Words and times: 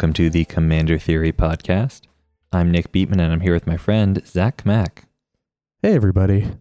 Welcome 0.00 0.14
to 0.14 0.30
the 0.30 0.46
Commander 0.46 0.98
Theory 0.98 1.30
podcast. 1.30 2.06
I'm 2.54 2.70
Nick 2.70 2.90
Beatman, 2.90 3.20
and 3.20 3.34
I'm 3.34 3.40
here 3.40 3.52
with 3.52 3.66
my 3.66 3.76
friend 3.76 4.26
Zach 4.26 4.64
Mack. 4.64 5.04
Hey, 5.82 5.92
everybody. 5.92 6.52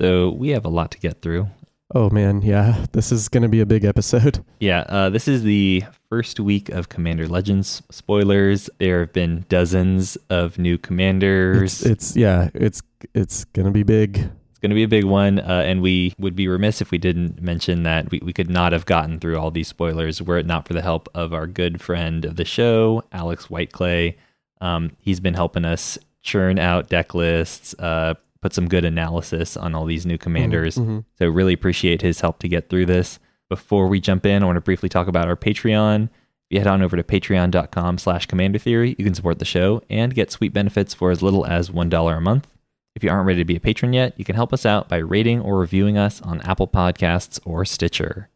So 0.00 0.30
we 0.30 0.48
have 0.48 0.64
a 0.64 0.70
lot 0.70 0.90
to 0.90 0.98
get 0.98 1.22
through. 1.22 1.46
Oh, 1.94 2.10
man. 2.10 2.42
Yeah, 2.42 2.86
this 2.90 3.12
is 3.12 3.28
going 3.28 3.44
to 3.44 3.48
be 3.48 3.60
a 3.60 3.64
big 3.64 3.84
episode. 3.84 4.44
Yeah, 4.58 4.80
uh, 4.88 5.08
this 5.08 5.28
is 5.28 5.44
the 5.44 5.84
first 6.08 6.40
week 6.40 6.68
of 6.68 6.88
Commander 6.88 7.28
Legends. 7.28 7.80
Spoilers: 7.92 8.68
there 8.80 9.00
have 9.00 9.12
been 9.12 9.44
dozens 9.48 10.16
of 10.28 10.58
new 10.58 10.76
commanders. 10.76 11.82
It's, 11.82 11.86
it's 11.86 12.16
yeah, 12.16 12.50
it's 12.54 12.82
it's 13.14 13.44
going 13.44 13.66
to 13.66 13.72
be 13.72 13.84
big. 13.84 14.30
Going 14.60 14.70
to 14.70 14.74
be 14.74 14.82
a 14.82 14.88
big 14.88 15.04
one, 15.04 15.38
uh, 15.38 15.62
and 15.64 15.80
we 15.80 16.12
would 16.18 16.36
be 16.36 16.46
remiss 16.46 16.82
if 16.82 16.90
we 16.90 16.98
didn't 16.98 17.40
mention 17.40 17.82
that 17.84 18.10
we, 18.10 18.20
we 18.22 18.32
could 18.34 18.50
not 18.50 18.72
have 18.72 18.84
gotten 18.84 19.18
through 19.18 19.38
all 19.38 19.50
these 19.50 19.68
spoilers 19.68 20.20
were 20.20 20.36
it 20.36 20.44
not 20.44 20.66
for 20.68 20.74
the 20.74 20.82
help 20.82 21.08
of 21.14 21.32
our 21.32 21.46
good 21.46 21.80
friend 21.80 22.24
of 22.26 22.36
the 22.36 22.44
show, 22.44 23.02
Alex 23.10 23.46
Whiteclay. 23.46 24.16
Um, 24.60 24.90
he's 25.00 25.18
been 25.20 25.32
helping 25.34 25.64
us 25.64 25.96
churn 26.22 26.58
out 26.58 26.90
deck 26.90 27.14
lists, 27.14 27.74
uh, 27.78 28.12
put 28.42 28.52
some 28.52 28.68
good 28.68 28.84
analysis 28.84 29.56
on 29.56 29.74
all 29.74 29.86
these 29.86 30.04
new 30.04 30.18
commanders. 30.18 30.76
Mhm. 30.76 31.04
So 31.18 31.28
really 31.28 31.54
appreciate 31.54 32.02
his 32.02 32.20
help 32.20 32.38
to 32.40 32.48
get 32.48 32.68
through 32.68 32.86
this. 32.86 33.18
Before 33.48 33.88
we 33.88 33.98
jump 34.00 34.26
in, 34.26 34.42
I 34.42 34.46
want 34.46 34.56
to 34.56 34.60
briefly 34.60 34.88
talk 34.90 35.08
about 35.08 35.26
our 35.26 35.36
Patreon. 35.36 36.04
If 36.04 36.10
you 36.50 36.58
head 36.58 36.66
on 36.66 36.82
over 36.82 36.96
to 36.96 37.02
patreon.com 37.02 37.98
slash 37.98 38.26
commander 38.26 38.58
theory, 38.58 38.94
you 38.98 39.04
can 39.04 39.14
support 39.14 39.38
the 39.38 39.44
show 39.44 39.82
and 39.88 40.14
get 40.14 40.30
sweet 40.30 40.52
benefits 40.52 40.92
for 40.92 41.10
as 41.10 41.22
little 41.22 41.46
as 41.46 41.70
$1 41.70 42.16
a 42.16 42.20
month. 42.20 42.46
If 42.94 43.04
you 43.04 43.10
aren't 43.10 43.26
ready 43.26 43.40
to 43.40 43.44
be 43.44 43.56
a 43.56 43.60
patron 43.60 43.92
yet, 43.92 44.14
you 44.18 44.24
can 44.24 44.34
help 44.34 44.52
us 44.52 44.66
out 44.66 44.88
by 44.88 44.96
rating 44.96 45.40
or 45.40 45.58
reviewing 45.58 45.96
us 45.96 46.20
on 46.22 46.40
Apple 46.40 46.68
Podcasts 46.68 47.38
or 47.44 47.64
Stitcher. 47.64 48.28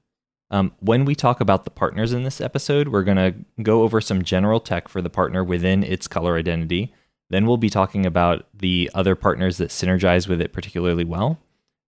Um, 0.51 0.73
when 0.79 1.05
we 1.05 1.15
talk 1.15 1.41
about 1.41 1.65
the 1.65 1.71
partners 1.71 2.13
in 2.13 2.23
this 2.23 2.41
episode, 2.41 2.89
we're 2.89 3.03
going 3.03 3.17
to 3.17 3.35
go 3.63 3.83
over 3.83 4.01
some 4.01 4.23
general 4.23 4.61
tech 4.61 4.89
for 4.89 5.03
the 5.03 5.11
partner 5.11 5.43
within 5.43 5.83
its 5.83 6.07
color 6.07 6.37
identity. 6.37 6.95
Then 7.31 7.47
we'll 7.47 7.57
be 7.57 7.71
talking 7.71 8.07
about 8.07 8.47
the 8.55 8.91
other 8.95 9.17
partners 9.17 9.57
that 9.57 9.71
synergize 9.71 10.29
with 10.29 10.41
it 10.41 10.53
particularly 10.53 11.05
well. 11.05 11.41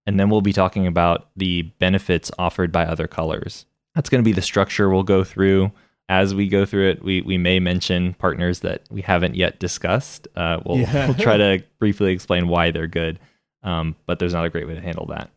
And 0.06 0.19
then 0.19 0.31
we'll 0.31 0.41
be 0.41 0.53
talking 0.53 0.87
about 0.87 1.28
the 1.37 1.62
benefits 1.78 2.31
offered 2.39 2.72
by 2.72 2.87
other 2.87 3.06
colors. 3.06 3.67
That's 3.94 4.09
going 4.09 4.22
to 4.22 4.28
be 4.28 4.33
the 4.33 4.42
structure 4.42 4.89
we'll 4.89 5.03
go 5.03 5.22
through. 5.22 5.70
As 6.09 6.35
we 6.35 6.47
go 6.49 6.65
through 6.65 6.91
it, 6.91 7.03
we, 7.05 7.21
we 7.23 7.37
may 7.37 7.59
mention 7.59 8.15
partners 8.15 8.61
that 8.61 8.83
we 8.91 9.03
haven't 9.03 9.35
yet 9.35 9.59
discussed. 9.59 10.29
Uh, 10.37 10.61
we'll, 10.65 10.79
Yeah. 10.79 11.07
we'll 11.07 11.15
try 11.17 11.37
to 11.39 11.62
briefly 11.81 12.12
explain 12.12 12.47
why 12.49 12.71
they're 12.71 12.87
good, 12.87 13.19
um, 13.65 13.97
but 14.07 14.19
there's 14.21 14.33
not 14.34 14.45
a 14.45 14.51
great 14.51 14.69
way 14.69 14.75
to 14.75 14.81
handle 14.81 15.07
that. 15.07 15.31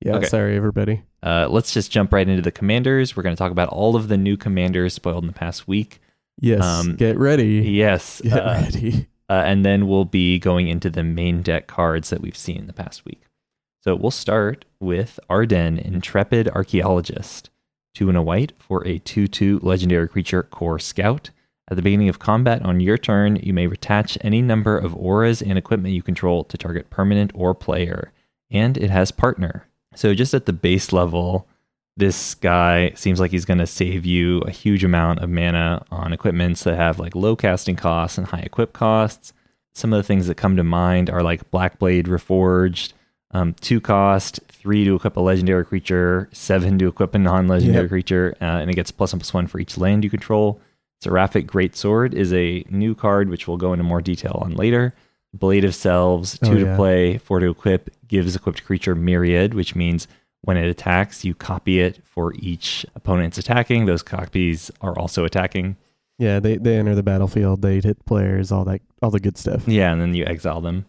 Yeah, 0.00 0.16
Okay. 0.16 0.26
sorry, 0.26 0.56
everybody. 0.56 1.02
Uh, 1.22 1.48
let's 1.50 1.72
just 1.74 1.90
jump 1.90 2.12
right 2.12 2.28
into 2.28 2.42
the 2.42 2.52
commanders. 2.52 3.16
We're 3.16 3.22
going 3.24 3.34
to 3.34 3.38
talk 3.38 3.50
about 3.50 3.70
all 3.70 3.96
of 3.96 4.08
the 4.08 4.16
new 4.16 4.36
commanders 4.36 4.94
spoiled 4.94 5.24
in 5.24 5.26
the 5.26 5.32
past 5.32 5.66
week. 5.66 6.00
Yes, 6.40 6.62
Um, 6.62 6.96
get 6.96 7.16
ready. 7.18 7.62
Yes. 7.70 8.20
Get 8.20 8.32
uh, 8.34 8.60
ready. 8.62 9.06
uh, 9.30 9.42
and 9.46 9.64
then 9.64 9.88
we'll 9.88 10.04
be 10.04 10.38
going 10.38 10.68
into 10.68 10.90
the 10.90 11.02
main 11.04 11.42
deck 11.42 11.66
cards 11.66 12.10
that 12.10 12.20
we've 12.20 12.36
seen 12.36 12.58
in 12.58 12.66
the 12.66 12.72
past 12.72 13.04
week. 13.04 13.22
So 13.80 13.94
we'll 13.96 14.10
start 14.10 14.64
with 14.80 15.18
Ardenn, 15.30 15.78
Intrepid 15.82 16.48
Archaeologist. 16.48 17.50
Two 17.94 18.08
and 18.08 18.18
a 18.18 18.22
white 18.22 18.52
for 18.58 18.86
a 18.86 18.98
2 18.98 19.28
2 19.28 19.60
legendary 19.62 20.08
creature, 20.08 20.42
Kor 20.42 20.78
Scout. 20.78 21.30
At 21.70 21.76
the 21.76 21.82
beginning 21.82 22.08
of 22.08 22.18
combat 22.18 22.62
on 22.62 22.80
your 22.80 22.98
turn, 22.98 23.36
you 23.36 23.54
may 23.54 23.64
attach 23.66 24.18
any 24.20 24.42
number 24.42 24.76
of 24.76 24.94
auras 24.96 25.40
and 25.40 25.56
equipment 25.56 25.94
you 25.94 26.02
control 26.02 26.44
to 26.44 26.58
target 26.58 26.90
permanent 26.90 27.30
or 27.34 27.54
player. 27.54 28.12
And 28.50 28.76
it 28.76 28.90
has 28.90 29.10
partner. 29.10 29.66
So 29.94 30.12
just 30.12 30.34
at 30.34 30.44
the 30.44 30.52
base 30.52 30.92
level, 30.92 31.48
this 31.96 32.34
guy 32.34 32.90
seems 32.96 33.20
like 33.20 33.30
he's 33.30 33.44
going 33.44 33.58
to 33.58 33.66
save 33.66 34.04
you 34.04 34.40
a 34.40 34.50
huge 34.50 34.84
amount 34.84 35.20
of 35.20 35.30
mana 35.30 35.84
on 35.90 36.12
equipments 36.12 36.64
that 36.64 36.76
have 36.76 36.98
like 36.98 37.14
low 37.14 37.36
casting 37.36 37.76
costs 37.76 38.18
and 38.18 38.26
high 38.26 38.40
equip 38.40 38.72
costs. 38.72 39.32
Some 39.74 39.92
of 39.92 39.96
the 39.96 40.06
things 40.06 40.26
that 40.26 40.36
come 40.36 40.56
to 40.56 40.64
mind 40.64 41.08
are 41.08 41.22
like 41.22 41.50
Blackblade 41.50 42.06
Reforged, 42.06 42.92
um, 43.34 43.52
two 43.60 43.80
cost, 43.80 44.40
three 44.48 44.84
to 44.84 44.94
equip 44.94 45.16
a 45.16 45.20
legendary 45.20 45.64
creature, 45.64 46.28
seven 46.32 46.78
to 46.78 46.88
equip 46.88 47.14
a 47.14 47.18
non 47.18 47.46
legendary 47.48 47.82
Yep. 47.84 47.90
creature, 47.90 48.36
uh, 48.40 48.44
and 48.44 48.70
it 48.70 48.74
gets 48.74 48.90
plus 48.90 49.12
one 49.12 49.20
plus 49.20 49.34
one 49.34 49.46
for 49.46 49.58
each 49.60 49.76
land 49.76 50.02
you 50.04 50.08
control. 50.10 50.60
Seraphic 51.02 51.46
Greatsword 51.46 52.14
is 52.14 52.32
a 52.32 52.64
new 52.70 52.94
card, 52.94 53.28
which 53.28 53.46
we'll 53.46 53.58
go 53.58 53.72
into 53.74 53.84
more 53.84 54.00
detail 54.00 54.38
on 54.42 54.54
later. 54.54 54.94
Blade 55.34 55.64
of 55.64 55.74
Selves, 55.74 56.38
two 56.38 56.52
Oh, 56.52 56.58
to 56.64 56.76
play, 56.76 57.18
four 57.18 57.40
to 57.40 57.50
equip, 57.50 57.90
gives 58.06 58.34
equipped 58.36 58.64
creature 58.64 58.94
Myriad, 58.94 59.52
which 59.52 59.74
means 59.74 60.06
when 60.42 60.56
it 60.56 60.68
attacks, 60.68 61.24
you 61.24 61.34
copy 61.34 61.80
it 61.80 62.00
for 62.04 62.32
each 62.36 62.86
opponent's 62.94 63.36
attacking. 63.36 63.86
Those 63.86 64.02
copies 64.02 64.70
are 64.80 64.96
also 64.98 65.24
attacking. 65.24 65.76
Yeah, 66.18 66.38
they 66.38 66.56
they 66.58 66.76
enter 66.78 66.94
the 66.94 67.02
battlefield. 67.02 67.62
They 67.62 67.80
hit 67.80 68.04
players. 68.06 68.52
All 68.52 68.64
that, 68.66 68.80
all 69.02 69.10
the 69.10 69.18
good 69.20 69.36
stuff. 69.36 69.66
Yeah, 69.66 69.90
and 69.92 70.00
then 70.00 70.14
you 70.14 70.24
exile 70.24 70.60
them. 70.60 70.86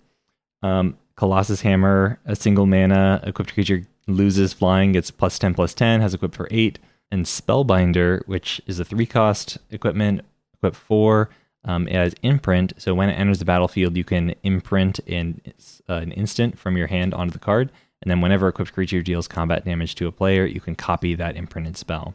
Um, 0.61 0.97
Colossus 1.15 1.61
Hammer, 1.61 2.19
a 2.25 2.35
single 2.35 2.65
mana 2.65 3.21
equipped 3.23 3.53
creature 3.53 3.83
loses 4.07 4.53
flying, 4.53 4.91
gets 4.91 5.11
plus 5.11 5.39
10 5.39 5.53
plus 5.53 5.73
10, 5.73 6.01
has 6.01 6.13
equipped 6.13 6.35
for 6.35 6.47
8. 6.51 6.79
And 7.11 7.25
Spellbinder, 7.25 8.27
which 8.27 8.61
is 8.67 8.79
a 8.79 8.85
3 8.85 9.05
cost 9.05 9.57
equipment, 9.69 10.21
equipped 10.53 10.75
4, 10.75 11.29
um, 11.63 11.87
it 11.87 11.95
has 11.95 12.15
imprint. 12.21 12.73
So 12.77 12.93
when 12.93 13.09
it 13.09 13.13
enters 13.13 13.39
the 13.39 13.45
battlefield, 13.45 13.97
you 13.97 14.03
can 14.03 14.35
imprint 14.43 14.99
in, 14.99 15.41
uh, 15.89 15.93
an 15.95 16.11
instant 16.11 16.59
from 16.59 16.77
your 16.77 16.87
hand 16.87 17.13
onto 17.13 17.31
the 17.31 17.39
card. 17.39 17.71
And 18.01 18.11
then 18.11 18.21
whenever 18.21 18.47
equipped 18.47 18.73
creature 18.73 19.01
deals 19.01 19.27
combat 19.27 19.65
damage 19.65 19.95
to 19.95 20.07
a 20.07 20.11
player, 20.11 20.45
you 20.45 20.59
can 20.59 20.75
copy 20.75 21.15
that 21.15 21.35
imprinted 21.35 21.77
spell. 21.77 22.13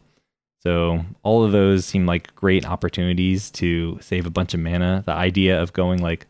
So 0.61 1.03
all 1.23 1.43
of 1.43 1.51
those 1.51 1.85
seem 1.85 2.05
like 2.05 2.35
great 2.35 2.65
opportunities 2.65 3.49
to 3.51 3.97
save 3.99 4.27
a 4.27 4.29
bunch 4.29 4.53
of 4.53 4.59
mana. 4.59 5.03
The 5.05 5.11
idea 5.11 5.59
of 5.61 5.73
going 5.73 6.01
like 6.01 6.27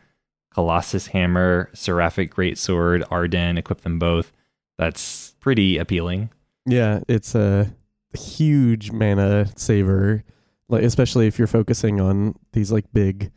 Colossus 0.54 1.08
Hammer, 1.08 1.70
Seraphic 1.74 2.34
Greatsword, 2.34 3.08
Ardenn, 3.10 3.58
equip 3.58 3.82
them 3.82 4.00
both. 4.00 4.32
That's 4.78 5.36
pretty 5.40 5.78
appealing. 5.78 6.30
Yeah, 6.66 7.02
it's 7.08 7.36
a 7.36 7.74
huge 8.14 8.92
mana 8.92 9.48
saver, 9.56 10.24
like 10.70 10.84
especially 10.84 11.28
if 11.28 11.38
you're 11.38 11.48
focusing 11.48 12.02
on 12.02 12.36
these 12.54 12.72
like 12.72 12.86
big 12.94 13.32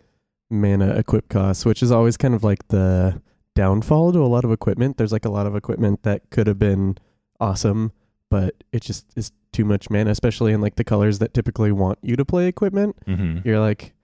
mana 0.51 0.95
equip 0.97 1.29
costs, 1.29 1.65
which 1.65 1.83
is 1.83 1.91
always 1.91 2.17
kind 2.17 2.35
of 2.35 2.45
like 2.45 2.67
the 2.69 3.21
downfall 3.55 4.13
to 4.13 4.21
a 4.21 4.27
lot 4.27 4.45
of 4.45 4.53
equipment. 4.53 4.97
There's 4.97 5.13
like 5.13 5.25
a 5.25 5.31
lot 5.31 5.47
of 5.47 5.57
equipment 5.57 6.03
that 6.03 6.31
could 6.31 6.47
have 6.47 6.59
been 6.59 6.99
awesome, 7.41 7.93
but 8.31 8.55
it 8.73 8.83
just 8.83 9.07
is 9.17 9.33
too 9.53 9.65
much 9.65 9.91
mana, 9.91 10.11
especially 10.11 10.53
in 10.53 10.61
like 10.61 10.75
the 10.75 10.85
colors 10.85 11.21
that 11.21 11.35
typically 11.35 11.73
want 11.73 11.99
you 12.03 12.17
to 12.17 12.25
play 12.25 12.47
equipment. 12.47 12.97
Mm-hmm. 13.07 13.47
You're 13.49 13.61
like, 13.61 13.95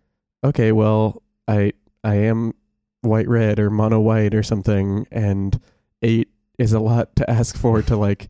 okay, 0.44 0.72
well, 0.72 1.22
I 1.48 1.72
I 2.04 2.14
am 2.14 2.54
white 3.02 3.28
red 3.28 3.58
or 3.58 3.70
mono 3.70 4.00
white 4.00 4.34
or 4.34 4.42
something, 4.42 5.06
and 5.10 5.60
eight 6.02 6.28
is 6.58 6.72
a 6.72 6.80
lot 6.80 7.14
to 7.16 7.28
ask 7.30 7.56
for 7.56 7.80
to 7.82 7.96
like 7.96 8.28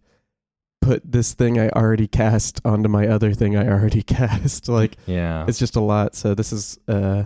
put 0.81 1.03
this 1.11 1.35
thing 1.35 1.59
I 1.59 1.69
already 1.71 2.07
cast 2.07 2.61
onto 2.65 2.89
my 2.89 3.07
other 3.07 3.35
thing 3.35 3.57
I 3.57 3.69
already 3.69 4.03
cast. 4.17 4.69
like 4.69 4.97
Yeah. 5.07 5.45
it's 5.49 5.59
just 5.59 5.77
a 5.77 5.81
lot. 5.81 6.15
So 6.15 6.35
this 6.35 6.53
is 6.53 6.79
uh 6.89 7.25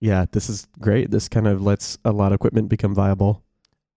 yeah, 0.00 0.24
this 0.32 0.48
is 0.48 0.66
great. 0.78 1.10
This 1.10 1.28
kind 1.28 1.46
of 1.46 1.62
lets 1.62 1.98
a 2.04 2.12
lot 2.12 2.32
of 2.32 2.36
equipment 2.36 2.68
become 2.70 2.94
viable. 2.94 3.42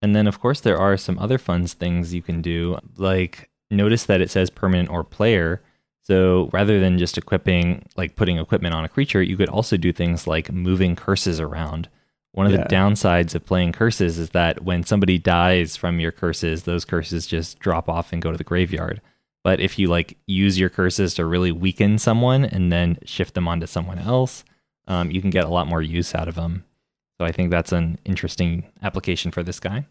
And 0.01 0.13
then, 0.13 0.27
of 0.27 0.37
course, 0.41 0.59
there 0.59 0.77
are 0.77 0.97
some 0.97 1.17
other 1.17 1.37
fun 1.37 1.65
things 1.65 2.13
you 2.13 2.21
can 2.21 2.41
do. 2.41 2.77
Like, 2.97 3.49
notice 3.71 4.03
that 4.07 4.19
it 4.19 4.29
says 4.29 4.49
permanent 4.49 4.89
or 4.89 5.05
player. 5.05 5.61
So 6.01 6.49
rather 6.51 6.81
than 6.81 6.97
just 6.97 7.17
equipping, 7.17 7.85
like 7.95 8.17
putting 8.17 8.37
equipment 8.37 8.75
on 8.75 8.83
a 8.83 8.89
creature, 8.89 9.23
you 9.23 9.37
could 9.37 9.47
also 9.47 9.77
do 9.77 9.93
things 9.93 10.27
like 10.27 10.51
moving 10.51 10.97
curses 10.97 11.39
around. 11.39 11.87
One 12.33 12.47
of 12.47 12.51
Yeah. 12.51 12.63
the 12.63 12.75
downsides 12.75 13.35
of 13.35 13.45
playing 13.45 13.71
curses 13.71 14.17
is 14.17 14.31
that 14.31 14.63
when 14.63 14.83
somebody 14.83 15.17
dies 15.17 15.77
from 15.77 15.99
your 15.99 16.11
curses, 16.11 16.63
those 16.63 16.83
curses 16.83 17.25
just 17.27 17.59
drop 17.59 17.87
off 17.87 18.11
and 18.11 18.21
go 18.21 18.31
to 18.31 18.37
the 18.37 18.43
graveyard. 18.43 19.01
But 19.43 19.59
if 19.59 19.77
you 19.77 19.87
like 19.87 20.17
use 20.25 20.59
your 20.59 20.69
curses 20.69 21.13
to 21.15 21.25
really 21.25 21.51
weaken 21.51 21.97
someone 21.99 22.43
and 22.43 22.71
then 22.71 22.97
shift 23.05 23.35
them 23.35 23.47
onto 23.47 23.67
someone 23.67 23.99
else, 23.99 24.43
um, 24.87 25.11
you 25.11 25.21
can 25.21 25.29
get 25.29 25.45
a 25.45 25.49
lot 25.49 25.67
more 25.67 25.81
use 25.81 26.15
out 26.15 26.27
of 26.27 26.35
them. 26.35 26.63
So 27.19 27.25
I 27.25 27.31
think 27.31 27.51
that's 27.51 27.71
an 27.71 27.99
interesting 28.03 28.63
application 28.81 29.31
for 29.31 29.43
this 29.43 29.59
guy. 29.59 29.85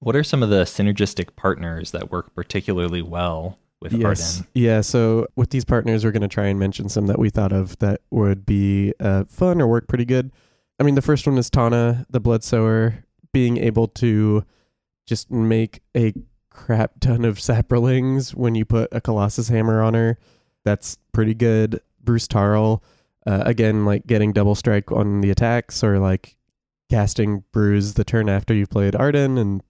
What 0.00 0.14
are 0.14 0.24
some 0.24 0.42
of 0.42 0.50
the 0.50 0.64
synergistic 0.64 1.34
partners 1.36 1.92
that 1.92 2.10
work 2.10 2.34
particularly 2.34 3.00
well 3.00 3.58
with 3.80 3.94
yes. 3.94 4.40
Ardenn? 4.40 4.46
Yeah. 4.54 4.80
So 4.82 5.28
with 5.34 5.48
these 5.50 5.64
partners, 5.64 6.04
we're 6.04 6.12
going 6.12 6.20
to 6.20 6.28
try 6.28 6.48
and 6.48 6.58
mention 6.58 6.90
some 6.90 7.06
that 7.06 7.18
we 7.18 7.30
thought 7.30 7.52
of 7.52 7.78
that 7.78 8.02
would 8.10 8.44
be 8.44 8.92
uh, 9.00 9.24
fun 9.24 9.62
or 9.62 9.66
work 9.66 9.88
pretty 9.88 10.04
good. 10.04 10.30
I 10.78 10.82
mean, 10.82 10.94
the 10.94 11.02
first 11.02 11.26
one 11.26 11.38
is 11.38 11.48
Tana, 11.50 12.06
the 12.10 12.20
Blood 12.20 12.44
Sower, 12.44 13.04
being 13.32 13.56
able 13.56 13.88
to 13.88 14.44
just 15.06 15.30
make 15.30 15.80
a 15.96 16.12
crap 16.50 17.00
ton 17.00 17.24
of 17.24 17.38
saprolings 17.38 18.34
when 18.34 18.54
you 18.54 18.64
put 18.64 18.88
a 18.92 19.00
Colossus 19.00 19.48
Hammer 19.48 19.82
on 19.82 19.94
her. 19.94 20.18
That's 20.64 20.98
pretty 21.12 21.34
good. 21.34 21.80
Bruse 22.02 22.28
Tarl, 22.28 22.82
uh, 23.26 23.42
again, 23.46 23.84
like 23.84 24.06
getting 24.06 24.32
double 24.32 24.54
strike 24.54 24.92
on 24.92 25.20
the 25.20 25.30
attacks 25.30 25.82
or 25.82 25.98
like 25.98 26.36
casting 26.90 27.44
Bruse 27.52 27.94
the 27.94 28.04
turn 28.04 28.28
after 28.28 28.54
you've 28.54 28.70
played 28.70 28.94
Ardenn 28.94 29.38
and 29.38 29.62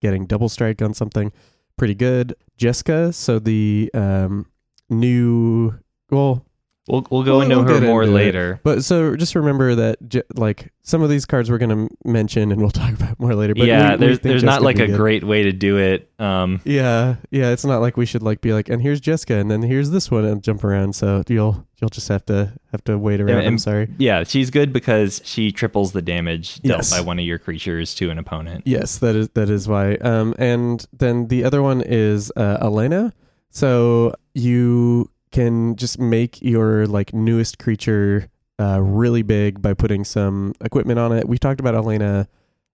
getting 0.00 0.26
double 0.26 0.48
strike 0.48 0.80
on 0.82 0.94
something. 0.94 1.32
Pretty 1.76 1.94
good. 1.94 2.34
Jeska, 2.58 3.12
so 3.14 3.38
the 3.38 3.90
um, 3.94 4.46
new, 4.88 5.78
well, 6.10 6.44
We'll 6.88 7.06
we'll 7.10 7.22
go 7.22 7.38
We'll- 7.38 7.42
into 7.60 7.72
her 7.74 7.80
more 7.80 8.02
into 8.02 8.12
it. 8.14 8.16
later. 8.16 8.60
But 8.64 8.82
so 8.82 9.14
just 9.14 9.36
remember 9.36 9.76
that 9.76 9.98
j- 10.08 10.22
like 10.34 10.72
some 10.82 11.00
of 11.00 11.10
these 11.10 11.24
cards 11.24 11.48
we're 11.48 11.58
going 11.58 11.88
to 11.88 11.94
mention 12.04 12.50
and 12.50 12.60
we'll 12.60 12.70
talk 12.82 12.92
about 12.92 13.20
more 13.20 13.36
later. 13.36 13.54
But 13.54 13.68
yeah, 13.68 13.90
we- 13.90 13.92
we 13.92 13.96
there's 14.06 14.18
think 14.18 14.22
there's 14.32 14.42
not 14.42 14.62
like 14.62 14.80
a 14.80 14.88
good. 14.88 14.96
great 14.96 15.22
way 15.24 15.44
to 15.44 15.52
do 15.52 15.76
it. 15.78 16.10
Um, 16.18 16.60
Yeah, 16.64 17.16
yeah. 17.30 17.50
It's 17.52 17.64
not 17.64 17.80
like 17.80 17.96
we 17.96 18.04
should 18.04 18.22
like 18.24 18.40
be 18.40 18.52
like, 18.52 18.68
and 18.68 18.82
here's 18.82 19.00
Jeska, 19.00 19.40
and 19.40 19.48
then 19.48 19.62
here's 19.62 19.90
this 19.90 20.10
one, 20.10 20.24
and 20.24 20.42
jump 20.42 20.64
around. 20.64 20.96
So 20.96 21.22
you'll 21.28 21.64
you'll 21.80 21.88
just 21.90 22.08
have 22.08 22.26
to 22.26 22.52
have 22.72 22.82
to 22.84 22.98
wait 22.98 23.20
around. 23.20 23.46
I'm 23.46 23.58
sorry. 23.58 23.88
yeah, 23.98 24.24
she's 24.24 24.50
good 24.50 24.72
because 24.72 25.20
she 25.24 25.52
triples 25.52 25.92
the 25.92 26.02
damage 26.02 26.60
dealt 26.62 26.78
Yes. 26.80 26.90
by 26.90 27.00
one 27.00 27.20
of 27.20 27.24
your 27.24 27.38
creatures 27.38 27.94
to 27.96 28.10
an 28.10 28.18
opponent. 28.18 28.64
Yes, 28.66 28.98
that 28.98 29.14
is 29.14 29.28
that 29.34 29.50
is 29.50 29.68
why. 29.68 29.94
Um, 29.96 30.34
and 30.36 30.84
then 30.92 31.28
the 31.28 31.44
other 31.44 31.62
one 31.62 31.80
is 31.80 32.32
uh, 32.36 32.58
Alena. 32.66 33.12
So 33.50 34.14
you 34.34 35.10
can 35.32 35.76
just 35.76 35.98
make 35.98 36.40
your 36.42 36.86
like 36.86 37.12
newest 37.12 37.58
creature 37.58 38.28
uh, 38.60 38.80
really 38.80 39.22
big 39.22 39.60
by 39.60 39.74
putting 39.74 40.04
some 40.04 40.54
equipment 40.60 40.98
on 40.98 41.12
it. 41.12 41.28
We 41.28 41.38
talked 41.38 41.58
about 41.60 41.74
Alena 41.74 42.28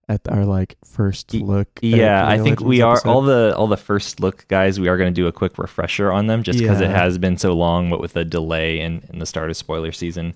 at 0.07 0.21
our 0.27 0.43
like 0.43 0.75
first 0.83 1.33
look. 1.33 1.67
Yeah, 1.81 2.27
I 2.27 2.39
think 2.39 2.59
we 2.59 2.83
Legends 2.83 2.83
are 2.83 2.93
episode. 2.93 3.09
all 3.09 3.21
the 3.21 3.55
all 3.55 3.67
the 3.67 3.77
first 3.77 4.19
look 4.19 4.47
guys. 4.47 4.79
We 4.79 4.87
are 4.87 4.97
going 4.97 5.13
to 5.13 5.15
do 5.15 5.27
a 5.27 5.31
quick 5.31 5.57
refresher 5.57 6.11
on 6.11 6.27
them 6.27 6.43
just 6.43 6.59
because 6.59 6.81
it 6.81 6.89
has 6.89 7.17
been 7.17 7.37
so 7.37 7.53
long, 7.53 7.89
what 7.89 8.01
with 8.01 8.13
the 8.13 8.25
delay 8.25 8.79
in, 8.79 9.03
in 9.11 9.19
the 9.19 9.25
start 9.25 9.49
of 9.49 9.57
spoiler 9.57 9.91
season. 9.91 10.33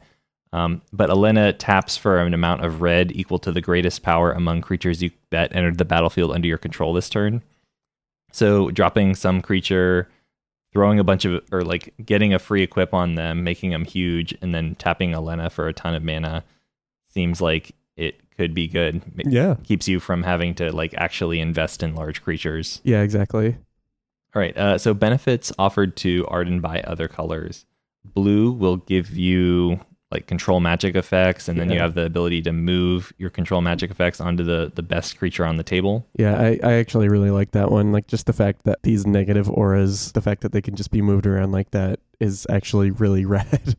Um, 0.54 0.84
but 0.94 1.10
Alena 1.10 1.56
taps 1.58 1.98
for 1.98 2.20
an 2.20 2.36
amount 2.36 2.64
of 2.64 2.82
red 2.82 3.12
equal 3.12 3.40
to 3.40 3.52
the 3.52 3.62
greatest 3.62 4.04
power 4.04 4.32
among 4.32 4.62
creatures 4.62 5.02
you 5.02 5.10
that 5.32 5.56
entered 5.56 5.80
the 5.80 5.86
battlefield 5.86 6.32
under 6.32 6.48
your 6.48 6.60
control 6.60 6.94
this 6.94 7.10
turn. 7.10 7.42
So 8.32 8.70
dropping 8.70 9.16
some 9.16 9.42
creature, 9.42 10.10
throwing 10.74 11.00
a 11.00 11.04
bunch 11.04 11.24
of 11.26 11.42
or 11.52 11.64
like 11.64 11.94
getting 12.04 12.34
a 12.34 12.40
free 12.40 12.64
equip 12.64 12.94
on 12.94 13.16
them, 13.16 13.44
making 13.44 13.70
them 13.70 13.86
huge, 13.86 14.36
and 14.42 14.54
then 14.54 14.76
tapping 14.76 15.12
Alena 15.12 15.52
for 15.52 15.68
a 15.68 15.74
ton 15.74 15.94
of 15.96 16.04
mana 16.04 16.44
seems 17.10 17.40
like 17.42 17.74
it 17.96 18.20
could 18.36 18.54
be 18.56 18.68
good. 18.68 19.02
It 19.18 19.28
Yeah, 19.32 19.56
keeps 19.64 19.88
you 19.88 20.00
from 20.00 20.24
having 20.24 20.56
to 20.56 20.72
like 20.72 20.94
actually 20.98 21.40
invest 21.40 21.84
in 21.84 21.94
large 21.96 22.24
creatures. 22.24 22.82
yeah, 22.84 23.02
exactly. 23.02 23.56
All 24.36 24.42
right. 24.42 24.58
Uh, 24.58 24.78
so 24.80 24.96
benefits 24.96 25.54
offered 25.60 25.96
to 25.98 26.24
Ardenn 26.24 26.60
by 26.60 26.82
other 26.82 27.08
colors. 27.08 27.66
Blue 28.04 28.52
will 28.52 28.78
give 28.78 29.12
you 29.12 29.80
like 30.14 30.28
control 30.28 30.60
magic 30.60 30.96
effects, 30.96 31.50
and 31.50 31.60
then 31.60 31.72
you 31.72 31.80
have 31.80 31.96
the 31.96 32.06
ability 32.06 32.42
to 32.44 32.54
move 32.54 33.12
your 33.18 33.32
control 33.32 33.62
magic 33.62 33.90
effects 33.90 34.22
onto 34.22 34.44
the 34.44 34.72
the 34.74 34.84
best 34.84 35.18
creature 35.18 35.46
on 35.46 35.58
the 35.58 35.64
table. 35.64 36.08
Yeah, 36.16 36.40
I, 36.40 36.60
I 36.64 36.74
actually 36.74 37.10
really 37.10 37.32
like 37.32 37.52
that 37.52 37.72
one. 37.72 37.92
Like 37.92 38.08
just 38.08 38.28
the 38.28 38.34
fact 38.34 38.64
that 38.64 38.84
these 38.84 39.08
negative 39.08 39.50
auras, 39.50 40.12
the 40.12 40.22
fact 40.22 40.42
that 40.42 40.52
they 40.52 40.62
can 40.62 40.76
just 40.76 40.92
be 40.92 41.02
moved 41.02 41.26
around 41.26 41.52
like 41.52 41.72
that 41.72 42.00
is 42.20 42.46
actually 42.50 42.92
really 42.92 43.26
rad. 43.36 43.76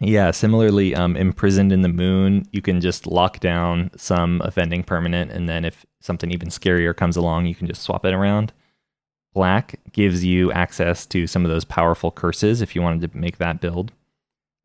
Yeah. 0.00 0.30
Similarly, 0.30 0.94
um, 0.94 1.16
imprisoned 1.16 1.72
in 1.72 1.82
the 1.82 1.88
moon, 1.88 2.46
you 2.52 2.60
can 2.60 2.80
just 2.80 3.06
lock 3.06 3.40
down 3.40 3.90
some 3.96 4.40
offending 4.44 4.82
permanent, 4.82 5.30
and 5.30 5.48
then 5.48 5.64
if 5.64 5.86
something 6.00 6.30
even 6.30 6.48
scarier 6.48 6.96
comes 6.96 7.16
along, 7.16 7.46
you 7.46 7.54
can 7.54 7.66
just 7.66 7.82
swap 7.82 8.04
it 8.04 8.14
around. 8.14 8.52
Black 9.34 9.78
gives 9.92 10.24
you 10.24 10.50
access 10.52 11.04
to 11.06 11.26
some 11.26 11.44
of 11.44 11.50
those 11.50 11.66
powerful 11.66 12.10
curses 12.10 12.62
if 12.62 12.74
you 12.74 12.80
wanted 12.80 13.12
to 13.12 13.18
make 13.18 13.36
that 13.36 13.60
build. 13.60 13.92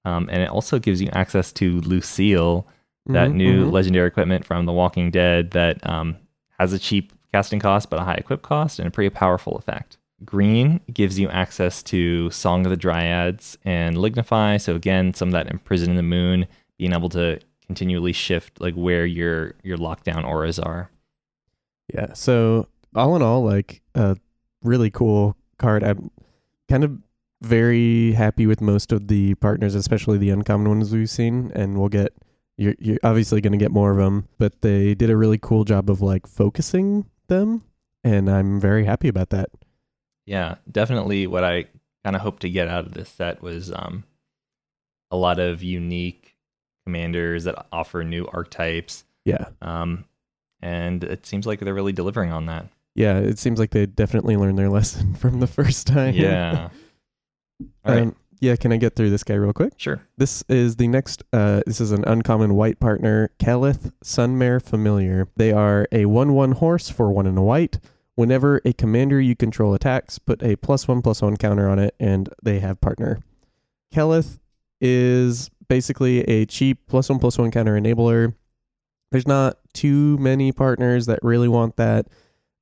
Um, 0.05 0.29
and 0.31 0.41
it 0.41 0.49
also 0.49 0.79
gives 0.79 1.01
you 1.01 1.09
access 1.13 1.51
to 1.53 1.79
Lucille, 1.81 2.67
that 3.07 3.29
Mhm, 3.31 3.35
new 3.35 3.65
mhm. 3.65 3.71
legendary 3.71 4.07
equipment 4.07 4.45
from 4.45 4.65
The 4.65 4.73
Walking 4.73 5.09
Dead 5.11 5.51
that 5.51 5.87
um, 5.89 6.17
has 6.59 6.71
a 6.73 6.79
cheap 6.79 7.11
casting 7.33 7.59
cost 7.59 7.89
but 7.89 7.99
a 7.99 8.03
high 8.03 8.15
equip 8.15 8.41
cost 8.41 8.77
and 8.77 8.87
a 8.87 8.91
pretty 8.91 9.09
powerful 9.09 9.55
effect. 9.57 9.97
Green 10.23 10.81
gives 10.93 11.17
you 11.17 11.27
access 11.29 11.81
to 11.83 12.29
Song 12.29 12.63
of 12.65 12.69
the 12.69 12.77
Dryads 12.77 13.57
and 13.65 13.95
Lignify. 13.97 14.61
So 14.61 14.75
again, 14.75 15.13
some 15.15 15.29
of 15.29 15.33
that 15.33 15.49
imprison 15.49 15.89
in 15.89 15.95
the 15.95 16.03
moon, 16.03 16.45
being 16.77 16.93
able 16.93 17.09
to 17.09 17.39
continually 17.65 18.11
shift 18.13 18.61
like 18.61 18.75
where 18.75 19.05
your 19.05 19.55
your 19.63 19.77
lockdown 19.77 20.23
auras 20.23 20.59
are. 20.59 20.91
Yeah. 21.93 22.13
So 22.13 22.67
all 22.95 23.15
in 23.15 23.21
all, 23.23 23.43
like 23.43 23.81
a 23.95 24.15
really 24.61 24.91
cool 24.91 25.35
card. 25.57 25.83
I'm 25.83 26.11
kind 26.69 26.83
of 26.83 26.97
very 27.41 28.13
happy 28.13 28.45
with 28.45 28.61
most 28.61 28.91
of 28.91 29.07
the 29.07 29.35
partners, 29.35 29.75
especially 29.75 30.17
the 30.17 30.29
uncommon 30.29 30.69
ones 30.69 30.93
we've 30.93 31.09
seen, 31.09 31.51
and 31.55 31.77
we'll 31.77 31.89
get. 31.89 32.13
You're 32.57 32.75
you're 32.79 32.99
obviously 33.03 33.41
going 33.41 33.53
to 33.53 33.57
get 33.57 33.71
more 33.71 33.91
of 33.91 33.97
them, 33.97 34.27
but 34.37 34.61
they 34.61 34.93
did 34.93 35.09
a 35.09 35.17
really 35.17 35.39
cool 35.39 35.63
job 35.63 35.89
of 35.89 36.01
like 36.01 36.27
focusing 36.27 37.05
them, 37.27 37.63
and 38.03 38.29
I'm 38.29 38.59
very 38.59 38.85
happy 38.85 39.07
about 39.07 39.29
that. 39.31 39.49
Yeah, 40.25 40.55
definitely. 40.71 41.25
What 41.27 41.43
I 41.43 41.65
kind 42.03 42.15
of 42.15 42.21
hope 42.21 42.39
to 42.39 42.49
get 42.49 42.67
out 42.67 42.85
of 42.85 42.93
this 42.93 43.09
set 43.09 43.41
was 43.41 43.71
um, 43.71 44.03
a 45.09 45.17
lot 45.17 45.39
of 45.39 45.63
unique 45.63 46.35
commanders 46.85 47.45
that 47.45 47.65
offer 47.71 48.03
new 48.03 48.27
archetypes. 48.31 49.05
Yeah. 49.25 49.45
Um, 49.61 50.05
and 50.61 51.03
it 51.03 51.25
seems 51.25 51.45
like 51.47 51.59
they're 51.59 51.73
really 51.73 51.93
delivering 51.93 52.31
on 52.31 52.45
that. 52.47 52.67
Yeah, 52.95 53.17
it 53.17 53.39
seems 53.39 53.59
like 53.59 53.71
they 53.71 53.85
definitely 53.85 54.35
learned 54.35 54.57
their 54.57 54.69
lesson 54.77 55.13
from 55.15 55.39
the 55.39 55.47
first 55.47 55.87
time. 55.87 56.13
Yeah. 56.13 56.69
All 57.85 57.93
right. 57.93 58.03
um, 58.03 58.15
yeah, 58.39 58.55
can 58.55 58.73
I 58.73 58.77
get 58.77 58.95
through 58.95 59.11
this 59.11 59.23
guy 59.23 59.35
real 59.35 59.53
quick? 59.53 59.73
Sure. 59.77 60.01
This 60.17 60.43
is 60.49 60.77
the 60.77 60.87
next. 60.87 61.23
Uh, 61.31 61.61
this 61.67 61.79
is 61.79 61.91
an 61.91 62.03
uncommon 62.07 62.55
white 62.55 62.79
partner, 62.79 63.29
Keleth 63.39 63.91
Sunmane 64.03 64.61
Familiar. 64.63 65.27
They 65.37 65.51
are 65.51 65.87
a 65.91 66.05
one-one 66.05 66.53
horse 66.53 66.89
for 66.89 67.11
one 67.11 67.27
and 67.27 67.37
a 67.37 67.43
white. 67.43 67.79
Whenever 68.15 68.59
a 68.65 68.73
commander 68.73 69.21
you 69.21 69.35
control 69.35 69.73
attacks, 69.73 70.17
put 70.17 70.41
a 70.43 70.55
plus 70.55 70.87
one 70.87 71.01
plus 71.03 71.21
one 71.21 71.37
counter 71.37 71.69
on 71.69 71.77
it, 71.77 71.95
and 71.99 72.29
they 72.43 72.59
have 72.59 72.81
partner. 72.81 73.21
Kelith 73.93 74.39
is 74.81 75.49
basically 75.67 76.21
a 76.21 76.45
cheap 76.45 76.87
plus 76.87 77.09
one 77.09 77.19
plus 77.19 77.37
one 77.37 77.51
counter 77.51 77.79
enabler. 77.79 78.33
There's 79.11 79.27
not 79.27 79.59
too 79.73 80.17
many 80.17 80.51
partners 80.51 81.05
that 81.05 81.19
really 81.21 81.47
want 81.47 81.77
that. 81.77 82.07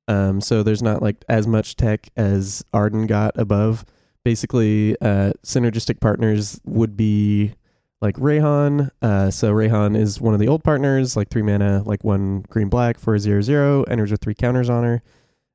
Um, 0.08 0.40
so 0.40 0.62
there's 0.62 0.82
not 0.82 1.00
like 1.00 1.24
as 1.28 1.46
much 1.46 1.76
tech 1.76 2.08
as 2.16 2.64
Ardenn 2.74 3.06
got 3.06 3.38
above 3.38 3.84
basically 4.24 4.96
uh, 5.00 5.32
synergistic 5.44 6.00
partners 6.00 6.60
would 6.64 6.96
be 6.96 7.54
like 8.00 8.16
Reyhan. 8.16 8.90
Uh, 9.02 9.30
so 9.30 9.52
Reyhan 9.52 9.96
is 9.96 10.20
one 10.20 10.34
of 10.34 10.40
the 10.40 10.48
old 10.48 10.64
partners, 10.64 11.16
like 11.16 11.28
three 11.28 11.42
mana, 11.42 11.82
like 11.84 12.02
one 12.04 12.42
green 12.48 12.68
black 12.68 12.98
for 12.98 13.14
a 13.14 13.18
zero 13.18 13.40
zero, 13.42 13.82
enters 13.84 14.10
with 14.10 14.20
three 14.20 14.34
counters 14.34 14.70
on 14.70 14.84
her. 14.84 15.02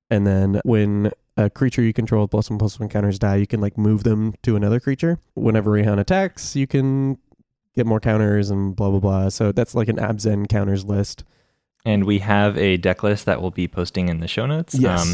And 0.09 0.25
then 0.27 0.61
when 0.63 1.11
a 1.37 1.49
creature 1.49 1.81
you 1.81 1.93
control 1.93 2.23
with 2.23 2.31
plus 2.31 2.49
one 2.49 2.59
plus 2.59 2.79
one 2.79 2.89
counters 2.89 3.19
die, 3.19 3.37
you 3.37 3.47
can 3.47 3.61
like 3.61 3.77
move 3.77 4.03
them 4.03 4.33
to 4.43 4.55
another 4.55 4.79
creature. 4.79 5.19
Whenever 5.33 5.71
Reyhan 5.71 5.99
attacks, 5.99 6.55
you 6.55 6.67
can 6.67 7.17
get 7.75 7.85
more 7.85 7.99
counters 7.99 8.49
and 8.49 8.75
blah 8.75 8.89
blah 8.89 8.99
blah. 8.99 9.29
So 9.29 9.51
that's 9.51 9.75
like 9.75 9.87
an 9.87 9.97
Abzan 9.97 10.47
counters 10.47 10.85
list. 10.85 11.23
And 11.83 12.05
we 12.05 12.19
have 12.19 12.57
a 12.57 12.77
deck 12.77 13.03
list 13.03 13.25
that 13.25 13.41
we'll 13.41 13.51
be 13.51 13.67
posting 13.67 14.09
in 14.09 14.19
the 14.19 14.27
show 14.27 14.45
notes. 14.45 14.73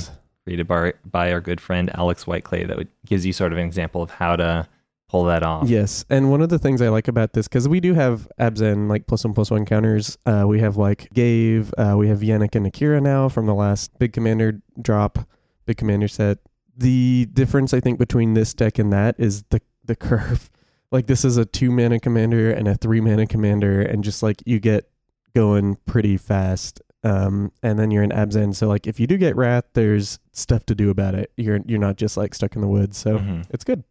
Um, 0.10 0.16
created 0.52 0.68
by, 0.68 0.94
by 1.10 1.32
our 1.32 1.40
good 1.40 1.62
friend 1.62 1.90
Alex 1.96 2.26
Whiteclay 2.26 2.68
that 2.68 2.88
gives 3.06 3.26
you 3.26 3.32
sort 3.32 3.54
of 3.54 3.58
an 3.58 3.66
example 3.66 4.02
of 4.02 4.12
how 4.12 4.36
to 4.36 4.68
pull 5.08 5.24
that 5.26 5.44
off. 5.44 5.70
Yes, 5.70 6.04
and 6.10 6.30
one 6.30 6.42
of 6.42 6.50
the 6.50 6.60
things 6.60 6.82
I 6.82 6.90
like 6.90 7.08
about 7.08 7.32
this 7.32 7.48
because 7.48 7.70
we 7.70 7.80
do 7.80 7.94
have 7.94 8.28
Abzan 8.38 8.90
like 8.90 9.08
plus 9.08 9.24
one 9.24 9.34
plus 9.34 9.50
one 9.50 9.66
counters. 9.66 10.18
Uh, 10.26 10.44
we 10.46 10.60
have 10.60 10.76
like 10.76 11.10
Ghave, 11.14 11.72
uh, 11.78 11.96
we 11.98 12.10
have 12.10 12.20
Yannick 12.20 12.56
and 12.56 12.68
Akira 12.68 13.00
now 13.00 13.30
from 13.30 13.46
the 13.46 13.54
last 13.54 13.98
Big 13.98 14.12
Commander 14.12 14.62
drop, 14.82 15.20
Big 15.66 15.78
Commander 15.78 16.10
set. 16.10 16.40
The 16.76 17.28
difference 17.32 17.74
I 17.74 17.80
think 17.80 17.98
between 17.98 18.34
this 18.34 18.54
deck 18.54 18.78
and 18.78 18.92
that 18.92 19.16
is 19.18 19.44
the 19.50 19.62
the 19.86 19.96
curve. 19.96 20.50
Like 20.94 21.08
this 21.08 21.24
is 21.24 21.38
a 21.38 21.46
two 21.46 21.72
mana 21.72 22.02
commander 22.02 22.52
and 22.52 22.68
a 22.68 22.76
three 22.76 23.00
mana 23.00 23.26
commander, 23.26 23.82
and 23.82 24.04
just 24.04 24.22
like 24.22 24.44
you 24.46 24.60
get 24.60 24.90
going 25.34 25.78
pretty 25.86 26.18
fast. 26.18 26.82
Um, 27.04 27.52
and 27.64 27.80
then 27.80 27.90
you're 27.90 28.04
in 28.04 28.12
Abzan, 28.12 28.54
so 28.54 28.68
like 28.68 28.86
if 28.86 29.00
you 29.00 29.08
do 29.08 29.18
get 29.18 29.36
Wrath, 29.36 29.66
there's 29.74 30.20
stuff 30.34 30.66
to 30.68 30.76
do 30.76 30.90
about 30.92 31.16
it. 31.16 31.32
You're 31.36 31.60
you're 31.66 31.80
not 31.80 31.96
just 31.98 32.16
like 32.16 32.36
stuck 32.36 32.56
in 32.56 32.62
the 32.62 32.68
woods. 32.68 32.98
So 32.98 33.18
Mhm. 33.20 33.46
it's 33.50 33.64
good. 33.64 33.84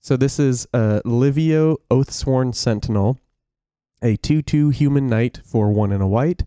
So 0.00 0.16
this 0.16 0.38
is 0.38 0.66
uh, 0.72 1.00
Livio 1.04 1.78
Oathsworn 1.90 2.54
Sentinel, 2.54 3.18
a 4.00 4.16
2 4.16 4.42
2 4.42 4.68
human 4.70 5.08
knight 5.08 5.40
for 5.44 5.70
one 5.72 5.92
and 5.92 6.02
a 6.02 6.06
white. 6.06 6.44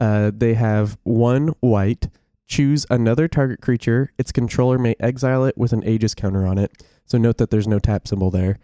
Uh, 0.00 0.30
they 0.34 0.54
have 0.54 0.96
one 1.02 1.48
white. 1.60 2.08
Choose 2.46 2.84
another 2.90 3.28
target 3.28 3.60
creature. 3.60 4.10
Its 4.18 4.32
controller 4.32 4.78
may 4.78 4.94
exile 5.00 5.44
it 5.44 5.56
with 5.56 5.72
an 5.72 5.86
Aegis 5.86 6.14
counter 6.14 6.46
on 6.46 6.58
it. 6.58 6.82
So 7.06 7.16
note 7.18 7.38
that 7.38 7.50
there's 7.50 7.68
no 7.68 7.78
tap 7.78 8.06
symbol 8.08 8.30
there. 8.30 8.58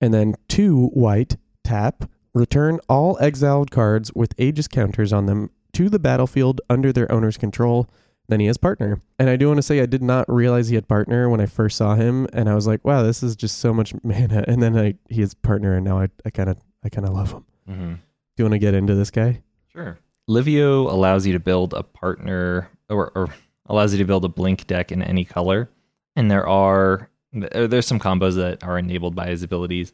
And 0.00 0.12
then 0.12 0.34
two 0.48 0.86
white, 0.88 1.36
tap. 1.64 2.10
Return 2.34 2.80
all 2.88 3.16
exiled 3.20 3.70
cards 3.70 4.12
with 4.14 4.34
Aegis 4.38 4.68
counters 4.68 5.12
on 5.12 5.26
them 5.26 5.50
to 5.80 5.88
the 5.88 5.98
battlefield 5.98 6.60
under 6.68 6.92
their 6.92 7.10
owner's 7.10 7.36
control 7.38 7.88
then 8.28 8.38
he 8.38 8.46
has 8.46 8.56
partner. 8.56 9.00
And 9.18 9.28
I 9.28 9.34
do 9.34 9.48
want 9.48 9.58
to 9.58 9.62
say 9.62 9.80
I 9.80 9.86
did 9.86 10.02
not 10.04 10.32
realize 10.32 10.68
he 10.68 10.76
had 10.76 10.86
partner 10.86 11.28
when 11.28 11.40
I 11.40 11.46
first 11.46 11.76
saw 11.76 11.96
him, 11.96 12.28
and 12.32 12.48
I 12.48 12.54
was 12.54 12.64
like, 12.64 12.84
wow, 12.84 13.02
this 13.02 13.24
is 13.24 13.34
just 13.34 13.58
so 13.58 13.74
much 13.74 13.92
mana. 14.04 14.44
And 14.46 14.62
then 14.62 14.78
I 14.78 14.94
he 15.08 15.20
has 15.22 15.34
partner, 15.34 15.74
and 15.74 15.84
now 15.84 15.98
I 15.98 16.08
I 16.24 16.30
kind 16.30 16.48
of 16.48 16.56
I 16.84 16.88
kind 16.90 17.08
of 17.08 17.12
love 17.12 17.32
him. 17.32 17.44
Mhm. 17.68 17.94
Do 17.96 18.00
you 18.38 18.44
want 18.44 18.52
to 18.52 18.58
get 18.60 18.74
into 18.74 18.94
this 18.94 19.10
guy? 19.10 19.42
Sure. 19.72 19.98
Livio 20.28 20.82
allows 20.88 21.26
you 21.26 21.32
to 21.32 21.40
build 21.40 21.74
a 21.74 21.82
partner 21.82 22.70
or, 22.88 23.10
or 23.16 23.28
allows 23.66 23.92
you 23.92 23.98
to 23.98 24.04
build 24.04 24.24
a 24.24 24.28
blink 24.28 24.66
deck 24.68 24.92
in 24.92 25.02
any 25.02 25.24
color. 25.24 25.68
And 26.14 26.30
there 26.30 26.46
are 26.46 27.10
there's 27.32 27.86
some 27.86 27.98
combos 27.98 28.36
that 28.36 28.62
are 28.62 28.78
enabled 28.78 29.16
by 29.16 29.26
his 29.26 29.42
abilities. 29.42 29.92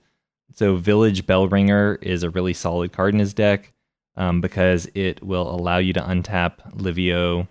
So 0.52 0.76
Village 0.76 1.26
Bellringer 1.26 1.99
is 2.02 2.23
a 2.23 2.28
really 2.28 2.52
solid 2.52 2.93
card 2.93 3.14
in 3.14 3.21
his 3.21 3.33
deck 3.33 3.73
um, 4.17 4.41
because 4.41 4.89
it 4.95 5.23
will 5.23 5.49
allow 5.49 5.79
you 5.79 5.93
to 5.93 6.01
untap 6.01 6.55
Livio, 6.73 7.49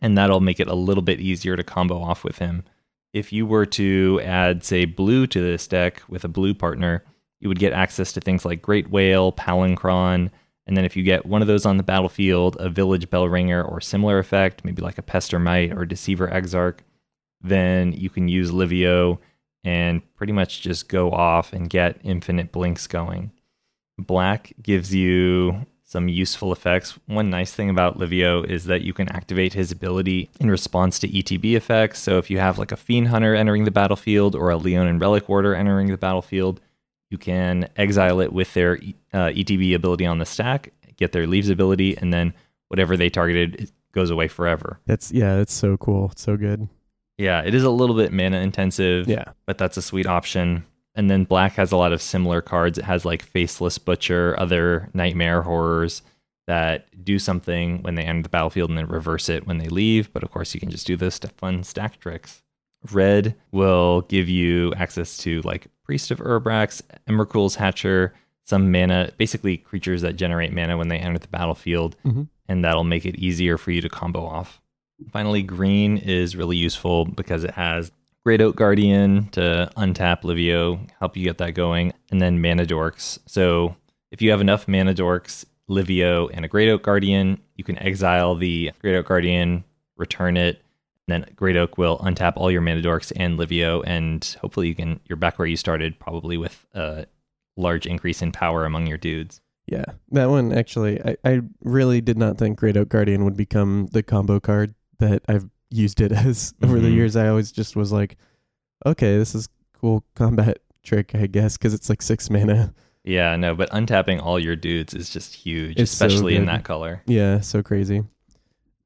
and 0.00 0.16
that'll 0.16 0.40
make 0.40 0.60
it 0.60 0.68
a 0.68 0.74
little 0.74 1.02
bit 1.02 1.20
easier 1.20 1.56
to 1.56 1.64
combo 1.64 2.00
off 2.00 2.24
with 2.24 2.38
him. 2.38 2.64
If 3.12 3.32
you 3.32 3.44
were 3.44 3.66
to 3.66 4.20
add, 4.24 4.64
say, 4.64 4.84
blue 4.84 5.26
to 5.26 5.40
this 5.40 5.66
deck 5.66 6.02
with 6.08 6.24
a 6.24 6.28
blue 6.28 6.54
partner, 6.54 7.04
you 7.40 7.48
would 7.48 7.58
get 7.58 7.72
access 7.72 8.12
to 8.12 8.20
things 8.20 8.44
like 8.44 8.62
Great 8.62 8.90
Whale, 8.90 9.32
Palinchron, 9.32 10.30
and 10.66 10.76
then 10.76 10.84
if 10.84 10.96
you 10.96 11.02
get 11.02 11.26
one 11.26 11.42
of 11.42 11.48
those 11.48 11.66
on 11.66 11.78
the 11.78 11.82
battlefield, 11.82 12.56
a 12.60 12.68
Village 12.68 13.10
Bell 13.10 13.28
Ringer 13.28 13.62
or 13.62 13.80
similar 13.80 14.18
effect, 14.18 14.64
maybe 14.64 14.82
like 14.82 14.98
a 14.98 15.02
Pestermite 15.02 15.76
or 15.76 15.84
Deceiver 15.84 16.28
Exarch, 16.28 16.78
then 17.40 17.92
you 17.92 18.08
can 18.10 18.28
use 18.28 18.52
Livio 18.52 19.18
and 19.64 20.02
pretty 20.14 20.32
much 20.32 20.60
just 20.60 20.88
go 20.88 21.10
off 21.10 21.52
and 21.52 21.68
get 21.68 21.98
infinite 22.04 22.52
blinks 22.52 22.86
going. 22.86 23.32
Black 23.98 24.52
gives 24.62 24.94
you 24.94 25.66
some 25.90 26.06
useful 26.08 26.52
effects. 26.52 26.96
One 27.06 27.30
nice 27.30 27.52
thing 27.52 27.68
about 27.68 27.96
Livio 27.96 28.44
is 28.44 28.66
that 28.66 28.82
you 28.82 28.92
can 28.92 29.08
activate 29.08 29.54
his 29.54 29.72
ability 29.72 30.30
in 30.38 30.48
response 30.48 31.00
to 31.00 31.08
ETB 31.08 31.56
effects. 31.56 31.98
So 31.98 32.16
if 32.16 32.30
you 32.30 32.38
have 32.38 32.58
like 32.58 32.70
a 32.70 32.76
Fiend 32.76 33.08
Hunter 33.08 33.34
entering 33.34 33.64
the 33.64 33.72
battlefield 33.72 34.36
or 34.36 34.50
a 34.50 34.56
Leonin 34.56 35.00
Relic 35.00 35.28
Warder 35.28 35.52
entering 35.52 35.88
the 35.88 35.96
battlefield, 35.96 36.60
you 37.10 37.18
can 37.18 37.68
exile 37.76 38.20
it 38.20 38.32
with 38.32 38.54
their 38.54 38.74
uh, 39.12 39.30
ETB 39.34 39.74
ability 39.74 40.06
on 40.06 40.18
the 40.18 40.26
stack, 40.26 40.72
get 40.96 41.10
their 41.10 41.26
Leaves 41.26 41.48
ability, 41.48 41.98
and 41.98 42.14
then 42.14 42.34
whatever 42.68 42.96
they 42.96 43.10
targeted 43.10 43.72
goes 43.90 44.10
away 44.10 44.28
forever. 44.28 44.78
That's 44.86 45.10
yeah, 45.10 45.38
that's 45.38 45.52
so 45.52 45.76
cool. 45.76 46.12
so 46.14 46.36
good. 46.36 46.68
Yeah, 47.18 47.42
it 47.42 47.52
is 47.52 47.64
a 47.64 47.70
little 47.70 47.96
bit 47.96 48.12
mana 48.12 48.38
intensive. 48.38 49.08
Yeah. 49.08 49.24
But 49.44 49.58
that's 49.58 49.76
a 49.76 49.82
sweet 49.82 50.06
option. 50.06 50.64
And 50.94 51.10
then 51.10 51.24
black 51.24 51.52
has 51.54 51.70
a 51.72 51.76
lot 51.76 51.92
of 51.92 52.02
similar 52.02 52.40
cards. 52.42 52.76
It 52.78 52.84
has 52.84 53.04
like 53.04 53.22
Faceless 53.22 53.78
Butcher, 53.78 54.34
other 54.38 54.90
nightmare 54.92 55.42
horrors 55.42 56.02
that 56.46 56.86
do 57.04 57.18
something 57.18 57.80
when 57.82 57.94
they 57.94 58.02
enter 58.02 58.22
the 58.22 58.28
battlefield 58.28 58.70
and 58.70 58.78
then 58.78 58.88
reverse 58.88 59.28
it 59.28 59.46
when 59.46 59.58
they 59.58 59.68
leave. 59.68 60.12
But 60.12 60.24
of 60.24 60.30
course, 60.32 60.52
you 60.52 60.60
can 60.60 60.70
just 60.70 60.86
do 60.86 60.96
those 60.96 61.18
fun 61.18 61.62
stack 61.62 62.00
tricks. 62.00 62.42
Red 62.90 63.36
will 63.52 64.00
give 64.02 64.28
you 64.28 64.72
access 64.74 65.16
to 65.18 65.42
like 65.42 65.68
Priest 65.84 66.10
of 66.10 66.18
Urabrask, 66.18 66.82
Emrakul's 67.08 67.54
Hatcher, 67.56 68.14
some 68.44 68.72
mana, 68.72 69.12
basically 69.16 69.58
creatures 69.58 70.02
that 70.02 70.16
generate 70.16 70.52
mana 70.52 70.76
when 70.76 70.88
they 70.88 70.98
enter 70.98 71.18
the 71.18 71.28
battlefield, 71.28 71.94
Mhm. 72.04 72.28
and 72.48 72.64
that'll 72.64 72.82
make 72.84 73.04
it 73.06 73.16
easier 73.16 73.56
for 73.58 73.70
you 73.70 73.80
to 73.80 73.88
combo 73.88 74.24
off. 74.24 74.60
Finally, 75.12 75.42
green 75.42 75.98
is 75.98 76.34
really 76.36 76.56
useful 76.56 77.04
because 77.04 77.44
it 77.44 77.52
has 77.52 77.92
Great 78.24 78.40
Oak 78.42 78.56
Guardian 78.56 79.28
to 79.30 79.70
untap 79.76 80.24
Livio, 80.24 80.80
help 80.98 81.16
you 81.16 81.24
get 81.24 81.38
that 81.38 81.54
going, 81.54 81.92
and 82.10 82.20
then 82.20 82.40
Mana 82.40 82.66
Dorks. 82.66 83.18
So 83.26 83.76
if 84.10 84.20
you 84.20 84.30
have 84.30 84.40
enough 84.40 84.68
Mana 84.68 84.94
Dorks, 84.94 85.44
Livio, 85.68 86.28
and 86.28 86.44
a 86.44 86.48
Great 86.48 86.68
Oak 86.68 86.82
Guardian, 86.82 87.40
you 87.56 87.64
can 87.64 87.78
exile 87.78 88.34
the 88.34 88.72
Great 88.80 88.96
Oak 88.96 89.06
Guardian, 89.06 89.64
return 89.96 90.36
it, 90.36 90.62
and 91.08 91.24
then 91.24 91.32
Great 91.34 91.56
Oak 91.56 91.78
will 91.78 91.98
untap 92.00 92.34
all 92.36 92.50
your 92.50 92.60
Mana 92.60 92.82
Dorks 92.82 93.12
and 93.16 93.38
Livio, 93.38 93.80
and 93.82 94.36
hopefully 94.40 94.68
you 94.68 94.74
can 94.74 95.00
you're 95.08 95.16
back 95.16 95.38
where 95.38 95.48
you 95.48 95.56
started, 95.56 95.98
probably 95.98 96.36
with 96.36 96.66
a 96.74 97.06
large 97.56 97.86
increase 97.86 98.20
in 98.20 98.32
power 98.32 98.64
among 98.64 98.86
your 98.86 98.98
dudes. 98.98 99.40
Yeah, 99.66 99.84
that 100.10 100.28
one 100.28 100.52
actually, 100.52 101.00
I, 101.02 101.16
I 101.24 101.40
really 101.62 102.00
did 102.00 102.18
not 102.18 102.36
think 102.36 102.58
Great 102.58 102.76
Oak 102.76 102.88
Guardian 102.88 103.24
would 103.24 103.36
become 103.36 103.88
the 103.92 104.02
combo 104.02 104.40
card 104.40 104.74
that 104.98 105.22
I've 105.28 105.48
used 105.70 106.00
it 106.00 106.12
as 106.26 106.54
over 106.62 106.78
the 106.80 106.88
Mhm. 106.88 106.94
years. 106.94 107.16
I 107.16 107.28
always 107.28 107.52
just 107.52 107.76
was 107.76 107.92
like, 107.92 108.16
okay, 108.86 109.16
this 109.18 109.34
is 109.34 109.48
cool 109.72 110.04
combat 110.14 110.58
trick, 110.82 111.14
I 111.14 111.26
guess, 111.26 111.56
because 111.56 111.74
it's 111.74 111.88
like 111.88 112.02
six 112.02 112.30
mana. 112.30 112.74
Yeah, 113.04 113.34
no, 113.36 113.54
but 113.54 113.70
untapping 113.70 114.22
all 114.22 114.38
your 114.38 114.56
dudes 114.56 114.92
is 114.94 115.08
just 115.10 115.34
huge, 115.34 115.78
It's 115.78 115.90
so 115.90 116.04
especially 116.06 116.36
in 116.36 116.46
that 116.46 116.64
color. 116.64 117.02
Yeah, 117.06 117.40
so 117.40 117.62
crazy. 117.62 118.02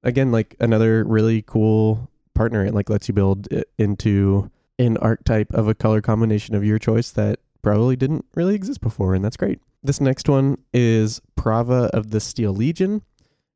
Again, 0.05 0.31
like 0.31 0.55
another 0.61 1.03
really 1.05 1.43
cool 1.43 2.09
partner. 2.35 2.65
It 2.65 2.75
like 2.75 2.91
lets 2.91 3.09
you 3.09 3.15
build 3.15 3.51
it 3.53 3.71
into 3.79 4.51
an 4.79 4.97
archetype 4.99 5.53
of 5.53 5.67
a 5.67 5.75
color 5.75 6.01
combination 6.01 6.55
of 6.55 6.65
your 6.65 6.79
choice 6.79 7.11
that 7.13 7.41
probably 7.63 7.97
didn't 7.97 8.25
really 8.35 8.55
exist 8.55 8.81
before, 8.81 9.15
and 9.15 9.25
that's 9.25 9.37
great. 9.37 9.59
This 9.83 10.01
next 10.01 10.29
one 10.29 10.59
is 10.73 11.21
Prava 11.37 11.91
of 11.93 12.11
the 12.11 12.21
Steel 12.21 12.53
Legion, 12.53 13.03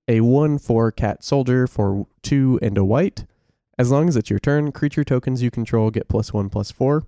a 0.09 0.21
1 0.21 0.59
4 0.59 0.93
cat 0.93 1.23
soldier 1.23 1.67
for 1.67 2.07
2 2.23 2.59
and 2.63 2.77
a 2.79 2.85
white. 2.85 3.25
As 3.79 3.91
long 3.93 4.09
as 4.09 4.17
it's 4.17 4.31
your 4.31 4.41
turn, 4.41 4.73
creature 4.73 5.05
tokens 5.05 5.43
you 5.43 5.51
control 5.51 5.91
get 5.91 6.09
plus 6.09 6.33
1 6.33 6.49
plus 6.49 6.71
4. 6.73 7.05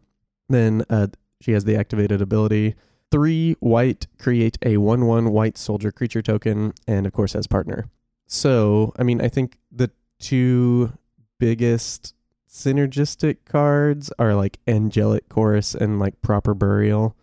Then 0.48 0.84
uh, 0.88 1.08
she 1.40 1.52
has 1.52 1.64
the 1.64 1.76
activated 1.76 2.20
ability 2.20 2.74
three 3.10 3.56
white 3.60 4.06
create 4.18 4.56
a 4.64 4.76
one 4.76 5.06
one 5.06 5.30
white 5.30 5.58
soldier 5.58 5.90
creature 5.90 6.22
token, 6.22 6.72
and 6.86 7.06
of 7.06 7.12
course 7.12 7.32
has 7.32 7.46
partner. 7.46 7.86
So 8.26 8.92
I 8.98 9.02
mean, 9.02 9.20
I 9.20 9.28
think 9.28 9.58
the 9.70 9.90
two 10.18 10.92
biggest 11.38 12.14
synergistic 12.48 13.38
cards 13.44 14.12
are 14.18 14.34
like 14.34 14.58
Angelic 14.66 15.28
Chorus 15.28 15.74
and 15.74 15.98
like 15.98 16.20
Proper 16.22 16.54
Burial. 16.54 17.16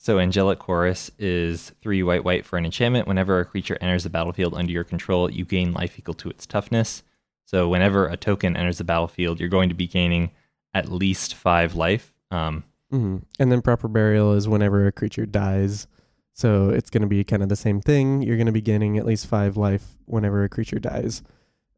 So 0.00 0.20
Angelic 0.20 0.60
Chorus 0.60 1.10
is 1.18 1.72
three 1.80 2.04
white 2.04 2.24
white 2.24 2.46
for 2.46 2.56
an 2.56 2.64
enchantment. 2.64 3.08
Whenever 3.08 3.40
a 3.40 3.44
creature 3.44 3.76
enters 3.80 4.04
the 4.04 4.10
battlefield 4.10 4.54
under 4.54 4.72
your 4.72 4.84
control, 4.84 5.28
you 5.28 5.44
gain 5.44 5.72
life 5.72 5.98
equal 5.98 6.14
to 6.14 6.30
its 6.30 6.46
toughness. 6.46 7.02
So 7.44 7.68
whenever 7.68 8.06
a 8.06 8.16
token 8.16 8.56
enters 8.56 8.78
the 8.78 8.84
battlefield, 8.84 9.40
you're 9.40 9.48
going 9.48 9.70
to 9.70 9.74
be 9.74 9.88
gaining 9.88 10.30
at 10.72 10.88
least 10.88 11.34
five 11.34 11.74
life. 11.74 12.14
Um, 12.30 12.64
hmm 12.90 13.18
And 13.40 13.50
then 13.50 13.60
Proper 13.60 13.88
Burial 13.88 14.34
is 14.34 14.48
whenever 14.48 14.86
a 14.86 14.92
creature 14.92 15.26
dies. 15.26 15.88
So 16.32 16.70
it's 16.70 16.90
going 16.90 17.02
to 17.02 17.08
be 17.08 17.24
kind 17.24 17.42
of 17.42 17.48
the 17.48 17.56
same 17.56 17.80
thing. 17.80 18.22
You're 18.22 18.36
going 18.36 18.46
to 18.46 18.52
be 18.52 18.60
gaining 18.60 18.98
at 18.98 19.04
least 19.04 19.26
five 19.26 19.56
life 19.56 19.96
whenever 20.04 20.44
a 20.44 20.48
creature 20.48 20.78
dies. 20.78 21.22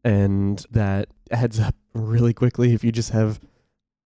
And 0.04 0.64
that 0.70 1.08
adds 1.30 1.58
up 1.58 1.74
really 1.94 2.34
quickly 2.34 2.74
if 2.74 2.84
you 2.84 2.92
just 2.92 3.10
have 3.10 3.40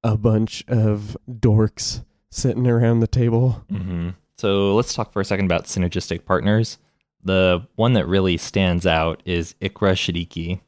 a 0.05 0.17
bunch 0.17 0.63
of 0.69 1.17
dorks 1.29 2.05
sitting 2.35 2.67
around 2.67 3.01
the 3.01 3.07
table. 3.07 3.65
hmm 3.71 4.11
So 4.39 4.75
let's 4.75 4.95
talk 4.95 5.13
for 5.13 5.21
a 5.21 5.25
second 5.25 5.47
about 5.47 5.65
synergistic 5.65 6.25
partners. 6.25 6.79
The 7.23 7.67
one 7.77 7.95
that 7.95 8.07
really 8.07 8.37
stands 8.37 8.87
out 8.87 9.23
is 9.25 9.55
Ikra 9.61 9.95
Shidiqi, 9.95 10.61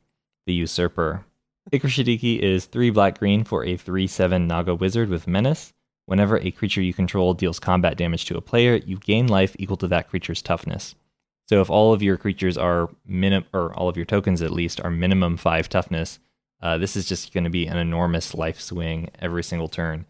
the 0.46 0.54
Usurper. 0.54 1.24
Ikra 1.72 1.90
Shidiqi 1.90 2.38
is 2.38 2.66
three 2.66 2.90
black 2.90 3.18
green 3.18 3.44
for 3.44 3.64
a 3.64 3.76
3 3.76 4.06
7 4.06 4.46
Naga 4.46 4.74
wizard 4.74 5.08
with 5.08 5.26
menace. 5.26 5.72
Whenever 6.06 6.38
a 6.38 6.52
creature 6.52 6.80
you 6.80 6.94
control 6.94 7.34
deals 7.34 7.58
combat 7.58 7.96
damage 7.96 8.24
to 8.26 8.36
a 8.36 8.40
player, 8.40 8.76
you 8.76 8.96
gain 8.96 9.26
life 9.26 9.56
equal 9.58 9.76
to 9.78 9.88
that 9.88 10.08
creature's 10.08 10.40
toughness. 10.40 10.94
So 11.48 11.60
if 11.60 11.68
all 11.68 11.92
of 11.92 12.02
your 12.02 12.16
creatures 12.16 12.56
are 12.56 12.88
minim 13.04 13.44
or 13.52 13.74
all 13.74 13.88
of 13.88 13.96
your 13.96 14.06
tokens 14.06 14.40
at 14.40 14.52
least 14.52 14.80
are 14.80 14.90
minimum 14.90 15.36
five 15.36 15.68
toughness, 15.68 16.20
uh, 16.62 16.78
this 16.78 16.96
is 16.96 17.06
just 17.06 17.34
going 17.34 17.44
to 17.44 17.50
be 17.50 17.66
an 17.66 17.76
enormous 17.76 18.34
life 18.34 18.60
swing 18.60 19.10
every 19.18 19.42
single 19.42 19.68
turn. 19.68 20.06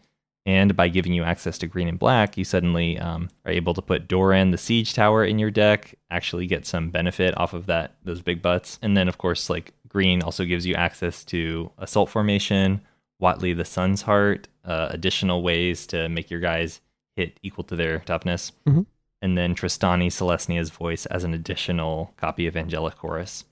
And 0.47 0.77
by 0.77 0.87
giving 0.87 1.11
you 1.11 1.23
access 1.23 1.57
to 1.57 1.67
green 1.67 1.89
and 1.89 1.99
black, 1.99 2.37
you 2.37 2.45
suddenly 2.45 2.97
um, 2.97 3.27
are 3.45 3.51
able 3.51 3.73
to 3.73 3.81
put 3.81 4.07
Doran, 4.07 4.51
the 4.51 4.57
siege 4.57 4.93
tower, 4.93 5.25
in 5.25 5.37
your 5.39 5.51
deck. 5.51 5.93
Actually, 6.09 6.47
get 6.47 6.65
some 6.65 6.89
benefit 6.89 7.37
off 7.37 7.53
of 7.53 7.65
that 7.65 7.97
those 8.05 8.21
big 8.21 8.41
butts. 8.41 8.79
And 8.81 8.95
then, 8.95 9.09
of 9.09 9.17
course, 9.17 9.49
like 9.49 9.73
green 9.89 10.23
also 10.23 10.45
gives 10.45 10.65
you 10.65 10.73
access 10.75 11.25
to 11.25 11.69
assault 11.77 12.09
formation, 12.09 12.79
Watley 13.19 13.51
the 13.51 13.65
Sun's 13.65 14.03
Heart, 14.03 14.47
uh, 14.63 14.87
additional 14.89 15.43
ways 15.43 15.85
to 15.87 16.07
make 16.07 16.31
your 16.31 16.39
guys 16.39 16.79
hit 17.17 17.37
equal 17.43 17.65
to 17.65 17.75
their 17.75 17.99
toughness, 17.99 18.53
Mhm. 18.65 18.85
and 19.21 19.37
then 19.37 19.53
Trostani 19.53 20.07
Selesnya's 20.07 20.69
voice 20.69 21.05
as 21.07 21.25
an 21.25 21.33
additional 21.33 22.13
copy 22.15 22.47
of 22.47 22.55
Angelic 22.55 22.95
Chorus. 22.95 23.43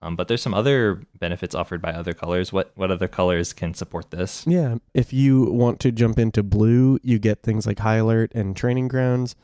Um, 0.00 0.14
but 0.14 0.28
there's 0.28 0.42
some 0.42 0.54
other 0.54 1.02
benefits 1.18 1.54
offered 1.54 1.82
by 1.82 1.92
other 1.92 2.12
colors. 2.12 2.52
What 2.52 2.70
what 2.76 2.90
other 2.90 3.08
colors 3.08 3.52
can 3.52 3.74
support 3.74 4.10
this? 4.10 4.44
Yeah. 4.46 4.76
If 4.94 5.12
you 5.12 5.50
want 5.50 5.80
to 5.80 5.92
jump 5.92 6.18
into 6.18 6.42
blue, 6.42 6.98
you 7.02 7.18
get 7.18 7.42
things 7.42 7.66
like 7.66 7.80
High 7.80 7.96
Alert 7.96 8.32
and 8.34 8.56
Training 8.56 8.88
Grounds. 8.88 9.34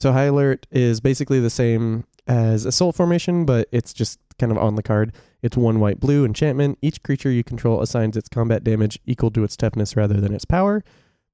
So 0.00 0.12
High 0.12 0.24
Alert 0.24 0.66
is 0.70 1.00
basically 1.00 1.40
the 1.40 1.50
same 1.50 2.04
as 2.26 2.64
Assault 2.64 2.94
Formation, 2.94 3.44
but 3.44 3.68
it's 3.72 3.92
just 3.92 4.20
kind 4.38 4.52
of 4.52 4.58
on 4.58 4.76
the 4.76 4.82
card. 4.82 5.12
It's 5.42 5.56
one 5.56 5.80
white 5.80 6.00
blue 6.00 6.24
enchantment. 6.24 6.78
Each 6.82 7.02
creature 7.02 7.30
you 7.30 7.42
control 7.42 7.80
assigns 7.80 8.16
its 8.16 8.28
combat 8.28 8.62
damage 8.62 8.98
equal 9.06 9.30
to 9.32 9.44
its 9.44 9.56
toughness 9.56 9.96
rather 9.96 10.20
than 10.20 10.34
its 10.34 10.44
power. 10.44 10.84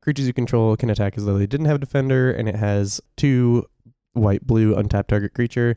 Creatures 0.01 0.27
you 0.27 0.33
control 0.33 0.77
can 0.77 0.91
attack 0.91 1.17
as 1.17 1.25
though 1.25 1.39
they 1.39 1.47
didn't 1.47 1.67
have 1.67 1.77
a 1.77 1.81
defender, 1.81 2.31
and 2.31 2.49
it 2.49 2.57
has 2.57 3.01
two 3.17 3.67
white 4.13 4.47
blue 4.47 4.75
untapped 4.75 5.09
target 5.09 5.35
creature. 5.35 5.77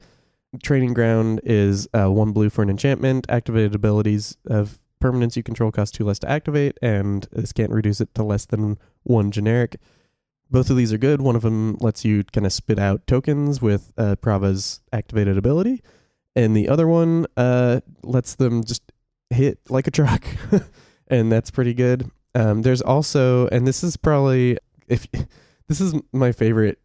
Training 0.64 0.94
Ground 0.94 1.42
is 1.44 1.88
uh, 1.94 2.12
one 2.12 2.32
blue 2.32 2.50
for 2.50 2.62
an 2.62 2.70
enchantment. 2.70 3.26
Activated 3.30 3.76
abilities 3.76 4.38
of 4.48 4.80
permanents 5.02 5.36
you 5.36 5.44
control 5.44 5.72
cost 5.72 5.94
two 5.94 6.06
less 6.06 6.20
to 6.20 6.30
activate, 6.30 6.78
and 6.82 7.28
this 7.32 7.54
can't 7.54 7.72
reduce 7.72 8.02
it 8.02 8.14
to 8.16 8.24
less 8.24 8.46
than 8.46 8.78
one 9.04 9.32
generic. 9.32 9.78
Both 10.50 10.70
of 10.70 10.78
these 10.78 10.94
are 10.94 10.98
good. 10.98 11.22
One 11.22 11.36
of 11.36 11.42
them 11.42 11.78
lets 11.80 12.06
you 12.06 12.24
kind 12.24 12.46
of 12.46 12.54
spit 12.54 12.80
out 12.80 13.06
tokens 13.08 13.62
with 13.62 13.92
uh, 13.98 14.16
Prava's 14.22 14.82
activated 14.94 15.38
ability, 15.38 15.82
and 16.36 16.56
the 16.56 16.70
other 16.70 16.88
one 16.88 17.26
uh, 17.38 17.82
lets 18.04 18.36
them 18.36 18.64
just 18.64 18.92
hit 19.30 19.60
like 19.70 19.88
a 19.88 19.92
truck, 19.92 20.26
and 21.08 21.32
that's 21.32 21.52
pretty 21.52 21.74
good. 21.74 22.10
Um, 22.34 22.62
there's 22.62 22.82
also, 22.82 23.48
and 23.48 23.66
this 23.66 23.84
is 23.84 23.98
probably 23.98 24.58
if 24.88 25.08
this 25.68 25.82
is 25.82 25.94
my 26.12 26.32
favorite 26.32 26.80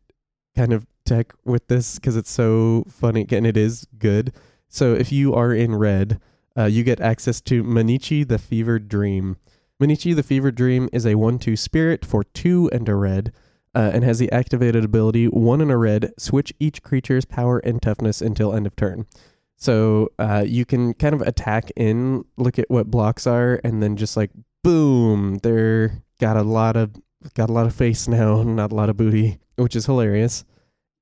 kind 0.56 0.72
of 0.72 0.86
tech 1.10 1.32
with 1.44 1.66
this 1.66 1.96
because 1.96 2.16
it's 2.16 2.30
so 2.30 2.84
funny 2.88 3.26
and 3.30 3.46
it 3.46 3.56
is 3.56 3.86
good. 3.98 4.32
So 4.68 4.94
if 4.94 5.10
you 5.10 5.34
are 5.34 5.52
in 5.52 5.74
red, 5.74 6.20
uh, 6.56 6.66
you 6.66 6.84
get 6.84 7.00
access 7.00 7.40
to 7.42 7.64
Mannichi 7.64 8.26
the 8.26 8.38
Fevered 8.38 8.88
Dream. 8.88 9.36
Mannichi 9.82 10.14
the 10.14 10.22
Fevered 10.22 10.54
Dream 10.54 10.88
is 10.92 11.04
a 11.04 11.16
1 11.16 11.40
2 11.40 11.56
spirit 11.56 12.04
for 12.04 12.22
2 12.22 12.70
and 12.72 12.88
a 12.88 12.94
red. 12.94 13.32
Uh, 13.72 13.88
and 13.94 14.02
has 14.02 14.18
the 14.18 14.32
activated 14.32 14.84
ability 14.84 15.26
one 15.26 15.60
in 15.60 15.70
a 15.70 15.76
red, 15.76 16.12
switch 16.18 16.52
each 16.58 16.82
creature's 16.82 17.24
power 17.24 17.60
and 17.60 17.80
toughness 17.80 18.20
until 18.20 18.52
end 18.52 18.66
of 18.66 18.74
turn. 18.74 19.06
So 19.54 20.08
uh, 20.18 20.42
you 20.44 20.64
can 20.64 20.92
kind 20.94 21.14
of 21.14 21.20
attack 21.22 21.70
in, 21.76 22.24
look 22.36 22.58
at 22.58 22.68
what 22.68 22.90
blocks 22.90 23.28
are, 23.28 23.60
and 23.62 23.80
then 23.80 23.96
just 23.96 24.16
like 24.16 24.32
boom, 24.64 25.38
they're 25.44 26.02
got 26.18 26.36
a 26.36 26.42
lot 26.42 26.74
of 26.74 26.96
got 27.34 27.48
a 27.48 27.52
lot 27.52 27.66
of 27.66 27.74
face 27.74 28.08
now, 28.08 28.42
not 28.60 28.72
a 28.72 28.74
lot 28.74 28.90
of 28.90 28.96
booty, 28.96 29.38
which 29.54 29.76
is 29.76 29.86
hilarious. 29.86 30.44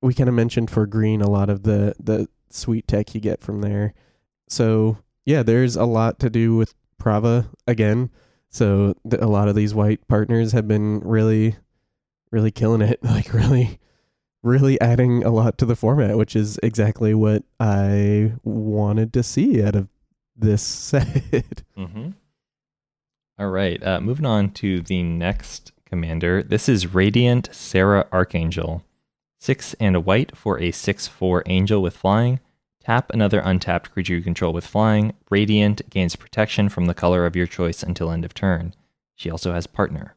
We 0.01 0.13
kind 0.13 0.29
of 0.29 0.35
mentioned 0.35 0.71
for 0.71 0.85
green 0.85 1.21
a 1.21 1.29
lot 1.29 1.49
of 1.49 1.63
the 1.63 1.95
the 1.99 2.27
sweet 2.49 2.87
tech 2.87 3.13
you 3.13 3.21
get 3.21 3.41
from 3.41 3.61
there. 3.61 3.93
So 4.47 4.97
yeah, 5.25 5.43
there's 5.43 5.75
a 5.75 5.85
lot 5.85 6.19
to 6.19 6.29
do 6.29 6.55
with 6.55 6.73
Prava 6.97 7.49
again. 7.67 8.09
So 8.49 8.95
th- 9.09 9.21
a 9.21 9.27
lot 9.27 9.47
of 9.47 9.55
these 9.55 9.75
white 9.75 10.07
partners 10.07 10.53
have 10.53 10.67
been 10.67 10.99
really, 11.01 11.55
really 12.31 12.51
killing 12.51 12.81
it. 12.81 12.99
Like 13.03 13.33
really, 13.33 13.79
really 14.41 14.79
adding 14.81 15.23
a 15.23 15.29
lot 15.31 15.57
to 15.59 15.65
the 15.65 15.75
format, 15.75 16.17
which 16.17 16.35
is 16.35 16.59
exactly 16.63 17.13
what 17.13 17.43
I 17.59 18.33
wanted 18.43 19.13
to 19.13 19.23
see 19.23 19.63
out 19.63 19.75
of 19.75 19.87
this 20.35 20.61
set. 20.63 21.63
Mm-hmm. 21.77 22.11
All 23.37 23.49
right. 23.49 23.81
Uh, 23.83 24.01
moving 24.01 24.25
on 24.25 24.51
to 24.51 24.81
the 24.81 25.03
next 25.03 25.71
commander. 25.85 26.43
This 26.43 26.67
is 26.67 26.93
Radiant 26.93 27.49
Serra 27.51 28.07
Archangel. 28.11 28.83
Six 29.39 29.73
and 29.79 29.95
a 29.95 30.01
white 30.01 30.35
for 30.35 30.59
a 30.59 30.71
6 30.71 31.07
4 31.07 31.43
angel 31.45 31.81
with 31.81 31.95
flying. 31.95 32.39
Tap 32.83 33.09
another 33.11 33.39
untapped 33.39 33.91
creature 33.91 34.15
you 34.15 34.21
control 34.21 34.51
with 34.51 34.67
flying. 34.67 35.13
Radiant 35.29 35.89
gains 35.89 36.15
protection 36.15 36.67
from 36.69 36.85
the 36.85 36.93
color 36.93 37.25
of 37.25 37.35
your 37.35 37.47
choice 37.47 37.81
until 37.81 38.11
end 38.11 38.25
of 38.25 38.33
turn. 38.33 38.73
She 39.15 39.29
also 39.29 39.53
has 39.53 39.67
partner. 39.67 40.15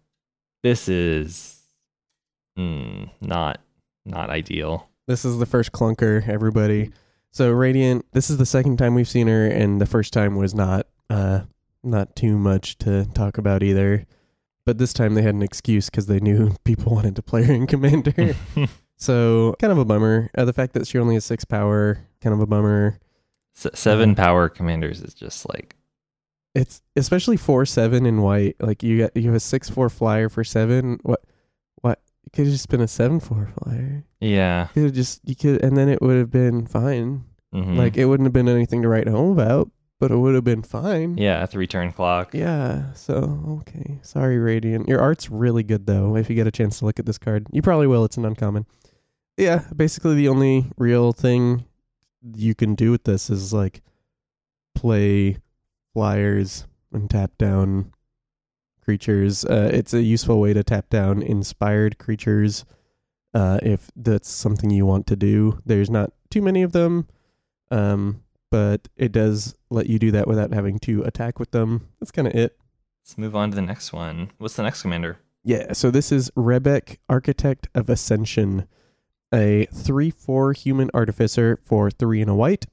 This 0.63 0.89
is 0.89 1.61
mm, 2.59 3.11
not 3.21 3.61
not 4.05 4.31
ideal. 4.31 4.89
This 5.07 5.25
is 5.25 5.39
the 5.39 5.47
first 5.47 5.73
clunker, 5.73 6.27
everybody. 6.29 6.91
So 7.31 7.51
Radiant, 7.51 8.07
this 8.13 8.29
is 8.29 8.39
the 8.39 8.47
second 8.47 8.77
time 8.77 8.95
we've 8.95 9.09
seen 9.09 9.29
her, 9.29 9.47
and 9.47 9.81
the 9.81 9.87
first 9.87 10.13
time 10.13 10.37
was 10.37 10.55
not 10.55 10.87
uh 11.11 11.43
not 11.85 12.17
too 12.17 12.39
much 12.39 12.79
to 12.79 13.07
talk 13.07 13.39
about 13.39 13.63
either. 13.63 14.07
But 14.65 14.79
this 14.79 14.93
time 14.93 15.15
they 15.15 15.23
had 15.23 15.35
an 15.35 15.43
excuse 15.43 15.91
because 15.91 16.07
they 16.07 16.21
knew 16.21 16.57
people 16.65 16.95
wanted 16.95 17.17
to 17.17 17.23
play 17.23 17.45
her 17.45 17.53
in 17.53 17.67
Commander. 17.67 18.35
so 18.97 19.55
kind 19.59 19.73
of 19.73 19.79
a 19.79 19.85
bummer. 19.85 20.31
Uh, 20.37 20.45
the 20.45 20.53
fact 20.53 20.75
that 20.75 20.87
she 20.87 20.99
only 20.99 21.15
has 21.15 21.25
six 21.25 21.45
power, 21.45 21.99
kind 22.21 22.35
of 22.35 22.41
a 22.41 22.47
bummer. 22.47 22.99
S- 23.57 23.67
seven 23.79 24.15
power 24.15 24.49
commanders 24.49 25.03
is 25.03 25.13
just 25.15 25.49
like 25.49 25.77
It's 26.55 26.83
especially 26.97 27.37
four 27.37 27.67
seven 27.67 28.07
in 28.07 28.23
white. 28.23 28.57
Like 28.61 28.83
you 28.83 28.99
got 28.99 29.17
you 29.17 29.25
have 29.25 29.35
a 29.35 29.41
six 29.41 29.69
four 29.69 29.89
flyer 29.91 30.29
for 30.29 30.45
seven. 30.45 30.99
What 31.03 31.23
what? 31.83 32.01
It 32.25 32.33
could 32.33 32.45
have 32.47 32.53
just 32.55 32.69
been 32.69 32.81
a 32.81 32.89
seven 32.89 33.21
four 33.21 33.51
flyer. 33.63 34.05
yeah. 34.21 34.69
Could 34.75 34.85
have 34.85 34.93
just 34.95 35.21
you 35.25 35.35
could, 35.37 35.63
and 35.65 35.77
then 35.77 35.89
it 35.89 36.01
would 36.01 36.17
have 36.17 36.31
been 36.31 36.67
fine. 36.67 37.25
mhm. 37.55 37.77
Like 37.77 37.97
it 37.97 38.07
wouldn't 38.07 38.27
have 38.27 38.33
been 38.33 38.49
anything 38.49 38.83
to 38.83 38.89
write 38.89 39.09
home 39.09 39.33
about, 39.33 39.71
but 40.03 40.11
it 40.11 40.17
would 40.17 40.35
have 40.35 40.43
been 40.43 40.65
fine. 40.65 41.17
yeah, 41.17 41.45
a 41.45 41.47
three 41.47 41.69
turn 41.69 41.93
clock. 41.93 42.35
Yeah, 42.35 42.93
so 42.93 43.61
okay. 43.61 44.01
Sorry, 44.03 44.37
Radiant. 44.37 44.89
Your 44.89 45.01
art's 45.01 45.31
really 45.31 45.63
good 45.63 45.87
though, 45.87 46.17
if 46.17 46.29
you 46.29 46.35
get 46.35 46.49
a 46.49 46.51
chance 46.51 46.81
to 46.81 46.87
look 46.87 46.99
at 46.99 47.07
this 47.07 47.19
card. 47.19 47.47
You 47.53 47.63
probably 47.63 47.87
will, 47.87 48.05
it's 48.05 48.17
an 48.17 48.25
uncommon. 48.25 48.67
Yeah, 49.37 49.63
basically 49.77 50.17
the 50.17 50.27
only 50.27 50.73
real 50.77 51.13
thing 51.13 51.67
you 52.35 52.53
can 52.53 52.75
do 52.75 52.91
with 52.91 53.05
this 53.05 53.31
is 53.31 53.53
like 53.53 53.81
play 54.75 55.39
flyers 55.95 56.67
and 56.93 57.09
tap 57.09 57.39
down 57.39 57.93
creatures. 58.85 59.45
Uh, 59.45 59.71
it's 59.73 59.95
a 59.95 60.03
useful 60.03 60.41
way 60.41 60.53
to 60.53 60.65
tap 60.65 60.91
down 60.91 61.23
inspired 61.23 61.99
creatures 61.99 62.65
uh, 63.35 63.61
if 63.63 63.89
that's 63.95 64.29
something 64.29 64.69
you 64.69 64.85
want 64.85 65.07
to 65.07 65.15
do. 65.15 65.61
There's 65.65 65.91
not 65.91 66.11
too 66.29 66.43
many 66.43 66.63
of 66.63 66.73
them, 66.73 67.07
um, 67.71 68.25
but 68.53 68.87
it 68.99 69.13
does 69.13 69.55
let 69.71 69.87
you 69.87 69.99
do 69.99 70.11
that 70.11 70.29
without 70.29 70.53
having 70.53 70.79
to 70.81 71.03
attack 71.05 71.41
with 71.41 71.53
them. 71.53 71.89
That's 71.99 72.11
kind 72.11 72.29
of 72.29 72.35
it. 72.35 72.59
Let's 73.03 73.17
move 73.17 73.35
on 73.35 73.49
to 73.49 73.57
the 73.57 73.63
next 73.63 73.95
one. 73.95 74.31
What's 74.37 74.57
the 74.57 74.63
next 74.63 74.83
commander? 74.83 75.19
Yeah, 75.43 75.73
so 75.73 75.91
this 75.91 76.13
is 76.13 76.31
Rebbec, 76.37 76.99
Architect 77.09 77.69
of 77.75 77.89
Ascension, 77.89 78.69
a 79.33 79.67
3 79.73 80.11
4 80.11 80.53
human 80.53 80.91
artificer 80.93 81.59
for 81.65 81.91
3 81.91 82.21
and 82.21 82.31
a 82.31 82.35
white. 82.35 82.67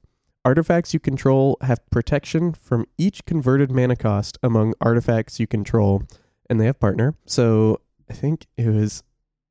Artifacts 0.44 0.92
you 0.92 1.00
control 1.00 1.56
have 1.62 1.88
protection 1.90 2.52
from 2.52 2.86
each 2.98 3.24
converted 3.24 3.70
mana 3.70 3.96
cost 3.96 4.38
among 4.42 4.74
artifacts 4.82 5.40
you 5.40 5.46
control, 5.46 6.02
and 6.50 6.60
they 6.60 6.66
have 6.66 6.78
partner. 6.78 7.14
So 7.24 7.80
I 8.10 8.12
think 8.12 8.46
it 8.58 8.68
was 8.68 9.02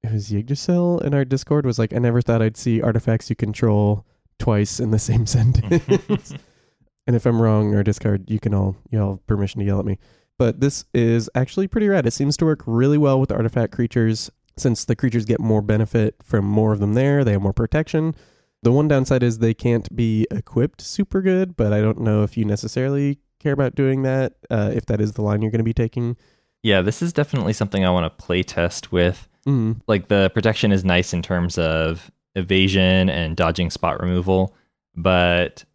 it 0.03 0.11
was 0.13 0.31
Yggdrasil 0.31 0.99
in 0.99 1.15
our 1.15 1.25
Discord 1.25 1.65
was 1.65 1.79
like, 1.79 1.91
I 1.91 1.97
never 1.97 2.21
thought 2.21 2.43
I'd 2.43 2.55
see 2.55 2.81
artifacts 2.83 3.31
you 3.31 3.35
control 3.35 4.05
twice 4.39 4.79
in 4.79 4.91
the 4.91 4.99
same 4.99 5.25
sentence. 5.27 6.33
and 7.07 7.15
if 7.15 7.25
I'm 7.25 7.41
wrong, 7.41 7.75
or 7.75 7.83
discard, 7.83 8.29
you 8.29 8.39
can 8.39 8.53
all 8.53 8.75
you 8.89 8.99
all 8.99 9.11
have 9.11 9.27
permission 9.27 9.59
to 9.59 9.65
yell 9.65 9.79
at 9.79 9.85
me 9.85 9.99
but 10.39 10.61
this 10.61 10.85
is 10.93 11.29
actually 11.35 11.67
pretty 11.67 11.87
rad. 11.89 12.07
It 12.07 12.13
seems 12.13 12.37
to 12.37 12.45
work 12.45 12.63
really 12.65 12.97
well 12.97 13.19
with 13.19 13.31
artifact 13.31 13.73
creatures 13.73 14.31
since 14.57 14.85
the 14.85 14.95
creatures 14.95 15.25
get 15.25 15.39
more 15.39 15.61
benefit 15.61 16.15
from 16.23 16.45
more 16.45 16.71
of 16.73 16.79
them 16.79 16.93
there. 16.93 17.23
They 17.23 17.33
have 17.33 17.41
more 17.41 17.53
protection. 17.53 18.15
The 18.63 18.71
one 18.71 18.87
downside 18.87 19.21
is 19.21 19.37
they 19.39 19.53
can't 19.53 19.93
be 19.95 20.25
equipped 20.31 20.81
super 20.81 21.21
good, 21.21 21.55
but 21.55 21.73
I 21.73 21.81
don't 21.81 21.99
know 21.99 22.23
if 22.23 22.37
you 22.37 22.45
necessarily 22.45 23.19
care 23.39 23.53
about 23.53 23.75
doing 23.75 24.03
that, 24.03 24.33
uh, 24.49 24.71
if 24.73 24.85
that 24.87 25.01
is 25.01 25.13
the 25.13 25.21
line 25.21 25.41
you're 25.41 25.51
going 25.51 25.59
to 25.59 25.63
be 25.63 25.73
taking. 25.73 26.17
Yeah, 26.63 26.81
this 26.81 27.01
is 27.01 27.13
definitely 27.13 27.53
something 27.53 27.85
I 27.85 27.89
want 27.89 28.05
to 28.05 28.23
play 28.25 28.41
test 28.41 28.91
with. 28.93 29.27
Mm. 29.45 29.81
Like 29.87 30.07
the 30.07 30.31
protection 30.33 30.71
is 30.71 30.83
nice 30.85 31.13
in 31.13 31.21
terms 31.21 31.57
of 31.57 32.11
evasion 32.35 33.09
and 33.09 33.35
dodging 33.35 33.69
spot 33.69 34.01
removal, 34.01 34.55
but 34.95 35.65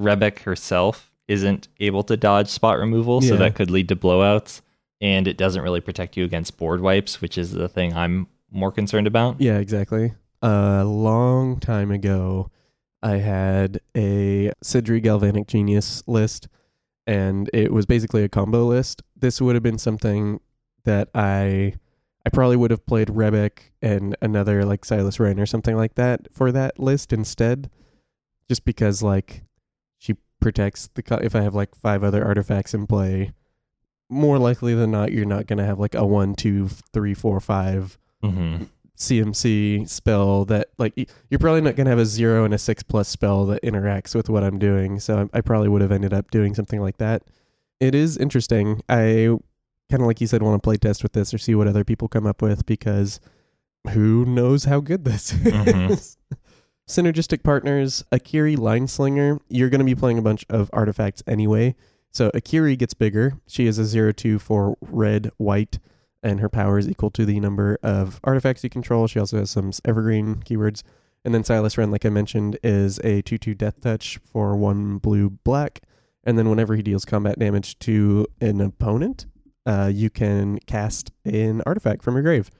Rebbec 0.00 0.40
herself 0.40 1.12
isn't 1.26 1.68
able 1.78 2.02
to 2.04 2.16
dodge 2.16 2.48
spot 2.48 2.78
removal, 2.78 3.20
so 3.20 3.36
that 3.36 3.54
could 3.54 3.70
lead 3.70 3.88
to 3.88 3.96
blowouts. 3.96 4.62
And 5.00 5.28
it 5.28 5.36
doesn't 5.36 5.62
really 5.62 5.80
protect 5.80 6.16
you 6.16 6.24
against 6.24 6.56
board 6.56 6.80
wipes, 6.80 7.20
which 7.20 7.38
is 7.38 7.52
the 7.52 7.68
thing 7.68 7.94
I'm 7.94 8.26
more 8.50 8.72
concerned 8.72 9.06
about. 9.06 9.40
Yeah, 9.40 9.58
exactly. 9.58 10.14
A 10.42 10.84
long 10.84 11.60
time 11.60 11.90
ago, 11.90 12.50
I 13.02 13.16
had 13.16 13.80
a 13.96 14.52
Sydri 14.64 15.02
Galvanic 15.02 15.46
Genius 15.46 16.02
list, 16.08 16.48
and 17.06 17.50
it 17.52 17.72
was 17.72 17.86
basically 17.86 18.24
a 18.24 18.28
combo 18.28 18.64
list. 18.64 19.02
This 19.14 19.40
would 19.40 19.54
have 19.54 19.62
been 19.62 19.78
something 19.78 20.40
that 20.84 21.10
I 21.14 21.74
I 22.28 22.30
probably 22.30 22.56
would 22.56 22.70
have 22.70 22.84
played 22.84 23.08
Rebbec 23.08 23.70
and 23.80 24.14
another 24.20 24.62
like 24.66 24.84
Silas 24.84 25.16
Renn 25.16 25.40
or 25.40 25.46
something 25.46 25.74
like 25.74 25.94
that 25.94 26.28
for 26.30 26.52
that 26.52 26.78
list 26.78 27.10
instead, 27.10 27.70
just 28.48 28.66
because 28.66 29.02
like 29.02 29.44
she 29.96 30.14
protects 30.38 30.90
the 30.92 31.02
co- 31.02 31.20
if 31.22 31.34
I 31.34 31.40
have 31.40 31.54
like 31.54 31.74
five 31.74 32.04
other 32.04 32.22
artifacts 32.22 32.74
in 32.74 32.86
play. 32.86 33.32
More 34.10 34.38
likely 34.38 34.74
than 34.74 34.90
not, 34.90 35.10
you're 35.10 35.24
not 35.24 35.46
gonna 35.46 35.64
have 35.64 35.78
like 35.78 35.94
a 35.94 36.04
one, 36.04 36.34
two, 36.34 36.68
three, 36.68 37.14
four, 37.14 37.40
five 37.40 37.96
hmm 38.22 38.64
CMC 38.98 39.88
spell 39.88 40.44
that 40.46 40.68
like 40.76 41.08
you're 41.30 41.38
probably 41.38 41.62
not 41.62 41.76
gonna 41.76 41.88
have 41.88 41.98
a 41.98 42.04
zero 42.04 42.44
and 42.44 42.52
a 42.52 42.58
six 42.58 42.82
plus 42.82 43.08
spell 43.08 43.46
that 43.46 43.62
interacts 43.62 44.14
with 44.14 44.28
what 44.28 44.44
I'm 44.44 44.58
doing. 44.58 45.00
So 45.00 45.30
I, 45.32 45.38
I 45.38 45.40
probably 45.40 45.68
would 45.70 45.80
have 45.80 45.92
ended 45.92 46.12
up 46.12 46.30
doing 46.30 46.54
something 46.54 46.82
like 46.82 46.98
that. 46.98 47.22
It 47.80 47.94
is 47.94 48.18
interesting. 48.18 48.82
I 48.86 49.38
kind 49.90 50.02
of 50.02 50.06
like 50.06 50.20
you 50.20 50.26
said 50.26 50.42
want 50.42 50.60
to 50.62 50.66
play 50.66 50.76
test 50.76 51.02
with 51.02 51.12
this 51.12 51.32
or 51.32 51.38
see 51.38 51.54
what 51.54 51.66
other 51.68 51.84
people 51.84 52.08
come 52.08 52.26
up 52.26 52.42
with 52.42 52.66
because 52.66 53.20
who 53.92 54.24
knows 54.24 54.64
how 54.64 54.80
good 54.80 55.04
this 55.04 55.32
Mhm. 55.32 55.90
is. 55.90 56.16
Synergistic 56.86 57.42
partners, 57.42 58.02
Akiri 58.10 58.56
Lineslinger. 58.56 59.40
You're 59.48 59.68
going 59.68 59.80
to 59.80 59.84
be 59.84 59.94
playing 59.94 60.18
a 60.18 60.22
bunch 60.22 60.44
of 60.48 60.70
artifacts 60.72 61.22
anyway. 61.26 61.74
So 62.10 62.30
Akiri 62.30 62.78
gets 62.78 62.94
bigger. 62.94 63.34
She 63.46 63.66
is 63.66 63.78
a 63.78 63.84
0 63.84 64.12
2 64.12 64.38
for 64.38 64.76
red, 64.80 65.30
white, 65.36 65.78
and 66.22 66.40
her 66.40 66.48
power 66.48 66.78
is 66.78 66.88
equal 66.88 67.10
to 67.10 67.26
the 67.26 67.40
number 67.40 67.78
of 67.82 68.20
artifacts 68.24 68.64
you 68.64 68.70
control. 68.70 69.06
She 69.06 69.18
also 69.18 69.38
has 69.38 69.50
some 69.50 69.70
evergreen 69.84 70.36
keywords. 70.36 70.82
And 71.24 71.34
then 71.34 71.44
Silas 71.44 71.74
Renn, 71.76 71.90
like 71.92 72.06
I 72.06 72.10
mentioned, 72.10 72.58
is 72.62 72.98
a 73.00 73.20
2 73.22 73.36
2 73.36 73.54
death 73.54 73.80
touch 73.82 74.18
for 74.24 74.56
one 74.56 74.96
blue, 74.96 75.28
black. 75.30 75.80
And 76.24 76.38
then 76.38 76.48
whenever 76.48 76.74
he 76.74 76.82
deals 76.82 77.04
combat 77.04 77.38
damage 77.38 77.78
to 77.80 78.26
an 78.40 78.62
opponent, 78.62 79.26
uh, 79.68 79.90
you 79.92 80.10
can 80.10 80.58
cast 80.66 81.12
an 81.24 81.62
artifact 81.66 82.02
from 82.02 82.14
your 82.14 82.22
grave. 82.22 82.50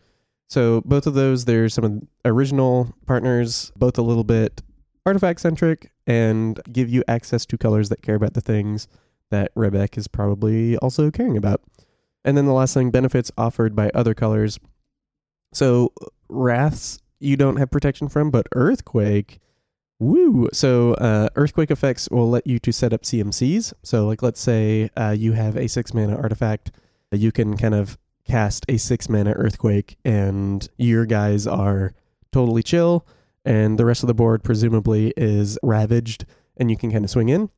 So 0.48 0.82
both 0.82 1.06
of 1.06 1.14
those, 1.14 1.46
there's 1.46 1.74
some 1.74 2.06
original 2.24 2.94
partners, 3.06 3.72
both 3.76 3.98
a 3.98 4.02
little 4.02 4.24
bit 4.24 4.62
artifact 5.04 5.40
centric 5.40 5.90
and 6.06 6.60
give 6.70 6.88
you 6.88 7.02
access 7.08 7.44
to 7.46 7.58
colors 7.58 7.88
that 7.88 8.02
care 8.02 8.14
about 8.14 8.34
the 8.34 8.40
things 8.40 8.86
that 9.30 9.54
Rebbec 9.54 9.98
is 9.98 10.06
probably 10.06 10.76
also 10.78 11.10
caring 11.10 11.36
about. 11.36 11.62
And 12.24 12.36
then 12.36 12.46
the 12.46 12.52
last 12.52 12.74
thing, 12.74 12.90
benefits 12.90 13.32
offered 13.36 13.74
by 13.74 13.90
other 13.94 14.14
colors. 14.14 14.58
So 15.52 15.92
Wraths 16.28 17.00
you 17.20 17.36
don't 17.36 17.56
have 17.56 17.70
protection 17.70 18.08
from, 18.08 18.30
but 18.30 18.46
Earthquake, 18.54 19.40
woo. 19.98 20.48
So 20.52 20.94
uh, 20.94 21.28
Earthquake 21.36 21.70
effects 21.70 22.08
will 22.10 22.30
let 22.30 22.46
you 22.46 22.58
to 22.60 22.72
set 22.72 22.92
up 22.92 23.02
CMCs. 23.02 23.72
So 23.82 24.06
like 24.06 24.22
let's 24.22 24.40
say 24.40 24.90
uh, 24.96 25.14
you 25.18 25.32
have 25.32 25.56
a 25.56 25.68
six 25.68 25.92
mana 25.92 26.16
artifact, 26.16 26.70
you 27.12 27.32
can 27.32 27.56
kind 27.56 27.74
of 27.74 27.98
cast 28.26 28.64
a 28.68 28.76
six 28.76 29.08
mana 29.08 29.32
Earthquake, 29.32 29.96
and 30.04 30.68
your 30.76 31.06
guys 31.06 31.46
are 31.46 31.92
totally 32.32 32.62
chill, 32.62 33.06
and 33.44 33.78
the 33.78 33.84
rest 33.84 34.02
of 34.02 34.06
the 34.06 34.14
board 34.14 34.42
presumably 34.44 35.14
is 35.16 35.58
ravaged, 35.62 36.24
and 36.56 36.70
you 36.70 36.76
can 36.76 36.90
kind 36.92 37.04
of 37.04 37.10
swing 37.10 37.28
in. 37.30 37.50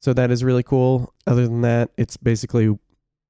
So 0.00 0.12
that 0.12 0.30
is 0.30 0.42
really 0.44 0.62
cool. 0.62 1.12
Other 1.26 1.46
than 1.46 1.60
that, 1.62 1.90
it's 1.96 2.16
basically 2.16 2.76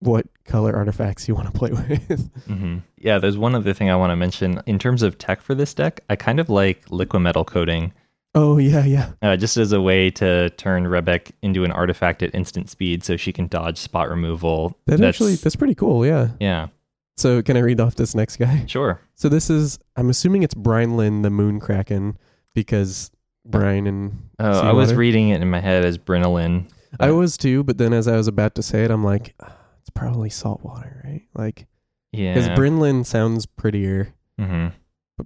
what 0.00 0.26
color 0.44 0.74
artifacts 0.74 1.28
you 1.28 1.34
want 1.34 1.52
to 1.52 1.58
play 1.58 1.70
with. 2.08 2.30
hmm 2.46 2.78
Yeah, 2.98 3.18
there's 3.18 3.38
one 3.38 3.54
other 3.54 3.72
thing 3.72 3.88
I 3.88 3.96
want 3.96 4.10
to 4.10 4.16
mention. 4.16 4.60
In 4.66 4.78
terms 4.78 5.02
of 5.02 5.16
tech 5.16 5.40
for 5.40 5.54
this 5.54 5.72
deck, 5.74 6.00
I 6.10 6.16
kind 6.16 6.40
of 6.40 6.50
like 6.50 6.90
liquid 6.90 7.22
metal 7.22 7.44
coating, 7.44 7.92
oh 8.34 8.58
yeah, 8.58 8.84
yeah. 8.84 9.10
uh, 9.22 9.36
just 9.36 9.56
as 9.56 9.72
a 9.72 9.80
way 9.80 10.10
to 10.12 10.50
turn 10.50 10.84
Rebbec 10.84 11.32
into 11.42 11.64
an 11.64 11.72
artifact 11.72 12.22
at 12.22 12.34
instant 12.34 12.70
speed 12.70 13.04
so 13.04 13.16
she 13.16 13.32
can 13.32 13.46
dodge 13.48 13.78
spot 13.78 14.08
removal. 14.08 14.78
That 14.86 15.00
actually 15.00 15.34
that's 15.36 15.56
pretty 15.56 15.74
cool. 15.74 16.06
Yeah. 16.06 16.28
yeah, 16.40 16.68
So 17.16 17.42
can 17.42 17.56
I 17.56 17.60
read 17.60 17.80
off 17.80 17.94
this 17.96 18.14
next 18.14 18.36
guy? 18.36 18.64
sure. 18.68 19.00
So 19.14 19.28
this 19.28 19.50
is 19.50 19.78
I'm 19.96 20.10
assuming 20.10 20.42
it's 20.42 20.54
Brian 20.54 20.96
Lynn 20.96 21.22
the 21.22 21.30
Moon 21.30 21.60
Kraken 21.60 22.16
because 22.54 23.10
Brian 23.44 23.86
and 23.86 24.30
Oh, 24.38 24.60
I 24.60 24.72
was 24.72 24.94
reading 24.94 25.30
it 25.30 25.42
in 25.42 25.50
my 25.50 25.60
head 25.60 25.84
as 25.84 25.98
Brinolin. 25.98 26.68
I 27.00 27.10
was 27.10 27.36
too, 27.36 27.64
but 27.64 27.78
then 27.78 27.92
as 27.92 28.06
I 28.06 28.16
was 28.16 28.28
about 28.28 28.54
to 28.56 28.62
say 28.62 28.84
it, 28.84 28.90
I'm 28.90 29.02
like, 29.02 29.34
"Ah, 29.40 29.56
it's 29.80 29.88
probably 29.90 30.28
saltwater, 30.30 31.00
right? 31.04 31.22
Like 31.34 31.66
yeah, 32.12 32.34
because. 32.34 32.50
Brinlin 32.50 33.06
sounds 33.06 33.46
prettier. 33.46 34.12
But 34.36 34.72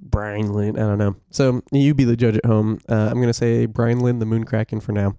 Brian 0.01 0.53
Lynn, 0.53 0.79
I 0.79 0.81
don't 0.81 0.99
know. 0.99 1.17
So 1.31 1.63
you 1.73 1.95
be 1.95 2.05
the 2.05 2.17
judge 2.17 2.37
at 2.37 2.47
home. 2.47 2.79
Uh, 2.89 3.09
I'm 3.11 3.21
gonna 3.21 3.33
say 3.33 3.67
Brian 3.67 4.01
Lynn, 4.01 4.19
the 4.19 4.27
Moon 4.27 4.45
Kraken 4.45 4.81
for 4.81 4.93
now. 4.93 5.17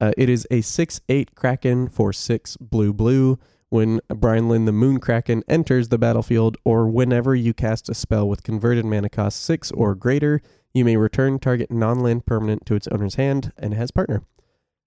Uh, 0.00 0.12
it 0.16 0.28
is 0.28 0.46
a 0.50 0.60
six 0.60 1.00
eight 1.08 1.34
Kraken 1.34 1.88
for 1.88 2.12
six 2.12 2.56
blue 2.56 2.92
blue. 2.92 3.38
When 3.68 4.00
Brian 4.08 4.48
Lynn, 4.48 4.64
the 4.64 4.72
Moon 4.72 5.00
Kraken, 5.00 5.42
enters 5.48 5.88
the 5.88 5.98
battlefield, 5.98 6.56
or 6.64 6.86
whenever 6.88 7.34
you 7.34 7.52
cast 7.52 7.88
a 7.88 7.94
spell 7.94 8.28
with 8.28 8.44
converted 8.44 8.84
mana 8.84 9.08
cost 9.08 9.42
six 9.42 9.72
or 9.72 9.96
greater, 9.96 10.40
you 10.72 10.84
may 10.84 10.96
return 10.96 11.40
target 11.40 11.70
non-land 11.70 12.26
permanent 12.26 12.64
to 12.66 12.76
its 12.76 12.86
owner's 12.88 13.16
hand, 13.16 13.52
and 13.58 13.74
has 13.74 13.90
partner. 13.90 14.22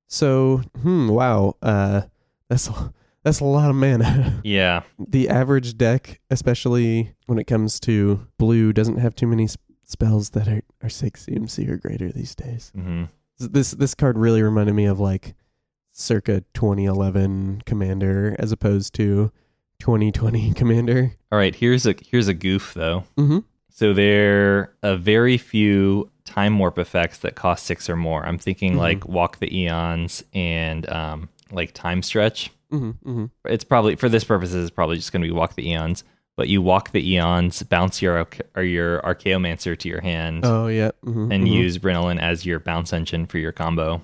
So, 0.07 0.61
hmm, 0.81 1.09
wow, 1.09 1.57
uh, 1.61 2.03
that's 2.49 2.69
a, 2.69 2.93
that's 3.29 3.39
a 3.39 3.45
lot 3.45 3.69
of 3.69 3.75
mana. 3.75 4.41
Yeah. 4.43 4.81
the 4.97 5.29
average 5.29 5.77
deck, 5.77 6.19
especially 6.29 7.13
when 7.27 7.37
it 7.39 7.45
comes 7.45 7.79
to 7.81 8.25
blue, 8.37 8.73
doesn't 8.73 8.97
have 8.97 9.15
too 9.15 9.27
many 9.27 9.43
s- 9.45 9.57
spells 9.83 10.31
that 10.31 10.47
are, 10.47 10.61
are 10.83 10.89
six 10.89 11.25
CMC 11.25 11.69
or 11.69 11.77
greater 11.77 12.11
these 12.11 12.35
days. 12.35 12.71
hmm 12.75 13.03
This 13.39 13.71
this 13.71 13.95
card 13.95 14.17
really 14.17 14.41
reminded 14.41 14.73
me 14.75 14.85
of 14.85 14.99
like 14.99 15.35
circa 15.91 16.43
2011 16.53 17.61
Commander 17.65 18.35
as 18.39 18.51
opposed 18.51 18.93
to 18.95 19.31
2020 19.79 20.53
Commander. 20.61 21.13
All 21.31 21.37
right. 21.39 21.55
Here's 21.55 21.85
a 21.85 21.95
here's 22.05 22.27
a 22.27 22.33
goof 22.33 22.73
though. 22.73 23.03
Mm-hmm. 23.17 23.39
So 23.69 23.93
there 23.93 24.73
are 24.83 24.95
very 24.97 25.37
few 25.37 26.09
time 26.25 26.59
warp 26.59 26.77
effects 26.77 27.19
that 27.19 27.35
cost 27.35 27.65
six 27.65 27.89
or 27.89 27.95
more. 27.95 28.25
I'm 28.25 28.37
thinking 28.37 28.73
Mhm. 28.73 28.77
like 28.77 29.07
Walk 29.07 29.39
the 29.39 29.49
Aeons 29.57 30.23
and 30.33 30.87
um, 30.89 31.29
like 31.51 31.73
Time 31.73 32.01
Stretch. 32.01 32.51
Mm-hmm. 32.71 33.09
Mm-hmm. 33.09 33.25
It's 33.45 33.63
probably 33.63 33.95
for 33.95 34.09
this 34.09 34.23
purposes, 34.23 34.67
it's 34.67 34.75
probably 34.75 34.95
just 34.97 35.11
going 35.11 35.21
to 35.21 35.27
be 35.27 35.33
Walk 35.33 35.55
the 35.55 35.69
Aeons. 35.69 36.03
But 36.35 36.47
you 36.47 36.61
walk 36.61 36.91
the 36.91 37.05
Eons, 37.15 37.61
bounce 37.63 38.01
your 38.01 38.25
or 38.55 38.63
your 38.63 39.01
Archaeomancer 39.01 39.77
to 39.77 39.89
your 39.89 39.99
hand, 39.99 40.45
Oh 40.45 40.67
yeah. 40.67 40.91
Mm-hmm. 41.03 41.33
and 41.33 41.43
mhm. 41.43 41.51
use 41.51 41.77
Brinolin 41.77 42.17
as 42.17 42.45
your 42.45 42.61
bounce 42.61 42.93
engine 42.93 43.25
for 43.25 43.39
your 43.39 43.51
combo. 43.51 44.01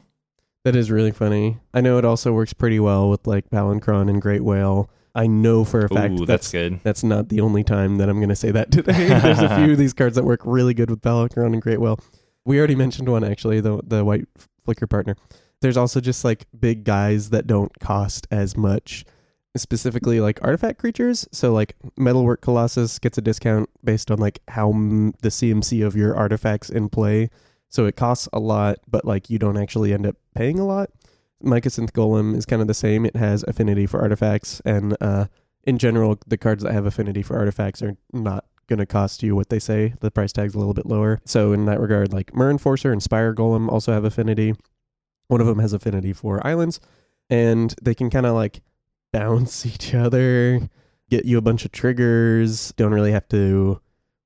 That 0.65 0.75
is 0.75 0.91
really 0.91 1.11
funny. 1.11 1.59
I 1.73 1.79
know 1.79 1.97
it 1.97 2.03
also 2.03 2.33
works 2.33 2.51
pretty 2.51 2.77
well 2.79 3.09
with 3.09 3.25
like 3.25 3.49
Palinchron 3.51 4.09
and 4.09 4.21
Great 4.21 4.43
Whale. 4.43 4.89
I 5.13 5.27
know 5.27 5.63
for 5.63 5.85
a 5.85 5.89
fact 5.89 6.13
Ooh, 6.15 6.17
that's 6.25 6.27
that's 6.27 6.51
good. 6.51 6.81
That's 6.83 7.03
not 7.05 7.29
the 7.29 7.39
only 7.39 7.63
time 7.63 7.99
that 7.99 8.09
I'm 8.09 8.17
going 8.17 8.27
to 8.27 8.35
say 8.35 8.51
that 8.51 8.69
today. 8.69 9.07
There's 9.19 9.39
a 9.39 9.55
few 9.55 9.71
of 9.71 9.77
these 9.77 9.93
cards 9.93 10.15
that 10.15 10.25
work 10.25 10.41
really 10.43 10.73
good 10.73 10.89
with 10.89 11.01
Palinchron 11.01 11.53
and 11.53 11.61
Great 11.61 11.79
Whale. 11.79 11.99
We 12.43 12.57
already 12.57 12.75
mentioned 12.75 13.07
one 13.07 13.23
actually, 13.23 13.61
the 13.61 13.79
the 13.81 14.03
white 14.03 14.27
flicker 14.65 14.87
partner. 14.87 15.15
There's 15.65 15.77
also 15.77 15.99
just 15.99 16.23
like 16.23 16.45
big 16.59 16.83
guys 16.83 17.31
that 17.31 17.47
don't 17.47 17.79
cost 17.79 18.27
as 18.29 18.55
much, 18.55 19.03
specifically 19.57 20.19
like 20.19 20.37
artifact 20.43 20.77
creatures. 20.77 21.27
So 21.31 21.53
like 21.53 21.75
Metalwork 21.97 22.41
Colossus 22.41 22.99
gets 22.99 23.17
a 23.17 23.21
discount 23.21 23.71
based 23.83 24.11
on 24.11 24.19
like 24.19 24.41
how 24.49 24.69
m- 24.69 25.15
the 25.23 25.29
CMC 25.29 25.83
of 25.83 25.95
your 25.95 26.15
artifacts 26.15 26.69
in 26.69 26.87
play. 26.87 27.31
So 27.69 27.87
it 27.87 27.95
costs 27.95 28.29
a 28.31 28.37
lot, 28.37 28.77
but 28.87 29.05
like 29.05 29.31
you 29.31 29.39
don't 29.39 29.57
actually 29.57 29.91
end 29.91 30.05
up 30.05 30.17
paying 30.35 30.59
a 30.59 30.67
lot. 30.67 30.91
Mycosynth 31.43 31.93
Golem 31.93 32.37
is 32.37 32.45
kind 32.45 32.61
of 32.61 32.67
the 32.67 32.75
same. 32.75 33.03
It 33.03 33.15
has 33.15 33.41
affinity 33.47 33.87
for 33.87 33.99
artifacts, 33.99 34.61
and 34.65 34.95
uh, 35.01 35.25
in 35.63 35.79
general, 35.79 36.19
the 36.27 36.37
cards 36.37 36.61
that 36.61 36.73
have 36.73 36.85
affinity 36.85 37.23
for 37.23 37.39
artifacts 37.39 37.81
are 37.81 37.97
not 38.13 38.45
going 38.67 38.77
to 38.77 38.85
cost 38.85 39.23
you 39.23 39.35
what 39.35 39.49
they 39.49 39.57
say. 39.57 39.95
The 39.99 40.11
price 40.11 40.31
tag's 40.31 40.53
a 40.53 40.59
little 40.59 40.75
bit 40.75 40.85
lower. 40.85 41.21
So 41.25 41.53
in 41.53 41.65
that 41.65 41.79
regard, 41.79 42.13
like 42.13 42.35
Myr 42.35 42.51
Enforcer 42.51 42.91
and 42.91 43.01
Spire 43.01 43.33
Golem 43.33 43.67
also 43.67 43.93
have 43.93 44.05
affinity. 44.05 44.53
One 45.27 45.41
of 45.41 45.47
them 45.47 45.59
has 45.59 45.73
affinity 45.73 46.13
for 46.13 46.45
islands, 46.45 46.79
and 47.29 47.73
they 47.81 47.95
can 47.95 48.09
kind 48.09 48.25
of 48.25 48.33
like 48.35 48.61
bounce 49.13 49.65
each 49.65 49.93
other, 49.93 50.69
get 51.09 51.25
you 51.25 51.37
a 51.37 51.41
bunch 51.41 51.65
of 51.65 51.71
triggers. 51.71 52.73
Don't 52.73 52.93
really 52.93 53.11
have 53.11 53.27
to 53.29 53.79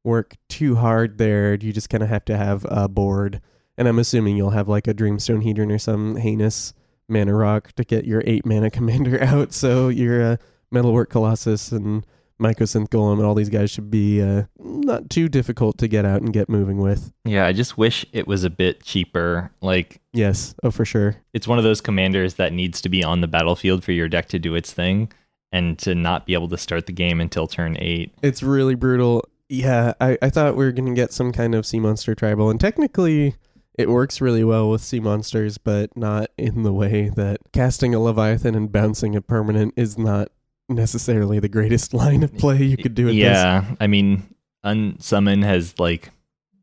work 0.04 0.36
too 0.48 0.76
hard 0.76 1.18
there. 1.18 1.56
You 1.56 1.72
just 1.74 1.90
kind 1.90 2.04
of 2.04 2.10
have 2.10 2.26
to 2.26 2.38
have 2.38 2.66
a 2.70 2.88
board. 2.88 3.42
And 3.78 3.88
I'm 3.88 4.00
assuming 4.00 4.36
you'll 4.36 4.50
have 4.50 4.68
like 4.68 4.88
a 4.88 4.94
Dreamstone 4.94 5.44
Hedron 5.44 5.74
or 5.74 5.78
some 5.78 6.16
heinous 6.18 6.74
mana 7.08 7.34
rock 7.34 7.72
to 7.74 7.84
get 7.84 8.06
your 8.06 8.24
eight 8.26 8.46
mana 8.46 8.70
commander 8.72 9.22
out. 9.24 9.54
So 9.54 9.90
your 9.90 10.22
uh, 10.34 10.38
Metalwork 10.72 11.10
Colossus 11.10 11.72
and 11.72 12.06
Mycosynth 12.39 12.89
Golem 12.89 13.17
and 13.17 13.25
all 13.25 13.36
these 13.36 13.49
guys 13.49 13.69
should 13.69 13.91
be 13.91 14.21
uh, 14.21 14.43
not 14.58 15.10
too 15.10 15.28
difficult 15.30 15.78
to 15.80 15.88
get 15.88 16.06
out 16.06 16.21
and 16.21 16.32
get 16.34 16.49
moving 16.49 16.78
with. 16.78 17.12
Yeah, 17.25 17.45
I 17.45 17.54
just 17.54 17.78
wish 17.78 18.06
it 18.13 18.28
was 18.28 18.43
a 18.43 18.49
bit 18.49 18.84
cheaper. 18.84 19.52
Like 19.62 20.02
Yes, 20.13 20.56
oh 20.63 20.71
for 20.71 20.86
sure. 20.86 21.17
it's 21.34 21.47
one 21.47 21.58
of 21.58 21.63
those 21.63 21.82
commanders 21.82 22.36
that 22.36 22.54
needs 22.54 22.82
to 22.82 22.89
be 22.89 23.04
on 23.04 23.21
the 23.21 23.28
battlefield 23.28 23.84
for 23.84 23.91
your 23.91 24.08
deck 24.08 24.28
to 24.30 24.39
do 24.39 24.56
its 24.56 24.71
thing 24.73 25.12
and 25.52 25.78
to 25.80 25.95
not 25.95 26.25
be 26.25 26.34
able 26.34 26.47
to 26.49 26.58
start 26.58 26.86
the 26.86 26.93
game 26.93 27.19
until 27.19 27.47
turn 27.47 27.75
eight. 27.80 28.13
It's 28.21 28.41
really 28.43 28.75
brutal. 28.75 29.23
Yeah, 29.49 29.93
I, 29.99 30.17
I 30.21 30.30
thought 30.30 30.56
we 30.56 30.63
were 30.65 30.71
going 30.71 30.93
to 30.93 30.93
get 30.99 31.12
some 31.12 31.32
kind 31.32 31.56
of 31.56 31.65
sea 31.65 31.80
monster 31.80 32.13
tribal, 32.13 32.49
and 32.52 32.60
technically 32.60 33.36
it 33.73 33.89
works 33.89 34.21
really 34.21 34.43
well 34.43 34.69
with 34.69 34.82
sea 34.82 34.99
monsters, 34.99 35.58
but 35.58 35.95
not 35.97 36.30
in 36.38 36.63
the 36.63 36.73
way 36.73 37.10
that 37.15 37.39
casting 37.52 37.95
a 37.95 37.99
Leviathan 37.99 38.54
and 38.54 38.71
bouncing 38.71 39.15
a 39.15 39.21
permanent 39.21 39.73
is 39.75 39.97
not 39.97 40.30
necessarily 40.70 41.40
the 41.40 41.50
greatest 41.50 41.94
line 41.94 42.24
of 42.24 42.36
play 42.38 42.64
you 42.64 42.78
could 42.78 42.96
do 42.96 43.06
with 43.06 43.16
this. 43.16 43.24
yeah, 43.24 43.66
I 43.80 43.88
mean, 43.88 44.34
unsummon 44.64 45.44
has 45.44 45.78
like 45.80 46.10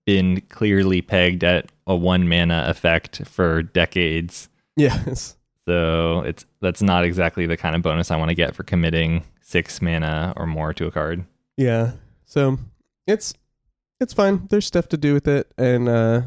been 0.04 0.40
clearly 0.42 1.02
pegged 1.02 1.44
at 1.44 1.70
a 1.86 1.94
one 1.94 2.28
mana 2.28 2.64
effect 2.68 3.26
for 3.26 3.62
decades. 3.62 4.48
Yes. 4.76 5.36
So 5.66 6.20
it's 6.20 6.46
that's 6.60 6.82
not 6.82 7.04
exactly 7.04 7.46
the 7.46 7.56
kind 7.56 7.74
of 7.74 7.82
bonus 7.82 8.10
I 8.10 8.16
want 8.16 8.28
to 8.28 8.34
get 8.34 8.54
for 8.54 8.62
committing 8.62 9.24
six 9.40 9.82
mana 9.82 10.32
or 10.36 10.46
more 10.46 10.72
to 10.74 10.86
a 10.86 10.90
card. 10.90 11.24
Yeah. 11.56 11.92
So 12.24 12.58
it's 13.06 13.34
it's 14.00 14.12
fine. 14.12 14.46
There's 14.50 14.66
stuff 14.66 14.88
to 14.88 14.96
do 14.96 15.14
with 15.14 15.26
it, 15.26 15.52
and 15.56 15.88
uh, 15.88 16.22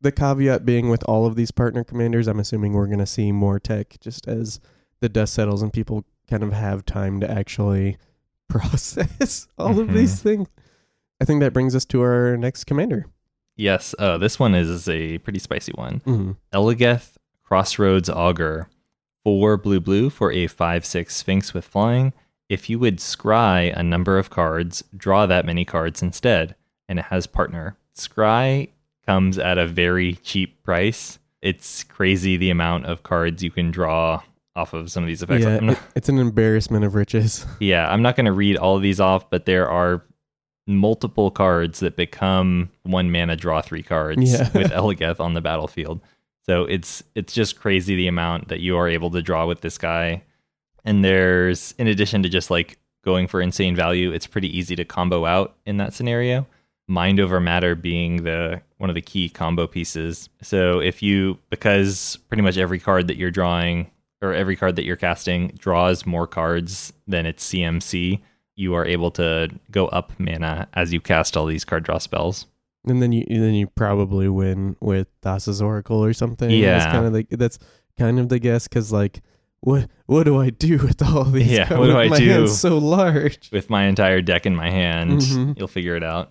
the 0.00 0.12
caveat 0.12 0.64
being 0.64 0.88
with 0.88 1.04
all 1.04 1.26
of 1.26 1.36
these 1.36 1.50
partner 1.50 1.84
commanders, 1.84 2.26
I'm 2.26 2.40
assuming 2.40 2.72
we're 2.72 2.86
going 2.86 2.98
to 2.98 3.06
see 3.06 3.32
more 3.32 3.58
tech 3.58 3.96
just 4.00 4.26
as 4.26 4.60
the 5.00 5.08
dust 5.08 5.34
settles 5.34 5.62
and 5.62 5.72
people 5.72 6.04
kind 6.28 6.42
of 6.42 6.52
have 6.52 6.84
time 6.84 7.20
to 7.20 7.30
actually 7.30 7.96
process 8.48 9.48
all 9.58 9.78
of 9.80 9.88
Mhm. 9.88 9.94
these 9.94 10.20
things. 10.22 10.48
I 11.20 11.24
think 11.24 11.40
that 11.40 11.52
brings 11.52 11.74
us 11.74 11.84
to 11.86 12.02
our 12.02 12.36
next 12.36 12.64
commander. 12.64 13.06
Yes, 13.56 13.94
uh, 13.98 14.18
this 14.18 14.38
one 14.38 14.54
is 14.54 14.86
a 14.88 15.18
pretty 15.18 15.38
spicy 15.38 15.72
one. 15.72 16.00
Mm-hmm. 16.00 16.32
Eligeth 16.52 17.16
Crossroads 17.42 18.10
Augur. 18.10 18.68
Four 19.24 19.56
blue 19.56 19.80
blue 19.80 20.10
for 20.10 20.30
a 20.30 20.46
5 20.46 20.84
6 20.84 21.14
Sphinx 21.16 21.52
with 21.54 21.64
flying. 21.64 22.12
If 22.48 22.70
you 22.70 22.78
would 22.78 22.98
scry 22.98 23.76
a 23.76 23.82
number 23.82 24.18
of 24.18 24.30
cards, 24.30 24.84
draw 24.96 25.26
that 25.26 25.44
many 25.46 25.64
cards 25.64 26.00
instead. 26.02 26.54
And 26.88 26.98
it 27.00 27.06
has 27.06 27.26
partner. 27.26 27.76
Scry 27.96 28.68
comes 29.04 29.36
at 29.38 29.58
a 29.58 29.66
very 29.66 30.12
cheap 30.14 30.62
price. 30.62 31.18
It's 31.42 31.82
crazy 31.82 32.36
the 32.36 32.50
amount 32.50 32.86
of 32.86 33.02
cards 33.02 33.42
you 33.42 33.50
can 33.50 33.70
draw 33.72 34.22
off 34.56 34.72
of 34.72 34.90
some 34.90 35.02
of 35.02 35.06
these 35.06 35.22
effects. 35.22 35.44
Yeah, 35.44 35.58
not- 35.60 35.78
it's 35.94 36.08
an 36.08 36.18
embarrassment 36.18 36.84
of 36.84 36.94
riches. 36.94 37.46
yeah, 37.60 37.88
I'm 37.90 38.02
not 38.02 38.16
going 38.16 38.26
to 38.26 38.32
read 38.32 38.56
all 38.56 38.76
of 38.76 38.82
these 38.82 38.98
off, 39.00 39.28
but 39.30 39.44
there 39.46 39.68
are 39.68 40.02
multiple 40.66 41.30
cards 41.30 41.80
that 41.80 41.96
become 41.96 42.70
one 42.82 43.12
mana 43.12 43.36
draw 43.36 43.62
three 43.62 43.82
cards 43.82 44.32
Yeah. 44.32 44.50
with 44.54 44.72
Eligeth 44.72 45.20
on 45.20 45.34
the 45.34 45.40
battlefield. 45.40 46.00
So 46.44 46.64
it's 46.64 47.02
it's 47.14 47.32
just 47.34 47.58
crazy 47.60 47.96
the 47.96 48.08
amount 48.08 48.48
that 48.48 48.60
you 48.60 48.76
are 48.76 48.88
able 48.88 49.10
to 49.10 49.22
draw 49.22 49.46
with 49.46 49.60
this 49.60 49.78
guy. 49.78 50.22
And 50.84 51.04
there's 51.04 51.74
in 51.78 51.86
addition 51.88 52.22
to 52.22 52.28
just 52.28 52.50
like 52.50 52.78
going 53.04 53.26
for 53.28 53.40
insane 53.40 53.76
value, 53.76 54.10
it's 54.12 54.26
pretty 54.26 54.56
easy 54.56 54.74
to 54.76 54.84
combo 54.84 55.24
out 55.26 55.56
in 55.66 55.76
that 55.78 55.92
scenario. 55.92 56.46
mind 56.88 57.18
over 57.20 57.40
matter 57.40 57.74
being 57.74 58.22
the 58.22 58.60
one 58.78 58.88
of 58.90 58.94
the 58.94 59.02
key 59.02 59.28
combo 59.28 59.66
pieces. 59.66 60.28
So 60.42 60.78
if 60.80 61.02
you 61.02 61.38
because 61.50 62.18
pretty 62.28 62.42
much 62.42 62.56
every 62.58 62.78
card 62.78 63.08
that 63.08 63.16
you're 63.16 63.30
drawing 63.32 63.90
or 64.22 64.32
every 64.32 64.56
card 64.56 64.76
that 64.76 64.84
you're 64.84 64.96
casting 64.96 65.48
draws 65.58 66.06
more 66.06 66.26
cards 66.26 66.92
than 67.06 67.26
its 67.26 67.48
CMC, 67.52 68.20
you 68.56 68.74
are 68.74 68.84
able 68.86 69.10
to 69.12 69.48
go 69.70 69.86
up 69.88 70.12
mana 70.18 70.68
as 70.74 70.92
you 70.92 71.00
cast 71.00 71.36
all 71.36 71.46
these 71.46 71.64
card 71.64 71.84
draw 71.84 71.98
spells. 71.98 72.46
And 72.86 73.02
then 73.02 73.12
you 73.12 73.24
then 73.28 73.54
you 73.54 73.66
probably 73.66 74.28
win 74.28 74.76
with 74.80 75.08
Thassa's 75.20 75.60
Oracle 75.60 76.02
or 76.04 76.12
something. 76.12 76.50
Yeah. 76.50 76.78
that's 76.78 76.92
kind 76.92 77.06
of 77.06 77.12
the 77.12 77.26
that's 77.36 77.58
kind 77.98 78.18
of 78.20 78.28
the 78.28 78.38
guess 78.38 78.68
because 78.68 78.92
like 78.92 79.20
what 79.60 79.90
what 80.06 80.24
do 80.24 80.38
I 80.40 80.50
do 80.50 80.78
with 80.78 81.02
all 81.02 81.24
these? 81.24 81.50
Yeah, 81.50 81.66
cards? 81.66 81.80
what 81.80 81.86
do 81.86 81.96
I 81.98 82.08
My 82.08 82.18
do? 82.18 82.28
hand's 82.30 82.58
so 82.58 82.78
large. 82.78 83.50
With 83.50 83.68
my 83.70 83.84
entire 83.86 84.22
deck 84.22 84.46
in 84.46 84.54
my 84.54 84.70
hand, 84.70 85.20
Mhm. 85.20 85.58
you'll 85.58 85.66
figure 85.68 85.96
it 85.96 86.04
out. 86.04 86.30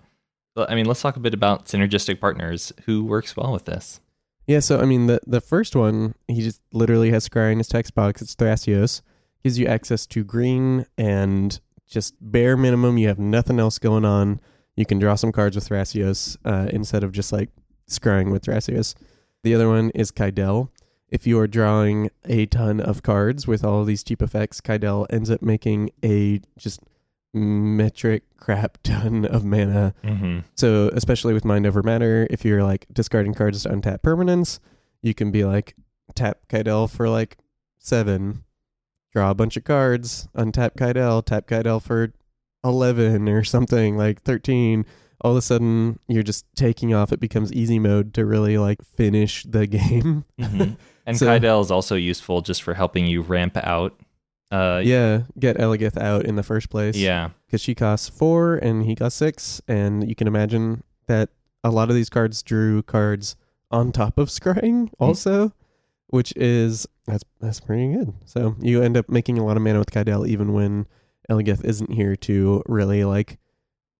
I 0.57 0.73
mean, 0.75 0.85
let's 0.85 1.01
talk 1.01 1.17
a 1.17 1.19
bit 1.19 1.33
about 1.33 1.65
synergistic 1.65 2.21
partners. 2.21 2.71
Who 2.85 3.03
works 3.03 3.35
well 3.35 3.51
with 3.51 3.65
this? 3.65 3.99
Yeah, 4.47 4.59
so 4.59 4.79
I 4.79 4.85
mean 4.85 5.07
the 5.07 5.19
the 5.25 5.41
first 5.41 5.75
one 5.75 6.13
he 6.27 6.41
just 6.41 6.61
literally 6.71 7.11
has 7.11 7.27
Scry 7.27 7.51
in 7.51 7.57
his 7.57 7.67
text 7.67 7.95
box. 7.95 8.21
It's 8.21 8.35
Thrasios. 8.35 9.01
Gives 9.43 9.59
you 9.59 9.67
access 9.67 10.05
to 10.07 10.23
green 10.23 10.85
and 10.97 11.59
just 11.87 12.15
bare 12.19 12.57
minimum. 12.57 12.97
You 12.97 13.07
have 13.07 13.19
nothing 13.19 13.59
else 13.59 13.77
going 13.79 14.05
on. 14.05 14.39
You 14.75 14.85
can 14.85 14.99
draw 14.99 15.15
some 15.15 15.31
cards 15.31 15.55
with 15.55 15.69
Thrasios 15.69 16.37
uh, 16.45 16.67
instead 16.71 17.03
of 17.03 17.11
just 17.11 17.31
like 17.31 17.49
scrying 17.89 18.31
with 18.31 18.43
Thrasios. 18.43 18.95
The 19.43 19.53
other 19.53 19.69
one 19.69 19.91
is 19.91 20.11
Kydele. 20.11 20.69
If 21.09 21.27
you 21.27 21.39
are 21.39 21.47
drawing 21.47 22.09
a 22.25 22.47
ton 22.47 22.81
of 22.81 23.03
cards 23.03 23.47
with 23.47 23.63
all 23.63 23.85
these 23.85 24.03
cheap 24.03 24.21
effects, 24.21 24.59
Kydele 24.59 25.05
ends 25.11 25.29
up 25.29 25.41
making 25.41 25.91
a 26.03 26.41
just 26.57 26.81
metric 27.35 28.23
crap 28.37 28.77
ton 28.83 29.25
of 29.25 29.43
mana 29.43 29.93
Mm-hmm. 30.03 30.39
so 30.55 30.89
especially 30.93 31.33
with 31.33 31.45
mind 31.45 31.67
over 31.67 31.83
matter, 31.83 32.25
if 32.29 32.43
you're 32.45 32.63
like 32.63 32.85
discarding 32.93 33.33
cards 33.33 33.63
to 33.63 33.69
untap 33.69 34.01
permanents, 34.01 34.59
you 35.01 35.13
can 35.13 35.31
be 35.31 35.43
like 35.43 35.75
tap 36.15 36.39
Kydele 36.49 36.89
for 36.89 37.09
like 37.09 37.37
seven, 37.77 38.43
draw 39.13 39.31
a 39.31 39.35
bunch 39.35 39.57
of 39.57 39.63
cards, 39.63 40.27
untap 40.35 40.75
Kydele, 40.75 41.23
tap 41.25 41.47
Kydele 41.47 41.81
for 41.81 42.13
eleven 42.63 43.27
or 43.29 43.43
something 43.43 43.97
like 43.97 44.21
thirteen. 44.23 44.85
All 45.21 45.31
of 45.31 45.37
a 45.37 45.41
sudden, 45.41 45.97
you're 46.07 46.23
just 46.23 46.45
taking 46.55 46.93
off. 46.93 47.11
It 47.13 47.19
becomes 47.19 47.51
easy 47.53 47.79
mode 47.79 48.13
to 48.15 48.25
really 48.25 48.57
like 48.57 48.81
finish 48.83 49.43
the 49.43 49.65
game. 49.79 50.25
Mm-hmm. 50.39 50.73
And 51.07 51.15
So- 51.15 51.27
Kydele 51.27 51.61
is 51.61 51.69
also 51.69 51.93
useful 51.95 52.41
just 52.41 52.63
for 52.63 52.73
helping 52.73 53.05
you 53.05 53.21
ramp 53.21 53.57
out. 53.57 53.93
Uh, 54.55 54.79
yeah, 54.79 55.23
get 55.37 55.57
Eligeth 55.57 55.97
out 55.97 56.25
in 56.25 56.35
the 56.35 56.43
first 56.43 56.69
place. 56.69 56.95
yeah. 56.95 57.29
because 57.45 57.61
she 57.61 57.75
costs 57.75 58.07
four 58.07 58.55
and 58.55 58.85
he 58.85 58.95
costs 58.95 59.19
six, 59.19 59.61
and 59.67 60.07
you 60.07 60.15
can 60.15 60.27
imagine 60.27 60.83
that 61.07 61.29
a 61.63 61.69
lot 61.69 61.89
of 61.89 61.95
these 61.95 62.09
cards 62.09 62.41
drew 62.41 62.81
cards 62.83 63.35
on 63.71 63.91
top 63.91 64.17
of 64.17 64.29
scrying 64.29 64.89
also, 64.99 65.51
which 66.07 66.31
is 66.37 66.87
that's 67.05 67.23
that's 67.41 67.59
pretty 67.59 67.93
good. 67.93 68.13
So 68.25 68.55
you 68.59 68.81
end 68.81 68.95
up 68.95 69.09
making 69.09 69.37
a 69.37 69.45
lot 69.45 69.57
of 69.57 69.63
mana 69.63 69.79
with 69.79 69.91
Kydele 69.91 70.27
even 70.27 70.53
when 70.53 70.87
Eligeth 71.29 71.65
isn't 71.65 71.91
here 71.91 72.15
to 72.15 72.63
really 72.67 73.03
like 73.03 73.37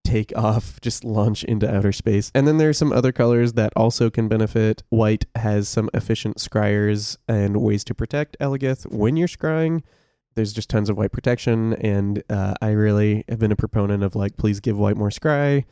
take 0.06 0.32
off, 0.38 0.80
just 0.82 1.04
launch 1.04 1.44
into 1.44 1.70
outer 1.70 1.91
space. 1.91 2.32
And 2.36 2.48
then 2.48 2.58
there's 2.58 2.78
some 2.78 2.94
other 2.94 3.12
colors 3.12 3.54
that 3.54 3.74
also 3.76 4.10
can 4.10 4.28
benefit. 4.28 4.84
White 4.89 5.26
has 5.36 5.68
some 5.68 5.89
efficient 5.94 6.38
scryers 6.38 7.18
and 7.28 7.58
ways 7.58 7.84
to 7.86 7.96
protect 7.96 8.38
Eligeth 8.39 8.89
when 8.91 9.18
you're 9.18 9.28
scrying 9.28 9.82
there's 10.36 10.54
just 10.54 10.69
tons 10.69 10.89
of 10.89 10.98
white 10.98 11.12
protection. 11.12 11.74
And 11.74 12.24
uh, 12.30 12.56
i 12.62 12.69
really 12.71 13.24
have 13.30 13.39
been 13.39 13.52
a 13.52 13.56
proponent 13.56 14.04
of 14.04 14.15
like 14.15 14.38
please 14.38 14.60
give 14.60 14.78
white 14.78 14.98
more 14.98 15.10
scry. 15.10 15.65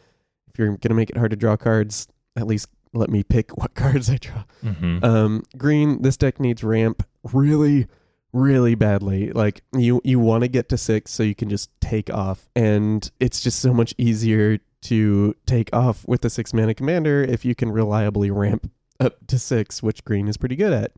If 0.48 0.60
you're 0.60 0.78
gonna 0.78 0.96
make 0.96 1.10
it 1.10 1.18
hard 1.18 1.32
to 1.32 1.38
draw 1.38 1.58
cards 1.58 2.08
at 2.36 2.48
least 2.48 2.68
let 2.94 3.10
me 3.10 3.24
pick 3.24 3.58
what 3.58 3.76
cards 3.76 4.10
i 4.10 4.18
draw. 4.18 4.44
Mm-hmm. 4.64 5.04
um, 5.04 5.44
green 5.58 6.02
this 6.02 6.18
deck 6.18 6.40
needs 6.40 6.64
ramp 6.64 7.08
really 7.32 7.88
really 8.34 8.76
badly. 8.76 9.32
Like 9.32 9.62
you 9.74 10.02
you 10.04 10.20
want 10.20 10.42
to 10.42 10.48
get 10.48 10.70
to 10.70 10.78
six 10.78 11.12
so 11.12 11.24
you 11.24 11.36
can 11.36 11.50
just 11.50 11.70
take 11.80 12.10
off. 12.12 12.50
And 12.56 13.10
it's 13.20 13.42
just 13.42 13.60
so 13.60 13.74
much 13.74 13.94
easier 13.98 14.60
to 14.84 15.36
take 15.46 15.70
off 15.74 16.06
with 16.08 16.22
the 16.22 16.30
six 16.30 16.54
mana 16.54 16.74
commander 16.74 17.24
if 17.24 17.46
you 17.46 17.56
can 17.56 17.72
reliably 17.72 18.30
ramp 18.30 18.70
up 19.00 19.26
to 19.28 19.40
six 19.40 19.82
which 19.82 20.04
green 20.04 20.28
is 20.28 20.38
pretty 20.38 20.56
good 20.56 20.74
at 20.74 20.92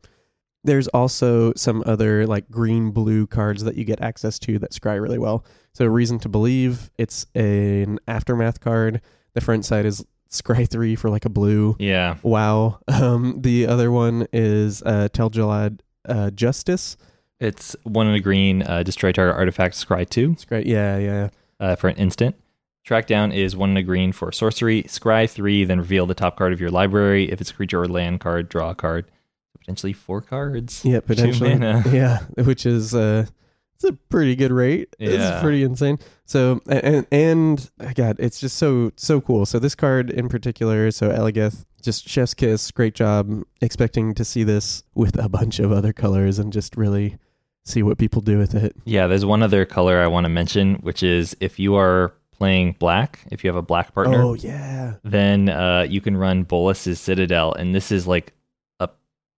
there's 0.66 0.88
also 0.88 1.52
some 1.54 1.82
other 1.86 2.26
like 2.26 2.50
green 2.50 2.90
blue 2.90 3.26
cards 3.26 3.64
that 3.64 3.76
you 3.76 3.84
get 3.84 4.00
access 4.00 4.38
to 4.40 4.58
that 4.58 4.72
scry 4.72 5.00
really 5.00 5.18
well. 5.18 5.44
So 5.72 5.86
reason 5.86 6.18
to 6.20 6.28
believe 6.28 6.90
it's 6.98 7.26
an 7.34 7.98
aftermath 8.06 8.60
card. 8.60 9.00
The 9.34 9.40
front 9.40 9.64
side 9.64 9.86
is 9.86 10.04
scry 10.30 10.68
three 10.68 10.96
for 10.96 11.08
like 11.08 11.24
a 11.24 11.30
blue. 11.30 11.76
yeah. 11.78 12.16
Wow. 12.22 12.80
Um, 12.88 13.40
the 13.42 13.66
other 13.66 13.90
one 13.90 14.26
is 14.32 14.82
uh, 14.82 15.08
Tel 15.12 15.30
Jilad 15.30 15.80
uh, 16.08 16.30
Justice. 16.30 16.96
It's 17.38 17.76
one 17.84 18.06
in 18.06 18.14
a 18.14 18.20
green, 18.20 18.62
uh, 18.62 18.82
destroy 18.82 19.12
target 19.12 19.36
artifact, 19.36 19.74
scry 19.74 20.08
two 20.08 20.30
Scry. 20.30 20.64
Yeah, 20.64 20.96
yeah. 20.98 21.28
uh, 21.60 21.76
for 21.76 21.88
an 21.88 21.96
instant. 21.96 22.34
Track 22.84 23.06
down 23.06 23.32
is 23.32 23.56
one 23.56 23.70
in 23.70 23.76
a 23.76 23.82
green 23.82 24.12
for 24.12 24.30
sorcery, 24.32 24.84
scry 24.84 25.28
three, 25.28 25.64
then 25.64 25.78
reveal 25.78 26.06
the 26.06 26.14
top 26.14 26.36
card 26.38 26.52
of 26.52 26.60
your 26.60 26.70
library. 26.70 27.30
If 27.30 27.40
it's 27.40 27.50
a 27.50 27.54
creature 27.54 27.82
or 27.82 27.88
land 27.88 28.20
card, 28.20 28.48
draw 28.48 28.70
a 28.70 28.74
card. 28.74 29.10
Potentially 29.66 29.92
four 29.94 30.20
cards. 30.20 30.82
Yeah, 30.84 31.00
potentially. 31.00 31.50
mana. 31.56 31.82
Yeah, 31.92 32.20
which 32.44 32.64
is 32.66 32.94
uh 32.94 33.26
it's 33.74 33.82
a 33.84 33.92
pretty 34.08 34.36
good 34.36 34.52
rate. 34.52 34.94
Yeah. 34.98 35.08
It's 35.10 35.42
pretty 35.42 35.64
insane. 35.64 35.98
So 36.24 36.60
and 36.68 37.04
and 37.10 37.70
uh, 37.80 37.92
God, 37.94 38.16
it's 38.20 38.38
just 38.40 38.56
so 38.58 38.92
so 38.96 39.20
cool. 39.20 39.44
So 39.44 39.58
this 39.58 39.74
card 39.74 40.08
in 40.10 40.28
particular, 40.28 40.90
so 40.92 41.10
Eligeth, 41.10 41.64
just 41.82 42.08
chef's 42.08 42.32
kiss, 42.32 42.70
great 42.70 42.94
job. 42.94 43.42
Expecting 43.60 44.14
to 44.14 44.24
see 44.24 44.44
this 44.44 44.84
with 44.94 45.18
a 45.22 45.28
bunch 45.28 45.58
of 45.58 45.72
other 45.72 45.92
colors 45.92 46.38
and 46.38 46.52
just 46.52 46.76
really 46.76 47.18
see 47.64 47.82
what 47.82 47.98
people 47.98 48.22
do 48.22 48.38
with 48.38 48.54
it. 48.54 48.76
Yeah, 48.84 49.08
there's 49.08 49.24
one 49.24 49.42
other 49.42 49.64
color 49.66 49.98
I 50.00 50.06
want 50.06 50.24
to 50.26 50.30
mention, 50.30 50.76
which 50.76 51.02
is 51.02 51.36
if 51.40 51.58
you 51.58 51.74
are 51.74 52.14
playing 52.30 52.76
black, 52.78 53.18
if 53.32 53.42
you 53.42 53.48
have 53.48 53.56
a 53.56 53.62
black 53.62 53.92
partner, 53.92 54.22
Oh 54.22 54.34
yeah. 54.34 54.94
then 55.02 55.48
uh, 55.48 55.84
you 55.88 56.00
can 56.00 56.16
run 56.16 56.44
Bolas's 56.44 57.00
Citadel, 57.00 57.52
and 57.54 57.74
this 57.74 57.90
is 57.90 58.06
like 58.06 58.32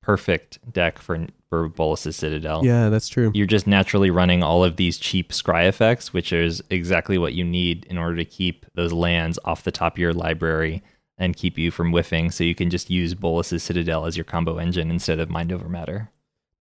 perfect 0.09 0.59
deck 0.73 0.99
for 0.99 1.27
for 1.51 1.69
Bolas's 1.69 2.17
Citadel. 2.17 2.65
Yeah, 2.65 2.89
that's 2.89 3.11
true. 3.11 3.31
You're 3.35 3.47
just 3.47 3.67
naturally 3.67 4.09
running 4.09 4.43
all 4.43 4.65
of 4.65 4.77
these 4.77 4.97
cheap 4.97 5.33
scry 5.33 5.69
effects, 5.69 6.15
which 6.15 6.33
is 6.33 6.63
exactly 6.71 7.19
what 7.19 7.35
you 7.35 7.45
need 7.45 7.85
in 7.91 7.99
order 7.99 8.17
to 8.17 8.25
keep 8.25 8.65
those 8.75 8.93
lands 8.93 9.39
off 9.45 9.65
the 9.65 9.71
top 9.71 9.95
of 9.95 9.99
your 9.99 10.15
library 10.15 10.83
and 11.19 11.37
keep 11.37 11.59
you 11.59 11.71
from 11.71 11.91
whiffing. 11.91 12.31
So 12.31 12.43
you 12.43 12.55
can 12.55 12.71
just 12.71 12.89
use 12.89 13.15
Bolas's 13.15 13.63
Citadel 13.63 14.07
as 14.07 14.17
your 14.17 14.25
combo 14.25 14.57
engine 14.57 14.91
instead 14.91 15.21
of 15.21 15.29
Mind 15.29 15.53
Over 15.53 15.69
Matter. 15.69 16.11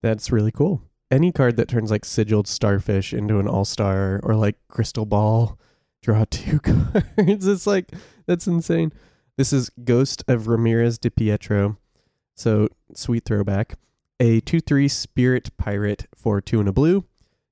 That's 0.04 0.30
really 0.30 0.52
cool. 0.52 0.82
Any 1.10 1.32
card 1.32 1.56
that 1.56 1.70
turns 1.70 1.90
like 1.90 2.04
sigiled 2.04 2.50
starfish 2.50 3.14
into 3.14 3.40
an 3.40 3.48
all 3.48 3.66
star 3.66 4.20
or 4.24 4.36
like 4.36 4.58
crystal 4.68 5.06
ball, 5.06 5.58
draw 6.02 6.26
two 6.30 6.60
cards. 7.16 7.48
It's 7.48 7.66
like 7.66 7.94
that's 8.26 8.46
insane. 8.46 8.92
This 9.38 9.54
is 9.54 9.70
Ghost 9.86 10.26
of 10.28 10.50
Ramirez 10.50 10.98
de 10.98 11.10
Pietro. 11.10 11.78
So 12.38 12.70
sweet 12.94 13.26
throwback. 13.26 13.76
A 14.20 14.40
two 14.42 14.60
three 14.60 14.88
spirit 14.88 15.50
pirate 15.58 16.06
for 16.16 16.40
two 16.40 16.60
and 16.60 16.70
a 16.70 16.72
blue. 16.72 17.06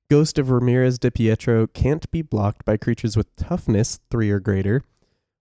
Ghost 0.10 0.38
of 0.38 0.52
Ramirez 0.52 1.00
de 1.00 1.10
Pietro 1.10 1.66
can't 1.66 2.10
be 2.12 2.22
blocked 2.22 2.64
by 2.64 2.78
creatures 2.78 3.18
with 3.18 3.36
toughness 3.36 4.00
three 4.12 4.30
or 4.30 4.40
greater. 4.40 4.84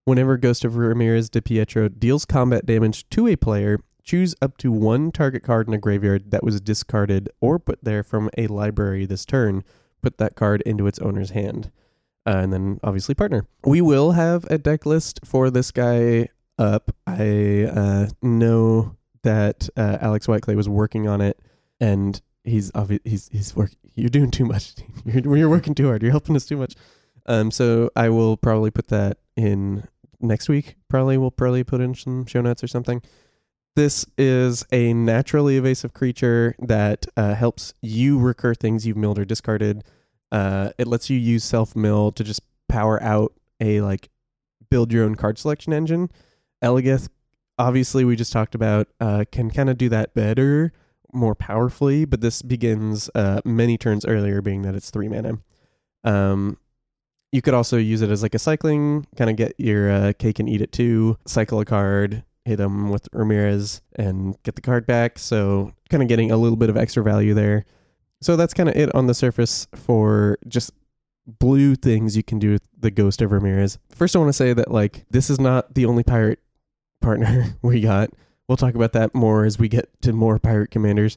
Whenever 0.07 0.39
Ghost 0.39 0.65
of 0.65 0.77
Ramirez 0.77 1.29
de 1.29 1.43
Pietro 1.43 1.89
deals 1.89 2.25
combat 2.25 2.65
damage 2.65 3.09
to 3.11 3.27
a 3.27 3.37
player, 3.37 3.79
choose 4.03 4.35
up 4.41 4.57
to 4.59 4.73
one 4.73 5.13
target 5.13 5.43
card 5.43 5.69
in 5.69 5.75
a 5.75 5.79
graveyard 5.79 6.31
that 6.31 6.43
was 6.43 6.61
discarded 6.63 7.29
or 7.43 7.59
put 7.59 7.85
there 7.85 8.03
from 8.03 8.31
a 8.39 8.47
library 8.47 9.05
this 9.05 9.27
turn. 9.27 9.63
Put 10.01 10.17
that 10.19 10.37
card 10.37 10.63
into 10.63 10.87
its 10.87 10.99
owner's 10.99 11.31
hand. 11.31 11.71
Uh, 12.27 12.39
and 12.39 12.53
then 12.53 12.81
obviously 12.83 13.15
partner. 13.15 13.47
We 13.65 13.83
will 13.83 14.13
have 14.13 14.45
a 14.45 14.57
deck 14.57 14.87
list 14.87 15.21
for 15.25 15.51
this 15.51 15.71
guy 15.71 16.29
up. 16.59 16.95
I 17.07 17.65
uh, 17.65 18.09
know 18.23 18.97
that 19.25 19.69
uh, 19.77 19.99
Alex 20.01 20.27
Whiteclay 20.27 20.55
was 20.55 20.69
working 20.69 21.09
on 21.09 21.21
it, 21.21 21.39
and 21.81 22.21
he's 22.45 22.71
obvi- 22.73 23.01
he's 23.05 23.29
he's 23.29 23.55
work. 23.57 23.73
You're 23.95 24.09
doing 24.09 24.31
too 24.31 24.45
much. 24.45 24.75
You're 25.05 25.37
you're 25.37 25.49
working 25.49 25.75
too 25.75 25.87
hard. 25.87 26.03
You're 26.03 26.13
helping 26.13 26.37
us 26.37 26.47
too 26.47 26.57
much. 26.57 26.75
Um, 27.27 27.51
so 27.51 27.91
I 27.97 28.09
will 28.09 28.37
probably 28.37 28.71
put 28.71 28.89
that 28.89 29.19
in 29.37 29.87
next 30.21 30.49
week. 30.49 30.77
Probably 30.89 31.19
we'll 31.19 31.31
probably 31.31 31.65
put 31.65 31.81
in 31.81 31.95
some 31.95 32.27
show 32.27 32.41
notes 32.41 32.63
or 32.63 32.67
something. 32.67 33.03
This 33.77 34.07
is 34.17 34.65
a 34.71 34.95
naturally 34.95 35.57
evasive 35.57 35.93
creature 35.95 36.55
that 36.61 37.07
uh, 37.17 37.35
helps 37.35 37.75
you 37.83 38.19
recur 38.19 38.55
things 38.55 38.87
you've 38.87 38.97
milled 38.97 39.19
or 39.19 39.25
discarded. 39.25 39.83
Uh, 40.31 40.71
it 40.79 40.87
lets 40.87 41.11
you 41.11 41.19
use 41.19 41.45
self 41.45 41.75
mill 41.75 42.13
to 42.13 42.25
just 42.25 42.41
power 42.69 43.03
out 43.03 43.33
a 43.61 43.81
like 43.81 44.11
build 44.71 44.93
your 44.93 45.05
own 45.05 45.15
card 45.15 45.39
selection 45.39 45.73
engine. 45.73 46.11
Eligeth, 46.63 47.09
obviously, 47.59 48.05
we 48.05 48.17
just 48.17 48.33
talked 48.33 48.55
about, 48.55 48.89
uh, 49.01 49.25
can 49.31 49.51
kind 49.51 49.71
of 49.71 49.79
do 49.79 49.89
that 49.89 50.15
better, 50.15 50.73
more 51.13 51.35
powerfully, 51.35 52.05
but 52.05 52.21
this 52.21 52.43
begins 52.43 53.11
uh, 53.15 53.41
many 53.45 53.79
turns 53.79 54.05
earlier, 54.05 54.43
being 54.43 54.63
that 54.63 54.75
it's 54.75 54.91
three 54.91 55.09
mana. 55.09 55.39
Um, 56.03 56.59
You 57.33 57.43
could 57.43 57.55
also 57.55 57.77
use 57.77 58.01
it 58.01 58.11
as 58.11 58.23
like 58.23 58.37
a 58.37 58.39
cycling, 58.39 59.09
kind 59.17 59.29
of 59.29 59.35
get 59.35 59.55
your 59.59 59.91
uh, 59.91 60.13
cake 60.17 60.39
and 60.39 60.49
eat 60.49 60.61
it 60.61 60.71
too. 60.71 61.17
Cycle 61.27 61.59
a 61.59 61.65
card, 61.65 62.23
hit 62.45 62.59
them 62.59 62.91
with 62.91 63.09
Ramirez, 63.13 63.83
and 63.97 64.37
get 64.45 64.55
the 64.55 64.61
card 64.61 64.87
back. 64.87 65.19
So 65.19 65.73
kind 65.91 66.01
of 66.01 66.09
getting 66.09 66.31
a 66.31 66.37
little 66.37 66.57
bit 66.57 66.71
of 66.71 66.77
extra 66.77 67.03
value 67.03 67.35
there. 67.35 67.65
So 68.23 68.37
that's 68.37 68.55
kind 68.55 68.69
of 68.69 68.77
it 68.77 68.95
on 68.95 69.09
the 69.09 69.15
surface 69.15 69.67
for 69.75 70.39
just 70.47 70.71
blue 71.27 71.75
things 71.75 72.17
you 72.17 72.23
can 72.23 72.39
do 72.39 72.53
with 72.53 72.63
the 72.79 72.93
Ghost 72.93 73.21
of 73.21 73.33
Ramirez. 73.33 73.79
First, 73.91 74.15
I 74.15 74.21
want 74.21 74.29
to 74.29 74.33
say 74.33 74.53
that 74.53 74.71
like 74.71 75.05
this 75.11 75.29
is 75.29 75.41
not 75.41 75.75
the 75.75 75.87
only 75.87 76.05
pirate 76.05 76.39
partner 77.05 77.55
we 77.63 77.81
got. 77.81 78.11
We'll 78.49 78.57
talk 78.57 78.75
about 78.75 78.93
that 78.95 79.15
more 79.15 79.45
as 79.45 79.59
we 79.59 79.69
get 79.69 79.89
to 80.03 80.13
more 80.13 80.39
pirate 80.39 80.71
commanders. 80.71 81.17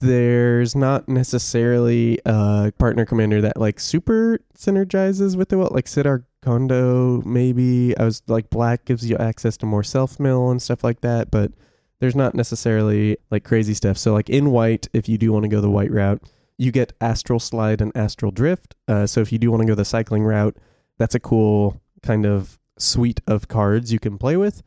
There's 0.00 0.74
not 0.74 1.08
necessarily 1.08 2.18
a 2.24 2.72
partner 2.78 3.06
commander 3.06 3.40
that 3.40 3.56
like 3.56 3.78
super 3.78 4.40
synergizes 4.56 5.36
with 5.36 5.48
the 5.48 5.58
what 5.58 5.72
like 5.72 5.86
Sidar 5.86 6.24
Kondo 6.42 7.22
maybe. 7.22 7.96
I 7.96 8.04
was 8.04 8.22
like 8.26 8.50
black 8.50 8.84
gives 8.84 9.08
you 9.08 9.16
access 9.16 9.56
to 9.58 9.66
more 9.66 9.84
self 9.84 10.18
mill 10.18 10.50
and 10.50 10.60
stuff 10.60 10.82
like 10.82 11.02
that, 11.02 11.30
but 11.30 11.52
there's 12.00 12.16
not 12.16 12.34
necessarily 12.34 13.16
like 13.30 13.44
crazy 13.44 13.74
stuff. 13.74 13.96
So 13.96 14.12
like 14.12 14.28
in 14.28 14.50
white, 14.50 14.88
if 14.92 15.08
you 15.08 15.18
do 15.18 15.32
want 15.32 15.44
to 15.44 15.48
go 15.48 15.60
the 15.60 15.70
white 15.70 15.92
route, 15.92 16.20
you 16.58 16.72
get 16.72 16.92
astral 17.00 17.38
slide 17.38 17.80
and 17.80 17.96
astral 17.96 18.32
drift. 18.32 18.74
Uh, 18.88 19.06
so 19.06 19.20
if 19.20 19.30
you 19.30 19.38
do 19.38 19.50
want 19.50 19.60
to 19.60 19.66
go 19.66 19.74
the 19.74 19.84
cycling 19.84 20.24
route, 20.24 20.56
that's 20.98 21.14
a 21.14 21.20
cool 21.20 21.80
kind 22.02 22.26
of 22.26 22.58
suite 22.76 23.20
of 23.28 23.46
cards 23.46 23.92
you 23.92 24.00
can 24.00 24.18
play 24.18 24.36
with. 24.36 24.62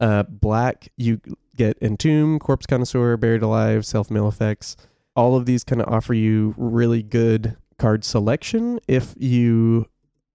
Uh, 0.00 0.22
black, 0.24 0.88
you 0.96 1.20
get 1.56 1.76
Entomb, 1.82 2.38
Corpse 2.38 2.66
Connoisseur, 2.66 3.16
Buried 3.16 3.42
Alive, 3.42 3.84
Self 3.84 4.10
Mill 4.10 4.28
Effects. 4.28 4.76
All 5.14 5.36
of 5.36 5.44
these 5.44 5.62
kind 5.64 5.82
of 5.82 5.92
offer 5.92 6.14
you 6.14 6.54
really 6.56 7.02
good 7.02 7.56
card 7.78 8.04
selection 8.04 8.80
if 8.88 9.14
you 9.18 9.86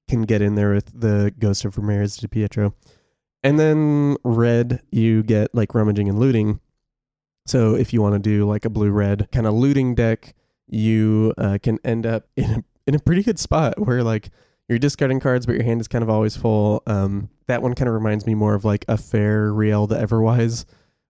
can 0.08 0.23
get 0.23 0.41
in 0.41 0.56
there 0.56 0.73
with 0.73 0.99
the 0.99 1.34
Ghost 1.39 1.65
of 1.65 1.78
Ramirez 1.78 2.17
de 2.17 2.28
Pietro. 2.28 2.75
And 3.43 3.60
then 3.60 4.17
red, 4.23 4.82
you 4.91 5.23
get 5.23 5.54
like 5.54 5.73
rummaging 5.73 6.10
and 6.10 6.19
looting. 6.19 6.60
So 7.47 7.75
if 7.75 7.93
you 7.93 8.01
want 8.01 8.13
to 8.13 8.19
do 8.19 8.45
like 8.45 8.65
a 8.65 8.69
blue 8.69 8.91
red 8.91 9.30
kind 9.32 9.45
of 9.47 9.54
looting 9.54 9.95
deck, 9.95 10.34
you 10.67 11.34
uh, 11.38 11.60
can 11.62 11.80
end 11.84 12.06
up 12.06 12.28
in 12.36 12.51
a, 12.51 12.63
in 12.88 12.95
a 12.95 12.99
pretty 12.99 13.23
good 13.23 13.39
spot 13.39 13.80
where 13.80 14.04
like 14.04 14.30
you're 14.67 14.80
discarding 14.80 15.19
cards, 15.19 15.45
but 15.45 15.54
your 15.54 15.63
hand 15.63 15.82
is 15.82 15.88
kind 15.88 16.04
of 16.04 16.10
always 16.10 16.36
full. 16.36 16.82
Um, 16.88 17.30
that 17.47 17.62
one 17.62 17.73
kind 17.73 17.88
of 17.88 17.93
reminds 17.93 18.25
me 18.25 18.36
more 18.36 18.55
of 18.55 18.65
like 18.65 18.86
a 18.88 18.97
fair 18.97 19.51
Rielle 19.51 19.88
the 19.88 19.95
Everwise, 19.95 20.65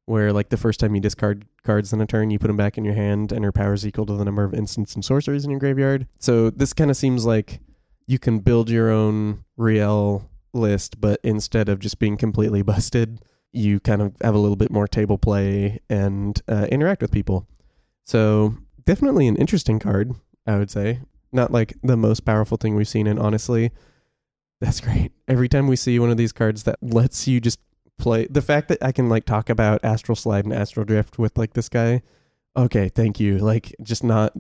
where 0.06 0.32
like 0.34 0.50
the 0.50 0.58
first 0.58 0.80
time 0.80 0.96
you 0.96 1.02
discard 1.02 1.46
cards 1.64 1.94
in 1.94 2.02
a 2.02 2.06
turn, 2.06 2.30
you 2.30 2.40
put 2.40 2.48
them 2.48 2.58
back 2.58 2.78
in 2.78 2.86
your 2.86 2.94
hand, 2.94 3.32
and 3.32 3.42
your 3.42 3.52
power 3.52 3.74
is 3.74 3.86
equal 3.86 4.06
to 4.06 4.14
the 4.14 4.26
number 4.26 4.44
of 4.44 4.54
instants 4.54 4.96
and 4.96 5.04
sorceries 5.04 5.46
in 5.46 5.52
your 5.52 5.60
graveyard. 5.60 6.08
So 6.20 6.50
this 6.50 6.74
kind 6.74 6.92
of 6.92 6.98
seems 6.98 7.26
like 7.26 7.60
you 8.08 8.20
can 8.20 8.40
build 8.40 8.70
your 8.70 8.92
own 8.92 9.44
Rielle 9.58 10.28
list, 10.54 11.02
but 11.02 11.20
instead 11.24 11.70
of 11.70 11.80
just 11.80 12.00
being 12.00 12.18
completely 12.18 12.62
busted, 12.64 13.20
you 13.52 13.80
kind 13.80 14.02
of 14.02 14.14
have 14.22 14.36
a 14.36 14.40
little 14.40 14.58
bit 14.58 14.72
more 14.72 14.88
table 14.88 15.18
play 15.18 15.80
and 15.90 16.42
uh, 16.48 16.68
interact 16.72 17.02
with 17.02 17.12
people. 17.12 17.48
So 18.04 18.56
definitely 18.86 19.28
an 19.28 19.38
interesting 19.38 19.80
card, 19.80 20.14
I 20.46 20.58
would 20.58 20.70
say. 20.70 21.00
Not 21.32 21.52
like 21.52 21.74
the 21.82 21.98
most 21.98 22.26
powerful 22.26 22.58
thing 22.58 22.76
we've 22.76 22.88
seen, 22.88 23.08
and 23.08 23.20
honestly, 23.20 23.72
that's 24.62 24.80
great. 24.80 25.12
Every 25.28 25.50
time 25.50 25.68
we 25.68 25.76
see 25.76 26.00
one 26.00 26.10
of 26.10 26.18
these 26.18 26.32
cards 26.32 26.64
that 26.64 26.78
lets 26.82 27.28
you 27.28 27.40
just 27.40 27.60
play, 27.98 28.28
the 28.28 28.42
fact 28.42 28.68
that 28.70 28.84
I 28.84 28.92
can 28.92 29.10
like 29.10 29.26
talk 29.26 29.50
about 29.50 29.84
Astral 29.84 30.16
Slide 30.16 30.46
and 30.46 30.54
Astral 30.54 30.86
Drift 30.86 31.18
with 31.20 31.38
like 31.38 31.54
this 31.54 31.70
guy, 31.70 32.02
okay, 32.56 32.90
thank 32.90 33.20
you. 33.20 33.38
Like, 33.38 33.76
just 33.84 34.04
not 34.04 34.34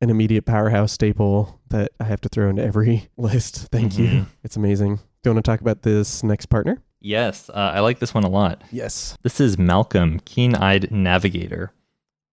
an 0.00 0.10
immediate 0.10 0.46
powerhouse 0.46 0.92
staple 0.92 1.60
that 1.70 1.90
I 2.00 2.04
have 2.04 2.20
to 2.22 2.28
throw 2.28 2.48
into 2.48 2.62
every 2.64 3.08
list. 3.16 3.68
Thank 3.72 3.98
you. 3.98 4.06
Mhm. 4.08 4.26
It's 4.44 4.56
amazing. 4.56 4.96
Do 4.96 5.30
you 5.30 5.34
want 5.34 5.44
to 5.44 5.50
talk 5.50 5.60
about 5.60 5.82
this 5.82 6.22
next 6.22 6.46
partner? 6.46 6.80
Yes, 7.00 7.48
uh, 7.50 7.72
I 7.74 7.80
like 7.80 7.98
this 7.98 8.14
one 8.14 8.24
a 8.24 8.28
lot. 8.28 8.62
Yes. 8.72 9.16
This 9.22 9.40
is 9.40 9.58
Malcolm, 9.58 10.20
Keen 10.24 10.54
Eyed 10.54 10.90
Navigator. 10.90 11.72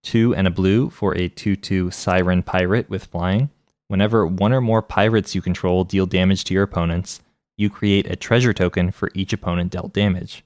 Two 0.03 0.33
and 0.35 0.47
a 0.47 0.51
blue 0.51 0.89
for 0.91 1.15
a 1.17 1.27
2 1.29 1.55
2 1.55 1.91
Siren 1.91 2.43
Pirate 2.43 2.89
with 2.89 3.05
flying. 3.05 3.49
Whenever 3.87 4.25
one 4.25 4.53
or 4.53 4.61
more 4.61 4.81
pirates 4.81 5.33
you 5.35 5.41
control 5.41 5.83
deal 5.83 6.05
damage 6.05 6.43
to 6.45 6.53
your 6.53 6.63
opponents, 6.63 7.21
you 7.57 7.69
create 7.69 8.09
a 8.09 8.15
treasure 8.15 8.53
token 8.53 8.91
for 8.91 9.09
each 9.13 9.33
opponent 9.33 9.71
dealt 9.71 9.93
damage. 9.93 10.43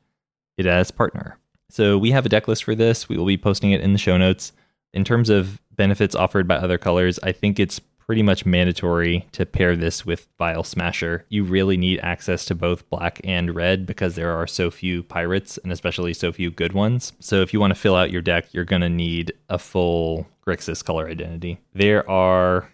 It 0.58 0.66
as 0.66 0.92
partner. 0.92 1.38
So 1.70 1.98
we 1.98 2.12
have 2.12 2.26
a 2.26 2.30
deck 2.30 2.48
list 2.48 2.64
for 2.64 2.76
this. 2.76 3.08
We 3.08 3.18
will 3.18 3.26
be 3.26 3.38
posting 3.38 3.72
it 3.72 3.82
in 3.82 3.94
the 3.94 4.00
show 4.00 4.18
notes. 4.18 4.52
In 4.94 5.04
terms 5.04 5.30
of 5.30 5.62
benefits 5.76 6.16
offered 6.16 6.48
by 6.48 6.56
other 6.56 6.78
colors, 6.78 7.20
I 7.22 7.32
think 7.32 7.60
it's 7.60 7.80
pretty 7.80 8.24
much 8.24 8.44
mandatory 8.44 9.28
to 9.32 9.46
pair 9.46 9.76
this 9.76 10.04
with 10.04 10.28
Vial 10.40 10.64
Smasher. 10.64 11.26
You 11.30 11.44
really 11.44 11.78
need 11.78 12.00
access 12.00 12.44
to 12.46 12.56
both 12.56 12.90
black 12.90 13.22
and 13.24 13.54
red 13.54 13.86
because 13.86 14.16
there 14.16 14.36
are 14.36 14.48
so 14.48 14.72
few 14.72 15.04
pirates 15.04 15.60
and 15.60 15.72
especially 15.72 16.16
so 16.16 16.32
few 16.32 16.50
good 16.50 16.74
ones. 16.74 17.14
So 17.20 17.42
if 17.42 17.54
you 17.54 17.60
want 17.60 17.70
to 17.70 17.80
fill 17.80 17.96
out 17.96 18.10
your 18.10 18.24
deck, 18.24 18.52
you're 18.52 18.66
going 18.66 18.82
to 18.82 18.90
need 18.90 19.32
a 19.48 19.60
full 19.60 20.28
Grixis 20.44 20.84
color 20.84 21.08
identity. 21.08 21.60
There 21.76 22.10
are 22.10 22.72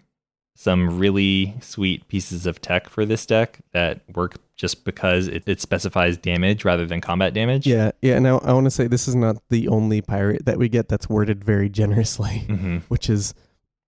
some 0.56 0.98
really 0.98 1.54
sweet 1.62 2.08
pieces 2.08 2.46
of 2.46 2.62
tech 2.62 2.90
for 2.90 3.06
this 3.06 3.26
deck 3.26 3.60
that 3.74 4.02
work 4.16 4.38
just 4.56 4.86
because 4.86 5.28
it, 5.28 5.44
it 5.46 5.60
specifies 5.60 6.18
damage 6.18 6.64
rather 6.64 6.86
than 6.86 7.02
combat 7.02 7.34
damage. 7.34 7.68
Yeah. 7.68 7.92
Yeah. 8.02 8.18
Now 8.20 8.40
I 8.40 8.54
want 8.54 8.66
to 8.66 8.72
say 8.72 8.88
this 8.88 9.08
is 9.08 9.16
not 9.16 9.38
the 9.50 9.68
only 9.68 10.02
pirate 10.02 10.46
that 10.46 10.58
we 10.58 10.70
get 10.70 10.88
that's 10.88 11.10
worded 11.10 11.44
very 11.44 11.70
generously, 11.70 12.40
hmm 12.48 12.78
which 12.88 13.10
is 13.10 13.34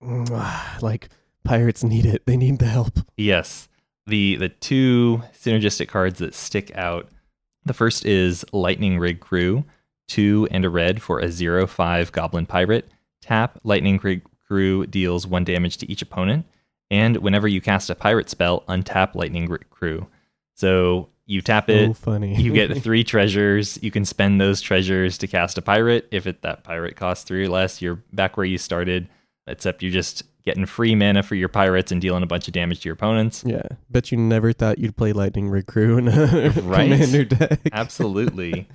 like 0.00 1.08
pirates 1.42 1.82
need 1.82 2.04
it. 2.04 2.22
They 2.26 2.36
need 2.36 2.58
the 2.58 2.66
help. 2.66 2.98
Yes. 3.16 3.68
The 4.06 4.36
the 4.36 4.50
two 4.50 5.22
synergistic 5.34 5.88
cards 5.88 6.18
that 6.18 6.34
stick 6.34 6.70
out. 6.76 7.08
The 7.64 7.74
first 7.74 8.04
is 8.04 8.44
Lightning 8.52 8.98
Rig 8.98 9.20
Crew, 9.20 9.64
two 10.06 10.48
and 10.50 10.64
a 10.64 10.70
red 10.70 11.00
for 11.02 11.18
a 11.18 11.30
zero 11.30 11.66
five 11.66 12.12
Goblin 12.12 12.46
Pirate. 12.46 12.88
Tap 13.22 13.58
Lightning 13.64 13.98
Rig 14.02 14.22
Crew 14.46 14.86
deals 14.86 15.26
one 15.26 15.44
damage 15.44 15.78
to 15.78 15.90
each 15.90 16.00
opponent, 16.02 16.46
and 16.90 17.16
whenever 17.18 17.46
you 17.48 17.60
cast 17.60 17.90
a 17.90 17.94
pirate 17.94 18.28
spell, 18.30 18.62
untap 18.68 19.14
Lightning 19.14 19.46
Crew. 19.70 20.06
So 20.54 21.08
you 21.26 21.42
tap 21.42 21.66
oh, 21.68 21.72
it, 21.72 21.88
oh, 21.90 21.92
funny. 21.94 22.34
you 22.40 22.52
get 22.52 22.76
three 22.82 23.04
treasures. 23.04 23.78
You 23.82 23.90
can 23.90 24.04
spend 24.04 24.40
those 24.40 24.60
treasures 24.60 25.18
to 25.18 25.26
cast 25.26 25.58
a 25.58 25.62
pirate. 25.62 26.08
If 26.10 26.26
it, 26.26 26.42
that 26.42 26.64
pirate 26.64 26.96
costs 26.96 27.24
three 27.24 27.44
or 27.44 27.48
less, 27.50 27.82
you're 27.82 28.02
back 28.12 28.36
where 28.36 28.46
you 28.46 28.58
started. 28.58 29.08
Except 29.46 29.82
you're 29.82 29.92
just 29.92 30.22
getting 30.44 30.66
free 30.66 30.94
mana 30.94 31.22
for 31.22 31.34
your 31.34 31.48
pirates 31.48 31.92
and 31.92 32.00
dealing 32.00 32.22
a 32.22 32.26
bunch 32.26 32.48
of 32.48 32.54
damage 32.54 32.80
to 32.80 32.88
your 32.88 32.94
opponents. 32.94 33.44
yeah. 33.46 33.62
Bet 33.90 34.10
you 34.10 34.18
never 34.18 34.52
thought 34.52 34.78
you'd 34.78 34.96
play 34.96 35.12
Lightning 35.12 35.48
Rig 35.48 35.66
Crew 35.66 35.98
in 35.98 36.08
a 36.08 36.50
Right? 36.62 36.90
commander 36.90 37.24
deck. 37.24 37.60
Absolutely. 37.72 38.66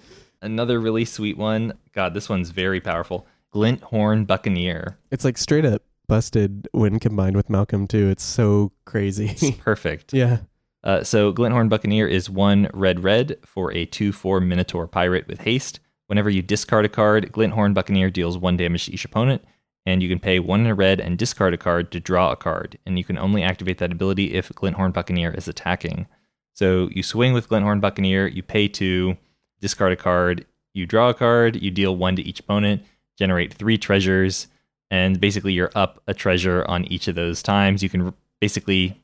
Another 0.42 0.80
really 0.80 1.06
sweet 1.06 1.38
one. 1.38 1.74
God, 1.94 2.14
this 2.14 2.30
one's 2.30 2.50
very 2.52 2.80
powerful. 2.82 3.26
Glinthorn 3.54 4.26
Buccaneer. 4.28 4.98
It's 5.12 5.24
like 5.26 5.38
straight 5.38 5.66
up 5.66 5.82
busted 6.08 6.68
when 6.72 7.00
combined 7.00 7.36
with 7.36 7.50
Malcolm 7.50 7.88
too. 7.88 8.10
It's 8.10 8.24
so 8.24 8.72
It's 8.74 8.92
crazy. 8.92 9.52
perfect. 9.60 10.14
yeah. 10.14 10.40
Uh, 10.84 11.04
so 11.04 11.32
Glinthorn 11.32 11.70
Buccaneer 11.70 12.08
is 12.08 12.30
one 12.30 12.70
red 12.74 13.04
red 13.04 13.38
for 13.46 13.72
a 13.74 13.86
2 13.86 14.12
4 14.12 14.42
Minotaur 14.42 14.88
Pirate 14.88 15.28
with 15.28 15.42
haste. 15.42 15.80
Whenever 16.08 16.30
you 16.30 16.42
discard 16.42 16.84
a 16.86 16.90
card, 16.90 17.32
Glinthorn 17.32 17.74
Buccaneer 17.74 18.10
deals 18.10 18.38
one 18.38 18.58
damage 18.58 18.86
to 18.86 18.94
each 18.94 19.06
opponent, 19.06 19.42
and 19.86 20.04
you 20.04 20.10
can 20.10 20.20
pay 20.20 20.40
one 20.40 20.60
in 20.60 20.68
a 20.68 20.76
red 20.76 21.00
and 21.00 21.18
discard 21.18 21.54
a 21.54 21.58
card 21.58 21.90
to 21.94 22.02
draw 22.02 22.32
a 22.32 22.36
card, 22.36 22.78
and 22.86 22.98
you 22.98 23.06
can 23.06 23.18
only 23.18 23.42
activate 23.42 23.78
that 23.78 23.94
ability 23.94 24.34
if 24.34 24.50
Glinthorn 24.50 24.92
Buccaneer 24.92 25.32
is 25.34 25.48
attacking. 25.48 26.06
So 26.54 26.90
you 26.92 27.02
swing 27.02 27.32
with 27.32 27.48
Glinthorn 27.48 27.80
Buccaneer, 27.80 28.28
you 28.28 28.44
pay 28.44 28.68
two, 28.68 29.16
discard 29.62 29.94
a 29.94 29.96
card, 29.96 30.46
you 30.74 30.86
draw 30.86 31.10
a 31.10 31.14
card, 31.14 31.56
you 31.62 31.72
deal 31.72 31.96
one 31.96 32.18
to 32.18 32.22
each 32.22 32.42
opponent, 32.42 32.84
generate 33.18 33.54
three 33.54 33.78
treasures, 33.78 34.48
and 34.94 35.20
basically 35.20 35.54
you're 35.54 35.72
up 35.76 36.02
a 36.08 36.14
treasure 36.14 36.64
on 36.68 36.86
each 36.86 37.08
of 37.08 37.16
those 37.16 37.42
times. 37.42 37.82
You 37.82 37.90
can 37.90 38.14
basically 38.40 39.02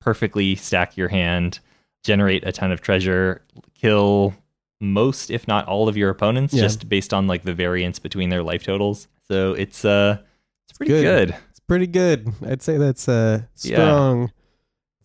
perfectly 0.00 0.56
stack 0.56 0.96
your 0.96 1.08
hand, 1.08 1.60
generate 2.02 2.44
a 2.44 2.50
ton 2.52 2.72
of 2.72 2.80
treasure, 2.80 3.42
kill 3.74 4.34
most, 4.80 5.30
if 5.30 5.46
not 5.46 5.66
all, 5.68 5.88
of 5.88 5.96
your 5.96 6.10
opponents, 6.10 6.52
Yeah. 6.54 6.62
just 6.62 6.88
based 6.88 7.14
on 7.14 7.26
like 7.28 7.42
the 7.42 7.54
variance 7.54 7.98
between 8.00 8.30
their 8.30 8.42
life 8.42 8.64
totals. 8.64 9.06
So 9.28 9.52
it's 9.52 9.84
uh, 9.84 10.18
it's 10.68 10.76
pretty 10.76 10.92
good. 10.92 11.28
good. 11.28 11.36
It's 11.50 11.60
pretty 11.60 11.86
good. 11.86 12.32
I'd 12.44 12.62
say 12.62 12.76
that's 12.76 13.08
uh 13.08 13.42
Yeah. 13.62 13.76
strong. 13.76 14.32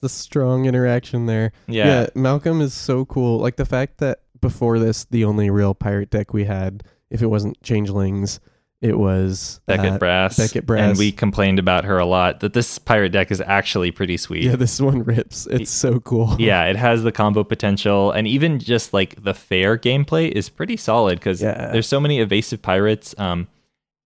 The 0.01 0.09
strong 0.09 0.65
interaction 0.65 1.27
there. 1.27 1.51
Yeah. 1.67 1.85
Yeah, 1.85 2.07
Malcolm 2.15 2.59
is 2.59 2.73
so 2.73 3.05
cool. 3.05 3.37
Like 3.39 3.55
the 3.57 3.65
fact 3.65 3.99
that 3.99 4.21
before 4.41 4.79
this, 4.79 5.05
the 5.05 5.25
only 5.25 5.49
real 5.49 5.73
pirate 5.73 6.09
deck 6.09 6.33
we 6.33 6.43
had, 6.45 6.83
if 7.09 7.21
it 7.21 7.27
wasn't 7.27 7.61
Changelings, 7.63 8.39
it 8.83 8.99
was 8.99 9.61
Beckett 9.65 9.93
uh, 9.93 9.97
Brass. 9.97 10.37
Beckett 10.37 10.65
Brass. 10.65 10.89
And 10.89 10.97
we 10.99 11.11
complained 11.11 11.57
about 11.57 11.85
her 11.85 11.97
a 11.97 12.05
lot. 12.05 12.41
That 12.41 12.53
this 12.53 12.77
pirate 12.77 13.09
deck 13.13 13.31
is 13.31 13.41
actually 13.41 13.89
pretty 13.91 14.17
sweet. 14.17 14.43
Yeah, 14.43 14.57
this 14.57 14.79
one 14.79 15.03
rips. 15.03 15.47
It's 15.47 15.71
so 15.71 15.99
cool. 16.01 16.35
yeah, 16.37 16.65
it 16.65 16.75
has 16.75 17.01
the 17.03 17.11
combo 17.11 17.43
potential, 17.43 18.11
and 18.11 18.27
even 18.27 18.59
just 18.59 18.93
like 18.93 19.23
the 19.23 19.33
fair 19.33 19.77
gameplay 19.77 20.29
is 20.29 20.49
pretty 20.49 20.77
solid 20.77 21.19
because 21.19 21.41
Yeah. 21.41 21.71
there's 21.71 21.87
so 21.87 21.99
many 21.99 22.19
evasive 22.19 22.61
pirates. 22.61 23.15
Um, 23.17 23.47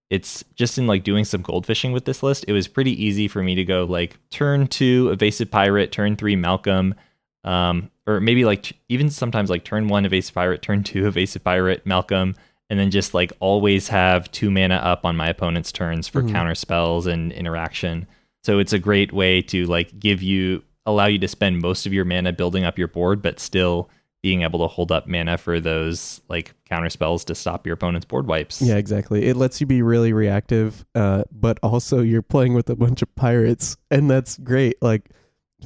it's 0.09 0.43
just 0.55 0.77
in 0.77 0.87
like 0.87 1.03
doing 1.03 1.25
some 1.25 1.41
gold 1.41 1.65
fishing 1.65 1.91
with 1.91 2.05
this 2.05 2.23
list. 2.23 2.45
It 2.47 2.53
was 2.53 2.67
pretty 2.69 2.91
easy 3.03 3.27
for 3.27 3.43
me 3.43 3.55
to 3.55 3.65
go 3.65 3.83
like 3.83 4.17
turn 4.29 4.67
two 4.67 5.09
evasive 5.11 5.51
pirate, 5.51 5.91
turn 5.91 6.15
three 6.15 6.35
Malcolm. 6.37 6.95
Um, 7.43 7.91
or 8.05 8.19
maybe 8.21 8.45
like 8.45 8.73
even 8.89 9.09
sometimes 9.09 9.49
like 9.49 9.63
turn 9.63 9.87
one 9.87 10.05
evasive 10.05 10.33
pirate, 10.35 10.61
turn 10.61 10.83
two 10.83 11.07
evasive 11.07 11.43
pirate, 11.43 11.85
Malcolm, 11.85 12.35
and 12.69 12.79
then 12.79 12.91
just 12.91 13.13
like 13.13 13.31
always 13.39 13.87
have 13.89 14.29
two 14.31 14.51
mana 14.51 14.75
up 14.75 15.05
on 15.05 15.15
my 15.15 15.27
opponent's 15.29 15.71
turns 15.71 16.07
for 16.07 16.21
Mhm. 16.23 16.31
counter 16.31 16.55
spells 16.55 17.07
and 17.07 17.31
interaction. 17.31 18.07
So 18.43 18.59
it's 18.59 18.73
a 18.73 18.79
great 18.79 19.11
way 19.13 19.41
to 19.43 19.65
like 19.65 19.99
give 19.99 20.21
you 20.21 20.63
allow 20.85 21.05
you 21.05 21.19
to 21.19 21.27
spend 21.27 21.61
most 21.61 21.85
of 21.85 21.93
your 21.93 22.05
mana 22.05 22.31
building 22.31 22.63
up 22.63 22.77
your 22.77 22.87
board, 22.87 23.21
but 23.21 23.39
still 23.39 23.89
being 24.23 24.41
able 24.41 24.59
to 24.59 24.67
hold 24.67 24.91
up 24.91 25.05
mana 25.07 25.37
for 25.37 25.59
those 25.59 26.21
like 26.29 26.53
counter 26.67 26.89
spells 26.89 27.23
to 27.25 27.35
stop 27.35 27.65
your 27.67 27.73
opponent's 27.73 28.05
board 28.05 28.25
wipes. 28.25 28.61
Yeah, 28.61 28.75
exactly. 28.75 29.25
It 29.25 29.35
lets 29.37 29.59
you 29.61 29.67
be 29.67 29.81
really 29.81 30.11
reactive, 30.13 30.85
uh, 30.95 31.23
but 31.31 31.59
also 31.61 32.01
you're 32.01 32.21
playing 32.21 32.53
with 32.53 32.69
a 32.69 32.75
bunch 32.75 33.01
of 33.01 33.13
pirates, 33.15 33.77
and 33.91 34.09
that's 34.09 34.37
great. 34.37 34.81
Like, 34.81 35.09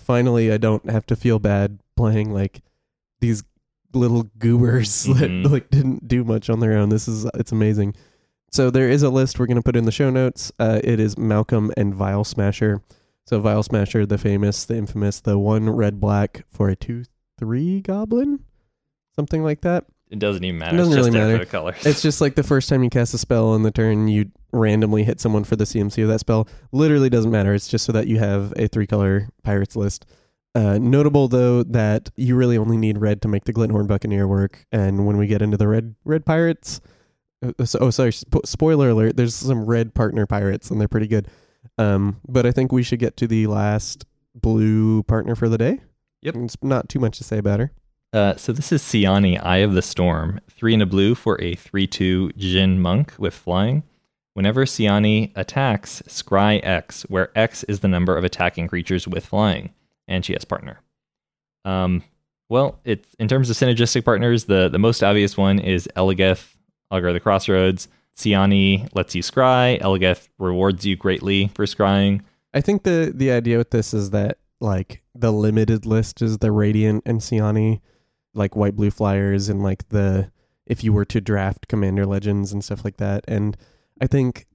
finally, 0.03 0.51
I 0.51 0.57
don't 0.57 0.89
have 0.89 1.05
to 1.07 1.15
feel 1.15 1.39
bad 1.39 1.79
playing 1.95 2.33
like 2.33 2.61
these 3.19 3.43
little 3.93 4.23
goobers 4.39 5.05
Mhm. 5.05 5.43
that 5.43 5.51
like 5.51 5.69
didn't 5.69 6.07
do 6.07 6.23
much 6.23 6.49
on 6.49 6.59
their 6.59 6.73
own. 6.73 6.89
This 6.89 7.07
is 7.07 7.25
it's 7.35 7.51
amazing. 7.51 7.95
So 8.51 8.69
there 8.69 8.89
is 8.89 9.01
a 9.03 9.09
list 9.09 9.39
we're 9.39 9.47
gonna 9.47 9.61
put 9.61 9.75
in 9.75 9.85
the 9.85 9.91
show 9.91 10.09
notes. 10.09 10.51
Uh, 10.59 10.79
it 10.83 10.99
is 10.99 11.17
Malcolm 11.17 11.71
and 11.77 11.93
Vial 11.95 12.23
Smasher. 12.23 12.81
So 13.25 13.39
Vial 13.39 13.63
Smasher, 13.63 14.05
the 14.05 14.17
famous, 14.17 14.65
the 14.65 14.75
infamous, 14.75 15.21
the 15.21 15.37
one 15.37 15.69
red 15.69 15.99
black 15.99 16.43
for 16.49 16.69
a 16.69 16.75
two 16.75 17.03
three 17.39 17.81
goblin, 17.81 18.41
something 19.15 19.43
like 19.43 19.61
that. 19.61 19.85
It 20.09 20.19
doesn't 20.19 20.43
even 20.43 20.59
matter. 20.59 20.75
It 20.75 20.79
doesn't 20.79 20.97
it's 20.97 21.07
really 21.15 21.33
matter. 21.33 21.45
colors. 21.45 21.85
It's 21.85 22.01
just 22.01 22.19
like 22.19 22.35
the 22.35 22.43
first 22.43 22.67
time 22.67 22.83
you 22.83 22.89
cast 22.89 23.13
a 23.13 23.17
spell 23.17 23.51
on 23.51 23.63
the 23.63 23.71
turn, 23.71 24.09
you 24.09 24.29
randomly 24.51 25.05
hit 25.05 25.21
someone 25.21 25.45
for 25.45 25.55
the 25.55 25.63
CMC 25.63 26.01
of 26.03 26.09
that 26.09 26.19
spell. 26.19 26.49
Literally 26.73 27.09
doesn't 27.09 27.31
matter. 27.31 27.53
It's 27.53 27.69
just 27.69 27.85
so 27.85 27.93
that 27.93 28.07
you 28.07 28.19
have 28.19 28.53
a 28.57 28.67
three 28.67 28.85
color 28.87 29.29
pirates 29.43 29.77
list. 29.77 30.05
Uh, 30.53 30.77
notable 30.77 31.29
though 31.29 31.63
that 31.63 32.09
you 32.17 32.35
really 32.35 32.57
only 32.57 32.77
need 32.77 32.97
red 32.97 33.21
to 33.21 33.27
make 33.27 33.45
the 33.45 33.53
Glinthorn 33.53 33.87
Buccaneer 33.87 34.27
work. 34.27 34.65
And 34.71 35.05
when 35.05 35.17
we 35.17 35.27
get 35.27 35.41
into 35.41 35.57
the 35.57 35.67
red 35.67 35.95
red 36.03 36.25
pirates, 36.25 36.81
uh, 37.43 37.65
so, 37.65 37.79
oh 37.79 37.89
sorry, 37.89 38.11
spo- 38.11 38.45
spoiler 38.45 38.89
alert. 38.89 39.15
There's 39.15 39.35
some 39.35 39.65
red 39.65 39.93
partner 39.93 40.25
pirates 40.25 40.69
and 40.69 40.79
they're 40.79 40.87
pretty 40.87 41.07
good. 41.07 41.27
Um, 41.77 42.19
but 42.27 42.45
I 42.45 42.51
think 42.51 42.71
we 42.71 42.83
should 42.83 42.99
get 42.99 43.15
to 43.17 43.27
the 43.27 43.47
last 43.47 44.05
blue 44.35 45.03
partner 45.03 45.35
for 45.35 45.47
the 45.47 45.57
day. 45.57 45.79
Yep. 46.21 46.35
It's 46.35 46.57
not 46.61 46.89
too 46.89 46.99
much 46.99 47.17
to 47.19 47.23
say 47.23 47.37
about 47.37 47.59
her. 47.59 47.71
Uh, 48.13 48.35
so 48.35 48.51
this 48.51 48.73
is 48.73 48.81
Siani, 48.81 49.41
Eye 49.41 49.57
of 49.57 49.73
the 49.73 49.81
Storm, 49.81 50.41
three 50.49 50.73
and 50.73 50.83
a 50.83 50.85
blue 50.85 51.15
for 51.15 51.41
a 51.41 51.55
three-two 51.55 52.31
Djinn 52.33 52.81
monk 52.81 53.13
with 53.17 53.33
flying. 53.33 53.83
Whenever 54.33 54.65
Siani 54.65 55.31
attacks, 55.35 56.01
scry 56.07 56.59
X, 56.61 57.03
where 57.03 57.31
X 57.37 57.63
is 57.65 57.79
the 57.79 57.87
number 57.87 58.17
of 58.17 58.25
attacking 58.25 58.67
creatures 58.67 59.07
with 59.07 59.25
flying, 59.25 59.73
and 60.11 60.25
she 60.25 60.33
has 60.33 60.45
partner. 60.45 60.81
Um, 61.65 62.03
well, 62.49 62.79
it's 62.83 63.15
in 63.17 63.27
terms 63.27 63.49
of 63.49 63.55
synergistic 63.55 64.03
partners, 64.03 64.45
the 64.45 64.69
the 64.69 64.77
most 64.77 65.03
obvious 65.03 65.37
one 65.37 65.57
is 65.57 65.87
Eligeth, 65.95 66.55
Augur 66.91 67.07
of 67.07 67.13
the 67.13 67.19
Crossroads. 67.19 67.87
Siani 68.17 68.89
lets 68.93 69.15
you 69.15 69.23
scry. 69.23 69.81
Eligeth 69.81 70.27
rewards 70.37 70.85
you 70.85 70.97
greatly 70.97 71.47
for 71.55 71.65
scrying. 71.65 72.21
I 72.53 72.59
think 72.59 72.83
the 72.83 73.13
the 73.15 73.31
idea 73.31 73.57
with 73.57 73.69
this 73.71 73.93
is 73.93 74.09
that 74.11 74.37
like 74.59 75.01
the 75.15 75.31
limited 75.31 75.85
list 75.85 76.21
is 76.21 76.39
the 76.39 76.51
Radiant 76.51 77.03
and 77.05 77.21
Siani, 77.21 77.79
like 78.33 78.55
white 78.55 78.75
blue 78.75 78.91
flyers 78.91 79.47
and 79.47 79.63
like 79.63 79.87
the 79.89 80.29
if 80.67 80.83
you 80.83 80.91
were 80.91 81.05
to 81.05 81.21
draft 81.21 81.69
Commander 81.69 82.05
Legends 82.05 82.51
and 82.51 82.63
stuff 82.63 82.83
like 82.83 82.97
that. 82.97 83.23
And 83.29 83.55
I 84.01 84.07
think 84.07 84.45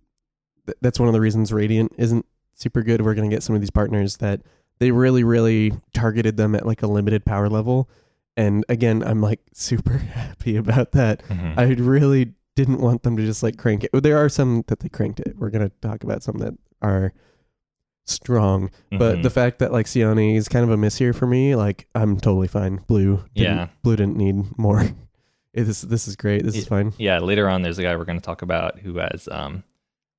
th- 0.66 0.78
that's 0.82 1.00
one 1.00 1.08
of 1.08 1.14
the 1.14 1.20
reasons 1.20 1.50
Radiant 1.50 1.92
isn't 1.96 2.26
super 2.54 2.82
good. 2.82 3.00
We're 3.00 3.14
gonna 3.14 3.28
get 3.30 3.42
some 3.42 3.54
of 3.54 3.62
these 3.62 3.70
partners 3.70 4.18
that 4.18 4.42
they 4.78 4.90
really 4.90 5.24
really 5.24 5.72
targeted 5.94 6.36
them 6.36 6.54
at 6.54 6.66
like 6.66 6.82
a 6.82 6.86
limited 6.86 7.24
power 7.24 7.48
level. 7.48 7.88
And 8.36 8.64
again, 8.68 9.02
I'm 9.02 9.20
like 9.22 9.40
super 9.54 9.96
happy 9.98 10.56
about 10.56 10.92
that. 10.92 11.22
I 11.56 11.64
really 11.64 12.32
didn't 12.54 12.80
want 12.80 13.02
them 13.02 13.16
to 13.16 13.24
just 13.24 13.42
like 13.42 13.56
crank 13.58 13.84
it. 13.84 13.90
There 13.92 14.18
are 14.18 14.28
some 14.28 14.64
that 14.68 14.80
they 14.80 14.88
cranked 14.88 15.20
it. 15.20 15.36
We're 15.38 15.50
gonna 15.50 15.70
talk 15.80 16.04
about 16.04 16.22
some 16.22 16.38
that 16.38 16.54
are 16.82 17.12
strong, 18.04 18.70
but 18.92 19.16
Mhm. 19.16 19.22
the 19.24 19.30
fact 19.30 19.58
that 19.58 19.72
like 19.72 19.86
Siani 19.86 20.36
is 20.36 20.48
kind 20.48 20.64
of 20.64 20.70
a 20.70 20.76
miss 20.76 20.96
here 20.96 21.12
for 21.12 21.26
me, 21.26 21.56
like 21.56 21.88
I'm 21.94 22.18
totally 22.20 22.46
fine. 22.48 22.76
Blue, 22.86 23.24
didn't- 23.34 23.56
Yeah. 23.56 23.68
blue 23.82 23.96
didn't 23.96 24.16
need 24.16 24.56
more. 24.58 24.84
It 25.54 25.66
is 25.70 25.80
this 25.80 26.06
is 26.06 26.16
great. 26.16 26.44
This 26.44 26.54
is 26.54 26.64
It- 26.64 26.68
fine. 26.68 26.92
Yeah, 26.98 27.18
later 27.18 27.48
on, 27.48 27.62
there's 27.62 27.78
a 27.78 27.82
guy 27.82 27.96
we're 27.96 28.04
going 28.04 28.20
to 28.20 28.24
talk 28.24 28.42
about 28.42 28.78
who 28.80 28.98
has, 28.98 29.26
um, 29.32 29.64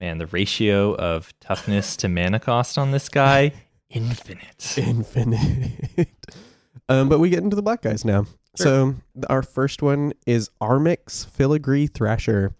man, 0.01 0.17
the 0.17 0.25
ratio 0.25 0.95
of 0.95 1.31
toughness 1.39 1.95
to 1.97 2.09
mana 2.09 2.39
cost 2.39 2.75
on 2.79 2.89
this 2.89 3.07
guy, 3.07 3.51
infinite. 3.89 4.77
Infinite. 4.77 6.09
um, 6.89 7.09
but 7.09 7.19
we 7.19 7.29
get 7.29 7.43
into 7.43 7.55
the 7.55 7.61
black 7.61 7.81
guys 7.81 8.03
now. 8.05 8.25
So 8.55 8.95
our 9.29 9.43
first 9.43 9.83
one 9.83 10.13
is 10.25 10.49
Armix 10.59 11.27
Filigree 11.27 11.93
Thrasher. 11.93 12.55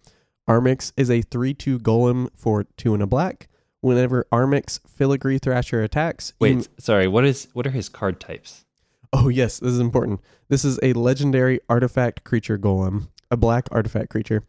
Armix 0.48 0.92
is 0.96 1.10
a 1.10 1.22
3-2 1.22 1.78
golem 1.78 2.28
for 2.36 2.64
two 2.76 2.94
and 2.94 3.02
a 3.02 3.06
black. 3.06 3.48
Whenever 3.80 4.26
Armix 4.32 4.80
Filigree 4.88 5.40
Thrasher 5.40 5.82
attacks, 5.82 6.32
Wait, 6.40 6.68
sorry. 6.78 7.06
What 7.06 7.24
is 7.24 7.48
what 7.52 7.66
are 7.66 7.70
his 7.70 7.88
card 7.88 8.20
types? 8.20 8.64
Oh, 9.12 9.28
yes, 9.28 9.58
this 9.58 9.72
is 9.72 9.80
important. 9.80 10.20
This 10.48 10.64
is 10.64 10.78
a 10.82 10.92
legendary 10.92 11.60
artifact 11.68 12.24
creature 12.24 12.58
golem, 12.58 13.08
a 13.30 13.36
black 13.36 13.68
artifact 13.70 14.10
creature. 14.10 14.44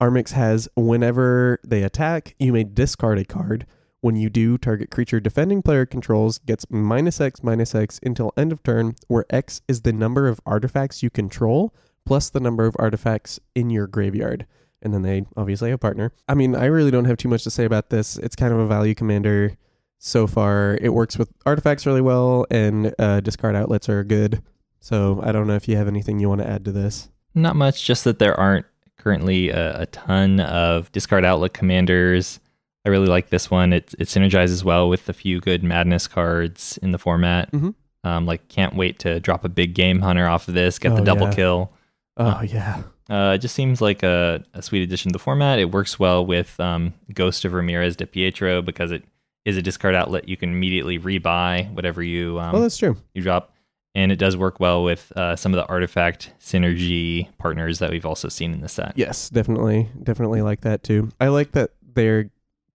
Armix 0.00 0.32
has 0.32 0.68
whenever 0.76 1.58
they 1.64 1.82
attack, 1.82 2.34
you 2.38 2.52
may 2.52 2.64
discard 2.64 3.18
a 3.18 3.24
card. 3.24 3.66
When 4.02 4.16
you 4.16 4.30
do, 4.30 4.56
target 4.56 4.90
creature 4.90 5.20
defending 5.20 5.62
player 5.62 5.84
controls 5.84 6.38
gets 6.38 6.64
minus 6.70 7.20
X 7.20 7.42
minus 7.42 7.74
X 7.74 8.00
until 8.02 8.32
end 8.36 8.50
of 8.50 8.62
turn, 8.62 8.94
where 9.08 9.26
X 9.28 9.60
is 9.68 9.82
the 9.82 9.92
number 9.92 10.26
of 10.26 10.40
artifacts 10.46 11.02
you 11.02 11.10
control 11.10 11.74
plus 12.06 12.30
the 12.30 12.40
number 12.40 12.66
of 12.66 12.74
artifacts 12.78 13.38
in 13.54 13.70
your 13.70 13.86
graveyard. 13.86 14.46
And 14.82 14.94
then 14.94 15.02
they 15.02 15.26
obviously 15.36 15.70
have 15.70 15.80
partner. 15.80 16.12
I 16.26 16.34
mean, 16.34 16.54
I 16.54 16.64
really 16.64 16.90
don't 16.90 17.04
have 17.04 17.18
too 17.18 17.28
much 17.28 17.44
to 17.44 17.50
say 17.50 17.64
about 17.64 17.90
this. 17.90 18.16
It's 18.16 18.34
kind 18.34 18.54
of 18.54 18.58
a 18.58 18.66
value 18.66 18.94
commander 18.94 19.56
so 19.98 20.26
far. 20.26 20.78
It 20.80 20.94
works 20.94 21.18
with 21.18 21.30
artifacts 21.44 21.84
really 21.84 22.00
well, 22.00 22.46
and 22.50 22.94
uh, 22.98 23.20
discard 23.20 23.54
outlets 23.54 23.90
are 23.90 24.02
good. 24.02 24.42
So 24.80 25.20
I 25.22 25.30
don't 25.32 25.46
know 25.46 25.56
if 25.56 25.68
you 25.68 25.76
have 25.76 25.88
anything 25.88 26.18
you 26.18 26.30
want 26.30 26.40
to 26.40 26.48
add 26.48 26.64
to 26.64 26.72
this. 26.72 27.10
Not 27.34 27.54
much. 27.54 27.84
Just 27.84 28.04
that 28.04 28.18
there 28.18 28.38
aren't 28.40 28.64
currently 28.96 29.50
a, 29.50 29.82
a 29.82 29.86
ton 29.86 30.40
of 30.40 30.90
discard 30.92 31.26
outlet 31.26 31.52
commanders. 31.52 32.40
I 32.84 32.88
really 32.88 33.06
like 33.08 33.28
this 33.30 33.50
one. 33.50 33.72
It 33.72 33.94
it 33.98 34.08
synergizes 34.08 34.64
well 34.64 34.88
with 34.88 35.08
a 35.08 35.12
few 35.12 35.40
good 35.40 35.62
madness 35.62 36.06
cards 36.06 36.78
in 36.82 36.92
the 36.92 36.98
format. 36.98 37.50
Mhm. 37.52 37.74
Um, 38.04 38.24
like 38.26 38.48
can't 38.48 38.74
wait 38.74 38.98
to 39.00 39.20
drop 39.20 39.44
a 39.44 39.48
big 39.50 39.74
game 39.74 40.00
hunter 40.00 40.26
off 40.26 40.48
of 40.48 40.54
this. 40.54 40.78
Get 40.78 40.94
the 40.94 41.02
Oh, 41.02 41.04
double 41.04 41.26
yeah. 41.28 41.34
kill. 41.34 41.72
Oh 42.16 42.40
yeah, 42.42 42.82
Uh, 43.08 43.32
it 43.34 43.38
just 43.38 43.54
seems 43.54 43.80
like 43.80 44.02
a, 44.02 44.42
a 44.54 44.62
sweet 44.62 44.82
addition 44.82 45.10
to 45.10 45.12
the 45.12 45.18
format. 45.18 45.58
It 45.58 45.70
works 45.72 45.98
well 45.98 46.24
with 46.24 46.58
um, 46.60 46.94
Ghost 47.14 47.44
of 47.44 47.52
Ramirez 47.52 47.96
de 47.96 48.06
Pietro 48.06 48.62
because 48.62 48.90
it 48.92 49.04
is 49.44 49.56
a 49.56 49.62
discard 49.62 49.94
outlet. 49.94 50.28
You 50.28 50.36
can 50.36 50.50
immediately 50.50 50.98
rebuy 50.98 51.70
whatever 51.72 52.02
you 52.02 52.38
um, 52.40 52.52
well 52.52 52.62
that's 52.62 52.76
true. 52.78 52.96
you 53.14 53.22
drop, 53.22 53.52
and 53.94 54.10
it 54.12 54.16
does 54.16 54.36
work 54.36 54.60
well 54.60 54.82
with 54.84 55.12
uh, 55.16 55.34
some 55.36 55.52
of 55.54 55.58
the 55.58 55.66
artifact 55.66 56.32
synergy 56.40 57.28
partners 57.38 57.78
that 57.78 57.90
we've 57.90 58.06
also 58.06 58.28
seen 58.28 58.52
in 58.52 58.60
the 58.60 58.68
set. 58.68 58.92
Yes, 58.96 59.28
definitely, 59.30 59.88
definitely 60.02 60.42
like 60.42 60.60
that 60.62 60.82
too. 60.82 61.08
I 61.20 61.28
like 61.28 61.52
that 61.52 61.70
they're 61.94 62.30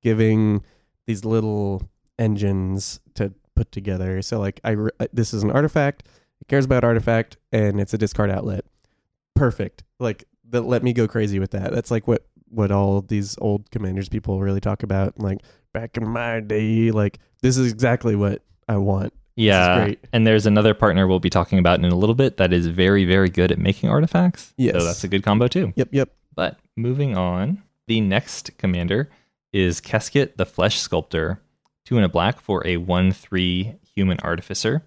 giving 0.05 0.61
these 1.07 1.25
little 1.25 1.81
engines 2.19 2.99
to 3.15 3.33
put 3.55 3.71
together. 3.71 4.21
So 4.21 4.39
like, 4.39 4.61
I 4.63 4.71
re- 4.71 4.91
this 5.11 5.33
is 5.33 5.41
an 5.41 5.49
artifact. 5.49 6.03
It 6.41 6.47
cares 6.47 6.63
about 6.65 6.83
artifact, 6.83 7.37
and 7.51 7.81
it's 7.81 7.93
a 7.93 7.97
discard 7.97 8.29
outlet. 8.29 8.65
Perfect. 9.35 9.83
Like 9.99 10.25
that. 10.51 10.61
Let 10.61 10.83
me 10.83 10.93
go 10.93 11.07
crazy 11.07 11.39
with 11.39 11.51
that. 11.51 11.71
That's 11.71 11.89
like 11.89 12.07
what 12.07 12.27
what 12.49 12.71
all 12.71 13.01
these 13.01 13.35
old 13.39 13.71
commanders 13.71 14.07
people 14.07 14.39
really 14.39 14.61
talk 14.61 14.83
about. 14.83 15.19
Like 15.19 15.39
back 15.73 15.97
in 15.97 16.07
my 16.07 16.39
day, 16.39 16.91
like 16.91 17.17
this 17.41 17.57
is 17.57 17.71
exactly 17.71 18.15
what 18.15 18.43
I 18.69 18.77
want. 18.77 19.11
Yeah, 19.35 19.83
great. 19.83 19.99
and 20.13 20.25
there's 20.25 20.45
another 20.45 20.73
partner 20.73 21.07
we'll 21.07 21.19
be 21.19 21.29
talking 21.31 21.57
about 21.59 21.79
in 21.79 21.85
a 21.85 21.95
little 21.95 22.15
bit 22.15 22.37
that 22.37 22.53
is 22.53 22.67
very, 22.67 23.03
very 23.05 23.29
good 23.29 23.51
at 23.51 23.57
making 23.57 23.89
artifacts. 23.89 24.53
Yes. 24.55 24.75
so 24.77 24.85
that's 24.85 25.03
a 25.03 25.09
good 25.09 25.23
combo 25.23 25.47
too. 25.47 25.73
Yep. 25.75 25.89
Yep. 25.91 26.09
But 26.35 26.59
moving 26.77 27.17
on, 27.17 27.63
the 27.87 27.99
next 28.01 28.57
commander 28.57 29.09
is 29.55 29.79
Keskit 29.79 30.35
the 30.35 30.45
Flesh 30.45 30.79
Sculptor, 30.79 31.41
two 31.85 31.95
and 31.95 32.03
a 32.03 32.09
black 32.09 32.41
for 32.41 32.65
a 32.67 32.75
1 32.75 33.13
3 33.13 33.75
human 33.95 34.19
artificer. 34.19 34.83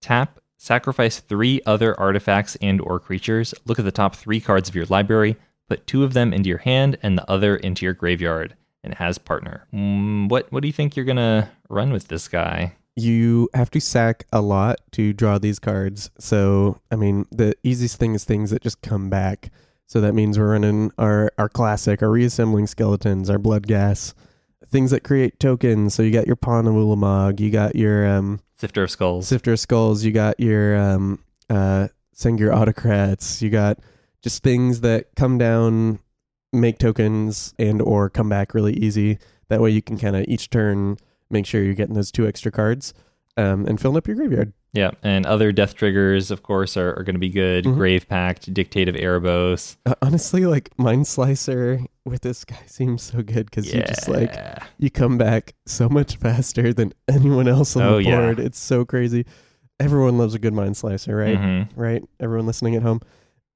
Tap, 0.00 0.38
sacrifice 0.56 1.18
three 1.18 1.60
other 1.66 1.98
artifacts 1.98 2.56
and 2.62 2.80
or 2.80 3.00
creatures. 3.00 3.54
Look 3.66 3.80
at 3.80 3.84
the 3.84 3.90
top 3.90 4.14
three 4.14 4.40
cards 4.40 4.68
of 4.68 4.76
your 4.76 4.86
library, 4.86 5.36
put 5.68 5.86
two 5.88 6.04
of 6.04 6.12
them 6.12 6.32
into 6.32 6.48
your 6.48 6.58
hand 6.58 6.96
and 7.02 7.18
the 7.18 7.28
other 7.28 7.56
into 7.56 7.84
your 7.84 7.94
graveyard. 7.94 8.54
And 8.84 8.94
has 8.94 9.16
partner. 9.16 9.66
Mm, 9.72 10.28
what 10.28 10.52
what 10.52 10.60
do 10.60 10.68
you 10.68 10.72
think 10.72 10.94
you're 10.94 11.06
gonna 11.06 11.50
run 11.70 11.90
with 11.90 12.08
this 12.08 12.28
guy? 12.28 12.74
you 12.96 13.48
have 13.54 13.70
to 13.70 13.80
sack 13.80 14.26
a 14.32 14.40
lot 14.40 14.80
to 14.92 15.12
draw 15.12 15.38
these 15.38 15.58
cards. 15.58 16.10
So, 16.18 16.80
I 16.90 16.96
mean, 16.96 17.26
the 17.30 17.56
easiest 17.62 17.98
thing 17.98 18.14
is 18.14 18.24
things 18.24 18.50
that 18.50 18.62
just 18.62 18.82
come 18.82 19.10
back. 19.10 19.50
So 19.86 20.00
that 20.00 20.14
means 20.14 20.38
we're 20.38 20.52
running 20.52 20.90
our, 20.98 21.32
our 21.38 21.48
classic, 21.48 22.02
our 22.02 22.10
reassembling 22.10 22.66
skeletons, 22.66 23.30
our 23.30 23.38
Bloodghast, 23.38 24.14
things 24.66 24.90
that 24.90 25.04
create 25.04 25.38
tokens. 25.38 25.94
So 25.94 26.02
you 26.02 26.10
got 26.10 26.26
your 26.26 26.36
Pawn 26.36 26.66
of 26.66 26.74
Ulamog, 26.74 27.38
you 27.40 27.50
got 27.50 27.76
your 27.76 28.06
um 28.06 28.40
Sifter 28.56 28.84
of 28.84 28.90
Skulls. 28.90 29.28
Sifter 29.28 29.52
of 29.52 29.60
Skulls. 29.60 30.04
You 30.04 30.12
got 30.12 30.38
your 30.38 30.76
um, 30.76 31.18
uh, 31.50 31.88
Sengir 32.16 32.54
Autocrats. 32.54 33.42
You 33.42 33.50
got 33.50 33.78
just 34.22 34.42
things 34.42 34.80
that 34.80 35.14
come 35.16 35.38
down, 35.38 35.98
make 36.52 36.78
tokens, 36.78 37.52
and 37.58 37.82
or 37.82 38.08
come 38.08 38.28
back 38.28 38.54
really 38.54 38.72
easy. 38.74 39.18
That 39.48 39.60
way 39.60 39.70
you 39.70 39.82
can 39.82 39.98
kind 39.98 40.16
of 40.16 40.24
each 40.28 40.50
turn 40.50 40.96
make 41.30 41.46
sure 41.46 41.62
you're 41.62 41.74
getting 41.74 41.94
those 41.94 42.12
two 42.12 42.26
extra 42.26 42.52
cards 42.52 42.94
um, 43.36 43.66
and 43.66 43.80
filling 43.80 43.96
up 43.96 44.06
your 44.06 44.16
graveyard. 44.16 44.52
Yeah, 44.74 44.90
and 45.02 45.24
other 45.24 45.52
death 45.52 45.74
triggers, 45.76 46.30
of 46.32 46.42
course, 46.42 46.76
are, 46.76 46.90
are 46.98 47.04
going 47.04 47.14
to 47.14 47.20
be 47.20 47.28
good. 47.30 47.64
Mhm. 47.64 47.74
Grave 47.76 48.08
Pact, 48.08 48.52
Dictate 48.52 48.88
of 48.88 48.96
Erebos. 48.96 49.76
Uh, 49.86 49.94
honestly, 50.02 50.44
like 50.46 50.76
Mind 50.76 51.06
Slicer 51.06 51.80
with 52.04 52.22
this 52.22 52.44
guy 52.44 52.58
seems 52.66 53.02
so 53.02 53.22
good 53.22 53.46
because 53.46 53.72
you 53.72 53.80
just 53.82 54.08
like 54.08 54.34
you 54.78 54.90
come 54.90 55.16
back 55.16 55.54
so 55.64 55.88
much 55.88 56.16
faster 56.16 56.74
than 56.74 56.92
anyone 57.08 57.46
else 57.48 57.76
on 57.76 57.82
Oh, 57.82 57.96
the 57.96 58.02
yeah. 58.04 58.18
board. 58.20 58.40
It's 58.40 58.58
so 58.58 58.84
crazy. 58.84 59.24
Everyone 59.80 60.18
loves 60.18 60.34
a 60.34 60.38
good 60.38 60.52
Mind 60.54 60.76
Slicer, 60.76 61.16
right? 61.16 61.38
Mhm. 61.38 61.68
right? 61.76 62.02
Everyone 62.20 62.46
listening 62.46 62.74
at 62.74 62.82
home. 62.82 63.00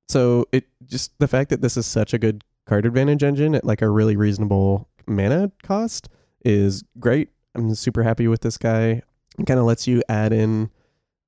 So 0.08 0.46
it 0.52 0.64
just 0.86 1.12
the 1.18 1.28
fact 1.28 1.50
that 1.50 1.60
this 1.62 1.76
is 1.76 1.84
such 1.84 2.14
a 2.14 2.18
good 2.18 2.44
card 2.66 2.86
advantage 2.86 3.22
engine 3.22 3.54
at 3.56 3.64
like 3.64 3.82
a 3.82 3.88
really 3.90 4.16
reasonable 4.16 4.88
mana 5.06 5.50
cost 5.62 6.08
is 6.44 6.84
great. 7.00 7.30
I'm 7.56 7.74
super 7.74 8.04
happy 8.04 8.28
with 8.28 8.40
this 8.42 8.56
guy. 8.56 9.02
It 9.38 9.46
kind 9.46 9.58
of 9.60 9.66
lets 9.66 9.86
you 9.88 10.02
add 10.08 10.32
in 10.32 10.70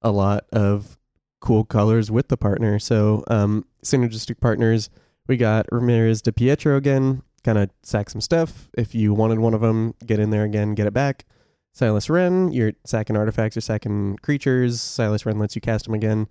a 0.02 0.10
lot 0.10 0.44
of 0.52 0.98
cool 1.40 1.64
colors 1.64 2.10
with 2.10 2.28
the 2.28 2.36
partner. 2.36 2.78
So 2.78 3.24
um 3.28 3.64
synergistic 3.84 4.40
partners, 4.40 4.90
we 5.26 5.36
got 5.36 5.66
Ramirez 5.70 6.22
de 6.22 6.32
Pietro 6.32 6.76
again, 6.76 7.22
kind 7.44 7.58
of 7.58 7.70
sack 7.82 8.10
some 8.10 8.20
stuff. 8.20 8.70
If 8.76 8.94
you 8.94 9.14
wanted 9.14 9.38
one 9.38 9.54
of 9.54 9.60
them, 9.60 9.94
get 10.04 10.18
in 10.18 10.30
there 10.30 10.44
again, 10.44 10.74
get 10.74 10.86
it 10.86 10.92
back. 10.92 11.24
Silas 11.72 12.08
Renn, 12.08 12.52
you're 12.52 12.72
sacking 12.84 13.16
artifacts 13.16 13.56
or 13.56 13.60
sacking 13.60 14.16
creatures. 14.22 14.80
Silas 14.80 15.22
Renn 15.22 15.38
lets 15.38 15.54
you 15.54 15.60
cast 15.60 15.84
them 15.84 15.94
again. 15.94 16.26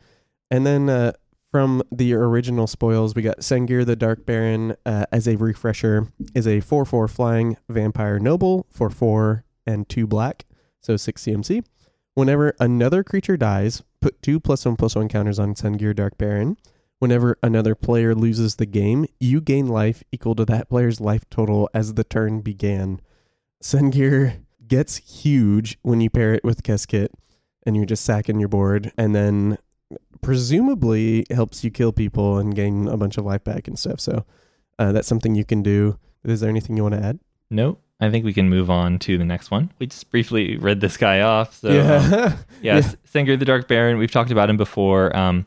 And 0.51 0.65
then 0.65 0.89
uh, 0.89 1.13
from 1.51 1.81
the 1.91 2.13
original 2.13 2.67
spoils, 2.67 3.15
we 3.15 3.21
got 3.21 3.39
Sengir 3.39 3.85
the 3.85 3.95
Dark 3.95 4.25
Baron 4.25 4.75
uh, 4.85 5.05
as 5.11 5.27
a 5.27 5.35
refresher, 5.37 6.07
is 6.35 6.47
a 6.47 6.59
4 6.59 6.85
4 6.85 7.07
flying 7.07 7.57
vampire 7.67 8.19
noble 8.19 8.65
for 8.69 8.89
4 8.89 9.45
and 9.65 9.87
2 9.87 10.05
black, 10.07 10.45
so 10.81 10.97
6 10.97 11.23
CMC. 11.23 11.63
Whenever 12.19 12.53
another 12.59 13.01
creature 13.01 13.37
dies, 13.37 13.81
put 14.01 14.21
2 14.21 14.41
plus 14.41 14.65
1 14.65 14.75
plus 14.75 14.93
1 14.93 15.07
counters 15.07 15.39
on 15.39 15.55
Sengir 15.55 15.95
Dark 15.95 16.17
Baron. 16.17 16.57
Whenever 16.97 17.37
another 17.41 17.75
player 17.75 18.13
loses 18.13 18.57
the 18.57 18.65
game, 18.65 19.05
you 19.21 19.39
gain 19.39 19.67
life 19.67 20.03
equal 20.11 20.35
to 20.35 20.43
that 20.43 20.67
player's 20.67 20.99
life 20.99 21.23
total 21.29 21.69
as 21.73 21.93
the 21.93 22.03
turn 22.03 22.41
began. 22.41 22.99
Sengir 23.63 24.43
gets 24.67 24.97
huge 24.97 25.77
when 25.81 26.01
you 26.01 26.09
pair 26.09 26.33
it 26.33 26.43
with 26.43 26.61
Keskit 26.61 27.07
and 27.65 27.77
you're 27.77 27.85
just 27.85 28.03
sacking 28.03 28.37
your 28.37 28.49
board, 28.49 28.91
and 28.97 29.15
then 29.15 29.57
presumably 30.21 31.25
helps 31.31 31.63
you 31.63 31.71
kill 31.71 31.93
people 31.93 32.37
and 32.37 32.53
gain 32.53 32.89
a 32.89 32.97
bunch 32.97 33.17
of 33.17 33.23
life 33.23 33.45
back 33.45 33.65
and 33.65 33.79
stuff. 33.79 34.01
So 34.01 34.25
uh, 34.77 34.91
that's 34.91 35.07
something 35.07 35.35
you 35.35 35.45
can 35.45 35.63
do. 35.63 35.97
Is 36.25 36.41
there 36.41 36.49
anything 36.49 36.75
you 36.75 36.83
want 36.83 36.95
to 36.95 37.01
add? 37.01 37.19
Nope. 37.49 37.81
I 37.99 38.09
think 38.09 38.23
we 38.25 38.33
can 38.33 38.49
move 38.49 38.69
on 38.69 38.97
to 38.99 39.17
the 39.17 39.25
next 39.25 39.51
one. 39.51 39.71
We 39.79 39.87
just 39.87 40.09
briefly 40.09 40.55
read 40.57 40.79
this 40.79 40.95
guy 40.97 41.21
off. 41.21 41.55
So, 41.55 41.69
um, 41.69 41.75
yeah. 42.61 42.75
yes, 42.77 42.95
Sengir 43.13 43.37
the 43.37 43.45
Dark 43.45 43.67
Baron. 43.67 43.97
We've 43.97 44.11
talked 44.11 44.31
about 44.31 44.49
him 44.49 44.55
before. 44.57 45.15
Um, 45.15 45.45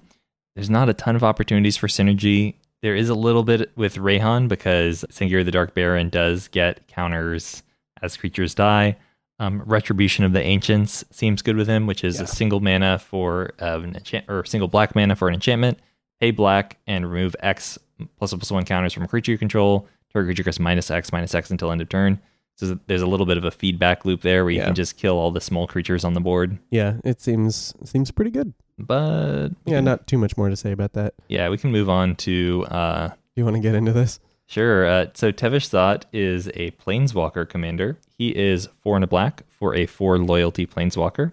there's 0.54 0.68
not 0.70 0.88
a 0.90 0.94
ton 0.94 1.16
of 1.16 1.24
opportunities 1.24 1.76
for 1.78 1.86
synergy. 1.86 2.54
There 2.82 2.94
is 2.94 3.08
a 3.08 3.14
little 3.14 3.42
bit 3.42 3.70
with 3.76 3.96
Reyhan 3.96 4.48
because 4.48 5.04
Sengir 5.10 5.44
the 5.44 5.50
Dark 5.50 5.72
Baron 5.74 6.10
does 6.10 6.48
get 6.48 6.86
counters 6.88 7.62
as 8.02 8.16
creatures 8.16 8.54
die. 8.54 8.96
Um, 9.38 9.62
Retribution 9.64 10.24
of 10.24 10.32
the 10.34 10.42
Ancients 10.42 11.04
seems 11.10 11.40
good 11.42 11.56
with 11.56 11.68
him, 11.68 11.86
which 11.86 12.04
is 12.04 12.18
Yeah. 12.18 12.24
a 12.24 12.26
single 12.26 12.60
mana 12.60 12.98
for 12.98 13.52
uh, 13.62 13.80
an 13.82 13.96
enchant 13.96 14.26
or 14.28 14.44
single 14.44 14.68
black 14.68 14.94
mana 14.94 15.16
for 15.16 15.26
an 15.28 15.34
enchantment. 15.34 15.78
Pay 16.20 16.32
black 16.32 16.76
and 16.86 17.10
remove 17.10 17.34
X 17.40 17.78
plus 18.18 18.32
one 18.32 18.40
plus 18.40 18.50
one 18.50 18.64
counters 18.64 18.92
from 18.92 19.04
a 19.04 19.08
creature 19.08 19.32
you 19.32 19.38
control. 19.38 19.88
Target 20.12 20.28
creature 20.28 20.42
gets 20.42 20.60
minus 20.60 20.90
X 20.90 21.12
minus 21.12 21.34
X 21.34 21.50
until 21.50 21.72
end 21.72 21.80
of 21.80 21.88
turn. 21.88 22.20
So 22.56 22.78
there's 22.86 23.02
a 23.02 23.06
little 23.06 23.26
bit 23.26 23.38
of 23.38 23.44
a 23.44 23.50
feedback 23.50 24.04
loop 24.04 24.20
there 24.20 24.44
where 24.44 24.50
you 24.50 24.58
Yeah. 24.60 24.66
can 24.66 24.74
just 24.74 24.96
kill 24.96 25.16
all 25.18 25.30
the 25.30 25.40
small 25.40 25.66
creatures 25.66 26.04
on 26.04 26.14
the 26.14 26.20
board. 26.20 26.58
yeah, 26.70 26.94
it 27.04 27.20
seems 27.20 27.74
seems 27.84 28.10
pretty 28.10 28.30
good. 28.30 28.52
But 28.78 29.48
Yeah, 29.66 29.76
can- 29.76 29.84
not 29.84 30.06
too 30.06 30.18
much 30.18 30.36
more 30.36 30.48
to 30.48 30.56
say 30.56 30.72
about 30.72 30.92
that. 30.94 31.14
yeah, 31.28 31.48
we 31.48 31.58
can 31.58 31.70
move 31.72 31.88
on 31.88 32.14
to 32.16 32.64
uh, 32.70 33.10
You 33.36 33.44
want 33.44 33.56
to 33.56 33.62
get 33.62 33.74
into 33.74 33.92
this? 33.92 34.20
sure. 34.46 34.86
Uh, 34.86 35.06
so 35.14 35.32
Tevesh 35.32 35.66
Szat 35.70 36.04
is 36.12 36.48
a 36.54 36.70
planeswalker 36.72 37.48
commander. 37.48 37.98
He 38.18 38.28
is 38.36 38.68
four 38.82 38.96
and 38.96 39.04
a 39.04 39.08
black 39.08 39.42
for 39.48 39.74
a 39.74 39.86
four 39.86 40.18
loyalty 40.18 40.66
planeswalker. 40.66 41.32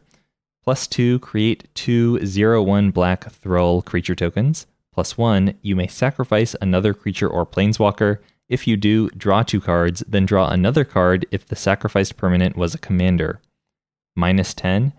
Plus 0.63 0.87
two, 0.87 1.19
create 1.19 1.67
two 1.73 2.23
zero 2.25 2.61
one 2.63 2.91
black 2.91 3.29
thrall 3.31 3.81
creature 3.81 4.15
tokens. 4.15 4.67
Plus 4.93 5.17
one, 5.17 5.53
you 5.61 5.75
may 5.75 5.87
sacrifice 5.87 6.55
another 6.61 6.93
creature 6.93 7.27
or 7.27 7.45
planeswalker. 7.45 8.19
If 8.49 8.67
you 8.67 8.77
do, 8.77 9.09
draw 9.09 9.43
two 9.43 9.61
cards, 9.61 10.03
then 10.07 10.25
draw 10.25 10.49
another 10.49 10.83
card 10.83 11.27
if 11.31 11.45
the 11.45 11.55
sacrificed 11.55 12.17
permanent 12.17 12.57
was 12.57 12.73
a 12.73 12.79
commander. 12.79 13.39
Minus 14.15 14.55
10, 14.55 14.91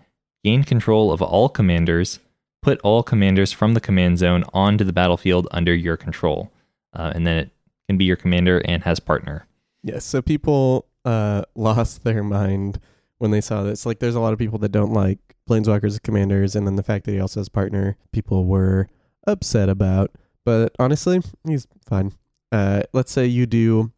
gain 0.43 0.63
control 0.63 1.11
of 1.11 1.21
all 1.21 1.49
commanders. 1.49 2.19
Put 2.61 2.79
all 2.81 3.03
commanders 3.03 3.51
from 3.51 3.73
the 3.73 3.81
command 3.81 4.19
zone 4.19 4.45
onto 4.53 4.85
the 4.85 4.93
battlefield 4.93 5.47
under 5.51 5.73
your 5.73 5.97
control. 5.97 6.51
Uh, 6.93 7.11
and 7.13 7.27
then 7.27 7.37
it 7.37 7.49
can 7.89 7.97
be 7.97 8.05
your 8.05 8.15
commander 8.15 8.59
and 8.65 8.83
has 8.83 8.99
partner. 8.99 9.45
Yes. 9.83 10.05
So 10.05 10.21
people 10.21 10.85
uh, 11.03 11.43
lost 11.55 12.03
their 12.03 12.23
mind 12.23 12.79
when 13.17 13.31
they 13.31 13.41
saw 13.41 13.63
this. 13.63 13.85
Like, 13.85 13.99
there's 13.99 14.15
a 14.15 14.19
lot 14.19 14.33
of 14.33 14.39
people 14.39 14.59
that 14.59 14.71
don't 14.71 14.93
like 14.93 15.19
Planeswalkers 15.49 15.85
as 15.85 15.99
commanders, 15.99 16.55
and 16.55 16.65
then 16.65 16.75
the 16.75 16.83
fact 16.83 17.05
that 17.05 17.11
he 17.11 17.19
also 17.19 17.39
has 17.39 17.49
partner, 17.49 17.97
people 18.13 18.45
were 18.45 18.87
upset 19.27 19.67
about. 19.67 20.11
But 20.45 20.73
honestly, 20.79 21.21
he's 21.45 21.67
fine. 21.85 22.13
Uh, 22.51 22.81
let's 22.93 23.11
say 23.11 23.25
you 23.25 23.45
do. 23.45 23.91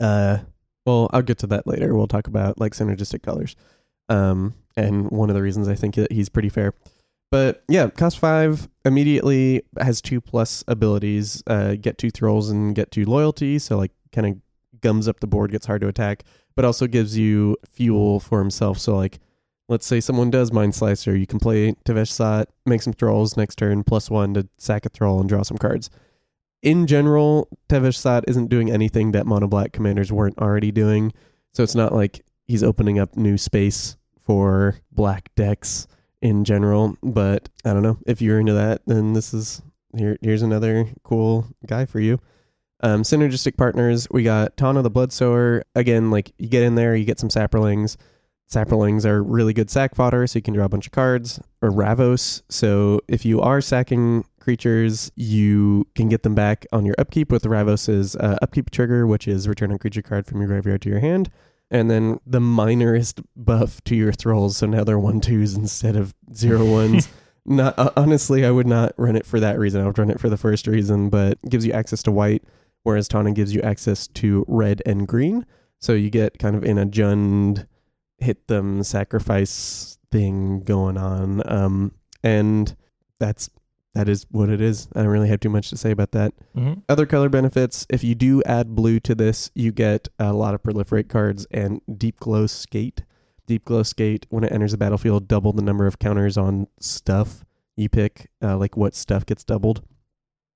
Uh, 0.00 0.38
well, 0.84 1.08
I'll 1.12 1.22
get 1.22 1.38
to 1.38 1.46
that 1.48 1.66
later. 1.66 1.94
We'll 1.94 2.08
talk 2.08 2.26
about 2.26 2.58
like 2.58 2.72
synergistic 2.72 3.22
colors. 3.22 3.54
Um, 4.08 4.54
and 4.76 5.10
one 5.10 5.30
of 5.30 5.36
the 5.36 5.42
reasons 5.42 5.68
I 5.68 5.74
think 5.74 5.94
that 5.94 6.10
he's 6.10 6.28
pretty 6.28 6.48
fair. 6.48 6.74
But 7.30 7.64
yeah, 7.68 7.88
cost 7.88 8.18
five 8.18 8.68
immediately 8.84 9.62
has 9.80 10.02
two 10.02 10.20
plus 10.20 10.64
abilities. 10.68 11.42
Uh, 11.46 11.76
get 11.80 11.98
two 11.98 12.10
thralls 12.10 12.50
and 12.50 12.74
get 12.74 12.90
two 12.90 13.06
loyalty. 13.06 13.58
So 13.58 13.78
like 13.78 13.92
kind 14.12 14.26
of 14.26 14.80
gums 14.80 15.08
up 15.08 15.20
the 15.20 15.26
board, 15.26 15.50
gets 15.50 15.66
hard 15.66 15.80
to 15.80 15.88
attack, 15.88 16.24
but 16.54 16.64
also 16.64 16.86
gives 16.86 17.16
you 17.16 17.56
fuel 17.70 18.20
for 18.20 18.38
himself. 18.38 18.78
So 18.78 18.96
like, 18.96 19.18
let's 19.68 19.86
say 19.86 20.00
someone 20.00 20.30
does 20.30 20.52
Mind 20.52 20.74
Slicer, 20.74 21.16
you 21.16 21.26
can 21.26 21.38
play 21.38 21.72
Tevesh 21.86 22.10
Szat, 22.10 22.48
make 22.66 22.82
some 22.82 22.92
thralls 22.92 23.36
next 23.36 23.56
turn, 23.56 23.84
plus 23.84 24.10
one 24.10 24.34
to 24.34 24.46
sack 24.58 24.84
a 24.84 24.90
thrall 24.90 25.20
and 25.20 25.28
draw 25.28 25.42
some 25.42 25.56
cards. 25.56 25.88
In 26.62 26.86
general, 26.86 27.48
Tevesh 27.68 28.24
isn't 28.28 28.48
doing 28.48 28.70
anything 28.70 29.12
that 29.12 29.26
mono 29.26 29.48
black 29.48 29.72
commanders 29.72 30.12
weren't 30.12 30.38
already 30.38 30.70
doing. 30.70 31.12
So 31.52 31.62
it's 31.62 31.74
not 31.74 31.92
like 31.92 32.24
he's 32.46 32.62
opening 32.62 32.98
up 32.98 33.16
new 33.16 33.36
space 33.36 33.96
for 34.24 34.76
black 34.92 35.34
decks 35.34 35.88
in 36.20 36.44
general. 36.44 36.96
But 37.02 37.48
I 37.64 37.72
don't 37.72 37.82
know. 37.82 37.98
If 38.06 38.22
you're 38.22 38.38
into 38.38 38.54
that, 38.54 38.82
then 38.86 39.12
this 39.12 39.34
is 39.34 39.60
here 39.96 40.16
here's 40.22 40.42
another 40.42 40.88
cool 41.02 41.46
guy 41.66 41.84
for 41.84 42.00
you. 42.00 42.18
Um, 42.84 43.02
synergistic 43.02 43.56
partners, 43.56 44.08
we 44.10 44.22
got 44.22 44.56
Tana 44.56 44.82
the 44.82 44.90
Blood 44.90 45.12
Sower. 45.12 45.64
Again, 45.74 46.10
like 46.10 46.32
you 46.38 46.48
get 46.48 46.62
in 46.62 46.74
there, 46.74 46.96
you 46.96 47.04
get 47.04 47.20
some 47.20 47.28
Saprolings. 47.28 47.96
Saprolings 48.50 49.04
are 49.04 49.22
really 49.22 49.54
good 49.54 49.70
sack 49.70 49.94
fodder, 49.94 50.26
so 50.26 50.38
you 50.38 50.42
can 50.42 50.52
draw 50.52 50.66
a 50.66 50.68
bunch 50.68 50.86
of 50.86 50.92
cards. 50.92 51.40
Or 51.62 51.70
Ravos, 51.70 52.42
so 52.48 53.00
if 53.08 53.24
you 53.24 53.40
are 53.40 53.60
sacking 53.60 54.24
creatures, 54.42 55.10
you 55.16 55.86
can 55.94 56.08
get 56.08 56.22
them 56.22 56.34
back 56.34 56.66
on 56.72 56.84
your 56.84 56.94
upkeep 56.98 57.30
with 57.30 57.46
Ravos's 57.46 58.16
uh, 58.16 58.38
upkeep 58.42 58.70
trigger, 58.70 59.06
which 59.06 59.26
is 59.26 59.48
return 59.48 59.72
a 59.72 59.78
creature 59.78 60.02
card 60.02 60.26
from 60.26 60.40
your 60.40 60.48
graveyard 60.48 60.82
to 60.82 60.90
your 60.90 61.00
hand. 61.00 61.30
And 61.70 61.90
then 61.90 62.20
the 62.26 62.40
minorest 62.40 63.24
buff 63.34 63.82
to 63.84 63.96
your 63.96 64.12
thralls, 64.12 64.58
so 64.58 64.66
now 64.66 64.84
they're 64.84 64.98
one 64.98 65.20
twos 65.20 65.54
instead 65.54 65.96
of 65.96 66.14
zero 66.34 66.64
ones. 66.64 67.08
not 67.46 67.78
uh, 67.78 67.90
honestly, 67.96 68.44
I 68.44 68.50
would 68.50 68.66
not 68.66 68.92
run 68.98 69.16
it 69.16 69.24
for 69.24 69.40
that 69.40 69.58
reason. 69.58 69.80
I 69.80 69.86
would 69.86 69.98
run 69.98 70.10
it 70.10 70.20
for 70.20 70.28
the 70.28 70.36
first 70.36 70.66
reason, 70.66 71.08
but 71.08 71.38
gives 71.48 71.64
you 71.64 71.72
access 71.72 72.02
to 72.04 72.12
white, 72.12 72.44
whereas 72.82 73.08
Tana 73.08 73.32
gives 73.32 73.54
you 73.54 73.62
access 73.62 74.06
to 74.08 74.44
red 74.48 74.82
and 74.84 75.08
green. 75.08 75.46
So 75.78 75.94
you 75.94 76.10
get 76.10 76.38
kind 76.38 76.54
of 76.54 76.62
in 76.62 76.78
a 76.78 76.86
Jund 76.86 77.66
hit 78.18 78.46
them 78.46 78.82
sacrifice 78.82 79.98
thing 80.12 80.60
going 80.60 80.96
on. 80.96 81.42
Um, 81.50 81.92
and 82.22 82.74
that's 83.18 83.50
that 83.94 84.08
is 84.08 84.26
what 84.30 84.48
it 84.48 84.60
is. 84.60 84.88
I 84.94 85.00
don't 85.00 85.10
really 85.10 85.28
have 85.28 85.40
too 85.40 85.50
much 85.50 85.68
to 85.70 85.76
say 85.76 85.90
about 85.90 86.12
that. 86.12 86.32
Mm-hmm. 86.56 86.80
Other 86.88 87.06
color 87.06 87.28
benefits 87.28 87.86
if 87.90 88.02
you 88.02 88.14
do 88.14 88.42
add 88.44 88.74
blue 88.74 89.00
to 89.00 89.14
this, 89.14 89.50
you 89.54 89.72
get 89.72 90.08
a 90.18 90.32
lot 90.32 90.54
of 90.54 90.62
proliferate 90.62 91.08
cards 91.08 91.46
and 91.50 91.80
deep 91.98 92.18
glow 92.18 92.46
skate. 92.46 93.04
Deep 93.46 93.64
glow 93.64 93.82
skate, 93.82 94.26
when 94.30 94.44
it 94.44 94.52
enters 94.52 94.70
the 94.72 94.78
battlefield, 94.78 95.28
double 95.28 95.52
the 95.52 95.62
number 95.62 95.86
of 95.86 95.98
counters 95.98 96.38
on 96.38 96.68
stuff 96.80 97.44
you 97.76 97.88
pick, 97.88 98.30
uh, 98.42 98.56
like 98.56 98.76
what 98.76 98.94
stuff 98.94 99.26
gets 99.26 99.44
doubled. 99.44 99.82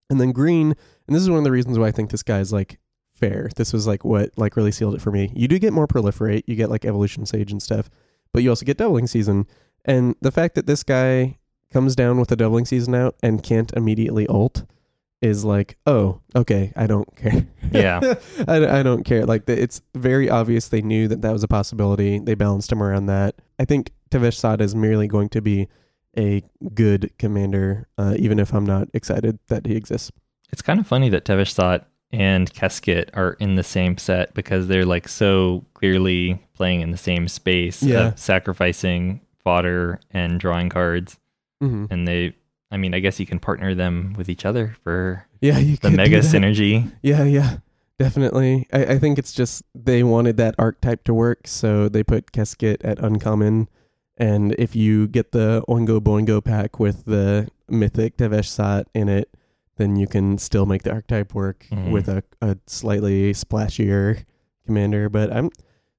And 0.09 0.21
then 0.21 0.33
green, 0.33 0.75
and 1.07 1.17
this 1.17 1.23
is 1.23 1.29
one 1.29 1.39
of 1.39 1.45
the 1.45 1.51
reasons 1.51 1.79
why 1.79 1.89
I 1.89 1.91
think 1.91 2.11
this 2.11 2.23
guy 2.23 2.39
is 2.39 2.53
like 2.53 2.79
fair. 3.13 3.51
This 3.57 3.73
was 3.73 3.87
like 3.87 4.05
what 4.05 4.31
like 4.37 4.57
really 4.57 4.71
sealed 4.71 4.95
it 4.95 5.01
for 5.03 5.11
me. 5.11 5.33
You 5.35 5.49
do 5.49 5.59
get 5.59 5.73
more 5.73 5.89
proliferate, 5.89 6.45
you 6.47 6.55
get 6.55 6.71
like 6.71 6.85
evolution 6.85 7.27
sage 7.27 7.51
and 7.51 7.63
stuff, 7.63 7.91
but 8.33 8.43
you 8.43 8.51
also 8.51 8.65
get 8.65 8.79
doubling 8.79 9.09
season. 9.09 9.47
And 9.85 10.15
the 10.21 10.33
fact 10.33 10.55
that 10.55 10.67
this 10.67 10.83
guy 10.83 11.39
comes 11.73 11.97
down 11.97 12.19
with 12.19 12.31
a 12.33 12.37
doubling 12.37 12.65
season 12.65 12.95
out 12.95 13.17
and 13.23 13.43
can't 13.43 13.73
immediately 13.75 14.27
ult 14.29 14.65
is 15.23 15.45
like, 15.45 15.77
oh, 15.87 16.21
okay, 16.35 16.73
I 16.77 16.87
don't 16.87 17.15
care. 17.17 17.47
Yeah. 17.73 18.15
I, 18.49 18.81
I 18.81 18.83
don't 18.83 19.05
care. 19.05 19.25
Like, 19.27 19.47
the, 19.47 19.61
it's 19.61 19.81
very 19.95 20.29
obvious 20.31 20.69
they 20.69 20.83
knew 20.83 21.09
that 21.09 21.23
that 21.23 21.33
was 21.33 21.43
a 21.43 21.49
possibility. 21.49 22.19
They 22.19 22.35
balanced 22.35 22.71
him 22.71 22.83
around 22.83 23.07
that. 23.07 23.35
I 23.59 23.65
think 23.65 23.93
Tevesh 24.11 24.35
Szat 24.35 24.61
is 24.61 24.75
merely 24.75 25.09
going 25.09 25.31
to 25.31 25.41
be 25.41 25.69
a 26.19 26.43
good 26.75 27.11
commander, 27.19 27.89
uh, 27.99 28.15
even 28.19 28.39
if 28.39 28.53
I'm 28.55 28.67
not 28.67 28.89
excited 28.95 29.39
that 29.49 29.67
he 29.67 29.75
exists. 29.75 30.13
It's 30.53 30.63
kind 30.63 30.79
of 30.79 30.87
funny 30.87 31.09
that 31.09 31.25
Tevesh 31.25 31.53
Szat 31.53 31.87
and 32.13 32.53
Keskit 32.53 33.11
are 33.15 33.33
in 33.41 33.57
the 33.57 33.65
same 33.65 33.99
set 33.99 34.33
because 34.35 34.69
they're 34.69 34.87
like 34.87 35.09
so 35.09 35.65
clearly 35.75 36.41
playing 36.55 36.83
in 36.83 36.91
the 36.93 36.97
same 36.97 37.27
space 37.27 37.83
Yeah. 37.83 38.15
sacrificing 38.15 39.21
fodder 39.43 39.99
and 40.11 40.39
drawing 40.39 40.69
cards. 40.69 41.19
Mm-hmm. 41.63 41.85
And 41.91 42.07
they, 42.09 42.35
I 42.71 42.77
mean, 42.77 42.95
I 42.95 42.99
guess 43.01 43.19
you 43.21 43.27
can 43.27 43.39
partner 43.39 43.75
them 43.75 44.15
with 44.19 44.29
each 44.29 44.45
other 44.45 44.77
for 44.83 45.27
Yeah, 45.41 45.59
you 45.59 45.77
the 45.77 45.91
mega 45.91 46.21
synergy. 46.21 46.91
Yeah, 47.03 47.25
yeah, 47.25 47.59
definitely. 47.99 48.67
I, 48.73 48.85
I 48.95 48.99
think 48.99 49.19
it's 49.19 49.33
just 49.33 49.63
they 49.75 50.03
wanted 50.03 50.37
that 50.39 50.55
archetype 50.59 51.05
to 51.05 51.15
work, 51.15 51.47
so 51.47 51.89
they 51.89 52.03
put 52.03 52.33
Keskit 52.33 52.77
at 52.85 52.99
uncommon. 52.99 53.69
And 54.19 54.55
if 54.59 54.75
you 54.75 55.07
get 55.09 55.33
the 55.33 55.63
Oingo 55.69 56.01
Boingo 56.01 56.43
pack 56.43 56.79
with 56.81 57.05
the 57.05 57.49
mythic 57.69 58.17
Tevesh 58.17 58.47
Szat 58.49 58.87
in 58.95 59.09
it, 59.09 59.29
then 59.77 59.97
you 59.97 60.07
can 60.07 60.39
still 60.39 60.65
make 60.65 60.85
the 60.85 60.91
archetype 60.93 61.35
work 61.35 61.67
Mhm. 61.71 61.91
with 61.91 62.09
a, 62.09 62.23
a 62.41 62.57
slightly 62.67 63.33
splashier 63.35 64.25
commander. 64.65 65.11
But 65.11 65.31
I'm 65.31 65.51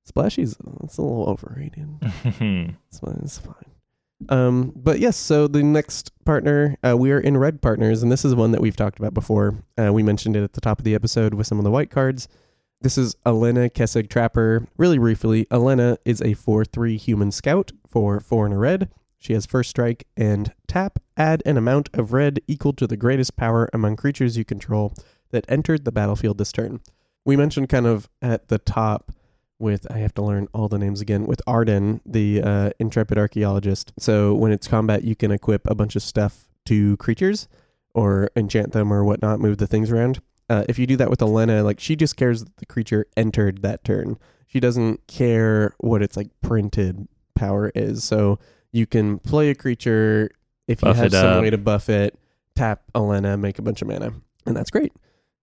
splashy's 0.07 0.55
it's 0.83 0.97
a 0.97 1.01
little 1.03 1.25
overrated. 1.29 1.87
It's. 2.01 2.99
It's 3.23 3.37
fine. 3.37 3.53
Um, 4.30 4.74
but 4.76 4.99
yes, 4.99 5.15
so 5.15 5.47
the 5.47 5.63
next 5.63 6.11
partner, 6.26 6.78
uh, 6.84 6.97
we 6.97 7.11
are 7.11 7.20
in 7.20 7.38
red 7.38 7.61
partners, 7.61 8.01
and 8.01 8.11
this 8.11 8.26
is 8.26 8.36
one 8.36 8.51
that 8.51 8.61
we've 8.61 8.76
talked 8.76 8.99
about 8.99 9.13
before. 9.13 9.63
Uh, 9.78 9.93
we 9.93 10.03
mentioned 10.03 10.36
it 10.36 10.43
at 10.43 10.53
the 10.53 10.61
top 10.61 10.80
of 10.80 10.86
the 10.86 10.95
episode 10.95 11.34
with 11.34 11.47
some 11.47 11.57
of 11.57 11.63
the 11.63 11.72
white 11.72 11.91
cards. 11.91 12.28
This 12.82 12.97
is 12.97 13.15
Alena 13.26 13.72
Kessig 13.72 14.09
Trapper. 14.09 14.68
Really 14.78 14.97
briefly, 14.97 15.45
Alena 15.45 15.97
is 16.05 16.22
a 16.22 16.34
4 16.34 16.65
3 16.65 16.97
human 16.97 17.32
scout 17.32 17.72
for 17.88 18.20
4 18.20 18.45
and 18.45 18.53
a 18.53 18.57
red. 18.57 18.89
She 19.18 19.34
has 19.34 19.45
first 19.45 19.72
strike 19.72 20.05
and 20.15 20.53
tap, 20.68 20.99
add 21.15 21.41
an 21.45 21.57
amount 21.57 21.89
of 21.93 22.13
red 22.13 22.39
equal 22.47 22.74
to 22.74 22.86
the 22.86 22.97
greatest 22.97 23.36
power 23.36 23.70
among 23.74 23.95
creatures 23.95 24.38
you 24.38 24.45
control 24.45 24.93
that 25.32 25.45
entered 25.49 25.86
the 25.86 25.91
battlefield 25.91 26.38
this 26.38 26.51
turn. 26.51 26.82
We 27.26 27.36
mentioned 27.36 27.70
kind 27.70 27.88
of 27.88 28.09
at 28.22 28.47
the 28.47 28.59
top 28.59 29.11
with 29.59 29.89
I 29.91 29.97
have 29.99 30.13
to 30.15 30.21
learn 30.21 30.47
all 30.53 30.67
the 30.67 30.77
names 30.77 31.01
again 31.01 31.25
with 31.25 31.41
Ardenn, 31.47 32.01
the 32.05 32.41
uh, 32.41 32.69
intrepid 32.79 33.17
archaeologist. 33.17 33.93
So 33.97 34.33
when 34.33 34.51
it's 34.51 34.67
combat, 34.67 35.03
you 35.03 35.15
can 35.15 35.31
equip 35.31 35.67
a 35.69 35.75
bunch 35.75 35.95
of 35.95 36.03
stuff 36.03 36.47
to 36.65 36.97
creatures 36.97 37.47
or 37.93 38.29
enchant 38.35 38.73
them 38.73 38.93
or 38.93 39.03
whatnot, 39.03 39.39
move 39.39 39.57
the 39.57 39.67
things 39.67 39.91
around. 39.91 40.21
Uh, 40.49 40.63
if 40.69 40.79
you 40.79 40.85
do 40.85 40.95
that 40.97 41.09
with 41.09 41.19
Alena, 41.19 41.63
like 41.63 41.79
she 41.79 41.95
just 41.95 42.15
cares 42.15 42.43
that 42.43 42.57
the 42.57 42.65
creature 42.65 43.07
entered 43.17 43.61
that 43.63 43.83
turn. 43.83 44.17
She 44.45 44.59
doesn't 44.59 45.05
care 45.07 45.75
what 45.79 46.01
its 46.01 46.15
like 46.15 46.29
printed 46.41 47.07
power 47.35 47.71
is. 47.75 48.03
So 48.03 48.39
you 48.71 48.85
can 48.85 49.19
play 49.19 49.49
a 49.49 49.55
creature 49.55 50.31
if 50.67 50.81
you 50.81 50.93
have 50.93 51.11
some 51.11 51.37
up. 51.37 51.41
way 51.41 51.49
to 51.49 51.57
buff 51.57 51.89
it, 51.89 52.17
tap 52.55 52.83
Alena, 52.93 53.39
make 53.39 53.59
a 53.59 53.61
bunch 53.61 53.81
of 53.81 53.87
mana, 53.87 54.13
and 54.45 54.55
that's 54.55 54.69
great. 54.69 54.93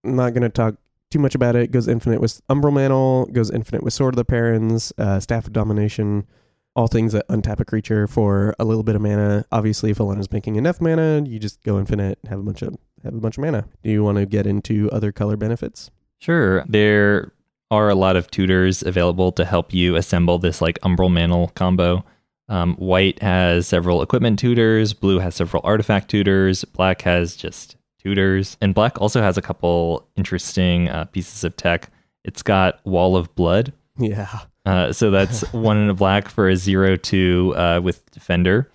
I'm 0.04 0.16
not 0.16 0.34
gonna 0.34 0.48
talk 0.48 0.76
too 1.14 1.20
much 1.20 1.36
about 1.36 1.54
it. 1.54 1.70
Goes 1.70 1.86
infinite 1.86 2.20
with 2.20 2.44
Umbral 2.48 2.72
Mantle, 2.72 3.26
goes 3.26 3.48
infinite 3.48 3.84
with 3.84 3.94
Sword 3.94 4.14
of 4.14 4.16
the 4.16 4.24
Paruns, 4.24 4.92
uh, 4.98 5.20
Staff 5.20 5.46
of 5.46 5.52
Domination, 5.52 6.26
all 6.74 6.88
things 6.88 7.12
that 7.12 7.26
untap 7.28 7.60
a 7.60 7.64
creature 7.64 8.08
for 8.08 8.52
a 8.58 8.64
little 8.64 8.82
bit 8.82 8.96
of 8.96 9.00
mana. 9.00 9.44
Obviously, 9.52 9.92
if 9.92 10.00
Alena's 10.00 10.32
making 10.32 10.56
enough 10.56 10.80
mana, 10.80 11.22
you 11.24 11.38
just 11.38 11.62
go 11.62 11.78
infinite, 11.78 12.18
have 12.28 12.40
a 12.40 12.42
bunch 12.42 12.62
of 12.62 12.76
have 13.04 13.14
a 13.14 13.18
bunch 13.18 13.38
of 13.38 13.44
mana. 13.44 13.64
Do 13.84 13.90
you 13.90 14.02
want 14.02 14.18
to 14.18 14.26
get 14.26 14.44
into 14.44 14.90
other 14.90 15.12
color 15.12 15.36
benefits? 15.36 15.92
Sure. 16.18 16.64
There 16.66 17.32
are 17.70 17.88
a 17.88 17.94
lot 17.94 18.16
of 18.16 18.28
tutors 18.28 18.82
available 18.82 19.30
to 19.32 19.44
help 19.44 19.72
you 19.72 19.94
assemble 19.94 20.40
this 20.40 20.60
like 20.60 20.80
umbral 20.80 21.12
mantle 21.12 21.52
combo. 21.54 22.04
Um, 22.48 22.74
white 22.74 23.22
has 23.22 23.68
several 23.68 24.02
equipment 24.02 24.40
tutors, 24.40 24.94
blue 24.94 25.20
has 25.20 25.36
several 25.36 25.62
artifact 25.64 26.10
tutors, 26.10 26.64
black 26.64 27.02
has 27.02 27.36
just 27.36 27.73
tutors, 28.04 28.56
and 28.60 28.74
black 28.74 29.00
also 29.00 29.20
has 29.22 29.38
a 29.38 29.42
couple 29.42 30.06
interesting 30.16 30.88
uh, 30.88 31.04
pieces 31.06 31.42
of 31.44 31.56
tech. 31.56 31.90
It's 32.24 32.42
got 32.42 32.84
Wall 32.86 33.16
of 33.16 33.34
Blood. 33.34 33.72
Yeah, 33.98 34.40
Uh, 34.66 34.92
so 34.92 35.10
that's 35.10 35.40
one 35.52 35.76
in 35.78 35.88
a 35.90 35.94
black 35.94 36.28
for 36.28 36.48
a 36.48 36.56
zero 36.56 36.96
two 36.96 37.54
uh, 37.56 37.80
with 37.82 38.08
defender, 38.10 38.70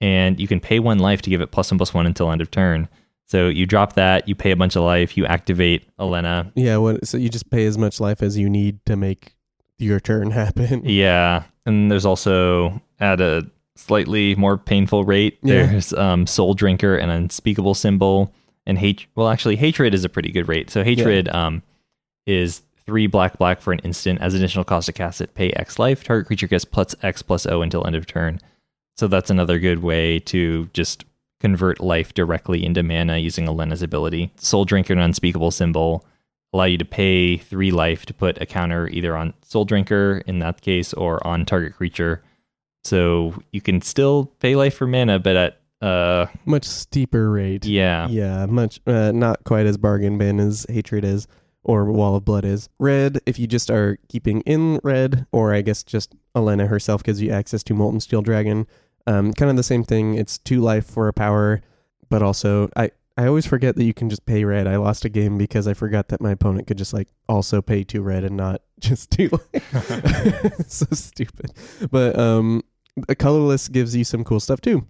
and 0.00 0.38
you 0.40 0.46
can 0.48 0.60
pay 0.60 0.78
one 0.78 0.98
life 0.98 1.22
to 1.22 1.30
give 1.30 1.40
it 1.40 1.50
plus 1.50 1.70
one 1.70 1.78
plus 1.78 1.92
one 1.94 2.06
until 2.06 2.30
end 2.30 2.40
of 2.40 2.50
turn. 2.50 2.88
So 3.26 3.48
you 3.48 3.64
drop 3.64 3.92
that, 3.92 4.26
you 4.28 4.34
pay 4.34 4.50
a 4.50 4.56
bunch 4.56 4.74
of 4.76 4.82
life, 4.82 5.16
you 5.16 5.24
activate 5.24 5.86
Alena, 5.98 6.50
yeah. 6.56 6.76
What? 6.78 7.06
So 7.06 7.16
you 7.16 7.28
just 7.28 7.48
pay 7.50 7.66
as 7.66 7.78
much 7.78 8.00
life 8.00 8.22
as 8.22 8.36
you 8.36 8.48
need 8.50 8.84
to 8.86 8.96
make 8.96 9.34
your 9.78 10.00
turn 10.00 10.30
happen. 10.42 10.82
Yeah, 10.84 11.44
and 11.66 11.90
there's 11.90 12.04
also 12.06 12.80
at 12.98 13.20
a 13.20 13.48
slightly 13.76 14.34
more 14.34 14.58
painful 14.58 15.04
rate. 15.04 15.38
Yeah. 15.42 15.66
There's 15.66 15.92
um, 15.94 16.26
Soul 16.26 16.54
Drinker 16.54 16.96
and 16.96 17.10
Unspeakable 17.10 17.74
Symbol, 17.74 18.32
and 18.66 18.78
hate. 18.78 19.06
Well, 19.14 19.28
actually, 19.28 19.56
Hatred 19.56 19.94
is 19.94 20.04
a 20.04 20.08
pretty 20.08 20.30
good 20.30 20.48
rate. 20.48 20.70
So 20.70 20.84
Hatred 20.84 21.28
um, 21.28 21.62
is 22.26 22.62
three 22.84 23.06
black 23.06 23.38
black 23.38 23.60
for 23.60 23.72
an 23.72 23.78
instant 23.80 24.20
as 24.20 24.34
additional 24.34 24.64
cost 24.64 24.86
to 24.86 24.92
cast 24.92 25.20
it. 25.20 25.34
Pay 25.34 25.50
X 25.52 25.78
life. 25.78 26.04
Target 26.04 26.26
creature 26.26 26.48
gets 26.48 26.64
plus 26.64 26.94
X 27.02 27.22
plus 27.22 27.46
O 27.46 27.62
until 27.62 27.86
end 27.86 27.96
of 27.96 28.06
turn. 28.06 28.40
So 28.96 29.06
that's 29.06 29.30
another 29.30 29.58
good 29.58 29.82
way 29.82 30.18
to 30.20 30.68
just 30.72 31.04
convert 31.40 31.80
life 31.80 32.12
directly 32.12 32.64
into 32.64 32.82
mana 32.82 33.16
using 33.16 33.48
Alena's 33.48 33.82
ability. 33.82 34.30
Soul 34.36 34.64
Drinker 34.64 34.92
and 34.92 35.02
Unspeakable 35.02 35.50
Symbol 35.50 36.04
allow 36.52 36.64
you 36.64 36.76
to 36.76 36.84
pay 36.84 37.36
three 37.36 37.70
life 37.70 38.04
to 38.06 38.14
put 38.14 38.40
a 38.42 38.46
counter 38.46 38.88
either 38.88 39.16
on 39.16 39.32
Soul 39.42 39.64
Drinker 39.64 40.22
in 40.26 40.40
that 40.40 40.60
case 40.60 40.92
or 40.92 41.24
on 41.26 41.46
target 41.46 41.74
creature. 41.74 42.22
So 42.84 43.42
you 43.52 43.60
can 43.60 43.80
still 43.80 44.26
pay 44.40 44.56
life 44.56 44.74
for 44.74 44.86
mana, 44.86 45.18
but 45.18 45.36
at 45.36 45.59
uh 45.80 46.26
Much 46.44 46.64
steeper 46.64 47.30
rate. 47.30 47.64
yeah. 47.64 48.06
Yeah, 48.08 48.46
much 48.46 48.80
uh, 48.86 49.12
not 49.12 49.44
quite 49.44 49.66
as 49.66 49.76
bargain 49.76 50.18
bin 50.18 50.38
as 50.40 50.66
hatred 50.68 51.04
is 51.04 51.26
or 51.62 51.84
wall 51.92 52.16
of 52.16 52.24
blood 52.24 52.44
is. 52.44 52.68
Red, 52.78 53.20
if 53.26 53.38
you 53.38 53.46
just 53.46 53.70
are 53.70 53.98
keeping 54.08 54.40
in 54.42 54.80
red, 54.82 55.26
or 55.32 55.52
I 55.54 55.60
guess 55.62 55.82
just 55.82 56.14
Alena 56.34 56.68
herself 56.68 57.02
gives 57.02 57.20
you 57.20 57.30
access 57.30 57.62
to 57.64 57.74
Molten 57.74 58.00
Steel 58.00 58.22
Dragon. 58.22 58.66
Um, 59.06 59.32
kind 59.32 59.50
of 59.50 59.56
the 59.56 59.62
same 59.62 59.84
thing. 59.84 60.14
It's 60.14 60.38
two 60.38 60.60
life 60.60 60.86
for 60.86 61.08
a 61.08 61.12
power, 61.12 61.60
but 62.08 62.22
also 62.22 62.70
I 62.76 62.90
I 63.16 63.26
always 63.26 63.44
forget 63.44 63.76
that 63.76 63.84
you 63.84 63.92
can 63.92 64.08
just 64.08 64.24
pay 64.24 64.44
red. 64.44 64.66
I 64.66 64.76
lost 64.76 65.04
a 65.04 65.10
game 65.10 65.36
because 65.36 65.66
I 65.66 65.74
forgot 65.74 66.08
that 66.08 66.20
my 66.22 66.30
opponent 66.32 66.66
could 66.66 66.78
just 66.78 66.94
like 66.94 67.08
also 67.28 67.60
pay 67.60 67.84
two 67.84 68.00
red 68.02 68.24
and 68.24 68.36
not 68.36 68.62
just 68.80 69.10
two 69.10 69.28
life. 69.30 70.64
so 70.68 70.86
stupid. 70.92 71.52
But 71.90 72.18
um, 72.18 72.62
a 73.08 73.14
colorless 73.14 73.68
gives 73.68 73.94
you 73.94 74.04
some 74.04 74.24
cool 74.24 74.40
stuff 74.40 74.60
too 74.60 74.86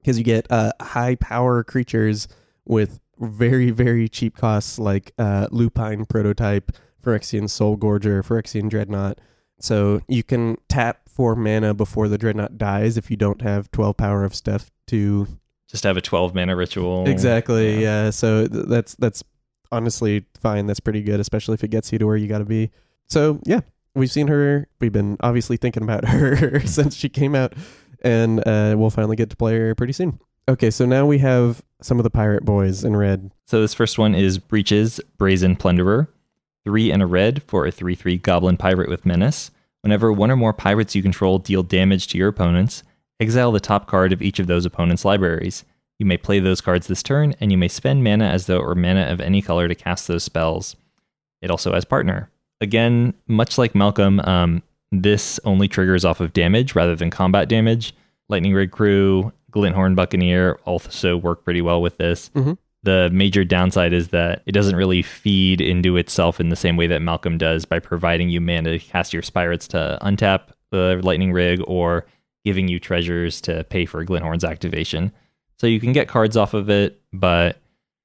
because 0.00 0.18
you 0.18 0.24
get 0.24 0.46
uh, 0.50 0.72
high 0.80 1.14
power 1.14 1.62
creatures 1.64 2.28
with 2.64 3.00
very 3.18 3.70
very 3.70 4.08
cheap 4.08 4.36
costs 4.36 4.78
like 4.78 5.12
uh, 5.18 5.46
lupine 5.50 6.04
prototype 6.06 6.72
phyrexian 7.04 7.48
soul 7.48 7.76
gorger 7.76 8.22
phyrexian 8.24 8.68
dreadnought. 8.68 9.18
So 9.60 10.00
you 10.08 10.22
can 10.22 10.56
tap 10.68 11.00
for 11.08 11.36
mana 11.36 11.74
before 11.74 12.08
the 12.08 12.16
dreadnought 12.16 12.56
dies 12.56 12.96
if 12.96 13.10
you 13.10 13.16
don't 13.16 13.42
have 13.42 13.70
12 13.72 13.96
power 13.98 14.24
of 14.24 14.34
stuff 14.34 14.70
to 14.86 15.26
Just 15.68 15.84
have 15.84 15.96
a 15.98 16.00
12 16.00 16.34
mana 16.34 16.56
ritual. 16.56 17.06
exactly 17.08 17.74
Yeah. 17.82 18.04
yeah. 18.04 18.10
So 18.10 18.46
th- 18.46 18.66
that's 18.66 18.94
that's 18.94 19.22
honestly 19.70 20.24
fine. 20.40 20.66
That's 20.66 20.80
pretty 20.80 21.02
good 21.02 21.20
especially 21.20 21.54
if 21.54 21.64
it 21.64 21.68
gets 21.68 21.92
you 21.92 21.98
to 21.98 22.06
where 22.06 22.16
you 22.16 22.26
got 22.26 22.38
to 22.38 22.44
be. 22.46 22.70
So 23.08 23.38
yeah 23.44 23.60
we've 23.94 24.10
seen 24.10 24.28
her. 24.28 24.66
We've 24.80 24.92
been 24.92 25.16
obviously 25.20 25.56
thinking 25.58 25.82
about 25.82 26.04
her 26.08 26.60
since 26.60 26.94
she 26.96 27.08
came 27.10 27.34
out 27.34 27.52
and 28.02 28.40
uh, 28.46 28.74
we'll 28.76 28.90
finally 28.90 29.16
get 29.16 29.30
to 29.30 29.36
play 29.36 29.58
her 29.58 29.74
pretty 29.74 29.92
soon 29.92 30.18
okay 30.48 30.70
so 30.70 30.84
now 30.86 31.06
we 31.06 31.18
have 31.18 31.62
some 31.82 31.98
of 31.98 32.04
the 32.04 32.10
pirate 32.10 32.44
boys 32.44 32.84
in 32.84 32.96
red 32.96 33.30
So 33.46 33.60
this 33.60 33.74
first 33.74 33.98
one 33.98 34.14
is 34.14 34.38
Breaches, 34.38 35.00
Brazen 35.18 35.56
Plunderer. 35.56 36.08
Three 36.64 36.92
and 36.92 37.02
a 37.02 37.06
red 37.06 37.42
for 37.42 37.66
a 37.66 37.72
3 37.72 37.94
3 37.94 38.18
Goblin 38.18 38.56
Pirate 38.58 38.90
with 38.90 39.06
Menace. 39.06 39.50
Whenever 39.80 40.12
one 40.12 40.30
or 40.30 40.36
more 40.36 40.52
pirates 40.52 40.94
you 40.94 41.02
control 41.02 41.38
deal 41.38 41.62
damage 41.62 42.06
to 42.08 42.18
your 42.18 42.28
opponents, 42.28 42.82
exile 43.18 43.50
the 43.50 43.60
top 43.60 43.86
card 43.86 44.12
of 44.12 44.20
each 44.20 44.38
of 44.38 44.46
those 44.46 44.66
opponents' 44.66 45.04
libraries. 45.04 45.64
You 45.98 46.06
may 46.06 46.16
play 46.18 46.38
those 46.38 46.60
cards 46.60 46.86
this 46.86 47.02
turn, 47.02 47.34
and 47.40 47.50
you 47.50 47.58
may 47.58 47.68
spend 47.68 48.04
mana 48.04 48.26
as 48.26 48.46
though 48.46 48.58
it 48.58 48.66
were 48.66 48.74
mana 48.74 49.04
of 49.04 49.20
any 49.20 49.40
color 49.42 49.68
to 49.68 49.74
cast 49.74 50.06
those 50.06 50.22
spells. 50.22 50.76
It 51.40 51.50
also 51.50 51.72
has 51.72 51.84
Partner. 51.84 52.30
Again, 52.60 53.14
much 53.26 53.56
like 53.56 53.74
Malcolm, 53.74 54.20
um, 54.20 54.62
this 54.92 55.38
only 55.44 55.68
triggers 55.68 56.04
off 56.04 56.20
of 56.20 56.32
damage 56.32 56.74
rather 56.74 56.96
than 56.96 57.10
combat 57.10 57.48
damage. 57.48 57.94
Lightning 58.28 58.52
Rig 58.54 58.70
Crew, 58.70 59.32
Glinthorn 59.52 59.94
Buccaneer 59.94 60.58
also 60.64 61.16
work 61.16 61.44
pretty 61.44 61.62
well 61.62 61.82
with 61.82 61.96
this. 61.98 62.30
Mhm. 62.34 62.56
The 62.82 63.10
major 63.12 63.44
downside 63.44 63.92
is 63.92 64.08
that 64.08 64.42
it 64.46 64.52
doesn't 64.52 64.76
really 64.76 65.02
feed 65.02 65.60
into 65.60 65.96
itself 65.96 66.40
in 66.40 66.48
the 66.48 66.56
same 66.56 66.76
way 66.76 66.86
that 66.86 67.02
Malcolm 67.02 67.36
does 67.36 67.64
by 67.64 67.78
providing 67.78 68.30
you 68.30 68.40
mana 68.40 68.70
to 68.70 68.78
cast 68.78 69.12
your 69.12 69.22
spirits 69.22 69.68
to 69.68 69.98
untap 70.00 70.48
the 70.70 70.98
Lightning 71.02 71.32
Rig 71.32 71.60
or 71.66 72.06
giving 72.44 72.68
you 72.68 72.80
treasures 72.80 73.40
to 73.42 73.64
pay 73.64 73.84
for 73.84 74.04
Glinthorn's 74.04 74.44
activation. 74.44 75.12
So 75.58 75.66
you 75.66 75.78
can 75.78 75.92
get 75.92 76.08
cards 76.08 76.36
off 76.38 76.54
of 76.54 76.70
it, 76.70 77.00
but 77.12 77.58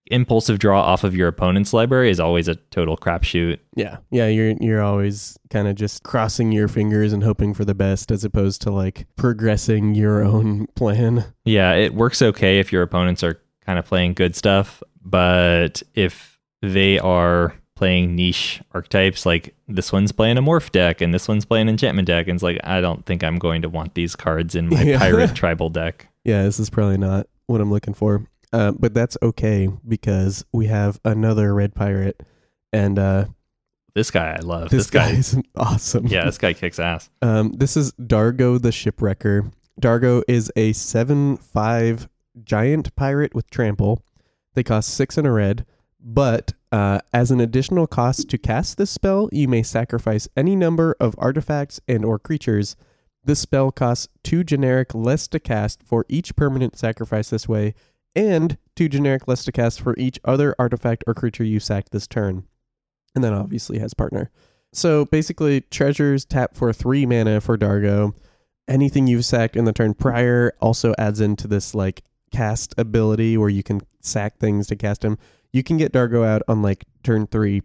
impulsive 0.07 0.59
draw 0.59 0.81
off 0.81 1.03
of 1.03 1.15
your 1.15 1.27
opponent's 1.27 1.73
library 1.73 2.09
is 2.09 2.19
always 2.19 2.47
a 2.47 2.55
total 2.55 2.95
crapshoot. 2.97 3.59
Yeah, 3.75 3.97
yeah, 4.11 4.27
you're 4.27 4.55
you're 4.61 4.81
always 4.81 5.37
kind 5.49 5.67
of 5.67 5.75
just 5.75 6.03
crossing 6.03 6.51
your 6.51 6.67
fingers 6.67 7.11
and 7.13 7.23
hoping 7.23 7.53
for 7.53 7.65
the 7.65 7.75
best, 7.75 8.11
as 8.11 8.23
opposed 8.23 8.61
to 8.63 8.71
like 8.71 9.07
progressing 9.15 9.95
your 9.95 10.23
own 10.23 10.67
plan. 10.75 11.25
Yeah, 11.43 11.73
it 11.73 11.93
works 11.93 12.21
okay 12.21 12.59
if 12.59 12.71
your 12.71 12.83
opponents 12.83 13.23
are 13.23 13.39
kind 13.65 13.79
of 13.79 13.85
playing 13.85 14.13
good 14.13 14.35
stuff, 14.35 14.83
but 15.03 15.81
if 15.95 16.39
they 16.61 16.99
are 16.99 17.55
playing 17.75 18.15
niche 18.15 18.61
archetypes, 18.73 19.25
like 19.25 19.53
this 19.67 19.91
one's 19.91 20.11
playing 20.11 20.37
a 20.37 20.41
morph 20.41 20.71
deck 20.71 21.01
and 21.01 21.13
this 21.13 21.27
one's 21.27 21.45
playing 21.45 21.67
enchantment 21.67 22.07
deck, 22.07 22.27
and 22.27 22.35
it's 22.35 22.43
like 22.43 22.59
I 22.63 22.79
don't 22.79 23.05
think 23.05 23.23
I'm 23.23 23.37
going 23.37 23.63
to 23.63 23.69
want 23.69 23.95
these 23.95 24.15
cards 24.15 24.55
in 24.55 24.69
my 24.69 24.81
Yeah. 24.83 24.99
pirate 24.99 25.35
tribal 25.35 25.69
deck. 25.69 26.07
Yeah, 26.23 26.43
this 26.43 26.59
is 26.59 26.69
probably 26.69 26.97
not 26.97 27.27
what 27.47 27.61
I'm 27.61 27.69
looking 27.71 27.93
for, 27.93 28.25
uh, 28.55 28.71
but 28.71 28.93
that's 28.93 29.17
okay 29.21 29.67
because 29.87 30.45
we 30.51 30.67
have 30.67 30.99
another 31.03 31.53
red 31.53 31.75
pirate, 31.75 32.23
and 32.71 32.97
uh, 32.97 33.25
This 33.93 34.11
guy 34.11 34.37
I 34.39 34.41
love. 34.41 34.69
this, 34.69 34.87
This, 34.87 34.89
guy, 34.89 35.11
guy 35.11 35.17
is 35.17 35.37
awesome. 35.55 36.07
yeah, 36.07 36.25
this 36.25 36.37
guy 36.37 36.53
kicks 36.53 36.79
ass. 36.79 37.09
Um, 37.21 37.51
this 37.53 37.75
is 37.75 37.91
Dargo 37.93 38.61
the 38.61 38.71
Shipwrecker. 38.71 39.51
Dargo 39.81 40.23
is 40.27 40.51
a 40.55 40.71
7 40.73 41.37
5 41.37 42.07
giant 42.43 42.95
pirate 42.95 43.35
with 43.35 43.49
trample. 43.49 44.03
They 44.53 44.63
cost 44.63 44.93
6 44.93 45.17
and 45.17 45.27
a 45.27 45.31
red, 45.31 45.65
but 45.99 46.53
uh, 46.71 46.99
as 47.13 47.31
an 47.31 47.41
additional 47.41 47.87
cost 47.87 48.29
to 48.29 48.37
cast 48.37 48.77
this 48.77 48.89
spell, 48.91 49.27
you 49.33 49.47
may 49.49 49.63
sacrifice 49.63 50.29
any 50.37 50.55
number 50.55 50.95
of 50.99 51.15
artifacts 51.17 51.81
and 51.89 52.05
or 52.05 52.17
creatures. 52.19 52.77
This 53.25 53.39
spell 53.39 53.71
costs 53.71 54.07
2 54.23 54.43
generic 54.45 54.93
less 54.93 55.27
to 55.29 55.39
cast 55.39 55.83
for 55.83 56.05
each 56.07 56.35
permanent 56.35 56.77
sacrifice 56.77 57.29
this 57.31 57.49
way, 57.49 57.73
and 58.15 58.57
2 58.75 58.89
generic 58.89 59.27
less 59.27 59.43
to 59.45 59.51
cast 59.51 59.81
for 59.81 59.95
each 59.97 60.19
other 60.23 60.55
artifact 60.57 61.03
or 61.07 61.13
creature 61.13 61.43
you 61.43 61.59
sacked 61.59 61.91
this 61.91 62.07
turn. 62.07 62.43
And 63.13 63.23
then 63.23 63.33
obviously 63.33 63.79
has 63.79 63.93
partner. 63.93 64.29
So 64.73 65.05
basically, 65.05 65.61
treasures 65.61 66.25
tap 66.25 66.53
for 66.53 66.73
three 66.73 67.05
mana 67.05 67.39
for 67.39 67.57
Dargo. 67.57 68.13
Anything 68.67 69.07
you've 69.07 69.25
sacked 69.25 69.55
in 69.55 69.63
the 69.65 69.71
turn 69.71 69.93
prior 69.93 70.53
also 70.59 70.93
adds 70.97 71.21
into 71.21 71.47
this 71.47 71.73
like 71.73 72.03
cast 72.31 72.73
ability 72.77 73.37
where 73.37 73.49
you 73.49 73.63
can 73.63 73.81
sack 74.01 74.37
things 74.37 74.67
to 74.67 74.75
cast 74.75 75.05
him. 75.05 75.17
You 75.53 75.63
can 75.63 75.77
get 75.77 75.93
Dargo 75.93 76.25
out 76.25 76.41
on 76.49 76.61
like 76.61 76.83
turn 77.03 77.27
three 77.27 77.61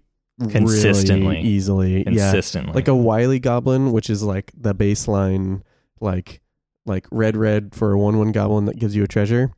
Consistently. 0.48 1.26
really 1.26 1.40
easily. 1.40 1.98
Yeah. 1.98 2.30
Consistently. 2.30 2.72
Like 2.72 2.88
a 2.88 2.94
wily 2.94 3.40
goblin, 3.40 3.92
which 3.92 4.08
is 4.08 4.22
like 4.22 4.52
the 4.56 4.74
baseline 4.74 5.62
like 6.00 6.40
like 6.86 7.06
red 7.10 7.36
red 7.36 7.74
for 7.74 7.92
a 7.92 7.98
one 7.98 8.18
one 8.18 8.32
goblin 8.32 8.64
that 8.66 8.78
gives 8.78 8.94
you 8.96 9.02
a 9.02 9.08
treasure. 9.08 9.52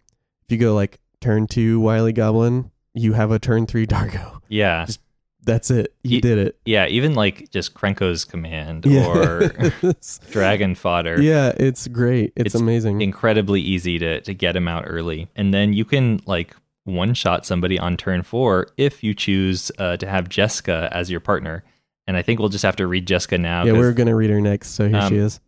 You 0.53 0.59
go 0.59 0.75
like 0.75 1.01
turn 1.21 1.47
two 1.49 1.81
wily 1.81 2.13
goblin, 2.13 2.71
you 2.95 3.15
have 3.15 3.31
a 3.33 3.39
turn 3.39 3.67
three 3.67 3.87
Dargo. 3.87 4.41
yeah. 4.49 4.85
Just- 4.87 5.01
That's 5.45 5.71
it. 5.73 5.93
You 6.05 6.17
Ye- 6.17 6.21
did 6.21 6.39
it. 6.39 6.57
Yeah, 6.65 6.87
even 6.87 7.15
like 7.15 7.51
just 7.51 7.75
Krenko's 7.75 8.25
command 8.25 8.87
Yeah. 8.87 9.07
or 9.09 9.51
dragon 10.31 10.75
fodder. 10.77 11.21
yeah, 11.21 11.53
it's 11.57 11.89
great. 11.89 12.33
It's, 12.37 12.55
It's 12.55 12.61
amazing. 12.63 13.01
incredibly 13.01 13.61
easy 13.61 13.99
to 13.99 14.21
to 14.21 14.35
get 14.35 14.55
him 14.55 14.69
out 14.69 14.85
early, 14.87 15.29
and 15.35 15.53
then 15.53 15.73
you 15.73 15.85
can 15.85 16.21
like 16.27 16.55
one 16.85 17.15
shot 17.15 17.45
somebody 17.47 17.79
on 17.79 17.97
turn 17.97 18.23
four 18.23 18.69
if 18.77 19.03
you 19.03 19.15
choose 19.15 19.71
uh, 19.79 19.97
to 19.97 20.07
have 20.09 20.29
Jeska 20.29 20.89
as 20.93 21.11
your 21.11 21.21
partner. 21.21 21.65
And 22.09 22.17
I 22.17 22.23
think 22.23 22.41
we'll 22.41 22.49
just 22.49 22.65
have 22.65 22.75
to 22.77 22.87
read 22.89 23.07
Jeska 23.07 23.39
now. 23.41 23.65
yeah, 23.65 23.73
we're 23.73 23.93
gonna 23.93 24.15
read 24.17 24.31
her 24.31 24.41
next. 24.41 24.71
So 24.71 24.89
here 24.89 24.97
Um, 24.99 25.09
she 25.09 25.17
is. 25.17 25.41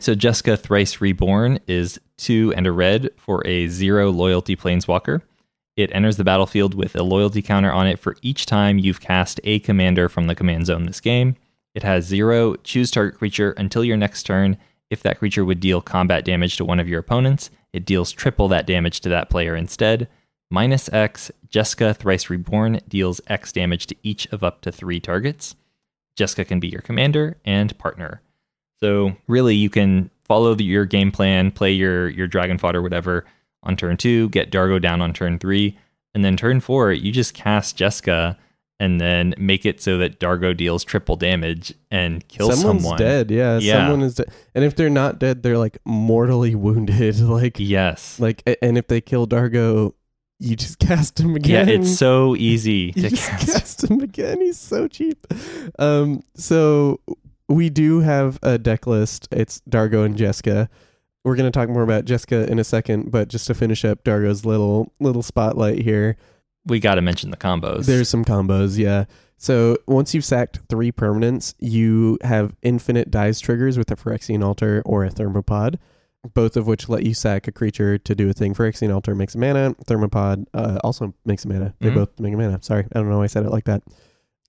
So 0.00 0.14
Jeska 0.14 0.58
Thrice 0.58 1.00
Reborn 1.00 1.60
is 1.66 2.00
two 2.16 2.52
and 2.56 2.66
a 2.66 2.72
red 2.72 3.10
for 3.16 3.46
a 3.46 3.68
zero 3.68 4.10
loyalty 4.10 4.56
planeswalker. 4.56 5.22
It 5.76 5.94
enters 5.94 6.16
the 6.16 6.24
battlefield 6.24 6.74
with 6.74 6.96
a 6.96 7.02
loyalty 7.02 7.40
counter 7.40 7.72
on 7.72 7.86
it 7.86 7.98
for 7.98 8.16
each 8.20 8.44
time 8.46 8.78
you've 8.78 9.00
cast 9.00 9.40
a 9.44 9.60
commander 9.60 10.08
from 10.08 10.26
the 10.26 10.34
command 10.34 10.66
zone 10.66 10.86
this 10.86 11.00
game. 11.00 11.36
It 11.74 11.82
has 11.82 12.04
zero 12.04 12.56
choose 12.56 12.90
target 12.90 13.18
creature 13.18 13.52
until 13.52 13.84
your 13.84 13.96
next 13.96 14.24
turn. 14.24 14.58
If 14.90 15.02
that 15.02 15.18
creature 15.18 15.44
would 15.44 15.60
deal 15.60 15.80
combat 15.80 16.24
damage 16.24 16.56
to 16.56 16.64
one 16.64 16.80
of 16.80 16.88
your 16.88 17.00
opponents, 17.00 17.50
it 17.72 17.86
deals 17.86 18.12
triple 18.12 18.48
that 18.48 18.66
damage 18.66 19.00
to 19.00 19.08
that 19.08 19.30
player 19.30 19.56
instead. 19.56 20.08
Minus 20.50 20.92
X, 20.92 21.30
Jeska 21.48 21.96
Thrice 21.96 22.28
Reborn 22.28 22.80
deals 22.86 23.22
X 23.26 23.52
damage 23.52 23.86
to 23.86 23.96
each 24.02 24.26
of 24.32 24.44
up 24.44 24.60
to 24.62 24.70
three 24.70 25.00
targets. 25.00 25.54
Jeska 26.18 26.46
can 26.46 26.60
be 26.60 26.68
your 26.68 26.82
commander 26.82 27.38
and 27.44 27.78
partner. 27.78 28.20
So 28.82 29.16
really, 29.28 29.54
you 29.54 29.70
can 29.70 30.10
follow 30.24 30.54
the, 30.54 30.64
your 30.64 30.84
game 30.86 31.12
plan, 31.12 31.50
play 31.52 31.72
your 31.72 32.08
your 32.08 32.26
dragon 32.26 32.58
fodder, 32.58 32.82
whatever, 32.82 33.24
on 33.62 33.76
turn 33.76 33.96
two, 33.96 34.28
get 34.30 34.50
Dargo 34.50 34.80
down 34.82 35.00
on 35.00 35.12
turn 35.12 35.38
three, 35.38 35.78
and 36.14 36.24
then 36.24 36.36
turn 36.36 36.60
four, 36.60 36.92
you 36.92 37.12
just 37.12 37.32
cast 37.34 37.78
Jeska 37.78 38.36
and 38.80 39.00
then 39.00 39.32
make 39.38 39.64
it 39.64 39.80
so 39.80 39.98
that 39.98 40.18
Dargo 40.18 40.56
deals 40.56 40.82
triple 40.82 41.14
damage 41.14 41.72
and 41.92 42.26
kills 42.26 42.58
Someone's 42.58 42.82
someone. 42.82 42.98
dead. 42.98 43.30
Yeah, 43.30 43.58
Yeah. 43.58 43.74
someone 43.86 44.02
is 44.02 44.16
dead. 44.16 44.26
And 44.56 44.64
if 44.64 44.74
they're 44.74 44.90
not 44.90 45.20
dead, 45.20 45.44
they're 45.44 45.58
like 45.58 45.78
mortally 45.84 46.54
wounded. 46.56 47.20
like 47.20 47.60
Yes. 47.60 48.18
like, 48.18 48.42
and 48.60 48.76
if 48.76 48.88
they 48.88 49.00
kill 49.00 49.28
Dargo, 49.28 49.92
you 50.40 50.56
just 50.56 50.78
cast 50.80 51.20
him 51.20 51.36
again. 51.36 51.68
Yeah, 51.68 51.74
it's 51.74 51.96
so 51.96 52.34
easy 52.34 52.92
you 52.96 53.02
to 53.04 53.10
just 53.10 53.28
cast. 53.28 53.52
cast 53.52 53.84
him 53.84 54.00
again. 54.00 54.40
He's 54.40 54.58
so 54.58 54.88
cheap. 54.88 55.24
Um, 55.78 56.24
so 56.34 56.98
we 57.52 57.70
do 57.70 58.00
have 58.00 58.38
a 58.42 58.58
deck 58.58 58.86
list. 58.86 59.28
It's 59.30 59.60
Dargo 59.68 60.04
and 60.04 60.16
Jeska. 60.16 60.68
We're 61.24 61.36
gonna 61.36 61.50
talk 61.50 61.68
more 61.68 61.82
about 61.82 62.04
Jeska 62.04 62.48
in 62.48 62.58
a 62.58 62.64
second, 62.64 63.10
but 63.10 63.28
just 63.28 63.46
to 63.46 63.54
finish 63.54 63.84
up 63.84 64.02
Dargo's 64.04 64.44
little 64.44 64.92
little 65.00 65.22
spotlight 65.22 65.80
here. 65.80 66.16
We 66.66 66.80
got 66.80 66.94
to 66.94 67.02
mention 67.02 67.30
the 67.30 67.36
combos. 67.36 67.86
There's 67.86 68.08
some 68.08 68.24
combos, 68.24 68.78
yeah. 68.78 69.04
So 69.36 69.76
once 69.88 70.14
you've 70.14 70.24
sacked 70.24 70.60
three 70.68 70.92
permanents, 70.92 71.54
you 71.58 72.18
have 72.22 72.54
infinite 72.62 73.10
dice 73.10 73.40
triggers 73.40 73.76
with 73.76 73.90
a 73.90 73.96
Phyrexian 73.96 74.44
Altar 74.44 74.80
or 74.86 75.04
a 75.04 75.10
Thermopod, 75.10 75.78
both 76.34 76.56
of 76.56 76.68
which 76.68 76.88
let 76.88 77.02
you 77.04 77.14
sack 77.14 77.48
a 77.48 77.52
creature 77.52 77.98
to 77.98 78.14
do 78.14 78.30
a 78.30 78.32
thing. 78.32 78.54
Phyrexian 78.54 78.94
Altar 78.94 79.16
makes 79.16 79.34
a 79.34 79.38
mana. 79.38 79.74
Thermopod 79.86 80.46
uh, 80.54 80.78
also 80.84 81.12
makes 81.24 81.44
a 81.44 81.48
mana. 81.48 81.74
They 81.80 81.90
Mhm. 81.90 81.94
both 81.94 82.20
make 82.20 82.32
a 82.34 82.36
mana. 82.36 82.60
Sorry, 82.62 82.84
I 82.92 82.98
don't 83.00 83.10
know 83.10 83.18
why 83.18 83.24
I 83.24 83.28
said 83.28 83.44
it 83.44 83.50
like 83.50 83.64
that. 83.64 83.82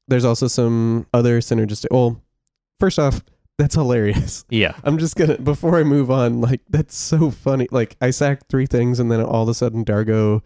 There's 0.07 0.25
also 0.25 0.47
some 0.47 1.07
other 1.13 1.39
synergistic. 1.41 1.87
Well, 1.89 2.21
first 2.79 2.99
off, 2.99 3.23
that's 3.57 3.75
hilarious. 3.75 4.45
yeah. 4.49 4.75
I'm 4.83 4.97
just 4.97 5.15
gonna 5.15 5.37
before 5.37 5.77
I 5.77 5.83
move 5.83 6.09
on. 6.09 6.41
Like 6.41 6.61
that's 6.69 6.95
so 6.95 7.31
funny. 7.31 7.67
Like 7.71 7.95
I 8.01 8.09
sacked 8.09 8.45
three 8.49 8.65
things, 8.65 8.99
and 8.99 9.11
then 9.11 9.21
all 9.21 9.43
of 9.43 9.49
a 9.49 9.53
sudden 9.53 9.85
Dargo 9.85 10.41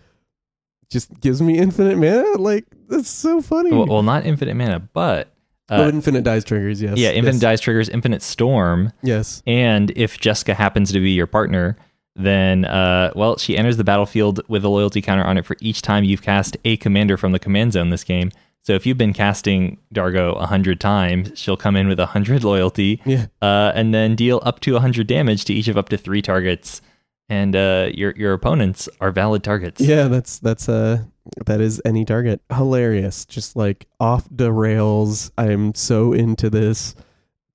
just 0.89 1.19
gives 1.19 1.41
me 1.41 1.57
infinite 1.57 1.97
mana. 1.97 2.37
Like 2.37 2.65
that's 2.87 3.09
so 3.09 3.41
funny. 3.41 3.71
Well, 3.71 3.87
well, 3.87 4.03
not 4.03 4.25
infinite 4.25 4.55
mana, 4.55 4.79
but 4.79 5.33
oh, 5.69 5.85
uh, 5.85 5.89
infinite 5.89 6.23
dice 6.23 6.43
triggers. 6.43 6.81
Yes. 6.81 6.97
yeah, 6.97 7.09
infinite 7.09 7.35
yes, 7.35 7.41
dice 7.41 7.59
triggers, 7.61 7.89
infinite 7.89 8.21
storm, 8.21 8.91
Yes. 9.03 9.41
and 9.47 9.91
if 9.95 10.19
Jeska 10.19 10.53
happens 10.53 10.91
to 10.91 10.99
be 10.99 11.11
your 11.11 11.27
partner, 11.27 11.77
then 12.15 12.65
uh, 12.65 13.11
well, 13.15 13.37
she 13.37 13.57
enters 13.57 13.77
the 13.77 13.83
battlefield 13.83 14.41
with 14.47 14.65
a 14.65 14.69
loyalty 14.69 15.01
counter 15.01 15.23
on 15.23 15.37
it 15.37 15.45
for 15.45 15.55
each 15.61 15.81
time 15.81 16.03
you've 16.03 16.21
cast 16.21 16.57
a 16.65 16.77
commander 16.77 17.15
from 17.17 17.31
the 17.31 17.39
command 17.39 17.73
zone 17.73 17.89
this 17.89 18.03
game. 18.03 18.31
So 18.67 18.73
if 18.73 18.85
you've 18.85 18.97
been 18.97 19.13
casting 19.13 19.77
Dargo 19.95 20.35
a 20.41 20.45
hundred 20.45 20.81
times, 20.81 21.31
she'll 21.39 21.55
come 21.55 21.77
in 21.77 21.87
with 21.87 22.01
a 22.01 22.05
hundred 22.07 22.43
loyalty, 22.43 23.01
Yeah. 23.05 23.27
uh, 23.41 23.71
and 23.73 23.93
then 23.93 24.13
deal 24.13 24.41
up 24.43 24.59
to 24.59 24.75
a 24.75 24.81
hundred 24.81 25.07
damage 25.07 25.45
to 25.45 25.53
each 25.53 25.69
of 25.69 25.77
up 25.77 25.87
to 25.87 25.97
three 25.97 26.21
targets. 26.21 26.81
And 27.29 27.55
uh, 27.55 27.91
your 27.93 28.13
your 28.17 28.33
opponents 28.33 28.89
are 28.99 29.09
valid 29.11 29.41
targets. 29.41 29.79
Yeah. 29.79 30.09
That's 30.09 30.39
that's 30.39 30.67
uh 30.67 31.03
that 31.45 31.61
is 31.61 31.81
any 31.85 32.03
target. 32.03 32.41
Hilarious. 32.53 33.23
Just 33.25 33.55
like 33.55 33.87
off 34.01 34.27
the 34.29 34.51
rails. 34.51 35.31
I'm 35.37 35.73
so 35.73 36.11
into 36.11 36.49
this. 36.49 36.93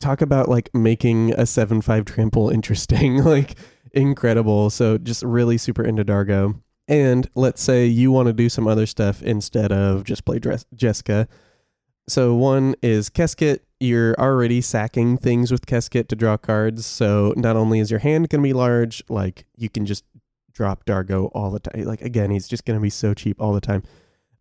Talk 0.01 0.23
about 0.23 0.49
like 0.49 0.75
making 0.75 1.35
a 1.35 1.45
seven 1.45 1.83
five 1.83 2.07
trample 2.07 2.49
interesting. 2.59 3.23
like 3.23 3.57
incredible. 3.93 4.71
So 4.71 4.97
just 4.97 5.23
really 5.25 5.59
super 5.59 5.85
into 5.85 6.07
Dargo. 6.07 6.59
And 6.89 7.29
let's 7.35 7.63
say 7.63 7.87
you 7.87 8.11
want 8.11 8.27
to 8.27 8.33
do 8.33 8.49
some 8.49 8.67
other 8.67 8.87
stuff 8.87 9.23
instead 9.23 9.73
of 9.73 10.05
just 10.05 10.25
play 10.25 10.39
dress- 10.39 10.67
Jeska. 10.75 11.29
So 12.09 12.35
one 12.35 12.75
is 12.83 13.09
Keskit. 13.09 13.61
You're 13.79 14.15
already 14.19 14.61
sacking 14.61 15.17
things 15.17 15.53
with 15.53 15.67
Keskit 15.67 16.09
to 16.09 16.17
draw 16.17 16.37
cards. 16.37 16.85
So 16.85 17.33
not 17.37 17.57
only 17.57 17.79
is 17.79 17.91
your 17.91 18.01
hand 18.01 18.29
going 18.29 18.43
to 18.43 18.47
be 18.47 18.53
large, 18.53 19.03
like 19.09 19.47
you 19.57 19.69
can 19.69 19.87
just 19.87 20.05
drop 20.53 20.85
Dargo 20.85 21.31
all 21.35 21.51
the 21.51 21.61
time. 21.61 21.85
Like 21.85 22.03
again, 22.03 22.31
he's 22.31 22.49
just 22.49 22.65
going 22.65 22.79
to 22.79 22.83
be 22.83 22.91
so 22.91 23.15
cheap 23.15 23.41
all 23.41 23.53
the 23.53 23.61
time. 23.61 23.83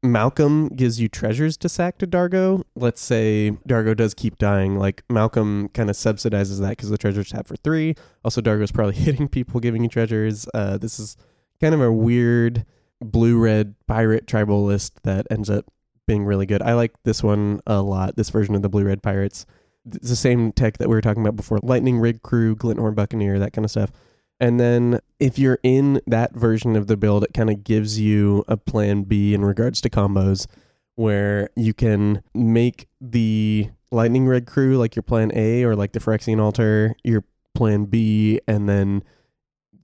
Malcolm 0.03 0.69
gives 0.69 0.99
you 0.99 1.07
treasures 1.07 1.57
to 1.57 1.69
sack 1.69 1.99
to 1.99 2.07
Dargo. 2.07 2.63
Let's 2.75 3.01
say 3.01 3.51
Dargo 3.67 3.95
does 3.95 4.15
keep 4.15 4.39
dying. 4.39 4.77
Like 4.77 5.03
Malcolm 5.09 5.69
kind 5.69 5.91
of 5.91 5.95
subsidizes 5.95 6.59
that 6.59 6.69
because 6.69 6.89
the 6.89 6.97
treasures 6.97 7.29
tap 7.29 7.47
for 7.47 7.55
three. 7.55 7.95
Also, 8.25 8.41
Dargo's 8.41 8.71
probably 8.71 8.95
hitting 8.95 9.27
people, 9.27 9.59
giving 9.59 9.83
you 9.83 9.89
treasures. 9.89 10.47
Uh, 10.55 10.77
this 10.77 10.99
is 10.99 11.17
kind 11.61 11.75
of 11.75 11.81
a 11.81 11.91
weird 11.91 12.65
blue 12.99 13.37
red 13.37 13.75
pirate 13.87 14.27
tribal 14.27 14.65
list 14.65 15.03
that 15.03 15.27
ends 15.31 15.49
up 15.49 15.65
being 16.07 16.25
really 16.25 16.45
good. 16.45 16.61
I 16.61 16.73
like 16.73 16.91
this 17.03 17.23
one 17.23 17.61
a 17.65 17.81
lot, 17.81 18.15
this 18.15 18.29
version 18.29 18.55
of 18.55 18.61
the 18.61 18.69
blue 18.69 18.83
red 18.83 19.01
pirates. 19.01 19.45
It's 19.85 20.09
the 20.09 20.15
same 20.15 20.51
tech 20.51 20.77
that 20.77 20.89
we 20.89 20.95
were 20.95 21.01
talking 21.01 21.23
about 21.23 21.35
before 21.35 21.59
Lightning 21.63 21.99
Rig 21.99 22.21
Crew, 22.21 22.55
Glinthorn 22.55 22.95
Buccaneer, 22.95 23.39
that 23.39 23.53
kind 23.53 23.65
of 23.65 23.71
stuff. 23.71 23.91
And 24.39 24.59
then 24.59 24.99
if 25.19 25.37
you're 25.37 25.59
in 25.63 26.01
that 26.07 26.33
version 26.33 26.75
of 26.75 26.87
the 26.87 26.97
build, 26.97 27.23
it 27.23 27.33
kind 27.33 27.49
of 27.49 27.63
gives 27.63 27.99
you 27.99 28.43
a 28.47 28.57
plan 28.57 29.03
B 29.03 29.33
in 29.33 29.45
regards 29.45 29.81
to 29.81 29.89
combos 29.89 30.47
where 30.95 31.49
you 31.55 31.73
can 31.73 32.23
make 32.33 32.87
the 32.99 33.69
Lightning 33.91 34.25
Rig 34.25 34.45
Crew 34.45 34.77
like 34.77 34.95
your 34.95 35.03
plan 35.03 35.31
A 35.35 35.63
or 35.63 35.75
like 35.75 35.93
the 35.93 35.99
Phyrexian 35.99 36.41
Altar 36.41 36.95
your 37.03 37.23
plan 37.53 37.85
B, 37.85 38.39
and 38.47 38.67
then 38.67 39.03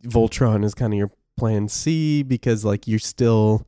Voltron 0.03 0.63
is 0.63 0.73
kind 0.73 0.93
of 0.93 0.97
your 0.97 1.11
plan 1.37 1.67
C 1.67 2.23
because 2.23 2.65
like 2.65 2.87
you 2.87 2.99
still 2.99 3.65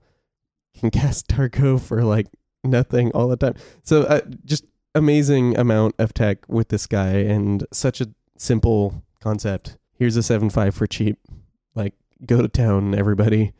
can 0.78 0.91
cast 0.91 1.28
Dargo 1.28 1.80
for 1.80 2.03
like 2.03 2.28
nothing 2.63 3.11
all 3.11 3.28
the 3.28 3.38
time. 3.38 3.55
So 3.84 4.03
uh, 4.03 4.22
just 4.45 4.65
amazing 4.95 5.57
amount 5.57 5.95
of 5.99 6.13
tech 6.13 6.39
with 6.47 6.70
this 6.70 6.88
guy 6.88 7.11
and 7.11 7.65
such 7.72 8.01
a 8.01 8.09
simple 8.38 9.03
concept. 9.22 9.78
Here's 9.97 10.17
a 10.17 10.22
7.5 10.22 10.74
for 10.74 10.88
cheap. 10.88 11.17
Like 11.76 11.93
go 12.26 12.41
to 12.41 12.47
town 12.47 12.95
everybody. 12.95 13.53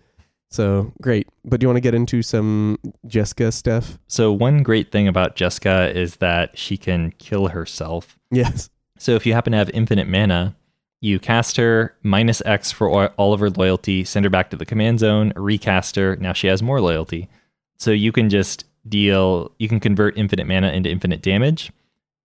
So 0.52 0.94
great. 1.02 1.28
But 1.46 1.60
do 1.60 1.66
you 1.66 1.70
want 1.70 1.78
to 1.78 1.82
get 1.82 1.94
into 1.94 2.22
some 2.22 2.80
Jeska 3.08 3.54
stuff? 3.54 4.00
So, 4.08 4.32
one 4.32 4.64
great 4.64 4.92
thing 4.92 5.08
about 5.08 5.36
Jeska 5.36 5.94
is 5.94 6.16
that 6.18 6.58
she 6.58 6.76
can 6.76 7.12
kill 7.20 7.50
herself. 7.50 8.18
Yes. 8.32 8.70
So, 8.98 9.12
if 9.12 9.26
you 9.26 9.34
happen 9.34 9.52
to 9.52 9.58
have 9.58 9.70
infinite 9.72 10.08
mana, 10.08 10.56
you 11.02 11.20
cast 11.20 11.58
her 11.58 11.96
minus 12.04 12.42
X 12.46 12.72
for 12.72 13.10
all 13.12 13.34
of 13.34 13.40
her 13.40 13.50
loyalty, 13.50 14.04
send 14.04 14.26
her 14.26 14.30
back 14.30 14.50
to 14.50 14.58
the 14.58 14.66
command 14.66 15.00
zone, 15.00 15.32
recast 15.36 15.96
her. 15.96 16.16
Now 16.18 16.34
she 16.34 16.48
has 16.48 16.62
more 16.62 16.82
loyalty. 16.82 17.30
So, 17.78 17.92
you 17.92 18.12
can 18.12 18.30
just 18.30 18.66
deal, 18.88 19.52
you 19.58 19.70
can 19.70 19.80
convert 19.80 20.18
infinite 20.18 20.48
mana 20.48 20.72
into 20.72 20.90
infinite 20.90 21.22
damage. 21.22 21.72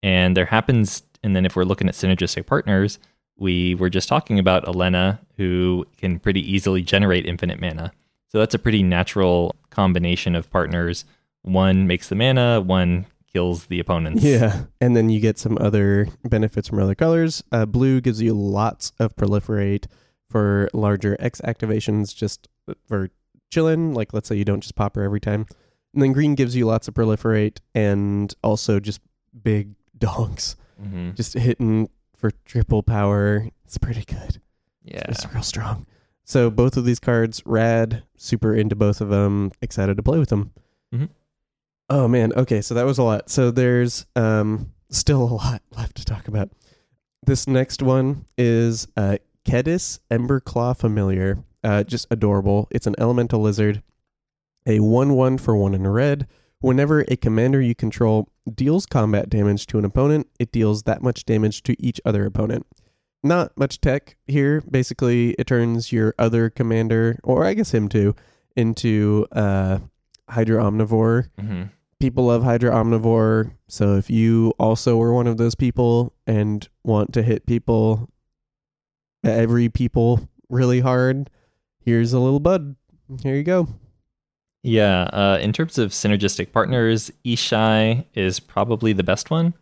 And 0.03 0.35
there 0.35 0.45
happens, 0.45 1.03
and 1.23 1.35
then 1.35 1.45
if 1.45 1.55
we're 1.55 1.63
looking 1.63 1.87
at 1.87 1.95
synergistic 1.95 2.45
partners, 2.45 2.99
we 3.37 3.75
were 3.75 3.89
just 3.89 4.07
talking 4.07 4.39
about 4.39 4.65
Alena, 4.65 5.19
who 5.37 5.85
can 5.97 6.19
pretty 6.19 6.39
easily 6.39 6.81
generate 6.81 7.25
infinite 7.25 7.59
mana. 7.59 7.91
So 8.27 8.39
that's 8.39 8.53
a 8.53 8.59
pretty 8.59 8.83
natural 8.83 9.55
combination 9.69 10.35
of 10.35 10.49
partners. 10.49 11.05
One 11.41 11.87
makes 11.87 12.09
the 12.09 12.15
mana, 12.15 12.61
one 12.61 13.05
kills 13.35 13.65
the 13.65 13.79
opponents. 13.81 14.23
Yeah. 14.23 14.63
And 14.79 14.95
then 14.95 15.09
you 15.09 15.19
get 15.19 15.37
some 15.37 15.57
other 15.59 16.07
benefits 16.23 16.69
from 16.69 16.79
other 16.79 16.95
colors. 16.95 17.43
Uh, 17.51 17.65
blue 17.65 17.99
gives 17.99 18.21
you 18.21 18.33
lots 18.33 18.93
of 18.97 19.13
proliferate 19.17 19.87
for 20.29 20.69
larger 20.73 21.17
X 21.19 21.41
activations, 21.41 22.15
just 22.15 22.47
for 22.87 23.09
chilling. 23.51 23.93
Like, 23.93 24.13
let's 24.13 24.29
say 24.29 24.35
you 24.37 24.45
don't 24.45 24.61
just 24.61 24.75
pop 24.75 24.95
her 24.95 25.03
every 25.03 25.19
time. 25.19 25.45
And 25.93 26.01
then 26.01 26.13
green 26.13 26.35
gives 26.35 26.55
you 26.55 26.65
lots 26.65 26.87
of 26.87 26.93
proliferate 26.93 27.57
and 27.73 28.33
also 28.41 28.79
just 28.79 29.01
big 29.43 29.75
donks. 29.97 30.55
Mm-hmm. 30.81 31.11
Just 31.15 31.33
hitting 31.33 31.89
for 32.15 32.31
triple 32.45 32.83
power. 32.83 33.49
It's 33.65 33.77
pretty 33.77 34.05
good. 34.05 34.39
Yeah. 34.81 35.03
It's 35.09 35.25
real 35.33 35.43
strong. 35.43 35.85
So 36.23 36.49
both 36.49 36.77
of 36.77 36.85
these 36.85 36.99
cards, 36.99 37.43
rad, 37.45 38.03
super 38.15 38.55
into 38.55 38.75
both 38.77 39.01
of 39.01 39.09
them, 39.09 39.51
excited 39.61 39.97
to 39.97 40.03
play 40.03 40.19
with 40.19 40.29
them. 40.29 40.51
Mhm. 40.93 41.09
Oh 41.89 42.07
man, 42.07 42.33
okay, 42.33 42.61
so 42.61 42.73
that 42.73 42.85
was 42.85 42.97
a 42.97 43.03
lot. 43.03 43.29
So 43.29 43.51
there's 43.51 44.05
um 44.15 44.71
still 44.89 45.23
a 45.23 45.33
lot 45.33 45.61
left 45.71 45.97
to 45.97 46.05
talk 46.05 46.27
about. 46.27 46.49
This 47.25 47.47
next 47.47 47.81
one 47.81 48.25
is 48.37 48.87
uh 48.97 49.17
Kediss 49.45 49.99
Emberclaw 50.11 50.77
Familiar. 50.77 51.39
Uh 51.63 51.83
just 51.83 52.07
adorable. 52.09 52.67
It's 52.71 52.87
an 52.87 52.95
elemental 52.97 53.41
lizard. 53.41 53.83
A 54.67 54.79
1-1 54.79 55.39
for 55.39 55.55
1 55.55 55.75
in 55.75 55.87
red. 55.87 56.27
Whenever 56.59 57.01
a 57.01 57.15
commander 57.15 57.61
you 57.61 57.75
control 57.75 58.29
deals 58.51 58.87
combat 58.87 59.29
damage 59.29 59.67
to 59.67 59.77
an 59.77 59.85
opponent, 59.85 60.27
it 60.39 60.51
deals 60.51 60.83
that 60.83 61.03
much 61.03 61.23
damage 61.23 61.61
to 61.63 61.79
each 61.79 62.01
other 62.03 62.25
opponent 62.25 62.65
not 63.25 63.57
much 63.57 63.81
tech 63.81 64.15
here. 64.27 64.61
Basically, 64.69 65.31
it 65.31 65.47
turns 65.47 65.91
your 65.91 66.13
other 66.17 66.49
commander, 66.49 67.19
or 67.23 67.43
I 67.43 67.55
guess 67.55 67.73
him 67.73 67.89
too, 67.89 68.15
into 68.55 69.25
uh, 69.31 69.79
Hydra 70.29 70.63
Omnivore. 70.63 71.29
Mm-hmm. 71.41 71.63
People 71.99 72.25
love 72.25 72.43
Hydra 72.43 72.71
Omnivore, 72.71 73.51
so 73.67 73.95
if 73.95 74.09
you 74.09 74.53
also 74.59 74.97
were 74.97 75.13
one 75.13 75.27
of 75.27 75.37
those 75.37 75.55
people 75.55 76.13
and 76.27 76.67
want 76.83 77.13
to 77.13 77.23
hit 77.23 77.45
people, 77.45 78.09
every 79.23 79.69
people 79.69 80.27
really 80.49 80.81
hard, 80.81 81.29
here's 81.79 82.13
a 82.13 82.19
little 82.19 82.41
bud. 82.41 82.75
Here 83.23 83.35
you 83.35 83.43
go. 83.43 83.67
Yeah. 84.61 85.03
Uh, 85.13 85.37
in 85.41 85.53
terms 85.53 85.77
of 85.77 85.91
synergistic 85.91 86.51
partners, 86.51 87.11
Ishai 87.23 88.05
is 88.15 88.39
probably 88.39 88.93
the 88.93 89.03
best 89.03 89.29
one. 89.29 89.53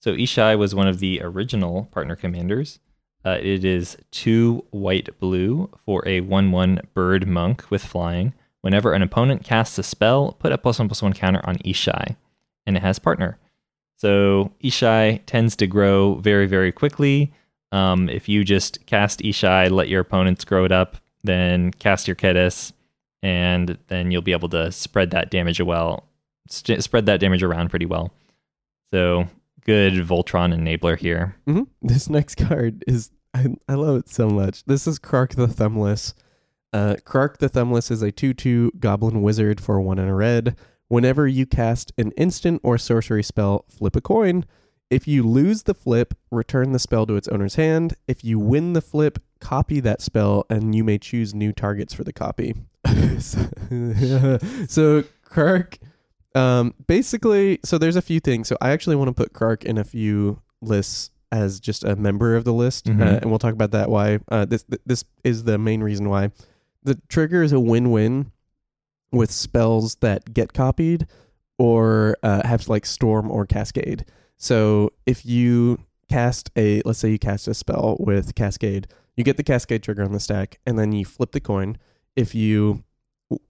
So 0.00 0.12
Ishai 0.12 0.58
was 0.58 0.74
one 0.74 0.86
of 0.86 0.98
the 0.98 1.20
original 1.22 1.84
partner 1.92 2.14
commanders. 2.14 2.78
Uh, 3.24 3.38
it 3.40 3.64
is 3.64 3.96
two 4.10 4.64
white 4.70 5.08
blue 5.18 5.70
for 5.84 6.06
a 6.06 6.20
1 6.20 6.52
1 6.52 6.80
bird 6.94 7.26
monk 7.26 7.70
with 7.70 7.84
flying. 7.84 8.32
Whenever 8.62 8.92
an 8.92 9.02
opponent 9.02 9.44
casts 9.44 9.78
a 9.78 9.82
spell, 9.82 10.32
put 10.38 10.52
a 10.52 10.58
plus 10.58 10.78
one 10.78 10.88
plus 10.88 11.02
one 11.02 11.12
counter 11.12 11.40
on 11.44 11.56
Ishai, 11.58 12.16
and 12.66 12.76
it 12.76 12.82
has 12.82 12.98
partner. 12.98 13.38
So 13.96 14.52
Ishai 14.62 15.22
tends 15.26 15.56
to 15.56 15.66
grow 15.66 16.16
very, 16.16 16.46
very 16.46 16.72
quickly. 16.72 17.32
Um, 17.72 18.08
if 18.08 18.28
you 18.28 18.44
just 18.44 18.84
cast 18.86 19.20
Ishai, 19.20 19.70
let 19.70 19.88
your 19.88 20.00
opponents 20.00 20.44
grow 20.44 20.64
it 20.64 20.72
up, 20.72 20.96
then 21.22 21.70
cast 21.72 22.08
your 22.08 22.16
Kediss, 22.16 22.72
and 23.22 23.78
then 23.88 24.10
you'll 24.10 24.22
be 24.22 24.32
able 24.32 24.48
to 24.50 24.72
spread 24.72 25.10
that 25.10 25.30
damage 25.30 25.60
well, 25.60 26.08
st- 26.48 26.82
spread 26.82 27.06
that 27.06 27.20
damage 27.20 27.42
around 27.42 27.68
pretty 27.68 27.86
well. 27.86 28.12
So 28.92 29.26
good 29.64 29.94
Voltron 29.94 30.54
enabler 30.54 30.98
here. 30.98 31.36
Mm-hmm. 31.46 31.62
This 31.82 32.10
next 32.10 32.36
card 32.36 32.82
is 32.86 33.10
I, 33.32 33.46
I 33.68 33.74
love 33.74 33.96
it 33.98 34.08
so 34.08 34.28
much. 34.28 34.64
This 34.64 34.86
is 34.86 34.98
Krark 34.98 35.34
the 35.36 35.46
Thumbless. 35.46 36.14
Uh, 36.72 36.94
Krark 37.04 37.38
the 37.38 37.48
Thumbless 37.48 37.90
is 37.90 38.02
a 38.02 38.12
2 38.12 38.32
2 38.34 38.72
goblin 38.78 39.22
wizard 39.22 39.60
for 39.60 39.80
1 39.80 39.98
and 39.98 40.08
a 40.08 40.14
red. 40.14 40.56
Whenever 40.88 41.26
you 41.26 41.46
cast 41.46 41.92
an 41.98 42.10
instant 42.12 42.60
or 42.64 42.76
sorcery 42.78 43.22
spell, 43.22 43.64
flip 43.68 43.96
a 43.96 44.00
coin. 44.00 44.44
If 44.88 45.06
you 45.06 45.22
lose 45.22 45.62
the 45.64 45.74
flip, 45.74 46.14
return 46.32 46.72
the 46.72 46.80
spell 46.80 47.06
to 47.06 47.14
its 47.16 47.28
owner's 47.28 47.54
hand. 47.54 47.94
If 48.08 48.24
you 48.24 48.40
win 48.40 48.72
the 48.72 48.80
flip, 48.80 49.20
copy 49.38 49.78
that 49.80 50.00
spell, 50.02 50.46
and 50.50 50.74
you 50.74 50.82
may 50.82 50.98
choose 50.98 51.32
new 51.32 51.52
targets 51.52 51.94
for 51.94 52.02
the 52.02 52.12
copy. 52.12 52.54
so, 54.68 55.04
Krark, 55.24 55.78
um, 56.34 56.74
basically, 56.86 57.60
so 57.64 57.78
there's 57.78 57.94
a 57.96 58.02
few 58.02 58.18
things. 58.20 58.48
So, 58.48 58.56
I 58.60 58.70
actually 58.70 58.96
want 58.96 59.08
to 59.08 59.14
put 59.14 59.32
Krark 59.32 59.62
in 59.64 59.78
a 59.78 59.84
few 59.84 60.40
lists 60.60 61.10
as 61.32 61.60
just 61.60 61.84
a 61.84 61.94
member 61.94 62.34
of 62.34 62.42
the 62.44 62.52
list, 62.52 62.86
Mhm. 62.86 63.00
uh, 63.00 63.18
and 63.22 63.26
we'll 63.30 63.38
talk 63.38 63.52
about 63.52 63.70
that. 63.70 63.88
Why 63.88 64.18
uh, 64.28 64.44
this 64.44 64.64
this 64.84 65.04
is 65.22 65.44
the 65.44 65.56
main 65.58 65.80
reason 65.84 66.08
why 66.08 66.32
the 66.82 67.00
trigger 67.08 67.42
is 67.42 67.52
a 67.52 67.60
win-win 67.60 68.32
with 69.12 69.30
spells 69.30 69.96
that 69.96 70.32
get 70.32 70.52
copied 70.52 71.06
or 71.58 72.16
uh, 72.22 72.46
have 72.46 72.68
like 72.68 72.86
storm 72.86 73.30
or 73.30 73.44
cascade. 73.44 74.04
So 74.36 74.92
if 75.04 75.26
you 75.26 75.80
cast 76.08 76.50
a, 76.56 76.80
let's 76.84 76.98
say 76.98 77.10
you 77.10 77.18
cast 77.18 77.48
a 77.48 77.54
spell 77.54 77.96
with 78.00 78.34
cascade, 78.34 78.88
you 79.16 79.24
get 79.24 79.36
the 79.36 79.42
cascade 79.42 79.82
trigger 79.82 80.02
on 80.02 80.12
the 80.12 80.20
stack, 80.20 80.58
and 80.64 80.78
then 80.78 80.92
you 80.92 81.04
flip 81.04 81.32
the 81.32 81.40
coin. 81.40 81.76
If 82.16 82.34
you 82.34 82.84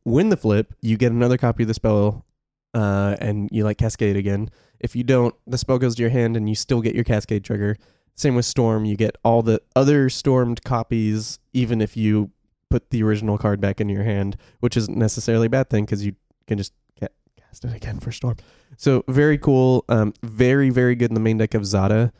win 0.04 0.30
the 0.30 0.36
flip, 0.36 0.74
you 0.80 0.96
get 0.96 1.12
another 1.12 1.38
copy 1.38 1.62
of 1.62 1.68
the 1.68 1.74
spell, 1.74 2.26
uh, 2.74 3.16
and 3.20 3.48
you 3.52 3.62
like 3.62 3.78
cascade 3.78 4.16
again. 4.16 4.50
If 4.80 4.96
you 4.96 5.04
don't, 5.04 5.34
the 5.46 5.58
spell 5.58 5.78
goes 5.78 5.94
to 5.94 6.02
your 6.02 6.10
hand, 6.10 6.36
and 6.36 6.48
you 6.48 6.54
still 6.54 6.80
get 6.80 6.94
your 6.94 7.04
cascade 7.04 7.44
trigger. 7.44 7.76
Same 8.16 8.34
with 8.34 8.44
storm, 8.44 8.84
you 8.84 8.96
get 8.96 9.16
all 9.22 9.42
the 9.42 9.62
other 9.76 10.10
stormed 10.10 10.64
copies, 10.64 11.38
even 11.52 11.80
if 11.80 11.96
you 11.96 12.30
put 12.70 12.90
the 12.90 13.02
original 13.02 13.36
card 13.36 13.60
back 13.60 13.80
into 13.80 13.92
your 13.92 14.04
hand, 14.04 14.36
which 14.60 14.76
isn't 14.76 14.96
necessarily 14.96 15.46
a 15.46 15.50
bad 15.50 15.68
thing 15.68 15.84
because 15.84 16.04
you 16.04 16.14
can 16.46 16.56
just 16.56 16.72
ca- 16.98 17.08
cast 17.36 17.64
it 17.64 17.74
again 17.74 17.98
for 18.00 18.12
storm. 18.12 18.36
So 18.76 19.04
very 19.08 19.36
cool, 19.36 19.84
um, 19.88 20.14
very 20.22 20.70
very 20.70 20.94
good 20.94 21.10
in 21.10 21.14
the 21.14 21.20
main 21.20 21.38
deck 21.38 21.54
of 21.54 21.66
Zada, 21.66 22.12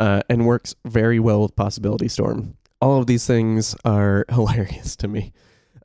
uh, 0.00 0.22
and 0.28 0.46
works 0.46 0.74
very 0.84 1.18
well 1.18 1.42
with 1.42 1.56
Possibility 1.56 2.08
Storm. 2.08 2.56
All 2.80 2.98
of 2.98 3.06
these 3.06 3.26
things 3.26 3.74
are 3.84 4.24
hilarious 4.30 4.96
to 4.96 5.08
me. 5.08 5.32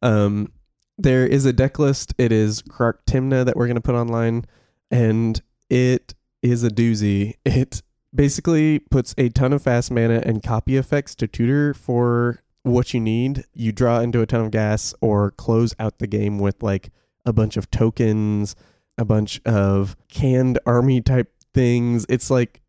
Um, 0.01 0.51
there 0.97 1.25
is 1.25 1.45
a 1.45 1.53
deck 1.53 1.79
list. 1.79 2.13
It 2.17 2.31
is 2.31 2.61
Krark 2.61 3.05
Tymna 3.07 3.43
that 3.45 3.55
we're 3.55 3.67
going 3.67 3.75
to 3.75 3.81
put 3.81 3.95
online, 3.95 4.45
and 4.91 5.41
it 5.69 6.13
is 6.41 6.63
a 6.63 6.69
doozy. 6.69 7.35
It 7.45 7.81
basically 8.13 8.79
puts 8.79 9.15
a 9.17 9.29
ton 9.29 9.53
of 9.53 9.63
fast 9.63 9.89
mana 9.89 10.21
and 10.25 10.43
copy 10.43 10.77
effects 10.77 11.15
to 11.15 11.27
tutor 11.27 11.73
for 11.73 12.41
what 12.63 12.93
you 12.93 12.99
need. 12.99 13.45
You 13.53 13.71
draw 13.71 13.99
into 13.99 14.21
a 14.21 14.25
ton 14.25 14.41
of 14.41 14.51
gas 14.51 14.93
or 15.01 15.31
close 15.31 15.73
out 15.79 15.99
the 15.99 16.07
game 16.07 16.39
with 16.39 16.61
like 16.61 16.91
a 17.25 17.33
bunch 17.33 17.57
of 17.57 17.69
tokens, 17.71 18.55
a 18.97 19.05
bunch 19.05 19.41
of 19.45 19.95
canned 20.09 20.59
army 20.65 21.01
type 21.01 21.31
things. 21.53 22.05
It's 22.09 22.29
like 22.29 22.61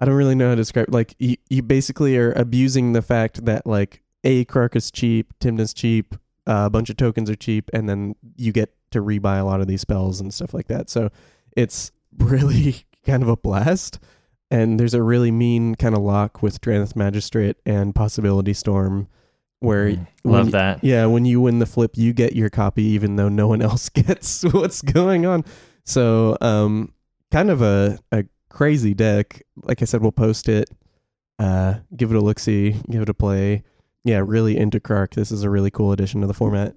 I 0.00 0.04
don't 0.04 0.14
really 0.14 0.34
know 0.34 0.48
how 0.48 0.54
to 0.54 0.60
describe. 0.62 0.92
Like 0.92 1.14
you, 1.18 1.36
you 1.48 1.62
basically 1.62 2.16
are 2.16 2.32
abusing 2.32 2.92
the 2.92 3.02
fact 3.02 3.44
that 3.44 3.66
like 3.66 4.02
a 4.24 4.44
Krark 4.46 4.74
is 4.74 4.90
cheap, 4.90 5.32
Tymna's 5.38 5.72
cheap, 5.72 6.16
uh, 6.46 6.64
a 6.66 6.70
bunch 6.70 6.90
of 6.90 6.96
tokens 6.96 7.30
are 7.30 7.36
cheap, 7.36 7.70
and 7.72 7.88
then 7.88 8.16
you 8.36 8.52
get 8.52 8.74
to 8.90 9.00
rebuy 9.00 9.40
a 9.40 9.44
lot 9.44 9.60
of 9.60 9.68
these 9.68 9.80
spells 9.80 10.20
and 10.20 10.34
stuff 10.34 10.52
like 10.52 10.66
that. 10.66 10.90
So 10.90 11.10
it's 11.56 11.92
really 12.18 12.84
kind 13.06 13.22
of 13.22 13.28
a 13.28 13.36
blast. 13.36 13.98
and 14.50 14.78
there's 14.78 14.94
a 14.94 15.02
really 15.02 15.30
mean 15.30 15.76
kind 15.76 15.94
of 15.94 16.02
lock 16.02 16.42
with 16.42 16.60
Drannith 16.60 16.96
Magistrate 16.96 17.56
and 17.64 17.94
Possibility 17.94 18.52
Storm, 18.52 19.08
where 19.62 19.90
Mm, 19.92 20.06
Love 20.24 20.46
y- 20.46 20.50
that. 20.52 20.84
Yeah, 20.84 21.06
when 21.06 21.24
you 21.24 21.40
win 21.40 21.58
the 21.58 21.66
flip, 21.66 21.92
you 21.96 22.12
get 22.12 22.34
your 22.36 22.50
copy, 22.50 22.82
even 22.84 23.16
though 23.16 23.28
no 23.28 23.48
one 23.48 23.62
else 23.70 23.88
gets 23.88 24.42
what's 24.52 24.82
going 24.82 25.26
on. 25.26 25.44
So, 25.84 26.36
um, 26.40 26.92
kind 27.30 27.50
of 27.50 27.62
a 27.62 27.98
a 28.12 28.24
crazy 28.50 28.94
deck. 28.94 29.42
Like 29.62 29.82
I 29.82 29.84
said, 29.84 30.02
we'll 30.02 30.12
post 30.12 30.48
it. 30.48 30.68
Uh, 31.38 31.76
give 31.96 32.10
it 32.12 32.16
a 32.16 32.20
look, 32.20 32.38
see, 32.38 32.76
give 32.90 33.02
it 33.02 33.08
a 33.08 33.14
play. 33.14 33.62
Yeah, 34.04 34.22
really 34.24 34.56
into 34.56 34.78
Krark. 34.80 35.14
This 35.14 35.32
is 35.32 35.42
a 35.42 35.50
really 35.50 35.70
cool 35.70 35.92
addition 35.92 36.20
to 36.20 36.26
the 36.26 36.34
format. 36.34 36.74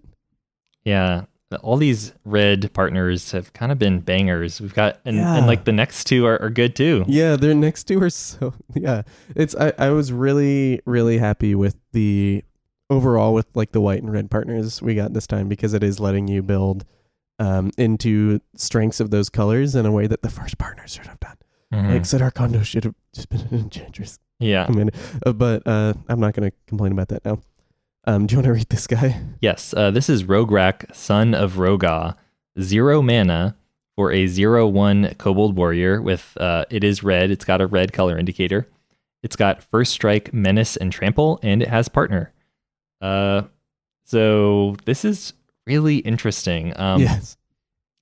Yeah. 0.84 1.26
All 1.62 1.78
these 1.78 2.14
red 2.26 2.74
partners 2.74 3.32
have 3.32 3.54
kind 3.54 3.72
of 3.72 3.78
been 3.80 4.00
bangers. 4.00 4.60
We've 4.60 4.74
got, 4.74 5.00
and, 5.06 5.16
Yeah. 5.18 5.36
and 5.38 5.46
like 5.48 5.64
the 5.66 5.72
next 5.72 6.06
two 6.06 6.26
are, 6.26 6.42
are 6.42 6.50
good 6.50 6.76
too. 6.76 7.06
Yeah, 7.08 7.36
their 7.36 7.54
next 7.54 7.84
two 7.86 8.02
are 8.02 8.10
so 8.10 8.54
yeah. 8.76 9.04
It's 9.36 9.56
I, 9.56 9.72
I 9.78 9.90
was 9.92 10.12
really, 10.12 10.82
really 10.86 11.18
happy 11.20 11.54
with 11.56 11.76
the 11.94 12.44
overall 12.90 13.34
with 13.34 13.48
like 13.56 13.72
the 13.72 13.82
white 13.82 14.02
and 14.04 14.12
red 14.12 14.30
partners 14.30 14.82
we 14.82 14.94
got 14.96 15.14
this 15.14 15.26
time 15.28 15.48
because 15.48 15.74
it 15.74 15.84
is 15.84 16.00
letting 16.00 16.28
you 16.28 16.42
build 16.44 16.86
um 17.40 17.72
into 17.78 18.40
strengths 18.56 19.00
of 19.00 19.10
those 19.10 19.30
colors 19.30 19.76
in 19.76 19.86
a 19.86 19.92
way 19.92 20.08
that 20.08 20.22
the 20.22 20.30
first 20.30 20.58
partners 20.58 20.94
should 20.94 21.08
have 21.08 21.20
done. 21.20 21.36
Mhm. 21.74 21.94
Like 21.94 22.02
Sidar 22.04 22.34
Kondo 22.34 22.62
should 22.62 22.84
have 22.84 22.96
just 23.14 23.30
been 23.30 23.42
an 23.42 23.60
enchantress. 23.60 24.20
yeah. 24.40 24.66
I 24.70 24.72
mean 24.72 24.92
uh, 25.26 25.34
but 25.34 25.64
uh 25.66 25.94
I'm 26.08 26.20
not 26.20 26.34
gonna 26.34 26.52
complain 26.68 26.92
about 26.92 27.08
that 27.10 27.26
now. 27.26 27.40
Um 28.06 28.28
do 28.28 28.34
you 28.34 28.38
want 28.38 28.46
to 28.46 28.54
read 28.54 28.70
this 28.70 28.86
guy? 28.88 29.20
Yes, 29.42 29.74
uh, 29.76 29.90
this 29.92 30.10
is 30.10 30.24
Rograkh, 30.24 30.94
son 30.96 31.34
of 31.34 31.54
Roga, 31.54 32.16
zero 32.62 33.02
mana 33.02 33.56
for 33.96 34.12
a 34.12 34.28
zero 34.28 34.68
one 34.68 35.16
Kobold 35.18 35.56
warrior. 35.58 36.02
With 36.02 36.38
uh, 36.40 36.66
it 36.70 36.84
is 36.84 37.02
red. 37.02 37.32
It's 37.32 37.46
got 37.46 37.62
a 37.62 37.66
red 37.68 37.94
color 37.94 38.18
indicator. 38.20 38.68
It's 39.24 39.36
got 39.36 39.64
first 39.64 39.92
strike, 39.92 40.32
menace, 40.34 40.78
and 40.78 40.92
trample, 40.92 41.40
and 41.42 41.64
it 41.64 41.70
has 41.70 41.88
partner. 41.90 42.32
Uh, 43.06 43.48
so 44.04 44.76
this 44.86 45.06
is 45.06 45.34
really 45.66 45.98
interesting. 45.98 46.74
Um, 46.80 47.02
yes. 47.02 47.38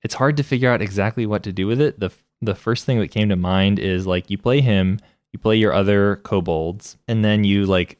it's 0.03 0.13
hard 0.13 0.37
to 0.37 0.43
figure 0.43 0.69
out 0.69 0.81
exactly 0.81 1.25
what 1.25 1.43
to 1.43 1.51
do 1.51 1.67
with 1.67 1.81
it. 1.81 1.99
the 1.99 2.11
The 2.41 2.55
first 2.55 2.85
thing 2.85 2.99
that 2.99 3.09
came 3.09 3.29
to 3.29 3.35
mind 3.35 3.79
is 3.79 4.05
like 4.07 4.29
you 4.29 4.37
play 4.37 4.61
him, 4.61 4.99
you 5.31 5.39
play 5.39 5.55
your 5.55 5.73
other 5.73 6.17
kobolds, 6.17 6.97
and 7.07 7.23
then 7.23 7.43
you 7.43 7.65
like 7.65 7.99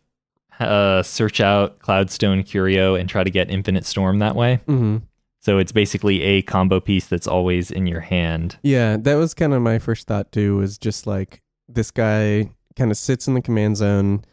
uh, 0.60 1.02
search 1.04 1.42
out 1.42 1.80
Cloudstone 1.80 2.46
Curio 2.46 2.96
and 2.96 3.10
try 3.10 3.24
to 3.24 3.32
get 3.32 3.50
Infinite 3.50 3.86
Storm 3.86 4.20
that 4.20 4.36
way. 4.36 4.60
Mm-hmm. 4.68 4.98
So 5.40 5.58
it's 5.58 5.74
basically 5.74 6.22
a 6.22 6.42
combo 6.42 6.80
piece 6.80 7.08
that's 7.08 7.28
always 7.28 7.70
in 7.70 7.86
your 7.86 8.00
hand. 8.00 8.58
Yeah, 8.64 8.96
that 8.98 9.16
was 9.16 9.34
kind 9.34 9.54
of 9.54 9.62
my 9.62 9.78
first 9.78 10.08
thought 10.08 10.32
too. 10.32 10.58
Was 10.58 10.78
just 10.78 11.06
like 11.06 11.42
this 11.68 11.92
guy 11.92 12.50
kind 12.78 12.92
of 12.92 12.98
sits 12.98 13.28
in 13.28 13.34
the 13.34 13.42
command 13.42 13.78
zone, 13.78 14.24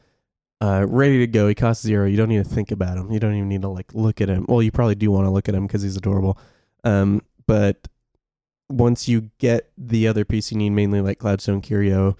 uh, 0.60 0.86
ready 0.88 1.18
to 1.18 1.26
go. 1.26 1.48
He 1.48 1.54
costs 1.54 1.82
zero. 1.82 2.06
You 2.06 2.16
don't 2.16 2.28
need 2.28 2.44
to 2.44 2.48
think 2.48 2.70
about 2.70 2.98
him. 2.98 3.10
You 3.10 3.20
don't 3.20 3.34
even 3.34 3.48
need 3.48 3.62
to 3.62 3.68
like 3.68 3.94
look 3.94 4.20
at 4.20 4.28
him. 4.28 4.46
Well, 4.48 4.62
you 4.62 4.70
probably 4.70 4.94
do 4.94 5.10
want 5.10 5.26
to 5.26 5.30
look 5.30 5.48
at 5.48 5.54
him 5.54 5.66
because 5.66 5.82
he's 5.82 5.96
adorable. 5.96 6.38
Um, 6.84 7.22
but 7.46 7.88
once 8.68 9.08
you 9.08 9.30
get 9.38 9.70
the 9.76 10.06
other 10.06 10.24
piece 10.24 10.52
you 10.52 10.58
need, 10.58 10.70
mainly 10.70 11.00
like 11.00 11.18
Cloudstone 11.18 11.62
Curio, 11.62 12.16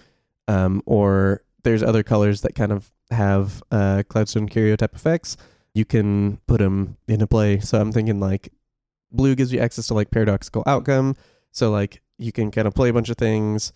um, 0.49 0.82
or 0.86 1.43
there's 1.62 1.82
other 1.82 2.03
colors 2.03 2.41
that 2.41 2.55
kind 2.55 2.72
of 2.72 2.91
have 3.11 3.62
uh, 3.70 4.03
Cloudstone 4.09 4.51
Curio 4.51 4.76
type 4.76 4.95
effects, 4.95 5.36
you 5.74 5.84
can 5.84 6.38
put 6.47 6.59
them 6.59 6.97
into 7.07 7.26
play. 7.26 7.61
So 7.61 7.80
I'm 7.80 7.93
thinking 7.93 8.20
like 8.20 8.53
blue 9.12 9.34
gives 9.34 9.53
you 9.53 9.61
access 9.61 9.86
to 9.88 9.95
like 9.95 10.11
paradoxical 10.11 10.62
outcome. 10.66 11.16
So 11.53 11.70
like 11.70 12.03
you 12.18 12.32
can 12.32 12.51
kind 12.51 12.66
of 12.66 12.74
play 12.74 12.88
a 12.88 12.93
bunch 12.93 13.11
of 13.11 13.16
things, 13.16 13.72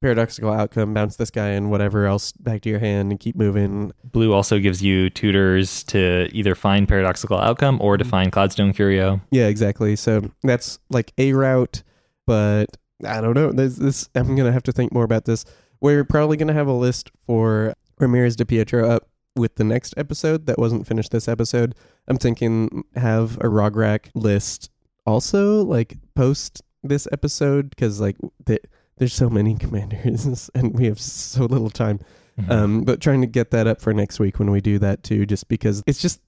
paradoxical 0.00 0.52
outcome, 0.52 0.94
bounce 0.94 1.16
this 1.16 1.30
guy 1.30 1.48
and 1.48 1.70
whatever 1.70 2.06
else 2.06 2.32
back 2.32 2.62
to 2.62 2.68
your 2.68 2.78
hand 2.78 3.10
and 3.10 3.20
keep 3.20 3.36
moving. 3.36 3.92
Blue 4.04 4.32
also 4.32 4.58
gives 4.58 4.82
you 4.82 5.10
tutors 5.10 5.82
to 5.84 6.28
either 6.32 6.54
find 6.54 6.88
paradoxical 6.88 7.38
outcome 7.38 7.78
or 7.80 7.96
to 7.96 8.04
mm-hmm. 8.04 8.10
find 8.10 8.32
Cloudstone 8.32 8.74
Curio. 8.74 9.20
Yeah, 9.30 9.46
exactly. 9.46 9.96
So 9.96 10.30
that's 10.42 10.78
like 10.90 11.12
a 11.18 11.32
route, 11.32 11.82
but 12.26 12.76
I 13.04 13.20
don't 13.20 13.34
know. 13.34 13.52
There's 13.52 13.76
this 13.76 14.08
I'm 14.14 14.36
gonna 14.36 14.52
have 14.52 14.62
to 14.64 14.72
think 14.72 14.92
more 14.92 15.04
about 15.04 15.24
this. 15.24 15.44
We're 15.80 16.04
probably 16.04 16.36
gonna 16.36 16.54
have 16.54 16.68
a 16.68 16.72
list 16.72 17.10
for 17.26 17.74
Ramirez 17.98 18.36
DePietro 18.36 18.88
up 18.88 19.08
with 19.36 19.54
the 19.54 19.64
next 19.64 19.94
episode 19.96 20.46
that 20.46 20.58
wasn't 20.58 20.86
finished 20.86 21.12
this 21.12 21.28
episode. 21.28 21.74
I'm 22.08 22.18
thinking 22.18 22.84
have 22.96 23.36
a 23.36 23.44
Rograkh 23.44 24.10
list 24.14 24.70
also 25.06 25.62
like 25.62 25.96
post 26.14 26.62
this 26.82 27.08
episode 27.12 27.70
because 27.70 28.00
like 28.00 28.16
the, 28.44 28.60
there's 28.98 29.14
so 29.14 29.28
many 29.30 29.54
commanders 29.58 30.50
and 30.54 30.74
we 30.74 30.86
have 30.86 31.00
so 31.00 31.44
little 31.44 31.70
time. 31.70 32.00
Mhm. 32.38 32.50
Um, 32.50 32.80
but 32.84 33.00
trying 33.00 33.20
to 33.22 33.26
get 33.26 33.50
that 33.50 33.66
up 33.66 33.80
for 33.80 33.92
next 33.92 34.20
week 34.20 34.38
when 34.38 34.50
we 34.50 34.60
do 34.60 34.78
that 34.78 35.02
too, 35.02 35.26
just 35.26 35.48
because 35.48 35.82
it's 35.86 36.00
just 36.00 36.20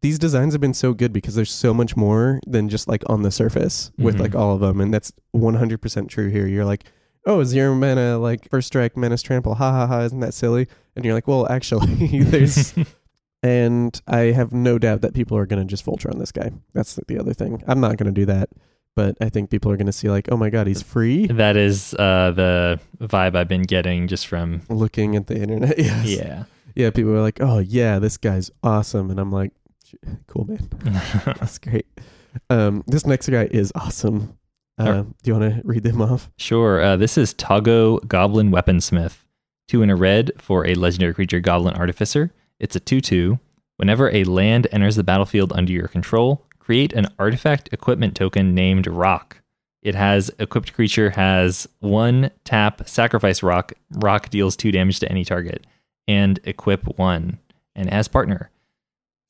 these 0.00 0.18
designs 0.18 0.54
have 0.54 0.60
been 0.60 0.74
so 0.74 0.94
good 0.94 1.12
because 1.12 1.34
there's 1.34 1.50
so 1.50 1.74
much 1.74 1.96
more 1.96 2.40
than 2.46 2.68
just 2.68 2.86
like 2.88 3.02
on 3.08 3.22
the 3.22 3.30
surface 3.32 3.90
with 3.98 4.16
Mhm. 4.16 4.20
like 4.20 4.34
all 4.36 4.54
of 4.54 4.60
them, 4.60 4.80
and 4.80 4.94
that's 4.94 5.12
100% 5.32 6.08
true 6.08 6.28
here. 6.28 6.46
You're 6.46 6.64
like, 6.64 6.84
oh, 7.26 7.42
zero 7.44 7.74
mana, 7.74 8.16
like 8.18 8.48
first 8.48 8.68
strike, 8.68 8.96
menace, 8.96 9.22
trample, 9.22 9.54
ha 9.56 9.72
ha 9.72 9.86
ha, 9.88 10.00
isn't 10.02 10.20
that 10.20 10.34
silly? 10.34 10.68
And 10.94 11.04
you're 11.04 11.14
like, 11.14 11.26
well, 11.26 11.46
actually, 11.50 12.22
there's, 12.22 12.74
and 13.42 14.00
I 14.06 14.18
have 14.32 14.52
no 14.52 14.78
doubt 14.78 15.00
that 15.02 15.14
people 15.14 15.36
are 15.36 15.46
gonna 15.46 15.64
just 15.64 15.84
Voltron 15.84 16.18
this 16.18 16.32
guy. 16.32 16.50
That's 16.74 16.98
the 17.08 17.18
other 17.18 17.34
thing. 17.34 17.62
I'm 17.66 17.80
not 17.80 17.96
gonna 17.96 18.12
do 18.12 18.26
that. 18.26 18.50
But 18.98 19.16
I 19.20 19.28
think 19.28 19.48
people 19.48 19.70
are 19.70 19.76
going 19.76 19.86
to 19.86 19.92
see 19.92 20.10
like, 20.10 20.26
oh 20.32 20.36
my 20.36 20.50
god, 20.50 20.66
he's 20.66 20.82
free. 20.82 21.28
that 21.28 21.56
is 21.56 21.94
uh, 21.94 22.32
the 22.34 22.80
vibe 23.00 23.36
I've 23.36 23.46
been 23.46 23.62
getting 23.62 24.08
just 24.08 24.26
from. 24.26 24.62
Looking 24.68 25.14
at 25.14 25.28
the 25.28 25.36
internet, 25.40 25.78
yes. 25.78 26.04
Yeah. 26.04 26.44
yeah, 26.74 26.90
people 26.90 27.12
are 27.12 27.20
like, 27.20 27.40
"Oh 27.40 27.60
yeah, 27.60 28.00
this 28.00 28.16
guy's 28.16 28.50
awesome," 28.64 29.08
and 29.12 29.20
I'm 29.20 29.30
like, 29.30 29.52
"Cool, 30.26 30.46
man, 30.46 30.68
that's 31.24 31.58
great." 31.58 31.86
Um, 32.50 32.82
this 32.88 33.06
next 33.06 33.28
guy 33.28 33.44
is 33.52 33.70
awesome. 33.76 34.36
Uh, 34.78 34.84
Sure. 34.84 35.02
Do 35.02 35.30
you 35.30 35.38
want 35.38 35.54
to 35.54 35.62
read 35.62 35.84
them 35.84 36.02
off? 36.02 36.28
Sure. 36.36 36.82
Uh, 36.82 36.96
this 36.96 37.16
is 37.16 37.34
Toggo 37.34 38.04
Goblin 38.08 38.50
Weaponsmith. 38.50 39.18
Two 39.68 39.82
in 39.82 39.90
a 39.90 39.96
red 39.96 40.32
for 40.38 40.66
a 40.66 40.74
legendary 40.74 41.14
creature 41.14 41.38
Goblin 41.38 41.74
Artificer. 41.74 42.32
It's 42.58 42.74
a 42.74 42.80
2 42.80 43.00
2. 43.00 43.38
Whenever 43.76 44.10
a 44.12 44.24
land 44.24 44.66
enters 44.72 44.96
the 44.96 45.04
battlefield 45.04 45.52
under 45.52 45.70
your 45.72 45.86
control, 45.86 46.44
create 46.68 46.92
an 46.92 47.06
artifact 47.18 47.70
equipment 47.72 48.14
token 48.14 48.54
named 48.54 48.86
Rock. 48.86 49.40
It 49.80 49.94
has 49.94 50.30
equipped 50.38 50.74
creature 50.74 51.08
has 51.08 51.66
one 51.80 52.30
tap, 52.44 52.86
sacrifice 52.86 53.42
rock. 53.42 53.72
Rock 53.92 54.28
deals 54.28 54.54
two 54.54 54.70
damage 54.70 55.00
to 55.00 55.10
any 55.10 55.24
target, 55.24 55.66
and 56.06 56.38
equip 56.44 56.98
one. 56.98 57.38
And 57.74 57.88
as 57.90 58.06
partner. 58.06 58.50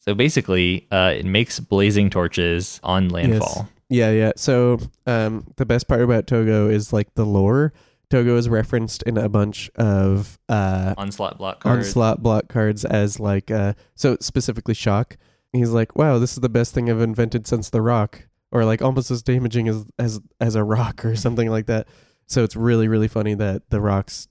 So 0.01 0.17
basically, 0.17 0.89
uh, 0.91 1.15
it 1.17 1.27
makes 1.27 1.61
blazing 1.61 2.11
torches 2.11 2.81
on 2.83 3.09
landfall. 3.09 3.69
Yeah, 3.89 4.11
yeah. 4.11 4.33
So 4.35 4.81
um, 5.07 5.47
the 5.59 5.65
best 5.65 5.87
part 5.87 6.03
about 6.03 6.27
Toggo 6.27 6.69
is 6.73 6.93
like 6.93 7.15
the 7.15 7.25
lore. 7.25 7.73
Toggo 8.11 8.37
is 8.37 8.49
referenced 8.49 9.05
in 9.05 9.17
a 9.17 9.29
bunch 9.29 9.71
of 9.77 10.41
uh, 10.49 10.95
Onslaught 10.99 11.39
block 11.39 11.61
cards. 11.61 11.87
onslaught 11.87 12.21
block 12.21 12.49
cards 12.49 12.85
as 12.85 13.21
like 13.21 13.53
uh, 13.53 13.75
so 13.95 14.17
specifically 14.21 14.75
shock. 14.75 15.17
He's 15.53 15.71
like, 15.71 15.97
wow, 15.97 16.19
this 16.19 16.33
is 16.33 16.41
the 16.41 16.49
best 16.49 16.75
thing 16.75 16.91
I've 16.91 17.01
invented 17.01 17.47
since 17.47 17.71
the 17.71 17.83
rock, 17.83 18.29
or 18.53 18.65
like 18.65 18.83
almost 18.83 19.11
as 19.11 19.23
damaging 19.23 19.69
as 19.69 19.85
as 19.99 20.21
as 20.41 20.55
a 20.55 20.65
rock 20.65 21.05
or 21.05 21.17
something 21.17 21.51
like 21.51 21.67
that. 21.67 21.89
So 22.27 22.45
it's 22.45 22.57
really 22.57 22.89
really 22.89 23.09
funny 23.09 23.35
that 23.35 23.71
the 23.71 23.81
rocks 23.81 24.29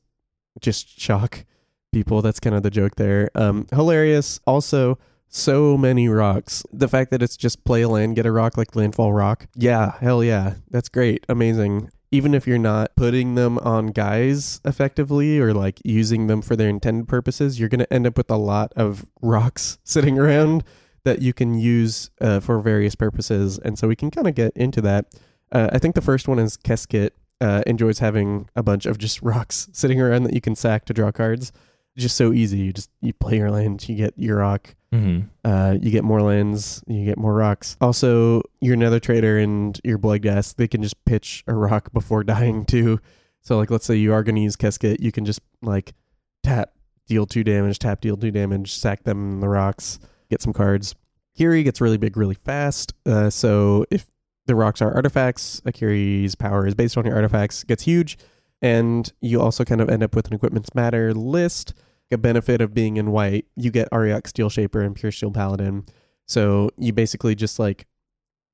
just 0.62 1.00
shock 1.00 1.46
people. 1.92 2.22
That's 2.22 2.40
kind 2.40 2.56
of 2.56 2.64
the 2.64 2.70
joke 2.70 2.96
there. 2.96 3.30
Um, 3.36 3.68
hilarious. 3.72 4.40
Also, 4.46 5.00
so 5.30 5.78
many 5.78 6.08
rocks. 6.08 6.64
The 6.72 6.88
fact 6.88 7.12
that 7.12 7.22
it's 7.22 7.38
just 7.38 7.64
play 7.64 7.82
a 7.82 7.90
land, 7.90 8.16
get 8.16 8.26
a 8.26 8.32
rock 8.32 8.58
like 8.58 8.76
landfall 8.76 9.14
rock. 9.14 9.48
Yeah, 9.56 9.98
hell 10.00 10.24
yeah, 10.24 10.56
that's 10.70 10.90
great, 10.90 11.26
amazing. 11.30 11.90
Even 12.10 12.34
if 12.34 12.48
you're 12.48 12.58
not 12.58 12.96
putting 12.96 13.36
them 13.36 13.58
on 13.60 13.88
guys 13.88 14.62
effectively 14.64 15.40
or 15.40 15.54
like 15.54 15.82
using 15.84 16.28
them 16.28 16.42
for 16.42 16.56
their 16.56 16.70
intended 16.70 17.08
purposes, 17.08 17.60
you're 17.60 17.68
going 17.68 17.80
to 17.80 17.94
end 17.94 18.08
up 18.08 18.18
with 18.18 18.32
a 18.32 18.38
lot 18.38 18.72
of 18.78 19.06
rocks 19.22 19.78
sitting 19.84 20.18
around 20.18 20.64
that 21.08 21.22
you 21.22 21.34
can 21.34 21.58
use 21.58 22.12
uh, 22.20 22.42
for 22.42 22.60
various 22.60 22.96
purposes. 22.96 23.58
And 23.58 23.80
so 23.80 23.88
we 23.88 23.96
can 23.96 24.12
kind 24.12 24.28
of 24.28 24.36
get 24.36 24.52
into 24.56 24.82
that. 24.82 25.06
Uh, 25.52 25.70
I 25.72 25.80
think 25.80 25.96
the 25.96 26.02
first 26.02 26.28
one 26.28 26.38
is 26.38 26.58
Keskit 26.58 27.12
uh, 27.40 27.64
enjoys 27.66 28.00
having 28.00 28.50
a 28.56 28.62
bunch 28.62 28.86
of 28.86 28.98
just 28.98 29.22
rocks 29.34 29.70
sitting 29.72 30.02
around 30.02 30.24
that 30.24 30.34
you 30.34 30.42
can 30.42 30.56
sack 30.56 30.86
to 30.86 30.94
draw 30.94 31.12
cards. 31.12 31.52
Just 31.98 32.16
so 32.16 32.32
easy. 32.32 32.60
You 32.60 32.74
just 32.74 32.92
you 33.02 33.12
play 33.14 33.38
your 33.38 33.50
land, 33.50 33.90
you 33.90 33.96
get 33.96 34.14
your 34.18 34.38
rock, 34.38 34.76
hmm 34.92 35.22
uh, 35.44 35.76
you 35.82 35.90
get 35.90 36.04
more 36.04 36.22
lands, 36.22 36.84
you 36.86 37.04
get 37.06 37.18
more 37.18 37.34
rocks. 37.34 37.76
Also, 37.82 38.44
your 38.62 38.76
Nether 38.76 39.00
Traitor 39.00 39.40
and 39.40 39.82
your 39.84 39.98
Bloodghast, 39.98 40.58
they 40.58 40.68
can 40.68 40.84
just 40.84 41.04
pitch 41.06 41.44
a 41.48 41.56
rock 41.56 41.92
before 41.94 42.24
dying 42.36 42.66
too. 42.66 43.00
So, 43.42 43.58
like, 43.58 43.72
let's 43.72 43.86
say 43.86 43.96
you 43.96 44.14
are 44.14 44.22
going 44.22 44.36
to 44.36 44.42
use 44.42 44.56
Keskit, 44.56 44.98
you 45.00 45.12
can 45.12 45.26
just 45.26 45.40
like 45.64 45.96
tap, 46.44 46.74
deal 47.08 47.26
two 47.26 47.44
damage, 47.44 47.80
tap, 47.80 48.02
deal 48.02 48.16
two 48.16 48.30
damage, 48.30 48.74
sack 48.74 49.04
them 49.04 49.32
in 49.32 49.40
the 49.40 49.50
rocks, 49.50 49.98
get 50.30 50.42
some 50.42 50.54
cards. 50.54 50.96
Kiri 51.36 51.64
gets 51.64 51.82
really 51.82 51.98
big 51.98 52.18
really 52.18 52.36
fast. 52.36 52.94
Uh, 53.06 53.30
so 53.30 53.86
if 53.92 54.08
the 54.48 54.56
rocks 54.56 54.82
are 54.82 54.94
artifacts, 54.94 55.62
Akiri's 55.66 56.36
power 56.36 56.66
is 56.66 56.74
based 56.74 56.98
on 56.98 57.06
your 57.06 57.16
artifacts, 57.16 57.64
gets 57.64 57.84
huge. 57.84 58.18
And 58.62 59.12
you 59.22 59.40
also 59.40 59.64
kind 59.64 59.82
of 59.82 59.90
end 59.90 60.02
up 60.04 60.16
with 60.16 60.28
an 60.28 60.34
Equipment's 60.34 60.74
Matter 60.74 61.14
list. 61.14 61.74
A 62.10 62.18
benefit 62.18 62.62
of 62.62 62.74
being 62.74 62.96
in 62.96 63.12
white, 63.12 63.46
you 63.56 63.70
get 63.70 63.92
Auriok 63.92 64.24
Steelshaper 64.24 64.84
and 64.84 64.96
Puresteel 64.96 65.34
Paladin. 65.34 65.86
So 66.26 66.70
you 66.78 66.94
basically 66.94 67.36
just 67.36 67.60
like 67.60 67.86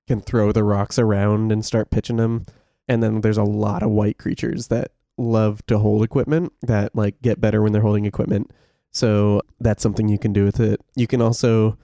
can 0.08 0.22
throw 0.22 0.52
the 0.52 0.64
rocks 0.64 0.98
around 0.98 1.52
and 1.52 1.64
start 1.64 1.92
pitching 1.92 2.18
them. 2.18 2.46
And 2.88 3.02
then 3.02 3.22
there's 3.22 3.38
a 3.38 3.44
lot 3.44 3.84
of 3.84 3.92
white 3.92 4.18
creatures 4.18 4.68
that 4.68 4.92
love 5.18 5.66
to 5.68 5.78
hold 5.78 6.04
equipment 6.04 6.52
that 6.64 6.96
like 6.96 7.22
get 7.22 7.40
better 7.40 7.62
when 7.62 7.72
they're 7.72 7.82
holding 7.82 8.06
equipment. 8.06 8.52
So 8.94 9.41
that's 9.60 9.84
something 9.84 10.08
you 10.08 10.20
can 10.20 10.32
do 10.32 10.46
with 10.46 10.60
it. 10.62 10.80
You 10.96 11.08
can 11.08 11.22
also 11.22 11.78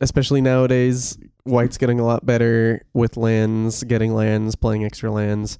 especially 0.00 0.40
nowadays, 0.40 1.18
white's 1.44 1.78
getting 1.78 2.00
a 2.00 2.04
lot 2.04 2.26
better 2.26 2.82
with 2.92 3.16
lands, 3.16 3.84
getting 3.84 4.14
lands, 4.14 4.56
playing 4.56 4.84
extra 4.84 5.10
lands, 5.10 5.58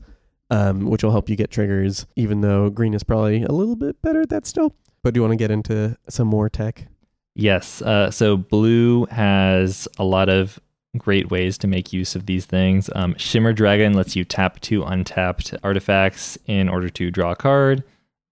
um, 0.51 0.87
which 0.87 1.03
will 1.03 1.13
help 1.13 1.29
you 1.29 1.37
get 1.37 1.51
triggers, 1.51 2.07
even 2.17 2.41
though 2.41 2.71
green 2.71 2.95
is 2.95 3.03
probably 3.03 3.43
a 3.43 3.53
little 3.53 3.77
bit 3.77 4.01
better 4.03 4.23
at 4.23 4.29
that 4.31 4.47
still. 4.47 4.75
But 5.03 5.15
do 5.15 5.19
you 5.19 5.23
want 5.23 5.33
to 5.33 5.37
get 5.37 5.51
into 5.51 5.97
some 6.09 6.29
more 6.29 6.49
tech? 6.49 6.87
Yes. 7.35 7.83
Uh, 7.83 8.11
so 8.11 8.37
blue 8.37 9.07
has 9.07 9.87
a 9.99 10.05
lot 10.05 10.29
of 10.29 10.59
great 10.97 11.31
ways 11.31 11.59
to 11.59 11.67
make 11.67 11.93
use 11.93 12.17
of 12.17 12.27
these 12.27 12.47
things. 12.47 12.89
Um, 12.95 13.15
Shimmer 13.19 13.53
Dragon 13.53 13.93
lets 13.93 14.17
you 14.17 14.25
tap 14.25 14.61
two 14.61 14.83
untapped 14.83 15.55
artifacts 15.63 16.39
in 16.47 16.69
order 16.69 16.89
to 16.89 17.11
draw 17.11 17.33
a 17.33 17.37
card. 17.37 17.85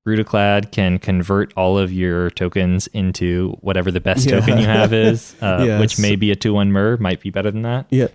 Brudiclad 0.07 0.71
can 0.71 0.99
convert 0.99 1.53
all 1.57 1.79
of 1.79 1.93
your 1.93 2.31
tokens 2.31 2.87
into 2.89 3.57
whatever 3.61 3.91
the 3.91 4.01
best 4.01 4.27
Yeah. 4.27 4.41
token 4.41 4.59
you 4.59 4.67
have 4.67 4.93
is, 4.93 5.35
uh, 5.43 5.65
Yes. 5.67 5.81
which 5.81 5.99
may 5.99 6.15
be 6.17 6.31
a 6.31 6.37
2 6.37 6.53
1 6.53 6.71
Mer, 6.73 6.97
might 6.99 7.21
be 7.21 7.31
better 7.31 7.51
than 7.51 7.63
that. 7.63 7.87
Yeah. 7.91 8.09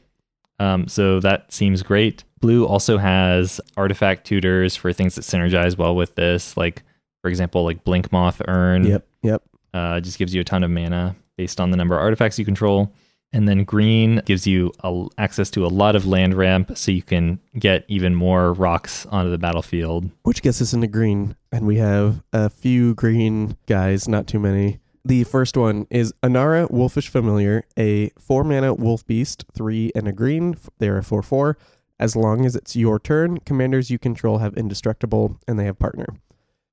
Um, 0.60 0.88
so 0.88 1.20
that 1.22 1.52
seems 1.52 1.82
great. 1.84 2.24
Blue 2.42 2.66
also 2.66 2.98
has 2.98 3.60
artifact 3.78 4.26
tutors 4.28 4.76
for 4.76 4.94
things 4.94 5.16
that 5.16 5.22
synergize 5.22 5.78
well 5.78 5.96
with 5.96 6.16
this, 6.16 6.56
like, 6.58 6.84
for 7.22 7.30
example, 7.30 7.64
like 7.64 7.84
Blinkmoth 7.84 8.42
Urn. 8.48 8.86
Yep. 8.86 9.08
Yep. 9.24 9.42
Uh, 9.74 10.00
just 10.00 10.18
gives 10.20 10.34
you 10.34 10.42
a 10.42 10.44
ton 10.44 10.64
of 10.64 10.72
mana 10.72 11.16
based 11.38 11.60
on 11.60 11.72
the 11.72 11.78
number 11.78 11.96
of 11.96 12.02
artifacts 12.02 12.38
you 12.38 12.46
control. 12.46 12.94
And 13.32 13.48
then 13.48 13.64
green 13.64 14.22
gives 14.26 14.48
you 14.48 14.72
a, 14.84 15.06
access 15.18 15.52
to 15.52 15.66
a 15.66 15.68
lot 15.68 15.96
of 15.96 16.06
land 16.06 16.34
ramp, 16.34 16.76
so 16.76 16.92
you 16.92 17.04
can 17.04 17.40
get 17.58 17.86
even 17.88 18.16
more 18.16 18.54
rocks 18.54 19.06
onto 19.08 19.30
the 19.30 19.38
battlefield. 19.38 20.10
Which 20.24 20.42
gets 20.42 20.62
us 20.62 20.74
into 20.74 20.88
green. 20.88 21.36
And 21.52 21.68
we 21.68 21.78
have 21.78 22.24
a 22.34 22.50
few 22.50 22.96
green 22.96 23.58
guys, 23.68 24.08
not 24.08 24.28
too 24.28 24.40
many. 24.40 24.80
The 25.06 25.24
first 25.24 25.56
one 25.56 25.88
is 25.90 26.14
Anara 26.22 26.70
Wolvid 26.70 27.08
Familiar, 27.08 27.66
a 27.78 28.10
four 28.20 28.44
mana 28.44 28.74
wolf 28.74 29.06
beast, 29.06 29.46
three 29.54 29.92
and 29.96 30.08
a 30.08 30.12
green. 30.12 30.56
They're 30.80 30.98
a 30.98 31.04
4 31.04 31.22
4. 31.22 31.58
As 32.00 32.16
long 32.16 32.46
as 32.46 32.56
it's 32.56 32.76
your 32.76 33.00
turn, 33.00 33.40
commanders 33.40 33.90
you 33.90 34.00
control 34.00 34.38
have 34.38 34.56
indestructible 34.56 35.40
and 35.48 35.60
they 35.60 35.66
have 35.66 35.80
partner. 35.80 36.08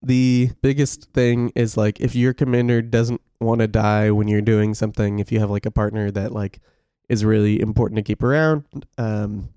The 0.06 0.50
biggest 0.62 1.10
thing 1.12 1.50
is 1.56 1.76
like 1.76 2.00
if 2.00 2.14
your 2.14 2.32
commander 2.32 2.80
doesn't 2.80 3.20
want 3.40 3.60
to 3.60 3.66
die 3.66 4.12
when 4.12 4.28
you're 4.28 4.40
doing 4.40 4.72
something, 4.72 5.18
if 5.18 5.32
you 5.32 5.40
have 5.40 5.50
like 5.50 5.66
a 5.66 5.70
partner 5.72 6.12
that 6.12 6.30
like 6.30 6.60
is 7.08 7.24
really 7.24 7.60
important 7.60 7.96
to 7.96 8.02
keep 8.02 8.22
around, 8.22 8.64
um, 8.98 9.48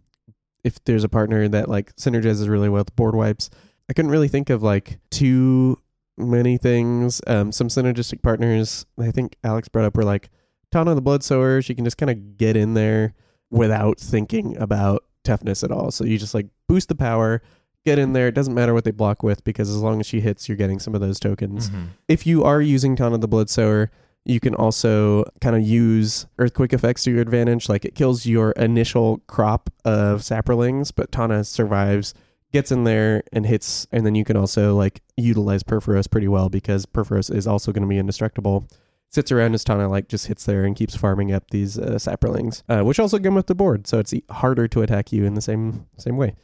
if 0.63 0.83
there's 0.85 1.03
a 1.03 1.09
partner 1.09 1.47
that 1.47 1.69
like 1.69 1.95
synergizes 1.97 2.49
really 2.49 2.67
well 2.67 2.81
with 2.81 2.95
board 2.95 3.13
wipes, 3.13 3.51
I 3.89 3.93
couldn't 3.93 4.09
really 4.09 4.27
think 4.27 4.49
of 4.49 4.63
like 4.63 4.97
too 5.11 5.77
many 6.17 6.57
things. 6.57 7.21
Um, 7.27 7.51
some 7.51 7.67
synergistic 7.67 8.23
partners 8.23 8.87
I 8.99 9.11
think 9.11 9.35
Alex 9.43 9.67
brought 9.69 9.85
up 9.85 9.95
were 9.95 10.03
like 10.03 10.31
Tana 10.71 10.95
the 10.95 11.01
Bloodsower. 11.01 11.63
She 11.63 11.75
can 11.75 11.85
just 11.85 11.97
kind 11.99 12.09
of 12.09 12.37
get 12.37 12.57
in 12.57 12.73
there 12.73 13.13
without 13.51 13.99
thinking 13.99 14.57
about 14.57 15.03
toughness 15.23 15.63
at 15.63 15.71
all. 15.71 15.91
So 15.91 16.05
you 16.05 16.17
just 16.17 16.33
like 16.33 16.47
boost 16.67 16.89
the 16.89 16.95
power, 16.95 17.43
get 17.85 17.99
in 17.99 18.13
there. 18.13 18.27
It 18.27 18.35
doesn't 18.35 18.53
matter 18.53 18.73
what 18.73 18.83
they 18.83 18.91
block 18.91 19.23
with 19.23 19.43
because 19.43 19.69
as 19.69 19.77
long 19.77 19.99
as 19.99 20.05
she 20.05 20.19
hits, 20.21 20.47
you're 20.47 20.57
getting 20.57 20.79
some 20.79 20.95
of 20.95 21.01
those 21.01 21.19
tokens. 21.19 21.69
If 22.07 22.27
you 22.27 22.43
are 22.43 22.61
using 22.61 22.95
Tana 22.95 23.17
the 23.17 23.27
Bloodsower, 23.27 23.89
you 24.25 24.39
can 24.39 24.53
also 24.53 25.23
kind 25.41 25.55
of 25.55 25.61
use 25.63 26.27
earthquake 26.37 26.73
effects 26.73 27.03
to 27.05 27.11
your 27.11 27.21
advantage. 27.21 27.69
Like 27.69 27.85
it 27.85 27.95
kills 27.95 28.25
your 28.25 28.51
initial 28.51 29.19
crop 29.27 29.69
of 29.85 30.21
saprolings, 30.21 30.91
but 30.95 31.11
Tana 31.11 31.43
survives, 31.43 32.13
gets 32.51 32.71
in 32.71 32.83
there 32.83 33.23
and 33.31 33.45
hits, 33.45 33.87
and 33.91 34.05
then 34.05 34.15
you 34.15 34.25
can 34.25 34.35
also 34.37 34.75
like 34.75 35.01
utilize 35.17 35.63
Purphoros 35.63 36.09
pretty 36.09 36.27
well 36.27 36.49
because 36.49 36.85
Purphoros 36.85 37.33
is 37.33 37.47
also 37.47 37.71
going 37.71 37.83
to 37.83 37.87
be 37.87 37.97
indestructible. 37.97 38.67
Sits 39.11 39.31
around 39.31 39.55
as 39.55 39.63
Tana 39.63 39.89
like 39.89 40.07
just 40.07 40.27
hits 40.27 40.45
there 40.45 40.63
and 40.63 40.75
keeps 40.75 40.95
farming 40.95 41.31
up 41.31 41.49
these 41.49 41.79
uh, 41.79 41.93
saprolings, 41.93 42.61
uh, 42.69 42.83
which 42.83 42.99
also 42.99 43.17
come 43.17 43.33
with 43.33 43.47
the 43.47 43.55
board, 43.55 43.87
so 43.87 43.97
it's 43.97 44.13
harder 44.29 44.67
to 44.67 44.83
attack 44.83 45.11
you 45.11 45.25
in 45.25 45.33
the 45.33 45.41
same 45.41 45.87
same 45.97 46.17
way. 46.17 46.35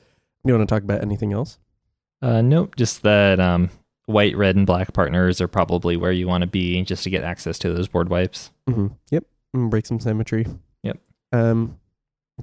Do 0.45 0.51
you 0.51 0.57
want 0.57 0.69
to 0.69 0.75
talk 0.75 0.83
about 0.83 1.01
anything 1.01 1.33
else? 1.33 1.57
Uh, 2.21 2.41
nope, 2.41 2.75
just 2.75 3.01
that 3.01 3.39
um, 3.39 3.71
white, 4.05 4.37
red, 4.37 4.55
and 4.55 4.65
black 4.65 4.93
partners 4.93 5.41
are 5.41 5.47
probably 5.47 5.97
where 5.97 6.11
you 6.11 6.27
want 6.27 6.43
to 6.43 6.47
be 6.47 6.81
just 6.83 7.03
to 7.03 7.09
get 7.09 7.23
access 7.23 7.57
to 7.59 7.73
those 7.73 7.87
board 7.87 8.09
wipes. 8.09 8.51
Mm-hmm. 8.69 8.87
Yep. 9.09 9.25
Mm, 9.55 9.69
break 9.71 9.85
some 9.87 9.99
symmetry. 9.99 10.45
Yep. 10.83 10.99
Um, 11.31 11.79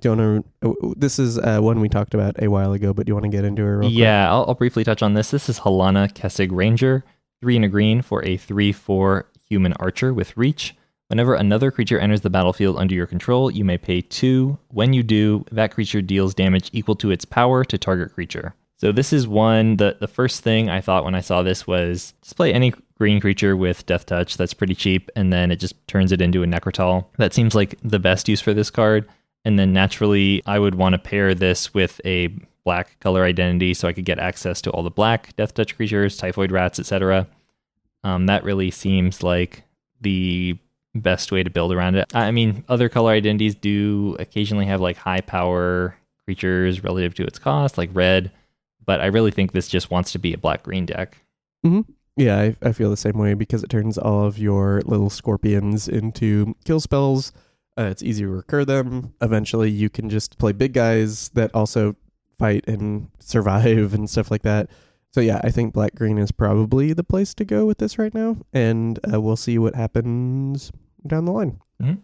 do 0.01 0.09
you 0.09 0.17
want 0.17 0.47
to? 0.63 0.95
This 0.97 1.19
is 1.19 1.39
uh, 1.39 1.61
one 1.61 1.79
we 1.79 1.89
talked 1.89 2.15
about 2.15 2.43
a 2.43 2.49
while 2.49 2.73
ago, 2.73 2.93
but 2.93 3.07
do 3.07 3.11
you 3.11 3.15
want 3.15 3.25
to 3.25 3.31
get 3.31 3.45
into 3.45 3.63
it? 3.63 3.67
Real 3.67 3.81
quick? 3.83 3.93
Yeah, 3.93 4.31
I'll, 4.31 4.47
I'll 4.49 4.55
briefly 4.55 4.83
touch 4.83 5.03
on 5.03 5.15
this. 5.15 5.31
This 5.31 5.49
is 5.49 5.61
Halana 5.61 6.13
Kessig 6.13 6.49
Ranger, 6.51 7.05
three 7.41 7.55
and 7.55 7.65
a 7.65 7.69
green 7.69 8.03
for 8.03 8.25
a 8.25 8.37
three-four 8.37 9.27
human 9.49 9.75
archer 9.75 10.13
with 10.13 10.37
reach. 10.37 10.75
Whenever 11.13 11.35
another 11.35 11.71
creature 11.71 11.99
enters 11.99 12.23
the 12.23 12.31
battlefield 12.31 12.79
under 12.79 12.95
your 12.95 13.07
control, 13.07 13.51
you 13.51 13.67
may 13.67 13.77
pay 13.77 14.01
two. 14.01 14.57
When 14.69 14.95
you 14.95 15.03
do, 15.03 15.45
that 15.53 15.71
creature 15.71 16.01
deals 16.01 16.33
damage 16.33 16.71
equal 16.73 16.97
to 16.97 17.11
its 17.11 17.27
power 17.27 17.67
to 17.67 17.77
target 17.77 18.15
creature. 18.15 18.55
So 18.79 18.93
this 18.93 19.13
is 19.13 19.29
one 19.29 19.77
the 19.77 19.99
the 20.01 20.09
first 20.09 20.43
thing 20.43 20.71
I 20.71 20.81
thought 20.81 21.05
when 21.05 21.15
I 21.15 21.21
saw 21.21 21.43
this 21.43 21.67
was 21.67 22.15
just 22.23 22.37
play 22.37 22.55
any 22.55 22.73
green 22.97 23.21
creature 23.21 23.59
with 23.59 23.85
death 23.85 24.07
touch 24.07 24.39
that's 24.39 24.55
pretty 24.55 24.75
cheap 24.75 25.11
and 25.15 25.31
then 25.31 25.51
it 25.51 25.57
just 25.57 25.75
turns 25.87 26.13
it 26.13 26.23
into 26.23 26.43
a 26.45 26.47
Nekrataal. 26.47 27.05
That 27.19 27.35
seems 27.35 27.55
like 27.55 27.79
the 27.85 27.99
best 27.99 28.27
use 28.27 28.41
for 28.41 28.55
this 28.55 28.71
card. 28.71 29.07
And 29.45 29.59
then 29.59 29.75
naturally 29.75 30.43
I 30.47 30.59
would 30.59 30.77
want 30.77 30.95
to 30.95 30.99
pair 30.99 31.35
this 31.35 31.75
with 31.75 32.01
a 32.07 32.29
black 32.65 32.99
color 33.01 33.23
identity 33.23 33.75
so 33.75 33.87
I 33.87 33.93
could 33.93 34.07
get 34.07 34.19
access 34.19 34.63
to 34.63 34.71
all 34.71 34.83
the 34.83 34.91
black 34.91 35.37
death 35.37 35.53
touch 35.53 35.77
creatures, 35.77 36.17
typhoid 36.17 36.51
rats, 36.51 36.79
etc. 36.79 37.27
Um, 38.03 38.25
that 38.27 38.45
really 38.45 38.71
seems 38.71 39.23
like 39.23 39.65
the 40.01 40.57
best 40.95 41.33
way 41.33 41.43
to 41.43 41.51
build 41.51 41.73
around 41.73 41.97
it. 41.97 42.15
I 42.15 42.31
mean, 42.31 42.65
other 42.69 42.89
color 42.89 43.13
identities 43.13 43.55
do 43.55 44.17
occasionally 44.19 44.67
have 44.67 44.81
like 44.81 44.97
high 44.97 45.21
power 45.21 45.97
creatures 46.25 46.85
relative 46.85 47.15
to 47.15 47.25
its 47.25 47.39
cost, 47.39 47.79
like 47.79 47.91
red, 47.93 48.31
but 48.85 49.01
I 49.01 49.07
really 49.07 49.31
think 49.31 49.53
this 49.53 49.69
just 49.69 49.91
wants 49.91 50.13
to 50.13 50.19
be 50.19 50.33
a 50.33 50.39
black 50.39 50.63
green 50.63 50.87
deck. 50.87 51.19
Yeah, 52.17 52.39
I, 52.39 52.57
I 52.63 52.73
feel 52.73 52.91
the 52.91 52.97
same 52.97 53.17
way 53.17 53.35
because 53.35 53.63
it 53.63 53.71
turns 53.71 53.97
all 53.97 54.25
of 54.27 54.39
your 54.39 54.83
little 54.85 55.09
scorpions 55.09 55.89
into 55.89 56.55
kill 56.65 56.81
spells. 56.81 57.33
Uh, 57.79 57.85
it's 57.85 58.03
easy 58.03 58.25
to 58.25 58.29
recur 58.29 58.65
them. 58.67 59.15
Eventually, 59.23 59.71
you 59.71 59.89
can 59.89 60.11
just 60.11 60.37
play 60.39 60.53
big 60.53 60.75
guys 60.75 61.31
that 61.31 61.51
also 61.55 61.97
fight 62.39 62.69
and 62.69 63.09
survive 63.19 63.95
and 63.95 64.11
stuff 64.11 64.31
like 64.31 64.43
that. 64.43 64.69
So 65.15 65.21
yeah, 65.21 65.41
I 65.45 65.51
think 65.51 65.73
black 65.75 65.95
green 65.95 66.19
is 66.19 66.33
probably 66.33 66.93
the 66.93 67.05
place 67.05 67.35
to 67.35 67.45
go 67.45 67.67
with 67.67 67.79
this 67.79 67.99
right 67.99 68.15
now, 68.15 68.39
and 68.53 68.99
uh, 69.13 69.21
we'll 69.21 69.37
see 69.37 69.59
what 69.59 69.75
happens 69.75 70.73
down 71.07 71.25
the 71.25 71.33
line. 71.33 71.61
Mhm. 71.81 71.99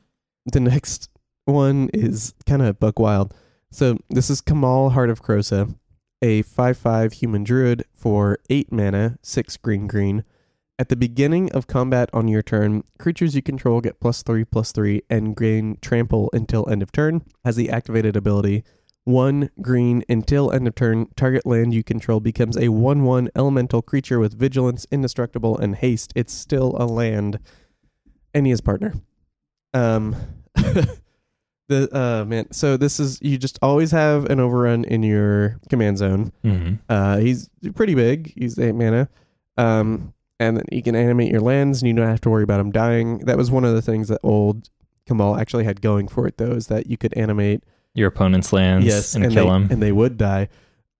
The 0.46 0.60
next 0.60 1.08
one 1.44 1.90
is 1.92 2.34
kind 2.46 2.62
of 2.62 2.78
buck 2.78 2.98
wild. 2.98 3.34
So 3.70 3.98
this 4.08 4.30
is 4.30 4.40
Kamahl 4.40 4.92
Heart 4.92 5.10
of 5.10 5.22
Krosa, 5.22 5.74
a 6.22 6.42
five-five 6.42 7.14
human 7.14 7.44
druid 7.44 7.84
for 7.92 8.38
eight 8.48 8.72
mana, 8.72 9.18
six 9.22 9.56
green 9.56 9.86
green. 9.86 10.24
At 10.78 10.88
the 10.88 10.96
beginning 10.96 11.50
of 11.52 11.66
combat 11.66 12.08
on 12.12 12.28
your 12.28 12.42
turn, 12.42 12.84
creatures 12.98 13.34
you 13.34 13.42
control 13.42 13.80
get 13.80 14.00
plus 14.00 14.22
three, 14.22 14.44
plus 14.44 14.72
three, 14.72 15.02
and 15.10 15.36
gain 15.36 15.76
trample 15.82 16.30
until 16.32 16.68
end 16.70 16.82
of 16.82 16.92
turn. 16.92 17.22
Has 17.44 17.56
the 17.56 17.68
activated 17.68 18.16
ability 18.16 18.64
one 19.08 19.48
green 19.62 20.04
until 20.06 20.52
end 20.52 20.68
of 20.68 20.74
turn. 20.74 21.06
Target 21.16 21.46
land 21.46 21.72
you 21.72 21.82
control 21.82 22.20
becomes 22.20 22.58
a 22.58 22.68
one-one 22.68 23.30
elemental 23.34 23.80
creature 23.80 24.18
with 24.18 24.38
vigilance, 24.38 24.86
indestructible, 24.92 25.56
and 25.56 25.76
haste. 25.76 26.12
It's 26.14 26.32
still 26.32 26.76
a 26.78 26.84
land, 26.84 27.38
and 28.38 28.46
he 28.46 28.52
is 28.52 28.60
partner. 28.60 28.94
Um, 29.74 30.16
the 31.68 31.88
uh 31.92 32.24
man. 32.24 32.50
So 32.52 32.76
this 32.76 32.98
is 32.98 33.18
you 33.20 33.36
just 33.36 33.58
always 33.60 33.90
have 33.90 34.24
an 34.26 34.40
overrun 34.40 34.84
in 34.84 35.02
your 35.02 35.58
command 35.68 35.98
zone. 35.98 36.32
Mm-hmm. 36.44 36.74
Uh, 36.88 37.18
he's 37.18 37.50
pretty 37.74 37.94
big. 37.94 38.32
He's 38.34 38.58
eight 38.58 38.74
mana. 38.74 39.08
Um, 39.58 40.14
and 40.40 40.56
then 40.56 40.64
you 40.70 40.82
can 40.82 40.94
animate 40.94 41.32
your 41.32 41.40
lands, 41.40 41.82
and 41.82 41.88
you 41.88 41.94
don't 41.94 42.06
have 42.06 42.20
to 42.22 42.30
worry 42.30 42.44
about 42.44 42.60
him 42.60 42.70
dying. 42.70 43.18
That 43.18 43.36
was 43.36 43.50
one 43.50 43.64
of 43.64 43.74
the 43.74 43.82
things 43.82 44.06
that 44.08 44.20
old 44.22 44.70
Kamahl 45.08 45.38
actually 45.38 45.64
had 45.64 45.82
going 45.82 46.06
for 46.06 46.28
it, 46.28 46.38
though, 46.38 46.52
is 46.52 46.68
that 46.68 46.86
you 46.86 46.96
could 46.96 47.12
animate 47.14 47.64
Your 47.94 48.08
opponent's 48.08 48.52
lands 48.52 48.86
yes 48.86 49.16
and, 49.16 49.24
and 49.24 49.34
kill 49.34 49.46
they, 49.46 49.50
them. 49.50 49.68
and 49.70 49.82
they 49.82 49.90
would 49.90 50.16
die. 50.16 50.48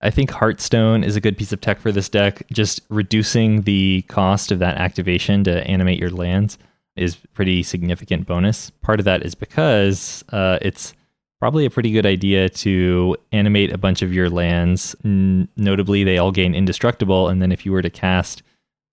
I 0.01 0.11
think 0.11 0.31
Heartstone 0.31 1.05
is 1.05 1.15
a 1.15 1.21
good 1.21 1.37
piece 1.39 1.53
of 1.53 1.61
tech 1.61 1.79
for 1.79 1.93
this 1.93 2.09
deck. 2.09 2.43
Just 2.53 2.81
reducing 2.89 3.63
the 3.63 4.03
cost 4.09 4.51
of 4.51 4.59
that 4.59 4.77
activation 4.77 5.45
to 5.45 5.65
animate 5.69 6.01
your 6.01 6.11
lands 6.11 6.59
is 6.99 7.17
pretty 7.35 7.63
significant 7.63 8.27
bonus. 8.27 8.71
Part 8.71 9.01
of 9.01 9.05
that 9.05 9.25
is 9.25 9.35
because 9.35 10.25
uh, 10.31 10.59
it's 10.61 10.95
probably 11.39 11.65
a 11.65 11.71
pretty 11.71 11.93
good 11.93 12.07
idea 12.07 12.49
to 12.49 13.17
animate 13.33 13.73
a 13.73 13.79
bunch 13.79 14.03
of 14.03 14.13
your 14.13 14.29
lands. 14.29 14.97
N- 15.05 15.49
notably, 15.57 16.05
they 16.05 16.19
all 16.19 16.33
gain 16.33 16.55
indestructible, 16.55 17.29
and 17.29 17.41
then 17.41 17.53
if 17.53 17.65
you 17.65 17.73
were 17.73 17.83
to 17.83 17.91
cast 17.91 18.43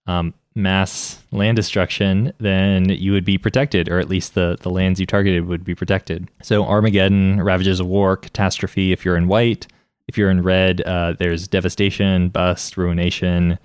um, 0.08 0.34
mass 0.56 1.24
land 1.32 1.56
destruction, 1.56 2.32
then 2.40 2.90
you 2.90 3.12
would 3.12 3.26
be 3.26 3.38
protected, 3.38 3.90
or 3.90 4.00
at 4.00 4.10
least 4.10 4.36
the, 4.36 4.58
the 4.62 4.70
lands 4.70 5.00
you 5.00 5.06
targeted 5.06 5.48
would 5.48 5.66
be 5.66 5.76
protected. 5.76 6.30
So 6.42 6.64
Armageddon, 6.64 7.42
Ravages 7.42 7.80
of 7.80 7.88
War, 7.88 8.16
Catastrophe 8.16 8.92
if 8.92 9.04
you're 9.04 9.18
in 9.18 9.28
white. 9.28 9.68
If 10.08 10.20
you're 10.20 10.30
in 10.30 10.44
red, 10.44 10.82
uh, 10.82 11.14
there's 11.18 11.48
Devastation, 11.48 12.30
Bust, 12.30 12.78
Ruination, 12.78 13.58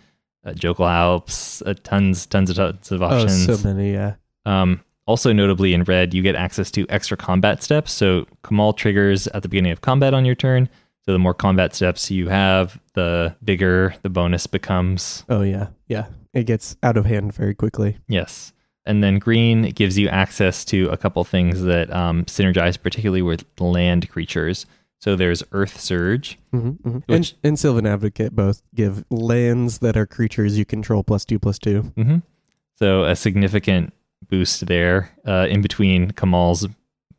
uh, 0.43 0.53
Jokulhaups, 0.53 1.63
uh, 1.67 1.75
tons, 1.83 2.25
tons 2.25 2.49
of 2.49 2.57
tons 2.57 2.91
of 2.91 3.03
options. 3.03 3.47
Oh, 3.47 3.57
so 3.57 3.69
many, 3.69 3.93
yeah. 3.93 4.15
Um, 4.47 4.81
also, 5.07 5.33
notably 5.33 5.75
in 5.75 5.83
red, 5.85 6.15
you 6.15 6.23
get 6.23 6.37
access 6.37 6.71
to 6.73 6.87
extra 6.89 7.17
combat 7.17 7.63
steps. 7.63 7.93
So 7.93 8.27
Kamahl 8.45 8.77
triggers 8.77 9.27
at 9.29 9.43
the 9.43 9.49
beginning 9.49 9.73
of 9.73 9.81
combat 9.81 10.15
on 10.15 10.25
your 10.25 10.35
turn. 10.37 10.69
So 11.05 11.13
the 11.13 11.19
more 11.19 11.35
combat 11.35 11.75
steps 11.75 12.11
you 12.11 12.29
have, 12.29 12.79
the 12.95 13.35
bigger 13.43 13.95
the 14.03 14.11
bonus 14.11 14.47
becomes. 14.47 15.25
Oh, 15.29 15.43
yeah. 15.43 15.69
Yeah. 15.89 16.07
It 16.33 16.45
gets 16.45 16.77
out 16.83 16.97
of 16.97 17.07
hand 17.07 17.33
very 17.35 17.55
quickly. 17.55 17.97
Yes. 18.07 18.53
And 18.87 19.03
then 19.03 19.19
green 19.19 19.71
gives 19.71 19.99
you 19.99 20.09
access 20.09 20.65
to 20.67 20.89
a 20.91 20.97
couple 20.97 21.25
things 21.25 21.63
that 21.63 21.93
um, 21.93 22.25
synergize 22.27 22.81
particularly 22.81 23.23
with 23.23 23.45
land 23.59 24.09
creatures. 24.11 24.67
So 25.01 25.17
there's 25.17 25.43
Earth 25.53 25.81
Surge. 25.81 26.39
Mm-hmm, 26.53 26.69
mm-hmm. 26.89 26.99
Which- 27.13 27.31
and, 27.33 27.35
and 27.43 27.59
Sylvan 27.59 27.87
Advocate 27.87 28.37
both 28.37 28.63
give 28.75 29.05
lands 29.11 29.79
that 29.79 29.97
are 29.97 30.07
creatures 30.07 30.57
you 30.59 30.65
control 30.65 31.03
plus 31.03 31.25
two 31.25 31.39
plus 31.39 31.59
two. 31.59 31.83
hmm 31.97 32.19
So 32.77 33.05
a 33.05 33.17
significant 33.17 33.93
boost 34.29 34.67
there 34.67 35.11
uh, 35.27 35.47
in 35.49 35.63
between 35.63 36.11
Kamahl's 36.13 36.67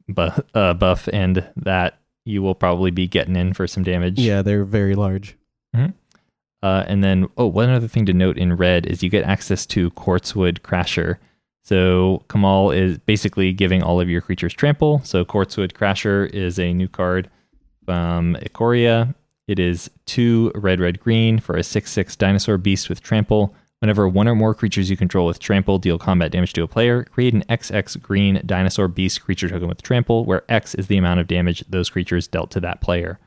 bu- 0.07 0.29
uh, 0.53 0.73
buff 0.73 1.09
and 1.11 1.47
that 1.55 1.99
you 2.25 2.41
will 2.41 2.55
probably 2.55 2.91
be 2.91 3.07
getting 3.07 3.35
in 3.35 3.53
for 3.53 3.67
some 3.67 3.83
damage. 3.83 4.19
Yeah, 4.19 4.41
they're 4.41 4.63
very 4.65 4.95
large. 4.95 5.35
Uh, 6.63 6.83
and 6.87 7.03
then, 7.03 7.27
oh, 7.37 7.47
one 7.47 7.69
other 7.69 7.87
thing 7.87 8.05
to 8.05 8.13
note 8.13 8.37
in 8.37 8.55
red 8.55 8.85
is 8.85 9.01
you 9.01 9.09
get 9.09 9.23
access 9.23 9.65
to 9.65 9.89
Quartzwood 9.91 10.59
Crasher. 10.59 11.17
So 11.63 12.23
Kamal 12.29 12.69
is 12.71 12.99
basically 12.99 13.51
giving 13.53 13.81
all 13.81 13.99
of 13.99 14.09
your 14.09 14.21
creatures 14.21 14.53
trample. 14.53 15.01
So 15.03 15.25
Quartzwood 15.25 15.73
Crasher 15.73 16.29
is 16.29 16.59
a 16.59 16.73
new 16.73 16.87
card 16.87 17.29
from 17.85 18.35
Ikoria. 18.41 19.15
It 19.47 19.57
is 19.57 19.89
two 20.05 20.51
red, 20.53 20.79
red, 20.79 20.99
green 20.99 21.39
for 21.39 21.57
a 21.57 21.63
6 21.63 21.91
6 21.91 22.15
dinosaur 22.15 22.57
beast 22.57 22.89
with 22.89 23.01
trample. 23.01 23.55
Whenever 23.81 24.07
one 24.07 24.27
or 24.27 24.35
more 24.35 24.53
creatures 24.53 24.91
you 24.91 24.95
control 24.95 25.25
with 25.25 25.39
trample 25.39 25.79
deal 25.79 25.97
combat 25.97 26.31
damage 26.31 26.53
to 26.53 26.61
a 26.61 26.67
player, 26.67 27.03
create 27.05 27.33
an 27.33 27.43
XX 27.49 27.99
green 27.99 28.39
dinosaur 28.45 28.87
beast 28.87 29.23
creature 29.23 29.49
token 29.49 29.67
with 29.67 29.81
trample, 29.81 30.23
where 30.23 30.43
X 30.49 30.75
is 30.75 30.85
the 30.85 30.97
amount 30.97 31.19
of 31.19 31.25
damage 31.25 31.63
those 31.67 31.89
creatures 31.89 32.27
dealt 32.27 32.51
to 32.51 32.59
that 32.59 32.79
player. 32.79 33.19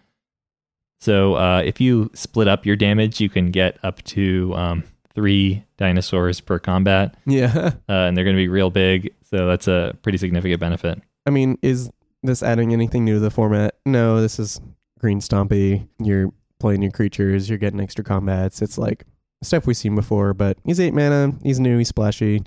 So 1.00 1.34
uh, 1.34 1.62
if 1.64 1.80
you 1.80 2.08
split 2.14 2.46
up 2.46 2.64
your 2.64 2.76
damage, 2.76 3.20
you 3.20 3.28
can 3.28 3.50
get 3.50 3.78
up 3.82 4.00
to 4.04 4.54
um, 4.54 4.84
three 5.12 5.64
dinosaurs 5.76 6.40
per 6.40 6.60
combat, 6.60 7.16
Yeah. 7.26 7.72
uh, 7.88 7.92
and 7.92 8.16
they're 8.16 8.24
going 8.24 8.36
to 8.36 8.40
be 8.40 8.48
real 8.48 8.70
big. 8.70 9.12
So 9.24 9.48
that's 9.48 9.66
a 9.66 9.96
pretty 10.02 10.18
significant 10.18 10.60
benefit. 10.60 11.02
I 11.26 11.30
mean, 11.30 11.58
is 11.62 11.90
this 12.22 12.44
adding 12.44 12.72
anything 12.72 13.04
new 13.04 13.14
to 13.14 13.20
the 13.20 13.30
format? 13.30 13.74
No, 13.84 14.20
this 14.20 14.38
is 14.38 14.60
green 15.00 15.18
stompy. 15.18 15.88
You're 15.98 16.32
playing 16.60 16.82
your 16.82 16.92
creatures, 16.92 17.48
you're 17.48 17.58
getting 17.58 17.80
extra 17.80 18.04
combats. 18.04 18.62
It's 18.62 18.78
like 18.78 19.04
stuff 19.44 19.66
we've 19.66 19.76
seen 19.76 19.94
before, 19.94 20.34
but 20.34 20.58
he's 20.64 20.80
eight 20.80 20.94
mana, 20.94 21.34
he's 21.42 21.60
new, 21.60 21.78
he's 21.78 21.88
splashy. 21.88 22.42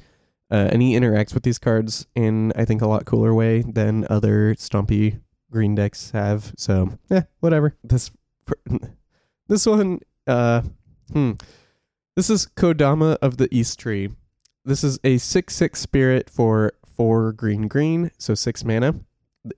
Uh, 0.49 0.69
and 0.71 0.81
he 0.81 0.93
interacts 0.93 1.33
with 1.33 1.43
these 1.43 1.59
cards 1.59 2.07
in, 2.15 2.53
I 2.55 2.63
think, 2.63 2.81
a 2.81 2.87
lot 2.87 3.05
cooler 3.05 3.33
way 3.33 3.63
than 3.63 4.07
other 4.09 4.55
stompy 4.55 5.19
green 5.51 5.75
decks 5.75 6.11
have. 6.11 6.53
So, 6.57 6.97
yeah, 7.09 7.23
whatever. 7.41 7.75
This 7.83 8.11
this 9.47 9.65
one, 9.65 9.99
uh, 10.25 10.61
hmm. 11.11 11.33
This 12.15 12.29
is 12.31 12.47
Kodama 12.47 13.17
of 13.21 13.37
the 13.37 13.47
East 13.51 13.77
Tree. 13.77 14.09
This 14.65 14.83
is 14.83 14.99
a 15.03 15.17
6 15.19 15.55
6 15.55 15.79
spirit 15.79 16.29
for 16.29 16.73
4 16.85 17.31
green 17.33 17.67
green, 17.67 18.09
so 18.17 18.33
6 18.33 18.65
mana. 18.65 18.95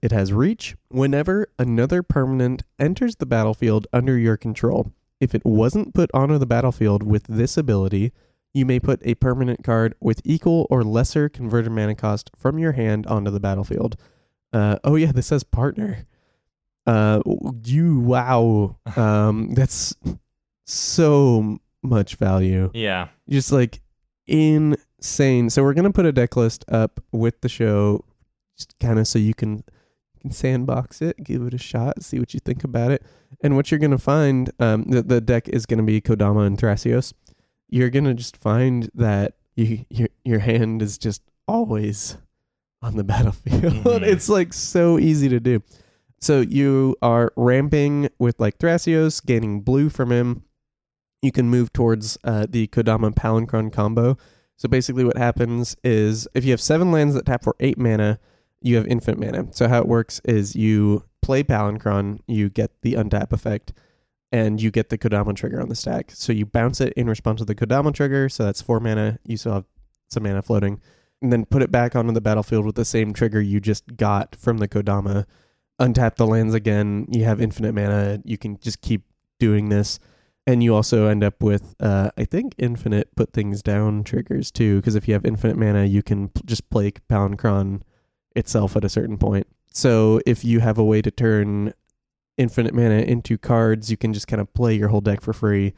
It 0.02 0.11
has 0.11 0.34
reach. 0.34 0.76
Whenever 0.90 1.48
another 1.57 2.03
permanent 2.03 2.64
enters 2.78 3.16
the 3.16 3.26
battlefield 3.26 3.88
under 3.94 4.18
your 4.18 4.38
control, 4.38 4.91
if 5.20 5.36
it 5.36 5.44
wasn't 5.46 5.94
put 5.94 6.10
onto 6.14 6.38
the 6.38 6.46
battlefield 6.46 7.04
with 7.04 7.24
this 7.28 7.58
ability, 7.58 8.12
you 8.54 8.66
may 8.66 8.80
put 8.80 9.00
a 9.06 9.16
permanent 9.16 9.64
card 9.64 9.94
with 10.00 10.22
equal 10.24 10.66
or 10.70 10.84
lesser 10.84 11.30
converted 11.30 11.72
mana 11.72 11.96
cost 11.96 12.32
from 12.38 12.58
your 12.58 12.72
hand 12.74 13.06
onto 13.08 13.30
the 13.32 13.40
battlefield. 13.40 13.96
Uh, 14.52 14.78
oh 14.84 14.96
yeah, 14.96 15.12
this 15.12 15.28
says 15.28 15.44
partner. 15.44 16.06
Uh, 16.88 17.22
you 17.64 18.00
wow. 18.00 18.78
Um, 18.98 19.54
that's 19.54 19.94
so 20.66 21.60
much 21.84 22.16
value 22.16 22.72
Yeah. 22.74 23.10
just 23.30 23.52
like 23.52 23.82
insane. 24.28 25.50
So 25.50 25.64
we're 25.64 25.74
gonna 25.74 25.91
put 25.91 26.06
a 26.06 26.12
deck 26.12 26.36
list 26.36 26.66
up 26.70 27.00
with 27.12 27.41
the 27.41 27.50
show, 27.50 28.04
just 28.58 28.78
kind 28.80 29.00
of 29.00 29.08
so 29.08 29.20
you 29.20 29.34
can 29.34 29.64
can 30.20 30.32
sandbox 30.32 31.02
it, 31.02 31.24
give 31.24 31.41
it 31.44 31.54
a 31.54 31.58
shot, 31.58 32.04
see 32.04 32.20
what 32.20 32.34
you 32.34 32.40
think 32.40 32.64
about 32.64 32.91
it. 32.91 33.04
And 33.41 33.56
what 33.56 33.72
you're 33.72 33.80
gonna 33.80 33.98
find, 33.98 34.52
um, 34.60 34.84
the 34.84 35.02
the 35.02 35.22
deck 35.22 35.48
is 35.50 35.66
gonna 35.66 35.84
be 35.84 36.02
Kodama 36.02 36.46
and 36.46 36.58
Thrasios. 36.58 37.14
You're 37.70 37.90
gonna 37.90 38.14
just 38.14 38.38
find 38.38 38.90
that 38.94 39.36
you 39.56 39.86
your 39.90 40.10
your 40.24 40.40
hand 40.40 40.82
is 40.82 40.98
just 40.98 41.22
always 41.48 42.18
on 42.82 42.96
the 42.96 43.04
battlefield. 43.04 43.64
Mhm. 43.84 44.02
it's 44.04 44.30
like 44.30 44.54
so 44.54 44.98
easy 45.00 45.30
to 45.30 45.40
do. 45.40 45.62
So 46.22 46.41
you 46.41 46.96
are 47.02 47.32
ramping 47.36 48.10
with 48.20 48.40
like 48.40 48.58
Thrasios, 48.60 49.26
gaining 49.26 49.62
blue 49.62 49.90
from 49.90 50.12
him. 50.12 50.44
You 51.22 51.32
can 51.32 51.50
move 51.50 51.72
towards 51.74 52.18
uh, 52.24 52.46
the 52.50 52.68
Kodama 52.68 53.14
Palinchron 53.14 53.72
combo. 53.74 54.18
So 54.56 54.68
basically, 54.68 55.04
what 55.06 55.18
happens 55.18 55.76
is 55.84 56.28
if 56.34 56.44
you 56.46 56.52
have 56.52 56.60
seven 56.62 56.91
lands 56.91 57.14
that 57.16 57.26
tap 57.26 57.44
for 57.44 57.56
eight 57.62 57.78
mana, 57.78 58.20
you 58.61 58.76
have 58.76 58.88
infinite 58.88 59.19
mana. 59.19 59.48
So 59.52 59.68
how 59.68 59.80
it 59.80 59.88
works 59.88 60.22
is 60.26 60.56
you 60.56 61.03
play 61.22 61.44
Palinchron, 61.44 62.19
you 62.27 62.49
get 62.49 62.72
the 62.81 62.94
untap 62.94 63.31
effect, 63.31 63.73
and 64.31 64.61
you 64.61 64.72
get 64.72 64.90
the 64.90 64.98
Kodama 64.98 65.36
trigger 65.36 65.61
on 65.61 65.69
the 65.69 65.76
stack. 65.76 66.11
So 66.11 66.31
you 66.34 66.45
bounce 66.45 66.81
it 66.81 66.94
in 66.94 67.07
response 67.07 67.40
to 67.40 67.45
the 67.45 67.56
Kodama 67.56 67.94
trigger. 67.94 68.30
So 68.30 68.44
that's 68.44 68.61
four 68.61 68.80
mana. 68.80 69.19
You 69.26 69.38
still 69.38 69.53
have 69.53 69.65
some 70.10 70.23
mana 70.23 70.41
floating, 70.41 70.81
and 71.22 71.31
then 71.31 71.45
put 71.45 71.61
it 71.61 71.72
back 71.72 71.95
onto 71.95 72.14
the 72.14 72.22
battlefield 72.22 72.65
with 72.65 72.76
the 72.76 72.86
same 72.86 73.14
trigger 73.14 73.41
you 73.41 73.60
just 73.60 73.98
got 73.98 74.36
from 74.36 74.57
the 74.57 74.68
Kodama. 74.68 75.26
Untap 75.80 76.15
the 76.15 76.27
lands 76.27 76.53
again. 76.53 77.07
You 77.10 77.23
have 77.23 77.41
infinite 77.41 77.73
mana. 77.73 78.22
You 78.26 78.38
can 78.38 78.60
just 78.60 78.81
keep 78.81 79.03
doing 79.40 79.69
this 79.69 79.99
and 80.49 80.64
you 80.64 80.73
also 80.76 81.06
end 81.07 81.23
up 81.23 81.41
with 81.44 81.76
uh, 81.80 82.10
i 82.18 82.26
think 82.26 82.53
infinite 82.57 83.15
put 83.15 83.31
things 83.34 83.61
down 83.61 84.03
triggers 84.03 84.52
too 84.52 84.77
because 84.77 84.95
if 84.95 85.07
you 85.07 85.14
have 85.14 85.26
infinite 85.26 85.57
mana 85.57 85.86
you 85.86 86.02
can 86.02 86.30
p- 86.30 86.41
just 86.45 86.69
play 86.69 86.91
Palinchron 86.91 87.81
itself 88.35 88.76
at 88.76 88.84
a 88.84 88.89
certain 88.89 89.18
point 89.18 89.47
so 89.72 90.19
if 90.26 90.43
you 90.43 90.60
have 90.60 90.77
a 90.77 90.84
way 90.84 91.01
to 91.01 91.11
turn 91.11 91.73
infinite 92.38 92.73
mana 92.73 92.99
into 92.99 93.38
cards 93.38 93.89
you 93.91 93.97
can 93.97 94.14
just 94.14 94.27
kind 94.27 94.41
of 94.41 94.53
play 94.53 94.73
your 94.73 94.88
whole 94.89 95.01
deck 95.01 95.22
for 95.22 95.34
free 95.34 95.73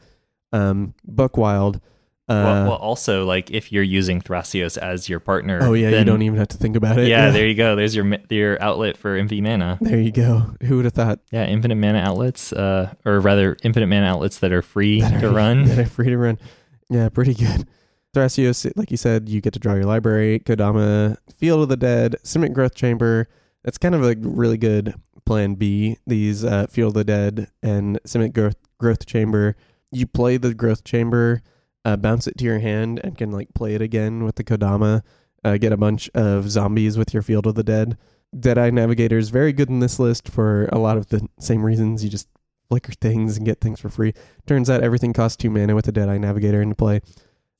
um 0.52 0.94
Buckwild 1.04 1.80
uh, 2.28 2.34
well, 2.34 2.64
well, 2.68 2.76
also, 2.76 3.24
like 3.24 3.50
if 3.50 3.72
you're 3.72 3.82
using 3.82 4.20
Thrasios 4.20 4.78
as 4.78 5.08
your 5.08 5.18
partner, 5.18 5.58
oh 5.60 5.72
yeah 5.72 5.90
you 5.90 6.04
don't 6.04 6.22
even 6.22 6.38
have 6.38 6.48
to 6.48 6.56
think 6.56 6.76
about 6.76 6.96
it 6.96 7.08
Yeah, 7.08 7.30
there 7.30 7.48
you 7.48 7.54
go. 7.54 7.74
There's 7.74 7.96
your 7.96 8.16
your 8.30 8.62
outlet 8.62 8.96
for 8.96 9.16
infinite 9.16 9.42
mana. 9.42 9.76
there 9.80 9.98
you 9.98 10.12
go 10.12 10.54
who 10.62 10.76
would 10.76 10.84
have 10.84 10.94
thought 10.94 11.18
Yeah, 11.32 11.46
infinite 11.46 11.74
mana 11.74 11.98
outlets, 11.98 12.52
uh, 12.52 12.94
or 13.04 13.18
rather, 13.20 13.56
infinite 13.64 13.88
mana 13.88 14.06
outlets 14.06 14.38
that 14.38 14.52
are 14.52 14.62
free 14.62 15.00
that 15.00 15.20
to 15.20 15.30
run. 15.30 15.64
that 15.66 15.78
are 15.80 15.84
free 15.84 16.10
to 16.10 16.16
run. 16.16 16.38
Yeah, 16.88 17.08
pretty 17.08 17.34
good. 17.34 17.66
Thrasios, 18.14 18.70
like 18.76 18.90
you 18.90 18.98
said, 18.98 19.28
you 19.28 19.40
get 19.40 19.54
to 19.54 19.58
draw 19.58 19.74
your 19.74 19.86
library. 19.86 20.38
Kodama, 20.40 21.16
Field 21.34 21.62
of 21.62 21.68
the 21.70 21.78
Dead, 21.78 22.16
Simic 22.24 22.52
Growth 22.52 22.74
Chamber. 22.74 23.26
That's 23.64 23.78
kind 23.78 23.94
of 23.94 24.04
a 24.04 24.14
really 24.18 24.58
good 24.58 24.94
plan 25.24 25.54
B. 25.54 25.96
These 26.06 26.44
uh, 26.44 26.66
Field 26.66 26.90
of 26.90 26.94
the 26.94 27.04
Dead 27.04 27.48
and 27.62 27.98
Simic 28.06 28.34
Growth, 28.34 28.56
growth 28.78 29.06
Chamber. 29.06 29.56
You 29.90 30.06
play 30.06 30.36
the 30.36 30.52
Growth 30.52 30.84
Chamber, 30.84 31.40
uh, 31.86 31.96
bounce 31.96 32.26
it 32.26 32.36
to 32.36 32.44
your 32.44 32.58
hand, 32.58 33.00
and 33.02 33.16
can 33.16 33.30
like 33.30 33.54
play 33.54 33.74
it 33.74 33.80
again 33.80 34.24
with 34.24 34.36
the 34.36 34.44
Kodama. 34.44 35.02
Uh, 35.42 35.56
get 35.56 35.72
a 35.72 35.78
bunch 35.78 36.10
of 36.14 36.50
zombies 36.50 36.98
with 36.98 37.14
your 37.14 37.22
Field 37.22 37.46
of 37.46 37.54
the 37.54 37.64
Dead. 37.64 37.96
Deadeye 38.38 38.70
Navigator 38.70 39.16
is 39.16 39.30
very 39.30 39.54
good 39.54 39.70
in 39.70 39.80
this 39.80 39.98
list 39.98 40.28
for 40.28 40.68
a 40.70 40.78
lot 40.78 40.98
of 40.98 41.08
the 41.08 41.26
same 41.38 41.64
reasons. 41.64 42.04
You 42.04 42.10
just 42.10 42.28
flicker 42.68 42.92
things 42.92 43.36
and 43.36 43.46
get 43.46 43.60
things 43.60 43.80
for 43.80 43.88
free. 43.88 44.12
Turns 44.46 44.68
out 44.68 44.82
everything 44.82 45.12
costs 45.12 45.36
two 45.36 45.50
mana 45.50 45.74
with 45.74 45.86
the 45.86 45.92
Deadeye 45.92 46.18
Navigator 46.18 46.60
into 46.60 46.74
play. 46.74 47.00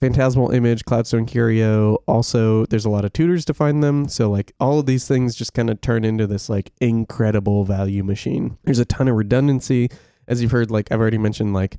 Phantasmal 0.03 0.51
Image, 0.51 0.85
Cloudstone 0.85 1.29
Curio. 1.29 1.95
Also, 2.09 2.67
there's 2.67 2.85
a 2.85 2.91
lot 2.91 3.05
of 3.05 3.13
tutors 3.13 3.45
to 3.45 3.55
find 3.55 3.85
them. 3.85 4.09
So, 4.09 4.29
like, 4.29 4.53
all 4.59 4.81
of 4.81 4.87
these 4.87 5.07
things 5.07 5.37
just 5.37 5.55
kind 5.55 5.71
of 5.71 5.81
turn 5.81 6.05
into 6.05 6.27
this, 6.27 6.49
like, 6.49 6.73
incredible 6.81 7.63
value 7.65 8.03
machine. 8.03 8.59
There's 8.65 8.81
a 8.81 8.85
ton 8.85 9.07
of 9.07 9.15
redundancy. 9.15 9.91
As 10.27 10.43
you've 10.43 10.51
heard, 10.51 10.73
like, 10.73 10.91
I've 10.91 10.99
already 10.99 11.19
mentioned, 11.19 11.55
like, 11.55 11.77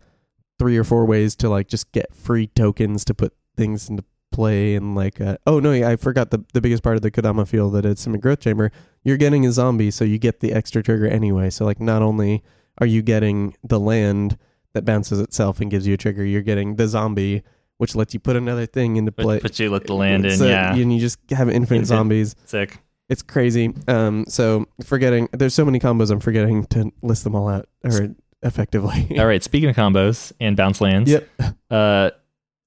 three 0.57 0.77
or 0.77 0.85
four 0.85 1.05
ways 1.05 1.35
to, 1.35 1.49
like, 1.49 1.67
just 1.67 1.91
get 1.91 2.15
free 2.15 2.47
tokens 2.47 3.03
to 3.03 3.13
put 3.13 3.33
things 3.57 3.89
into 3.89 4.05
play 4.31 4.75
And, 4.75 4.95
like 4.95 5.19
a, 5.19 5.37
oh 5.45 5.59
no 5.59 5.73
yeah, 5.73 5.89
I 5.89 5.95
forgot 5.95 6.31
the 6.31 6.43
the 6.53 6.61
biggest 6.61 6.81
part 6.81 6.95
of 6.95 7.03
the 7.03 7.11
Kodama 7.11 7.47
field 7.47 7.73
that 7.73 7.85
it's 7.85 8.07
in 8.07 8.15
a 8.15 8.17
growth 8.17 8.39
chamber. 8.39 8.71
You're 9.03 9.17
getting 9.17 9.45
a 9.45 9.51
zombie, 9.51 9.91
so 9.91 10.05
you 10.05 10.17
get 10.17 10.39
the 10.39 10.53
extra 10.53 10.81
trigger 10.81 11.05
anyway. 11.05 11.51
So 11.51 11.65
like 11.65 11.79
not 11.79 12.01
only 12.01 12.41
are 12.79 12.87
you 12.87 13.03
getting 13.03 13.55
the 13.63 13.79
land 13.79 14.39
that 14.73 14.85
bounces 14.85 15.19
itself 15.19 15.61
and 15.61 15.69
gives 15.69 15.85
you 15.85 15.93
a 15.93 15.97
trigger, 15.97 16.25
you're 16.25 16.41
getting 16.41 16.77
the 16.77 16.87
zombie, 16.87 17.43
which 17.83 17.95
lets 17.95 18.13
you 18.13 18.19
put 18.21 18.37
another 18.37 18.65
thing 18.65 18.95
into 18.95 19.11
play. 19.11 19.39
but 19.39 19.59
you 19.59 19.69
let 19.69 19.85
the 19.85 19.93
land 19.93 20.25
in, 20.25 20.41
yeah. 20.41 20.73
and 20.73 20.93
you 20.93 20.99
just 21.01 21.19
have 21.31 21.49
infinite 21.49 21.55
Infinite. 21.81 21.85
zombies. 21.85 22.35
Sick. 22.45 22.79
It's 23.09 23.21
crazy. 23.21 23.73
Um, 23.89 24.23
so 24.29 24.65
forgetting 24.85 25.27
there's 25.33 25.53
so 25.53 25.65
many 25.65 25.79
combos, 25.79 26.09
I'm 26.09 26.21
forgetting 26.21 26.63
to 26.67 26.91
list 27.01 27.25
them 27.25 27.35
all 27.35 27.49
out 27.49 27.67
or 27.83 28.15
effectively. 28.41 29.07
All 29.19 29.25
right, 29.27 29.43
speaking 29.43 29.69
of 29.69 29.75
combos 29.75 30.31
and 30.39 30.55
bounce 30.55 30.79
lands, 30.79 31.11
Yep. 31.11 31.29
uh, 31.71 32.11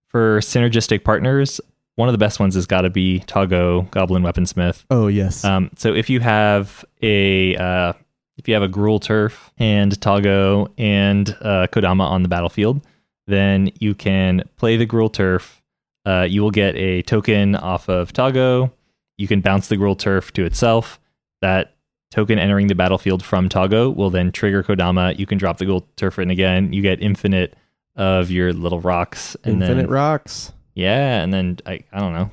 for 0.08 0.40
synergistic 0.40 1.02
partners, 1.04 1.60
one 1.94 2.08
of 2.08 2.12
the 2.12 2.18
best 2.18 2.38
ones 2.38 2.54
has 2.54 2.66
got 2.66 2.82
to 2.82 2.90
be 2.90 3.20
Toggo 3.26 3.90
Goblin 3.90 4.22
Weaponsmith. 4.22 4.84
Oh 4.90 5.06
yes. 5.08 5.42
Um, 5.44 5.70
so 5.76 5.94
if 5.94 6.10
you 6.10 6.20
have 6.20 6.84
a 7.02 7.56
uh, 7.56 7.92
if 8.36 8.46
you 8.46 8.52
have 8.54 8.62
a 8.62 8.68
Gruul 8.68 9.00
Turf 9.00 9.50
and 9.56 9.98
Toggo 10.00 10.70
and 10.76 11.30
uh, 11.40 11.66
Kodama 11.72 12.02
on 12.02 12.22
the 12.22 12.28
battlefield, 12.28 12.82
then 13.26 13.70
you 13.78 13.94
can 13.94 14.42
play 14.56 14.76
the 14.76 14.86
Gruul 14.86 15.12
Turf. 15.12 15.62
Uh, 16.04 16.26
you 16.28 16.42
will 16.42 16.50
get 16.50 16.76
a 16.76 17.02
token 17.02 17.56
off 17.56 17.88
of 17.88 18.12
Toggo. 18.12 18.70
You 19.18 19.26
can 19.26 19.40
bounce 19.40 19.68
the 19.68 19.76
Gruul 19.76 19.98
Turf 19.98 20.32
to 20.34 20.44
itself. 20.44 21.00
That 21.42 21.74
token 22.10 22.38
entering 22.38 22.68
the 22.68 22.74
battlefield 22.74 23.24
from 23.24 23.48
Toggo 23.48 23.94
will 23.94 24.10
then 24.10 24.30
trigger 24.30 24.62
Kodama. 24.62 25.18
You 25.18 25.26
can 25.26 25.38
drop 25.38 25.58
the 25.58 25.64
Gruul 25.64 25.84
Turf 25.96 26.18
in 26.18 26.30
again. 26.30 26.72
You 26.72 26.82
get 26.82 27.02
infinite 27.02 27.54
of 27.96 28.30
your 28.30 28.52
little 28.52 28.80
rocks, 28.80 29.36
and 29.42 29.54
Infinite 29.54 29.82
then 29.82 29.90
rocks. 29.90 30.52
yeah, 30.74 31.22
and 31.22 31.32
then 31.32 31.58
I 31.66 31.82
I 31.92 31.98
don't 32.00 32.12
know. 32.12 32.30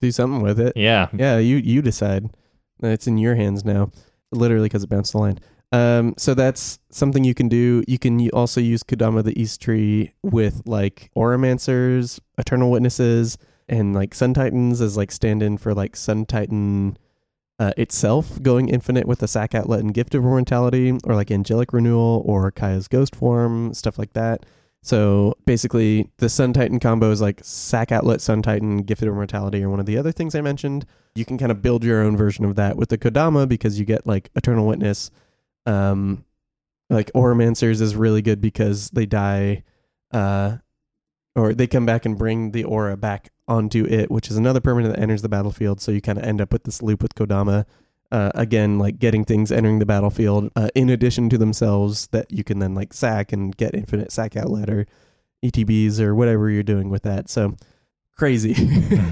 Do 0.00 0.10
something 0.10 0.42
with 0.42 0.58
it. 0.58 0.72
Yeah, 0.76 1.08
Yeah, 1.12 1.38
you 1.38 1.58
you 1.58 1.82
decide. 1.82 2.30
It's 2.82 3.06
in 3.06 3.18
your 3.18 3.36
hands 3.36 3.64
now, 3.64 3.92
literally 4.32 4.64
because 4.66 4.82
it 4.82 4.88
bounced 4.88 5.12
the 5.12 5.18
line. 5.18 5.38
Um, 5.72 6.14
so 6.18 6.34
that's 6.34 6.78
something 6.90 7.24
you 7.24 7.34
can 7.34 7.48
do. 7.48 7.82
You 7.88 7.98
can 7.98 8.28
also 8.30 8.60
use 8.60 8.82
Kodama 8.82 9.24
the 9.24 9.40
East 9.40 9.60
Tree 9.62 10.12
with 10.22 10.62
like 10.66 11.10
Auramancers, 11.16 12.20
Eternal 12.36 12.70
Witnesses, 12.70 13.38
and 13.68 13.94
like 13.94 14.14
Sun 14.14 14.34
Titans 14.34 14.80
as 14.82 14.96
like 14.96 15.10
stand-in 15.10 15.56
for 15.56 15.72
like 15.72 15.96
Sun 15.96 16.26
Titan 16.26 16.98
uh, 17.58 17.72
itself 17.76 18.42
going 18.42 18.68
infinite 18.68 19.06
with 19.06 19.20
the 19.20 19.28
sack 19.28 19.54
outlet 19.54 19.80
and 19.80 19.94
gift 19.94 20.14
of 20.14 20.22
immortality, 20.22 20.92
or 21.04 21.14
like 21.14 21.30
Angelic 21.30 21.72
Renewal 21.72 22.22
or 22.26 22.50
Kaya's 22.50 22.86
Ghostform, 22.88 23.74
stuff 23.74 23.98
like 23.98 24.12
that. 24.12 24.44
So 24.82 25.36
basically, 25.46 26.10
the 26.18 26.28
Sun 26.28 26.54
Titan 26.54 26.80
combo 26.80 27.12
is 27.12 27.22
like 27.22 27.40
Sack 27.44 27.92
Outlet, 27.92 28.20
Sun 28.20 28.42
Titan, 28.42 28.78
Gifted 28.78 29.06
Immortality, 29.06 29.62
or 29.62 29.70
one 29.70 29.78
of 29.78 29.86
the 29.86 29.96
other 29.96 30.10
things 30.10 30.34
I 30.34 30.40
mentioned. 30.40 30.84
You 31.14 31.24
can 31.24 31.38
kind 31.38 31.52
of 31.52 31.62
build 31.62 31.84
your 31.84 32.02
own 32.02 32.16
version 32.16 32.44
of 32.44 32.56
that 32.56 32.76
with 32.76 32.88
the 32.88 32.98
Kodama 32.98 33.48
because 33.48 33.78
you 33.78 33.86
get 33.86 34.06
like 34.06 34.30
Eternal 34.34 34.66
Witness. 34.66 35.10
Um, 35.66 36.24
like 36.90 37.10
Auramancers 37.12 37.80
is 37.80 37.96
really 37.96 38.22
good 38.22 38.40
because 38.40 38.90
they 38.90 39.06
die, 39.06 39.64
uh, 40.12 40.58
or 41.34 41.54
they 41.54 41.66
come 41.66 41.86
back 41.86 42.04
and 42.04 42.18
bring 42.18 42.50
the 42.50 42.64
aura 42.64 42.96
back 42.96 43.30
onto 43.48 43.86
it, 43.86 44.10
which 44.10 44.30
is 44.30 44.36
another 44.36 44.60
permanent 44.60 44.94
that 44.94 45.00
enters 45.00 45.22
the 45.22 45.28
battlefield. 45.28 45.80
So 45.80 45.90
you 45.90 46.00
kind 46.00 46.18
of 46.18 46.24
end 46.24 46.40
up 46.40 46.52
with 46.52 46.64
this 46.64 46.82
loop 46.82 47.02
with 47.02 47.14
Kodama. 47.14 47.64
Uh, 48.10 48.30
again, 48.34 48.78
like 48.78 48.98
getting 48.98 49.24
things 49.24 49.50
entering 49.50 49.78
the 49.78 49.86
battlefield 49.86 50.50
uh, 50.54 50.68
in 50.74 50.90
addition 50.90 51.30
to 51.30 51.38
themselves 51.38 52.08
that 52.08 52.30
you 52.30 52.44
can 52.44 52.58
then 52.58 52.74
like 52.74 52.92
sack 52.92 53.32
and 53.32 53.56
get 53.56 53.74
infinite 53.74 54.12
sack 54.12 54.36
outlet 54.36 54.68
or 54.68 54.86
ETBs 55.42 55.98
or 55.98 56.14
whatever 56.14 56.50
you're 56.50 56.62
doing 56.62 56.90
with 56.90 57.04
that. 57.04 57.30
So 57.30 57.56
crazy, 58.14 58.54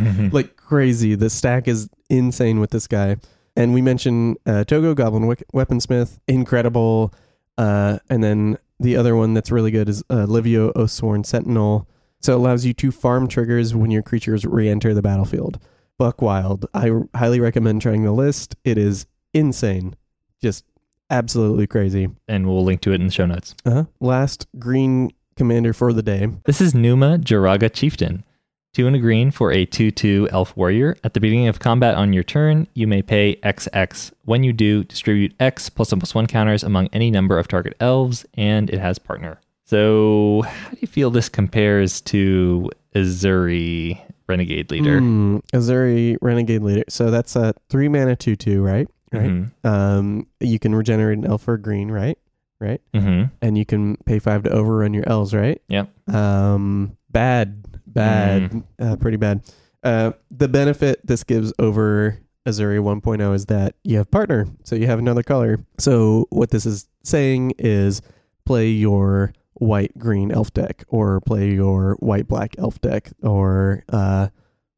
like 0.33 0.57
crazy. 0.57 1.15
The 1.15 1.31
stack 1.31 1.67
is 1.67 1.89
insane 2.11 2.61
with 2.61 2.71
this 2.71 2.87
guy. 2.87 3.17
And 3.61 3.75
we 3.75 3.83
mentioned 3.83 4.39
uh, 4.47 4.65
Toggo 4.67 4.95
Goblin 4.95 5.27
Wick- 5.27 5.45
Weaponsmith, 5.53 6.19
incredible. 6.27 7.13
Uh, 7.59 7.99
and 8.09 8.25
then 8.25 8.57
the 8.79 8.97
other 8.97 9.15
one 9.17 9.35
that's 9.35 9.51
really 9.51 9.71
good 9.71 9.89
is 9.89 10.03
uh, 10.09 10.25
Livio 10.25 10.73
Oathsworn 10.73 11.27
Sentinel. 11.27 11.87
So 12.21 12.33
it 12.33 12.37
allows 12.37 12.65
you 12.65 12.73
to 12.75 12.91
farm 12.91 13.29
triggers 13.29 13.75
when 13.75 13.91
your 13.91 14.03
creatures 14.03 14.47
re-enter 14.47 14.95
the 14.95 15.03
battlefield. 15.03 15.59
Buck 15.99 16.23
Wild. 16.23 16.65
I 16.73 16.89
r- 16.89 17.09
highly 17.15 17.39
recommend 17.41 17.83
trying 17.83 18.03
the 18.03 18.13
list. 18.13 18.57
It 18.65 18.79
is 18.79 19.05
insane, 19.35 19.95
just 20.41 20.65
absolutely 21.11 21.67
crazy. 21.67 22.09
and 22.29 22.47
we'll 22.47 22.65
link 22.65 22.81
to 22.83 22.93
it 22.93 23.01
in 23.01 23.07
the 23.09 23.13
show 23.13 23.27
notes. 23.27 23.55
Uh-huh. 23.67 23.85
Last 24.01 24.47
green 24.59 25.11
commander 25.37 25.75
for 25.75 25.93
the 25.93 26.03
day. 26.03 26.29
This 26.47 26.63
is 26.63 26.75
Numa 26.75 27.19
Joraga 27.19 27.71
Chieftain. 27.71 28.25
Two 28.73 28.87
and 28.87 28.95
a 28.95 29.01
green 29.01 29.33
for 29.33 29.51
a 29.53 29.67
2 29.67 29.91
2 29.91 30.29
elf 30.31 30.57
warrior. 30.57 30.97
At 31.03 31.15
the 31.15 31.21
beginning 31.21 31.49
of 31.49 31.59
combat 31.59 31.97
on 31.97 32.13
your 32.13 32.23
turn, 32.23 32.69
you 32.75 32.87
may 32.87 33.03
pay 33.03 33.35
XX. 33.43 34.13
When 34.27 34.45
you 34.45 34.53
do, 34.53 34.85
distribute 34.85 35.35
X 35.41 35.69
plus 35.69 35.91
one 35.91 35.99
plus 35.99 36.15
one 36.15 36.27
counters 36.29 36.63
among 36.63 36.89
any 36.93 37.11
number 37.11 37.37
of 37.37 37.49
target 37.49 37.75
elves, 37.81 38.25
and 38.35 38.71
it 38.71 38.79
has 38.79 38.97
partner. 38.99 39.41
So, 39.65 40.43
how 40.47 40.71
do 40.71 40.79
you 40.81 40.87
feel 40.89 41.11
this 41.11 41.29
compares 41.29 42.01
to 42.03 42.71
Ezuri 42.95 44.01
Renegade 44.29 44.71
Leader? 44.71 45.01
Mm, 45.01 45.43
Ezuri 45.53 46.17
Renegade 46.23 46.63
Leader. 46.63 46.85
So 46.89 47.11
that's 47.11 47.35
a 47.35 47.55
three 47.71 47.89
mana 47.89 48.15
two 48.15 48.37
two, 48.37 48.63
right? 48.63 48.89
Right. 49.13 49.27
Mhm. 49.29 49.51
Um, 49.65 50.27
you 50.39 50.61
can 50.61 50.77
regenerate 50.77 51.19
an 51.19 51.27
elf 51.27 51.43
for 51.43 51.57
green, 51.59 51.91
right? 51.91 52.17
Right. 52.61 52.81
Mhm. 52.95 53.33
And 53.43 53.59
you 53.59 53.65
can 53.67 53.97
pay 54.07 54.21
five 54.21 54.45
to 54.45 54.51
overrun 54.51 54.95
your 54.95 55.09
elves, 55.09 55.35
right? 55.35 55.61
Yep. 55.69 55.89
Um, 56.15 56.97
bad, 57.11 57.65
bad, 57.93 58.63
uh, 58.79 58.97
pretty 58.97 59.17
bad. 59.17 59.43
Uh, 59.83 60.13
the 60.31 60.49
benefit 60.49 61.01
this 61.07 61.25
gives 61.25 61.53
over 61.59 62.19
Ezuri 62.47 62.81
1.0 62.81 63.35
is 63.35 63.47
that 63.47 63.75
you 63.85 63.97
have 63.99 64.11
partner, 64.11 64.47
so 64.65 64.77
you 64.77 64.87
have 64.87 64.99
another 64.99 65.23
color. 65.23 65.65
So 65.79 66.27
what 66.31 66.51
this 66.51 66.67
is 66.67 66.89
saying 67.03 67.53
is 67.59 68.03
play 68.45 68.69
your 68.69 69.33
white 69.55 69.97
green 69.99 70.31
elf 70.33 70.53
deck, 70.53 70.85
or 70.89 71.21
play 71.21 71.53
your 71.53 71.97
white 72.01 72.29
black 72.29 72.55
elf 72.59 72.81
deck, 72.81 73.11
or 73.23 73.85
uh, 73.91 74.29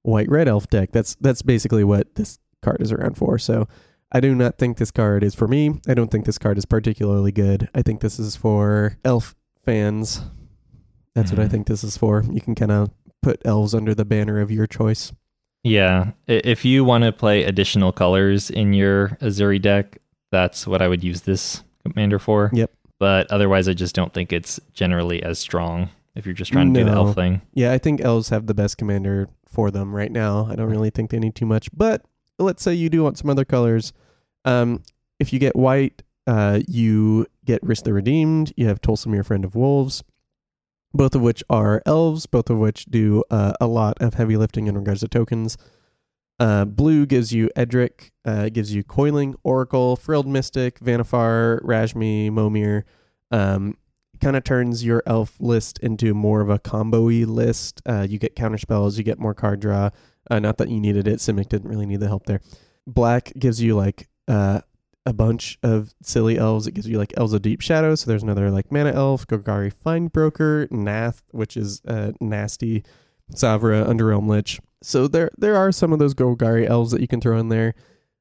white 0.02 0.28
red 0.28 0.48
elf 0.48 0.68
deck. 0.68 0.90
That's 0.92 1.14
that's 1.16 1.42
basically 1.42 1.84
what 1.84 2.14
this 2.16 2.38
card 2.62 2.80
is 2.80 2.92
around 2.92 3.16
for. 3.16 3.38
So 3.38 3.66
I 4.12 4.20
do 4.20 4.34
not 4.34 4.58
think 4.58 4.76
this 4.76 4.90
card 4.90 5.22
is 5.24 5.34
for 5.34 5.48
me. 5.48 5.80
I 5.88 5.94
don't 5.94 6.10
think 6.10 6.26
this 6.26 6.38
card 6.38 6.58
is 6.58 6.64
particularly 6.64 7.32
good. 7.32 7.68
I 7.74 7.82
think 7.82 8.00
this 8.00 8.18
is 8.18 8.36
for 8.36 8.98
elf 9.04 9.34
fans. 9.64 10.22
That's 11.14 11.30
what 11.30 11.40
I 11.40 11.46
Mhm. 11.46 11.50
think 11.50 11.66
this 11.66 11.84
is 11.84 11.96
for. 11.96 12.24
You 12.30 12.40
can 12.40 12.54
kind 12.54 12.72
of 12.72 12.90
put 13.22 13.40
elves 13.44 13.74
under 13.74 13.94
the 13.94 14.04
banner 14.04 14.40
of 14.40 14.50
your 14.50 14.66
choice. 14.66 15.12
Yeah. 15.64 16.10
If 16.26 16.64
you 16.64 16.84
want 16.84 17.04
to 17.04 17.12
play 17.12 17.44
additional 17.44 17.92
colors 17.92 18.50
in 18.50 18.72
your 18.72 19.10
Ezuri 19.20 19.62
deck, 19.62 19.98
that's 20.30 20.66
what 20.66 20.82
I 20.82 20.88
would 20.88 21.04
use 21.04 21.22
this 21.22 21.62
commander 21.84 22.18
for. 22.18 22.50
Yep. 22.52 22.72
But 22.98 23.30
otherwise, 23.30 23.68
I 23.68 23.74
just 23.74 23.94
don't 23.94 24.12
think 24.12 24.32
it's 24.32 24.60
generally 24.74 25.22
as 25.22 25.38
strong 25.38 25.90
if 26.14 26.26
you're 26.26 26.34
just 26.34 26.52
trying 26.52 26.74
to 26.74 26.80
do 26.80 26.84
the 26.84 26.92
elf 26.92 27.14
thing. 27.14 27.42
Yeah, 27.54 27.72
I 27.72 27.78
think 27.78 28.00
elves 28.00 28.28
have 28.28 28.46
the 28.46 28.54
best 28.54 28.76
commander 28.76 29.28
for 29.46 29.70
them 29.70 29.94
right 29.94 30.10
now. 30.12 30.46
I 30.50 30.56
don't 30.56 30.70
really 30.70 30.90
think 30.90 31.10
they 31.10 31.18
need 31.18 31.34
too 31.34 31.46
much. 31.46 31.68
But 31.72 32.04
let's 32.38 32.62
say 32.62 32.74
you 32.74 32.88
do 32.88 33.02
want 33.02 33.18
some 33.18 33.30
other 33.30 33.44
colors. 33.44 33.92
Um, 34.44 34.82
if 35.18 35.32
you 35.32 35.38
get 35.38 35.56
white, 35.56 36.02
uh, 36.26 36.60
you 36.68 37.26
get 37.44 37.62
Rhys 37.62 37.82
the 37.82 37.92
Redeemed. 37.92 38.52
You 38.56 38.66
have 38.66 38.80
Tolsimir, 38.80 39.24
Friend 39.24 39.44
of 39.44 39.54
Wolves, 39.54 40.02
both 40.94 41.14
of 41.14 41.22
which 41.22 41.42
are 41.48 41.82
elves, 41.86 42.26
both 42.26 42.50
of 42.50 42.58
which 42.58 42.86
do 42.86 43.24
uh, 43.30 43.52
a 43.60 43.66
lot 43.66 44.00
of 44.00 44.14
heavy 44.14 44.36
lifting 44.36 44.66
in 44.66 44.76
regards 44.76 45.00
to 45.00 45.08
tokens. 45.08 45.56
Uh, 46.38 46.64
blue 46.64 47.06
gives 47.06 47.32
you 47.32 47.48
Edric, 47.54 48.12
uh, 48.24 48.48
gives 48.48 48.74
you 48.74 48.82
Coiling, 48.82 49.34
Oracle, 49.44 49.96
Frilled 49.96 50.26
Mystic, 50.26 50.80
Vannifar, 50.80 51.60
Rashmi, 51.62 52.30
Momir. 52.30 52.82
Um, 53.30 53.76
kind 54.20 54.36
of 54.36 54.44
turns 54.44 54.84
your 54.84 55.02
elf 55.06 55.36
list 55.40 55.78
into 55.80 56.14
more 56.14 56.40
of 56.40 56.48
a 56.48 56.58
combo-y 56.58 57.24
list. 57.24 57.82
Uh, 57.86 58.06
you 58.08 58.18
get 58.18 58.36
counter 58.36 58.58
spells, 58.58 58.98
you 58.98 59.04
get 59.04 59.18
more 59.18 59.34
card 59.34 59.60
draw. 59.60 59.90
Uh, 60.30 60.38
not 60.38 60.58
that 60.58 60.68
you 60.68 60.80
needed 60.80 61.06
it. 61.08 61.18
Simic 61.18 61.48
didn't 61.48 61.68
really 61.68 61.86
need 61.86 62.00
the 62.00 62.08
help 62.08 62.26
there. 62.26 62.40
Black 62.86 63.32
gives 63.38 63.60
you 63.60 63.76
like 63.76 64.08
uh, 64.28 64.60
a 65.04 65.12
bunch 65.12 65.58
of 65.62 65.94
silly 66.02 66.38
elves. 66.38 66.66
It 66.66 66.74
gives 66.74 66.88
you 66.88 66.98
like 66.98 67.12
Elves 67.16 67.32
of 67.32 67.42
Deep 67.42 67.60
Shadow. 67.60 67.94
So 67.94 68.08
there's 68.08 68.22
another 68.22 68.50
like 68.50 68.70
Mana 68.70 68.92
Elf, 68.92 69.26
Golgari 69.26 69.72
Findbroker, 69.72 70.70
Nath, 70.70 71.22
which 71.30 71.56
is 71.56 71.82
uh, 71.86 72.12
nasty, 72.20 72.84
Savra, 73.34 73.86
Underrealm 73.86 74.28
Lich. 74.28 74.60
So 74.82 75.08
there 75.08 75.30
there 75.38 75.56
are 75.56 75.72
some 75.72 75.92
of 75.92 75.98
those 75.98 76.14
Golgari 76.14 76.68
elves 76.68 76.90
that 76.92 77.00
you 77.00 77.08
can 77.08 77.20
throw 77.20 77.38
in 77.38 77.48
there. 77.48 77.74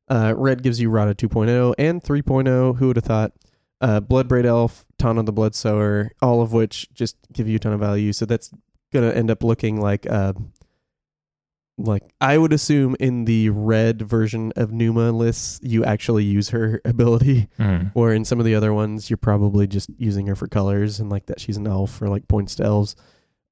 Uh, 0.10 0.34
red 0.36 0.62
gives 0.62 0.82
you 0.82 0.90
Radha 0.90 1.16
2.0 1.16 1.74
and 1.78 2.04
3.0. 2.04 2.78
Who 2.78 2.88
would 2.88 2.98
have 2.98 3.06
thought? 3.06 3.32
Uh, 3.80 4.00
Bloodbraid 4.00 4.46
Elf, 4.46 4.86
Tana 5.00 5.24
the 5.24 5.34
Bloodsower, 5.34 6.10
all 6.22 6.42
of 6.42 6.54
which 6.54 6.88
just 6.94 7.16
give 7.34 7.48
you 7.48 7.56
a 7.56 7.60
ton 7.60 7.74
of 7.74 7.80
value. 7.80 8.14
So 8.14 8.26
that's 8.26 8.52
gonna 8.94 9.12
end 9.12 9.32
up 9.32 9.44
looking 9.44 9.80
like 9.80 10.06
uh, 10.10 10.34
like 11.78 12.04
I 12.22 12.38
would 12.38 12.54
assume 12.54 12.96
in 13.00 13.26
the 13.26 13.50
red 13.50 14.02
version 14.02 14.52
of 14.56 14.72
Numa 14.72 15.12
lists, 15.12 15.60
you 15.64 15.84
actually 15.84 16.24
use 16.24 16.50
her 16.50 16.80
ability, 16.86 17.48
Mhm. 17.60 17.92
or 17.96 18.14
in 18.14 18.26
some 18.26 18.40
of 18.40 18.46
the 18.46 18.56
other 18.56 18.74
ones, 18.74 19.10
you're 19.10 19.18
probably 19.18 19.68
just 19.68 19.90
using 19.98 20.28
her 20.28 20.36
for 20.36 20.48
colors 20.48 21.00
and 21.00 21.10
like 21.10 21.26
that 21.28 21.40
she's 21.40 21.58
an 21.58 21.68
elf 21.68 22.02
or 22.02 22.08
like 22.10 22.28
points 22.28 22.56
to 22.56 22.64
elves. 22.64 22.96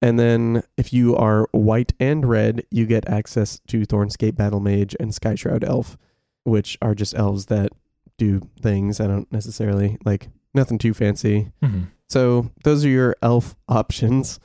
And 0.02 0.18
then 0.20 0.64
if 0.78 0.94
you 0.94 1.16
are 1.16 1.48
white 1.52 1.94
and 2.00 2.26
red, 2.26 2.64
you 2.72 2.86
get 2.86 3.10
access 3.10 3.60
to 3.68 3.82
Thornscape 3.86 4.34
Battlemage 4.34 4.96
and 5.00 5.12
Skyshroud 5.12 5.64
Elf, 5.68 5.98
which 6.44 6.78
are 6.82 6.96
just 6.96 7.14
elves 7.16 7.48
that 7.48 7.72
do 8.18 8.42
things. 8.62 9.00
I 9.00 9.08
don't 9.08 9.30
necessarily 9.32 9.98
like 10.06 10.30
nothing 10.54 10.78
too 10.78 10.94
fancy. 10.94 11.52
Mhm. 11.64 11.88
So 12.08 12.50
those 12.64 12.86
are 12.86 12.90
your 12.90 13.16
elf 13.22 13.56
options. 13.68 14.40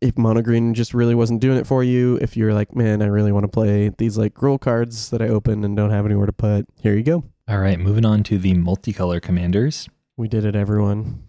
If 0.00 0.16
mono 0.16 0.40
green 0.40 0.72
just 0.72 0.94
really 0.94 1.14
wasn't 1.14 1.40
doing 1.40 1.58
it 1.58 1.66
for 1.66 1.84
you, 1.84 2.16
if 2.22 2.36
you're 2.36 2.54
like, 2.54 2.74
man, 2.74 3.02
I 3.02 3.06
really 3.06 3.32
want 3.32 3.44
to 3.44 3.48
play 3.48 3.90
these 3.98 4.16
like 4.16 4.40
roll 4.40 4.56
cards 4.58 5.10
that 5.10 5.20
I 5.20 5.28
open 5.28 5.62
and 5.62 5.76
don't 5.76 5.90
have 5.90 6.06
anywhere 6.06 6.26
to 6.26 6.32
put, 6.32 6.66
here 6.80 6.94
you 6.94 7.02
go. 7.02 7.24
All 7.48 7.58
right, 7.58 7.78
moving 7.78 8.06
on 8.06 8.22
to 8.24 8.38
the 8.38 8.54
multicolor 8.54 9.20
commanders. 9.20 9.88
We 10.16 10.28
did 10.28 10.44
it, 10.44 10.56
everyone. 10.56 11.24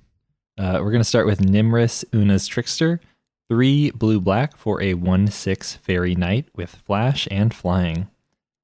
Uh, 0.58 0.80
we're 0.82 0.92
going 0.92 1.02
to 1.02 1.04
start 1.04 1.26
with 1.26 1.40
Nymris, 1.40 2.06
Oona's 2.14 2.48
Trickster. 2.48 3.02
Three 3.50 3.92
blue 3.92 4.22
black 4.22 4.56
for 4.56 4.82
a 4.82 4.94
1 4.94 5.28
6 5.28 5.76
fairy 5.76 6.16
knight 6.16 6.48
with 6.56 6.70
flash 6.70 7.28
and 7.30 7.54
flying. 7.54 8.08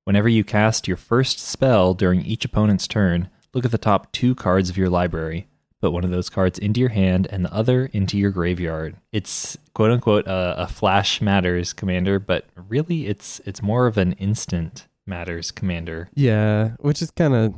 Whenever 0.06 0.30
you 0.30 0.46
cast 0.46 0.88
your 0.88 0.96
first 0.96 1.40
spell 1.40 1.94
during 1.94 2.22
each 2.22 2.46
opponent's 2.46 2.88
turn, 2.88 3.30
look 3.54 3.66
at 3.66 3.72
the 3.72 3.78
top 3.78 4.12
two 4.14 4.36
cards 4.36 4.70
of 4.70 4.78
your 4.78 4.90
library. 4.90 5.48
Put 5.80 5.92
one 5.92 6.04
of 6.04 6.10
those 6.10 6.30
cards 6.30 6.58
into 6.58 6.80
your 6.80 6.90
hand 6.90 7.28
and 7.30 7.46
the 7.46 7.54
other 7.54 7.86
into 7.94 8.18
your 8.18 8.32
graveyard. 8.32 8.96
It's 9.12 9.58
quote 9.74 9.92
unquote 9.92 10.26
a, 10.26 10.64
a 10.64 10.68
flash 10.68 11.22
matters 11.22 11.72
commander, 11.72 12.20
but 12.20 12.46
really 12.56 13.06
it's 13.06 13.40
it's 13.46 13.62
more 13.62 13.86
of 13.86 13.98
an 13.98 14.14
instant 14.14 14.88
matters 15.06 15.52
commander. 15.52 16.10
Yeah, 16.16 16.72
which 16.80 17.02
is 17.02 17.12
kind 17.12 17.34
of, 17.34 17.54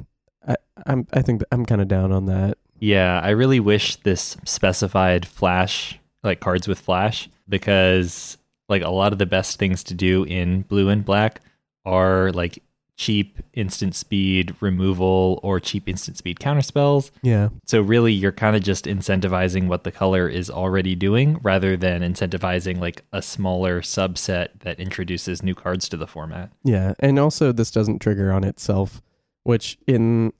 I, 0.47 0.55
I'm, 0.85 1.07
I 1.13 1.21
think 1.21 1.43
I'm 1.51 1.65
kind 1.65 1.81
of 1.81 1.87
down 1.87 2.11
on 2.11 2.25
that. 2.25 2.57
Yeah, 2.79 3.19
I 3.23 3.29
really 3.31 3.59
wish 3.59 3.95
this 3.97 4.37
specified 4.45 5.25
flash, 5.25 5.99
like 6.23 6.39
cards 6.39 6.67
with 6.67 6.79
flash, 6.79 7.29
because 7.47 8.37
like 8.67 8.83
a 8.83 8.89
lot 8.89 9.13
of 9.13 9.19
the 9.19 9.25
best 9.25 9.59
things 9.59 9.83
to 9.85 9.93
do 9.93 10.23
in 10.25 10.61
blue 10.63 10.89
and 10.89 11.03
black 11.03 11.41
are 11.85 12.31
like 12.33 12.61
cheap 12.99 13.39
instant 13.53 13.95
speed 13.95 14.53
removal 14.59 15.39
or 15.41 15.57
cheap 15.57 15.87
instant 15.87 16.17
speed 16.17 16.37
counter 16.37 16.61
spells. 16.61 17.11
Yeah, 17.21 17.47
So 17.65 17.79
really 17.79 18.11
you're 18.11 18.33
kind 18.33 18.57
of 18.57 18.61
just 18.61 18.83
incentivizing 18.83 19.67
what 19.67 19.85
the 19.85 19.91
color 19.91 20.27
is 20.27 20.49
already 20.49 20.95
doing 20.95 21.39
rather 21.41 21.77
than 21.77 22.01
incentivizing 22.01 22.77
like 22.81 23.05
a 23.13 23.21
smaller 23.21 23.79
subset 23.79 24.49
that 24.59 24.81
introduces 24.81 25.41
new 25.41 25.55
cards 25.55 25.87
to 25.89 25.95
the 25.97 26.07
format. 26.07 26.51
yeah, 26.65 26.93
and 26.99 27.17
also 27.17 27.53
this 27.53 27.71
doesn't 27.71 27.99
trigger 27.99 28.33
on 28.33 28.43
itself, 28.43 29.01
which 29.43 29.77
in 29.87 30.33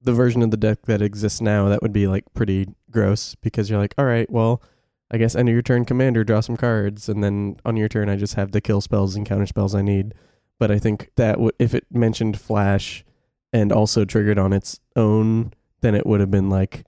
the 0.00 0.12
version 0.12 0.40
of 0.42 0.52
the 0.52 0.56
deck 0.56 0.82
that 0.82 1.02
exists 1.02 1.40
now, 1.40 1.68
that 1.68 1.82
would 1.82 1.92
be 1.92 2.06
like 2.06 2.32
pretty 2.32 2.68
gross 2.92 3.34
because 3.42 3.68
you're 3.68 3.80
like, 3.80 3.94
all 3.98 4.04
right, 4.04 4.30
well, 4.30 4.62
I 5.10 5.18
guess 5.18 5.34
end 5.34 5.48
of 5.48 5.52
your 5.52 5.62
turn, 5.62 5.84
commander, 5.84 6.22
draw 6.22 6.38
some 6.38 6.56
cards, 6.56 7.08
and 7.08 7.24
then 7.24 7.56
on 7.64 7.76
your 7.76 7.88
turn, 7.88 8.08
I 8.08 8.14
just 8.14 8.34
have 8.34 8.52
the 8.52 8.60
kill 8.60 8.80
spells 8.80 9.16
and 9.16 9.26
counter 9.26 9.46
spells 9.46 9.74
I 9.74 9.82
need. 9.82 10.14
But 10.58 10.70
I 10.70 10.78
think 10.78 11.10
that 11.16 11.32
w- 11.32 11.52
if 11.58 11.74
it 11.74 11.86
mentioned 11.92 12.38
flash 12.40 13.04
and 13.52 13.72
also 13.72 14.04
triggered 14.04 14.38
on 14.38 14.52
its 14.52 14.80
own, 14.96 15.52
then 15.80 15.94
it 15.94 16.06
would 16.06 16.20
have 16.20 16.30
been 16.30 16.50
like, 16.50 16.84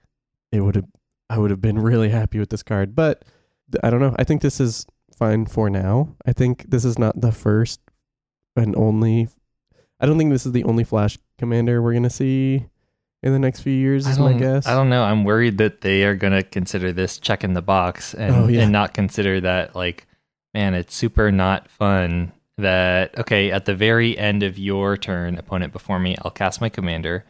it 0.53 0.61
would 0.61 0.75
have, 0.75 0.87
I 1.29 1.39
would 1.39 1.51
have 1.51 1.61
been 1.61 1.79
really 1.79 2.09
happy 2.11 2.39
with 2.39 2.51
this 2.51 2.63
card. 2.63 2.95
But 2.97 3.25
I 3.83 3.91
don't 3.91 4.01
know. 4.01 4.15
I 4.19 4.25
think 4.25 4.43
this 4.43 4.61
is 4.61 4.87
fine 5.17 5.47
for 5.47 5.71
now. 5.71 6.17
I 6.27 6.33
think 6.33 6.71
this 6.71 6.85
is 6.85 6.99
not 6.99 7.21
the 7.21 7.31
first 7.33 7.81
and 8.57 8.75
only. 8.77 9.29
I 10.01 10.07
don't 10.07 10.19
think 10.19 10.33
this 10.33 10.47
is 10.47 10.53
the 10.53 10.65
only 10.65 10.83
flash 10.85 11.19
commander 11.39 11.81
we're 11.81 11.93
gonna 11.95 12.11
see 12.11 12.67
in 13.23 13.33
the 13.33 13.39
next 13.39 13.61
few 13.61 13.73
years. 13.73 14.07
Is 14.07 14.19
my 14.19 14.33
guess. 14.33 14.67
I 14.67 14.73
don't 14.75 14.89
know. 14.89 15.05
I'm 15.05 15.25
worried 15.25 15.59
that 15.59 15.83
they 15.83 16.05
are 16.05 16.15
going 16.17 16.33
to 16.33 16.43
consider 16.43 16.91
this 16.91 17.19
check 17.19 17.45
in 17.45 17.53
the 17.53 17.61
box 17.61 18.15
and, 18.15 18.35
Oh, 18.35 18.49
yeah. 18.49 18.63
and 18.63 18.73
not 18.73 18.95
consider 18.95 19.43
that, 19.43 19.77
like, 19.77 20.07
man, 20.55 20.73
it's 20.73 20.95
super 20.95 21.31
not 21.31 21.69
fun 21.71 22.33
that, 22.61 23.19
okay, 23.19 23.51
at 23.51 23.65
the 23.65 23.75
very 23.75 24.17
end 24.17 24.43
of 24.43 24.59
your 24.59 24.97
turn, 24.97 25.37
opponent 25.37 25.73
before 25.73 25.99
me, 25.99 26.17
I'll 26.23 26.31
cast 26.31 26.61
my 26.61 26.69
commander. 26.69 27.25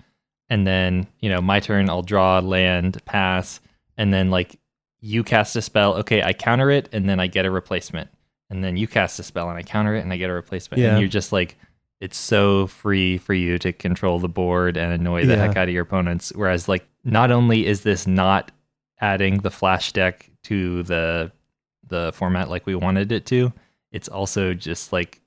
And 0.48 0.66
then, 0.66 1.06
you 1.20 1.28
know, 1.30 1.40
my 1.40 1.60
turn, 1.60 1.88
I'll 1.88 2.02
draw 2.02 2.38
land, 2.40 3.04
pass. 3.04 3.60
And 3.96 4.12
then, 4.12 4.30
like, 4.30 4.58
you 5.00 5.24
cast 5.24 5.56
a 5.56 5.62
spell. 5.62 5.94
Okay, 5.96 6.22
I 6.22 6.32
counter 6.32 6.70
it, 6.70 6.88
and 6.92 7.08
then 7.08 7.20
I 7.20 7.26
get 7.26 7.46
a 7.46 7.50
replacement. 7.50 8.10
And 8.50 8.62
then 8.64 8.76
you 8.76 8.88
cast 8.88 9.18
a 9.18 9.22
spell, 9.22 9.48
and 9.48 9.58
I 9.58 9.62
counter 9.62 9.94
it, 9.94 10.00
and 10.00 10.12
I 10.12 10.16
get 10.16 10.30
a 10.30 10.34
replacement. 10.34 10.82
Yeah. 10.82 10.90
And 10.90 11.00
you're 11.00 11.08
just 11.08 11.32
like, 11.32 11.56
it's 12.00 12.16
so 12.16 12.66
free 12.66 13.18
for 13.18 13.34
you 13.34 13.58
to 13.58 13.72
control 13.72 14.18
the 14.18 14.28
board 14.28 14.76
and 14.76 14.92
annoy 14.92 15.26
the 15.26 15.34
Yeah. 15.34 15.46
heck 15.46 15.56
out 15.56 15.68
of 15.68 15.74
your 15.74 15.82
opponents. 15.82 16.32
Whereas, 16.34 16.68
like, 16.68 16.86
not 17.04 17.30
only 17.30 17.66
is 17.66 17.82
this 17.82 18.06
not 18.06 18.50
adding 19.00 19.38
the 19.38 19.50
flash 19.50 19.92
deck 19.92 20.30
to 20.44 20.82
the 20.84 21.32
the 21.88 22.12
format 22.14 22.48
like 22.48 22.66
we 22.66 22.74
wanted 22.74 23.10
it 23.10 23.26
to, 23.26 23.52
it's 23.90 24.08
also 24.08 24.54
just 24.54 24.92
like 24.92 25.19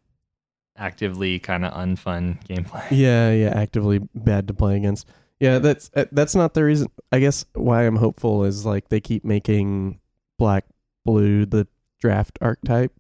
actively 0.78 1.40
kind 1.40 1.66
of 1.66 1.74
unfun 1.74 2.44
gameplay. 2.48 2.84
Yeah, 2.92 3.32
yeah, 3.32 3.50
actively 3.56 4.00
bad 4.16 4.48
to 4.48 4.54
play 4.54 4.76
against. 4.78 5.08
Yeah, 5.40 5.60
that's 5.60 5.92
uh, 5.96 6.06
that's 6.12 6.36
not 6.36 6.54
the 6.54 6.64
reason. 6.64 6.88
I 7.12 7.20
guess 7.20 7.46
why 7.54 7.86
I'm 7.86 7.98
hopeful 7.98 8.44
is 8.46 8.66
like 8.66 8.90
they 8.90 9.00
keep 9.02 9.26
making 9.26 10.00
black 10.40 10.66
blue 11.06 11.46
the 11.46 11.68
draft 12.00 12.38
archetype, 12.42 12.94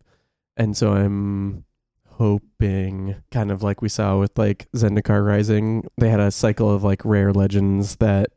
and 0.58 0.76
so 0.76 0.94
I'm 0.94 1.64
hoping 2.10 3.16
kind 3.32 3.52
of 3.52 3.64
like 3.64 3.82
we 3.82 3.90
saw 3.90 4.20
with 4.20 4.38
like 4.38 4.68
Zendikar 4.76 5.26
Rising, 5.26 5.88
they 5.98 6.10
had 6.10 6.20
a 6.20 6.32
cycle 6.32 6.74
of 6.74 6.84
like 6.84 7.04
rare 7.06 7.32
legends 7.34 7.95
that 7.98 8.30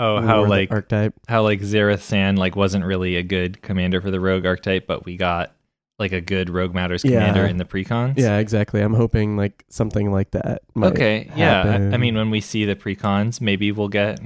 Oh, 0.00 0.20
how 0.20 0.44
like 0.46 0.70
archetype. 0.70 1.14
how 1.26 1.42
like 1.42 1.60
Zareth 1.60 2.00
San 2.02 2.36
like 2.36 2.54
wasn't 2.54 2.84
really 2.84 3.16
a 3.16 3.22
good 3.22 3.62
commander 3.62 4.00
for 4.00 4.10
the 4.12 4.20
rogue 4.20 4.46
archetype, 4.46 4.86
but 4.86 5.04
we 5.04 5.16
got 5.16 5.54
like 5.98 6.12
a 6.12 6.20
good 6.20 6.48
rogue 6.50 6.74
matters 6.74 7.04
Yeah. 7.04 7.18
commander 7.18 7.46
in 7.46 7.56
the 7.56 7.64
precons. 7.64 8.14
Yeah, 8.16 8.38
exactly. 8.38 8.80
I'm 8.80 8.94
hoping 8.94 9.36
like 9.36 9.64
something 9.68 10.12
like 10.12 10.30
that. 10.30 10.62
might 10.74 10.92
Okay. 10.92 11.30
Yeah. 11.34 11.62
I, 11.62 11.74
I 11.94 11.96
mean, 11.96 12.14
when 12.14 12.30
we 12.30 12.40
see 12.40 12.64
the 12.64 12.76
precons, 12.76 13.40
maybe 13.40 13.72
we'll 13.72 13.88
get. 13.88 14.20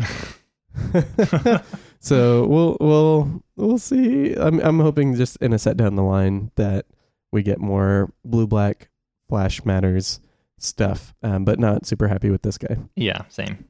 so 2.01 2.47
we'll 2.47 2.77
we'll 2.81 3.43
we'll 3.57 3.78
see. 3.78 4.35
I'm 4.35 4.61
I'm 4.61 4.81
hoping 4.81 5.15
just 5.15 5.36
in 5.39 5.53
a 5.53 5.59
set 5.59 5.77
down 5.77 5.94
the 5.97 6.03
line 6.03 6.51
that 6.57 6.86
we 7.31 7.43
get 7.43 7.59
more 7.61 8.12
blue 8.24 8.47
black 8.47 8.90
flash 9.28 9.65
matters 9.65 10.20
stuff, 10.59 11.15
um, 11.23 11.44
but 11.44 11.59
not 11.59 11.86
super 11.86 12.09
happy 12.09 12.31
with 12.31 12.43
this 12.43 12.59
guy. 12.59 12.77
yeah. 12.97 13.23
Same. 13.28 13.65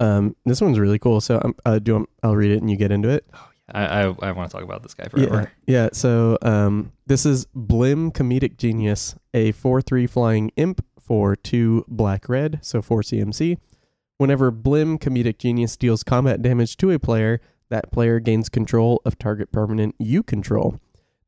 Um, 0.00 0.34
this 0.46 0.62
one's 0.62 0.78
really 0.78 0.98
cool. 0.98 1.20
So 1.20 1.38
um, 1.44 1.54
uh, 1.66 1.78
do 1.78 1.92
want, 1.94 2.08
I'll 2.22 2.34
read 2.34 2.50
it 2.50 2.62
and 2.62 2.70
you 2.70 2.76
get 2.78 2.90
into 2.90 3.10
it. 3.10 3.26
I 3.74 4.02
I, 4.02 4.14
I 4.22 4.32
want 4.32 4.50
to 4.50 4.56
talk 4.56 4.64
about 4.64 4.82
this 4.82 4.94
guy 4.94 5.08
forever. 5.08 5.52
Yeah, 5.66 5.82
yeah. 5.84 5.88
So 5.92 6.38
um, 6.42 6.92
this 7.06 7.26
is 7.26 7.46
Blim 7.56 8.12
Comedic 8.12 8.56
Genius, 8.56 9.14
a 9.34 9.52
four-three 9.52 10.06
flying 10.06 10.50
imp 10.56 10.84
for 10.98 11.34
two 11.36 11.84
black 11.88 12.28
red, 12.28 12.60
so 12.62 12.80
four 12.82 13.02
CMC. 13.02 13.58
Whenever 14.18 14.52
Blim 14.52 14.98
Comedic 14.98 15.38
Genius 15.38 15.76
deals 15.76 16.02
combat 16.02 16.42
damage 16.42 16.76
to 16.76 16.90
a 16.90 16.98
player, 16.98 17.40
that 17.70 17.90
player 17.90 18.20
gains 18.20 18.48
control 18.48 19.00
of 19.04 19.18
target 19.18 19.50
permanent 19.50 19.94
you 19.98 20.22
control. 20.22 20.78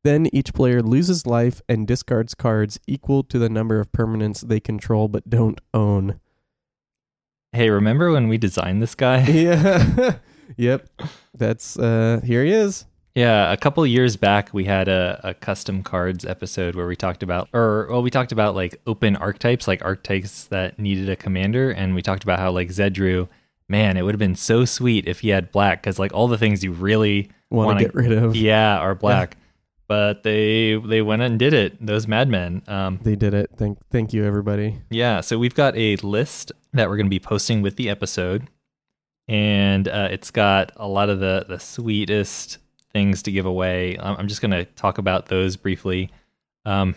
Then 0.03 0.27
each 0.33 0.53
player 0.53 0.81
loses 0.81 1.25
life 1.25 1.61
and 1.69 1.87
discards 1.87 2.35
cards 2.35 2.79
equal 2.87 3.23
to 3.23 3.39
the 3.39 3.49
number 3.49 3.79
of 3.79 3.91
permanents 3.91 4.41
they 4.41 4.59
control 4.59 5.07
but 5.07 5.29
don't 5.29 5.59
own. 5.73 6.19
Hey, 7.53 7.69
remember 7.69 8.11
when 8.11 8.27
we 8.27 8.37
designed 8.37 8.81
this 8.81 8.95
guy? 8.95 9.25
Yeah. 9.27 10.17
yep. 10.57 10.87
That's 11.35 11.77
uh 11.77 12.21
here 12.23 12.43
he 12.43 12.51
is. 12.51 12.85
Yeah, 13.15 13.51
a 13.51 13.57
couple 13.57 13.85
years 13.85 14.17
back, 14.17 14.51
we 14.53 14.65
had 14.65 14.87
a, 14.87 15.19
a 15.23 15.33
custom 15.35 15.83
cards 15.83 16.25
episode 16.25 16.73
where 16.73 16.87
we 16.87 16.95
talked 16.95 17.21
about, 17.21 17.47
or 17.53 17.85
well, 17.91 18.01
we 18.01 18.09
talked 18.09 18.31
about 18.31 18.55
like 18.55 18.81
open 18.87 19.15
archetypes, 19.15 19.67
like 19.67 19.85
archetypes 19.85 20.45
that 20.45 20.79
needed 20.79 21.07
a 21.09 21.15
commander, 21.15 21.69
and 21.69 21.93
we 21.93 22.01
talked 22.01 22.23
about 22.23 22.39
how 22.39 22.49
like 22.51 22.69
Zedruu, 22.69 23.27
man, 23.69 23.97
it 23.97 24.01
would 24.01 24.15
have 24.15 24.19
been 24.19 24.33
so 24.35 24.65
sweet 24.65 25.07
if 25.07 25.19
he 25.19 25.29
had 25.29 25.51
black, 25.51 25.83
because 25.83 25.99
like 25.99 26.11
all 26.11 26.27
the 26.27 26.39
things 26.39 26.63
you 26.63 26.71
really 26.71 27.29
Want 27.51 27.77
to 27.77 27.85
get 27.85 27.93
rid 27.93 28.11
of. 28.11 28.35
yeah 28.35 28.79
are 28.79 28.95
black, 28.95 29.37
but 29.87 30.23
they 30.23 30.75
they 30.83 31.03
went 31.03 31.21
and 31.21 31.37
did 31.37 31.53
it. 31.53 31.85
Those 31.85 32.07
madmen. 32.07 32.63
Um, 32.67 32.99
They 33.03 33.15
did 33.15 33.35
it. 33.35 33.51
Thank 33.57 33.77
thank 33.91 34.11
you 34.11 34.25
everybody. 34.25 34.77
yeah, 34.89 35.21
so 35.21 35.37
we've 35.37 35.53
got 35.53 35.77
a 35.77 35.97
list 35.97 36.51
that 36.73 36.89
we're 36.89 36.97
going 36.97 37.05
to 37.05 37.11
be 37.11 37.19
posting 37.19 37.61
with 37.61 37.75
the 37.75 37.89
episode, 37.91 38.47
and 39.27 39.87
uh, 39.87 40.09
it's 40.11 40.31
got 40.31 40.71
a 40.75 40.87
lot 40.87 41.09
of 41.09 41.19
the 41.19 41.45
the 41.47 41.59
sweetest 41.59 42.57
things 42.91 43.23
to 43.23 43.31
give 43.31 43.45
away. 43.45 43.97
I'm, 43.99 44.17
I'm 44.17 44.27
just 44.27 44.41
going 44.41 44.51
to 44.51 44.65
talk 44.65 44.97
about 44.97 45.27
those 45.27 45.55
briefly. 45.55 46.11
Um, 46.65 46.95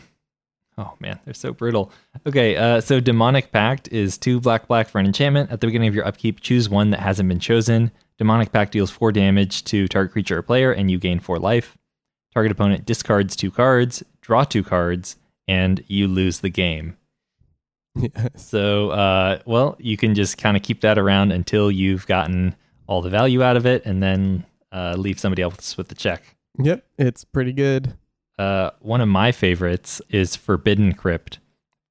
oh 0.78 0.94
man, 1.00 1.18
they're 1.24 1.34
so 1.34 1.52
brutal. 1.52 1.90
Okay, 2.26 2.56
uh, 2.56 2.80
so 2.80 3.00
demonic 3.00 3.50
pact 3.52 3.88
is 3.88 4.18
two 4.18 4.40
black 4.40 4.68
black 4.68 4.88
for 4.88 4.98
an 4.98 5.06
enchantment. 5.06 5.50
At 5.50 5.60
the 5.60 5.66
beginning 5.66 5.88
of 5.88 5.94
your 5.94 6.06
upkeep, 6.06 6.40
choose 6.40 6.68
one 6.68 6.90
that 6.90 7.00
hasn't 7.00 7.28
been 7.28 7.40
chosen. 7.40 7.90
Demonic 8.18 8.52
pact 8.52 8.72
deals 8.72 8.90
four 8.90 9.12
damage 9.12 9.64
to 9.64 9.88
target 9.88 10.12
creature 10.12 10.38
or 10.38 10.42
player, 10.42 10.72
and 10.72 10.90
you 10.90 10.98
gain 10.98 11.20
four 11.20 11.38
life. 11.38 11.76
Target 12.32 12.52
opponent 12.52 12.84
discards 12.84 13.36
two 13.36 13.50
cards, 13.50 14.02
draw 14.20 14.44
two 14.44 14.62
cards, 14.62 15.16
and 15.48 15.82
you 15.86 16.08
lose 16.08 16.40
the 16.40 16.50
game. 16.50 16.96
Yes. 17.96 18.46
So, 18.46 18.90
uh, 18.90 19.40
well, 19.46 19.76
you 19.78 19.96
can 19.96 20.14
just 20.14 20.38
kind 20.38 20.56
of 20.56 20.62
keep 20.62 20.82
that 20.82 20.98
around 20.98 21.32
until 21.32 21.70
you've 21.70 22.06
gotten 22.06 22.54
all 22.86 23.02
the 23.02 23.10
value 23.10 23.42
out 23.42 23.56
of 23.56 23.66
it, 23.66 23.84
and 23.84 24.02
then 24.02 24.44
uh, 24.72 24.94
leave 24.96 25.18
somebody 25.18 25.42
else 25.42 25.76
with 25.76 25.88
the 25.88 25.94
check. 25.94 26.36
Yep, 26.58 26.84
it's 26.98 27.24
pretty 27.24 27.52
good. 27.52 27.94
Uh, 28.38 28.70
one 28.80 29.00
of 29.00 29.08
my 29.08 29.32
favorites 29.32 30.00
is 30.10 30.36
Forbidden 30.36 30.92
Crypt. 30.92 31.38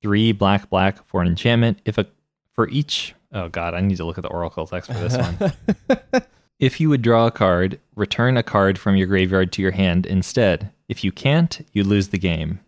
Three 0.02 0.32
black 0.32 0.70
black 0.70 1.04
for 1.08 1.22
an 1.22 1.28
enchantment. 1.28 1.80
If 1.86 1.98
a 1.98 2.06
for 2.52 2.70
each 2.70 3.16
oh 3.34 3.50
god, 3.50 3.74
I 3.74 3.82
need 3.82 3.98
to 3.98 4.06
look 4.06 4.18
at 4.18 4.22
the 4.22 4.30
oracle 4.30 4.68
text 4.68 4.92
for 4.92 4.98
this 5.00 5.18
one. 5.18 6.24
if 6.60 6.80
you 6.80 6.90
would 6.90 7.02
draw 7.02 7.28
a 7.28 7.32
card, 7.32 7.80
return 7.96 8.38
a 8.38 8.44
card 8.44 8.78
from 8.78 8.96
your 8.96 9.08
graveyard 9.08 9.52
to 9.54 9.62
your 9.62 9.72
hand 9.72 10.06
instead. 10.06 10.72
If 10.88 11.04
you 11.04 11.12
can't, 11.12 11.68
you 11.74 11.84
lose 11.84 12.10
the 12.10 12.20
game. 12.20 12.60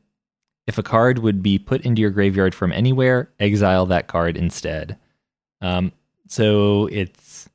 If 0.67 0.77
a 0.77 0.83
card 0.83 1.19
would 1.19 1.41
be 1.41 1.57
put 1.57 1.81
into 1.81 2.01
your 2.01 2.11
graveyard 2.11 2.53
from 2.53 2.73
anywhere, 2.73 3.31
exile 3.39 3.85
that 3.87 4.07
card 4.07 4.35
instead. 4.37 4.97
Um, 5.61 5.93
so 6.27 6.87
it's 6.87 7.49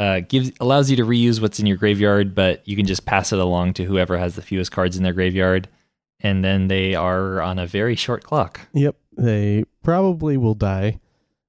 uh, 0.00 0.20
gives 0.20 0.50
allows 0.60 0.90
you 0.90 0.96
to 0.96 1.04
reuse 1.04 1.40
what's 1.40 1.60
in 1.60 1.66
your 1.66 1.76
graveyard, 1.76 2.34
but 2.34 2.66
you 2.66 2.74
can 2.74 2.86
just 2.86 3.06
pass 3.06 3.32
it 3.32 3.38
along 3.38 3.74
to 3.74 3.84
whoever 3.84 4.18
has 4.18 4.34
the 4.34 4.42
fewest 4.42 4.72
cards 4.72 4.96
in 4.96 5.02
their 5.02 5.12
graveyard, 5.12 5.68
and 6.20 6.44
then 6.44 6.68
they 6.68 6.94
are 6.94 7.40
on 7.40 7.58
a 7.58 7.66
very 7.66 7.94
short 7.94 8.24
clock. 8.24 8.60
Yep, 8.72 8.96
they 9.16 9.64
probably 9.82 10.36
will 10.36 10.54
die. 10.54 10.98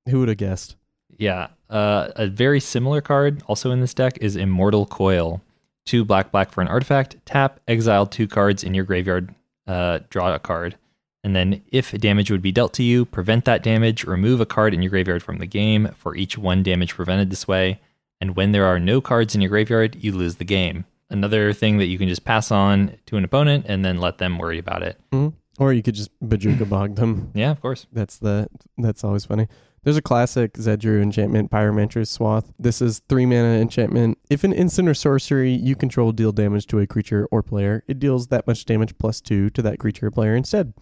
Who 0.09 0.19
would 0.19 0.27
have 0.27 0.37
guessed? 0.37 0.75
Yeah, 1.17 1.47
uh, 1.69 2.09
a 2.15 2.27
very 2.27 2.59
similar 2.59 3.01
card 3.01 3.41
also 3.47 3.71
in 3.71 3.79
this 3.79 3.93
deck 3.93 4.17
is 4.19 4.35
Immortal 4.35 4.85
Coil. 4.85 5.41
Two 5.85 6.03
black 6.05 6.31
black 6.31 6.51
for 6.51 6.61
an 6.61 6.67
artifact. 6.67 7.15
Tap, 7.25 7.59
exile 7.67 8.05
two 8.05 8.27
cards 8.27 8.63
in 8.63 8.73
your 8.73 8.85
graveyard. 8.85 9.33
Uh, 9.65 9.99
draw 10.09 10.33
a 10.33 10.39
card. 10.39 10.75
And 11.23 11.35
then, 11.35 11.61
if 11.71 11.91
damage 11.91 12.31
would 12.31 12.41
be 12.41 12.51
dealt 12.51 12.73
to 12.73 12.83
you, 12.83 13.05
prevent 13.05 13.45
that 13.45 13.61
damage, 13.61 14.05
remove 14.05 14.41
a 14.41 14.45
card 14.45 14.73
in 14.73 14.81
your 14.81 14.89
graveyard 14.89 15.21
from 15.21 15.37
the 15.37 15.45
game 15.45 15.89
for 15.95 16.15
each 16.15 16.37
one 16.37 16.63
damage 16.63 16.95
prevented 16.95 17.29
this 17.29 17.47
way. 17.47 17.79
And 18.19 18.35
when 18.35 18.51
there 18.51 18.65
are 18.65 18.79
no 18.79 19.01
cards 19.01 19.35
in 19.35 19.41
your 19.41 19.49
graveyard, 19.49 19.95
you 20.03 20.11
lose 20.13 20.35
the 20.35 20.45
game. 20.45 20.85
Another 21.11 21.53
thing 21.53 21.77
that 21.77 21.87
you 21.87 21.97
can 21.97 22.07
just 22.07 22.23
pass 22.23 22.51
on 22.51 22.97
to 23.05 23.17
an 23.17 23.23
opponent 23.23 23.65
and 23.67 23.83
then 23.85 23.99
let 23.99 24.17
them 24.17 24.37
worry 24.39 24.57
about 24.57 24.81
it. 24.81 24.97
Mhm. 25.11 25.33
Or 25.59 25.73
you 25.73 25.83
could 25.83 25.95
just 25.95 26.09
Bojuka 26.23 26.67
bog 26.67 26.95
them. 26.95 27.29
Yeah, 27.35 27.51
of 27.51 27.61
course. 27.61 27.85
That's 27.91 28.17
the 28.17 28.47
that's 28.77 29.03
always 29.03 29.25
funny. 29.25 29.47
There's 29.83 29.97
a 29.97 30.01
classic 30.01 30.53
Zedruu 30.53 31.01
enchantment, 31.01 31.51
Pyromancer's 31.51 32.09
Swath. 32.09 32.51
This 32.57 32.81
is 32.81 32.99
three 33.09 33.25
mana 33.25 33.59
enchantment. 33.59 34.19
If 34.29 34.43
an 34.43 34.53
instant 34.53 34.87
or 34.87 34.93
sorcery 34.93 35.51
you 35.51 35.75
control 35.75 36.11
deal 36.11 36.31
damage 36.31 36.67
to 36.67 36.79
a 36.79 36.87
creature 36.87 37.27
or 37.31 37.43
player, 37.43 37.83
it 37.87 37.99
deals 37.99 38.27
that 38.27 38.47
much 38.47 38.65
damage 38.65 38.97
plus 38.97 39.19
two 39.21 39.49
to 39.51 39.61
that 39.63 39.79
creature 39.79 40.07
or 40.07 40.11
player 40.11 40.35
instead. 40.35 40.73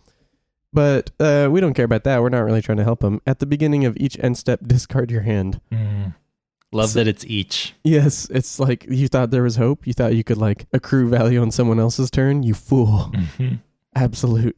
But 0.72 1.10
uh, 1.20 1.48
we 1.52 1.60
don't 1.62 1.74
care 1.74 1.86
about 1.86 2.04
that. 2.04 2.22
We're 2.22 2.30
not 2.30 2.42
really 2.44 2.62
trying 2.62 2.78
to 2.78 2.84
help 2.84 3.00
them. 3.00 3.22
At 3.26 3.40
the 3.40 3.46
beginning 3.46 3.86
of 3.86 3.98
each 3.98 4.18
end 4.20 4.38
step, 4.38 4.60
discard 4.68 5.10
your 5.12 5.22
hand. 5.22 5.60
Mm. 5.72 6.14
Love 6.72 6.92
So- 6.92 7.00
that 7.00 7.08
it's 7.08 7.26
each. 7.26 7.74
Yes, 7.84 8.28
it's 8.30 8.60
like 8.60 8.86
you 8.88 9.08
thought 9.08 9.32
there 9.32 9.42
was 9.44 9.56
hope. 9.56 9.88
You 9.88 9.94
thought 9.94 10.14
you 10.16 10.24
could 10.24 10.38
like 10.38 10.68
accrue 10.72 11.10
value 11.10 11.42
on 11.42 11.50
someone 11.52 11.80
else's 11.80 12.12
turn. 12.12 12.44
You 12.44 12.54
fool. 12.54 13.12
absolute 13.96 14.56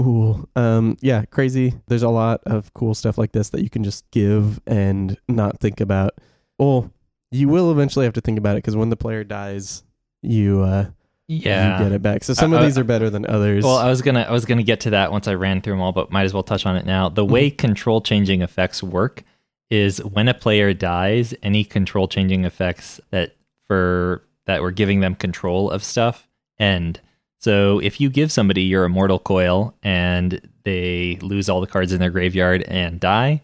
fool. 0.00 0.48
Um, 0.54 0.96
yeah, 1.00 1.24
crazy. 1.24 1.74
There's 1.88 2.04
a 2.04 2.08
lot 2.08 2.40
of 2.46 2.72
cool 2.74 2.94
stuff 2.94 3.18
like 3.18 3.32
this 3.32 3.50
that 3.50 3.62
you 3.62 3.70
can 3.70 3.82
just 3.82 4.08
give 4.12 4.60
and 4.66 5.18
not 5.28 5.58
think 5.58 5.80
about. 5.80 6.12
Well, 6.58 6.92
you 7.32 7.48
will 7.48 7.72
eventually 7.72 8.04
have 8.04 8.14
to 8.14 8.20
think 8.20 8.38
about 8.38 8.52
it 8.56 8.58
because 8.58 8.76
when 8.76 8.90
the 8.90 8.96
player 8.96 9.24
dies, 9.24 9.82
you 10.22 10.60
uh, 10.62 10.86
yeah. 11.28 11.78
you 11.78 11.84
get 11.84 11.92
it 11.92 12.02
back. 12.02 12.24
So 12.24 12.34
some 12.34 12.52
of 12.52 12.62
these 12.62 12.78
are 12.78 12.84
better 12.84 13.10
than 13.10 13.26
others. 13.26 13.64
Well, 13.64 13.76
I 13.76 13.88
was 13.88 14.02
gonna 14.02 14.22
I 14.22 14.32
was 14.32 14.44
gonna 14.44 14.62
get 14.62 14.80
to 14.80 14.90
that 14.90 15.12
once 15.12 15.28
I 15.28 15.34
ran 15.34 15.60
through 15.60 15.74
them 15.74 15.80
all, 15.80 15.92
but 15.92 16.10
might 16.10 16.24
as 16.24 16.34
well 16.34 16.42
touch 16.42 16.66
on 16.66 16.76
it 16.76 16.86
now. 16.86 17.08
The 17.08 17.22
mm-hmm. 17.22 17.32
way 17.32 17.50
control 17.50 18.00
changing 18.00 18.42
effects 18.42 18.82
work 18.82 19.22
is 19.70 19.98
when 19.98 20.28
a 20.28 20.34
player 20.34 20.72
dies, 20.72 21.34
any 21.42 21.64
control 21.64 22.08
changing 22.08 22.44
effects 22.44 23.00
that 23.10 23.36
for 23.66 24.24
that 24.46 24.62
were 24.62 24.72
giving 24.72 25.00
them 25.00 25.14
control 25.14 25.70
of 25.70 25.84
stuff 25.84 26.26
end. 26.58 27.00
So 27.40 27.78
if 27.78 28.00
you 28.00 28.10
give 28.10 28.32
somebody 28.32 28.62
your 28.62 28.84
immortal 28.84 29.18
coil 29.18 29.74
and 29.82 30.40
they 30.64 31.18
lose 31.20 31.48
all 31.48 31.60
the 31.60 31.66
cards 31.66 31.92
in 31.92 32.00
their 32.00 32.10
graveyard 32.10 32.62
and 32.62 32.98
die, 32.98 33.42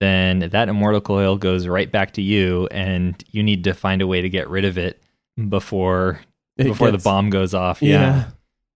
then 0.00 0.38
that 0.38 0.68
immortal 0.68 1.00
coil 1.00 1.36
goes 1.36 1.66
right 1.66 1.90
back 1.90 2.12
to 2.12 2.22
you, 2.22 2.68
and 2.70 3.22
you 3.30 3.42
need 3.42 3.64
to 3.64 3.74
find 3.74 4.00
a 4.00 4.06
way 4.06 4.20
to 4.20 4.28
get 4.28 4.48
rid 4.48 4.64
of 4.64 4.78
it 4.78 5.02
mm. 5.38 5.50
before 5.50 6.20
It 6.56 6.64
before 6.64 6.90
gets- 6.90 7.02
the 7.02 7.08
bomb 7.08 7.30
goes 7.30 7.54
off. 7.54 7.82
Yeah. 7.82 8.26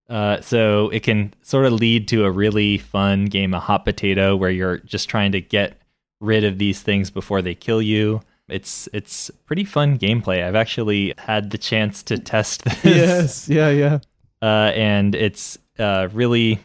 Uh, 0.09 0.41
so 0.41 0.89
it 0.89 1.03
can 1.03 1.35
sort 1.43 1.67
of 1.67 1.75
lead 1.75 2.09
to 2.09 2.25
a 2.25 2.31
really 2.31 2.79
fun 2.79 3.27
game 3.27 3.53
of 3.53 3.63
hot 3.65 3.85
potato 3.85 4.35
where 4.37 4.51
you're 4.51 4.79
just 4.79 5.09
trying 5.09 5.33
to 5.33 5.41
get 5.41 5.77
rid 6.21 6.45
of 6.45 6.57
these 6.59 6.81
things 6.83 7.11
before 7.11 7.43
they 7.43 7.55
kill 7.55 7.83
you. 7.83 8.23
It's 8.49 8.89
it's 8.95 9.31
pretty 9.45 9.65
fun 9.65 9.99
gameplay. 9.99 10.43
I've 10.43 10.55
actually 10.55 11.13
had 11.19 11.51
the 11.51 11.59
chance 11.59 12.03
to 12.05 12.19
test 12.19 12.65
this, 12.83 12.85
yes. 12.85 13.49
Yeah. 13.51 13.69
Yeah. 13.69 13.99
uh, 14.41 14.73
and 14.75 15.15
it's 15.15 15.59
uh, 15.79 16.09
really 16.15 16.59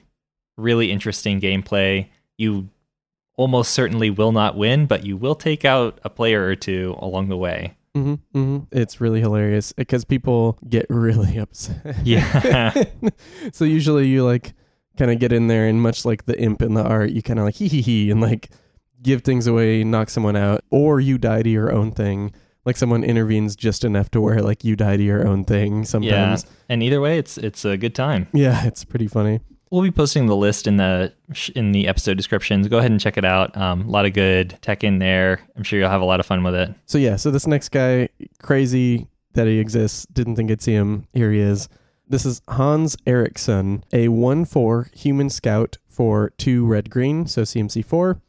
really 0.57 0.90
interesting 0.91 1.41
gameplay. 1.41 2.07
You 2.38 2.69
almost 3.35 3.72
certainly 3.72 4.10
will 4.10 4.31
not 4.31 4.56
win, 4.56 4.85
but 4.85 5.06
you 5.06 5.18
will 5.18 5.35
take 5.35 5.65
out 5.65 5.99
a 6.06 6.10
player 6.10 6.45
or 6.45 6.56
two 6.56 6.95
along 6.99 7.27
the 7.27 7.35
way. 7.38 7.76
Hmm 7.95 8.15
hmm 8.34 8.60
It's 8.72 8.99
really 8.99 9.20
hilarious 9.22 9.72
because 9.74 10.03
people 10.06 10.57
get 10.68 10.86
really 10.90 11.38
upset. 11.44 11.95
Yeah. 12.03 12.74
so 13.53 13.65
usually 13.65 14.07
you 14.07 14.24
like 14.24 14.53
kind 14.98 15.11
of 15.11 15.20
get 15.20 15.32
in 15.32 15.48
there 15.48 15.68
and 15.68 15.82
much 15.82 16.06
like 16.06 16.26
the 16.26 16.40
imp 16.40 16.61
in 16.61 16.74
the 16.74 16.84
art, 16.84 17.11
you 17.11 17.22
kind 17.22 17.40
of 17.40 17.45
like 17.45 17.56
hee 17.56 17.68
hee 17.68 17.82
hee 17.82 18.11
and 18.11 18.22
like 18.22 18.49
give 19.02 19.22
things 19.22 19.48
away, 19.48 19.84
knock 19.84 20.10
someone 20.10 20.36
out, 20.36 20.64
or 20.72 20.99
you 20.99 21.18
die 21.18 21.44
to 21.44 21.49
your 21.49 21.72
own 21.72 21.91
thing. 21.91 22.32
Like 22.65 22.78
someone 22.78 23.03
intervenes 23.03 23.56
just 23.57 23.84
enough 23.84 24.10
to 24.11 24.22
where 24.22 24.41
like 24.41 24.64
you 24.64 24.76
die 24.78 24.95
to 24.98 25.03
your 25.03 25.28
own 25.28 25.44
thing 25.44 25.84
sometimes. 25.84 26.44
Yeah. 26.45 26.49
And 26.70 26.82
either 26.82 27.02
way, 27.02 27.18
it's 27.18 27.38
it's 27.38 27.65
a 27.65 27.76
good 27.76 27.94
time. 27.94 28.28
Yeah, 28.34 28.65
it's 28.65 28.86
pretty 28.86 29.07
funny. 29.07 29.41
We'll 29.73 29.81
be 29.81 29.89
posting 29.89 30.27
the 30.27 30.35
list 30.35 30.67
in 30.67 30.77
the 30.77 31.11
in 31.55 31.71
the 31.71 31.87
episode 31.87 32.15
descriptions. 32.15 32.67
Go 32.67 32.77
ahead 32.77 32.91
and 32.91 32.99
check 32.99 33.17
it 33.17 33.25
out. 33.25 33.57
Um, 33.57 33.87
a 33.87 33.89
lot 33.89 34.05
of 34.05 34.13
good 34.13 34.55
tech 34.61 34.83
in 34.83 34.99
there. 34.99 35.39
I'm 35.55 35.63
sure 35.63 35.79
you'll 35.79 35.89
have 35.89 36.03
a 36.03 36.05
lot 36.05 36.19
of 36.19 36.27
fun 36.27 36.43
with 36.43 36.53
it. 36.53 36.75
So 36.85 36.99
yeah, 36.99 37.15
so 37.15 37.31
this 37.31 37.47
next 37.47 37.69
guy, 37.69 38.09
crazy 38.39 39.07
that 39.33 39.47
he 39.47 39.57
exists, 39.57 40.05
didn't 40.13 40.35
think 40.35 40.51
I'd 40.51 40.61
see 40.61 40.73
him. 40.73 41.07
Here 41.13 41.31
he 41.31 41.39
is. 41.39 41.69
This 42.07 42.23
is 42.23 42.43
Hans 42.49 42.95
Eriksson, 43.07 43.83
a 43.91 44.09
1-4 44.09 44.95
human 44.95 45.31
scout 45.31 45.79
for 45.87 46.33
2 46.37 46.67
red 46.67 46.91
green, 46.91 47.25
so 47.25 47.41
CMC 47.41 47.83
4. 47.83 48.21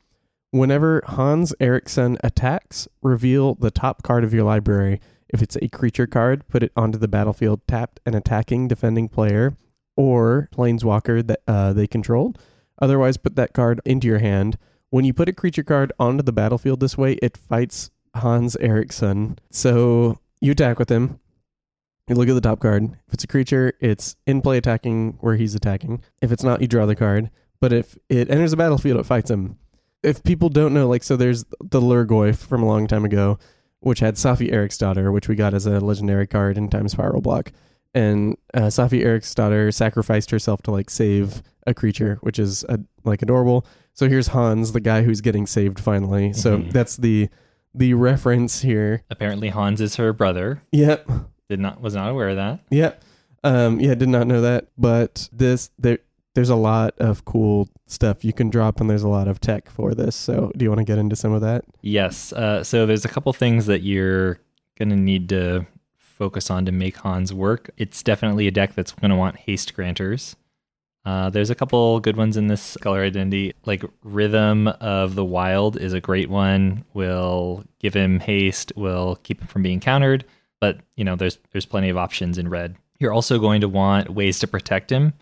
Whenever 0.51 1.03
Hans 1.05 1.55
Eriksson 1.61 2.17
attacks, 2.25 2.89
reveal 3.03 3.55
the 3.57 3.71
top 3.71 4.03
card 4.03 4.25
of 4.25 4.33
your 4.33 4.45
library. 4.45 4.99
If 5.29 5.43
it's 5.43 5.59
a 5.61 5.69
creature 5.69 6.07
card, 6.07 6.49
put 6.49 6.63
it 6.63 6.73
onto 6.75 6.97
the 6.97 7.07
battlefield 7.07 7.61
tapped 7.69 8.01
an 8.07 8.15
attacking 8.15 8.67
defending 8.67 9.11
player 9.11 9.59
or 9.97 10.49
planeswalker 10.55 11.27
that 11.27 11.41
uh, 11.47 11.73
they 11.73 11.87
controlled. 11.87 12.39
Otherwise, 12.81 13.17
put 13.17 13.37
that 13.37 13.53
card 13.53 13.81
into 13.85 14.07
your 14.07 14.19
hand. 14.19 14.59
When 14.91 15.05
you 15.05 15.13
put 15.13 15.29
a 15.29 15.33
creature 15.33 15.63
card 15.63 15.93
onto 15.99 16.23
the 16.23 16.33
battlefield 16.33 16.81
this 16.81 16.99
way, 16.99 17.15
it 17.23 17.37
fights 17.37 17.91
Hans 18.15 18.57
Eriksson. 18.57 19.39
So 19.51 20.19
you 20.41 20.53
attack 20.53 20.79
with 20.79 20.89
him. 20.89 21.19
You 22.09 22.17
look 22.17 22.29
at 22.29 22.35
the 22.35 22.41
top 22.41 22.61
card. 22.61 22.85
If 23.07 23.15
it's 23.15 23.25
a 23.25 23.29
creature, 23.29 23.73
it's 23.81 24.15
in 24.27 24.43
play 24.43 24.59
attacking 24.59 25.19
where 25.21 25.37
he's 25.37 25.55
attacking. 25.55 26.03
If 26.21 26.33
it's 26.33 26.45
not, 26.45 26.61
you 26.61 26.69
draw 26.69 26.87
the 26.87 26.95
card. 26.95 27.31
But 27.61 27.73
if 27.73 27.97
it 28.09 28.31
enters 28.31 28.51
the 28.51 28.59
battlefield, 28.59 29.01
it 29.01 29.07
fights 29.07 29.31
him. 29.31 29.59
If 30.03 30.23
people 30.23 30.51
don't 30.51 30.75
know, 30.75 30.87
like, 30.87 31.03
so 31.03 31.17
there's 31.17 31.45
the 31.61 31.81
Lhurgoyf 31.81 32.37
from 32.37 32.63
a 32.63 32.67
long 32.67 32.87
time 32.87 33.07
ago, 33.07 33.39
which 33.81 34.01
had 34.01 34.17
Saffi 34.17 34.53
Eriksdotter, 34.53 35.13
which 35.13 35.29
we 35.29 35.35
got 35.35 35.55
as 35.55 35.65
a 35.67 35.81
legendary 35.81 36.27
card 36.27 36.59
in 36.59 36.69
Time 36.69 36.89
Spiral 36.89 37.23
Block. 37.23 37.53
And 37.95 38.37
uh, 38.53 38.63
Saffi 38.63 39.35
daughter 39.35 39.71
sacrificed 39.71 40.31
herself 40.31 40.63
to, 40.63 40.71
like, 40.71 40.91
save 40.91 41.43
a 41.67 41.73
creature, 41.75 42.19
which 42.21 42.39
is, 42.39 42.65
uh 42.69 42.79
like, 43.05 43.23
adorable. 43.23 43.67
So 43.93 44.09
here's 44.09 44.29
Hans, 44.29 44.73
the 44.73 44.81
guy 44.81 45.03
who's 45.03 45.21
getting 45.21 45.47
saved 45.47 45.79
finally. 45.79 46.33
So 46.33 46.59
Mhm. 46.59 46.73
that's 46.73 46.97
the 46.97 47.29
the 47.77 47.95
reference 47.95 48.63
here. 48.63 49.03
Apparently, 49.11 49.49
Hans 49.49 49.81
is 49.81 49.97
her 49.97 50.13
brother. 50.13 50.63
Yep. 50.73 51.09
Did 51.49 51.61
not 51.61 51.81
was 51.81 51.95
not 51.95 52.11
aware 52.11 52.29
of 52.31 52.37
that. 52.37 52.61
Yep. 52.71 53.03
Um 53.45 53.81
yeah, 53.81 53.95
did 53.95 54.09
not 54.09 54.27
know 54.27 54.41
that. 54.41 54.69
But 54.79 55.29
this 55.33 55.71
there 55.79 55.99
there's 56.35 56.51
a 56.51 56.57
lot 56.57 56.95
of 56.99 57.25
cool 57.25 57.69
stuff 57.87 58.25
you 58.25 58.33
can 58.33 58.51
drop 58.51 58.81
and 58.81 58.91
there's 58.91 59.03
a 59.05 59.09
lot 59.09 59.29
of 59.29 59.41
tech 59.41 59.71
for 59.71 59.95
this. 59.95 60.17
So 60.17 60.51
do 60.57 60.65
you 60.65 60.71
want 60.71 60.81
to 60.81 60.85
get 60.85 60.99
into 60.99 61.15
some 61.17 61.33
of 61.33 61.41
that? 61.43 61.65
Yes. 61.83 62.33
Uh, 62.33 62.65
so 62.65 62.87
there's 62.87 63.05
a 63.05 63.09
couple 63.09 63.33
things 63.33 63.67
that 63.67 63.83
you're 63.83 64.41
gonna 64.79 64.97
need 64.97 65.29
to 65.29 65.67
focus 66.15 66.51
on 66.51 66.65
to 66.67 66.73
make 66.73 66.97
Hans 66.97 67.33
work. 67.33 67.71
It's 67.77 68.03
definitely 68.03 68.47
a 68.47 68.53
deck 68.53 68.75
that's 68.75 68.93
gonna 68.93 69.17
want 69.17 69.37
haste 69.37 69.75
granters. 69.75 70.37
Uh, 71.05 71.29
there's 71.29 71.51
a 71.51 71.55
couple 71.55 72.01
good 72.01 72.17
ones 72.17 72.37
in 72.37 72.47
this 72.47 72.77
color 72.79 73.03
identity. 73.03 73.53
Like 73.67 73.85
Rhythm 74.03 74.69
of 74.69 75.15
the 75.15 75.25
Wild 75.25 75.77
is 75.77 75.93
a 75.93 76.01
great 76.01 76.31
one. 76.31 76.85
Will 76.95 77.65
give 77.79 77.95
him 77.95 78.21
haste. 78.21 78.73
Will 78.75 79.17
keep 79.23 79.41
him 79.41 79.47
from 79.49 79.63
being 79.63 79.81
countered. 79.81 80.25
But 80.61 80.79
you 80.97 81.05
know, 81.05 81.17
there's 81.17 81.39
there's 81.53 81.67
plenty 81.67 81.91
of 81.91 81.99
options 81.99 82.39
in 82.39 82.49
red. 82.49 82.77
You're 82.99 83.13
also 83.13 83.39
going 83.39 83.61
to 83.61 83.69
want 83.69 84.11
ways 84.11 84.39
to 84.39 84.47
protect 84.47 84.91
him. 84.91 85.13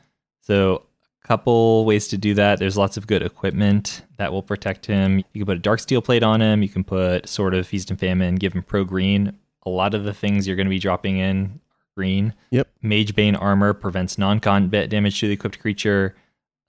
So 0.40 0.86
a 1.24 1.26
couple 1.26 1.84
ways 1.84 2.06
to 2.08 2.18
do 2.18 2.34
that. 2.34 2.60
There's 2.60 2.76
lots 2.76 2.96
of 2.96 3.08
good 3.08 3.22
equipment 3.22 4.02
that 4.18 4.32
will 4.32 4.42
protect 4.42 4.86
him. 4.86 5.18
You 5.18 5.40
can 5.40 5.46
put 5.46 5.56
a 5.56 5.60
dark 5.60 5.80
steel 5.80 6.02
plate 6.02 6.22
on 6.22 6.40
him. 6.40 6.62
You 6.62 6.68
can 6.68 6.84
put 6.84 7.28
sword 7.28 7.54
of 7.54 7.66
feast 7.66 7.90
and 7.90 7.98
famine, 7.98 8.36
give 8.36 8.52
him 8.52 8.62
pro 8.62 8.84
green. 8.84 9.36
A 9.64 9.70
lot 9.70 9.94
of 9.94 10.04
the 10.04 10.14
things 10.14 10.46
you're 10.46 10.56
going 10.56 10.66
to 10.66 10.70
be 10.70 10.78
dropping 10.78 11.18
in 11.18 11.60
are 11.70 11.94
green. 11.96 12.34
Yep. 12.50 12.68
Magebane 12.82 13.40
armor 13.40 13.72
prevents 13.72 14.18
non-combat 14.18 14.90
damage 14.90 15.20
to 15.20 15.28
the 15.28 15.34
equipped 15.34 15.60
creature. 15.60 16.16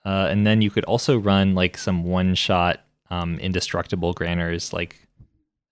Uh, 0.06 0.28
and 0.30 0.46
then 0.46 0.62
you 0.62 0.70
could 0.70 0.84
also 0.86 1.18
run 1.18 1.56
like 1.56 1.78
some 1.78 2.04
one-shot 2.04 2.82
um, 3.10 3.40
indestructible 3.40 4.14
granners, 4.14 4.74
like 4.74 5.08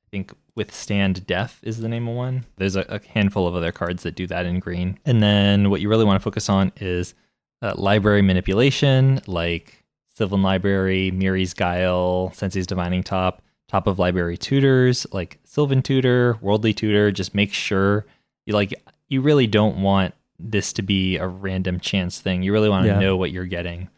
I 0.06 0.10
think 0.10 0.34
withstand 0.56 1.26
death 1.26 1.60
is 1.64 1.80
the 1.80 1.90
name 1.90 2.08
of 2.08 2.16
one. 2.16 2.46
There's 2.58 2.76
a, 2.76 2.86
a 2.90 3.02
handful 3.14 3.48
of 3.48 3.56
other 3.56 3.72
cards 3.72 4.04
that 4.04 4.16
do 4.16 4.28
that 4.28 4.46
in 4.46 4.60
green. 4.60 5.00
And 5.06 5.24
then 5.24 5.70
what 5.70 5.82
you 5.82 5.90
really 5.90 6.06
want 6.06 6.20
to 6.20 6.24
focus 6.24 6.50
on 6.50 6.72
is 6.78 7.14
uh, 7.62 7.74
library 7.76 8.22
manipulation, 8.22 9.22
like 9.28 9.84
Sylvan 10.14 10.42
Library, 10.42 11.12
Mirri's 11.12 11.54
Guile, 11.54 12.32
Sensei's 12.34 12.68
Divining 12.68 13.04
Top, 13.04 13.42
top 13.68 13.88
of 13.88 13.98
library 13.98 14.38
tutors 14.38 15.08
like 15.12 15.40
Sylvan 15.52 15.82
Tutor, 15.82 16.38
Worldly 16.40 16.74
Tutor. 16.74 17.12
Just 17.12 17.36
make 17.36 17.52
sure 17.54 18.06
you 18.46 18.54
like 18.54 18.74
you 19.10 19.20
really 19.20 19.48
don't 19.48 19.82
want 19.82 20.14
this 20.40 20.72
to 20.72 20.82
be 20.82 21.18
a 21.18 21.28
random 21.28 21.78
chance 21.82 22.22
thing. 22.22 22.42
You 22.42 22.54
really 22.54 22.70
want 22.70 22.86
to 22.86 22.92
Yeah. 22.94 23.00
know 23.00 23.18
what 23.18 23.32
you're 23.32 23.46
getting. 23.46 23.90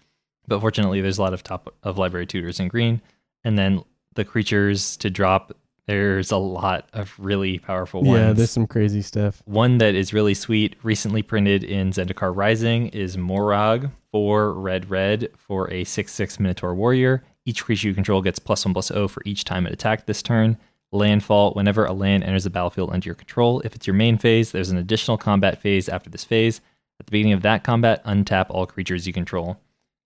But 0.47 0.61
fortunately, 0.61 0.99
there's 0.99 1.19
a 1.19 1.21
lot 1.21 1.35
of 1.35 1.43
top 1.43 1.71
of 1.83 1.99
library 1.99 2.25
tutors 2.25 2.59
in 2.59 2.69
green, 2.69 3.01
and 3.43 3.55
then 3.55 3.83
the 4.15 4.25
creatures 4.25 4.97
to 4.97 5.11
drop. 5.11 5.55
There's 5.85 6.31
a 6.31 6.37
lot 6.37 6.89
of 6.91 7.13
really 7.19 7.59
powerful 7.59 8.01
ones. 8.01 8.19
Yeah, 8.19 8.33
there's 8.33 8.49
some 8.49 8.65
crazy 8.65 9.03
stuff. 9.03 9.43
One 9.45 9.77
that 9.77 9.93
is 9.93 10.11
really 10.11 10.33
sweet, 10.33 10.75
recently 10.81 11.21
printed 11.21 11.63
in 11.63 11.91
Zendikar 11.91 12.35
Rising, 12.35 12.87
is 12.87 13.15
Moraug, 13.15 13.91
for 14.11 14.53
red 14.53 14.89
red 14.89 15.29
for 15.37 15.71
a 15.71 15.83
6 15.83 16.11
6 16.11 16.39
Minotaur 16.39 16.73
Warrior. 16.73 17.23
Each 17.45 17.63
creature 17.63 17.89
you 17.89 17.93
control 17.93 18.23
gets 18.23 18.39
plus 18.39 18.65
1 18.65 18.73
plus 18.73 18.87
0 18.87 19.07
for 19.07 19.21
each 19.23 19.43
time 19.43 19.67
it 19.67 19.73
attacked 19.73 20.07
this 20.07 20.23
turn. 20.23 20.57
Landfall, 20.93 21.53
whenever 21.53 21.85
a 21.85 21.93
land 21.93 22.23
enters 22.23 22.43
the 22.43 22.49
battlefield 22.49 22.91
under 22.91 23.07
your 23.07 23.15
control, 23.15 23.59
if 23.61 23.75
it's 23.75 23.87
your 23.87 23.95
main 23.95 24.17
phase, 24.17 24.51
there's 24.51 24.69
an 24.69 24.77
additional 24.77 25.17
combat 25.17 25.59
phase 25.61 25.89
after 25.89 26.09
this 26.09 26.23
phase. 26.23 26.61
At 26.99 27.07
the 27.07 27.11
beginning 27.11 27.33
of 27.33 27.41
that 27.41 27.63
combat, 27.63 28.03
untap 28.05 28.47
all 28.49 28.65
creatures 28.67 29.07
you 29.07 29.13
control. 29.13 29.59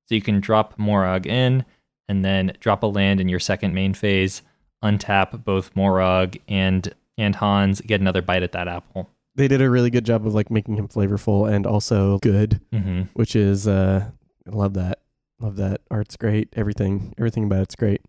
So 0.08 0.16
you 0.16 0.22
can 0.22 0.40
drop 0.40 0.78
Moraug 0.78 1.26
in, 1.26 1.66
and 2.08 2.24
then 2.24 2.54
drop 2.62 2.84
a 2.84 2.88
land 2.88 3.20
in 3.20 3.28
your 3.28 3.40
second 3.40 3.74
main 3.74 3.94
phase, 3.94 4.42
untap 4.84 5.44
both 5.44 5.74
Moraug 5.76 6.40
and 6.48 6.94
and 7.20 7.36
Hans, 7.36 7.82
get 7.82 8.00
another 8.00 8.22
bite 8.22 8.44
at 8.44 8.52
that 8.52 8.68
apple. 8.68 9.10
They 9.36 9.48
did 9.48 9.62
a 9.62 9.70
really 9.70 9.90
good 9.90 10.06
job 10.06 10.26
of 10.26 10.34
like 10.36 10.50
making 10.52 10.76
him 10.78 10.88
flavorful 10.88 11.52
and 11.52 11.66
also 11.66 12.20
good, 12.20 12.62
Mm-hmm. 12.72 13.02
which 13.14 13.36
is 13.36 13.68
uh 13.68 14.06
I 14.52 14.56
love 14.56 14.74
that. 14.76 15.00
Love 15.40 15.58
that. 15.58 15.82
Art's 15.92 16.16
great. 16.16 16.50
Everything 16.56 17.14
everything 17.18 17.44
about 17.44 17.62
it's 17.64 17.76
great. 17.76 18.02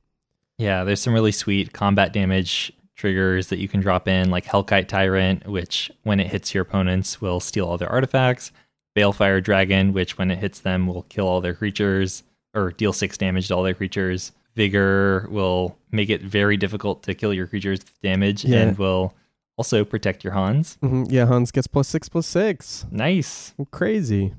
Yeah, 0.59 0.85
there's 0.85 1.01
some 1.01 1.15
really 1.15 1.33
sweet 1.33 1.73
combat 1.73 2.13
damage 2.13 2.73
triggers 2.97 3.47
that 3.49 3.59
you 3.61 3.69
can 3.69 3.81
drop 3.81 4.09
in, 4.09 4.31
like 4.31 4.45
Hellkite 4.45 4.89
Tyrant, 4.89 5.47
which 5.47 5.91
when 6.03 6.19
it 6.19 6.27
hits 6.27 6.53
your 6.53 6.63
opponents 6.63 7.21
will 7.21 7.39
steal 7.41 7.67
all 7.67 7.79
their 7.79 7.89
artifacts. 7.91 8.51
Balefire 8.97 9.43
Dragon, 9.43 9.93
which 9.93 10.19
when 10.19 10.31
it 10.33 10.39
hits 10.39 10.61
them 10.61 10.87
will 10.89 11.03
kill 11.05 11.29
all 11.29 11.41
their 11.41 11.55
creatures 11.55 12.25
or 12.55 12.73
deal 12.73 12.93
six 12.93 13.17
damage 13.17 13.49
to 13.49 13.55
all 13.55 13.63
their 13.63 13.75
creatures. 13.75 14.33
Vigor 14.57 15.29
will 15.31 15.77
make 15.93 16.11
it 16.11 16.23
very 16.23 16.57
difficult 16.57 17.05
to 17.05 17.15
kill 17.15 17.33
your 17.33 17.47
creatures 17.47 17.79
with 17.79 18.01
damage 18.03 18.45
Yeah. 18.45 18.63
and 18.63 18.79
will 18.79 19.15
also 19.57 19.85
protect 19.85 20.25
your 20.25 20.33
Hans. 20.33 20.77
hmm 20.81 21.05
Yeah, 21.09 21.27
Hans 21.27 21.53
gets 21.53 21.69
plus 21.69 21.87
six 21.87 22.09
plus 22.09 22.27
six. 22.27 22.85
Nice. 22.91 23.55
Crazy. 23.71 24.35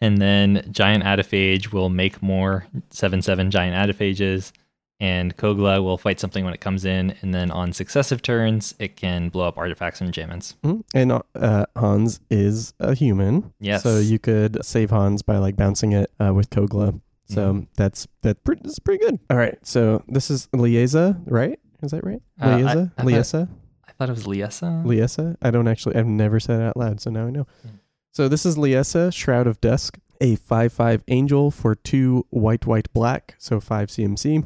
And 0.00 0.16
then 0.22 0.66
Giant 0.70 1.04
Adephage 1.04 1.70
will 1.72 1.90
make 1.90 2.22
more 2.22 2.66
7 2.90 3.20
7 3.20 3.50
Giant 3.50 3.74
Adephages. 3.74 4.52
And 5.00 5.36
Kogla 5.36 5.82
will 5.82 5.96
fight 5.96 6.18
something 6.18 6.44
when 6.44 6.52
it 6.54 6.60
comes 6.60 6.84
in. 6.84 7.14
And 7.22 7.32
then 7.32 7.50
on 7.52 7.72
successive 7.72 8.20
turns, 8.20 8.74
it 8.80 8.96
can 8.96 9.28
blow 9.28 9.46
up 9.46 9.56
artifacts 9.56 10.00
and 10.00 10.08
enchantments. 10.08 10.56
Mhm. 10.64 10.82
And 10.92 11.12
uh, 11.36 11.66
Hans 11.76 12.18
is 12.30 12.74
a 12.80 12.94
human. 12.94 13.52
Yes. 13.60 13.84
So 13.84 13.98
you 13.98 14.18
could 14.18 14.64
save 14.64 14.90
Hans 14.90 15.22
by 15.22 15.38
like 15.38 15.54
bouncing 15.56 15.92
it 15.92 16.10
uh, 16.18 16.34
with 16.34 16.50
Kogla. 16.50 17.00
So 17.26 17.52
Mhm. 17.54 17.66
that's 17.76 18.08
that 18.22 18.42
pretty, 18.42 18.62
that's 18.64 18.78
pretty 18.80 19.04
good. 19.04 19.20
All 19.30 19.36
right. 19.36 19.56
So 19.62 20.02
this 20.08 20.30
is 20.30 20.48
Liesa, 20.48 21.20
right? 21.26 21.58
Is 21.82 21.92
that 21.92 22.04
right? 22.04 22.20
Uh, 22.40 22.46
I- 22.48 22.60
Liesa? 22.60 22.66
I 22.96 23.02
thought- 23.02 23.06
Liesa? 23.06 23.48
I 23.86 23.92
thought 23.92 24.08
it 24.08 24.12
was 24.12 24.24
Liesa. 24.24 24.84
Liesa? 24.84 25.36
I 25.42 25.50
don't 25.52 25.68
actually, 25.68 25.94
I've 25.96 26.06
never 26.06 26.40
said 26.40 26.60
it 26.60 26.64
out 26.64 26.76
loud, 26.76 27.00
so 27.00 27.10
now 27.10 27.26
I 27.26 27.30
know. 27.30 27.46
Mm. 27.66 27.70
So 28.12 28.28
this 28.28 28.44
is 28.46 28.56
Liesa, 28.56 29.12
Shroud 29.12 29.46
of 29.46 29.60
Dusk, 29.60 29.98
a 30.20 30.34
5 30.36 30.72
5 30.72 31.02
angel 31.08 31.50
for 31.52 31.74
two 31.76 32.26
white, 32.30 32.66
white, 32.66 32.92
black, 32.92 33.34
so 33.38 33.60
5 33.60 33.90
CMC. 33.90 34.44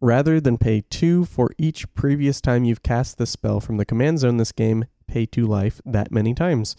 Rather 0.00 0.40
than 0.40 0.58
pay 0.58 0.82
two 0.90 1.24
for 1.24 1.50
each 1.58 1.92
previous 1.94 2.40
time 2.40 2.64
you've 2.64 2.82
cast 2.82 3.18
this 3.18 3.30
spell 3.30 3.58
from 3.60 3.76
the 3.78 3.84
command 3.84 4.20
zone 4.20 4.36
this 4.36 4.52
game, 4.52 4.84
pay 5.06 5.26
two 5.26 5.46
life 5.46 5.80
that 5.84 6.12
many 6.12 6.34
times. 6.34 6.76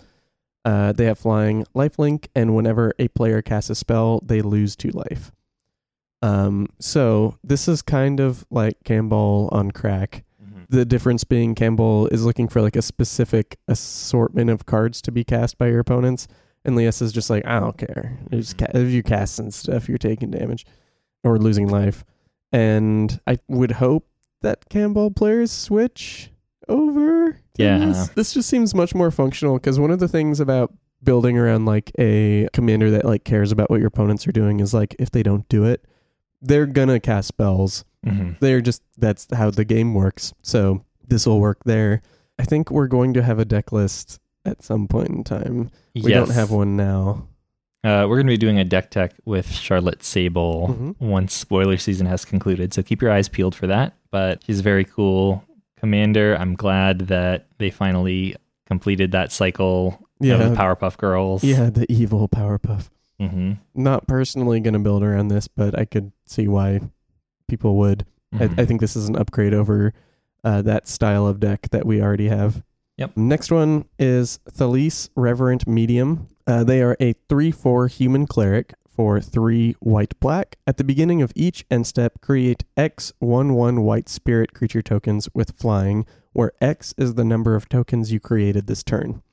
Uh, 0.65 0.91
they 0.91 1.05
have 1.05 1.17
flying 1.19 1.65
lifelink, 1.75 2.27
and 2.35 2.55
whenever 2.55 2.93
a 2.99 3.07
player 3.09 3.41
casts 3.41 3.69
a 3.69 3.75
spell, 3.75 4.21
they 4.25 4.41
lose 4.41 4.75
two 4.75 4.89
life. 4.91 5.31
Um, 6.21 6.67
so 6.79 7.37
this 7.43 7.67
is 7.67 7.81
kind 7.81 8.19
of 8.19 8.45
like 8.51 8.83
Kambal 8.83 9.47
on 9.53 9.71
crack 9.71 10.25
Mhm. 10.43 10.65
the 10.69 10.83
difference 10.85 11.23
being 11.23 11.55
Kambal 11.55 12.11
is 12.11 12.25
looking 12.25 12.49
for 12.49 12.61
like 12.61 12.75
a 12.75 12.81
specific 12.81 13.57
assortment 13.69 14.49
of 14.49 14.65
cards 14.65 15.01
to 15.03 15.11
be 15.11 15.23
cast 15.23 15.57
by 15.57 15.67
your 15.67 15.79
opponents, 15.79 16.27
and 16.65 16.75
Lias 16.75 17.01
is 17.01 17.13
just 17.13 17.29
like, 17.29 17.45
I 17.45 17.59
don't 17.59 17.77
care. 17.77 18.17
You 18.31 18.43
ca- 18.57 18.67
if 18.73 18.91
you're 18.91 19.01
casting 19.03 19.51
stuff, 19.51 19.87
you're 19.87 19.97
taking 19.97 20.29
damage 20.31 20.65
or 21.23 21.37
losing 21.37 21.67
life. 21.69 22.03
And 22.51 23.19
I 23.27 23.37
would 23.47 23.71
hope 23.73 24.07
that 24.41 24.69
Kambal 24.69 25.15
players 25.15 25.51
switch 25.51 26.31
over. 26.67 27.39
Yeah. 27.57 27.79
this. 27.79 28.09
this 28.09 28.33
just 28.33 28.49
seems 28.49 28.73
much 28.73 28.95
more 28.95 29.11
functional 29.11 29.55
because 29.55 29.79
one 29.79 29.91
of 29.91 29.99
the 29.99 30.07
things 30.07 30.39
about 30.39 30.73
building 31.03 31.37
around 31.37 31.65
like 31.65 31.91
a 31.99 32.47
commander 32.53 32.91
that 32.91 33.05
like 33.05 33.23
cares 33.23 33.51
about 33.51 33.69
what 33.69 33.79
your 33.79 33.87
opponents 33.87 34.27
are 34.27 34.31
doing 34.31 34.59
is 34.59 34.73
like 34.73 34.95
if 34.99 35.11
they 35.11 35.23
don't 35.23 35.47
do 35.49 35.63
it, 35.65 35.85
they're 36.41 36.65
gonna 36.65 36.99
cast 36.99 37.27
spells 37.27 37.83
Mhm. 38.05 38.39
they're 38.39 38.61
just 38.61 38.81
that's 38.97 39.27
how 39.33 39.51
the 39.51 39.65
game 39.65 39.93
works. 39.93 40.33
So 40.41 40.85
this 41.05 41.25
will 41.27 41.41
work 41.41 41.63
there. 41.65 42.01
I 42.39 42.43
think 42.43 42.71
we're 42.71 42.87
going 42.87 43.13
to 43.15 43.21
have 43.23 43.39
a 43.39 43.45
deck 43.45 43.73
list 43.73 44.21
at 44.45 44.63
some 44.63 44.87
point 44.87 45.09
in 45.09 45.23
time. 45.25 45.69
We 45.93 46.13
don't 46.13 46.31
have 46.31 46.49
one 46.49 46.77
now. 46.77 47.27
Uh, 47.83 48.05
we're 48.09 48.17
going 48.17 48.27
to 48.27 48.31
be 48.33 48.37
doing 48.37 48.59
a 48.59 48.65
deck 48.65 48.91
tech 48.91 49.13
with 49.25 49.49
Charlotte 49.51 50.03
Sable 50.03 50.67
Mhm. 50.77 50.95
once 50.99 51.33
spoiler 51.33 51.77
season 51.77 52.07
has 52.07 52.25
concluded. 52.25 52.73
So 52.73 52.83
keep 52.83 53.01
your 53.01 53.11
eyes 53.11 53.29
peeled 53.29 53.55
for 53.55 53.67
that. 53.67 53.93
But 54.11 54.43
she's 54.43 54.59
a 54.59 54.63
very 54.63 54.83
cool 54.83 55.43
commander. 55.77 56.35
I'm 56.35 56.55
glad 56.55 57.01
that 57.07 57.47
they 57.57 57.69
finally 57.69 58.35
completed 58.65 59.11
that 59.13 59.31
cycle 59.31 59.97
Yeah, 60.19 60.33
of 60.35 60.49
the 60.49 60.55
Powerpuff 60.57 60.97
Girls. 60.97 61.43
yeah, 61.43 61.69
the 61.69 61.85
evil 61.91 62.27
Powerpuff. 62.27 62.89
hmm 63.19 63.53
Not 63.75 64.07
personally 64.07 64.59
going 64.59 64.73
to 64.73 64.79
build 64.79 65.03
around 65.03 65.29
this, 65.29 65.47
but 65.47 65.77
I 65.77 65.85
could 65.85 66.11
see 66.25 66.47
why 66.47 66.81
people 67.47 67.77
would. 67.77 68.05
Mm-hmm. 68.35 68.59
I, 68.59 68.63
I 68.63 68.65
think 68.65 68.81
this 68.81 68.95
is 68.97 69.07
an 69.07 69.15
upgrade 69.15 69.53
over 69.53 69.93
uh, 70.43 70.61
that 70.63 70.87
style 70.87 71.27
of 71.27 71.39
deck 71.39 71.69
that 71.71 71.85
we 71.85 72.01
already 72.01 72.27
have. 72.29 72.61
Yep. 72.99 73.15
Next 73.15 73.49
one 73.49 73.85
is 73.97 74.41
Thalisse 74.51 75.07
Reverent 75.15 75.65
Medium. 75.65 76.27
Uh, 76.45 76.65
they 76.65 76.81
are 76.81 76.97
a 76.99 77.13
3 77.29 77.49
4 77.49 77.87
human 77.87 78.27
cleric 78.27 78.73
for 78.93 79.21
3 79.21 79.73
white 79.79 80.19
black. 80.19 80.57
At 80.67 80.75
the 80.75 80.83
beginning 80.83 81.21
of 81.21 81.31
each 81.33 81.65
end 81.71 81.87
step, 81.87 82.19
create 82.19 82.65
X 82.75 83.13
1 83.19 83.53
1 83.53 83.81
white 83.83 84.09
spirit 84.09 84.53
creature 84.53 84.81
tokens 84.81 85.29
with 85.33 85.55
flying, 85.55 86.05
where 86.33 86.51
X 86.59 86.93
is 86.97 87.13
the 87.13 87.23
number 87.23 87.55
of 87.55 87.69
tokens 87.69 88.11
you 88.11 88.19
created 88.19 88.67
this 88.67 88.83
turn. 88.83 89.23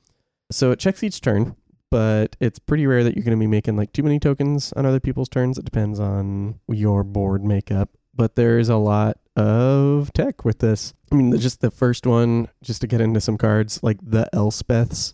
So 0.49 0.71
it 0.71 0.79
checks 0.79 1.03
each 1.03 1.19
turn, 1.19 1.57
but 1.91 2.37
it's 2.39 2.59
pretty 2.59 2.87
rare 2.87 3.03
that 3.03 3.17
you're 3.17 3.25
going 3.25 3.37
to 3.37 3.43
be 3.43 3.47
making 3.47 3.75
like 3.75 3.91
too 3.91 4.03
many 4.03 4.17
tokens 4.17 4.71
on 4.77 4.85
other 4.85 5.01
people's 5.01 5.27
turns. 5.27 5.57
It 5.57 5.65
depends 5.65 5.99
on 5.99 6.61
your 6.69 7.03
board 7.03 7.43
makeup 7.43 7.89
but 8.17 8.35
there's 8.35 8.67
a 8.67 8.75
lot 8.75 9.17
of 9.35 10.11
tech 10.11 10.43
with 10.43 10.59
this. 10.59 10.93
I 11.11 11.15
mean, 11.15 11.37
just 11.37 11.61
the 11.61 11.71
first 11.71 12.05
one, 12.05 12.49
just 12.61 12.81
to 12.81 12.87
get 12.87 12.99
into 12.99 13.21
some 13.21 13.37
cards, 13.37 13.79
like 13.83 13.97
the 14.01 14.27
Elspeths, 14.33 15.13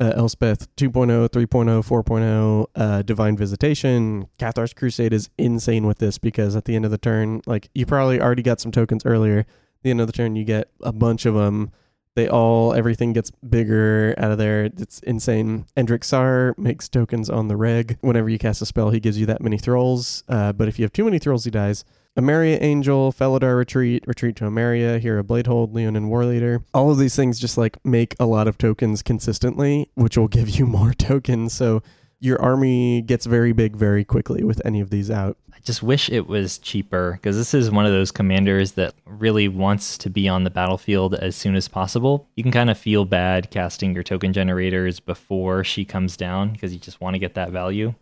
uh, 0.00 0.12
Elspeth 0.16 0.74
2.0, 0.76 1.28
3.0, 1.28 1.86
4.0, 1.86 2.66
uh, 2.74 3.02
Divine 3.02 3.36
Visitation, 3.36 4.26
Cathar's 4.38 4.74
Crusade 4.74 5.12
is 5.12 5.30
insane 5.38 5.86
with 5.86 5.98
this 5.98 6.18
because 6.18 6.56
at 6.56 6.64
the 6.64 6.74
end 6.74 6.84
of 6.84 6.90
the 6.90 6.98
turn, 6.98 7.40
like 7.46 7.70
you 7.74 7.86
probably 7.86 8.20
already 8.20 8.42
got 8.42 8.60
some 8.60 8.72
tokens 8.72 9.06
earlier. 9.06 9.38
At 9.38 9.46
the 9.84 9.90
end 9.90 10.00
of 10.00 10.08
the 10.08 10.12
turn, 10.12 10.34
you 10.34 10.44
get 10.44 10.70
a 10.82 10.92
bunch 10.92 11.24
of 11.24 11.34
them. 11.34 11.70
They 12.14 12.28
all, 12.28 12.74
everything 12.74 13.14
gets 13.14 13.30
bigger 13.30 14.14
out 14.18 14.32
of 14.32 14.38
there. 14.38 14.64
It's 14.64 14.98
insane. 15.00 15.64
Endrek 15.76 16.00
Sahr 16.00 16.58
makes 16.58 16.88
tokens 16.88 17.30
on 17.30 17.48
the 17.48 17.56
reg. 17.56 17.96
Whenever 18.00 18.28
you 18.28 18.38
cast 18.38 18.60
a 18.60 18.66
spell, 18.66 18.90
he 18.90 19.00
gives 19.00 19.18
you 19.18 19.24
that 19.26 19.40
many 19.40 19.56
thralls. 19.56 20.24
Uh, 20.28 20.52
but 20.52 20.68
if 20.68 20.78
you 20.78 20.84
have 20.84 20.92
too 20.92 21.04
many 21.04 21.18
thralls, 21.18 21.44
he 21.44 21.50
dies. 21.50 21.84
Emeria 22.14 22.58
Angel, 22.60 23.10
Felidar 23.10 23.56
Retreat, 23.56 24.04
Retreat 24.06 24.36
to 24.36 24.44
Emeria, 24.44 24.98
Hero 24.98 25.22
Bladehold, 25.22 25.72
Leonin 25.72 26.08
War 26.08 26.26
Leader. 26.26 26.62
All 26.74 26.90
of 26.90 26.98
these 26.98 27.16
things 27.16 27.40
just 27.40 27.56
like 27.56 27.82
make 27.86 28.14
a 28.20 28.26
lot 28.26 28.46
of 28.46 28.58
tokens 28.58 29.02
consistently, 29.02 29.88
which 29.94 30.18
will 30.18 30.28
give 30.28 30.50
you 30.50 30.66
more 30.78 30.92
tokens. 30.92 31.54
So 31.54 31.82
your 32.20 32.40
army 32.42 33.00
gets 33.00 33.24
very 33.24 33.52
big 33.52 33.74
very 33.74 34.04
quickly 34.04 34.44
with 34.44 34.60
any 34.62 34.80
of 34.80 34.90
these 34.90 35.10
out. 35.10 35.38
I 35.54 35.58
just 35.64 35.82
wish 35.82 36.10
it 36.10 36.26
was 36.26 36.58
cheaper 36.58 37.12
because 37.12 37.38
this 37.38 37.54
is 37.54 37.70
one 37.70 37.86
of 37.86 37.92
those 37.92 38.10
commanders 38.10 38.72
that 38.72 38.92
really 39.06 39.48
wants 39.48 39.96
to 39.98 40.10
be 40.10 40.28
on 40.28 40.44
the 40.44 40.50
battlefield 40.50 41.14
as 41.14 41.34
soon 41.34 41.54
as 41.54 41.66
possible. 41.66 42.28
You 42.36 42.42
can 42.42 42.52
kind 42.52 42.68
of 42.68 42.76
feel 42.76 43.06
bad 43.06 43.50
casting 43.50 43.94
your 43.94 44.02
token 44.02 44.34
generators 44.34 45.00
before 45.00 45.64
she 45.64 45.86
comes 45.86 46.18
down 46.18 46.52
because 46.52 46.74
you 46.74 46.78
just 46.78 47.00
want 47.00 47.14
to 47.14 47.18
get 47.18 47.34
that 47.34 47.52
value. 47.52 47.94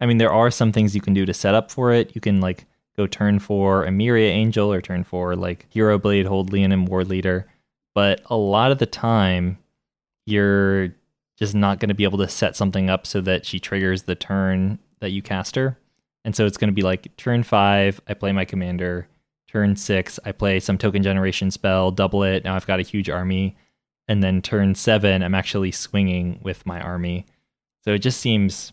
I 0.00 0.06
mean, 0.06 0.18
there 0.18 0.32
are 0.32 0.50
some 0.50 0.72
things 0.72 0.96
you 0.96 1.00
can 1.00 1.14
do 1.14 1.24
to 1.24 1.32
set 1.32 1.54
up 1.54 1.70
for 1.70 1.92
it. 1.92 2.16
You 2.16 2.20
can 2.20 2.40
like 2.40 2.66
go 2.96 3.06
turn 3.06 3.38
for 3.38 3.84
Emeria 3.84 4.28
Angel 4.28 4.72
or 4.72 4.80
turn 4.80 5.04
for 5.04 5.34
like 5.36 5.66
Hero 5.70 5.98
Blade, 5.98 6.26
Hold 6.26 6.52
Leonin 6.52 6.84
War 6.84 7.04
Leader. 7.04 7.46
But 7.94 8.22
a 8.26 8.36
lot 8.36 8.70
of 8.72 8.78
the 8.78 8.86
time, 8.86 9.58
you're 10.26 10.94
just 11.36 11.54
not 11.54 11.80
going 11.80 11.88
to 11.88 11.94
be 11.94 12.04
able 12.04 12.18
to 12.18 12.28
set 12.28 12.56
something 12.56 12.88
up 12.88 13.06
so 13.06 13.20
that 13.22 13.44
she 13.44 13.58
triggers 13.58 14.02
the 14.02 14.14
turn 14.14 14.78
that 15.00 15.10
you 15.10 15.22
cast 15.22 15.56
her. 15.56 15.78
And 16.24 16.36
so 16.36 16.46
it's 16.46 16.56
going 16.56 16.68
to 16.68 16.74
be 16.74 16.82
like 16.82 17.16
turn 17.16 17.42
five, 17.42 18.00
I 18.06 18.14
play 18.14 18.32
my 18.32 18.44
commander. 18.44 19.08
Turn 19.48 19.76
six, 19.76 20.18
I 20.24 20.32
play 20.32 20.60
some 20.60 20.78
token 20.78 21.02
generation 21.02 21.50
spell, 21.50 21.90
double 21.90 22.22
it. 22.22 22.44
Now 22.44 22.54
I've 22.54 22.66
got 22.66 22.80
a 22.80 22.84
huge 22.84 23.10
army. 23.10 23.56
And 24.08 24.22
then 24.22 24.40
turn 24.40 24.74
seven, 24.74 25.22
I'm 25.22 25.34
actually 25.34 25.72
swinging 25.72 26.40
with 26.42 26.64
my 26.64 26.80
army. 26.80 27.26
So 27.84 27.92
it 27.92 27.98
just 27.98 28.20
seems 28.20 28.72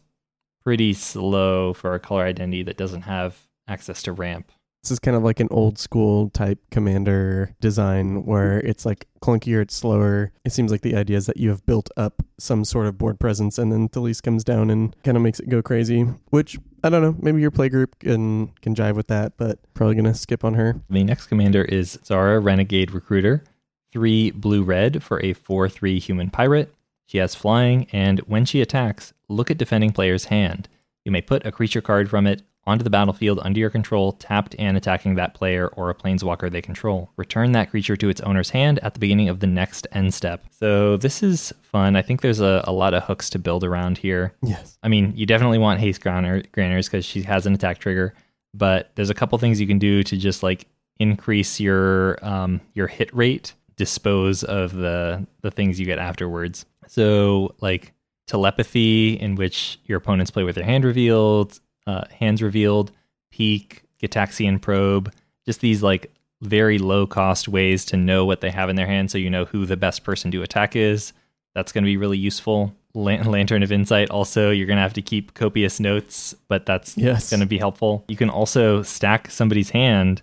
pretty 0.63 0.93
slow 0.93 1.73
for 1.73 1.95
a 1.95 1.99
color 1.99 2.23
identity 2.23 2.63
that 2.63 2.77
doesn't 2.77 3.01
have 3.03 3.37
access 3.69 4.01
to 4.03 4.11
ramp. 4.11 4.51
This 4.83 4.91
is 4.91 4.99
kind 4.99 5.17
of 5.17 5.23
like 5.23 5.41
an 5.41 5.49
old 5.51 5.77
school 5.77 6.29
type 6.29 6.59
commander 6.71 7.53
design 7.59 8.25
where 8.25 8.59
mm-hmm. 8.59 8.67
it's 8.67 8.85
like 8.85 9.07
clunkier, 9.21 9.61
it's 9.61 9.75
slower. 9.75 10.31
It 10.45 10.53
seems 10.53 10.71
like 10.71 10.81
the 10.81 10.95
idea 10.95 11.17
is 11.17 11.25
that 11.25 11.37
you 11.37 11.49
have 11.49 11.65
built 11.65 11.89
up 11.97 12.23
some 12.37 12.63
sort 12.63 12.87
of 12.87 12.97
board 12.97 13.19
presence 13.19 13.57
and 13.57 13.71
then 13.71 13.89
Thalisse 13.89 14.23
comes 14.23 14.43
down 14.43 14.69
and 14.69 14.95
kind 15.03 15.17
of 15.17 15.23
makes 15.23 15.39
it 15.39 15.49
go 15.49 15.61
crazy, 15.61 16.03
which 16.29 16.57
I 16.81 16.89
don't 16.89 17.01
know, 17.01 17.15
maybe 17.19 17.41
your 17.41 17.51
playgroup 17.51 17.99
can 17.99 18.47
can 18.61 18.73
jive 18.73 18.95
with 18.95 19.07
that, 19.07 19.33
but 19.35 19.59
probably 19.73 19.95
going 19.95 20.05
to 20.05 20.13
skip 20.13 20.45
on 20.45 20.53
her. 20.53 20.79
The 20.89 21.03
next 21.03 21.27
commander 21.27 21.63
is 21.63 21.99
Zara 22.05 22.39
Renegade 22.39 22.91
Recruiter, 22.91 23.43
3 23.91 24.31
blue 24.31 24.63
red 24.63 25.03
for 25.03 25.21
a 25.21 25.33
4 25.33 25.67
3 25.67 25.99
human 25.99 26.29
pirate. 26.29 26.73
She 27.05 27.17
has 27.17 27.35
flying, 27.35 27.87
and 27.91 28.19
when 28.19 28.45
she 28.45 28.61
attacks, 28.61 29.13
look 29.27 29.51
at 29.51 29.57
defending 29.57 29.91
player's 29.91 30.25
hand. 30.25 30.69
You 31.03 31.11
may 31.11 31.21
put 31.21 31.45
a 31.45 31.51
creature 31.51 31.81
card 31.81 32.09
from 32.09 32.27
it 32.27 32.43
onto 32.69 32.83
the 32.83 32.89
battlefield 32.89 33.39
under 33.43 33.59
your 33.59 33.69
control, 33.69 34.13
tapped 34.13 34.55
and 34.59 34.77
attacking 34.77 35.15
that 35.15 35.33
player 35.33 35.67
or 35.69 35.89
a 35.89 35.95
planeswalker 35.95 36.51
they 36.51 36.61
control. 36.61 37.09
Return 37.17 37.51
that 37.53 37.69
creature 37.71 37.97
to 37.97 38.09
its 38.09 38.21
owner's 38.21 38.51
hand 38.51 38.79
at 38.79 38.93
the 38.93 38.99
beginning 38.99 39.27
of 39.27 39.39
the 39.39 39.47
next 39.47 39.87
end 39.91 40.13
step. 40.13 40.45
So 40.51 40.95
this 40.97 41.21
is 41.23 41.51
fun. 41.61 41.95
I 41.95 42.01
think 42.01 42.21
there's 42.21 42.39
a, 42.39 42.63
a 42.65 42.71
lot 42.71 42.93
of 42.93 43.03
hooks 43.03 43.29
to 43.31 43.39
build 43.39 43.63
around 43.63 43.97
here. 43.97 44.33
Yes. 44.43 44.77
I 44.83 44.87
mean, 44.87 45.13
you 45.15 45.25
definitely 45.25 45.57
want 45.57 45.79
haste 45.79 46.01
granners 46.01 46.87
because 46.87 47.05
she 47.05 47.23
has 47.23 47.45
an 47.45 47.53
attack 47.53 47.79
trigger, 47.79 48.13
but 48.53 48.91
there's 48.95 49.09
a 49.09 49.15
couple 49.15 49.37
things 49.37 49.59
you 49.59 49.67
can 49.67 49.79
do 49.79 50.03
to 50.03 50.15
just 50.15 50.43
like 50.43 50.67
increase 50.99 51.59
your 51.59 52.23
um, 52.23 52.61
your 52.73 52.87
hit 52.87 53.13
rate, 53.15 53.53
dispose 53.75 54.43
of 54.43 54.73
the 54.73 55.25
the 55.41 55.51
things 55.51 55.79
you 55.79 55.85
get 55.85 55.99
afterwards. 55.99 56.65
So 56.87 57.55
like 57.61 57.93
telepathy, 58.27 59.13
in 59.13 59.35
which 59.35 59.79
your 59.85 59.97
opponents 59.97 60.29
play 60.31 60.43
with 60.43 60.55
their 60.55 60.63
hand 60.63 60.83
revealed, 60.83 61.59
uh, 61.89 62.03
hands 62.19 62.41
revealed, 62.41 62.91
peek, 63.31 63.83
Gitaxian 64.01 64.61
probe, 64.61 65.11
just 65.45 65.61
these 65.61 65.81
like 65.83 66.11
very 66.41 66.77
low 66.77 67.05
cost 67.05 67.47
ways 67.47 67.83
to 67.85 67.97
know 67.97 68.25
what 68.25 68.41
they 68.41 68.49
have 68.49 68.69
in 68.69 68.75
their 68.75 68.87
hand 68.87 69.11
so 69.11 69.17
you 69.17 69.29
know 69.29 69.45
who 69.45 69.65
the 69.65 69.75
best 69.77 70.03
person 70.03 70.31
to 70.31 70.41
attack 70.43 70.75
is. 70.75 71.11
That's 71.55 71.71
going 71.71 71.83
to 71.83 71.87
be 71.93 71.97
really 71.97 72.17
useful. 72.17 72.73
Lan- 72.93 73.25
Lantern 73.29 73.61
of 73.63 73.71
Insight, 73.71 74.09
also, 74.09 74.49
you're 74.51 74.65
going 74.67 74.77
to 74.77 74.81
have 74.83 74.93
to 74.93 75.01
keep 75.01 75.33
copious 75.33 75.79
notes, 75.79 76.33
but 76.47 76.65
that's 76.65 76.97
Yes. 76.97 77.29
going 77.29 77.39
to 77.41 77.45
be 77.45 77.57
helpful. 77.57 78.03
You 78.07 78.15
can 78.17 78.29
also 78.29 78.81
stack 78.83 79.29
somebody's 79.31 79.69
hand 79.71 80.21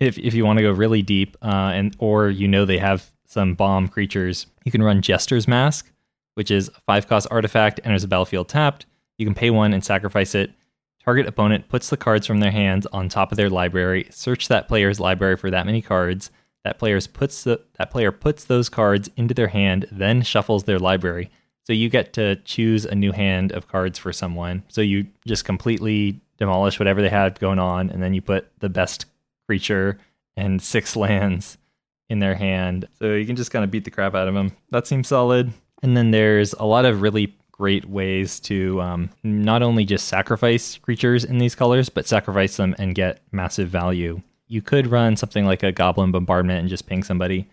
if, 0.00 0.18
if 0.18 0.34
you 0.34 0.44
want 0.44 0.58
to 0.58 0.62
go 0.62 0.72
really 0.72 1.02
deep, 1.02 1.36
uh, 1.42 1.72
and 1.74 1.94
or 1.98 2.28
you 2.28 2.46
know 2.48 2.64
they 2.64 2.78
have 2.78 3.10
some 3.26 3.54
bomb 3.54 3.88
creatures. 3.88 4.46
You 4.64 4.70
can 4.72 4.82
run 4.82 5.00
Jester's 5.02 5.48
Mask, 5.48 5.90
which 6.34 6.50
is 6.50 6.68
a 6.68 6.80
five 6.86 7.08
cost 7.08 7.26
artifact, 7.30 7.80
enters 7.84 8.02
the 8.02 8.08
battlefield 8.08 8.48
tapped. 8.48 8.86
You 9.18 9.26
can 9.26 9.34
pay 9.34 9.50
one 9.50 9.72
and 9.72 9.82
sacrifice 9.84 10.34
it. 10.34 10.50
Target 11.04 11.26
opponent 11.26 11.68
puts 11.68 11.90
the 11.90 11.98
cards 11.98 12.26
from 12.26 12.40
their 12.40 12.50
hands 12.50 12.86
on 12.86 13.08
top 13.08 13.30
of 13.30 13.36
their 13.36 13.50
library. 13.50 14.06
Search 14.10 14.48
that 14.48 14.68
player's 14.68 14.98
library 14.98 15.36
for 15.36 15.50
that 15.50 15.66
many 15.66 15.82
cards. 15.82 16.30
That 16.64 16.78
player's 16.78 17.06
puts 17.06 17.44
the, 17.44 17.60
that 17.78 17.90
player 17.90 18.10
puts 18.10 18.44
those 18.44 18.70
cards 18.70 19.10
into 19.16 19.34
their 19.34 19.48
hand, 19.48 19.86
then 19.92 20.22
shuffles 20.22 20.64
their 20.64 20.78
library. 20.78 21.30
So 21.64 21.74
you 21.74 21.90
get 21.90 22.14
to 22.14 22.36
choose 22.36 22.86
a 22.86 22.94
new 22.94 23.12
hand 23.12 23.52
of 23.52 23.68
cards 23.68 23.98
for 23.98 24.12
someone. 24.12 24.64
So 24.68 24.80
you 24.80 25.06
just 25.26 25.44
completely 25.44 26.20
demolish 26.38 26.78
whatever 26.78 27.02
they 27.02 27.10
had 27.10 27.38
going 27.38 27.58
on, 27.58 27.90
and 27.90 28.02
then 28.02 28.14
you 28.14 28.22
put 28.22 28.48
the 28.60 28.70
best 28.70 29.04
creature 29.46 29.98
and 30.38 30.60
six 30.60 30.96
lands 30.96 31.58
in 32.08 32.18
their 32.18 32.34
hand. 32.34 32.88
So 32.98 33.12
you 33.12 33.26
can 33.26 33.36
just 33.36 33.50
kind 33.50 33.64
of 33.64 33.70
beat 33.70 33.84
the 33.84 33.90
crap 33.90 34.14
out 34.14 34.28
of 34.28 34.34
them. 34.34 34.52
That 34.70 34.86
seems 34.86 35.08
solid. 35.08 35.52
And 35.82 35.94
then 35.94 36.12
there's 36.12 36.54
a 36.54 36.64
lot 36.64 36.86
of 36.86 37.02
really 37.02 37.36
great 37.56 37.84
ways 37.84 38.40
to 38.40 38.82
um, 38.82 39.08
not 39.22 39.62
only 39.62 39.84
just 39.84 40.08
sacrifice 40.08 40.76
creatures 40.76 41.24
in 41.24 41.38
these 41.38 41.54
colors, 41.54 41.88
but 41.88 42.04
sacrifice 42.04 42.56
them 42.56 42.74
and 42.80 42.96
get 42.96 43.22
massive 43.30 43.68
value. 43.68 44.20
You 44.48 44.60
could 44.60 44.88
run 44.88 45.16
something 45.16 45.46
like 45.46 45.62
a 45.62 45.70
Goblin 45.70 46.10
Bombardment 46.10 46.58
and 46.58 46.68
just 46.68 46.88
ping 46.88 47.04
somebody, 47.04 47.48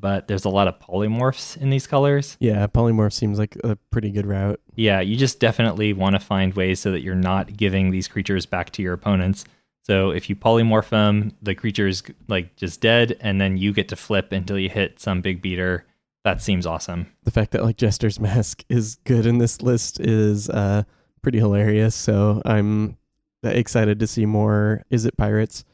but 0.00 0.26
there's 0.26 0.46
a 0.46 0.48
lot 0.48 0.68
of 0.68 0.78
polymorphs 0.78 1.58
in 1.58 1.68
these 1.68 1.86
colors. 1.86 2.38
Yeah, 2.40 2.66
polymorph 2.66 3.12
seems 3.12 3.38
like 3.38 3.58
a 3.62 3.76
pretty 3.90 4.10
good 4.10 4.26
route. 4.26 4.58
Yeah, 4.74 5.00
you 5.00 5.16
just 5.16 5.38
definitely 5.38 5.92
want 5.92 6.14
to 6.14 6.20
find 6.20 6.54
ways 6.54 6.80
so 6.80 6.90
that 6.90 7.02
you're 7.02 7.14
not 7.14 7.54
giving 7.54 7.90
these 7.90 8.08
creatures 8.08 8.46
back 8.46 8.70
to 8.70 8.82
your 8.82 8.94
opponents. 8.94 9.44
So 9.82 10.12
if 10.12 10.30
you 10.30 10.34
polymorph 10.34 10.88
them, 10.88 11.36
the 11.42 11.54
creature's 11.54 12.02
like 12.26 12.56
just 12.56 12.80
dead, 12.80 13.18
and 13.20 13.38
then 13.38 13.58
you 13.58 13.74
get 13.74 13.88
to 13.88 13.96
flip 13.96 14.32
until 14.32 14.58
you 14.58 14.70
hit 14.70 14.98
some 14.98 15.20
big 15.20 15.42
beater. 15.42 15.84
That 16.24 16.40
seems 16.40 16.66
awesome. 16.66 17.12
The 17.24 17.30
fact 17.30 17.50
that 17.52 17.64
like 17.64 17.76
Jester's 17.76 18.20
Mask 18.20 18.64
is 18.68 18.96
good 19.04 19.26
in 19.26 19.38
this 19.38 19.62
list 19.62 20.00
is 20.00 20.48
uh 20.48 20.84
pretty 21.22 21.38
hilarious. 21.38 21.94
So 21.94 22.42
I'm 22.44 22.96
excited 23.42 23.98
to 24.00 24.06
see 24.06 24.26
more 24.26 24.82
Is 24.90 25.04
It 25.04 25.16
Pirates. 25.16 25.64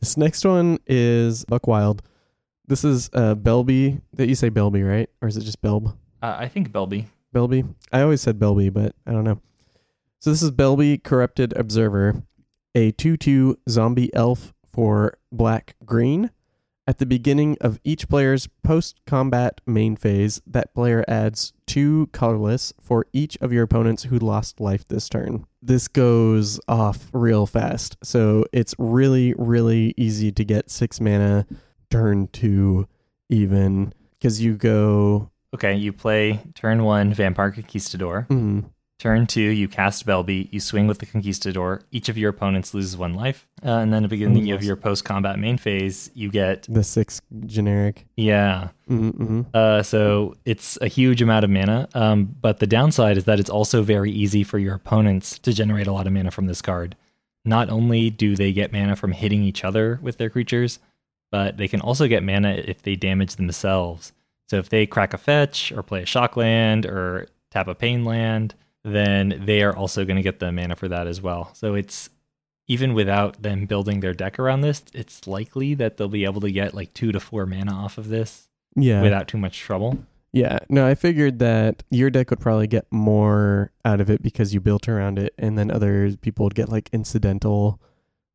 This 0.00 0.16
next 0.16 0.44
one 0.44 0.78
is 0.86 1.44
Buck 1.46 1.66
Wild. 1.66 2.02
This 2.66 2.84
is 2.84 3.10
uh 3.12 3.34
Belbe 3.34 4.00
that 4.14 4.28
you 4.28 4.34
say 4.34 4.48
Belbe, 4.48 4.86
right? 4.86 5.10
Or 5.20 5.28
is 5.28 5.36
it 5.36 5.44
just 5.44 5.60
Belb? 5.60 5.88
Uh, 6.22 6.36
I 6.38 6.48
think 6.48 6.72
Belbe. 6.72 7.04
Belbe. 7.34 7.74
I 7.92 8.00
always 8.00 8.22
said 8.22 8.38
Belbe, 8.38 8.72
but 8.72 8.94
I 9.06 9.12
don't 9.12 9.24
know. 9.24 9.40
So 10.20 10.30
this 10.30 10.42
is 10.42 10.50
Belbe 10.50 11.02
Corrupted 11.02 11.52
Observer, 11.54 12.22
a 12.74 12.92
2-2 12.92 13.56
zombie 13.68 14.14
elf 14.14 14.54
for 14.72 15.18
black 15.30 15.76
green. 15.84 16.30
At 16.86 16.98
the 16.98 17.06
beginning 17.06 17.56
of 17.62 17.80
each 17.82 18.10
player's 18.10 18.46
post-combat 18.62 19.62
main 19.66 19.96
phase, 19.96 20.42
that 20.46 20.74
player 20.74 21.02
adds 21.08 21.54
two 21.66 22.10
colorless 22.12 22.74
for 22.78 23.06
each 23.14 23.38
of 23.40 23.54
your 23.54 23.62
opponents 23.62 24.02
who 24.04 24.18
lost 24.18 24.60
life 24.60 24.86
this 24.86 25.08
turn. 25.08 25.46
This 25.62 25.88
goes 25.88 26.60
off 26.68 27.08
real 27.14 27.46
fast, 27.46 27.96
so 28.02 28.44
it's 28.52 28.74
really, 28.78 29.34
really 29.38 29.94
easy 29.96 30.30
to 30.32 30.44
get 30.44 30.70
six 30.70 31.00
mana 31.00 31.46
turn 31.90 32.26
two 32.28 32.86
even 33.30 33.94
because 34.12 34.42
you 34.42 34.54
go 34.54 35.30
Okay, 35.54 35.74
you 35.76 35.92
play 35.92 36.40
turn 36.54 36.82
one 36.82 37.14
Vampire 37.14 37.52
Conquistador. 37.52 38.26
mm, 38.28 38.64
Turn 39.04 39.26
two, 39.26 39.42
you 39.42 39.68
cast 39.68 40.06
Belbe. 40.06 40.48
You 40.50 40.60
swing 40.60 40.86
with 40.86 40.98
the 40.98 41.04
Conquistador. 41.04 41.82
Each 41.90 42.08
of 42.08 42.16
your 42.16 42.30
opponents 42.30 42.72
loses 42.72 42.96
one 42.96 43.12
life. 43.12 43.46
Uh, 43.62 43.72
and 43.72 43.92
then 43.92 44.02
at 44.02 44.08
the 44.08 44.16
beginning 44.16 44.44
Mm, 44.44 44.54
of 44.54 44.64
your 44.64 44.76
post 44.76 45.04
combat 45.04 45.38
main 45.38 45.58
phase, 45.58 46.10
you 46.14 46.30
get, 46.30 46.66
the 46.70 46.82
six 46.82 47.20
generic. 47.44 48.06
yeah. 48.16 48.68
Mm-hmm. 48.88 49.42
Uh, 49.52 49.82
so 49.82 50.36
it's 50.46 50.78
a 50.80 50.86
huge 50.88 51.20
amount 51.20 51.44
of 51.44 51.50
mana. 51.50 51.86
Um, 51.92 52.34
but 52.40 52.60
the 52.60 52.66
downside 52.66 53.18
is 53.18 53.24
that 53.24 53.38
it's 53.38 53.50
also 53.50 53.82
very 53.82 54.10
easy 54.10 54.42
for 54.42 54.58
your 54.58 54.74
opponents 54.74 55.38
to 55.40 55.52
generate 55.52 55.86
a 55.86 55.92
lot 55.92 56.06
of 56.06 56.12
mana 56.14 56.30
from 56.30 56.46
this 56.46 56.62
card. 56.62 56.96
Not 57.44 57.68
only 57.68 58.08
do 58.08 58.34
they 58.36 58.54
get 58.54 58.72
mana 58.72 58.96
from 58.96 59.12
hitting 59.12 59.42
each 59.42 59.64
other 59.64 59.98
with 60.00 60.16
their 60.16 60.30
creatures, 60.30 60.78
but 61.30 61.58
they 61.58 61.68
can 61.68 61.82
also 61.82 62.08
get 62.08 62.22
mana 62.22 62.52
if 62.52 62.80
they 62.80 62.96
damage 62.96 63.36
themselves. 63.36 64.14
So 64.48 64.56
if 64.56 64.70
they 64.70 64.86
crack 64.86 65.12
a 65.12 65.18
fetch 65.18 65.72
or 65.72 65.82
play 65.82 66.02
a 66.04 66.06
shock 66.06 66.38
land 66.38 66.86
or 66.86 67.28
tap 67.50 67.68
a 67.68 67.74
pain 67.74 68.06
land, 68.06 68.54
then 68.84 69.42
they 69.46 69.62
are 69.62 69.74
also 69.74 70.04
going 70.04 70.16
to 70.16 70.22
get 70.22 70.38
the 70.40 70.52
mana 70.52 70.76
for 70.76 70.88
that 70.88 71.06
as 71.06 71.20
well. 71.20 71.50
So 71.54 71.74
it's 71.74 72.10
even 72.68 72.94
without 72.94 73.42
them 73.42 73.66
building 73.66 74.00
their 74.00 74.14
deck 74.14 74.38
around 74.38 74.60
this, 74.62 74.82
it's 74.94 75.26
likely 75.26 75.74
that 75.74 75.96
they'll 75.96 76.08
be 76.08 76.24
able 76.24 76.40
to 76.42 76.50
get 76.50 76.74
like 76.74 76.92
two 76.94 77.12
to 77.12 77.20
four 77.20 77.46
mana 77.46 77.72
off 77.74 77.98
of 77.98 78.08
this 78.08 78.48
Yeah. 78.76 79.02
without 79.02 79.28
too 79.28 79.38
much 79.38 79.58
trouble. 79.60 79.98
Yeah. 80.32 80.58
No, 80.68 80.86
I 80.86 80.94
figured 80.94 81.38
that 81.38 81.82
your 81.90 82.10
deck 82.10 82.30
would 82.30 82.40
probably 82.40 82.66
get 82.66 82.86
more 82.90 83.70
out 83.84 84.00
of 84.00 84.10
it 84.10 84.20
because 84.22 84.52
you 84.52 84.60
built 84.60 84.88
around 84.88 85.18
it, 85.18 85.32
and 85.38 85.56
then 85.56 85.70
other 85.70 86.16
people 86.20 86.44
would 86.44 86.54
get 86.56 86.68
like 86.68 86.88
incidental 86.92 87.80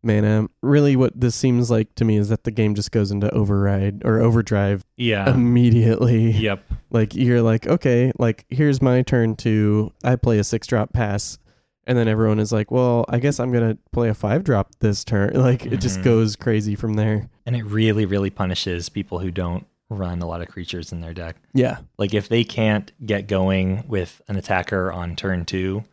mana. 0.03 0.47
Really, 0.61 0.95
what 0.95 1.19
this 1.19 1.35
seems 1.35 1.69
like 1.69 1.93
to 1.95 2.05
me 2.05 2.17
is 2.17 2.29
that 2.29 2.43
the 2.43 2.51
game 2.51 2.75
just 2.75 2.91
goes 2.91 3.11
into 3.11 3.29
override 3.33 4.01
or 4.05 4.19
overdrive 4.19 4.85
Yeah. 4.97 5.29
immediately. 5.33 6.31
yep. 6.31 6.63
Like 6.89 7.15
you're 7.15 7.41
like, 7.41 7.67
okay, 7.67 8.11
like 8.17 8.45
here's 8.49 8.81
my 8.81 9.01
turn 9.01 9.35
to 9.37 9.91
I 10.03 10.15
play 10.15 10.39
a 10.39 10.43
six 10.43 10.65
drop 10.67 10.93
pass, 10.93 11.37
and 11.85 11.97
then 11.97 12.07
everyone 12.07 12.39
is 12.39 12.51
like, 12.51 12.71
well, 12.71 13.05
I 13.09 13.19
guess 13.19 13.39
I'm 13.39 13.51
gonna 13.51 13.77
play 13.91 14.09
a 14.09 14.13
five 14.13 14.43
drop 14.43 14.69
this 14.79 15.03
turn. 15.03 15.33
Like 15.39 15.65
it 15.65 15.77
just 15.77 15.99
Mhm. 15.99 16.03
goes 16.03 16.35
crazy 16.35 16.75
from 16.75 16.93
there. 16.95 17.29
And 17.45 17.55
it 17.55 17.63
really, 17.65 18.05
really 18.05 18.29
punishes 18.29 18.89
people 18.89 19.19
who 19.19 19.31
don't 19.31 19.65
run 19.89 20.21
a 20.21 20.27
lot 20.27 20.41
of 20.41 20.47
creatures 20.47 20.91
in 20.91 21.01
their 21.01 21.13
deck. 21.15 21.35
Yeah, 21.53 21.79
Like 21.97 22.13
if 22.13 22.29
they 22.29 22.43
can't 22.43 22.91
get 23.05 23.27
going 23.27 23.85
with 23.87 24.21
an 24.27 24.35
attacker 24.35 24.91
on 24.91 25.15
turn 25.15 25.45
two, 25.45 25.83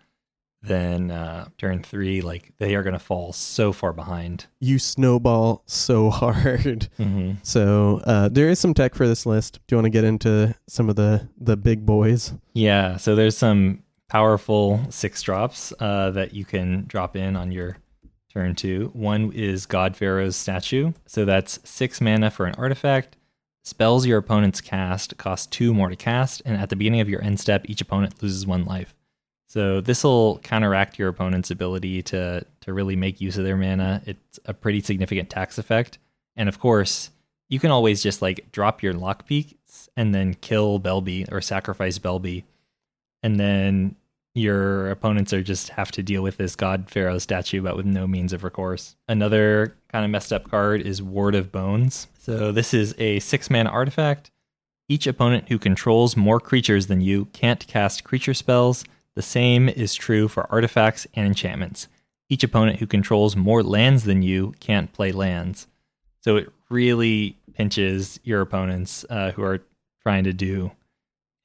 then 0.67 1.11
uh, 1.11 1.49
turn 1.59 1.83
three, 1.83 2.21
like 2.21 2.53
they 2.59 2.75
are 2.75 2.83
going 2.83 2.93
to 2.93 2.99
fall 2.99 3.33
so 3.33 3.73
far 3.73 3.93
behind. 3.93 4.47
you 4.61 4.79
snowball 4.79 5.63
so 5.67 6.11
hard. 6.23 6.89
Mm-hmm. 6.99 7.33
So 7.43 8.01
uh, 8.05 8.29
there 8.29 8.49
is 8.49 8.59
some 8.59 8.75
tech 8.75 8.95
for 8.95 9.07
this 9.07 9.27
list. 9.27 9.61
Do 9.67 9.75
you 9.75 9.79
want 9.79 9.87
to 9.87 9.91
get 9.91 10.05
into 10.05 10.55
some 10.67 10.89
of 10.89 10.97
the 10.97 11.29
the 11.41 11.57
big 11.57 11.87
boys? 11.87 12.35
Yeah. 12.53 12.97
So 12.97 13.15
there's 13.15 13.37
some 13.37 13.83
powerful 14.09 14.81
six 14.91 15.23
drops 15.23 15.73
uh, 15.81 16.11
that 16.13 16.35
you 16.35 16.45
can 16.45 16.85
drop 16.87 17.17
in 17.17 17.37
on 17.37 17.51
your 17.53 17.79
turn 18.33 18.55
two. 18.55 18.91
One 18.93 19.33
is 19.33 19.67
God 19.67 19.97
Pharaoh's 19.97 20.37
statue. 20.37 20.93
So 21.07 21.25
that's 21.25 21.59
six 21.65 22.01
mana 22.01 22.31
for 22.31 22.47
an 22.47 22.55
artifact. 22.57 23.17
Spells 23.65 24.07
your 24.07 24.19
opponent's 24.19 24.61
cast 24.61 25.17
cost 25.17 25.51
two 25.51 25.75
more 25.75 25.89
to 25.89 25.97
cast, 25.97 26.41
and 26.45 26.57
at 26.57 26.69
the 26.69 26.77
beginning 26.77 27.01
of 27.01 27.09
your 27.09 27.21
end 27.23 27.41
step, 27.41 27.65
each 27.69 27.81
opponent 27.81 28.23
loses 28.23 28.47
one 28.47 28.65
life. 28.65 28.95
So 29.57 29.81
this 29.81 30.05
will 30.05 30.39
counteract 30.41 30.99
your 30.99 31.09
opponent's 31.09 31.51
ability 31.51 32.03
to 32.03 32.45
to 32.61 32.75
really 32.75 32.95
make 32.95 33.23
use 33.23 33.39
of 33.39 33.45
their 33.45 33.57
mana. 33.57 34.03
It's 34.05 34.39
a 34.45 34.53
pretty 34.53 34.83
significant 34.83 35.31
tax 35.31 35.57
effect, 35.57 35.97
and 36.37 36.47
of 36.47 36.59
course, 36.59 37.09
you 37.49 37.59
can 37.59 37.71
always 37.71 38.03
just 38.03 38.21
like 38.21 38.53
drop 38.53 38.83
your 38.83 38.93
lock 38.93 39.27
lockpeaks 39.27 39.89
and 39.97 40.15
then 40.15 40.35
kill 40.35 40.79
Belbe 40.79 41.33
or 41.33 41.41
sacrifice 41.41 41.99
Belbe, 41.99 42.45
and 43.23 43.41
then 43.41 43.97
your 44.35 44.91
opponents 44.91 45.33
are 45.33 45.43
just 45.43 45.71
have 45.71 45.91
to 45.93 46.03
deal 46.03 46.23
with 46.23 46.37
this 46.37 46.55
God 46.55 46.91
Pharaoh 46.91 47.17
statue, 47.17 47.63
but 47.63 47.79
with 47.79 47.87
no 47.87 48.07
means 48.07 48.35
of 48.35 48.45
recourse. 48.45 48.95
Another 49.09 49.75
kind 49.89 50.05
of 50.05 50.11
messed 50.11 50.35
up 50.35 50.51
card 50.51 50.83
is 50.83 51.01
Ward 51.01 51.35
of 51.35 51.51
Bones. 51.51 52.09
So 52.19 52.53
this 52.53 52.75
is 52.75 52.95
a 52.99 53.21
six 53.21 53.49
mana 53.49 53.71
artifact. 53.71 54.31
Each 54.87 55.07
opponent 55.07 55.49
who 55.49 55.59
controls 55.59 56.15
more 56.15 56.41
creatures 56.41 56.89
than 56.89 57.01
you 57.01 57.25
can't 57.33 57.67
cast 57.67 58.05
creature 58.05 58.35
spells. 58.35 58.85
The 59.17 59.23
same 59.23 59.69
is 59.69 59.95
true 59.95 60.29
for 60.29 60.47
artifacts 60.53 61.07
and 61.15 61.27
enchantments. 61.27 61.89
Each 62.29 62.45
opponent 62.45 62.79
who 62.79 62.87
controls 62.87 63.35
more 63.35 63.63
lands 63.63 64.05
than 64.05 64.23
you 64.23 64.55
can't 64.61 64.93
play 64.93 65.11
lands. 65.11 65.67
So 66.21 66.37
it 66.37 66.53
really 66.69 67.37
pinches 67.55 68.21
your 68.23 68.43
opponents 68.43 69.05
uh, 69.09 69.33
who 69.33 69.43
are 69.43 69.61
trying 70.03 70.25
to 70.25 70.33
do 70.33 70.71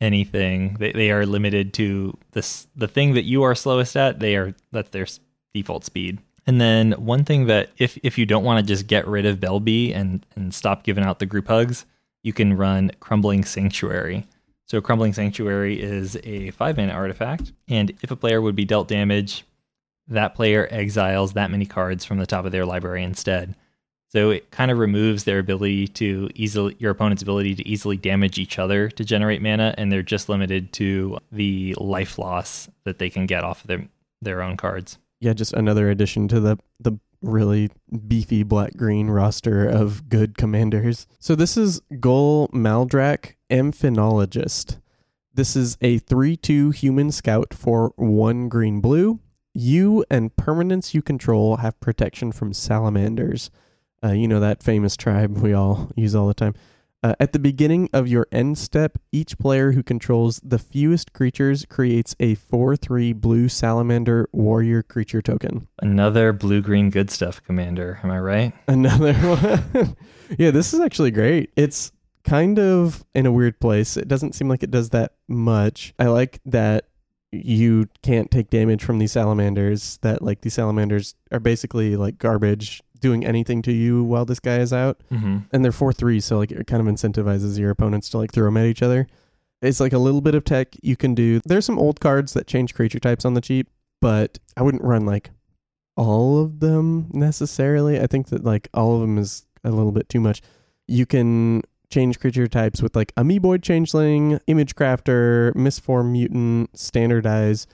anything. 0.02 0.76
They, 0.80 0.92
they 0.92 1.12
are 1.12 1.26
limited 1.26 1.74
to 1.76 2.18
this 2.32 2.68
the 2.76 2.88
thing 2.88 3.14
that 3.14 3.24
you 3.24 3.44
are 3.44 3.56
slowest 3.56 3.96
at. 3.96 4.20
They 4.20 4.36
are 4.36 4.54
that's 4.72 4.90
their 4.90 5.08
default 5.54 5.86
speed. 5.86 6.20
And 6.48 6.60
then 6.60 6.94
one 6.94 7.24
thing 7.24 7.46
that 7.46 7.70
if 7.78 7.98
if 8.04 8.18
you 8.18 8.26
don't 8.26 8.44
want 8.44 8.60
to 8.60 8.74
just 8.74 8.88
get 8.88 9.08
rid 9.08 9.26
of 9.26 9.40
Belbe 9.40 9.96
and 9.96 10.26
and 10.36 10.54
stop 10.54 10.84
giving 10.84 11.04
out 11.04 11.20
the 11.20 11.26
group 11.26 11.48
hugs, 11.48 11.86
you 12.24 12.34
can 12.34 12.58
run 12.58 12.92
Crumbling 13.00 13.46
Sanctuary. 13.46 14.26
So 14.72 14.80
Crumbling 14.80 15.12
Sanctuary 15.12 15.82
is 15.82 16.18
a 16.24 16.52
five 16.52 16.78
mana 16.78 16.94
artifact, 16.94 17.52
and 17.68 17.92
if 18.02 18.10
a 18.10 18.16
player 18.16 18.42
would 18.42 18.56
be 18.56 18.64
dealt 18.64 18.88
damage, 18.88 19.44
that 20.08 20.34
player 20.34 20.66
exiles 20.72 21.34
that 21.34 21.52
many 21.52 21.66
cards 21.66 22.06
from 22.06 22.20
the 22.20 22.26
top 22.26 22.46
of 22.46 22.54
their 22.54 22.66
library 22.66 23.04
instead. 23.04 23.56
So 24.08 24.30
it 24.30 24.50
kind 24.50 24.72
of 24.72 24.78
removes 24.78 25.26
their 25.26 25.40
ability 25.40 25.90
to 25.90 26.30
easily 26.36 26.78
your 26.80 26.92
opponent's 26.92 27.22
ability 27.22 27.56
to 27.56 27.68
easily 27.68 27.98
damage 27.98 28.40
each 28.40 28.58
other 28.58 28.88
to 28.88 29.04
generate 29.04 29.42
mana, 29.42 29.76
and 29.78 29.92
they're 29.92 30.04
just 30.04 30.30
limited 30.30 30.72
to 30.72 31.18
the 31.34 31.76
life 31.78 32.18
loss 32.18 32.70
that 32.86 32.98
they 32.98 33.10
can 33.10 33.26
get 33.26 33.44
off 33.44 33.64
of 33.64 33.68
their 33.68 33.86
their 34.22 34.42
own 34.42 34.56
cards. 34.56 34.98
Yeah, 35.20 35.34
just 35.34 35.52
another 35.52 35.90
addition 35.90 36.30
to 36.30 36.40
the 36.40 36.58
the 36.80 36.98
really 37.22 37.70
beefy 38.08 38.44
black 38.44 38.76
green 38.76 39.10
roster 39.10 39.68
of 39.68 40.10
good 40.10 40.38
commanders. 40.38 41.08
So 41.20 41.36
this 41.36 41.58
is 41.58 41.82
Gor 42.00 42.48
Muldrak, 42.50 43.36
Amphinologist. 43.50 44.80
This 45.34 45.56
is 45.56 45.78
a 45.82 46.00
3 46.00 46.36
2 46.36 46.72
human 46.72 47.12
scout 47.12 47.54
for 47.54 47.94
1 47.96 48.50
green 48.50 48.82
blue. 48.82 49.20
You 49.54 50.06
and 50.10 50.36
permanents 50.36 50.94
you 50.94 51.02
control 51.02 51.58
have 51.58 51.80
protection 51.80 52.32
from 52.32 52.54
salamanders. 52.54 53.50
Uh, 54.04 54.14
you 54.14 54.28
know 54.28 54.40
that 54.40 54.64
famous 54.64 54.98
tribe 54.98 55.38
we 55.38 55.54
all 55.54 55.92
use 55.96 56.16
all 56.16 56.28
the 56.28 56.34
time. 56.34 56.56
Uh, 57.04 57.16
at 57.20 57.34
the 57.34 57.40
beginning 57.40 57.90
of 57.94 58.08
your 58.08 58.28
end 58.32 58.58
step, 58.58 58.98
each 59.12 59.38
player 59.40 59.72
who 59.72 59.82
controls 59.82 60.40
the 60.44 60.60
fewest 60.60 61.14
creatures 61.14 61.66
creates 61.68 62.16
a 62.20 62.36
4 62.36 62.76
3 62.76 63.14
blue 63.14 63.50
salamander 63.50 64.30
warrior 64.32 64.84
creature 64.84 65.22
token. 65.22 65.68
Another 65.80 66.32
blue 66.32 66.62
green 66.62 66.92
good 66.92 67.10
stuff 67.10 67.44
commander. 67.44 68.00
Am 68.04 68.12
I 68.12 68.20
right? 68.20 68.54
Another 68.68 69.14
one. 69.74 69.98
yeah, 70.38 70.52
this 70.52 70.74
is 70.74 70.80
actually 70.80 71.12
great. 71.12 71.52
It's 71.56 71.92
kind 72.24 72.60
of 72.60 73.04
in 73.16 73.26
a 73.26 73.32
weird 73.32 73.60
place. 73.60 73.98
It 73.98 74.08
doesn't 74.08 74.36
seem 74.36 74.48
like 74.48 74.62
it 74.62 74.70
does 74.72 74.92
that 74.92 75.14
much. 75.28 75.96
I 75.98 76.06
like 76.06 76.40
that 76.46 76.86
you 77.32 77.88
can't 78.04 78.30
take 78.30 78.50
damage 78.50 78.84
from 78.84 79.00
these 79.00 79.14
salamanders, 79.14 79.98
that 80.02 80.22
like 80.22 80.42
these 80.42 80.54
salamanders 80.54 81.16
are 81.32 81.40
basically 81.40 81.96
like 81.96 82.20
garbage 82.20 82.84
doing 83.02 83.26
anything 83.26 83.62
to 83.64 83.72
you 83.74 84.04
while 84.04 84.24
this 84.24 84.40
guy 84.40 84.60
is 84.60 84.72
out. 84.72 85.02
Mm-hmm. 85.12 85.40
And 85.52 85.66
they're 85.66 85.72
4 85.72 85.92
3, 85.92 86.20
so 86.22 86.38
like 86.38 86.52
it 86.52 86.68
kind 86.68 86.88
of 86.88 86.94
incentivizes 86.94 87.60
your 87.60 87.72
opponents 87.72 88.10
to 88.10 88.18
like 88.18 88.32
throw 88.32 88.46
them 88.46 88.58
at 88.58 88.66
each 88.66 88.82
other. 88.82 89.08
It's 89.62 89.80
like 89.80 89.94
a 89.94 90.00
little 90.00 90.22
bit 90.22 90.34
of 90.34 90.44
tech 90.44 90.70
you 90.82 90.96
can 90.96 91.14
do. 91.14 91.42
There's 91.46 91.66
some 91.66 91.78
old 91.78 92.00
cards 92.00 92.34
that 92.34 92.48
change 92.48 92.74
creature 92.74 93.00
types 93.00 93.26
on 93.26 93.34
the 93.34 93.42
cheap, 93.42 93.70
but 94.00 94.40
I 94.56 94.64
wouldn't 94.64 94.84
run 94.84 95.06
like 95.06 95.30
all 95.98 96.42
of 96.42 96.62
them 96.62 97.10
necessarily. 97.12 98.00
I 98.00 98.08
think 98.08 98.30
that 98.30 98.44
like 98.44 98.70
all 98.74 98.96
of 98.96 99.02
them 99.02 99.18
is 99.18 99.46
a 99.64 99.70
little 99.70 99.92
bit 99.92 100.10
too 100.10 100.20
much. 100.20 100.42
You 100.88 101.06
can 101.06 101.62
change 101.92 102.20
creature 102.20 102.48
types 102.48 102.82
with 102.82 102.96
like 102.96 103.14
amoeboid 103.16 103.62
changeling, 103.62 104.40
image 104.48 104.76
crafter, 104.76 105.54
mistform 105.54 106.12
mutant, 106.12 106.76
standardize, 106.78 107.68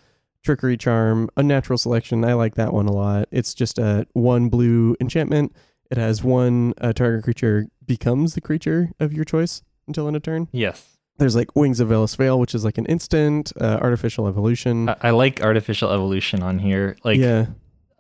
trickery 0.48 0.78
charm, 0.78 1.30
unnatural 1.36 1.78
selection. 1.78 2.24
I 2.24 2.34
like 2.34 2.56
that 2.56 2.74
one 2.74 2.88
a 2.88 2.92
lot. 2.94 3.28
It's 3.32 3.54
just 3.54 3.78
a 3.78 4.08
one 4.14 4.48
blue 4.48 4.96
enchantment. 5.02 5.54
It 5.92 5.98
has 5.98 6.24
one 6.24 6.74
uh, 6.80 6.94
target 6.94 7.24
creature 7.26 7.68
becomes 7.86 8.34
the 8.34 8.40
creature 8.42 8.92
of 9.00 9.12
your 9.12 9.26
choice 9.26 9.62
until 9.88 10.08
end 10.08 10.16
of 10.16 10.24
turn. 10.24 10.48
Yes. 10.54 10.98
There's 11.18 11.36
like 11.36 11.54
Wings 11.56 11.80
of 11.82 11.90
Velis 11.90 12.16
Vel, 12.16 12.40
which 12.40 12.56
is 12.56 12.64
like 12.64 12.78
an 12.78 12.86
instant 12.86 13.52
uh, 13.60 13.80
artificial 13.82 14.28
evolution. 14.28 14.88
I, 14.90 14.96
I 15.02 15.10
like 15.12 15.42
artificial 15.44 15.92
evolution 15.92 16.42
on 16.44 16.60
here. 16.60 16.96
Like, 17.04 17.18
yeah, 17.20 17.48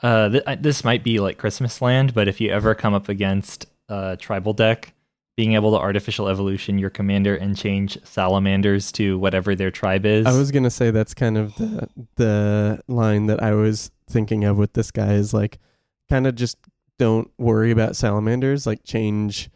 uh, 0.02 0.30
th- 0.30 0.44
I- 0.48 0.56
this 0.56 0.84
might 0.86 1.03
be 1.03 1.19
like 1.19 1.38
Christmas 1.38 1.82
land, 1.82 2.14
but 2.14 2.28
if 2.30 2.40
you 2.40 2.49
ever 2.52 2.76
come 2.76 2.94
up 2.94 3.10
against 3.10 3.65
a 3.90 4.15
tribal 4.18 4.53
deck, 4.53 4.94
being 5.38 5.53
able 5.53 5.72
to 5.72 5.77
artificial 5.77 6.27
evolution 6.27 6.77
your 6.80 6.89
commander 6.89 7.35
and 7.35 7.55
change 7.55 7.97
salamanders 8.03 8.91
to 8.91 9.18
whatever 9.19 9.55
their 9.55 9.72
tribe 9.72 10.05
is. 10.05 10.26
I 10.26 10.35
was 10.38 10.51
gonna 10.51 10.69
say 10.72 10.91
that's 10.91 11.14
kind 11.14 11.38
of 11.38 11.55
the 11.55 11.88
the 12.15 12.81
line 12.89 13.27
that 13.27 13.41
I 13.41 13.53
was 13.53 13.91
thinking 14.09 14.43
of 14.43 14.57
with 14.57 14.73
this 14.73 14.91
guy 14.91 15.14
is 15.14 15.34
like, 15.34 15.59
kind 16.09 16.27
of 16.27 16.35
just 16.35 16.57
don't 16.99 17.30
worry 17.38 17.69
about 17.72 17.95
salamanders. 17.95 18.65
Like 18.68 18.84
change 18.84 19.49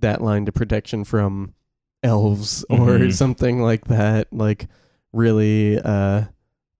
that 0.00 0.20
line 0.20 0.44
to 0.46 0.52
protection 0.52 1.04
from 1.04 1.54
elves 2.02 2.64
or 2.68 2.98
Mhm. 2.98 3.12
something 3.14 3.62
like 3.62 3.84
that. 3.86 4.32
Like 4.32 4.66
really, 5.12 5.78
uh, 5.80 6.24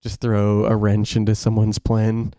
just 0.02 0.20
throw 0.20 0.64
a 0.66 0.76
wrench 0.76 1.16
into 1.16 1.34
someone's 1.34 1.78
plan. 1.78 2.34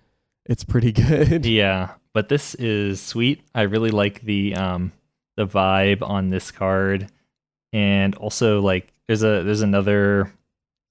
It's 0.46 0.64
pretty 0.66 0.92
good. 0.94 1.46
yeah, 1.46 1.92
but 2.14 2.28
this 2.30 2.56
is 2.56 3.00
sweet. 3.02 3.42
I 3.56 3.62
really 3.64 3.92
like 3.92 4.22
the 4.22 4.56
um 4.56 4.92
the 5.40 5.48
vibe 5.48 6.02
on 6.02 6.28
this 6.28 6.52
card, 6.52 7.08
and 7.72 8.14
also 8.16 8.60
like 8.60 8.92
there's 9.08 9.24
a 9.24 9.42
there's 9.44 9.62
another 9.62 10.32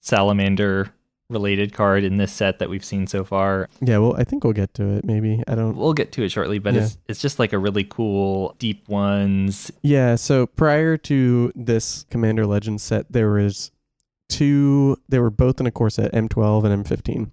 salamander 0.00 0.90
related 1.30 1.74
card 1.74 2.04
in 2.04 2.16
this 2.16 2.32
set 2.32 2.58
that 2.58 2.70
we've 2.70 2.84
seen 2.84 3.06
so 3.06 3.22
far. 3.22 3.68
Yeah, 3.82 3.98
well, 3.98 4.16
I 4.16 4.24
think 4.24 4.44
we'll 4.44 4.54
get 4.54 4.72
to 4.74 4.84
it. 4.96 5.04
Maybe 5.04 5.42
I 5.46 5.54
don't. 5.54 5.76
We'll 5.76 5.92
get 5.92 6.12
to 6.12 6.22
it 6.22 6.30
shortly, 6.32 6.58
but 6.58 6.72
Yeah. 6.74 6.84
it's 6.84 6.98
it's 7.08 7.20
just 7.20 7.38
like 7.38 7.52
a 7.52 7.58
really 7.58 7.84
cool 7.84 8.54
deep 8.58 8.88
ones. 8.88 9.70
Yeah, 9.82 10.14
so 10.16 10.46
prior 10.46 10.96
to 10.96 11.52
this 11.54 12.06
Commander 12.10 12.46
Legends 12.46 12.82
set, 12.82 13.12
there 13.12 13.30
was 13.30 13.70
two. 14.30 14.96
They 15.08 15.18
were 15.18 15.30
both 15.30 15.60
in 15.60 15.66
a 15.66 15.70
core 15.70 15.90
set, 15.90 16.12
M12 16.12 16.64
and 16.64 16.84
M15. 16.84 17.30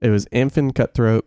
It 0.00 0.08
was 0.08 0.24
Amphin 0.32 0.74
Cutthroat, 0.74 1.26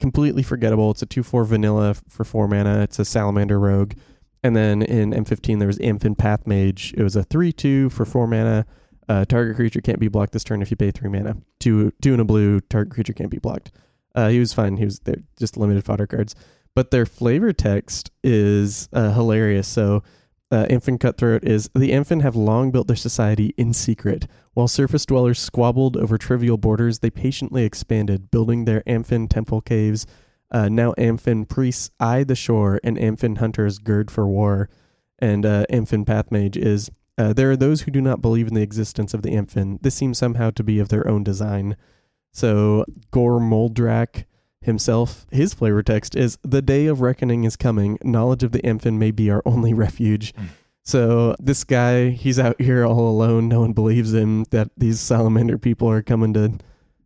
completely 0.00 0.42
forgettable. 0.42 0.90
It's 0.90 1.02
a 1.02 1.06
2-4 1.06 1.46
vanilla 1.46 1.94
for 2.08 2.24
4 2.24 2.48
mana. 2.48 2.82
It's 2.82 2.98
a 2.98 3.04
Salamander 3.04 3.58
Rogue. 3.58 3.92
And 4.42 4.56
then 4.56 4.82
in 4.82 5.10
M15, 5.10 5.58
there 5.58 5.66
was 5.66 5.78
Amphin 5.78 6.16
Path 6.16 6.46
Mage. 6.46 6.94
It 6.96 7.02
was 7.02 7.16
a 7.16 7.24
3-2 7.24 7.90
for 7.90 8.04
4 8.04 8.26
mana. 8.26 8.66
Uh, 9.08 9.24
target 9.24 9.56
creature 9.56 9.80
can't 9.80 9.98
be 9.98 10.08
blocked 10.08 10.32
this 10.32 10.44
turn 10.44 10.62
if 10.62 10.70
you 10.70 10.76
pay 10.76 10.90
3 10.90 11.08
mana. 11.08 11.36
Two, 11.60 11.92
two 12.02 12.12
and 12.12 12.20
a 12.20 12.24
blue, 12.24 12.60
target 12.60 12.92
creature 12.92 13.12
can't 13.12 13.30
be 13.30 13.38
blocked. 13.38 13.72
Uh, 14.14 14.28
he 14.28 14.38
was 14.38 14.52
fine. 14.52 14.76
He 14.76 14.84
was 14.84 15.00
there, 15.00 15.22
just 15.38 15.56
limited 15.56 15.84
fodder 15.84 16.06
cards. 16.06 16.34
but 16.74 16.90
their 16.90 17.06
flavor 17.06 17.52
text 17.52 18.10
is 18.22 18.88
uh, 18.92 19.12
hilarious. 19.12 19.66
So, 19.66 20.02
uh, 20.50 20.64
Amphin 20.70 20.98
Cutthroat 20.98 21.44
is 21.44 21.68
the 21.74 21.90
Amphin 21.90 22.22
have 22.22 22.34
long 22.34 22.70
built 22.70 22.86
their 22.86 22.96
society 22.96 23.52
in 23.58 23.74
secret. 23.74 24.26
While 24.54 24.68
surface 24.68 25.04
dwellers 25.04 25.38
squabbled 25.38 25.96
over 25.96 26.16
trivial 26.16 26.56
borders, 26.56 27.00
they 27.00 27.10
patiently 27.10 27.64
expanded, 27.64 28.30
building 28.30 28.64
their 28.64 28.82
Amphin 28.82 29.28
temple 29.28 29.60
caves. 29.60 30.06
Uh, 30.50 30.68
now, 30.68 30.92
Amphin 30.94 31.48
priests 31.48 31.90
eye 32.00 32.24
the 32.24 32.34
shore, 32.34 32.80
and 32.82 32.96
Amphin 32.96 33.38
hunters 33.38 33.78
gird 33.78 34.10
for 34.10 34.26
war. 34.26 34.68
And 35.18 35.44
uh, 35.44 35.66
Amphin 35.70 36.06
Pathmage 36.06 36.56
is 36.56 36.90
uh, 37.18 37.32
there 37.32 37.50
are 37.50 37.56
those 37.56 37.82
who 37.82 37.90
do 37.90 38.00
not 38.00 38.22
believe 38.22 38.46
in 38.46 38.54
the 38.54 38.62
existence 38.62 39.12
of 39.12 39.22
the 39.22 39.30
Amphin. 39.30 39.82
This 39.82 39.96
seems 39.96 40.16
somehow 40.18 40.50
to 40.50 40.62
be 40.62 40.78
of 40.78 40.88
their 40.88 41.06
own 41.08 41.24
design. 41.24 41.76
So, 42.32 42.84
Gor 43.10 43.40
Muldrak 43.40 44.24
himself, 44.60 45.26
his 45.32 45.52
flavor 45.52 45.82
text 45.82 46.14
is 46.14 46.38
The 46.42 46.62
day 46.62 46.86
of 46.86 47.00
reckoning 47.00 47.42
is 47.44 47.56
coming. 47.56 47.98
Knowledge 48.04 48.44
of 48.44 48.52
the 48.52 48.60
Amphin 48.60 48.98
may 48.98 49.10
be 49.10 49.30
our 49.30 49.42
only 49.44 49.74
refuge. 49.74 50.32
Mm. 50.34 50.48
So, 50.84 51.34
this 51.40 51.64
guy, 51.64 52.10
he's 52.10 52.38
out 52.38 52.60
here 52.60 52.86
all 52.86 53.10
alone. 53.10 53.48
No 53.48 53.60
one 53.60 53.72
believes 53.72 54.14
him 54.14 54.44
that 54.50 54.70
these 54.76 55.00
salamander 55.00 55.58
people 55.58 55.90
are 55.90 56.02
coming 56.02 56.32
to 56.34 56.58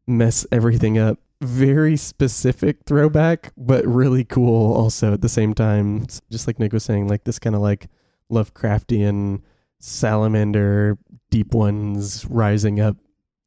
mess 0.07 0.47
everything 0.53 0.99
up. 0.99 1.19
Very 1.43 1.97
specific 1.97 2.85
throwback, 2.87 3.53
but 3.57 3.85
really 3.85 4.25
cool 4.25 4.73
also 4.75 5.13
at 5.13 5.23
the 5.23 5.29
same 5.29 5.55
time. 5.55 6.03
It's 6.05 6.23
just 6.31 6.47
like 6.47 6.59
Nick 6.59 6.73
was 6.73 6.85
saying, 6.85 7.09
like 7.09 7.25
this 7.25 7.39
kind 7.41 7.57
of 7.57 7.63
like 7.63 7.89
Lovecraftian 8.31 9.43
salamander 9.81 10.99
deep 11.31 11.53
ones 11.53 12.25
rising 12.27 12.79
up 12.81 12.97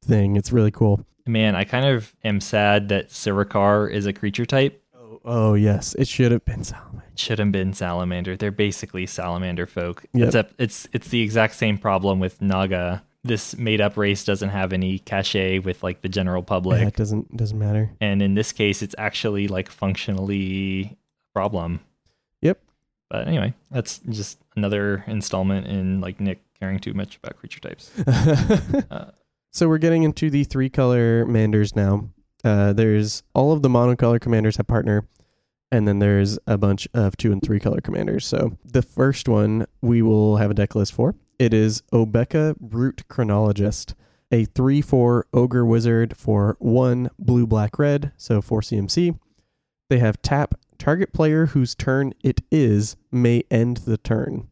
thing. 0.04 0.36
It's 0.36 0.52
really 0.52 0.72
cool. 0.72 1.06
Man, 1.26 1.56
I 1.56 1.64
kind 1.64 1.86
of 1.86 2.14
am 2.24 2.42
sad 2.42 2.90
that 2.90 3.10
Surrakar 3.10 3.92
is 3.92 4.06
a 4.06 4.14
creature 4.14 4.46
type. 4.46 4.84
Oh, 4.94 5.22
oh 5.24 5.54
yes, 5.54 5.96
it 5.96 6.08
should 6.08 6.32
have 6.32 6.46
been 6.46 6.64
salamander. 6.64 7.06
It 7.14 7.20
should 7.20 7.40
have 7.40 7.52
been 7.52 7.74
salamander. 7.74 8.36
They're 8.36 8.52
basically 8.52 9.06
salamander 9.06 9.66
folk. 9.66 10.06
Yep. 10.14 10.28
Except 10.28 10.54
it's 10.60 10.88
it's 10.92 11.08
the 11.08 11.22
exact 11.22 11.56
same 11.56 11.78
problem 11.78 12.20
with 12.20 12.42
Naga. 12.42 13.04
This 13.26 13.58
made 13.58 13.82
up 13.82 13.98
race 13.98 14.24
doesn't 14.24 14.50
have 14.50 14.72
any 14.72 15.00
cachet 15.00 15.60
with 15.60 15.82
like 15.82 16.02
the 16.02 16.10
general 16.10 16.44
public. 16.44 16.82
Yeah, 16.82 16.88
it 16.88 16.96
doesn't 16.96 17.36
doesn't 17.36 17.58
matter. 17.58 17.90
and 18.00 18.22
in 18.22 18.36
this 18.36 18.52
case 18.52 18.82
it's 18.84 18.94
actually 18.98 19.48
like 19.48 19.70
functionally 19.70 20.84
a 20.92 21.34
problem. 21.34 21.80
Yep. 22.42 22.62
But 23.10 23.28
anyway, 23.28 23.54
that's 23.72 24.00
just 24.10 24.38
another 24.56 25.04
installment 25.08 25.68
in 25.68 26.02
like 26.02 26.20
Nick 26.20 26.40
caring 26.60 26.80
too 26.80 26.94
much 26.94 27.18
about 27.18 27.38
creature 27.38 27.60
types. 27.60 27.92
Uh, 28.92 29.12
so 29.52 29.68
we're 29.68 29.78
getting 29.78 30.04
into 30.04 30.30
the 30.30 30.44
three 30.44 30.70
color 30.70 31.26
manders 31.26 31.76
now. 31.76 32.10
Uh, 32.44 32.74
there's 32.74 33.24
all 33.34 33.52
of 33.54 33.62
the 33.62 33.70
monocolor 33.70 34.20
commanders 34.20 34.58
have 34.58 34.68
partner, 34.68 35.08
and 35.72 35.88
then 35.88 36.00
there's 36.00 36.38
a 36.46 36.58
bunch 36.58 36.88
of 36.94 37.16
two 37.18 37.32
and 37.32 37.42
three 37.42 37.60
color 37.60 37.82
commanders. 37.82 38.28
So 38.28 38.58
the 38.66 38.82
first 38.82 39.28
one 39.30 39.66
we 39.82 40.02
will 40.02 40.38
have 40.38 40.52
a 40.52 40.54
deck 40.54 40.76
list 40.76 40.94
for. 40.94 41.16
It 41.38 41.54
is 41.54 41.82
Obeka 41.92 42.58
Brute 42.60 43.08
Chronologist, 43.08 43.94
a 44.32 44.46
3 44.46 44.82
4 44.82 45.28
Ogre 45.34 45.66
Wizard 45.66 46.16
for 46.18 46.56
1 46.60 47.10
blue, 47.20 47.46
black, 47.46 47.78
red, 47.78 48.12
so 48.18 48.42
4 48.42 48.62
CMC. 48.62 49.18
They 49.90 50.00
have 50.00 50.22
tap 50.22 50.56
target 50.78 51.14
player 51.14 51.48
whose 51.48 51.76
turn 51.76 52.14
it 52.24 52.42
is 52.52 52.96
may 53.12 53.44
end 53.52 53.78
the 53.78 53.98
turn. 53.98 54.50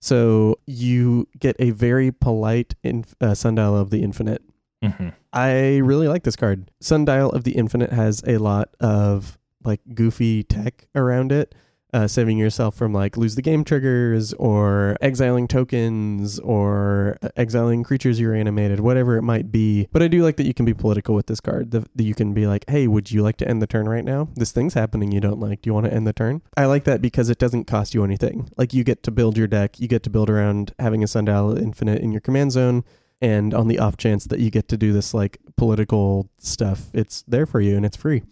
So 0.00 0.58
you 0.66 1.28
get 1.38 1.56
a 1.58 1.70
very 1.70 2.10
polite 2.10 2.74
inf- 2.82 3.14
uh, 3.20 3.34
Sundial 3.34 3.76
of 3.76 3.90
the 3.90 4.02
Infinite. 4.02 4.42
mhm. 4.82 5.12
I 5.32 5.76
really 5.78 6.08
like 6.08 6.22
this 6.24 6.36
card. 6.36 6.70
Sundial 6.80 7.30
of 7.30 7.44
the 7.44 7.52
Infinite 7.52 7.92
has 7.92 8.22
a 8.26 8.38
lot 8.38 8.74
of 8.80 9.38
like 9.62 9.80
goofy 9.94 10.42
tech 10.42 10.86
around 10.94 11.32
it, 11.32 11.54
uh, 11.92 12.06
saving 12.06 12.38
yourself 12.38 12.74
from 12.74 12.92
like 12.92 13.16
lose 13.16 13.34
the 13.34 13.42
game 13.42 13.64
triggers 13.64 14.32
or 14.34 14.96
exiling 15.00 15.48
tokens 15.48 16.38
or 16.40 17.16
uh, 17.22 17.28
exiling 17.36 17.82
creatures 17.82 18.20
you're 18.20 18.34
animated, 18.34 18.80
whatever 18.80 19.16
it 19.16 19.22
might 19.22 19.50
be. 19.50 19.88
But 19.92 20.02
I 20.02 20.08
do 20.08 20.22
like 20.22 20.36
that 20.36 20.46
you 20.46 20.54
can 20.54 20.64
be 20.64 20.74
political 20.74 21.14
with 21.14 21.26
this 21.26 21.40
card. 21.40 21.70
That 21.70 21.88
you 21.96 22.14
can 22.14 22.32
be 22.32 22.46
like, 22.46 22.64
hey, 22.68 22.86
would 22.86 23.10
you 23.10 23.22
like 23.22 23.36
to 23.38 23.48
end 23.48 23.60
the 23.62 23.66
turn 23.66 23.88
right 23.88 24.04
now? 24.04 24.28
This 24.34 24.52
thing's 24.52 24.74
happening 24.74 25.12
you 25.12 25.20
don't 25.20 25.40
like. 25.40 25.62
Do 25.62 25.68
you 25.68 25.74
want 25.74 25.86
to 25.86 25.92
end 25.92 26.06
the 26.06 26.12
turn? 26.12 26.42
I 26.56 26.66
like 26.66 26.84
that 26.84 27.02
because 27.02 27.30
it 27.30 27.38
doesn't 27.38 27.64
cost 27.64 27.94
you 27.94 28.04
anything. 28.04 28.48
Like 28.56 28.72
you 28.72 28.84
get 28.84 29.02
to 29.04 29.10
build 29.10 29.36
your 29.36 29.46
deck, 29.46 29.80
you 29.80 29.88
get 29.88 30.02
to 30.04 30.10
build 30.10 30.30
around 30.30 30.74
having 30.78 31.02
a 31.02 31.08
Sundial 31.08 31.56
Infinite 31.56 32.00
in 32.02 32.12
your 32.12 32.20
command 32.20 32.52
zone 32.52 32.84
and 33.20 33.52
on 33.52 33.68
the 33.68 33.78
off 33.78 33.96
chance 33.96 34.24
that 34.26 34.40
you 34.40 34.50
get 34.50 34.68
to 34.68 34.76
do 34.76 34.92
this 34.92 35.12
like 35.12 35.38
political 35.56 36.30
stuff 36.38 36.88
it's 36.94 37.22
there 37.28 37.46
for 37.46 37.60
you 37.60 37.76
and 37.76 37.84
it's 37.84 37.96
free 37.96 38.22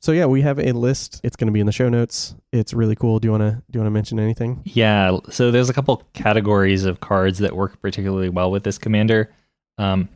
so 0.00 0.12
yeah 0.12 0.26
we 0.26 0.42
have 0.42 0.58
a 0.58 0.72
list 0.72 1.20
it's 1.24 1.36
going 1.36 1.46
to 1.46 1.52
be 1.52 1.60
in 1.60 1.66
the 1.66 1.72
show 1.72 1.88
notes 1.88 2.34
it's 2.52 2.72
really 2.72 2.94
cool 2.94 3.18
do 3.18 3.26
you 3.26 3.32
want 3.32 3.42
to 3.42 3.50
do 3.70 3.76
you 3.76 3.80
want 3.80 3.86
to 3.86 3.90
mention 3.90 4.18
anything 4.20 4.62
Yeah, 4.64 5.18
so 5.30 5.50
there's 5.50 5.70
a 5.70 5.72
couple 5.74 6.02
categories 6.12 6.84
of 6.84 7.00
cards 7.00 7.38
that 7.38 7.56
work 7.56 7.80
particularly 7.80 8.28
well 8.28 8.50
with 8.50 8.64
this 8.64 8.78
commander. 8.78 9.30
Um, 9.78 10.08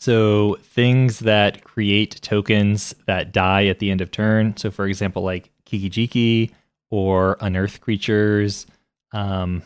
so 0.00 0.58
things 0.62 1.20
that 1.20 1.62
create 1.62 2.20
tokens 2.22 2.94
that 3.06 3.32
die 3.32 3.66
at 3.66 3.78
the 3.78 3.90
end 3.90 4.00
of 4.00 4.10
turn. 4.10 4.56
So 4.56 4.70
for 4.70 4.86
example, 4.86 5.22
like 5.22 5.50
Kikijiki 5.66 6.50
or 6.90 7.36
unearth 7.40 7.80
creatures, 7.80 8.66
um, 9.12 9.62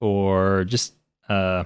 or 0.00 0.64
just 0.64 0.94
uh, 1.28 1.64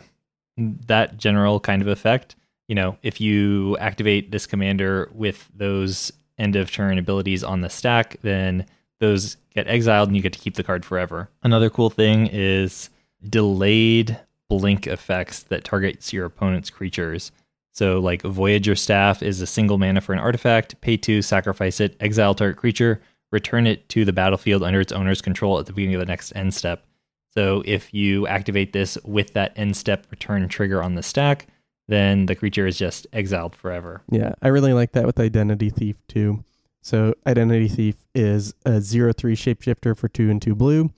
that 0.56 1.16
general 1.16 1.60
kind 1.60 1.80
of 1.80 1.88
effect. 1.88 2.36
You 2.68 2.74
know, 2.74 2.98
if 3.02 3.20
you 3.20 3.76
activate 3.78 4.30
this 4.30 4.46
commander 4.46 5.10
with 5.14 5.48
those 5.54 6.12
end 6.38 6.56
of 6.56 6.70
turn 6.70 6.98
abilities 6.98 7.44
on 7.44 7.60
the 7.60 7.70
stack, 7.70 8.16
then 8.22 8.66
those 9.00 9.36
get 9.54 9.68
exiled 9.68 10.08
and 10.08 10.16
you 10.16 10.22
get 10.22 10.32
to 10.32 10.38
keep 10.38 10.54
the 10.54 10.62
card 10.62 10.84
forever. 10.84 11.28
Another 11.42 11.70
cool 11.70 11.90
thing 11.90 12.26
is 12.26 12.90
delayed 13.28 14.18
blink 14.48 14.86
effects 14.86 15.44
that 15.44 15.64
targets 15.64 16.12
your 16.12 16.26
opponent's 16.26 16.70
creatures. 16.70 17.32
So 17.72 17.98
like 17.98 18.22
Voyager 18.22 18.76
Staff 18.76 19.22
is 19.22 19.40
a 19.40 19.46
single 19.46 19.78
mana 19.78 20.00
for 20.00 20.12
an 20.12 20.20
artifact, 20.20 20.80
pay 20.80 20.96
two, 20.96 21.22
sacrifice 21.22 21.80
it, 21.80 21.96
exile 21.98 22.34
target 22.34 22.56
creature, 22.56 23.00
return 23.32 23.66
it 23.66 23.88
to 23.88 24.04
the 24.04 24.12
battlefield 24.12 24.62
under 24.62 24.80
its 24.80 24.92
owner's 24.92 25.20
control 25.20 25.58
at 25.58 25.66
the 25.66 25.72
beginning 25.72 25.96
of 25.96 26.00
the 26.00 26.06
next 26.06 26.32
end 26.36 26.54
step. 26.54 26.86
So 27.30 27.64
if 27.66 27.92
you 27.92 28.28
activate 28.28 28.72
this 28.72 28.96
with 29.04 29.32
that 29.32 29.52
end 29.56 29.76
step 29.76 30.06
return 30.10 30.48
trigger 30.48 30.82
on 30.82 30.94
the 30.94 31.02
stack, 31.02 31.48
then 31.88 32.26
the 32.26 32.34
creature 32.34 32.66
is 32.66 32.78
just 32.78 33.06
exiled 33.12 33.54
forever. 33.54 34.02
yeah 34.10 34.32
i 34.42 34.48
really 34.48 34.72
like 34.72 34.92
that 34.92 35.06
with 35.06 35.20
identity 35.20 35.70
thief 35.70 35.96
too. 36.08 36.44
So 36.82 37.14
identity 37.26 37.68
thief 37.68 37.96
is 38.14 38.52
a 38.66 38.72
0-3 38.72 39.14
shapeshifter 39.32 39.96
for 39.96 40.06
2 40.06 40.28
and 40.30 40.42
2 40.42 40.54
blue. 40.54 40.90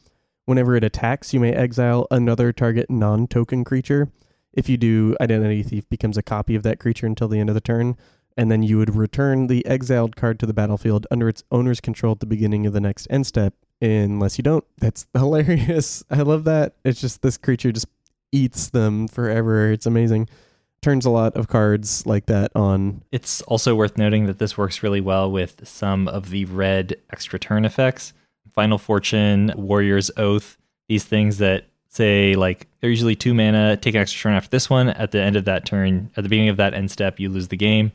Whenever 0.44 0.74
it 0.74 0.82
attacks 0.82 1.32
you 1.32 1.38
may 1.40 1.52
exile 1.52 2.06
another 2.10 2.52
target 2.52 2.90
non-token 2.90 3.62
creature. 3.62 4.08
If 4.52 4.68
you 4.68 4.76
do 4.76 5.16
identity 5.20 5.62
thief 5.62 5.88
becomes 5.88 6.16
a 6.16 6.22
copy 6.22 6.56
of 6.56 6.62
that 6.64 6.80
creature 6.80 7.06
until 7.06 7.28
the 7.28 7.38
end 7.38 7.50
of 7.50 7.54
the 7.54 7.60
turn 7.60 7.96
and 8.36 8.50
then 8.50 8.62
you 8.62 8.78
would 8.78 8.94
return 8.94 9.46
the 9.46 9.64
exiled 9.64 10.16
card 10.16 10.38
to 10.40 10.46
the 10.46 10.52
battlefield 10.52 11.06
under 11.10 11.28
its 11.28 11.42
owner's 11.50 11.80
control 11.80 12.12
at 12.12 12.20
the 12.20 12.26
beginning 12.26 12.66
of 12.66 12.72
the 12.72 12.80
next 12.80 13.06
end 13.08 13.26
step 13.26 13.54
unless 13.80 14.38
you 14.38 14.42
don't. 14.42 14.64
That's 14.78 15.06
hilarious. 15.12 16.04
I 16.10 16.22
love 16.22 16.44
that. 16.44 16.74
It's 16.84 17.00
just 17.00 17.22
this 17.22 17.36
creature 17.36 17.72
just 17.72 17.86
eats 18.32 18.70
them 18.70 19.08
forever. 19.08 19.70
It's 19.70 19.86
amazing 19.86 20.28
turns 20.86 21.04
a 21.04 21.10
lot 21.10 21.34
of 21.34 21.48
cards 21.48 22.06
like 22.06 22.26
that 22.26 22.52
on 22.54 23.02
It's 23.10 23.42
also 23.42 23.74
worth 23.74 23.98
noting 23.98 24.26
that 24.26 24.38
this 24.38 24.56
works 24.56 24.84
really 24.84 25.00
well 25.00 25.28
with 25.28 25.66
some 25.66 26.06
of 26.06 26.30
the 26.30 26.44
red 26.44 26.94
extra 27.10 27.40
turn 27.40 27.64
effects. 27.64 28.12
Final 28.54 28.78
Fortune, 28.78 29.52
Warrior's 29.56 30.12
Oath, 30.16 30.56
these 30.88 31.02
things 31.02 31.38
that 31.38 31.64
say 31.88 32.36
like 32.36 32.68
they're 32.78 32.88
usually 32.88 33.16
two 33.16 33.34
mana, 33.34 33.76
take 33.76 33.96
an 33.96 34.00
extra 34.00 34.20
turn 34.20 34.34
after 34.34 34.50
this 34.50 34.70
one. 34.70 34.90
At 34.90 35.10
the 35.10 35.20
end 35.20 35.34
of 35.34 35.44
that 35.46 35.66
turn, 35.66 36.08
at 36.16 36.22
the 36.22 36.28
beginning 36.28 36.50
of 36.50 36.56
that 36.58 36.72
end 36.72 36.88
step, 36.92 37.18
you 37.18 37.30
lose 37.30 37.48
the 37.48 37.56
game. 37.56 37.90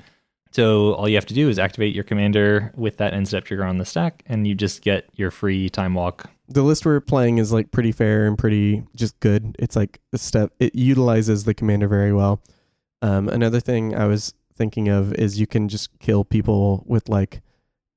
So 0.52 0.94
all 0.96 1.08
you 1.08 1.16
have 1.16 1.26
to 1.28 1.34
do 1.34 1.48
is 1.48 1.58
activate 1.60 1.96
your 1.96 2.04
commander 2.04 2.74
with 2.76 2.98
that 2.98 3.14
end 3.14 3.26
step 3.30 3.46
trigger 3.46 3.64
on 3.64 3.78
the 3.78 3.86
stack, 3.86 4.22
and 4.26 4.46
you 4.46 4.54
just 4.54 4.82
get 4.82 5.08
your 5.14 5.32
free 5.32 5.70
time 5.70 5.94
walk. 5.94 6.30
the 6.50 6.62
list 6.62 6.86
we're 6.86 7.00
playing 7.00 7.38
is 7.38 7.54
like 7.54 7.72
pretty 7.72 7.94
fair 7.94 8.28
and 8.28 8.38
pretty 8.38 8.84
just 8.98 9.18
good. 9.22 9.56
It's 9.60 9.78
like 9.78 10.02
a 10.12 10.18
step. 10.18 10.52
It 10.60 10.76
utilizes 10.76 11.46
the 11.46 11.54
commander 11.54 11.88
very 11.88 12.12
well. 12.12 12.42
Um, 13.02 13.30
another 13.30 13.60
thing 13.60 13.96
I 13.96 14.06
was 14.06 14.34
thinking 14.56 14.88
of 14.90 15.14
is 15.14 15.40
you 15.40 15.48
can 15.48 15.68
just 15.70 15.98
kill 16.00 16.24
people 16.24 16.84
with 16.86 17.10
like 17.10 17.42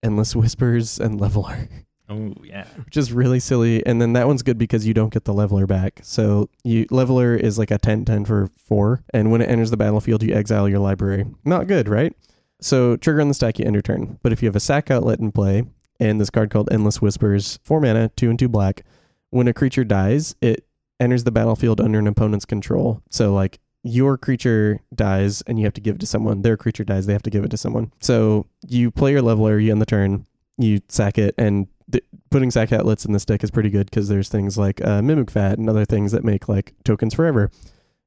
endless 0.03 0.35
whispers 0.37 0.99
and 0.99 1.21
leveler, 1.21 1.69
Oh 2.09 2.35
yeah. 2.43 2.67
which 2.85 2.97
is 2.97 3.13
really 3.13 3.41
silly. 3.41 3.85
And 3.87 4.01
then 4.01 4.13
that 4.15 4.27
one's 4.27 4.43
good 4.43 4.59
because 4.59 4.87
you 4.87 4.95
don't 4.95 5.13
get 5.13 5.25
the 5.25 5.35
leveler 5.35 5.67
back. 5.67 6.01
So 6.03 6.49
you 6.63 6.87
leveler 6.91 7.35
is 7.35 7.59
like 7.59 7.71
a 7.71 7.79
10-10 7.79 8.27
for 8.27 8.49
four, 8.57 9.03
and 9.13 9.31
when 9.31 9.41
it 9.41 9.49
enters 9.51 9.71
the 9.71 9.77
battlefield, 9.77 10.23
you 10.23 10.35
exile 10.35 10.69
your 10.69 10.79
library. 10.81 11.27
Not 11.45 11.67
good, 11.67 11.89
right? 11.89 12.15
So 12.61 12.97
trigger 12.97 13.21
on 13.21 13.29
the 13.29 13.35
stack, 13.35 13.59
you 13.59 13.65
end 13.67 13.75
your 13.75 13.83
turn. 13.83 14.19
But 14.23 14.33
if 14.33 14.43
you 14.43 14.49
have 14.49 14.57
a 14.57 14.61
sack 14.61 14.91
outlet 14.91 15.19
in 15.19 15.33
play, 15.33 15.65
and 16.01 16.21
this 16.21 16.31
card 16.31 16.51
called 16.51 16.69
Endless 16.73 17.01
Whispers, 17.01 17.59
four 17.63 17.81
mana, 17.81 18.11
two 18.17 18.31
and 18.31 18.39
two 18.39 18.49
black. 18.49 18.85
When 19.31 19.49
a 19.49 19.53
creature 19.53 19.85
dies, 19.85 20.35
it 20.41 20.67
enters 21.01 21.25
the 21.25 21.31
battlefield 21.33 21.81
under 21.81 21.99
an 21.99 22.07
opponent's 22.07 22.45
control. 22.45 23.03
So 23.11 23.33
like 23.35 23.59
your 23.85 24.19
creature 24.19 24.81
dies 24.95 25.43
and 25.43 25.59
you 25.59 25.65
have 25.65 25.75
to 25.75 25.81
give 25.81 25.95
it 25.97 26.01
to 26.01 26.07
someone. 26.07 26.43
Their 26.43 26.57
creature 26.57 26.85
dies, 26.85 27.07
they 27.07 27.13
have 27.13 27.23
to 27.23 27.31
give 27.31 27.45
it 27.45 27.51
to 27.51 27.57
someone. 27.57 27.93
So 28.01 28.47
you 28.67 28.91
play 28.91 29.13
your 29.13 29.23
leveler, 29.23 29.59
you 29.59 29.71
end 29.71 29.81
the 29.81 29.87
turn. 29.87 30.27
you 30.59 30.81
sack 30.89 31.19
it, 31.19 31.35
and 31.39 31.67
th- 31.93 32.05
putting 32.31 32.51
sack 32.51 32.73
outlets 32.73 33.05
in 33.05 33.13
this 33.13 33.25
deck 33.25 33.45
is 33.45 33.51
pretty 33.51 33.71
good 33.71 33.91
because 33.91 34.09
there's 34.09 34.29
things 34.29 34.57
like 34.57 34.85
uh, 34.85 35.03
Mimic 35.03 35.31
Vat 35.31 35.59
and 35.59 35.69
other 35.69 35.85
things 35.85 36.13
that 36.13 36.25
make 36.25 36.49
like 36.49 36.75
tokens 36.85 37.15
forever. 37.15 37.51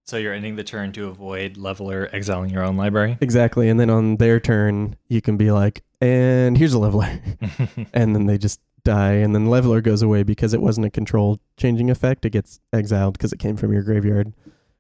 So 0.04 0.18
you're 0.18 0.34
ending 0.34 0.56
the 0.56 0.64
turn 0.64 0.94
to 0.94 1.08
avoid 1.08 1.58
leveler 1.58 2.10
exiling 2.14 2.50
your 2.50 2.64
own 2.64 2.78
library. 2.78 3.18
Exactly, 3.22 3.70
and 3.70 3.80
then 3.80 3.90
on 3.90 4.16
their 4.18 4.40
turn, 4.40 4.96
you 5.10 5.22
can 5.22 5.36
be 5.38 5.52
like, 5.52 5.84
and 6.02 6.58
here's 6.58 6.74
a 6.74 6.80
leveler, 6.80 7.20
and 7.94 8.16
then 8.16 8.26
they 8.26 8.38
just 8.38 8.62
die, 8.86 9.14
and 9.16 9.36
then 9.36 9.48
leveler 9.48 9.82
goes 9.82 10.02
away 10.02 10.24
because 10.24 10.54
it 10.54 10.62
wasn't 10.62 10.86
a 10.88 10.90
control 10.90 11.40
changing 11.58 11.90
effect. 11.92 12.24
It 12.24 12.30
gets 12.30 12.62
exiled 12.72 13.14
because 13.18 13.34
it 13.34 13.40
came 13.40 13.58
from 13.58 13.74
your 13.74 13.84
graveyard, 13.84 14.32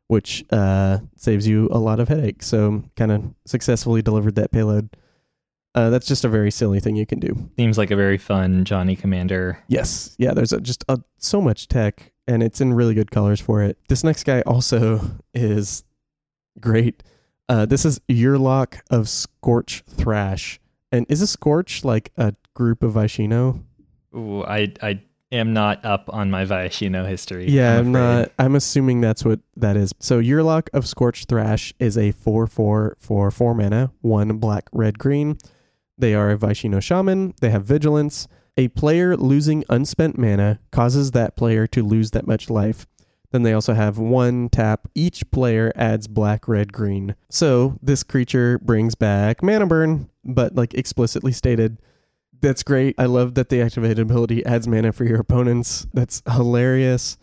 which 0.07 0.45
uh, 0.51 0.99
saves 1.15 1.47
you 1.47 1.67
a 1.71 1.79
lot 1.79 1.99
of 1.99 2.07
headache. 2.07 2.43
So 2.43 2.83
kind 2.95 3.11
of 3.11 3.23
successfully 3.45 4.01
delivered 4.01 4.35
that 4.35 4.51
payload. 4.51 4.89
Uh, 5.75 5.89
that's 5.89 6.07
just 6.07 6.25
a 6.25 6.29
very 6.29 6.49
silly 6.49 6.79
thing 6.79 6.95
you 6.95 7.05
can 7.05 7.19
do. 7.19 7.49
Seems 7.55 7.77
like 7.77 7.91
a 7.91 7.95
very 7.95 8.17
fun 8.17 8.65
Johnny 8.65 8.95
Commander. 8.95 9.63
Yes, 9.67 10.15
yeah. 10.17 10.33
There's 10.33 10.51
a, 10.51 10.59
just 10.59 10.83
a, 10.89 10.99
so 11.17 11.39
much 11.39 11.67
tech, 11.67 12.13
and 12.27 12.41
it's 12.41 12.61
in 12.61 12.73
really 12.73 12.95
good 12.95 13.11
colors 13.11 13.39
for 13.39 13.61
it. 13.61 13.77
This 13.87 14.03
next 14.03 14.23
guy 14.23 14.41
also 14.41 15.01
is 15.35 15.83
great. 16.59 17.03
Uh, 17.49 17.65
this 17.65 17.85
is 17.85 17.99
Yurlok 18.09 18.79
of 18.89 19.07
Scorch 19.07 19.83
Thrash. 19.87 20.59
And 20.91 21.05
is 21.09 21.21
a 21.21 21.27
Scorch 21.27 21.83
like 21.83 22.11
a 22.17 22.33
group 22.53 22.81
of 22.81 22.93
Viashino? 22.93 23.63
Ooh, 24.15 24.43
I 24.43 24.73
I 24.81 25.01
am 25.31 25.53
not 25.53 25.83
up 25.85 26.09
on 26.11 26.31
my 26.31 26.45
Viashino 26.45 27.07
history. 27.07 27.49
Yeah, 27.49 27.73
I'm, 27.73 27.87
I'm 27.87 27.91
not. 27.91 28.31
I'm 28.39 28.55
assuming 28.55 29.01
that's 29.01 29.25
what 29.25 29.39
that 29.55 29.75
is. 29.77 29.93
So 29.99 30.21
Yurlok 30.21 30.69
of 30.73 30.87
Scorch 30.87 31.25
Thrash 31.25 31.73
is 31.79 31.97
a 31.97 32.11
4 32.11 32.47
4 32.47 32.97
for 32.99 33.31
4 33.31 33.55
mana, 33.55 33.91
1 34.01 34.37
black, 34.37 34.67
red, 34.71 34.97
green. 34.99 35.37
They 35.97 36.13
are 36.13 36.29
a 36.29 36.37
Viashino 36.37 36.81
Shaman. 36.81 37.33
They 37.41 37.49
have 37.49 37.65
Vigilance. 37.65 38.27
A 38.55 38.69
player 38.69 39.15
losing 39.15 39.63
unspent 39.69 40.17
mana 40.17 40.59
causes 40.71 41.11
that 41.11 41.35
player 41.35 41.67
to 41.67 41.83
lose 41.83 42.11
that 42.11 42.25
much 42.25 42.49
life. 42.49 42.87
Then 43.31 43.43
they 43.43 43.53
also 43.53 43.73
have 43.73 43.97
one 43.97 44.49
tap. 44.49 44.87
Each 44.95 45.29
player 45.31 45.71
adds 45.75 46.07
black, 46.07 46.47
red, 46.47 46.71
green. 46.71 47.15
So 47.29 47.77
this 47.81 48.03
creature 48.03 48.57
brings 48.59 48.95
back 48.95 49.43
mana 49.43 49.67
burn, 49.67 50.09
but 50.23 50.55
like 50.55 50.73
explicitly 50.73 51.33
stated. 51.33 51.77
That's 52.41 52.63
great. 52.63 52.95
I 52.97 53.05
love 53.05 53.35
that 53.35 53.49
the 53.49 53.61
activated 53.61 53.99
ability 53.99 54.45
adds 54.45 54.67
mana 54.67 54.91
for 54.91 55.05
your 55.05 55.19
opponents. 55.19 55.87
That's 55.93 56.21
hilarious. 56.31 57.17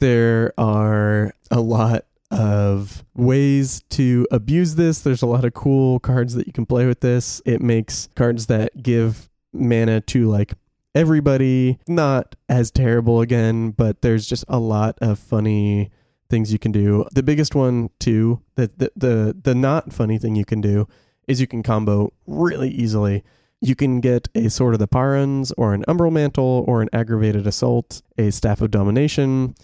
There 0.00 0.52
are 0.58 1.32
a 1.50 1.60
lot 1.60 2.04
of 2.30 3.04
ways 3.14 3.82
to 3.90 4.26
abuse 4.30 4.74
this. 4.74 5.00
There's 5.00 5.22
a 5.22 5.26
lot 5.26 5.44
of 5.44 5.54
cool 5.54 5.98
cards 6.00 6.34
that 6.34 6.46
you 6.46 6.52
can 6.52 6.66
play 6.66 6.86
with 6.86 7.00
this. 7.00 7.40
It 7.46 7.62
makes 7.62 8.08
cards 8.14 8.46
that 8.46 8.82
give 8.82 9.30
mana 9.52 10.00
to 10.02 10.28
like 10.28 10.54
everybody 10.94 11.78
not 11.86 12.34
as 12.48 12.70
terrible 12.70 13.20
again, 13.20 13.70
but 13.70 14.02
there's 14.02 14.26
just 14.26 14.44
a 14.48 14.58
lot 14.58 14.98
of 15.00 15.18
funny 15.18 15.90
things 16.28 16.52
you 16.52 16.58
can 16.58 16.72
do. 16.72 17.06
The 17.14 17.22
biggest 17.22 17.54
one 17.54 17.90
too, 17.98 18.42
the 18.56 18.70
the 18.76 18.92
the, 18.96 19.36
the 19.42 19.54
not 19.54 19.92
funny 19.92 20.18
thing 20.18 20.36
you 20.36 20.44
can 20.44 20.60
do 20.60 20.86
is 21.26 21.40
you 21.40 21.46
can 21.46 21.62
combo 21.62 22.12
really 22.26 22.70
easily. 22.70 23.24
You 23.60 23.74
can 23.74 24.00
get 24.00 24.28
a 24.34 24.48
Sword 24.48 24.74
of 24.74 24.80
the 24.80 24.88
Paruns 24.88 25.52
or 25.56 25.74
an 25.74 25.84
Umbral 25.88 26.12
Mantle 26.12 26.64
or 26.68 26.80
an 26.80 26.88
Aggravated 26.92 27.46
Assault, 27.46 28.02
a 28.16 28.30
Staff 28.30 28.60
of 28.60 28.70
Domination, 28.70 29.54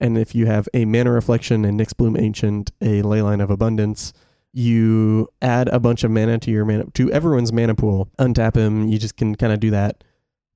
and 0.00 0.18
if 0.18 0.34
you 0.34 0.46
have 0.46 0.68
a 0.74 0.84
Mana 0.84 1.12
Reflection, 1.12 1.64
a 1.64 1.68
Nyx 1.68 1.96
Bloom 1.96 2.16
Ancient, 2.16 2.72
a 2.80 3.02
Leyline 3.02 3.42
of 3.42 3.50
Abundance, 3.50 4.12
you 4.52 5.28
add 5.42 5.68
a 5.68 5.80
bunch 5.80 6.04
of 6.04 6.10
mana 6.10 6.38
to 6.38 6.50
your 6.50 6.64
mana 6.64 6.84
to 6.94 7.10
everyone's 7.10 7.52
mana 7.52 7.74
pool. 7.74 8.08
Untap 8.18 8.54
him. 8.54 8.88
You 8.88 8.98
just 8.98 9.16
can 9.16 9.34
kind 9.34 9.52
of 9.52 9.58
do 9.58 9.70
that 9.70 10.04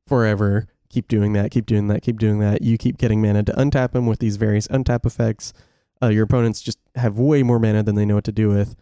forever. 0.07 0.69
Keep 0.89 1.09
doing 1.09 1.33
that. 1.33 1.51
Keep 1.51 1.67
doing 1.67 1.89
that. 1.89 2.03
Keep 2.03 2.19
doing 2.19 2.39
that. 2.39 2.63
You 2.63 2.79
keep 2.79 2.97
getting 2.97 3.21
mana 3.21 3.43
to 3.43 3.53
untap 3.53 3.95
him 3.95 4.07
with 4.07 4.21
these 4.21 4.37
various 4.37 4.69
untap 4.69 5.05
effects. 5.05 5.53
Uh, 6.01 6.09
your 6.09 6.25
opponents 6.25 6.63
just 6.63 6.79
have 6.95 7.19
way 7.19 7.43
more 7.43 7.59
mana 7.59 7.83
than 7.83 7.97
they 7.97 8.05
know 8.05 8.15
what 8.15 8.25
to 8.25 8.33
do 8.33 8.49
with. 8.49 8.77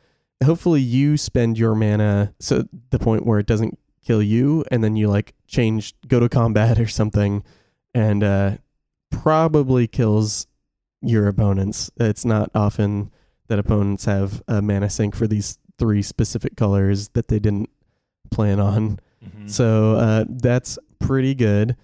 Hopefully, 0.44 0.82
you 0.82 1.16
spend 1.16 1.58
your 1.58 1.74
mana 1.74 2.34
so 2.38 2.64
the 2.90 2.98
point 2.98 3.24
where 3.24 3.38
it 3.38 3.46
doesn't 3.46 3.78
kill 4.06 4.22
you, 4.22 4.64
and 4.70 4.84
then 4.84 4.96
you 4.96 5.08
like 5.08 5.34
change, 5.46 5.94
go 6.06 6.20
to 6.20 6.28
combat 6.28 6.78
or 6.84 6.86
something, 6.86 7.42
and 7.94 8.22
uh, 8.22 8.56
probably 9.10 9.86
kills 9.86 10.46
your 11.02 11.26
opponents. 11.28 11.90
It's 11.98 12.24
not 12.24 12.50
often 12.54 13.10
that 13.48 13.58
opponents 13.58 14.04
have 14.06 14.42
a 14.48 14.62
mana 14.62 14.90
sink 14.90 15.14
for 15.14 15.26
these 15.26 15.58
three 15.78 16.02
specific 16.02 16.56
colors 16.56 17.08
that 17.10 17.28
they 17.28 17.38
didn't 17.38 17.70
plan 18.30 18.58
on. 18.60 18.98
Mhm. 19.24 19.50
So 19.50 19.94
uh, 19.94 20.24
that's 20.28 20.78
pretty 20.98 21.34
good. 21.34 21.76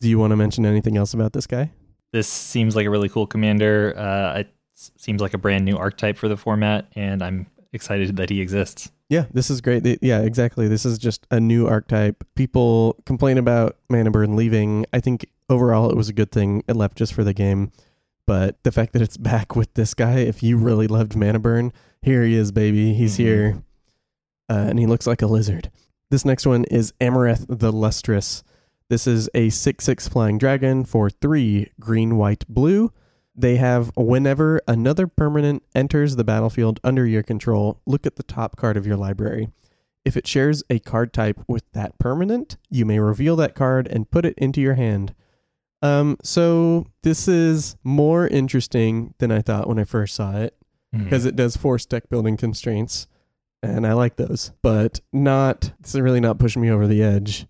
Do 0.00 0.08
you 0.08 0.18
want 0.18 0.30
to 0.30 0.36
mention 0.36 0.64
anything 0.64 0.96
else 0.96 1.14
about 1.14 1.32
this 1.32 1.46
guy? 1.46 1.72
this 2.10 2.26
seems 2.26 2.74
like 2.74 2.86
a 2.86 2.90
really 2.90 3.10
cool 3.10 3.26
commander. 3.26 3.92
Uh, 3.94 4.38
it 4.38 4.48
seems 4.74 5.20
like 5.20 5.34
a 5.34 5.38
brand 5.38 5.66
new 5.66 5.76
archetype 5.76 6.16
for 6.16 6.26
the 6.26 6.38
format, 6.38 6.86
and 6.96 7.22
I'm 7.22 7.46
excited 7.72 8.16
that 8.16 8.30
he 8.30 8.40
exists. 8.40 8.90
Yeah, 9.08 9.26
this 9.32 9.48
is 9.50 9.60
great. 9.60 9.98
Yeah, 10.02 10.20
exactly. 10.20 10.68
This 10.68 10.84
is 10.84 10.98
just 10.98 11.26
a 11.30 11.40
new 11.40 11.66
archetype. 11.66 12.24
People 12.34 12.96
complain 13.06 13.38
about 13.38 13.76
Mana 13.88 14.10
Burn 14.10 14.36
leaving. 14.36 14.84
I 14.92 15.00
think 15.00 15.26
overall 15.48 15.90
it 15.90 15.96
was 15.96 16.08
a 16.08 16.12
good 16.12 16.30
thing. 16.30 16.62
It 16.68 16.76
left 16.76 16.96
just 16.96 17.14
for 17.14 17.24
the 17.24 17.32
game. 17.32 17.72
But 18.26 18.62
the 18.64 18.72
fact 18.72 18.92
that 18.92 19.00
it's 19.02 19.16
back 19.32 19.56
with 19.56 19.72
this 19.74 19.94
guy, 19.94 20.18
if 20.18 20.42
you 20.42 20.58
really 20.58 20.86
loved 20.86 21.16
Mana 21.16 21.38
Burn, 21.38 21.72
here 22.02 22.22
he 22.22 22.34
is, 22.34 22.52
baby. 22.52 22.92
He's 22.94 23.14
Mhm. 23.14 23.18
here. 23.18 23.62
Uh, 24.50 24.66
and 24.68 24.78
he 24.78 24.86
looks 24.86 25.06
like 25.06 25.22
a 25.22 25.26
lizard. 25.26 25.70
This 26.10 26.24
next 26.24 26.46
one 26.46 26.64
is 26.64 26.92
Amareth 27.00 27.46
the 27.48 27.70
Lustrous. 27.72 28.42
This 28.88 29.06
is 29.06 29.28
a 29.34 29.50
6 29.50 29.84
6 29.84 30.08
flying 30.08 30.38
dragon 30.38 30.84
for 30.84 31.10
3 31.10 31.70
green, 31.78 32.16
white, 32.16 32.44
blue. 32.48 32.90
They 33.38 33.56
have 33.56 33.92
whenever 33.96 34.60
another 34.66 35.06
permanent 35.06 35.62
enters 35.72 36.16
the 36.16 36.24
battlefield 36.24 36.80
under 36.82 37.06
your 37.06 37.22
control, 37.22 37.80
look 37.86 38.04
at 38.04 38.16
the 38.16 38.24
top 38.24 38.56
card 38.56 38.76
of 38.76 38.84
your 38.84 38.96
library. 38.96 39.48
If 40.04 40.16
it 40.16 40.26
shares 40.26 40.64
a 40.68 40.80
card 40.80 41.12
type 41.12 41.38
with 41.46 41.70
that 41.72 41.98
permanent, 41.98 42.56
you 42.68 42.84
may 42.84 42.98
reveal 42.98 43.36
that 43.36 43.54
card 43.54 43.86
and 43.86 44.10
put 44.10 44.24
it 44.24 44.34
into 44.38 44.60
your 44.60 44.74
hand. 44.74 45.14
Um, 45.82 46.16
so 46.24 46.86
this 47.02 47.28
is 47.28 47.76
more 47.84 48.26
interesting 48.26 49.14
than 49.18 49.30
I 49.30 49.40
thought 49.42 49.68
when 49.68 49.78
I 49.78 49.84
first 49.84 50.16
saw 50.16 50.36
it 50.36 50.56
because 51.04 51.24
it 51.24 51.36
does 51.36 51.56
force 51.56 51.86
deck 51.86 52.08
building 52.08 52.36
constraints, 52.36 53.06
and 53.62 53.86
I 53.86 53.92
like 53.92 54.16
those, 54.16 54.50
but 54.62 55.00
not. 55.12 55.72
It's 55.78 55.94
really 55.94 56.20
not 56.20 56.38
pushing 56.38 56.62
me 56.62 56.70
over 56.70 56.86
the 56.88 57.02
edge 57.02 57.46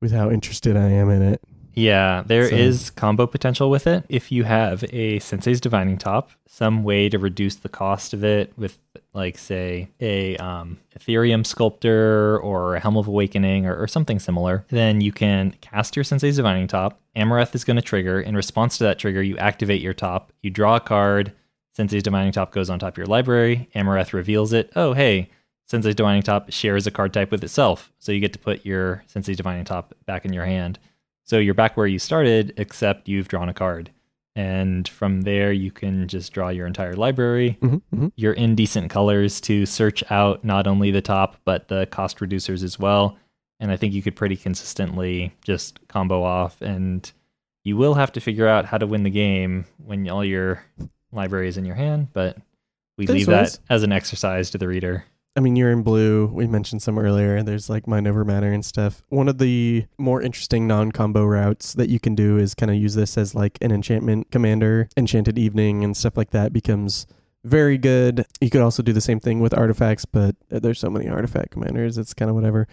with 0.00 0.12
how 0.12 0.30
interested 0.30 0.76
I 0.76 0.88
am 0.90 1.10
in 1.10 1.20
it. 1.20 1.42
Yeah, 1.78 2.22
there 2.26 2.42
is 2.42 2.86
So- 2.86 2.92
combo 2.96 3.26
potential 3.26 3.70
with 3.70 3.86
it. 3.86 4.04
If 4.08 4.32
you 4.32 4.44
have 4.44 4.84
a 4.92 5.18
Sensei's 5.20 5.60
Divining 5.60 5.96
Top, 5.98 6.30
some 6.46 6.82
way 6.82 7.08
to 7.08 7.18
reduce 7.18 7.54
the 7.56 7.68
cost 7.68 8.12
of 8.12 8.24
it 8.24 8.52
with, 8.56 8.78
like, 9.12 9.38
say, 9.38 9.88
a 10.00 10.36
um, 10.38 10.78
Etherium 10.98 11.46
Sculptor 11.46 12.38
or 12.40 12.74
a 12.74 12.80
Helm 12.80 12.96
of 12.96 13.06
Awakening 13.06 13.66
or, 13.66 13.76
or 13.76 13.86
something 13.86 14.18
similar, 14.18 14.64
then 14.70 15.00
you 15.00 15.12
can 15.12 15.52
cast 15.60 15.94
your 15.94 16.04
Sensei's 16.04 16.36
Divining 16.36 16.66
Top. 16.66 17.00
Amareth 17.14 17.54
is 17.54 17.64
going 17.64 17.76
to 17.76 17.82
trigger. 17.82 18.20
In 18.20 18.34
response 18.34 18.78
to 18.78 18.84
that 18.84 18.98
trigger, 18.98 19.22
you 19.22 19.36
activate 19.38 19.80
your 19.80 19.94
top, 19.94 20.32
you 20.42 20.50
draw 20.50 20.76
a 20.76 20.80
card. 20.80 21.32
Sensei's 21.74 22.02
Divining 22.02 22.32
Top 22.32 22.50
goes 22.50 22.70
on 22.70 22.80
top 22.80 22.94
of 22.94 22.98
your 22.98 23.06
library. 23.06 23.68
Amareth 23.76 24.12
reveals 24.12 24.52
it. 24.52 24.72
Oh, 24.74 24.94
hey, 24.94 25.30
Sensei's 25.66 25.94
Divining 25.94 26.22
Top 26.22 26.50
shares 26.50 26.86
a 26.88 26.90
card 26.90 27.12
type 27.12 27.30
with 27.30 27.44
itself. 27.44 27.92
So 28.00 28.10
you 28.10 28.18
get 28.20 28.32
to 28.32 28.38
put 28.38 28.66
your 28.66 29.04
Sensei's 29.06 29.36
Divining 29.36 29.64
Top 29.64 29.94
back 30.06 30.24
in 30.24 30.32
your 30.32 30.44
hand. 30.44 30.80
So 31.28 31.38
you're 31.38 31.52
back 31.52 31.76
where 31.76 31.86
you 31.86 31.98
started, 31.98 32.54
except 32.56 33.06
you've 33.06 33.28
drawn 33.28 33.50
a 33.50 33.54
card. 33.54 33.90
And 34.34 34.88
from 34.88 35.22
there, 35.22 35.52
you 35.52 35.70
can 35.70 36.08
just 36.08 36.32
draw 36.32 36.48
your 36.48 36.66
entire 36.66 36.94
library. 36.94 37.58
Mm-hmm, 37.60 37.74
mm-hmm. 37.76 38.08
You're 38.16 38.32
in 38.32 38.54
decent 38.54 38.90
colors 38.90 39.38
to 39.42 39.66
search 39.66 40.02
out 40.10 40.42
not 40.42 40.66
only 40.66 40.90
the 40.90 41.02
top, 41.02 41.36
but 41.44 41.68
the 41.68 41.84
cost 41.86 42.20
reducers 42.20 42.62
as 42.62 42.78
well. 42.78 43.18
And 43.60 43.70
I 43.70 43.76
think 43.76 43.92
you 43.92 44.00
could 44.00 44.16
pretty 44.16 44.36
consistently 44.36 45.34
just 45.44 45.86
combo 45.88 46.22
off. 46.22 46.62
And 46.62 47.10
you 47.62 47.76
will 47.76 47.92
have 47.92 48.12
to 48.12 48.20
figure 48.20 48.48
out 48.48 48.64
how 48.64 48.78
to 48.78 48.86
win 48.86 49.02
the 49.02 49.10
game 49.10 49.66
when 49.84 50.08
all 50.08 50.24
your 50.24 50.64
library 51.12 51.48
is 51.48 51.58
in 51.58 51.66
your 51.66 51.74
hand. 51.74 52.08
But 52.14 52.38
we 52.96 53.04
There's 53.04 53.18
leave 53.18 53.28
ways. 53.28 53.58
that 53.58 53.60
as 53.68 53.82
an 53.82 53.92
exercise 53.92 54.50
to 54.52 54.58
the 54.58 54.68
reader. 54.68 55.04
I 55.38 55.40
mean, 55.40 55.54
you're 55.54 55.70
in 55.70 55.84
blue. 55.84 56.26
We 56.26 56.48
mentioned 56.48 56.82
some 56.82 56.98
earlier. 56.98 57.44
There's 57.44 57.70
like 57.70 57.86
mind 57.86 58.08
over 58.08 58.24
matter 58.24 58.52
and 58.52 58.64
stuff. 58.64 59.04
One 59.08 59.28
of 59.28 59.38
the 59.38 59.86
more 59.96 60.20
interesting 60.20 60.66
non 60.66 60.90
combo 60.90 61.24
routes 61.24 61.74
that 61.74 61.88
you 61.88 62.00
can 62.00 62.16
do 62.16 62.38
is 62.38 62.56
kind 62.56 62.72
of 62.72 62.76
use 62.76 62.96
this 62.96 63.16
as 63.16 63.36
like 63.36 63.56
an 63.60 63.70
enchantment 63.70 64.32
commander. 64.32 64.88
Enchanted 64.96 65.38
Evening 65.38 65.84
and 65.84 65.96
stuff 65.96 66.16
like 66.16 66.30
that 66.30 66.52
becomes 66.52 67.06
very 67.44 67.78
good. 67.78 68.26
You 68.40 68.50
could 68.50 68.62
also 68.62 68.82
do 68.82 68.92
the 68.92 69.00
same 69.00 69.20
thing 69.20 69.38
with 69.38 69.56
artifacts, 69.56 70.04
but 70.04 70.34
uh, 70.50 70.58
there's 70.58 70.80
so 70.80 70.90
many 70.90 71.08
artifact 71.08 71.52
commanders. 71.52 71.98
It's 71.98 72.14
kind 72.14 72.28
of 72.28 72.34
whatever. 72.34 72.66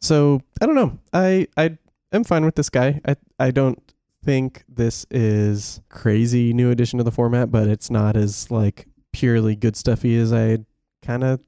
So 0.00 0.42
I 0.60 0.66
don't 0.66 0.74
know. 0.74 0.98
I 1.12 1.46
I 1.56 1.78
am 2.12 2.24
fine 2.24 2.44
with 2.44 2.56
this 2.56 2.68
guy. 2.68 3.00
I 3.06 3.14
I 3.38 3.52
don't 3.52 3.80
think 4.24 4.64
this 4.68 5.06
is 5.08 5.80
crazy 5.88 6.52
new 6.52 6.72
addition 6.72 6.98
to 6.98 7.04
the 7.04 7.12
format, 7.12 7.52
but 7.52 7.68
it's 7.68 7.92
not 7.92 8.16
as 8.16 8.50
like 8.50 8.88
purely 9.12 9.54
good 9.54 9.76
stuffy 9.76 10.16
as 10.16 10.32
I 10.32 10.58
kind 11.00 11.22
of 11.22 11.38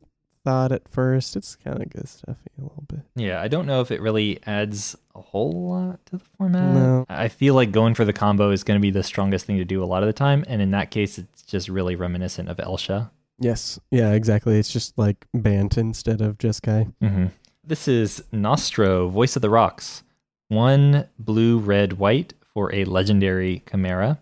thought 0.45 0.73
at 0.73 0.89
first. 0.89 1.37
It's 1.37 1.57
kind 1.57 1.83
of 1.83 1.91
good 1.91 2.09
stuffy 2.09 2.51
a 2.59 2.63
little 2.63 2.85
bit. 2.89 3.01
Yeah, 3.17 3.41
I 3.41 3.49
don't 3.49 3.67
know 3.67 3.81
if 3.81 3.91
it 3.91 4.01
really 4.01 4.39
adds 4.47 4.97
a 5.15 5.21
whole 5.21 5.71
lot 5.71 6.05
to 6.07 6.19
the 6.19 6.25
format. 6.39 6.75
No. 6.75 7.07
I 7.09 7.29
feel 7.29 7.55
like 7.55 7.73
going 7.73 7.95
for 7.95 8.05
the 8.05 8.13
combo 8.13 8.51
is 8.51 8.65
going 8.65 8.79
to 8.79 8.83
be 8.83 8.91
the 8.91 9.03
strongest 9.03 9.47
thing 9.47 9.59
to 9.59 9.65
do 9.65 9.83
a 9.83 9.87
lot 9.87 10.03
of 10.03 10.07
the 10.07 10.13
time, 10.13 10.45
and 10.49 10.63
in 10.63 10.71
that 10.73 10.91
case, 10.91 11.19
it's 11.19 11.43
just 11.43 11.69
really 11.69 11.97
reminiscent 11.97 12.49
of 12.49 12.61
Elsha. 12.61 13.11
Yes. 13.39 13.81
Yeah, 13.91 14.13
exactly. 14.13 14.59
It's 14.59 14.73
just 14.73 14.97
like 14.99 15.27
Bant 15.33 15.79
instead 15.79 16.21
of 16.21 16.39
Jeskai. 16.39 16.93
Mm-hmm. 17.03 17.27
This 17.65 17.89
is 17.89 18.23
Gnostro, 18.33 19.11
Voice 19.11 19.37
of 19.37 19.43
the 19.43 19.51
Rocks. 19.51 20.03
One 20.49 21.09
blue, 21.19 21.59
red, 21.59 21.95
white 21.95 22.35
for 22.43 22.75
a 22.75 22.85
legendary 22.85 23.63
Chimera. 23.71 24.19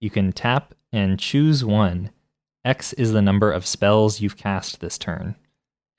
You 0.00 0.10
can 0.10 0.32
tap 0.32 0.74
and 0.92 1.20
choose 1.20 1.64
one. 1.64 2.10
X 2.64 2.92
is 2.94 3.12
the 3.12 3.22
number 3.22 3.52
of 3.52 3.66
spells 3.66 4.20
you've 4.20 4.36
cast 4.36 4.80
this 4.80 4.98
turn. 4.98 5.36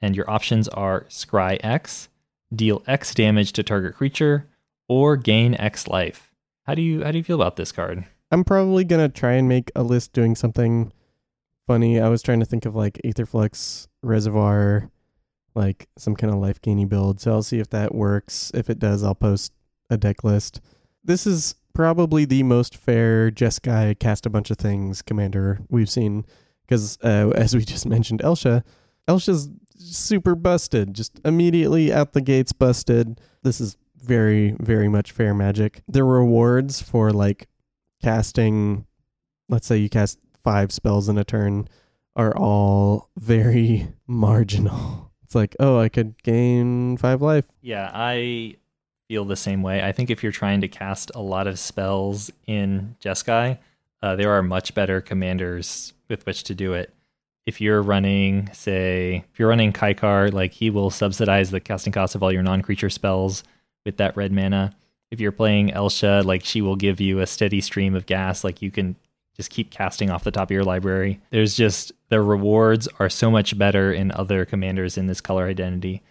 And 0.01 0.15
your 0.15 0.29
options 0.29 0.67
are 0.69 1.05
Scry 1.09 1.59
X, 1.63 2.09
deal 2.53 2.83
X 2.87 3.13
damage 3.13 3.53
to 3.53 3.63
target 3.63 3.95
creature, 3.95 4.47
or 4.87 5.17
gain 5.17 5.55
X 5.55 5.87
life. 5.87 6.31
How 6.63 6.75
do 6.75 6.81
you 6.81 7.03
how 7.03 7.11
do 7.11 7.17
you 7.17 7.23
feel 7.23 7.41
about 7.41 7.55
this 7.55 7.71
card? 7.71 8.05
I'm 8.31 8.43
probably 8.43 8.85
to 8.85 9.09
try 9.09 9.33
and 9.33 9.49
make 9.49 9.71
a 9.75 9.83
list 9.83 10.13
doing 10.13 10.35
something 10.35 10.91
funny. 11.67 11.99
I 11.99 12.09
was 12.09 12.21
trying 12.21 12.39
to 12.39 12.45
think 12.45 12.65
of 12.65 12.75
like 12.75 12.99
Aetherflux, 13.03 13.87
Reservoir, 14.03 14.89
like 15.55 15.87
some 15.97 16.15
kind 16.15 16.31
of 16.33 16.39
life 16.39 16.61
gainy 16.61 16.85
build. 16.85 17.19
So 17.19 17.31
I'll 17.31 17.43
see 17.43 17.59
if 17.59 17.69
that 17.71 17.93
works. 17.93 18.51
If 18.53 18.69
it 18.69 18.79
does, 18.79 19.03
I'll 19.03 19.15
post 19.15 19.53
a 19.89 19.97
deck 19.97 20.23
list. 20.23 20.61
This 21.03 21.25
is 21.25 21.55
probably 21.73 22.25
the 22.25 22.43
most 22.43 22.75
fair 22.75 23.31
Jeskai 23.31 23.97
cast 23.99 24.25
a 24.25 24.29
bunch 24.29 24.51
of 24.51 24.57
things 24.57 25.01
commander 25.01 25.59
we've 25.69 25.89
seen 25.89 26.25
because 26.67 26.97
uh, 27.03 27.29
as 27.35 27.55
we 27.55 27.63
just 27.63 27.85
mentioned 27.85 28.21
Elsha, 28.21 28.63
Elsha's 29.07 29.49
super 29.79 30.35
busted, 30.35 30.93
just 30.93 31.19
immediately 31.25 31.91
out 31.91 32.13
the 32.13 32.21
gates 32.21 32.51
busted. 32.51 33.19
This 33.43 33.59
is 33.59 33.77
very 33.95 34.55
very 34.59 34.87
much 34.87 35.11
fair 35.11 35.33
magic. 35.33 35.81
The 35.87 36.03
rewards 36.03 36.81
for 36.81 37.11
like 37.11 37.47
casting 38.01 38.85
let's 39.49 39.67
say 39.67 39.77
you 39.77 39.89
cast 39.89 40.19
5 40.43 40.71
spells 40.71 41.09
in 41.09 41.17
a 41.17 41.23
turn 41.23 41.67
are 42.15 42.35
all 42.37 43.09
very 43.17 43.87
marginal. 44.07 45.11
It's 45.23 45.35
like, 45.35 45.55
"Oh, 45.59 45.79
I 45.79 45.89
could 45.89 46.21
gain 46.23 46.97
5 46.97 47.21
life." 47.21 47.45
Yeah, 47.61 47.91
I 47.93 48.55
feel 49.07 49.25
the 49.25 49.35
same 49.35 49.61
way. 49.61 49.83
I 49.83 49.91
think 49.91 50.09
if 50.09 50.23
you're 50.23 50.31
trying 50.31 50.61
to 50.61 50.67
cast 50.67 51.11
a 51.15 51.21
lot 51.21 51.47
of 51.47 51.59
spells 51.59 52.31
in 52.47 52.95
Jeskai, 53.03 53.57
uh, 54.01 54.15
there 54.15 54.31
are 54.31 54.43
much 54.43 54.73
better 54.73 55.01
commanders 55.01 55.93
with 56.07 56.25
which 56.25 56.43
to 56.45 56.55
do 56.55 56.73
it. 56.73 56.93
If 57.49 57.59
you're 57.59 57.81
running, 57.81 58.47
say, 58.53 59.23
if 59.33 59.39
you're 59.39 59.49
running 59.49 59.73
Kykar, 59.73 60.31
like 60.31 60.51
he 60.53 60.69
will 60.69 60.91
subsidize 60.91 61.49
the 61.49 61.59
casting 61.59 61.91
cost 61.91 62.13
of 62.13 62.21
all 62.21 62.31
your 62.31 62.43
non-creature 62.43 62.91
spells 62.91 63.43
with 63.87 63.97
that 63.97 64.15
red 64.15 64.31
mana. 64.31 64.75
If 65.09 65.19
you're 65.19 65.31
playing 65.31 65.71
Elsha, 65.73 66.21
like 66.23 66.45
she 66.45 66.61
will 66.61 66.75
give 66.75 67.01
you 67.01 67.19
a 67.21 67.25
steady 67.25 67.59
stream 67.59 67.95
of 67.95 68.05
gas, 68.05 68.43
like 68.43 68.61
you 68.61 68.69
can 68.69 68.95
just 69.35 69.49
keep 69.49 69.71
casting 69.71 70.11
off 70.11 70.23
the 70.23 70.29
top 70.29 70.49
of 70.49 70.51
your 70.51 70.63
library. 70.63 71.19
There's 71.31 71.55
just 71.55 71.91
the 72.09 72.21
rewards 72.21 72.87
are 72.99 73.09
so 73.09 73.31
much 73.31 73.57
better 73.57 73.91
in 73.91 74.11
other 74.11 74.45
commanders 74.45 74.95
in 74.95 75.07
this 75.07 75.19
color 75.21 75.47
identity. 75.47 76.03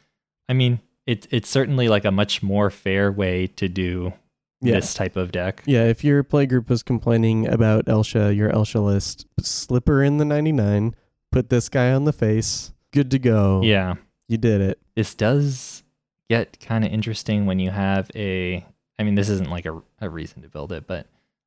I 0.48 0.54
mean, 0.54 0.80
it, 1.06 1.28
it's 1.30 1.48
certainly 1.48 1.88
like 1.88 2.04
a 2.04 2.10
much 2.10 2.42
more 2.42 2.68
fair 2.70 3.12
way 3.12 3.46
to 3.46 3.68
do 3.68 4.12
Yeah. 4.60 4.74
this 4.74 4.92
type 4.92 5.14
of 5.14 5.30
deck. 5.30 5.62
Yeah, 5.66 5.84
if 5.84 6.02
your 6.02 6.24
playgroup 6.24 6.68
was 6.68 6.82
complaining 6.82 7.46
about 7.46 7.88
Elsha, 7.88 8.34
your 8.34 8.50
Elsha 8.50 8.80
list, 8.80 9.26
slipper 9.40 10.02
in 10.02 10.16
the 10.16 10.24
99, 10.24 10.96
put 11.38 11.50
this 11.50 11.68
guy 11.68 11.92
on 11.92 12.04
the 12.04 12.12
face, 12.12 12.72
good 12.92 13.12
to 13.12 13.18
go. 13.18 13.62
Yeah. 13.62 13.94
You 14.26 14.38
did 14.38 14.60
it. 14.60 14.80
This 14.96 15.14
does 15.14 15.84
get 16.28 16.58
kind 16.58 16.84
of 16.84 16.92
interesting 16.92 17.46
when 17.46 17.60
you 17.60 17.70
have 17.70 18.10
a. 18.16 18.66
I 18.98 19.04
mean, 19.04 19.14
this 19.14 19.28
isn't 19.28 19.48
like 19.48 19.64
a, 19.64 19.80
a 20.00 20.10
reason 20.10 20.42
to 20.42 20.48
build 20.48 20.72
it, 20.72 20.88
but 20.88 21.06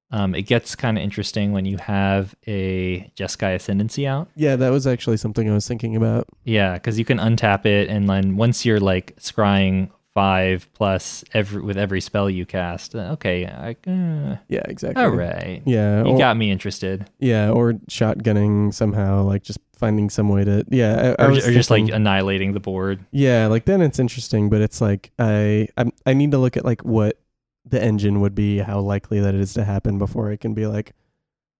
um, 0.09 0.33
it 0.33 0.43
gets 0.43 0.75
kind 0.75 0.97
of 0.97 1.03
interesting 1.03 1.51
when 1.51 1.65
you 1.65 1.75
have 1.77 2.33
a 2.47 3.11
Jeskai 3.17 3.55
Ascendancy 3.55 4.07
out. 4.07 4.29
Yeah, 4.33 4.55
that 4.55 4.69
was 4.69 4.87
actually 4.87 5.17
something 5.17 5.49
I 5.49 5.53
was 5.53 5.67
thinking 5.67 5.97
about. 5.97 6.29
Yeah, 6.45 6.75
because 6.75 6.97
you 6.97 7.03
can 7.03 7.17
untap 7.17 7.65
it, 7.65 7.89
and 7.89 8.07
then 8.09 8.37
once 8.37 8.65
you're 8.65 8.79
like 8.79 9.17
scrying 9.17 9.89
five 10.13 10.69
plus 10.73 11.23
every 11.33 11.61
with 11.61 11.77
every 11.77 11.99
spell 11.99 12.29
you 12.29 12.45
cast, 12.45 12.95
uh, 12.95 13.11
okay, 13.13 13.45
I, 13.45 13.71
uh, 13.89 14.37
Yeah, 14.47 14.63
exactly. 14.65 15.03
all 15.03 15.09
right, 15.09 15.61
Yeah, 15.65 16.05
you 16.05 16.11
or, 16.11 16.17
got 16.17 16.37
me 16.37 16.49
interested, 16.49 17.09
yeah, 17.19 17.49
or 17.49 17.73
shotgunning 17.89 18.73
somehow, 18.73 19.23
like 19.23 19.43
just 19.43 19.59
finding 19.81 20.09
some 20.11 20.29
way 20.29 20.43
to 20.45 20.63
yeah, 20.69 21.15
I, 21.19 21.23
I 21.23 21.27
or, 21.27 21.31
was 21.31 21.47
or 21.47 21.51
just 21.51 21.71
like 21.71 21.89
annihilating 21.89 22.53
the 22.53 22.59
board. 22.59 23.03
yeah, 23.11 23.47
like 23.47 23.65
then 23.65 23.81
it's 23.81 23.97
interesting, 23.99 24.47
but 24.49 24.61
it's 24.61 24.79
like 24.79 25.11
I 25.19 25.67
I'm, 25.75 25.91
I 26.05 26.13
need 26.13 26.31
to 26.31 26.37
look 26.37 26.55
at 26.55 26.63
like 26.63 26.85
what 26.85 27.19
the 27.65 27.81
engine 27.83 28.21
would 28.21 28.35
be, 28.35 28.59
how 28.59 28.79
likely 28.79 29.19
that 29.19 29.33
it 29.33 29.41
is 29.41 29.53
to 29.55 29.63
happen 29.63 29.97
before 29.97 30.31
I 30.31 30.35
can 30.37 30.53
be 30.53 30.67
like, 30.67 30.93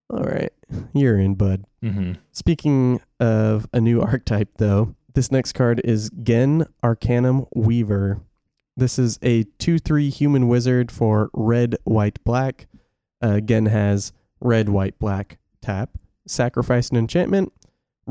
all 0.10 0.24
right, 0.24 0.54
you're 0.94 1.20
in, 1.20 1.34
bud. 1.36 1.66
hmm 1.82 2.14
Speaking 2.32 3.02
of 3.20 3.68
a 3.74 3.82
new 3.82 4.02
archetype, 4.12 4.50
though, 4.58 4.96
this 5.16 5.32
next 5.32 5.54
card 5.54 5.82
is 5.84 6.10
Ghen 6.10 6.66
Arcanum 6.84 7.48
Weaver. 7.56 8.22
This 8.78 8.98
is 9.00 9.20
a 9.22 9.44
2 9.60 9.80
3 9.80 10.10
human 10.10 10.48
wizard 10.48 10.92
for 10.92 11.30
red, 11.34 11.76
white, 11.84 12.24
black. 12.24 12.68
Uh, 13.22 13.40
Ghen 13.40 13.66
has 13.68 14.14
red, 14.40 14.70
white, 14.70 14.98
black, 15.00 15.38
tap, 15.62 15.92
sacrifice 16.26 16.90
an 16.90 16.98
enchantment, 16.98 17.52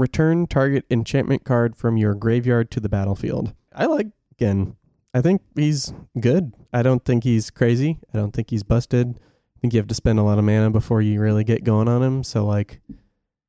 return 0.01 0.47
target 0.47 0.85
enchantment 0.91 1.45
card 1.45 1.77
from 1.77 1.97
your 1.97 2.15
graveyard 2.15 2.71
to 2.73 2.81
the 2.81 2.89
battlefield. 2.89 3.55
I 3.75 3.87
like 3.87 4.09
Ghen. 4.39 4.77
I 5.15 5.21
think 5.21 5.43
he's 5.55 5.93
good. 6.19 6.53
I 6.73 6.83
don't 6.83 7.05
think 7.05 7.25
he's 7.25 7.51
crazy. 7.51 7.99
I 8.15 8.19
don't 8.19 8.33
think 8.33 8.51
he's 8.51 8.63
busted. 8.63 9.17
I 9.19 9.59
think 9.61 9.75
you 9.75 9.79
have 9.81 9.89
to 9.89 9.95
spend 9.95 10.19
a 10.19 10.23
lot 10.23 10.39
of 10.39 10.45
mana 10.45 10.71
before 10.71 11.03
you 11.03 11.21
really 11.21 11.45
get 11.45 11.65
going 11.65 11.89
on 11.89 12.03
him. 12.03 12.23
So, 12.25 12.47
like, 12.47 12.81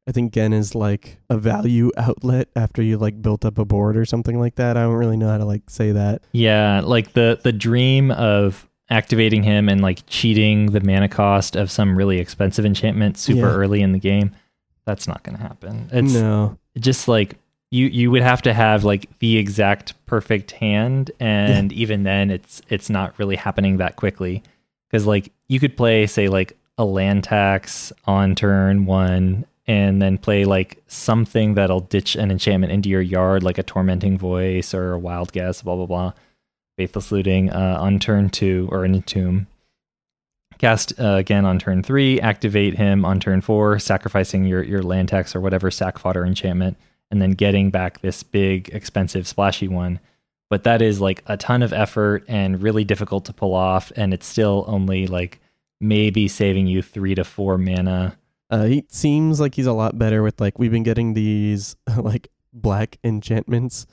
I 0.08 0.12
think 0.12 0.34
Ghen 0.34 0.54
is 0.54 0.74
like 0.76 1.20
a 1.30 1.38
value 1.38 1.92
outlet 1.98 2.50
after 2.56 2.82
you 2.82 2.98
like 2.98 3.22
built 3.22 3.46
up 3.46 3.58
a 3.60 3.66
board 3.66 3.96
or 3.96 4.06
something 4.06 4.40
like 4.40 4.56
that. 4.56 4.76
I 4.76 4.82
don't 4.82 4.96
really 4.96 5.18
know 5.18 5.30
how 5.30 5.38
to 5.38 5.46
like 5.46 5.70
say 5.70 5.92
that. 5.92 6.24
Yeah, 6.34 6.82
like 6.84 7.14
the 7.14 7.40
the 7.44 7.54
dream 7.54 8.12
of 8.12 8.68
activating 8.90 9.44
him 9.44 9.70
and 9.70 9.80
like 9.80 10.02
cheating 10.08 10.72
the 10.72 10.82
mana 10.82 11.08
cost 11.08 11.56
of 11.56 11.72
some 11.72 11.96
really 11.98 12.18
expensive 12.20 12.66
enchantment 12.66 13.18
super 13.18 13.40
Yeah. 13.48 13.54
early 13.56 13.82
in 13.82 13.94
the 13.94 14.00
game. 14.00 14.36
That's 14.86 15.08
not 15.08 15.24
going 15.24 15.38
to 15.38 15.44
happen. 15.44 15.90
It's 15.92 16.14
no. 16.14 16.58
just 16.78 17.08
like 17.08 17.38
you 17.72 17.88
you 17.88 18.12
would 18.12 18.22
have 18.22 18.42
to 18.44 18.54
have 18.54 18.84
like 18.84 19.08
the 19.20 19.38
exact 19.38 19.94
perfect 20.06 20.52
hand 20.52 21.10
and 21.20 21.72
even 21.74 22.04
then 22.04 22.30
it's 22.30 22.62
it's 22.70 22.90
not 22.90 23.18
really 23.18 23.38
happening 23.38 23.78
that 23.78 23.96
quickly 23.96 24.44
cuz 24.92 25.08
like 25.08 25.32
you 25.48 25.60
could 25.60 25.76
play 25.76 26.06
say 26.06 26.28
like 26.28 26.58
a 26.78 26.86
land 26.86 27.24
tax 27.24 27.92
on 28.06 28.36
turn 28.36 28.86
1 28.86 29.46
and 29.68 30.02
then 30.02 30.18
play 30.18 30.46
like 30.46 30.82
something 30.88 31.54
that'll 31.54 31.82
ditch 31.82 32.16
an 32.16 32.32
enchantment 32.32 32.74
into 32.74 32.90
your 32.90 33.02
yard 33.02 33.44
like 33.44 33.58
a 33.58 33.64
tormenting 33.64 34.18
voice 34.18 34.74
or 34.74 34.94
a 34.94 35.00
wild 35.00 35.32
guess 35.32 35.62
blah 35.62 35.76
blah 35.76 35.86
blah 35.86 36.14
faithless 36.78 37.12
looting 37.12 37.50
uh, 37.50 37.78
on 37.80 38.00
turn 38.00 38.30
2 38.30 38.68
or 38.72 38.84
entomb 38.84 39.48
cast 40.62 40.98
uh, 41.00 41.16
again 41.16 41.44
on 41.44 41.60
turn 41.60 41.84
3 41.84 42.22
activate 42.22 42.78
him 42.78 43.04
on 43.04 43.20
turn 43.20 43.42
4 43.42 43.80
sacrificing 43.80 44.46
your 44.46 44.64
your 44.64 44.84
land 44.84 45.10
tax 45.10 45.36
or 45.36 45.42
whatever 45.42 45.70
sack 45.70 45.98
fodder 45.98 46.24
enchantment 46.24 46.78
and 47.12 47.22
then 47.22 47.32
getting 47.32 47.70
back 47.70 48.00
this 48.00 48.24
big, 48.24 48.70
expensive, 48.70 49.28
splashy 49.28 49.68
one. 49.68 50.00
But 50.50 50.64
that 50.64 50.82
is 50.82 51.00
like 51.00 51.24
a 51.28 51.38
ton 51.38 51.62
of 51.62 51.74
effort 51.74 52.24
and 52.28 52.62
really 52.62 52.84
difficult 52.84 53.26
to 53.26 53.34
pull 53.34 53.54
off. 53.54 53.92
And 53.96 54.14
it's 54.14 54.26
still 54.26 54.66
only 54.68 55.08
like 55.08 55.40
maybe 55.80 56.28
saving 56.28 56.68
you 56.68 56.82
three 56.82 57.16
to 57.16 57.24
four 57.24 57.58
mana. 57.58 58.18
Uh, 58.50 58.66
he 58.66 58.86
seems 58.90 59.40
like 59.40 59.56
he's 59.56 59.68
a 59.68 59.74
lot 59.74 60.00
better 60.00 60.24
with 60.24 60.42
like 60.42 60.58
we've 60.58 60.72
been 60.72 60.84
getting 60.84 61.14
these 61.14 61.76
like 61.98 62.30
black 62.54 62.98
enchantments 63.04 63.86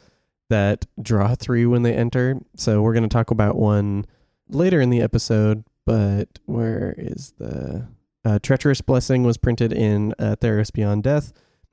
that 0.49 0.86
draw 1.01 1.35
three 1.35 1.66
when 1.66 1.82
they 1.82 1.95
enter. 1.95 2.39
So 2.57 2.82
we're 2.82 2.95
gonna 2.95 3.09
talk 3.09 3.31
about 3.31 3.57
one 3.57 4.07
later 4.49 4.81
in 4.81 4.90
the 4.90 5.03
episode. 5.03 5.65
But 5.89 6.39
where 6.44 6.94
is 6.98 7.32
the 7.39 7.89
uh, 8.23 8.39
treacherous 8.43 8.82
blessing 8.82 9.23
was 9.23 9.39
printed 9.39 9.73
in 9.73 10.12
uh, 10.19 10.36
Theros 10.39 10.70
Beyond 10.70 11.02
Death. 11.02 11.32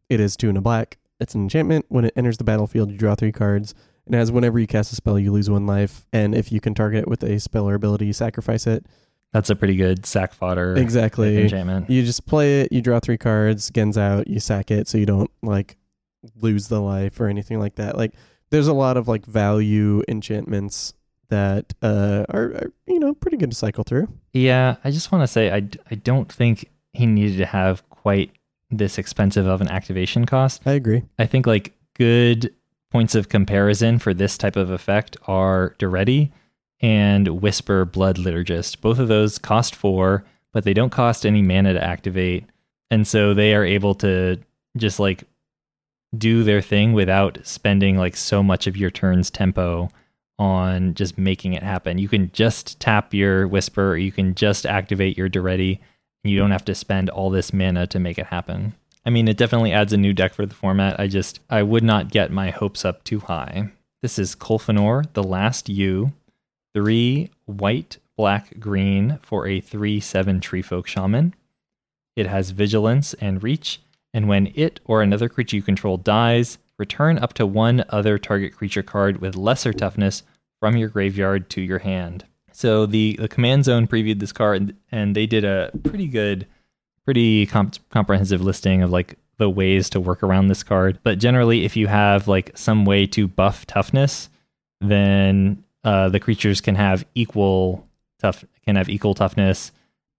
It 0.10 0.22
is 0.22 0.38
two 0.38 0.48
and 0.48 0.58
a 0.58 0.62
black. 0.62 1.00
It's 1.20 1.36
an 1.36 1.42
enchantment. 1.42 1.86
When 1.90 2.06
it 2.06 2.14
enters 2.16 2.38
the 2.38 2.46
battlefield, 2.46 2.92
you 2.92 2.98
draw 2.98 3.16
three 3.16 3.34
cards. 3.34 3.76
It 4.08 4.14
has 4.14 4.32
whenever 4.32 4.58
you 4.58 4.68
cast 4.68 4.94
a 4.94 4.96
spell, 4.96 5.20
you 5.20 5.34
lose 5.34 5.50
one 5.50 5.66
life. 5.66 6.06
And 6.14 6.34
if 6.34 6.50
you 6.50 6.62
can 6.62 6.74
target 6.74 7.02
it 7.02 7.08
with 7.10 7.24
a 7.24 7.42
spell 7.42 7.68
or 7.68 7.74
ability, 7.74 8.06
you 8.06 8.14
sacrifice 8.14 8.68
it. 8.68 8.86
That's 9.34 9.50
a 9.50 9.56
pretty 9.56 9.76
good 9.76 10.06
sack 10.06 10.34
fodder 10.34 10.78
Exactly. 10.78 11.42
enchantment. 11.42 11.90
You 11.90 12.06
just 12.06 12.26
play 12.26 12.62
it, 12.62 12.72
you 12.72 12.82
draw 12.82 13.02
three 13.02 13.18
cards, 13.18 13.70
Ghen's 13.70 13.98
out, 13.98 14.30
you 14.30 14.40
sack 14.40 14.72
it 14.72 14.88
so 14.88 14.98
you 14.98 15.06
don't 15.06 15.30
like 15.44 15.76
lose 16.40 16.70
the 16.70 16.80
life 16.80 17.20
or 17.20 17.28
anything 17.28 17.60
like 17.60 17.76
that. 17.76 17.98
Like 17.98 18.14
there's 18.50 18.70
a 18.70 18.74
lot 18.74 18.96
of 18.96 19.10
like 19.10 19.26
value 19.26 20.04
enchantments 20.08 20.94
that 21.30 21.74
uh 21.82 22.26
are, 22.30 22.44
are 22.44 22.74
you 22.88 23.00
know 23.00 23.14
pretty 23.14 23.38
good 23.38 23.52
to 23.52 23.56
cycle 23.56 23.84
through. 23.84 24.08
Yeah, 24.34 24.76
I 24.84 24.92
just 24.92 25.12
want 25.12 25.24
to 25.24 25.28
say 25.28 25.52
I, 25.52 25.68
I 25.90 25.96
don't 25.96 26.32
think 26.32 26.70
he 26.94 27.06
needed 27.06 27.38
to 27.38 27.46
have 27.46 27.88
quite 27.90 28.32
this 28.72 28.98
expensive 28.98 29.48
of 29.48 29.62
an 29.62 29.68
activation 29.68 30.26
cost. 30.26 30.62
I 30.66 30.74
agree. 30.74 31.04
I 31.20 31.26
think 31.26 31.46
like 31.46 31.74
good 31.96 32.54
points 32.92 33.16
of 33.16 33.30
comparison 33.30 34.00
for 34.00 34.14
this 34.14 34.38
type 34.38 34.56
of 34.56 34.70
effect 34.70 35.18
are 35.28 35.76
Daretti 35.80 36.32
and 36.80 37.42
Whisper 37.42 37.86
Blood 37.86 38.18
Liturgist. 38.18 38.82
Both 38.82 39.00
of 39.00 39.08
those 39.08 39.38
cost 39.38 39.76
four, 39.76 40.26
but 40.54 40.64
they 40.64 40.74
don't 40.74 40.92
cost 40.92 41.26
any 41.26 41.42
mana 41.42 41.74
to 41.74 41.84
activate. 41.84 42.46
And 42.92 43.08
so 43.08 43.34
they 43.34 43.54
are 43.54 43.66
able 43.66 43.96
to 43.96 44.40
just 44.78 45.00
like 45.00 45.24
do 46.18 46.44
their 46.44 46.62
thing 46.62 46.94
without 46.94 47.40
spending 47.44 47.98
like 47.98 48.16
so 48.16 48.42
much 48.42 48.68
of 48.68 48.78
your 48.78 48.92
turn's 48.92 49.30
tempo 49.30 49.90
on 50.38 50.94
just 50.94 51.18
making 51.18 51.54
it 51.54 51.64
happen. 51.64 51.98
You 51.98 52.10
can 52.10 52.32
just 52.34 52.80
tap 52.80 53.14
your 53.14 53.48
Whisper, 53.48 53.92
or 53.92 53.98
you 53.98 54.12
can 54.12 54.36
just 54.36 54.66
activate 54.66 55.18
your 55.18 55.30
Daretti, 55.30 55.80
and 56.24 56.32
you 56.32 56.40
don't 56.40 56.52
have 56.52 56.66
to 56.66 56.76
spend 56.76 57.10
all 57.10 57.30
this 57.30 57.54
mana 57.54 57.88
to 57.88 58.00
make 58.00 58.18
it 58.18 58.28
happen. 58.28 58.74
I 59.06 59.12
mean, 59.12 59.28
it 59.28 59.38
definitely 59.38 59.72
adds 59.72 59.94
a 59.94 59.98
new 59.98 60.14
deck 60.14 60.34
for 60.34 60.46
the 60.46 60.56
format. 60.56 61.00
I 61.00 61.08
just, 61.08 61.40
I 61.50 61.62
would 61.64 61.84
not 61.84 62.12
get 62.12 62.32
my 62.32 62.50
hopes 62.50 62.84
up 62.84 63.04
too 63.04 63.20
high. 63.20 63.70
This 64.02 64.20
is 64.20 64.36
Colfenor, 64.36 65.14
The 65.14 65.24
Last 65.24 65.70
Yew, 65.70 66.12
three 66.74 67.30
white, 67.46 67.98
black, 68.18 68.60
green 68.60 69.20
for 69.22 69.48
a 69.48 69.62
3 69.62 70.00
7 70.00 70.40
Tree 70.40 70.62
Folk 70.62 70.88
Shaman. 70.88 71.34
It 72.16 72.28
has 72.28 72.52
Vigilance 72.52 73.14
and 73.16 73.44
Reach, 73.44 73.82
and 74.14 74.28
when 74.28 74.52
it 74.56 74.80
or 74.86 75.02
another 75.02 75.30
creature 75.30 75.58
you 75.58 75.62
control 75.62 75.98
dies, 75.98 76.58
return 76.78 77.18
up 77.18 77.34
to 77.34 77.46
one 77.46 77.84
other 77.90 78.18
target 78.18 78.56
creature 78.56 78.84
card 78.84 79.22
with 79.22 79.36
lesser 79.36 79.74
toughness 79.74 80.24
from 80.60 80.78
your 80.78 80.90
graveyard 80.90 81.50
to 81.52 81.62
your 81.62 81.80
hand. 81.80 82.26
So 82.52 82.86
the, 82.86 83.18
the 83.20 83.28
command 83.28 83.66
zone 83.66 83.88
previewed 83.88 84.20
this 84.20 84.32
card, 84.32 84.76
and 84.92 85.16
they 85.16 85.26
did 85.26 85.44
a 85.44 85.72
pretty 85.84 86.08
good, 86.08 86.48
pretty 87.04 87.46
comp- 87.46 87.90
comprehensive 87.90 88.42
listing 88.42 88.82
of 88.82 88.92
like 88.92 89.18
the 89.38 89.50
ways 89.50 89.90
to 89.90 90.00
work 90.00 90.24
around 90.24 90.48
this 90.48 90.64
card. 90.64 91.00
But 91.04 91.20
generally, 91.20 91.66
if 91.66 91.76
you 91.76 91.88
have 91.88 92.28
like 92.28 92.58
some 92.58 92.86
way 92.86 93.06
to 93.08 93.28
buff 93.28 93.66
toughness, 93.66 94.30
then 94.80 95.64
uh, 95.84 96.10
the 96.10 96.20
creatures 96.20 96.62
can 96.62 96.76
have 96.76 97.06
equal 97.14 97.88
tough 98.20 98.44
can 98.66 98.76
have 98.76 98.90
equal 98.90 99.14
toughness, 99.14 99.72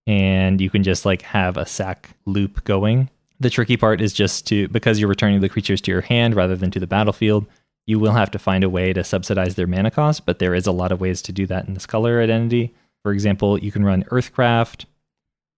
and 0.06 0.60
you 0.60 0.70
can 0.70 0.82
just 0.82 1.04
like 1.04 1.22
have 1.22 1.56
a 1.56 1.66
sack 1.66 2.10
loop 2.26 2.64
going. 2.64 3.10
The 3.38 3.50
tricky 3.50 3.76
part 3.76 4.00
is 4.00 4.12
just 4.12 4.46
to 4.48 4.68
because 4.68 4.98
you're 4.98 5.08
returning 5.08 5.40
the 5.40 5.48
creatures 5.48 5.80
to 5.82 5.90
your 5.90 6.00
hand 6.00 6.34
rather 6.34 6.56
than 6.56 6.70
to 6.70 6.80
the 6.80 6.86
battlefield. 6.86 7.46
You 7.86 7.98
will 7.98 8.12
have 8.12 8.30
to 8.32 8.38
find 8.38 8.64
a 8.64 8.70
way 8.70 8.92
to 8.92 9.04
subsidize 9.04 9.54
their 9.54 9.66
mana 9.66 9.90
cost, 9.90 10.26
but 10.26 10.38
there 10.38 10.54
is 10.54 10.66
a 10.66 10.72
lot 10.72 10.90
of 10.90 11.00
ways 11.00 11.22
to 11.22 11.32
do 11.32 11.46
that 11.46 11.68
in 11.68 11.74
this 11.74 11.86
color 11.86 12.20
identity. 12.20 12.74
For 13.02 13.12
example, 13.12 13.58
you 13.58 13.70
can 13.70 13.84
run 13.84 14.04
Earthcraft. 14.04 14.86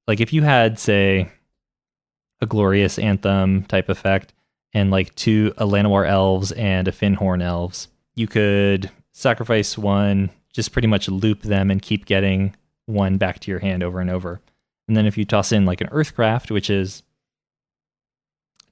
Like 0.06 0.20
if 0.20 0.32
you 0.32 0.42
had, 0.42 0.78
say, 0.78 1.30
a 2.40 2.46
glorious 2.46 2.98
anthem 2.98 3.64
type 3.64 3.88
effect 3.88 4.34
and 4.74 4.90
like 4.90 5.14
two 5.14 5.54
a 5.56 5.64
Llanowar 5.64 6.06
elves 6.06 6.52
and 6.52 6.86
a 6.88 6.92
Fyndhorn 6.92 7.42
elves, 7.42 7.88
you 8.14 8.26
could 8.26 8.90
sacrifice 9.12 9.78
one, 9.78 10.30
just 10.52 10.72
pretty 10.72 10.88
much 10.88 11.08
loop 11.08 11.42
them 11.42 11.70
and 11.70 11.80
keep 11.80 12.06
getting 12.06 12.54
one 12.86 13.16
back 13.16 13.38
to 13.40 13.50
your 13.50 13.60
hand 13.60 13.82
over 13.82 14.00
and 14.00 14.10
over. 14.10 14.40
And 14.86 14.96
then 14.96 15.06
if 15.06 15.16
you 15.18 15.24
toss 15.24 15.52
in 15.52 15.66
like 15.66 15.80
an 15.80 15.88
Earthcraft, 15.88 16.50
which 16.50 16.70
is 16.70 17.02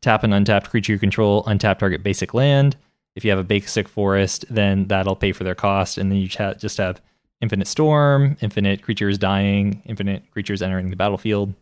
tap 0.00 0.24
an 0.24 0.32
untapped 0.32 0.70
creature 0.70 0.92
you 0.92 0.98
control, 0.98 1.44
untap 1.44 1.78
target 1.78 2.02
basic 2.02 2.34
land. 2.34 2.76
If 3.14 3.24
you 3.24 3.30
have 3.30 3.38
a 3.38 3.44
basic 3.44 3.88
forest, 3.88 4.44
then 4.50 4.86
that'll 4.88 5.16
pay 5.16 5.32
for 5.32 5.44
their 5.44 5.54
cost, 5.54 5.96
and 5.98 6.10
then 6.10 6.18
you 6.18 6.28
just 6.28 6.76
have 6.78 7.00
infinite 7.40 7.66
storm, 7.66 8.36
infinite 8.40 8.82
creatures 8.82 9.18
dying, 9.18 9.82
infinite 9.86 10.30
creatures 10.30 10.62
entering 10.62 10.90
the 10.90 10.96
battlefield. 10.96 11.54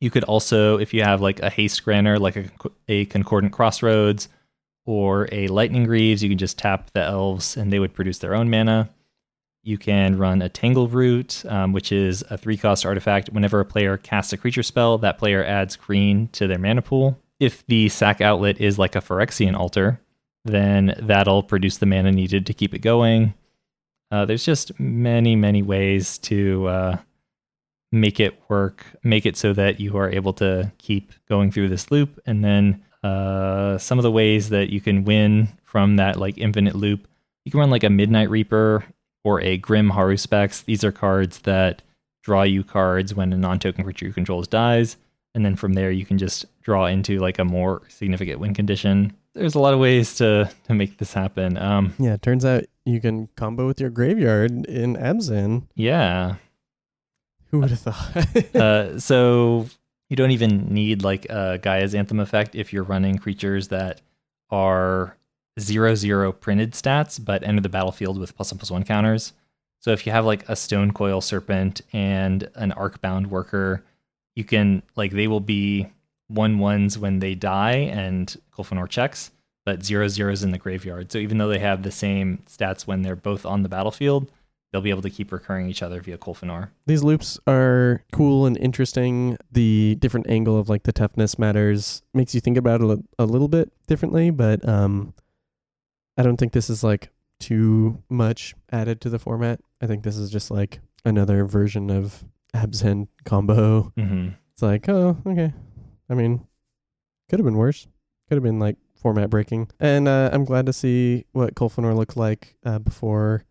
You 0.00 0.10
could 0.10 0.24
also, 0.24 0.78
if 0.78 0.92
you 0.92 1.02
have 1.02 1.20
like 1.20 1.40
a 1.40 1.50
haste 1.50 1.84
granter, 1.84 2.18
like 2.18 2.36
a, 2.36 2.50
a 2.88 3.04
concordant 3.06 3.52
crossroads 3.52 4.28
or 4.84 5.28
a 5.30 5.46
lightning 5.48 5.84
greaves, 5.84 6.22
you 6.22 6.28
can 6.28 6.38
just 6.38 6.58
tap 6.58 6.90
the 6.90 7.02
elves 7.02 7.56
and 7.56 7.72
they 7.72 7.78
would 7.78 7.94
produce 7.94 8.18
their 8.18 8.34
own 8.34 8.50
mana. 8.50 8.90
You 9.64 9.78
can 9.78 10.18
run 10.18 10.42
a 10.42 10.48
Tangleroot, 10.48 11.50
um, 11.50 11.72
which 11.72 11.92
is 11.92 12.24
a 12.30 12.36
three 12.36 12.56
cost 12.56 12.84
artifact. 12.84 13.30
Whenever 13.30 13.60
a 13.60 13.64
player 13.64 13.96
casts 13.96 14.32
a 14.32 14.36
creature 14.36 14.62
spell, 14.62 14.98
that 14.98 15.18
player 15.18 15.44
adds 15.44 15.76
green 15.76 16.28
to 16.28 16.48
their 16.48 16.58
mana 16.58 16.82
pool. 16.82 17.18
If 17.38 17.64
the 17.66 17.88
sack 17.88 18.20
outlet 18.20 18.60
is 18.60 18.78
like 18.78 18.96
a 18.96 19.00
Phyrexian 19.00 19.56
altar, 19.56 20.00
then 20.44 20.94
that'll 20.98 21.42
produce 21.44 21.76
the 21.76 21.86
mana 21.86 22.10
needed 22.10 22.46
to 22.46 22.54
keep 22.54 22.74
it 22.74 22.80
going. 22.80 23.34
Uh, 24.10 24.24
there's 24.24 24.44
just 24.44 24.78
many, 24.80 25.36
many 25.36 25.62
ways 25.62 26.18
to 26.18 26.66
uh, 26.66 26.96
make 27.92 28.18
it 28.18 28.40
work, 28.48 28.84
make 29.04 29.26
it 29.26 29.36
so 29.36 29.52
that 29.52 29.78
you 29.78 29.96
are 29.96 30.10
able 30.10 30.32
to 30.34 30.72
keep 30.78 31.12
going 31.28 31.50
through 31.50 31.68
this 31.68 31.90
loop. 31.90 32.20
And 32.26 32.44
then 32.44 32.82
uh, 33.04 33.78
some 33.78 33.98
of 33.98 34.02
the 34.02 34.10
ways 34.10 34.48
that 34.48 34.70
you 34.70 34.80
can 34.80 35.04
win 35.04 35.48
from 35.62 35.96
that 35.96 36.18
like 36.18 36.36
infinite 36.36 36.74
loop, 36.74 37.06
you 37.44 37.50
can 37.50 37.60
run 37.60 37.70
like 37.70 37.84
a 37.84 37.90
Midnight 37.90 38.30
Reaper 38.30 38.84
or 39.24 39.40
a 39.40 39.56
Grim 39.56 39.90
Haruspex. 39.90 40.64
These 40.64 40.84
are 40.84 40.92
cards 40.92 41.40
that 41.40 41.82
draw 42.22 42.42
you 42.42 42.64
cards 42.64 43.14
when 43.14 43.32
a 43.32 43.36
non-token 43.36 43.84
creature 43.84 44.06
you 44.06 44.12
controls 44.12 44.46
dies, 44.48 44.96
and 45.34 45.44
then 45.44 45.56
from 45.56 45.74
there 45.74 45.90
you 45.90 46.04
can 46.04 46.18
just 46.18 46.46
draw 46.62 46.86
into 46.86 47.18
like 47.18 47.38
a 47.38 47.44
more 47.44 47.82
significant 47.88 48.40
win 48.40 48.54
condition. 48.54 49.12
There's 49.34 49.54
a 49.54 49.60
lot 49.60 49.74
of 49.74 49.80
ways 49.80 50.14
to 50.16 50.50
to 50.64 50.74
make 50.74 50.98
this 50.98 51.12
happen. 51.12 51.56
Um, 51.56 51.94
yeah, 51.98 52.14
it 52.14 52.22
turns 52.22 52.44
out 52.44 52.64
you 52.84 53.00
can 53.00 53.28
combo 53.36 53.66
with 53.66 53.80
your 53.80 53.90
graveyard 53.90 54.66
in 54.66 54.96
Abzan. 54.96 55.64
Yeah. 55.74 56.36
Who 57.50 57.60
would 57.60 57.70
have 57.70 57.80
thought? 57.80 58.54
uh, 58.54 58.98
so 58.98 59.66
you 60.08 60.16
don't 60.16 60.30
even 60.30 60.72
need 60.72 61.02
like 61.02 61.26
a 61.30 61.58
Gaea's 61.58 61.94
Anthem 61.94 62.20
effect 62.20 62.54
if 62.54 62.72
you're 62.72 62.82
running 62.82 63.18
creatures 63.18 63.68
that 63.68 64.00
are 64.50 65.16
zero 65.60 65.94
zero 65.94 66.32
printed 66.32 66.72
stats, 66.72 67.22
but 67.22 67.42
enter 67.42 67.60
the 67.60 67.68
battlefield 67.68 68.18
with 68.18 68.36
plus 68.36 68.52
one 68.52 68.58
plus 68.58 68.70
one 68.70 68.84
counters. 68.84 69.32
So 69.80 69.90
if 69.90 70.06
you 70.06 70.12
have 70.12 70.24
like 70.24 70.48
a 70.48 70.54
Stonecoil 70.54 71.20
Serpent 71.20 71.82
and 71.92 72.48
an 72.54 72.72
Arcbound 72.72 73.26
Worker, 73.26 73.84
you 74.36 74.44
can 74.44 74.82
like 74.96 75.12
they 75.12 75.26
will 75.26 75.40
be 75.40 75.88
one 76.28 76.58
ones 76.58 76.96
when 76.98 77.18
they 77.18 77.34
die 77.34 77.90
and 77.92 78.34
Colfenor 78.56 78.88
checks, 78.88 79.32
but 79.66 79.84
zero 79.84 80.08
zeros 80.08 80.42
in 80.42 80.50
the 80.50 80.58
graveyard. 80.58 81.12
So 81.12 81.18
even 81.18 81.38
though 81.38 81.48
they 81.48 81.58
have 81.58 81.82
the 81.82 81.90
same 81.90 82.42
stats 82.48 82.86
when 82.86 83.02
they're 83.02 83.16
both 83.16 83.44
on 83.44 83.62
the 83.62 83.68
battlefield, 83.68 84.30
they'll 84.72 84.80
be 84.80 84.90
able 84.90 85.02
to 85.02 85.10
keep 85.10 85.30
recurring 85.32 85.68
each 85.68 85.82
other 85.82 86.00
via 86.00 86.16
Colfenor. 86.16 86.70
These 86.86 87.02
loops 87.02 87.38
are 87.46 88.02
cool 88.12 88.46
and 88.46 88.56
interesting. 88.56 89.36
The 89.50 89.96
different 89.96 90.30
angle 90.30 90.58
of 90.58 90.68
like 90.68 90.84
the 90.84 90.92
toughness 90.92 91.38
matters 91.38 92.02
makes 92.14 92.34
you 92.34 92.40
think 92.40 92.56
about 92.56 92.80
it 92.80 93.00
a 93.18 93.26
little 93.26 93.48
bit 93.48 93.70
differently, 93.86 94.30
but 94.30 94.66
um 94.66 95.12
I 96.16 96.22
don't 96.22 96.36
think 96.36 96.52
this 96.52 96.70
is 96.70 96.84
like 96.84 97.10
too 97.40 98.02
much 98.08 98.54
added 98.70 99.00
to 99.02 99.10
the 99.10 99.18
format. 99.18 99.60
I 99.80 99.86
think 99.86 100.04
this 100.04 100.16
is 100.16 100.30
just 100.30 100.50
like 100.50 100.80
another 101.04 101.44
version 101.44 101.90
of 101.90 102.24
Abzan 102.54 103.08
combo. 103.24 103.92
Mm-hmm. 103.96 104.28
It's 104.52 104.62
like, 104.62 104.88
oh, 104.88 105.16
okay. 105.26 105.52
I 106.08 106.14
mean, 106.14 106.46
could 107.28 107.38
have 107.38 107.44
been 107.44 107.56
worse. 107.56 107.86
Could 108.28 108.36
have 108.36 108.42
been 108.42 108.58
like 108.58 108.76
format 108.94 109.30
breaking. 109.30 109.68
And 109.80 110.06
uh, 110.06 110.30
I'm 110.32 110.44
glad 110.44 110.66
to 110.66 110.72
see 110.72 111.24
what 111.32 111.54
Colfenor 111.54 111.96
looked 111.96 112.16
like 112.16 112.56
uh, 112.64 112.78
before 112.78 113.44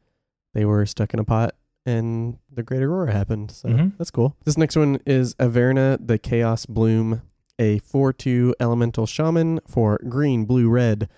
they 0.53 0.65
were 0.65 0.85
stuck 0.85 1.13
in 1.13 1.19
a 1.19 1.23
pot 1.23 1.55
and 1.85 2.37
the 2.51 2.63
Great 2.63 2.83
Aurora 2.83 3.11
happened. 3.11 3.51
So 3.51 3.69
mm-hmm. 3.69 3.89
that's 3.97 4.11
cool. 4.11 4.35
This 4.45 4.57
next 4.57 4.75
one 4.75 4.99
is 5.05 5.33
Averna, 5.35 5.97
the 6.05 6.17
Chaos 6.17 6.65
Bloom, 6.65 7.21
a 7.59 7.79
4 7.79 8.13
2 8.13 8.55
elemental 8.59 9.05
shaman 9.05 9.59
for 9.67 9.99
green, 10.07 10.45
blue, 10.45 10.69
red. 10.69 11.09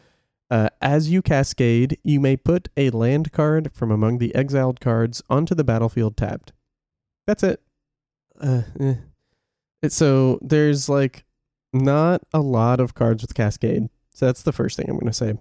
Uh, 0.54 0.70
as 0.84 1.10
you 1.10 1.24
cascade, 1.24 1.98
you 2.04 2.20
may 2.20 2.38
put 2.38 2.70
a 2.78 2.92
land 2.92 3.32
card 3.32 3.72
from 3.74 3.90
among 3.90 4.20
the 4.20 4.36
exiled 4.36 4.80
cards 4.80 5.24
onto 5.28 5.56
the 5.56 5.64
battlefield 5.64 6.16
tapped. 6.16 6.54
That's 7.26 7.42
it. 7.42 7.60
Uh, 8.40 8.62
eh. 8.80 8.94
it 9.82 9.92
so 9.92 10.38
there's 10.44 10.88
like 10.88 11.26
not 11.74 12.22
a 12.36 12.40
lot 12.40 12.80
of 12.80 12.94
cards 12.94 13.24
with 13.24 13.34
cascade. 13.34 13.90
So 14.14 14.28
that's 14.28 14.44
the 14.44 14.52
first 14.52 14.78
thing 14.78 14.86
I'm 14.88 14.96
going 15.00 15.08
to 15.08 15.14
say. 15.14 15.34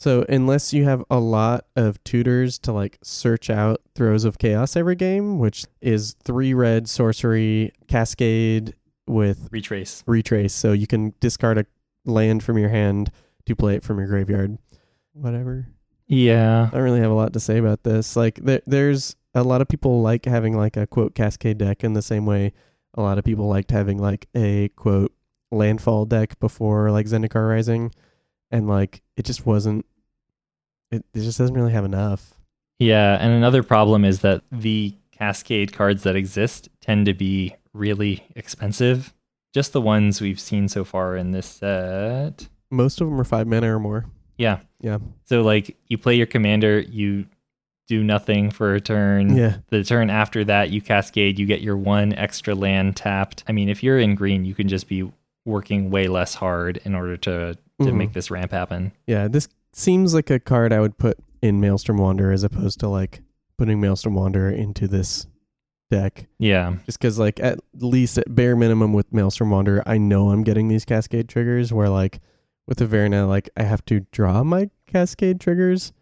So 0.00 0.24
unless 0.28 0.72
you 0.72 0.82
have 0.82 1.04
a 1.08 1.20
lot 1.20 1.66
of 1.76 2.02
tutors 2.02 2.58
to 2.60 2.72
like 2.72 2.98
search 3.04 3.50
out 3.50 3.80
Throes 3.94 4.24
of 4.24 4.38
Chaos 4.38 4.74
every 4.74 4.96
game, 4.96 5.38
which 5.38 5.64
is 5.80 6.16
three 6.24 6.54
red 6.54 6.88
sorcery 6.88 7.70
cascade 7.86 8.74
with 9.06 9.48
retrace. 9.52 10.02
Retrace. 10.08 10.52
So 10.52 10.72
you 10.72 10.88
can 10.88 11.14
discard 11.20 11.56
a 11.56 11.66
land 12.04 12.42
from 12.42 12.58
your 12.58 12.70
hand 12.70 13.12
to 13.46 13.56
play 13.56 13.76
it 13.76 13.82
from 13.82 13.98
your 13.98 14.08
graveyard. 14.08 14.58
Whatever. 15.12 15.68
Yeah. 16.06 16.68
I 16.68 16.74
don't 16.74 16.82
really 16.82 17.00
have 17.00 17.10
a 17.10 17.14
lot 17.14 17.32
to 17.34 17.40
say 17.40 17.58
about 17.58 17.82
this. 17.82 18.16
Like 18.16 18.36
there, 18.36 18.62
there's 18.66 19.16
a 19.34 19.42
lot 19.42 19.60
of 19.60 19.68
people 19.68 20.02
like 20.02 20.24
having 20.24 20.56
like 20.56 20.76
a 20.76 20.86
quote 20.86 21.14
cascade 21.14 21.58
deck 21.58 21.84
in 21.84 21.92
the 21.92 22.02
same 22.02 22.26
way 22.26 22.52
a 22.94 23.02
lot 23.02 23.18
of 23.18 23.24
people 23.24 23.48
liked 23.48 23.70
having 23.70 23.98
like 23.98 24.28
a 24.34 24.68
quote 24.70 25.12
landfall 25.50 26.04
deck 26.04 26.38
before 26.40 26.90
like 26.90 27.06
Zendikar 27.06 27.48
Rising 27.48 27.92
and 28.50 28.68
like 28.68 29.02
it 29.16 29.24
just 29.24 29.46
wasn't 29.46 29.86
it, 30.90 31.04
it 31.14 31.20
just 31.20 31.38
doesn't 31.38 31.54
really 31.54 31.72
have 31.72 31.84
enough. 31.84 32.34
Yeah, 32.78 33.16
and 33.20 33.32
another 33.32 33.62
problem 33.62 34.04
is 34.04 34.20
that 34.20 34.42
the 34.50 34.96
cascade 35.12 35.72
cards 35.72 36.02
that 36.02 36.16
exist 36.16 36.68
tend 36.80 37.06
to 37.06 37.14
be 37.14 37.54
really 37.72 38.26
expensive. 38.34 39.14
Just 39.52 39.72
the 39.72 39.80
ones 39.80 40.20
we've 40.20 40.40
seen 40.40 40.68
so 40.68 40.84
far 40.84 41.16
in 41.16 41.30
this 41.30 41.46
set 41.46 42.48
most 42.70 43.00
of 43.00 43.08
them 43.08 43.20
are 43.20 43.24
five 43.24 43.46
mana 43.46 43.74
or 43.74 43.80
more. 43.80 44.06
Yeah. 44.38 44.60
Yeah. 44.80 44.98
So 45.24 45.42
like 45.42 45.76
you 45.88 45.98
play 45.98 46.14
your 46.14 46.26
commander, 46.26 46.80
you 46.80 47.26
do 47.88 48.02
nothing 48.04 48.50
for 48.50 48.74
a 48.74 48.80
turn. 48.80 49.36
Yeah. 49.36 49.56
The 49.68 49.82
turn 49.84 50.10
after 50.10 50.44
that, 50.44 50.70
you 50.70 50.80
cascade, 50.80 51.38
you 51.38 51.46
get 51.46 51.60
your 51.60 51.76
one 51.76 52.12
extra 52.14 52.54
land 52.54 52.96
tapped. 52.96 53.42
I 53.48 53.52
mean, 53.52 53.68
if 53.68 53.82
you're 53.82 53.98
in 53.98 54.14
green, 54.14 54.44
you 54.44 54.54
can 54.54 54.68
just 54.68 54.88
be 54.88 55.10
working 55.44 55.90
way 55.90 56.06
less 56.06 56.34
hard 56.34 56.80
in 56.84 56.94
order 56.94 57.16
to 57.18 57.56
to 57.80 57.86
Mhm. 57.86 57.94
make 57.96 58.12
this 58.12 58.30
ramp 58.30 58.52
happen. 58.52 58.92
Yeah, 59.06 59.26
this 59.26 59.48
seems 59.72 60.12
like 60.12 60.28
a 60.28 60.38
card 60.38 60.70
I 60.70 60.80
would 60.80 60.98
put 60.98 61.16
in 61.40 61.60
Maelstrom 61.62 61.96
Wanderer 61.96 62.30
as 62.30 62.44
opposed 62.44 62.78
to 62.80 62.88
like 62.88 63.22
putting 63.56 63.80
Maelstrom 63.80 64.14
Wanderer 64.14 64.50
into 64.50 64.86
this 64.86 65.26
deck. 65.90 66.26
Yeah. 66.38 66.76
Just 66.84 67.00
because, 67.00 67.18
like, 67.18 67.40
at 67.40 67.58
least 67.74 68.18
at 68.18 68.34
bare 68.34 68.54
minimum 68.54 68.92
with 68.92 69.12
Maelstrom 69.14 69.48
Wanderer, 69.50 69.82
I 69.86 69.96
know 69.96 70.28
I'm 70.30 70.44
getting 70.44 70.68
these 70.68 70.84
Cascade 70.84 71.28
triggers. 71.28 71.72
Where 71.72 71.88
like 71.88 72.20
with 72.66 72.78
the 72.78 72.86
Verna, 72.86 73.26
like 73.26 73.50
I 73.56 73.62
have 73.62 73.84
to 73.86 74.00
draw 74.12 74.42
my 74.44 74.70
Cascade 74.86 75.40
triggers. 75.40 75.92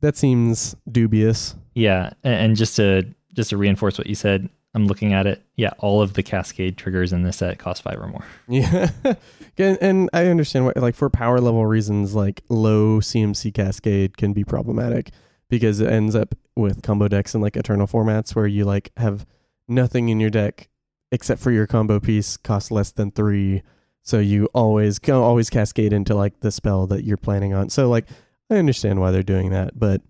That 0.00 0.16
seems 0.16 0.76
dubious. 0.90 1.56
Yeah. 1.74 2.10
And 2.22 2.56
just 2.56 2.76
to 2.76 3.06
just 3.32 3.50
to 3.50 3.56
reinforce 3.56 3.98
what 3.98 4.06
you 4.06 4.14
said, 4.14 4.48
I'm 4.76 4.86
looking 4.86 5.14
at 5.14 5.26
it. 5.26 5.42
Yeah, 5.56 5.70
all 5.78 6.02
of 6.02 6.12
the 6.12 6.22
cascade 6.22 6.76
triggers 6.76 7.10
in 7.10 7.22
this 7.22 7.38
set 7.38 7.58
cost 7.58 7.82
five 7.82 7.98
or 7.98 8.08
more. 8.08 8.24
Yeah, 9.58 9.68
and, 9.68 9.78
and 9.80 10.10
I 10.12 10.26
understand 10.26 10.66
what 10.66 10.76
Like 10.76 10.94
for 10.94 11.08
power 11.08 11.40
level 11.40 11.64
reasons, 11.64 12.14
like 12.14 12.42
low 12.50 13.00
CMC 13.00 13.54
Cascade 13.54 14.18
can 14.18 14.34
be 14.34 14.44
problematic 14.44 15.12
because 15.48 15.80
it 15.80 15.90
ends 15.90 16.14
up 16.14 16.34
with 16.56 16.82
combo 16.82 17.08
decks 17.08 17.32
and 17.32 17.42
like 17.42 17.56
eternal 17.56 17.86
formats 17.86 18.36
where 18.36 18.46
you 18.46 18.66
like 18.66 18.92
have 18.98 19.24
nothing 19.66 20.10
in 20.10 20.20
your 20.20 20.28
deck 20.28 20.68
except 21.10 21.40
for 21.40 21.50
your 21.50 21.66
combo 21.66 21.98
piece 21.98 22.36
costs 22.36 22.70
less 22.70 22.92
than 22.92 23.10
three. 23.10 23.62
So 24.06 24.20
you 24.20 24.48
always 24.54 25.00
can 25.00 25.14
always 25.14 25.50
cascade 25.50 25.92
into 25.92 26.14
like 26.14 26.38
the 26.38 26.52
spell 26.52 26.86
that 26.86 27.02
you're 27.04 27.16
planning 27.16 27.52
on. 27.54 27.70
So 27.70 27.88
like 27.88 28.06
I 28.48 28.56
understand 28.56 29.00
why 29.00 29.10
they're 29.10 29.24
doing 29.24 29.50
that, 29.50 29.76
but 29.78 30.00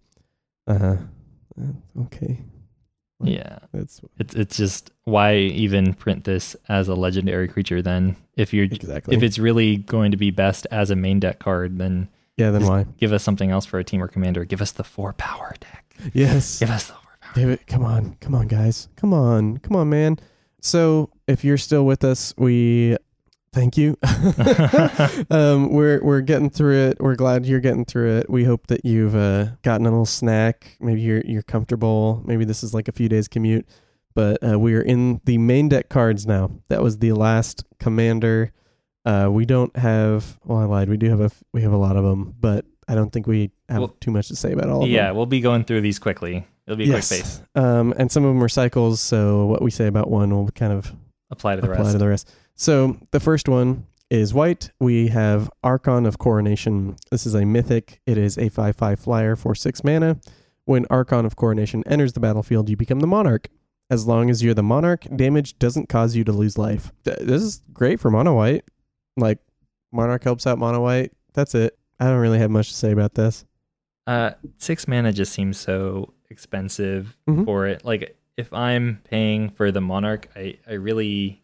uh, 0.68 0.96
uh, 1.58 2.02
okay, 2.02 2.42
Like, 3.18 3.32
Yeah. 3.32 3.58
that's 3.72 4.02
It's 4.18 4.34
it's 4.34 4.56
just 4.58 4.90
why 5.04 5.36
even 5.36 5.94
print 5.94 6.24
this 6.24 6.54
as 6.68 6.88
a 6.88 6.94
legendary 6.94 7.48
creature 7.48 7.80
then 7.80 8.16
if 8.36 8.52
you're 8.52 8.64
exactly 8.64 9.16
if 9.16 9.22
it's 9.22 9.38
really 9.38 9.78
going 9.78 10.10
to 10.10 10.18
be 10.18 10.30
best 10.30 10.66
as 10.70 10.90
a 10.90 10.96
main 10.96 11.18
deck 11.18 11.38
card, 11.38 11.78
then 11.78 12.08
yeah. 12.36 12.50
Then 12.50 12.66
why? 12.66 12.84
give 12.98 13.14
us 13.14 13.22
something 13.22 13.50
else 13.50 13.64
for 13.64 13.78
a 13.78 13.84
team 13.84 14.02
or 14.02 14.08
commander. 14.08 14.44
Give 14.44 14.60
us 14.60 14.72
the 14.72 14.84
four 14.84 15.14
power 15.14 15.54
deck. 15.58 15.96
Yes. 16.12 16.58
Give 16.58 16.68
us 16.68 16.88
the 16.88 16.92
four 16.92 17.16
power. 17.20 17.32
David, 17.34 17.66
come 17.66 17.82
on, 17.82 18.16
come 18.20 18.34
on, 18.34 18.46
guys, 18.46 18.88
come 18.96 19.14
on, 19.14 19.56
come 19.58 19.74
on, 19.74 19.88
man. 19.88 20.18
So 20.60 21.08
if 21.26 21.44
you're 21.44 21.56
still 21.56 21.86
with 21.86 22.04
us, 22.04 22.34
we 22.36 22.98
thank 23.56 23.76
you. 23.76 23.96
um, 25.30 25.70
we're 25.72 26.00
we're 26.02 26.20
getting 26.20 26.50
through 26.50 26.76
it. 26.88 27.00
We're 27.00 27.16
glad 27.16 27.46
you're 27.46 27.60
getting 27.60 27.84
through 27.84 28.18
it. 28.18 28.30
We 28.30 28.44
hope 28.44 28.66
that 28.68 28.84
you've 28.84 29.16
uh, 29.16 29.46
gotten 29.62 29.86
a 29.86 29.90
little 29.90 30.06
snack. 30.06 30.76
Maybe 30.80 31.00
you're 31.00 31.22
you're 31.24 31.42
comfortable. 31.42 32.22
Maybe 32.24 32.44
this 32.44 32.62
is 32.62 32.74
like 32.74 32.88
a 32.88 32.92
few 32.92 33.08
days 33.08 33.28
commute. 33.28 33.66
But 34.14 34.38
uh, 34.48 34.58
we 34.58 34.74
are 34.74 34.80
in 34.82 35.20
the 35.24 35.38
main 35.38 35.68
deck 35.68 35.88
cards 35.88 36.26
now. 36.26 36.50
That 36.68 36.82
was 36.82 36.98
the 36.98 37.12
last 37.12 37.64
commander. 37.78 38.52
Uh, 39.04 39.28
we 39.30 39.44
don't 39.44 39.74
have. 39.76 40.38
Well, 40.44 40.58
I 40.58 40.64
lied. 40.64 40.88
We 40.88 40.96
do 40.96 41.08
have 41.10 41.20
a. 41.20 41.30
We 41.52 41.62
have 41.62 41.72
a 41.72 41.76
lot 41.78 41.96
of 41.96 42.04
them, 42.04 42.34
but 42.38 42.64
I 42.88 42.94
don't 42.94 43.10
think 43.12 43.26
we 43.26 43.50
have 43.68 43.78
Well, 43.80 43.96
too 44.00 44.10
much 44.10 44.28
to 44.28 44.36
say 44.36 44.52
about 44.52 44.68
all 44.68 44.82
of 44.82 44.82
them. 44.82 44.90
Yeah, 44.90 45.10
we'll 45.12 45.26
be 45.26 45.40
going 45.40 45.64
through 45.64 45.80
these 45.80 45.98
quickly. 45.98 46.46
It'll 46.66 46.76
be 46.76 46.84
a 46.84 46.88
Yes. 46.94 47.08
quick 47.08 47.20
pace. 47.22 47.42
Um, 47.54 47.94
and 47.96 48.10
some 48.10 48.24
of 48.24 48.34
them 48.34 48.42
are 48.42 48.48
cycles, 48.48 49.00
so 49.00 49.46
what 49.46 49.62
we 49.62 49.70
say 49.70 49.86
about 49.86 50.10
one 50.10 50.30
will 50.30 50.48
kind 50.50 50.72
of 50.72 50.92
Apply 51.30 51.56
to 51.56 51.60
the 51.62 51.68
apply 51.70 51.82
rest. 51.82 51.92
to 51.92 51.98
the 51.98 52.08
rest. 52.08 52.30
So 52.56 52.96
the 53.10 53.20
first 53.20 53.48
one 53.48 53.86
is 54.10 54.32
white. 54.32 54.70
We 54.80 55.08
have 55.08 55.50
Archon 55.62 56.06
of 56.06 56.18
Coronation. 56.18 56.96
This 57.10 57.26
is 57.26 57.34
a 57.34 57.44
mythic. 57.44 58.00
It 58.06 58.16
is 58.18 58.38
a 58.38 58.48
5 58.48 58.76
5 58.76 58.98
flyer 59.00 59.36
for 59.36 59.54
6 59.54 59.84
mana. 59.84 60.18
When 60.64 60.86
Archon 60.90 61.24
of 61.26 61.36
Coronation 61.36 61.84
enters 61.86 62.12
the 62.14 62.20
battlefield, 62.20 62.68
you 62.68 62.76
become 62.76 63.00
the 63.00 63.06
monarch. 63.06 63.48
As 63.88 64.06
long 64.06 64.30
as 64.30 64.42
you're 64.42 64.54
the 64.54 64.64
monarch, 64.64 65.06
damage 65.14 65.58
doesn't 65.60 65.88
cause 65.88 66.16
you 66.16 66.24
to 66.24 66.32
lose 66.32 66.58
life. 66.58 66.92
This 67.04 67.42
is 67.42 67.62
great 67.72 68.00
for 68.00 68.10
mono 68.10 68.34
white. 68.34 68.64
Like, 69.16 69.38
monarch 69.92 70.24
helps 70.24 70.44
out 70.46 70.58
mono 70.58 70.80
white. 70.82 71.12
That's 71.34 71.54
it. 71.54 71.78
I 72.00 72.06
don't 72.06 72.18
really 72.18 72.40
have 72.40 72.50
much 72.50 72.68
to 72.70 72.74
say 72.74 72.90
about 72.90 73.14
this. 73.14 73.44
Uh, 74.08 74.32
six 74.58 74.88
mana 74.88 75.12
just 75.12 75.32
seems 75.32 75.56
so 75.58 76.14
expensive 76.30 77.16
Mhm. 77.28 77.44
for 77.44 77.66
it. 77.66 77.84
Like 77.84 78.16
if 78.36 78.52
I'm 78.52 79.00
paying 79.04 79.50
for 79.50 79.70
the 79.70 79.80
monarch, 79.80 80.28
I 80.34 80.58
I 80.68 80.72
really 80.74 81.42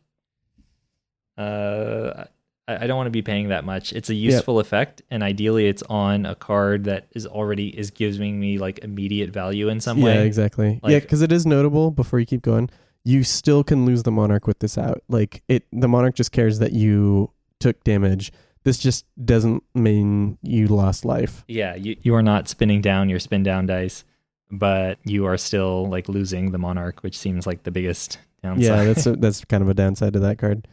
uh 1.37 2.25
I, 2.69 2.85
I 2.85 2.87
don't 2.87 2.97
want 2.97 3.07
to 3.07 3.13
be 3.13 3.23
paying 3.23 3.49
that 3.49 3.65
much. 3.65 3.93
It's 3.93 4.11
a 4.11 4.15
useful 4.15 4.61
effect, 4.61 5.03
and 5.11 5.23
ideally, 5.23 5.67
it's 5.67 5.83
on 5.85 6.27
a 6.27 6.35
card 6.35 6.85
that 6.85 7.09
is 7.13 7.27
already 7.27 7.77
is 7.77 7.91
giving 7.91 8.39
me 8.39 8.59
like 8.59 8.79
immediate 8.81 9.31
value 9.31 9.69
in 9.69 9.81
some 9.81 9.99
yeah, 9.99 10.05
way. 10.05 10.15
Yeah, 10.15 10.21
exactly. 10.23 10.81
yeah, 10.87 11.01
because 11.01 11.23
it 11.23 11.33
is 11.33 11.47
notable. 11.47 11.91
Before 11.91 12.19
you 12.19 12.27
keep 12.27 12.43
going, 12.43 12.71
you 13.05 13.25
still 13.25 13.65
can 13.65 13.85
lose 13.85 14.03
the 14.05 14.13
monarch 14.13 14.47
with 14.47 14.61
this 14.61 14.79
out. 14.79 15.03
Like 15.09 15.43
it, 15.49 15.65
the 15.73 15.89
monarch 15.89 16.15
just 16.15 16.33
cares 16.33 16.59
that 16.61 16.73
you 16.73 17.31
took 17.61 17.83
damage. 17.85 18.33
This 18.65 18.79
just 18.79 19.05
doesn't 19.25 19.65
mean 19.75 20.39
you 20.43 20.69
lost 20.69 21.05
life. 21.05 21.45
Yeah, 21.49 21.75
you 21.75 21.97
you 22.03 22.15
are 22.15 22.23
not 22.23 22.49
spinning 22.49 22.81
down 22.81 23.09
your 23.09 23.19
spin 23.19 23.43
down 23.43 23.67
dice, 23.67 24.05
but 24.51 24.99
you 25.05 25.27
are 25.27 25.37
still 25.37 25.87
like 25.87 26.09
losing 26.09 26.53
the 26.53 26.59
monarch, 26.59 27.03
which 27.03 27.19
seems 27.19 27.47
like 27.47 27.65
the 27.65 27.73
biggest 27.73 28.19
downside. 28.43 28.65
Yeah, 28.65 28.85
that's 28.85 29.07
a, 29.07 29.13
that's 29.17 29.45
kind 29.47 29.65
of 29.65 29.69
a 29.69 29.75
downside 29.75 30.13
to 30.13 30.21
that 30.21 30.39
card. 30.39 30.69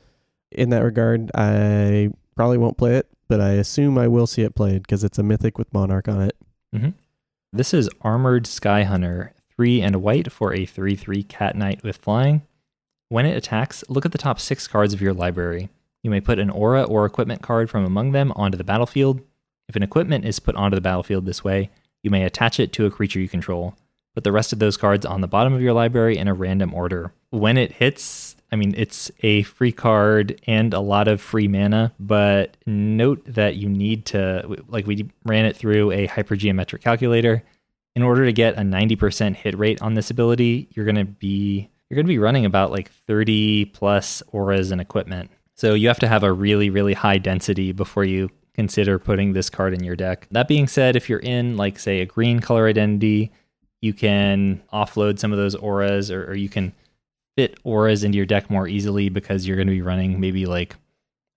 In 0.52 0.70
that 0.70 0.84
regard, 0.84 1.32
I 1.36 2.10
probably 2.36 2.58
won't 2.58 2.78
play 2.78 2.96
it, 2.96 3.08
but 3.28 3.40
I 3.40 3.52
assume 3.52 3.98
I 3.98 4.08
will 4.08 4.28
see 4.28 4.42
it 4.42 4.56
played 4.56 4.84
because 4.84 5.04
it's 5.04 5.20
a 5.20 5.24
mythic 5.24 5.58
with 5.58 5.74
monarch 5.74 6.08
on 6.08 6.22
it. 6.22 6.36
Mm-hmm. 6.76 6.90
This 7.52 7.74
is 7.74 7.90
Armored 8.02 8.46
Skyhunter, 8.46 9.32
3 9.56 9.82
and 9.82 9.98
white 9.98 10.32
for 10.32 10.54
a 10.54 10.66
3 10.66 10.96
3 10.96 11.24
cat 11.24 11.56
knight 11.56 11.84
with 11.84 11.98
flying. 11.98 12.44
When 13.10 13.26
it 13.26 13.36
attacks, 13.36 13.84
look 13.90 14.06
at 14.06 14.12
the 14.12 14.18
top 14.18 14.40
6 14.40 14.68
cards 14.68 14.94
of 14.94 15.02
your 15.02 15.14
library. 15.14 15.70
You 16.04 16.12
may 16.12 16.22
put 16.22 16.40
an 16.40 16.50
aura 16.50 16.84
or 16.84 17.06
equipment 17.06 17.42
card 17.42 17.70
from 17.70 17.84
among 17.84 18.12
them 18.12 18.32
onto 18.36 18.58
the 18.58 18.64
battlefield. 18.64 19.22
If 19.68 19.76
an 19.76 19.84
equipment 19.84 20.26
is 20.26 20.40
put 20.40 20.56
onto 20.56 20.76
the 20.76 20.82
battlefield 20.82 21.26
this 21.26 21.44
way, 21.44 21.70
you 22.02 22.10
may 22.10 22.24
attach 22.24 22.60
it 22.60 22.72
to 22.74 22.86
a 22.86 22.92
creature 22.92 23.20
you 23.20 23.28
control. 23.28 23.76
Put 24.16 24.24
the 24.24 24.32
rest 24.32 24.54
of 24.54 24.60
those 24.60 24.78
cards 24.78 25.06
on 25.06 25.22
the 25.22 25.28
bottom 25.28 25.54
of 25.54 25.62
your 25.62 25.74
library 25.74 26.18
in 26.18 26.28
a 26.28 26.34
random 26.34 26.74
order. 26.74 27.14
When 27.30 27.58
it 27.58 27.74
hits, 27.74 28.29
I 28.52 28.56
mean, 28.56 28.74
it's 28.76 29.12
a 29.22 29.44
free 29.44 29.72
card 29.72 30.42
and 30.48 30.74
a 30.74 30.80
lot 30.80 31.08
of 31.08 31.22
free 31.22 31.48
mana, 31.48 31.94
but 32.00 32.58
note 32.66 33.24
that 33.26 33.56
you 33.56 33.70
need 33.70 34.06
to, 34.08 34.64
like, 34.68 34.88
we 34.88 35.08
ran 35.24 35.46
it 35.46 35.56
through 35.56 35.92
a 35.92 36.08
hypergeometric 36.08 36.82
calculator. 36.82 37.44
In 37.96 38.04
order 38.04 38.26
to 38.26 38.34
get 38.34 38.56
a 38.56 38.62
90% 38.62 39.36
hit 39.36 39.58
rate 39.58 39.82
on 39.82 39.94
this 39.94 40.10
ability, 40.10 40.70
you're 40.72 40.86
going 40.86 40.96
to 40.96 41.06
be 41.06 41.70
you're 41.90 41.96
going 41.96 42.06
to 42.06 42.14
be 42.14 42.20
running 42.20 42.46
about 42.46 42.72
like 42.72 42.92
30 43.08 43.66
plus 43.66 44.22
auras 44.32 44.70
and 44.72 44.80
equipment. 44.80 45.32
So 45.56 45.74
you 45.74 45.88
have 45.88 46.00
to 46.00 46.08
have 46.08 46.24
a 46.24 46.32
really 46.32 46.70
really 46.70 46.94
high 46.94 47.18
density 47.18 47.72
before 47.72 48.06
you 48.06 48.30
consider 48.54 49.00
putting 49.00 49.34
this 49.34 49.50
card 49.50 49.74
in 49.74 49.84
your 49.84 49.96
deck. 49.96 50.28
That 50.32 50.48
being 50.48 50.68
said, 50.68 50.96
if 50.96 51.10
you're 51.10 51.20
in 51.20 51.58
like 51.58 51.80
say 51.80 52.02
a 52.02 52.06
green 52.06 52.40
color 52.40 52.68
identity, 52.68 53.32
you 53.82 53.94
can 53.94 54.62
offload 54.72 55.18
some 55.18 55.32
of 55.32 55.38
those 55.38 55.56
auras 55.56 56.12
or, 56.12 56.30
or 56.30 56.36
you 56.36 56.48
can 56.48 56.74
fit 57.40 57.58
auras 57.64 58.04
into 58.04 58.18
your 58.18 58.26
deck 58.26 58.50
more 58.50 58.68
easily 58.68 59.08
because 59.08 59.48
you're 59.48 59.56
going 59.56 59.68
to 59.68 59.74
be 59.74 59.82
running 59.82 60.20
maybe 60.20 60.46
like 60.46 60.76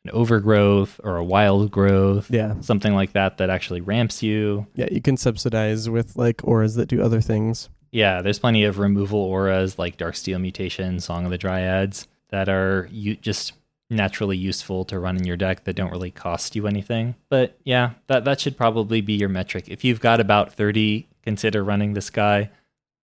an 0.05 0.11
overgrowth 0.13 1.01
or 1.05 1.17
a 1.17 1.25
wild 1.25 1.71
growth, 1.71 2.29
Yeah, 2.29 2.61
something 2.61 2.93
like 2.93 3.13
that 3.13 3.39
that 3.39 3.51
actually 3.51 3.81
ramps 3.81 4.21
you. 4.23 4.67
yeah, 4.75 4.89
you 4.91 5.01
can 5.01 5.17
subsidize 5.17 5.89
with 5.89 6.17
like 6.17 6.41
auras 6.43 6.75
that 6.75 6.87
do 6.89 7.01
other 7.01 7.21
things. 7.21 7.69
Yeah, 7.93 8.21
there's 8.23 8.41
plenty 8.41 8.65
of 8.65 8.79
removal 8.81 9.21
auras 9.21 9.79
like 9.79 9.97
Darksteel 9.97 10.41
Mutation, 10.41 10.99
Song 10.99 11.25
of 11.25 11.31
the 11.31 11.39
Dryads 11.39 12.09
that 12.31 12.49
are 12.49 12.89
you 12.91 13.15
just 13.15 13.53
naturally 13.91 14.37
useful 14.39 14.85
to 14.87 14.99
run 14.99 15.17
in 15.19 15.25
your 15.25 15.37
deck 15.37 15.65
that 15.65 15.77
don't 15.77 15.93
really 15.93 16.11
cost 16.11 16.57
you 16.57 16.67
anything. 16.67 17.15
But 17.29 17.57
yeah, 17.63 17.91
that 18.09 18.25
that 18.25 18.41
should 18.41 18.57
probably 18.57 19.03
be 19.03 19.13
your 19.13 19.29
metric. 19.29 19.67
If 19.69 19.85
you've 19.85 20.01
got 20.01 20.19
about 20.19 20.53
30, 20.55 21.07
consider 21.23 21.63
running 21.63 21.93
this 21.93 22.09
guy. 22.11 22.51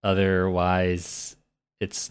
Otherwise, 0.03 1.35
it's 1.79 2.09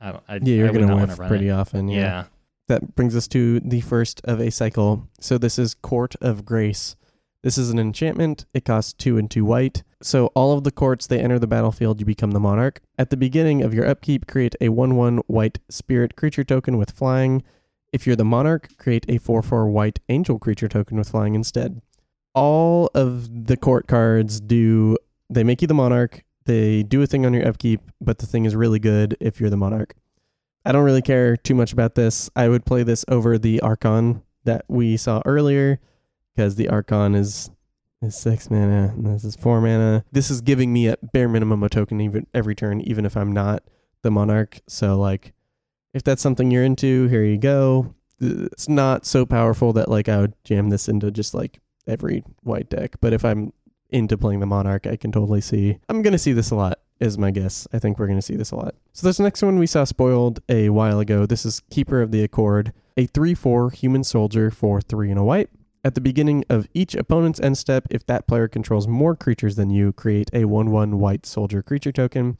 I 0.00 0.12
don't 0.12 0.22
I, 0.28 0.34
Yeah, 0.36 0.56
you're 0.56 0.68
I 0.68 0.72
gonna 0.72 0.96
whiff 1.06 1.16
pretty 1.16 1.48
it. 1.48 1.52
often. 1.52 1.88
Yeah. 1.88 2.24
that 2.68 2.94
brings 2.94 3.14
us 3.16 3.26
to 3.28 3.60
the 3.60 3.80
first 3.80 4.20
of 4.24 4.40
a 4.40 4.50
cycle. 4.50 5.08
So 5.20 5.38
this 5.38 5.58
is 5.58 5.74
Court 5.74 6.14
of 6.20 6.44
Grace. 6.44 6.96
This 7.42 7.56
is 7.58 7.70
an 7.70 7.78
enchantment. 7.78 8.46
It 8.54 8.64
costs 8.64 8.92
two 8.92 9.16
and 9.18 9.30
two 9.30 9.44
white. 9.44 9.82
So 10.02 10.26
all 10.28 10.56
of 10.56 10.64
the 10.64 10.70
courts 10.70 11.06
they 11.06 11.20
enter 11.20 11.38
the 11.38 11.46
battlefield, 11.46 11.98
you 12.00 12.06
become 12.06 12.30
the 12.30 12.40
monarch. 12.40 12.80
At 12.98 13.10
the 13.10 13.16
beginning 13.16 13.62
of 13.62 13.74
your 13.74 13.86
upkeep, 13.86 14.26
create 14.26 14.54
a 14.60 14.68
one-one 14.70 15.18
white 15.26 15.58
spirit 15.68 16.16
creature 16.16 16.44
token 16.44 16.76
with 16.78 16.90
flying. 16.90 17.42
If 17.92 18.06
you're 18.06 18.16
the 18.16 18.24
monarch, 18.24 18.76
create 18.78 19.04
a 19.08 19.18
four-four 19.18 19.68
white 19.68 19.98
angel 20.08 20.38
creature 20.38 20.68
token 20.68 20.96
with 20.96 21.08
flying 21.10 21.34
instead. 21.34 21.82
All 22.34 22.88
of 22.94 23.46
the 23.46 23.56
court 23.56 23.88
cards 23.88 24.40
do 24.40 24.96
they 25.28 25.42
make 25.44 25.60
you 25.60 25.68
the 25.68 25.74
monarch. 25.74 26.24
They 26.46 26.82
do 26.82 27.02
a 27.02 27.06
thing 27.06 27.26
on 27.26 27.34
your 27.34 27.46
upkeep, 27.46 27.80
but 28.00 28.18
the 28.18 28.26
thing 28.26 28.44
is 28.44 28.56
really 28.56 28.78
good 28.78 29.16
if 29.20 29.40
you're 29.40 29.50
the 29.50 29.56
monarch. 29.56 29.94
I 30.64 30.72
don't 30.72 30.84
really 30.84 31.02
care 31.02 31.36
too 31.36 31.54
much 31.54 31.72
about 31.72 31.94
this. 31.94 32.30
I 32.36 32.48
would 32.48 32.64
play 32.64 32.82
this 32.82 33.04
over 33.08 33.38
the 33.38 33.60
Archon 33.60 34.22
that 34.44 34.64
we 34.68 34.96
saw 34.96 35.22
earlier 35.24 35.80
because 36.34 36.56
the 36.56 36.68
Archon 36.68 37.14
is 37.14 37.50
is 38.02 38.16
six 38.16 38.50
mana, 38.50 38.94
and 38.96 39.06
this 39.06 39.24
is 39.24 39.36
four 39.36 39.60
mana. 39.60 40.04
This 40.10 40.30
is 40.30 40.40
giving 40.40 40.72
me 40.72 40.88
at 40.88 41.12
bare 41.12 41.28
minimum 41.28 41.62
a 41.62 41.68
token 41.68 42.00
even 42.00 42.26
every 42.32 42.54
turn, 42.54 42.80
even 42.80 43.04
if 43.04 43.16
I'm 43.16 43.32
not 43.32 43.62
the 44.02 44.10
monarch. 44.10 44.60
So 44.66 44.98
like, 44.98 45.34
if 45.92 46.02
that's 46.02 46.22
something 46.22 46.50
you're 46.50 46.64
into, 46.64 47.08
here 47.08 47.24
you 47.24 47.36
go. 47.36 47.94
It's 48.20 48.68
not 48.68 49.06
so 49.06 49.26
powerful 49.26 49.72
that 49.74 49.90
like 49.90 50.08
I 50.08 50.18
would 50.18 50.34
jam 50.44 50.70
this 50.70 50.88
into 50.88 51.10
just 51.10 51.34
like 51.34 51.60
every 51.86 52.24
white 52.42 52.70
deck. 52.70 52.96
But 53.00 53.12
if 53.12 53.24
I'm 53.24 53.52
into 53.92 54.16
playing 54.16 54.40
the 54.40 54.46
monarch, 54.46 54.86
I 54.86 54.96
can 54.96 55.12
totally 55.12 55.40
see. 55.40 55.78
I'm 55.88 56.02
gonna 56.02 56.18
see 56.18 56.32
this 56.32 56.50
a 56.50 56.56
lot. 56.56 56.78
Is 57.00 57.16
my 57.16 57.30
guess. 57.30 57.66
I 57.72 57.78
think 57.78 57.98
we're 57.98 58.08
going 58.08 58.18
to 58.18 58.22
see 58.22 58.36
this 58.36 58.50
a 58.50 58.56
lot. 58.56 58.74
So, 58.92 59.06
this 59.06 59.18
next 59.18 59.42
one 59.42 59.58
we 59.58 59.66
saw 59.66 59.84
spoiled 59.84 60.40
a 60.50 60.68
while 60.68 61.00
ago. 61.00 61.24
This 61.24 61.46
is 61.46 61.62
Keeper 61.70 62.02
of 62.02 62.10
the 62.10 62.22
Accord, 62.22 62.74
a 62.94 63.06
3 63.06 63.32
4 63.32 63.70
human 63.70 64.04
soldier 64.04 64.50
for 64.50 64.82
3 64.82 65.08
and 65.08 65.18
a 65.18 65.24
white. 65.24 65.48
At 65.82 65.94
the 65.94 66.02
beginning 66.02 66.44
of 66.50 66.68
each 66.74 66.94
opponent's 66.94 67.40
end 67.40 67.56
step, 67.56 67.86
if 67.88 68.04
that 68.04 68.26
player 68.26 68.48
controls 68.48 68.86
more 68.86 69.16
creatures 69.16 69.56
than 69.56 69.70
you, 69.70 69.94
create 69.94 70.28
a 70.34 70.44
1 70.44 70.70
1 70.70 70.98
white 70.98 71.24
soldier 71.24 71.62
creature 71.62 71.90
token. 71.90 72.36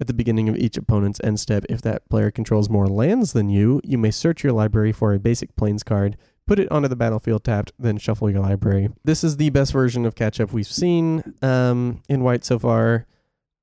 At 0.00 0.08
the 0.08 0.14
beginning 0.14 0.48
of 0.48 0.56
each 0.56 0.76
opponent's 0.76 1.20
end 1.22 1.38
step, 1.38 1.64
if 1.68 1.80
that 1.82 2.08
player 2.08 2.32
controls 2.32 2.68
more 2.68 2.88
lands 2.88 3.32
than 3.32 3.48
you, 3.48 3.80
you 3.84 3.96
may 3.96 4.10
search 4.10 4.42
your 4.42 4.54
library 4.54 4.90
for 4.90 5.14
a 5.14 5.20
basic 5.20 5.54
plains 5.54 5.84
card, 5.84 6.16
put 6.50 6.58
it 6.58 6.72
onto 6.72 6.88
the 6.88 6.96
battlefield 6.96 7.44
tapped, 7.44 7.70
then 7.78 7.96
shuffle 7.96 8.28
your 8.28 8.40
library. 8.40 8.88
This 9.04 9.22
is 9.22 9.36
the 9.36 9.50
best 9.50 9.72
version 9.72 10.04
of 10.04 10.16
catch 10.16 10.40
up 10.40 10.52
we've 10.52 10.66
seen 10.66 11.22
um, 11.42 12.02
in 12.08 12.24
white 12.24 12.44
so 12.44 12.58
far. 12.58 13.06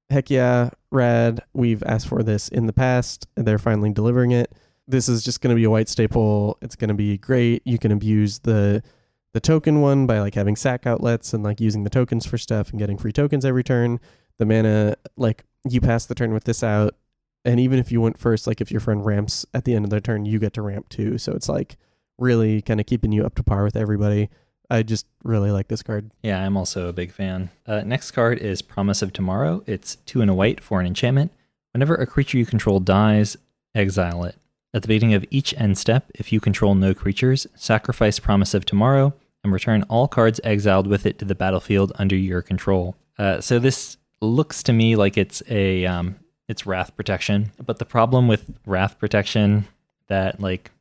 Heck 0.09 0.29
yeah, 0.29 0.69
rad. 0.89 1.41
We've 1.51 1.83
asked 1.83 2.07
for 2.07 2.23
this 2.23 2.47
in 2.47 2.65
the 2.65 2.71
past, 2.71 3.27
and 3.35 3.45
they're 3.45 3.57
finally 3.57 3.91
delivering 3.91 4.31
it. 4.31 4.53
This 4.87 5.09
is 5.09 5.21
just 5.21 5.41
going 5.41 5.53
to 5.53 5.59
be 5.59 5.65
a 5.65 5.69
white 5.69 5.89
staple. 5.89 6.57
It's 6.61 6.77
going 6.77 6.87
to 6.87 6.93
be 6.93 7.17
great. 7.17 7.61
You 7.65 7.77
can 7.77 7.91
abuse 7.91 8.39
the 8.39 8.81
the 9.33 9.41
token 9.41 9.81
one 9.81 10.07
by 10.07 10.21
like 10.21 10.35
having 10.35 10.55
sack 10.55 10.87
outlets 10.87 11.33
and 11.33 11.43
like 11.43 11.59
using 11.59 11.83
the 11.83 11.89
tokens 11.89 12.25
for 12.25 12.37
stuff 12.37 12.69
and 12.69 12.79
getting 12.79 12.97
free 12.97 13.11
tokens 13.11 13.43
every 13.43 13.65
turn. 13.65 13.99
The 14.37 14.45
mana, 14.45 14.95
like 15.17 15.43
you 15.69 15.81
pass 15.81 16.05
the 16.05 16.15
turn 16.15 16.33
with 16.33 16.45
this 16.45 16.63
out, 16.63 16.95
and 17.43 17.59
even 17.59 17.79
if 17.79 17.91
you 17.91 17.99
went 17.99 18.17
first, 18.17 18.47
like 18.47 18.61
if 18.61 18.71
your 18.71 18.79
friend 18.79 19.05
ramps 19.05 19.45
at 19.53 19.65
the 19.65 19.75
end 19.75 19.83
of 19.83 19.91
their 19.91 19.99
turn, 19.99 20.23
you 20.23 20.39
get 20.39 20.53
to 20.53 20.61
ramp 20.61 20.87
too. 20.87 21.17
So 21.17 21.33
it's 21.33 21.49
like 21.49 21.75
really 22.17 22.61
kind 22.61 22.79
of 22.79 22.85
keeping 22.85 23.11
you 23.11 23.25
up 23.25 23.35
to 23.35 23.43
par 23.43 23.63
with 23.63 23.75
everybody. 23.75 24.29
I 24.69 24.83
just 24.83 25.05
really 25.23 25.51
like 25.51 25.69
this 25.69 25.83
card. 25.83 26.11
Yeah, 26.23 26.43
I'm 26.43 26.57
also 26.57 26.89
a 26.89 26.93
big 26.93 27.11
fan. 27.11 27.49
Uh, 27.65 27.81
next 27.81 28.11
card 28.11 28.39
is 28.39 28.61
Promise 28.61 29.01
of 29.01 29.13
Tomorrow. 29.13 29.63
It's 29.65 29.95
two 30.05 30.21
and 30.21 30.29
a 30.29 30.33
white 30.33 30.61
for 30.61 30.79
an 30.79 30.87
enchantment. 30.87 31.31
Whenever 31.73 31.95
a 31.95 32.07
creature 32.07 32.37
you 32.37 32.45
control 32.45 32.79
dies, 32.79 33.37
exile 33.73 34.23
it. 34.25 34.35
At 34.73 34.81
the 34.81 34.87
beginning 34.89 35.15
of 35.15 35.25
each 35.31 35.53
end 35.57 35.77
step, 35.77 36.11
if 36.15 36.33
you 36.33 36.39
control 36.39 36.75
no 36.75 36.93
creatures, 36.93 37.47
sacrifice 37.55 38.19
Promise 38.19 38.53
of 38.53 38.65
Tomorrow 38.65 39.13
and 39.43 39.53
return 39.53 39.83
all 39.83 40.07
cards 40.07 40.41
exiled 40.43 40.87
with 40.87 41.05
it 41.05 41.17
to 41.19 41.25
the 41.25 41.35
battlefield 41.35 41.93
under 41.95 42.15
your 42.15 42.41
control. 42.41 42.95
Uh, 43.17 43.39
so 43.39 43.59
this 43.59 43.97
looks 44.21 44.61
to 44.63 44.73
me 44.73 44.95
like 44.95 45.17
it's 45.17 45.41
a 45.47 45.85
um, 45.85 46.17
it's 46.47 46.65
wrath 46.65 46.95
protection, 46.95 47.51
but 47.65 47.79
the 47.79 47.85
problem 47.85 48.27
with 48.27 48.53
wrath 48.65 48.99
protection 48.99 49.67
that 50.07 50.39
like 50.39 50.71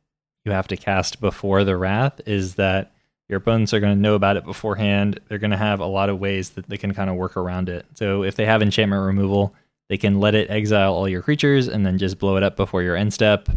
you 0.46 0.52
have 0.52 0.68
to 0.68 0.76
cast 0.76 1.20
before 1.20 1.64
the 1.64 1.76
wrath 1.76 2.20
is 2.26 2.54
that 2.54 2.92
your 3.28 3.38
opponents 3.38 3.74
are 3.74 3.80
going 3.80 3.94
to 3.94 4.00
know 4.00 4.14
about 4.14 4.36
it 4.36 4.44
beforehand. 4.44 5.20
They're 5.28 5.38
going 5.38 5.50
to 5.50 5.56
have 5.56 5.80
a 5.80 5.86
lot 5.86 6.08
of 6.08 6.20
ways 6.20 6.50
that 6.50 6.68
they 6.68 6.78
can 6.78 6.94
kind 6.94 7.10
of 7.10 7.16
work 7.16 7.36
around 7.36 7.68
it. 7.68 7.84
So 7.94 8.22
if 8.22 8.36
they 8.36 8.46
have 8.46 8.62
enchantment 8.62 9.04
removal, 9.04 9.54
they 9.88 9.96
can 9.96 10.20
let 10.20 10.34
it 10.34 10.48
exile 10.48 10.94
all 10.94 11.08
your 11.08 11.22
creatures 11.22 11.66
and 11.68 11.84
then 11.84 11.98
just 11.98 12.18
blow 12.18 12.36
it 12.36 12.42
up 12.42 12.56
before 12.56 12.82
your 12.82 12.94
end 12.96 13.12
step. 13.12 13.48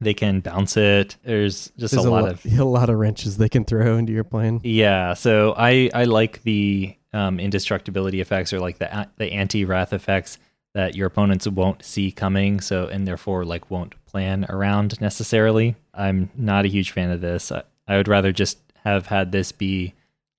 They 0.00 0.12
can 0.12 0.40
bounce 0.40 0.76
it. 0.76 1.16
There's 1.24 1.70
just 1.78 1.94
There's 1.94 2.04
a, 2.04 2.08
a, 2.08 2.10
lot 2.10 2.24
lo- 2.24 2.30
of 2.30 2.44
a 2.58 2.64
lot 2.64 2.90
of 2.90 2.98
wrenches 2.98 3.36
they 3.38 3.48
can 3.48 3.64
throw 3.64 3.96
into 3.96 4.12
your 4.12 4.24
plan. 4.24 4.60
yeah. 4.62 5.14
So 5.14 5.54
I 5.56 5.88
I 5.94 6.04
like 6.04 6.42
the 6.42 6.96
um, 7.14 7.38
indestructibility 7.40 8.20
effects 8.20 8.52
or 8.52 8.60
like 8.60 8.78
the 8.78 9.08
the 9.16 9.32
anti 9.32 9.64
wrath 9.64 9.92
effects 9.94 10.38
that 10.76 10.94
your 10.94 11.06
opponents 11.06 11.48
won't 11.48 11.82
see 11.82 12.12
coming. 12.12 12.60
So 12.60 12.86
and 12.86 13.08
therefore 13.08 13.44
like 13.46 13.70
won't 13.70 13.94
plan 14.04 14.44
around 14.50 15.00
necessarily. 15.00 15.74
I'm 15.94 16.28
not 16.36 16.64
a 16.66 16.68
huge 16.68 16.90
fan 16.90 17.10
of 17.10 17.20
this. 17.22 17.50
I, 17.50 17.62
I 17.88 17.96
would 17.96 18.08
rather 18.08 18.30
just 18.30 18.58
have 18.84 19.06
had 19.06 19.32
this 19.32 19.52
be 19.52 19.94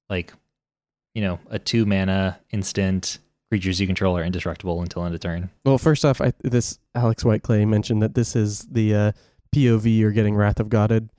like 0.10 0.32
you 1.16 1.22
know 1.24 1.40
a 1.50 1.58
two 1.58 1.86
mana 1.86 2.40
instant 2.52 3.18
creatures 3.50 3.80
you 3.82 3.88
control 3.88 4.16
are 4.18 4.24
indestructible 4.24 4.82
until 4.82 5.04
end 5.06 5.16
of 5.16 5.22
turn. 5.22 5.50
Well, 5.66 5.78
first 5.78 6.06
off, 6.06 6.22
I, 6.22 6.34
this 6.44 6.78
Alex 6.94 7.24
Whiteclay 7.24 7.66
mentioned 7.68 8.02
that 8.04 8.14
this 8.14 8.36
is 8.36 8.60
the 8.72 8.94
uh, 8.94 9.12
POV 9.56 9.98
you're 9.98 10.12
getting 10.12 10.36
Wrath 10.36 10.60
of 10.60 10.68
Godded, 10.70 11.10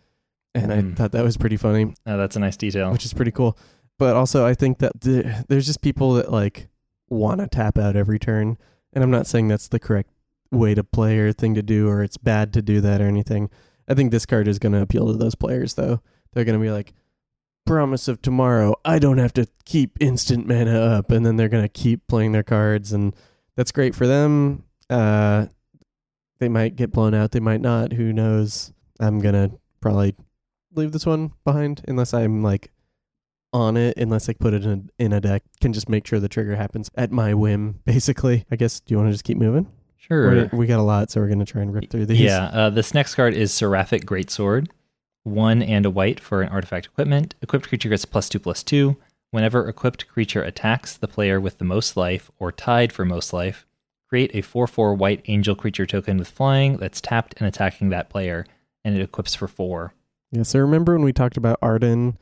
and 0.55 0.71
I 0.73 0.77
Mm. 0.83 0.95
thought 0.97 1.13
that 1.13 1.25
was 1.25 1.37
pretty 1.39 1.57
funny, 1.57 1.95
Uh, 2.07 2.17
that's 2.19 2.37
a 2.37 2.39
nice 2.41 2.57
detail. 2.59 2.93
which 2.93 3.05
is 3.07 3.15
pretty 3.15 3.31
cool. 3.33 3.57
But 3.99 4.15
also, 4.15 4.47
I 4.47 4.53
think 4.55 4.79
that 4.79 5.01
the, 5.01 5.45
there's 5.49 5.67
just 5.67 5.81
people 5.81 6.13
that 6.15 6.31
like 6.31 6.69
want 7.09 7.41
to 7.41 7.47
tap 7.49 7.79
out 7.79 7.97
every 7.97 8.19
turn, 8.19 8.59
and 8.93 9.05
I'm 9.05 9.11
not 9.11 9.27
saying 9.27 9.49
that's 9.49 9.69
the 9.69 9.79
correct 9.79 10.11
way 10.51 10.75
to 10.75 10.85
play 10.85 11.19
or 11.19 11.33
thing 11.33 11.55
to 11.55 11.63
do, 11.63 11.89
or 11.89 12.03
it's 12.03 12.17
bad 12.17 12.53
to 12.55 12.63
do 12.63 12.81
that 12.81 13.01
or 13.01 13.07
anything. 13.07 13.51
I 13.89 13.95
think 13.95 14.11
this 14.11 14.27
card 14.27 14.49
is 14.49 14.59
going 14.59 14.73
to 14.73 14.83
appeal 14.83 15.07
to 15.07 15.15
those 15.15 15.35
players, 15.35 15.75
though. 15.75 16.01
They're 16.33 16.45
going 16.45 16.59
to 16.59 16.65
be 16.65 16.71
like, 16.71 16.93
promise 17.69 18.09
of 18.09 18.23
tomorrow. 18.23 18.75
I 18.83 18.99
don't 18.99 19.19
have 19.19 19.35
to 19.35 19.47
keep 19.67 19.99
instant 20.01 20.49
mana 20.49 20.81
up, 20.81 21.11
and 21.11 21.25
then 21.25 21.37
they're 21.37 21.51
gonna 21.51 21.69
keep 21.69 22.07
playing 22.09 22.33
their 22.33 22.43
cards, 22.43 22.93
and 22.93 23.15
that's 23.57 23.73
great 23.73 23.95
for 23.95 24.07
them. 24.07 24.65
Uh, 24.89 25.47
they 26.41 26.49
might 26.49 26.77
get 26.77 26.91
blown 26.91 27.13
out, 27.13 27.33
they 27.33 27.41
might 27.41 27.61
not. 27.61 27.93
Who 27.93 28.13
knows? 28.13 28.73
I'm 28.99 29.21
gonna 29.21 29.51
probably 29.83 30.17
leave 30.75 30.93
this 30.93 31.05
one 31.05 31.33
behind 31.45 31.83
unless 31.87 32.15
I'm 32.15 32.43
like 32.43 32.71
on 33.53 33.77
it, 33.77 33.97
unless 33.97 34.29
I 34.29 34.33
put 34.35 34.55
it 34.55 34.65
in 34.65 34.91
a, 34.99 35.03
in 35.05 35.13
a 35.13 35.21
deck. 35.21 35.43
Can 35.61 35.73
just 35.73 35.89
make 35.89 36.07
sure 36.07 36.21
the 36.21 36.29
trigger 36.29 36.57
happens 36.57 36.91
at 36.97 37.11
my 37.11 37.35
whim, 37.35 37.81
basically. 37.85 38.45
I 38.51 38.57
guess. 38.57 38.81
Do 38.81 38.93
you 38.95 38.99
want 38.99 39.09
to 39.09 39.13
just 39.13 39.25
keep 39.25 39.39
moving? 39.39 39.67
sure. 39.97 40.31
We're- 40.31 40.49
we 40.53 40.67
got 40.67 40.79
a 40.81 40.83
lot, 40.83 41.11
so 41.11 41.21
we're 41.21 41.29
gonna 41.29 41.45
try 41.45 41.61
and 41.63 41.73
rip 41.75 41.91
through 41.91 42.07
these. 42.07 42.21
Yeah, 42.21 42.45
uh, 42.47 42.71
this 42.71 42.95
next 42.95 43.15
card 43.15 43.35
is 43.35 43.53
Seraphic 43.53 44.05
Greatsword. 44.07 44.69
One 45.25 45.61
and 45.63 45.85
a 45.85 45.91
white 45.91 46.21
for 46.21 46.41
an 46.41 46.49
artifact 46.49 46.87
equipment. 46.87 47.35
Equipped 47.43 47.69
creature 47.69 47.89
gets 47.91 48.05
plus 48.07 48.29
two 48.29 48.39
plus 48.39 48.63
two. 48.63 48.97
Whenever 49.31 49.69
equipped 49.69 50.09
creature 50.09 50.43
attacks 50.43 50.97
the 50.97 51.09
player 51.09 51.39
with 51.39 51.59
the 51.59 51.65
most 51.65 51.97
life 51.99 52.31
or 52.39 52.51
tied 52.51 52.93
for 52.93 53.05
most 53.05 53.35
life, 53.35 53.67
create 54.09 54.31
a 54.35 54.41
4 54.41 54.67
4 54.67 54.95
white 54.95 55.23
angel 55.29 55.55
creature 55.55 55.85
token 55.85 56.17
with 56.17 56.29
flying 56.31 56.79
that's 56.79 57.03
tapped 57.03 57.35
and 57.39 57.47
attacking 57.47 57.91
that 57.91 58.09
player, 58.09 58.47
and 58.85 58.97
it 58.97 59.03
equips 59.03 59.35
for 59.35 59.47
4. 59.49 59.93
Yeah, 60.33 60.45
so 60.45 60.61
remember 60.61 60.95
when 60.95 61.05
we 61.05 61.13
talked 61.13 61.37
about 61.37 61.61
Ardenn 61.61 62.17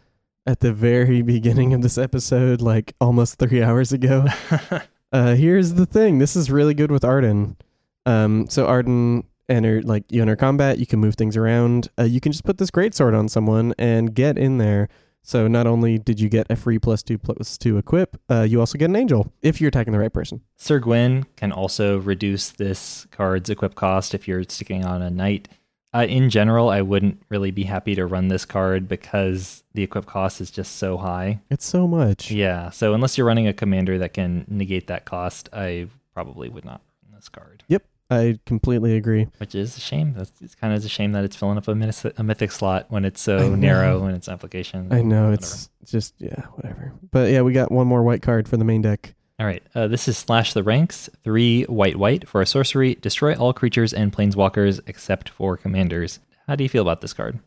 at 0.46 0.60
the 0.60 0.72
very 0.72 1.22
beginning 1.22 1.74
of 1.74 1.82
this 1.82 1.98
episode, 1.98 2.60
like 2.60 2.94
almost 3.00 3.38
three 3.38 3.62
hours 3.62 3.92
ago? 3.92 4.26
uh, 5.12 5.34
here's 5.34 5.74
the 5.74 5.86
thing. 5.86 6.18
This 6.18 6.36
is 6.36 6.50
really 6.50 6.74
good 6.74 6.90
with 6.90 7.02
Ardenn. 7.02 7.56
Um, 8.04 8.46
so 8.48 8.66
Ardenn 8.66 9.24
enter 9.48 9.82
like 9.82 10.04
you 10.10 10.22
enter 10.22 10.36
combat, 10.36 10.78
you 10.78 10.86
can 10.86 11.00
move 11.00 11.14
things 11.16 11.36
around. 11.36 11.88
Uh, 11.98 12.04
you 12.04 12.20
can 12.20 12.32
just 12.32 12.44
put 12.44 12.58
this 12.58 12.70
greatsword 12.70 13.18
on 13.18 13.28
someone 13.28 13.74
and 13.78 14.14
get 14.14 14.38
in 14.38 14.58
there. 14.58 14.88
So 15.22 15.48
not 15.48 15.66
only 15.66 15.98
did 15.98 16.20
you 16.20 16.28
get 16.28 16.46
a 16.50 16.56
free 16.56 16.78
plus 16.78 17.02
two 17.02 17.18
plus 17.18 17.58
two 17.58 17.78
equip, 17.78 18.16
uh, 18.30 18.42
you 18.42 18.60
also 18.60 18.78
get 18.78 18.90
an 18.90 18.96
angel 18.96 19.32
if 19.42 19.60
you're 19.60 19.68
attacking 19.68 19.92
the 19.92 19.98
right 19.98 20.12
person. 20.12 20.42
Syr 20.56 20.78
Gwyn 20.78 21.26
can 21.34 21.50
also 21.50 21.98
reduce 21.98 22.50
this 22.50 23.08
card's 23.10 23.50
equip 23.50 23.74
cost 23.74 24.14
if 24.14 24.28
you're 24.28 24.44
sticking 24.44 24.84
on 24.84 25.02
a 25.02 25.10
knight. 25.10 25.48
Uh, 25.94 26.04
in 26.08 26.28
general, 26.28 26.68
I 26.68 26.82
wouldn't 26.82 27.22
really 27.30 27.50
be 27.50 27.62
happy 27.64 27.94
to 27.94 28.04
run 28.06 28.28
this 28.28 28.44
card 28.44 28.86
because 28.88 29.62
the 29.72 29.82
equip 29.82 30.04
cost 30.06 30.40
is 30.40 30.50
just 30.50 30.76
so 30.76 30.96
high. 30.98 31.40
It's 31.50 31.64
so 31.64 31.88
much. 31.88 32.30
Yeah, 32.30 32.68
so 32.70 32.92
unless 32.92 33.16
you're 33.16 33.26
running 33.26 33.46
a 33.46 33.54
commander 33.54 33.96
that 33.98 34.12
can 34.12 34.44
negate 34.48 34.88
that 34.88 35.04
cost, 35.06 35.48
I 35.54 35.86
probably 36.12 36.48
would 36.50 36.64
not 36.66 36.82
run 37.04 37.14
this 37.18 37.28
card, 37.28 37.64
Yep. 37.68 37.82
I 38.08 38.38
completely 38.46 38.96
agree. 38.96 39.26
which 39.38 39.56
is 39.56 39.76
a 39.76 39.80
shame. 39.80 40.14
That's 40.16 40.30
it's 40.40 40.54
kind 40.54 40.72
of 40.72 40.84
a 40.84 40.88
shame 40.88 41.10
that 41.12 41.24
it's 41.24 41.34
filling 41.34 41.58
up 41.58 41.66
a, 41.66 41.74
myth- 41.74 42.06
a 42.16 42.22
mythic 42.22 42.52
slot 42.52 42.86
when 42.88 43.04
it's 43.04 43.20
so 43.20 43.52
narrow 43.56 44.06
in 44.06 44.14
its 44.14 44.28
application. 44.28 44.92
I 44.92 45.02
know 45.02 45.30
Whatever. 45.30 45.34
it's 45.34 45.70
just 45.86 46.14
yeah, 46.18 46.42
whatever. 46.54 46.92
But 47.10 47.32
yeah, 47.32 47.40
we 47.42 47.52
got 47.52 47.72
one 47.72 47.88
more 47.88 48.04
white 48.04 48.22
card 48.22 48.46
for 48.48 48.56
the 48.58 48.64
main 48.64 48.80
deck. 48.82 49.15
All 49.38 49.46
right, 49.46 49.62
uh, 49.74 49.86
this 49.86 50.08
is 50.08 50.16
Slash 50.16 50.54
the 50.54 50.62
Ranks, 50.62 51.10
three 51.22 51.64
white 51.64 51.96
white 51.96 52.26
for 52.26 52.40
a 52.40 52.46
sorcery. 52.46 52.94
Destroy 52.94 53.34
all 53.34 53.52
creatures 53.52 53.92
and 53.92 54.10
planeswalkers 54.10 54.80
except 54.86 55.28
for 55.28 55.58
commanders. 55.58 56.20
How 56.46 56.56
do 56.56 56.64
you 56.64 56.70
feel 56.70 56.80
about 56.82 57.02
this 57.02 57.12
card? 57.12 57.38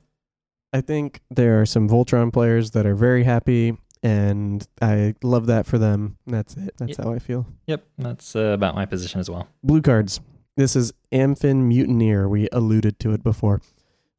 I 0.72 0.82
think 0.82 1.22
there 1.32 1.60
are 1.60 1.66
some 1.66 1.90
Voltron 1.90 2.32
players 2.32 2.72
that 2.72 2.86
are 2.86 2.94
very 2.94 3.24
happy, 3.24 3.76
and 4.04 4.68
I 4.80 5.16
love 5.24 5.48
that 5.48 5.66
for 5.66 5.80
them. 5.80 6.18
That's 6.28 6.56
it. 6.58 6.76
That's 6.78 6.90
Yep. 6.98 7.04
how 7.04 7.12
I 7.14 7.18
feel. 7.18 7.48
Yep, 7.66 7.84
that's 7.98 8.36
uh, 8.36 8.40
about 8.54 8.76
my 8.76 8.86
position 8.86 9.20
as 9.20 9.28
well. 9.32 9.48
Blue 9.64 9.82
cards. 9.82 10.20
This 10.58 10.76
is 10.76 10.94
Amphin 11.12 11.64
Mutineer. 11.68 12.30
We 12.30 12.50
alluded 12.52 13.00
to 13.00 13.14
it 13.14 13.24
before. 13.24 13.62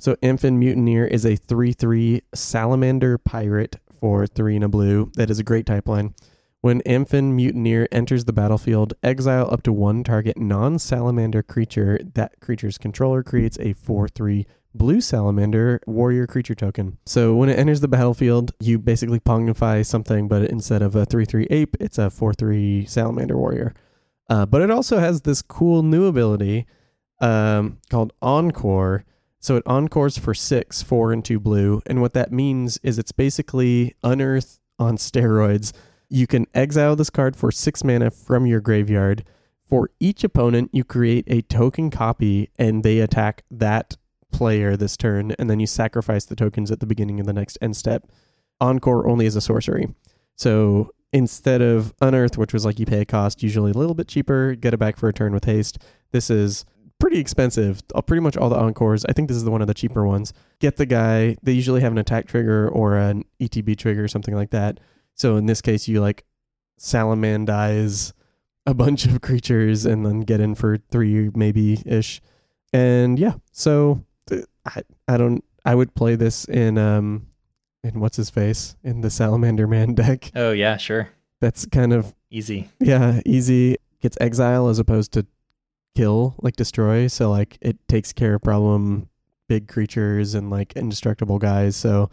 So 0.01 0.17
Amphin 0.17 0.55
Mutineer 0.57 1.07
is 1.07 1.25
a 1.25 1.37
3-3 1.37 2.23
salamander 2.35 3.17
pirate 3.19 3.77
for 4.01 4.27
3 4.27 4.57
and 4.57 4.65
a 4.65 4.69
blue. 4.69 5.13
That 5.15 5.31
is 5.31 5.39
a 5.39 5.45
great 5.45 5.67
type 5.67 5.87
line. 5.87 6.15
When 6.63 6.83
Amphin 6.83 7.33
Mutineer 7.33 7.89
enters 7.91 8.27
the 8.27 8.35
battlefield, 8.35 8.93
exile 9.03 9.49
up 9.51 9.63
to 9.63 9.73
one 9.73 10.05
target 10.05 10.39
non-salamander 10.39 11.43
creature. 11.43 11.99
That 12.15 12.39
creature's 12.41 12.77
controller 12.77 13.23
creates 13.23 13.57
a 13.59 13.73
4-3 13.73 14.45
blue 14.75 15.01
salamander 15.01 15.81
warrior 15.87 16.27
creature 16.27 16.55
token. 16.55 16.99
So 17.07 17.35
when 17.35 17.49
it 17.49 17.59
enters 17.59 17.81
the 17.81 17.89
battlefield, 17.89 18.53
you 18.61 18.79
basically 18.79 19.21
pongify 19.21 19.87
something, 19.87 20.29
but 20.29 20.51
instead 20.51 20.83
of 20.83 20.95
a 20.95 21.07
3 21.07 21.25
3 21.25 21.47
ape, 21.49 21.77
it's 21.81 21.97
a 21.97 22.11
4 22.11 22.35
3 22.35 22.85
salamander 22.85 23.39
warrior. 23.39 23.75
Uh, 24.29 24.45
but 24.45 24.61
it 24.61 24.71
also 24.71 24.99
has 24.99 25.23
this 25.23 25.41
cool 25.41 25.83
new 25.83 26.07
ability 26.07 26.67
um, 27.21 27.79
called 27.91 28.13
Encore. 28.21 29.05
So 29.41 29.57
it 29.57 29.63
encores 29.67 30.19
for 30.19 30.35
six, 30.35 30.83
four, 30.83 31.13
and 31.13 31.25
two 31.25 31.41
blue. 31.41 31.81
And 31.87 32.03
what 32.03 32.13
that 32.13 32.31
means 32.31 32.79
is 32.83 32.99
it's 32.99 33.13
basically 33.13 33.95
Unearth 34.05 34.61
on 34.79 34.99
steroids. 34.99 35.73
You 36.11 36.27
can 36.27 36.47
exile 36.55 36.97
this 36.97 37.09
card 37.09 37.37
for 37.37 37.51
six 37.51 37.83
mana 37.85 38.11
from 38.11 38.45
your 38.45 38.61
graveyard. 38.61 39.25
For 39.65 39.91
each 40.01 40.25
opponent, 40.25 40.71
you 40.73 40.83
create 40.83 41.25
a 41.29 41.43
token 41.43 41.91
copy 41.91 42.51
and 42.59 42.83
they 42.83 42.99
attack 42.99 43.45
that 43.51 43.97
player 44.33 44.77
this 44.77 44.97
turn. 44.97 45.33
And 45.39 45.49
then 45.49 45.61
you 45.61 45.67
sacrifice 45.67 46.25
the 46.25 46.35
tokens 46.35 46.73
at 46.73 46.81
the 46.81 46.87
beginning 46.87 47.21
of 47.21 47.27
the 47.27 47.33
next 47.33 47.57
end 47.63 47.77
step. 47.77 48.09
Encore 48.61 49.09
only 49.09 49.27
is 49.27 49.37
a 49.37 49.41
sorcery. 49.41 49.95
So 50.35 50.91
instead 51.13 51.63
of 51.63 51.95
Unearth, 52.01 52.37
which 52.37 52.53
was 52.53 52.65
like 52.65 52.81
you 52.81 52.87
pay 52.87 53.01
a 53.01 53.05
cost, 53.05 53.43
usually 53.43 53.71
a 53.71 53.79
little 53.79 53.95
bit 53.95 54.09
cheaper, 54.09 54.57
get 54.57 54.75
it 54.75 54.79
back 54.79 54.97
for 54.97 55.09
a 55.09 55.13
turn 55.13 55.33
with 55.33 55.45
haste. 55.45 55.79
This 56.11 56.29
is 56.29 56.65
pretty 56.99 57.19
expensive. 57.19 57.83
Uh, 57.95 58.03
Pretty 58.03 58.21
much 58.21 58.37
all 58.37 58.49
the 58.49 58.59
encores. 58.59 59.05
I 59.07 59.13
think 59.13 59.29
this 59.29 59.37
is 59.37 59.45
the 59.45 59.51
one 59.51 59.63
of 59.63 59.69
the 59.69 59.75
cheaper 59.75 60.05
ones. 60.05 60.33
Get 60.59 60.77
the 60.77 60.87
guy. 60.87 61.37
They 61.43 61.53
usually 61.53 61.81
have 61.81 61.93
an 61.93 61.99
attack 61.99 62.27
trigger 62.27 62.69
or 62.69 62.97
an 62.97 63.25
ETB 63.41 63.77
trigger 63.77 64.05
or 64.05 64.09
something 64.09 64.35
like 64.35 64.51
that. 64.51 64.81
So 65.21 65.37
in 65.37 65.45
this 65.45 65.61
case, 65.61 65.87
you 65.87 66.01
like 66.01 66.25
salamandize 66.79 68.15
a 68.65 68.73
bunch 68.73 69.05
of 69.05 69.21
creatures 69.21 69.85
and 69.85 70.05
then 70.07 70.21
get 70.21 70.41
in 70.41 70.55
for 70.55 70.79
three 70.91 71.31
maybe 71.35 71.83
ish. 71.85 72.23
And 72.73 73.19
yeah, 73.19 73.35
so 73.53 74.03
I 74.65 74.83
I 75.07 75.17
don't 75.19 75.45
I 75.65 75.75
would 75.75 75.95
play 75.95 76.15
this 76.15 76.47
in 76.47 76.79
um 76.79 77.27
in 77.85 78.01
what's 78.01 78.17
his 78.17 78.31
face 78.31 78.77
in 78.83 79.03
the 79.03 79.11
Salamander 79.11 79.67
Man 79.67 79.95
deck. 80.03 80.31
Oh 80.35 80.53
yeah, 80.53 80.79
sure. 80.79 81.11
That's 81.41 81.67
kind 81.67 81.93
of 81.93 82.15
Easy. 82.31 82.71
yeah, 82.81 83.21
easy. 83.27 83.77
Gets 84.01 84.17
exile 84.23 84.69
as 84.69 84.79
opposed 84.79 85.13
to 85.13 85.27
kill, 85.95 86.35
like 86.41 86.57
destroy. 86.57 87.09
So 87.09 87.31
like 87.31 87.59
it 87.61 87.77
takes 87.89 88.13
care 88.15 88.37
of 88.37 88.43
problem 88.43 89.11
big 89.49 89.69
creatures 89.69 90.35
and 90.35 90.49
like 90.49 90.73
indestructible 90.75 91.39
guys. 91.39 91.77
So 91.77 92.09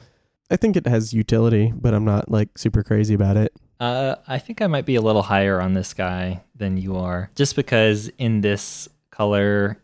I 0.49 0.56
think 0.56 0.76
it 0.78 0.88
has 0.88 1.14
utility, 1.14 1.74
but 1.76 1.94
I'm 1.94 2.06
not 2.06 2.30
like 2.32 2.57
super 2.57 2.84
crazy 2.84 3.14
about 3.14 3.38
it. 3.38 3.53
Uh, 3.80 4.15
I 4.28 4.40
think 4.40 4.61
I 4.61 4.68
might 4.68 4.86
be 4.86 4.95
a 4.95 5.02
little 5.02 5.22
higher 5.24 5.61
on 5.61 5.74
this 5.74 5.94
guy 5.94 6.41
than 6.56 6.78
you 6.78 6.95
are, 6.98 7.30
just 7.36 7.56
because 7.56 8.10
in 8.18 8.41
this 8.41 8.88
color, 9.11 9.78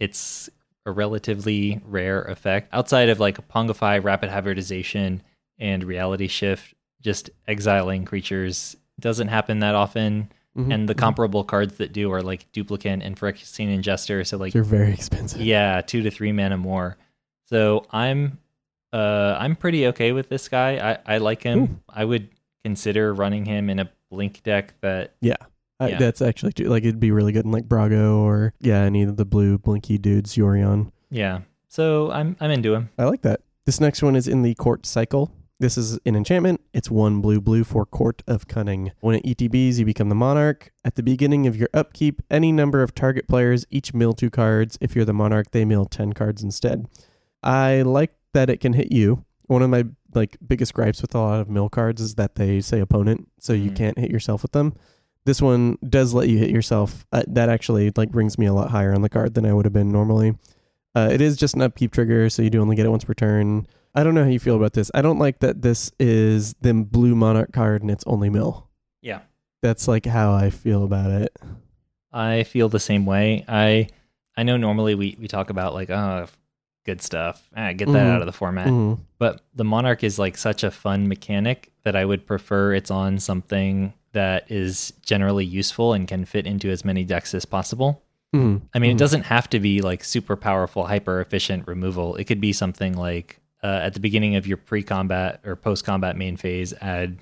it's 0.00 0.48
a 0.86 0.90
relatively 0.90 1.80
rare 1.84 2.22
effect. 2.22 2.68
Outside 2.72 3.10
of 3.10 3.20
like 3.20 3.46
Pongify, 3.48 4.02
Rapid 4.02 4.30
Hybridization, 4.30 5.22
and 5.58 5.84
Reality 5.84 6.26
Shift, 6.28 6.74
just 7.02 7.30
exiling 7.46 8.04
creatures 8.04 8.76
doesn't 8.98 9.28
happen 9.28 9.60
that 9.60 9.74
often. 9.74 10.30
Mhm, 10.56 10.72
And 10.74 10.88
the 10.88 10.94
mhm. 10.94 10.98
comparable 10.98 11.44
cards 11.44 11.76
that 11.76 11.92
do 11.92 12.10
are 12.10 12.22
like 12.22 12.50
duplicate 12.52 13.02
and 13.02 13.16
Phyrexian 13.16 13.78
Ingester. 13.78 14.26
So 14.26 14.36
like 14.38 14.52
they're 14.52 14.64
very 14.64 14.92
expensive. 14.92 15.40
yeah, 15.40 15.80
two 15.82 16.02
to 16.02 16.10
three 16.10 16.32
mana 16.32 16.56
more. 16.56 16.96
So 17.44 17.86
I'm 17.92 18.38
uh 18.92 19.36
I'm 19.38 19.56
pretty 19.56 19.86
okay 19.88 20.12
with 20.12 20.28
this 20.28 20.48
guy. 20.48 20.98
I, 21.06 21.14
I 21.14 21.18
like 21.18 21.42
him. 21.42 21.66
Cool. 21.66 21.76
I 21.88 22.04
would 22.04 22.28
consider 22.64 23.12
running 23.14 23.44
him 23.44 23.70
in 23.70 23.78
a 23.78 23.90
blink 24.10 24.42
deck 24.42 24.74
that 24.80 25.14
I, 25.80 25.88
Yeah. 25.90 25.98
That's 25.98 26.20
actually 26.20 26.52
too, 26.52 26.64
like 26.64 26.82
it'd 26.82 26.98
be 26.98 27.12
really 27.12 27.30
good 27.32 27.44
in 27.44 27.52
like 27.52 27.68
Brago 27.68 28.16
or 28.18 28.52
yeah, 28.60 28.80
any 28.80 29.02
of 29.04 29.16
the 29.16 29.24
blue 29.24 29.58
blinky 29.58 29.96
dudes, 29.98 30.34
Yorion. 30.36 30.90
yeah. 31.10 31.40
So 31.68 32.10
I'm 32.10 32.34
I'm 32.40 32.50
into 32.50 32.74
him. 32.74 32.88
I 32.98 33.04
like 33.04 33.22
that. 33.22 33.40
This 33.66 33.80
next 33.80 34.02
one 34.02 34.16
is 34.16 34.26
in 34.26 34.42
the 34.42 34.54
court 34.54 34.86
cycle. 34.86 35.30
This 35.60 35.76
is 35.76 35.98
an 36.06 36.14
enchantment. 36.16 36.60
It's 36.72 36.88
one 36.90 37.20
blue 37.20 37.40
blue 37.40 37.64
for 37.64 37.84
Court 37.84 38.22
of 38.26 38.46
Cunning. 38.48 38.92
When 39.00 39.16
it 39.16 39.24
ETBs, 39.24 39.78
you 39.78 39.84
become 39.84 40.08
the 40.08 40.14
monarch. 40.14 40.70
At 40.84 40.94
the 40.94 41.02
beginning 41.02 41.46
of 41.46 41.56
your 41.56 41.68
upkeep, 41.74 42.22
any 42.30 42.52
number 42.52 42.82
of 42.82 42.94
target 42.94 43.26
players 43.28 43.66
each 43.70 43.92
mill 43.92 44.14
two 44.14 44.30
cards. 44.30 44.78
If 44.80 44.96
you're 44.96 45.04
the 45.04 45.12
monarch, 45.12 45.50
they 45.50 45.64
mill 45.64 45.84
ten 45.84 46.12
cards 46.12 46.42
instead. 46.42 46.86
I 47.42 47.82
like 47.82 48.14
that 48.38 48.48
it 48.50 48.60
can 48.60 48.72
hit 48.72 48.92
you. 48.92 49.24
One 49.46 49.62
of 49.62 49.70
my 49.70 49.84
like 50.14 50.36
biggest 50.46 50.72
gripes 50.74 51.02
with 51.02 51.12
a 51.14 51.18
lot 51.18 51.40
of 51.40 51.48
mill 51.50 51.68
cards 51.68 52.00
is 52.00 52.14
that 52.14 52.36
they 52.36 52.60
say 52.60 52.78
opponent, 52.78 53.28
so 53.40 53.52
you 53.52 53.70
Mhm. 53.72 53.76
can't 53.76 53.98
hit 53.98 54.10
yourself 54.12 54.42
with 54.42 54.52
them. 54.52 54.74
This 55.24 55.42
one 55.42 55.76
does 55.88 56.14
let 56.14 56.28
you 56.28 56.38
hit 56.38 56.50
yourself. 56.50 57.04
Uh, 57.12 57.24
that 57.26 57.48
actually 57.48 57.90
like 57.96 58.10
brings 58.12 58.38
me 58.38 58.46
a 58.46 58.52
lot 58.54 58.70
higher 58.70 58.94
on 58.94 59.02
the 59.02 59.08
card 59.08 59.34
than 59.34 59.44
I 59.44 59.52
would 59.52 59.64
have 59.66 59.72
been 59.72 59.90
normally. 59.90 60.36
Uh, 60.94 61.08
it 61.12 61.20
is 61.20 61.36
just 61.36 61.54
an 61.56 61.62
upkeep 61.62 61.90
trigger, 61.92 62.30
so 62.30 62.42
you 62.42 62.50
do 62.50 62.60
only 62.60 62.76
get 62.76 62.86
it 62.86 62.90
once 62.90 63.04
per 63.04 63.12
turn. 63.14 63.66
I 63.94 64.04
don't 64.04 64.14
know 64.14 64.22
how 64.22 64.30
you 64.30 64.38
feel 64.38 64.54
about 64.56 64.74
this. 64.74 64.90
I 64.94 65.02
don't 65.02 65.18
like 65.18 65.40
that 65.40 65.62
this 65.62 65.90
is 65.98 66.54
the 66.60 66.72
blue 66.74 67.16
monarch 67.16 67.52
card 67.52 67.82
and 67.82 67.90
it's 67.90 68.04
only 68.06 68.30
mill. 68.30 68.68
Yeah. 69.02 69.20
That's 69.62 69.88
like 69.88 70.06
how 70.06 70.32
I 70.32 70.50
feel 70.50 70.84
about 70.84 71.10
it. 71.10 71.36
I 72.12 72.44
feel 72.44 72.68
the 72.68 72.78
same 72.80 73.04
way. 73.04 73.44
I 73.48 73.88
I 74.36 74.44
know 74.44 74.56
normally 74.56 74.94
we, 74.94 75.16
we 75.18 75.26
talk 75.26 75.50
about 75.50 75.74
like 75.74 75.90
oh 75.90 76.26
good 76.88 77.02
stuff. 77.02 77.48
Ah, 77.54 77.72
get 77.72 77.86
that 77.92 78.06
Mhm. 78.06 78.10
out 78.14 78.22
of 78.22 78.26
the 78.26 78.32
format. 78.32 78.68
Mhm. 78.68 78.98
But 79.18 79.42
the 79.54 79.64
monarch 79.64 80.02
is 80.02 80.18
like 80.18 80.36
such 80.38 80.64
a 80.64 80.70
fun 80.70 81.06
mechanic 81.06 81.70
that 81.84 81.94
I 81.94 82.04
would 82.06 82.26
prefer 82.26 82.72
it's 82.72 82.90
on 82.90 83.18
something 83.18 83.92
that 84.12 84.50
is 84.50 84.94
generally 85.04 85.44
useful 85.44 85.92
and 85.92 86.08
can 86.08 86.24
fit 86.24 86.46
into 86.46 86.70
as 86.70 86.84
many 86.84 87.04
decks 87.04 87.34
as 87.34 87.44
possible. 87.44 88.02
Mhm. 88.34 88.62
I 88.74 88.78
mean, 88.78 88.90
it 88.92 88.98
doesn't 88.98 89.24
have 89.26 89.48
to 89.50 89.60
be 89.60 89.82
like 89.82 90.02
super 90.02 90.34
powerful, 90.36 90.86
hyper 90.86 91.20
efficient 91.20 91.66
removal. 91.66 92.16
It 92.16 92.24
could 92.24 92.40
be 92.40 92.52
something 92.52 92.94
like 92.96 93.40
uh, 93.62 93.80
at 93.82 93.92
the 93.92 94.00
beginning 94.00 94.36
of 94.36 94.46
your 94.46 94.56
pre 94.56 94.82
combat 94.84 95.40
or 95.44 95.56
post 95.56 95.84
combat 95.84 96.16
main 96.16 96.36
phase, 96.36 96.72
add 96.80 97.18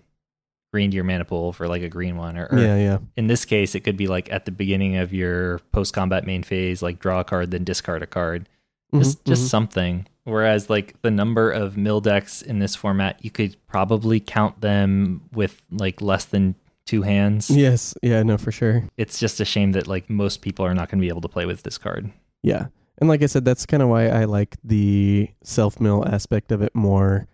green 0.72 0.90
to 0.90 0.94
your 0.94 1.04
mana 1.04 1.24
pool 1.24 1.52
for 1.52 1.66
like 1.66 1.80
a 1.82 1.88
green 1.88 2.16
one. 2.18 2.36
Or, 2.36 2.46
or 2.52 2.58
Yeah, 2.58 2.76
yeah. 2.76 2.98
in 3.16 3.26
this 3.26 3.44
case, 3.46 3.74
it 3.74 3.80
could 3.80 3.96
be 3.96 4.06
like 4.06 4.30
at 4.30 4.44
the 4.44 4.50
beginning 4.52 4.96
of 4.96 5.14
your 5.14 5.60
post 5.72 5.94
combat 5.94 6.26
main 6.26 6.42
phase, 6.42 6.82
like 6.82 6.98
draw 6.98 7.20
a 7.20 7.24
card, 7.24 7.50
then 7.52 7.64
discard 7.64 8.02
a 8.02 8.06
card. 8.06 8.48
Just 8.94 9.24
Mhm, 9.24 9.28
just 9.28 9.44
mhm. 9.44 9.48
something. 9.48 10.06
Whereas 10.24 10.68
like 10.70 11.00
the 11.02 11.10
number 11.10 11.50
of 11.50 11.76
mill 11.76 12.00
decks 12.00 12.42
in 12.42 12.58
this 12.58 12.74
format, 12.74 13.24
you 13.24 13.31
could 13.31 13.56
probably 13.68 14.18
count 14.20 14.60
them 14.60 15.23
with 15.32 15.62
like 15.70 16.00
less 16.00 16.24
than 16.24 16.55
two 16.84 17.02
hands. 17.02 17.50
Yes, 17.50 17.94
yeah, 18.02 18.23
no, 18.23 18.36
for 18.39 18.52
sure. 18.52 18.84
It's 18.97 19.18
just 19.18 19.40
a 19.40 19.44
shame 19.44 19.73
that 19.73 19.86
like 19.86 20.08
most 20.10 20.42
people 20.42 20.65
are 20.65 20.74
not 20.74 20.89
going 20.89 20.98
to 20.98 21.02
be 21.05 21.08
able 21.08 21.20
to 21.23 21.28
play 21.28 21.47
with 21.47 21.62
this 21.62 21.78
card. 21.78 22.10
Yeah. 22.42 22.66
And 22.98 23.08
like 23.08 23.23
I 23.23 23.26
said, 23.26 23.44
that's 23.44 23.66
kind 23.66 23.82
of 23.82 23.89
why 23.89 24.08
I 24.08 24.24
like 24.24 24.56
the 24.65 25.28
self 25.42 25.81
mill 25.81 26.05
aspect 26.08 26.50
of 26.52 26.62
it 26.62 26.74
more 26.74 27.26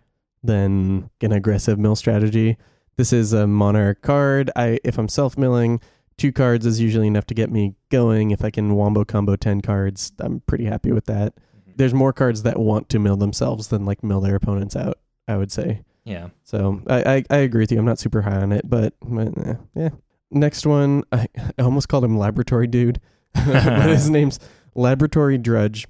than 0.42 1.08
an 1.20 1.32
aggressive 1.32 1.78
mill 1.78 1.96
strategy. 1.96 2.56
This 2.96 3.12
is 3.12 3.32
a 3.32 3.46
monarch 3.46 4.02
card. 4.02 4.50
I 4.56 4.78
if 4.84 4.98
I'm 4.98 5.08
self 5.08 5.38
milling, 5.38 5.80
two 6.22 6.30
cards 6.30 6.64
is 6.64 6.80
usually 6.80 7.08
enough 7.08 7.26
to 7.26 7.34
get 7.34 7.50
me 7.50 7.74
going. 7.90 8.30
If 8.30 8.44
I 8.44 8.50
can 8.50 8.76
wombo 8.76 9.04
combo 9.04 9.34
ten 9.34 9.60
cards, 9.60 10.12
I'm 10.20 10.38
pretty 10.46 10.66
happy 10.66 10.92
with 10.92 11.06
that. 11.06 11.34
There's 11.74 11.92
more 11.92 12.12
cards 12.12 12.44
that 12.44 12.60
want 12.60 12.88
to 12.90 13.00
mill 13.00 13.16
themselves 13.16 13.68
than 13.68 13.84
like 13.84 14.04
mill 14.04 14.20
their 14.20 14.36
opponents 14.36 14.76
out, 14.76 15.00
I 15.26 15.36
would 15.36 15.50
say. 15.50 15.82
Yeah. 16.04 16.28
So 16.44 16.80
I, 16.86 17.14
I, 17.14 17.24
I 17.28 17.36
agree 17.38 17.62
with 17.64 17.72
you. 17.72 17.78
I'm 17.80 17.84
not 17.84 17.98
super 17.98 18.22
high 18.22 18.36
on 18.36 18.52
it, 18.52 18.70
but, 18.70 18.94
but 19.02 19.36
eh, 19.36 19.54
yeah. 19.74 19.88
Next 20.30 20.64
one, 20.64 21.02
I, 21.10 21.26
I 21.58 21.62
almost 21.62 21.88
called 21.88 22.04
him 22.04 22.16
Laboratory 22.16 22.68
Dude, 22.68 23.00
but 23.34 23.88
his 23.88 24.08
name's 24.10 24.38
Laboratory 24.76 25.38
Drudge. 25.38 25.88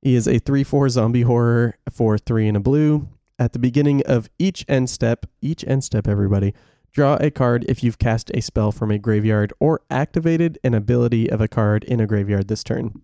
He 0.00 0.14
is 0.14 0.26
a 0.26 0.38
3 0.38 0.64
4 0.64 0.88
zombie 0.88 1.22
horror 1.22 1.76
for 1.90 2.16
3 2.16 2.48
and 2.48 2.56
a 2.56 2.60
blue. 2.60 3.06
At 3.38 3.52
the 3.52 3.58
beginning 3.58 4.02
of 4.06 4.30
each 4.38 4.64
end 4.66 4.88
step, 4.88 5.26
each 5.42 5.62
end 5.66 5.84
step, 5.84 6.08
everybody, 6.08 6.54
draw 6.94 7.16
a 7.20 7.30
card 7.30 7.66
if 7.68 7.82
you've 7.82 7.98
cast 7.98 8.30
a 8.32 8.40
spell 8.40 8.72
from 8.72 8.90
a 8.90 8.98
graveyard 8.98 9.52
or 9.60 9.82
activated 9.90 10.58
an 10.64 10.72
ability 10.72 11.30
of 11.30 11.40
a 11.40 11.48
card 11.48 11.84
in 11.84 12.00
a 12.00 12.06
graveyard 12.06 12.48
this 12.48 12.64
turn. 12.64 13.02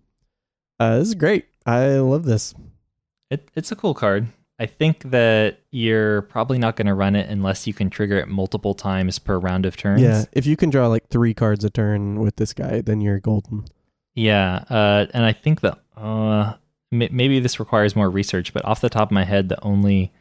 Uh, 0.79 0.97
this 0.97 1.09
is 1.09 1.15
great. 1.15 1.45
I 1.65 1.97
love 1.97 2.25
this. 2.25 2.55
It, 3.29 3.49
it's 3.55 3.71
a 3.71 3.75
cool 3.75 3.93
card. 3.93 4.27
I 4.57 4.65
think 4.65 5.09
that 5.11 5.59
you're 5.71 6.23
probably 6.23 6.57
not 6.57 6.75
going 6.75 6.87
to 6.87 6.93
run 6.93 7.15
it 7.15 7.29
unless 7.29 7.67
you 7.67 7.73
can 7.73 7.89
trigger 7.89 8.17
it 8.17 8.27
multiple 8.27 8.73
times 8.73 9.19
per 9.19 9.37
round 9.37 9.65
of 9.65 9.75
turns. 9.75 10.01
Yeah, 10.01 10.25
if 10.31 10.45
you 10.45 10.55
can 10.55 10.69
draw 10.69 10.87
like 10.87 11.07
three 11.09 11.33
cards 11.33 11.63
a 11.63 11.69
turn 11.69 12.19
with 12.19 12.37
this 12.37 12.53
guy, 12.53 12.81
then 12.81 13.01
you're 13.01 13.19
golden. 13.19 13.65
Yeah. 14.13 14.63
Uh, 14.69 15.07
and 15.13 15.25
I 15.25 15.33
think 15.33 15.61
that 15.61 15.79
uh, 15.97 16.53
maybe 16.91 17.39
this 17.39 17.59
requires 17.59 17.95
more 17.95 18.09
research, 18.09 18.53
but 18.53 18.63
off 18.63 18.81
the 18.81 18.89
top 18.89 19.09
of 19.09 19.11
my 19.13 19.23
head, 19.23 19.49
the 19.49 19.61
only 19.63 20.13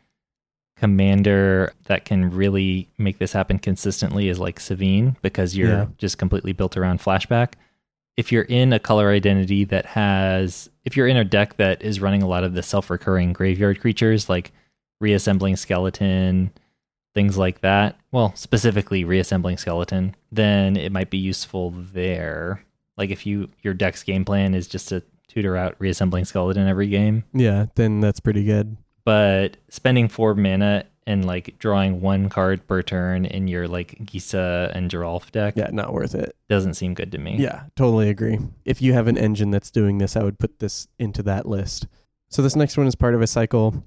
commander 0.81 1.73
that 1.85 2.05
can 2.07 2.31
really 2.31 2.89
make 2.97 3.19
this 3.19 3.33
happen 3.33 3.59
consistently 3.59 4.29
is 4.29 4.39
like 4.39 4.59
Sevinne 4.59 5.15
because 5.21 5.57
you're 5.57 5.69
Yeah. 5.69 5.87
just 5.99 6.17
completely 6.17 6.53
built 6.55 6.77
around 6.77 7.01
flashback. 7.01 7.53
If 8.17 8.33
you're 8.33 8.45
in 8.45 8.73
a 8.73 8.79
color 8.79 9.11
identity 9.11 9.65
that 9.65 9.85
has, 9.87 10.71
if 10.85 10.97
you're 10.97 11.07
in 11.07 11.17
a 11.19 11.25
deck 11.25 11.57
that 11.59 11.83
is 11.83 12.01
running 12.01 12.23
a 12.23 12.27
lot 12.29 12.45
of 12.45 12.55
the 12.55 12.63
self 12.63 12.89
recurring 12.91 13.33
graveyard 13.35 13.79
creatures 13.81 14.29
like 14.29 14.53
reassembling 15.01 15.57
skeleton, 15.57 16.51
things 17.15 17.37
like 17.37 17.61
that, 17.61 17.97
well, 18.11 18.33
specifically 18.35 19.05
reassembling 19.05 19.59
skeleton, 19.59 20.15
then 20.33 20.77
it 20.77 20.93
might 20.93 21.11
be 21.11 21.19
useful 21.19 21.71
there. 21.77 22.65
Like 22.97 23.11
if 23.11 23.27
you 23.27 23.51
your 23.63 23.75
deck's 23.75 24.03
game 24.03 24.25
plan 24.25 24.55
is 24.55 24.67
just 24.67 24.89
to 24.89 25.03
tutor 25.29 25.57
out 25.57 25.77
reassembling 25.79 26.25
skeleton 26.25 26.67
every 26.67 26.89
game. 26.89 27.25
Yeah, 27.33 27.67
then 27.75 28.01
that's 28.01 28.21
pretty 28.21 28.45
good. 28.45 28.77
But 29.05 29.57
spending 29.69 30.09
four 30.09 30.35
mana 30.35 30.85
and 31.07 31.25
like 31.25 31.59
drawing 31.59 32.01
one 32.01 32.29
card 32.29 32.67
per 32.67 32.83
turn 32.83 33.25
in 33.25 33.49
your 33.49 33.67
like 33.67 33.99
Gisa 34.05 34.71
and 34.75 34.91
Geralf 34.91 35.31
deck 35.33 35.55
Yeah, 35.57 35.71
not 35.73 35.93
worth 35.93 36.15
it. 36.15 36.37
doesn't 36.49 36.75
seem 36.75 36.95
good 36.95 37.11
to 37.13 37.19
me. 37.19 37.37
Yeah, 37.39 37.65
totally 37.77 38.09
agree. 38.11 38.39
If 38.65 38.81
you 38.83 38.93
have 38.93 39.09
an 39.09 39.17
engine 39.19 39.51
that's 39.51 39.71
doing 39.71 39.99
this, 39.99 40.17
I 40.17 40.23
would 40.23 40.39
put 40.39 40.59
this 40.59 40.87
into 40.99 41.23
that 41.25 41.47
list. 41.47 41.87
So 42.29 42.43
this 42.43 42.55
next 42.55 42.77
one 42.77 42.87
is 42.87 42.95
part 42.95 43.15
of 43.15 43.23
a 43.23 43.27
cycle. 43.27 43.83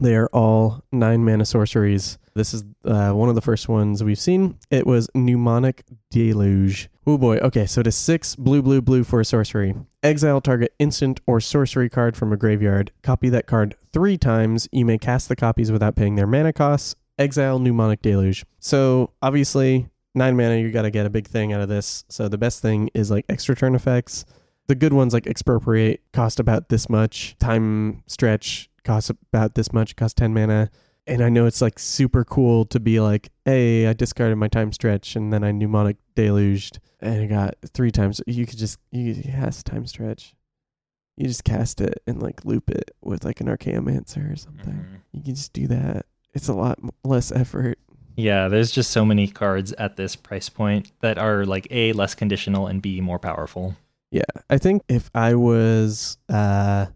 They 0.00 0.16
are 0.16 0.28
all 0.32 0.82
nine 0.90 1.24
mana 1.24 1.44
sorceries. 1.44 2.18
This 2.34 2.54
is 2.54 2.64
uh, 2.86 3.10
one 3.10 3.28
of 3.28 3.34
the 3.34 3.42
first 3.42 3.68
ones 3.68 4.02
we've 4.02 4.18
seen. 4.18 4.58
It 4.70 4.86
was 4.86 5.10
Mnemonic 5.14 5.84
Deluge. 6.10 6.88
Oh 7.06 7.18
boy. 7.18 7.36
Okay, 7.38 7.66
so 7.66 7.82
it 7.82 7.86
is 7.86 7.96
six 7.96 8.34
blue, 8.34 8.62
blue, 8.62 8.80
blue 8.80 9.04
for 9.04 9.20
a 9.20 9.24
sorcery. 9.24 9.74
Exile 10.02 10.40
target 10.40 10.74
instant 10.78 11.20
or 11.26 11.38
sorcery 11.40 11.90
card 11.90 12.16
from 12.16 12.32
a 12.32 12.36
graveyard. 12.38 12.92
Copy 13.02 13.28
that 13.28 13.46
card 13.46 13.74
three 13.92 14.16
times. 14.16 14.68
You 14.72 14.86
may 14.86 14.96
cast 14.96 15.28
the 15.28 15.36
copies 15.36 15.70
without 15.70 15.96
paying 15.96 16.14
their 16.16 16.26
mana 16.26 16.54
costs. 16.54 16.94
Exile 17.18 17.58
Mnemonic 17.58 18.00
Deluge. 18.00 18.46
So 18.58 19.10
obviously, 19.20 19.90
nine 20.14 20.34
mana, 20.34 20.56
you 20.56 20.70
got 20.70 20.82
to 20.82 20.90
get 20.90 21.04
a 21.04 21.10
big 21.10 21.26
thing 21.26 21.52
out 21.52 21.60
of 21.60 21.68
this. 21.68 22.04
So 22.08 22.26
the 22.26 22.38
best 22.38 22.62
thing 22.62 22.88
is 22.94 23.10
like 23.10 23.26
extra 23.28 23.54
turn 23.54 23.74
effects. 23.74 24.24
The 24.68 24.74
good 24.76 24.92
ones 24.94 25.12
like 25.12 25.26
expropriate 25.26 26.00
cost 26.12 26.40
about 26.40 26.68
this 26.70 26.88
much. 26.88 27.36
Time 27.38 28.02
stretch 28.06 28.69
costs 28.84 29.10
about 29.10 29.54
this 29.54 29.72
much. 29.72 29.96
Cost 29.96 30.16
ten 30.16 30.32
mana. 30.34 30.70
And 31.06 31.22
I 31.24 31.28
know 31.28 31.46
it's 31.46 31.60
like 31.62 31.78
super 31.78 32.24
cool 32.24 32.64
to 32.66 32.78
be 32.78 33.00
like, 33.00 33.30
hey, 33.44 33.86
I 33.86 33.94
discarded 33.94 34.36
my 34.38 34.48
time 34.48 34.70
stretch 34.72 35.16
and 35.16 35.32
then 35.32 35.42
I 35.42 35.50
mnemonic 35.50 35.96
deluged 36.14 36.78
and 37.00 37.22
I 37.22 37.26
got 37.26 37.54
three 37.72 37.90
times. 37.90 38.20
You 38.26 38.46
could 38.46 38.58
just 38.58 38.78
you 38.92 39.20
yes 39.24 39.62
time 39.62 39.86
stretch. 39.86 40.34
You 41.16 41.26
just 41.26 41.44
cast 41.44 41.80
it 41.80 42.02
and 42.06 42.22
like 42.22 42.44
loop 42.44 42.70
it 42.70 42.92
with 43.02 43.24
like 43.24 43.40
an 43.40 43.48
archaeomancer 43.48 44.32
or 44.32 44.36
something. 44.36 44.72
Mhm. 44.74 45.00
You 45.12 45.22
can 45.22 45.34
just 45.34 45.52
do 45.52 45.66
that. 45.68 46.06
It's 46.32 46.48
a 46.48 46.54
lot 46.54 46.78
less 47.02 47.32
effort. 47.32 47.78
Yeah, 48.16 48.48
there's 48.48 48.70
just 48.70 48.90
so 48.90 49.04
many 49.04 49.26
cards 49.26 49.72
at 49.72 49.96
this 49.96 50.14
price 50.14 50.48
point 50.48 50.92
that 51.00 51.18
are 51.18 51.44
like 51.44 51.66
A, 51.70 51.92
less 51.92 52.14
conditional, 52.14 52.66
and 52.66 52.80
B, 52.82 53.00
more 53.00 53.18
powerful. 53.18 53.76
Yeah, 54.10 54.22
I 54.48 54.58
think 54.58 54.82
if 54.88 55.10
I 55.14 55.34
was, 55.34 56.18
uh, 56.28 56.86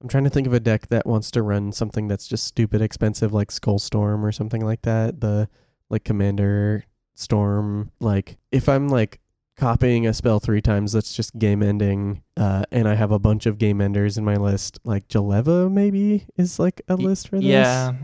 I'm 0.00 0.08
trying 0.08 0.24
to 0.24 0.30
think 0.30 0.46
of 0.46 0.52
a 0.52 0.60
deck 0.60 0.86
that 0.88 1.06
wants 1.06 1.30
to 1.32 1.42
run 1.42 1.72
something 1.72 2.06
that's 2.08 2.28
just 2.28 2.46
stupid 2.46 2.80
expensive, 2.80 3.32
like 3.32 3.50
Skull 3.50 3.78
Storm 3.78 4.24
or 4.24 4.30
something 4.30 4.64
like 4.64 4.82
that. 4.82 5.20
The 5.20 5.48
like 5.90 6.04
Commander 6.04 6.84
Storm. 7.14 7.90
Like 8.00 8.38
if 8.52 8.68
I'm 8.68 8.88
like 8.88 9.18
copying 9.56 10.06
a 10.06 10.14
spell 10.14 10.38
three 10.38 10.62
times, 10.62 10.92
that's 10.92 11.14
just 11.14 11.36
game 11.36 11.62
ending. 11.64 12.22
Uh, 12.36 12.64
and 12.70 12.88
I 12.88 12.94
have 12.94 13.10
a 13.10 13.18
bunch 13.18 13.46
of 13.46 13.58
game 13.58 13.80
enders 13.80 14.16
in 14.16 14.24
my 14.24 14.36
list. 14.36 14.78
Like 14.84 15.08
Jeleva 15.08 15.70
maybe 15.70 16.26
is 16.36 16.60
like 16.60 16.80
a 16.88 16.94
list 16.94 17.28
for 17.28 17.36
this. 17.36 17.46
Yeah, 17.46 17.94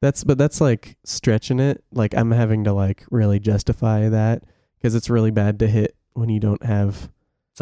That's 0.00 0.24
but 0.24 0.38
that's 0.38 0.60
like 0.60 0.96
stretching 1.04 1.60
it. 1.60 1.84
Like 1.92 2.14
I'm 2.14 2.30
having 2.30 2.64
to 2.64 2.72
like 2.72 3.04
really 3.10 3.38
justify 3.38 4.08
that 4.08 4.42
because 4.78 4.94
it's 4.94 5.10
really 5.10 5.30
bad 5.30 5.58
to 5.58 5.68
hit 5.68 5.94
when 6.14 6.30
you 6.30 6.40
don't 6.40 6.64
have 6.64 7.10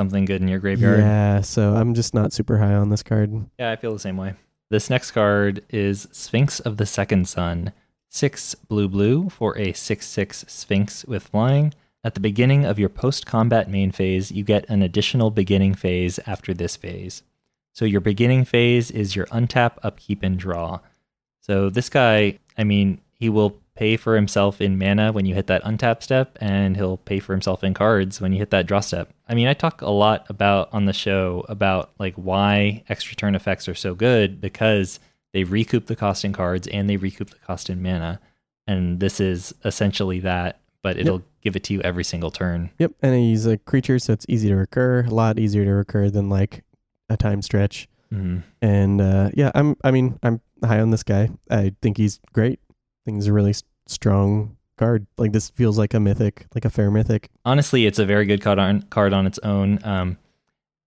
something 0.00 0.24
good 0.24 0.40
in 0.40 0.48
your 0.48 0.60
graveyard. 0.60 1.00
yeah, 1.00 1.42
so 1.42 1.74
I'm 1.74 1.92
just 1.92 2.14
not 2.14 2.32
super 2.32 2.56
high 2.56 2.72
on 2.72 2.88
this 2.88 3.02
card. 3.02 3.44
Yeah, 3.58 3.70
I 3.70 3.76
feel 3.76 3.92
the 3.92 3.98
same 3.98 4.16
way. 4.16 4.32
This 4.70 4.88
next 4.88 5.10
card 5.10 5.62
is 5.68 6.08
Sphinx 6.10 6.58
of 6.58 6.78
the 6.78 6.86
Second 6.86 7.28
Sun. 7.28 7.74
Six 8.08 8.54
blue 8.54 8.88
blue 8.88 9.28
for 9.28 9.58
a 9.58 9.74
6 9.74 10.06
6 10.06 10.44
Sphinx 10.48 11.04
with 11.04 11.24
flying. 11.24 11.74
At 12.02 12.14
the 12.14 12.20
beginning 12.20 12.64
of 12.64 12.78
your 12.78 12.88
post 12.88 13.26
combat 13.26 13.68
main 13.68 13.90
phase, 13.90 14.32
you 14.32 14.42
get 14.42 14.66
an 14.70 14.80
additional 14.80 15.30
beginning 15.30 15.74
phase 15.74 16.18
after 16.26 16.54
this 16.54 16.76
phase. 16.76 17.22
So 17.74 17.84
your 17.84 18.00
beginning 18.00 18.46
phase 18.46 18.90
is 18.90 19.14
your 19.14 19.26
untap, 19.26 19.72
upkeep, 19.82 20.22
and 20.22 20.38
draw. 20.38 20.80
So 21.40 21.68
this 21.68 21.90
guy, 21.90 22.38
I 22.56 22.64
mean, 22.64 23.02
he 23.12 23.28
will 23.28 23.58
pay 23.80 23.96
for 23.96 24.14
himself 24.14 24.60
in 24.60 24.76
mana 24.76 25.10
when 25.10 25.24
you 25.24 25.34
hit 25.34 25.46
that 25.46 25.64
untap 25.64 26.02
step, 26.02 26.36
and 26.38 26.76
he'll 26.76 26.98
pay 26.98 27.18
for 27.18 27.32
himself 27.32 27.64
in 27.64 27.72
cards 27.72 28.20
when 28.20 28.30
you 28.30 28.38
hit 28.38 28.50
that 28.50 28.66
draw 28.66 28.80
step. 28.80 29.10
I 29.26 29.34
mean, 29.34 29.48
I 29.48 29.54
talk 29.54 29.80
a 29.80 29.88
lot 29.88 30.26
about 30.28 30.68
on 30.70 30.84
the 30.84 30.92
show 30.92 31.46
about 31.48 31.90
like 31.98 32.14
why 32.16 32.84
extra 32.90 33.16
turn 33.16 33.34
effects 33.34 33.68
are 33.70 33.74
so 33.74 33.94
good 33.94 34.38
because 34.38 35.00
they 35.32 35.44
recoup 35.44 35.86
the 35.86 35.96
cost 35.96 36.26
in 36.26 36.34
cards 36.34 36.68
and 36.68 36.90
they 36.90 36.98
recoup 36.98 37.30
the 37.30 37.38
cost 37.38 37.70
in 37.70 37.82
mana. 37.82 38.20
And 38.66 39.00
this 39.00 39.18
is 39.18 39.54
essentially 39.64 40.20
that, 40.20 40.60
but 40.82 40.98
it'll 40.98 41.22
give 41.40 41.56
it 41.56 41.64
to 41.64 41.72
you 41.72 41.80
every 41.80 42.04
single 42.04 42.30
turn. 42.30 42.68
Yep, 42.78 42.92
and 43.00 43.14
he's 43.14 43.46
a 43.46 43.56
creature, 43.56 43.98
so 43.98 44.12
it's 44.12 44.26
easy 44.28 44.48
to 44.48 44.56
recur. 44.56 45.04
A 45.04 45.14
lot 45.14 45.38
easier 45.38 45.64
to 45.64 45.72
recur 45.72 46.10
than 46.10 46.28
like 46.28 46.64
a 47.08 47.16
time 47.16 47.40
stretch. 47.40 47.88
Mhm. 48.12 48.42
And 48.60 49.00
uh, 49.00 49.30
yeah, 49.32 49.50
I'm. 49.54 49.74
I 49.82 49.90
mean, 49.90 50.18
I'm 50.22 50.42
high 50.62 50.80
on 50.80 50.90
this 50.90 51.02
guy. 51.02 51.30
I 51.50 51.74
think 51.80 51.96
he's 51.96 52.20
great. 52.34 52.60
I 52.68 52.74
think 53.06 53.16
he's 53.16 53.28
a 53.28 53.32
really 53.32 53.54
strong 53.90 54.56
card. 54.76 55.06
Like 55.18 55.32
this 55.32 55.50
feels 55.50 55.78
like 55.78 55.94
a 55.94 56.00
mythic, 56.00 56.46
like 56.54 56.64
a 56.64 56.70
fair 56.70 56.90
mythic. 56.90 57.30
honestly, 57.44 57.86
it's 57.86 57.98
a 57.98 58.06
very 58.06 58.24
good 58.24 58.40
card 58.40 58.58
on 58.58 58.82
card 58.82 59.12
on 59.12 59.26
its 59.26 59.38
own. 59.40 59.78
Um, 59.84 60.18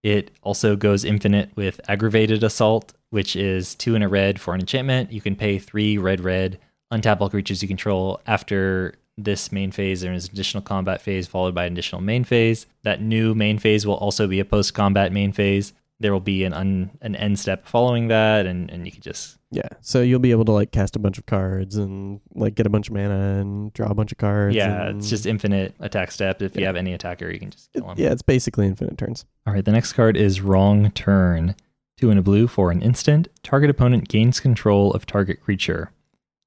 it 0.02 0.32
also 0.42 0.76
goes 0.76 1.06
infinite 1.06 1.52
with 1.56 1.80
aggravated 1.88 2.44
assault, 2.44 2.94
which 3.12 3.36
is 3.36 3.74
two 3.76 3.96
in 3.96 4.04
a 4.04 4.10
red 4.10 4.42
for 4.42 4.54
an 4.54 4.60
enchantment. 4.60 5.12
You 5.14 5.22
can 5.22 5.36
pay 5.36 5.60
three 5.60 5.98
red 5.98 6.20
red, 6.20 6.60
untap 6.92 7.22
all 7.22 7.30
creatures 7.30 7.62
you 7.62 7.68
control. 7.70 8.20
After 8.28 8.96
this 9.18 9.52
main 9.52 9.72
phase, 9.72 10.02
there 10.02 10.12
is 10.12 10.26
an 10.26 10.32
additional 10.34 10.64
combat 10.64 11.02
phase 11.02 11.28
followed 11.28 11.56
by 11.56 11.66
an 11.66 11.74
additional 11.74 12.02
main 12.02 12.24
phase. 12.24 12.66
That 12.82 13.02
new 13.02 13.34
main 13.34 13.60
phase 13.60 13.86
will 13.86 13.96
also 13.96 14.28
be 14.28 14.40
a 14.40 14.46
post 14.46 14.74
combat 14.74 15.14
main 15.14 15.32
phase. 15.32 15.72
There 16.00 16.12
will 16.12 16.20
be 16.20 16.44
an 16.44 16.54
un, 16.54 16.92
an 17.02 17.16
end 17.16 17.40
step 17.40 17.66
following 17.68 18.08
that, 18.10 18.46
and, 18.46 18.70
and 18.70 18.86
you 18.86 18.92
can 18.92 19.02
just 19.02 19.38
Yeah, 19.52 19.70
so 19.80 20.02
you'll 20.02 20.20
be 20.20 20.32
able 20.32 20.44
to 20.46 20.52
like 20.52 20.72
cast 20.72 20.96
a 20.96 21.00
bunch 21.00 21.18
of 21.18 21.26
cards 21.26 21.78
and 21.78 22.20
like 22.36 22.56
get 22.56 22.66
a 22.66 22.70
bunch 22.70 22.90
of 22.90 22.94
mana 22.96 23.40
and 23.40 23.72
draw 23.74 23.88
a 23.90 23.94
bunch 23.94 24.12
of 24.12 24.18
cards. 24.18 24.56
yeah, 24.56 24.88
and- 24.88 25.00
it's 25.00 25.10
just 25.10 25.26
infinite 25.26 25.74
attack 25.80 26.12
step. 26.12 26.42
If 26.42 26.58
you 26.58 26.66
have 26.66 26.76
any 26.76 26.94
attacker, 26.94 27.30
you 27.30 27.40
can 27.40 27.52
just 27.52 27.72
kill 27.72 27.90
him. 27.90 27.96
yeah, 27.98 28.12
it's 28.12 28.22
basically 28.22 28.68
infinite 28.68 28.98
turns. 28.98 29.26
All 29.48 29.54
right, 29.54 29.64
the 29.64 29.72
next 29.72 29.94
card 29.94 30.18
is 30.18 30.42
Wrong 30.42 30.92
Turn. 30.92 31.56
Two 31.98 32.10
in 32.10 32.18
a 32.18 32.24
blue 32.24 32.48
for 32.48 32.72
an 32.72 32.82
instant. 32.82 33.30
Target 33.44 33.70
opponent 33.70 34.10
gains 34.10 34.40
control 34.42 34.92
of 34.94 35.06
target 35.06 35.42
creature. 35.42 35.92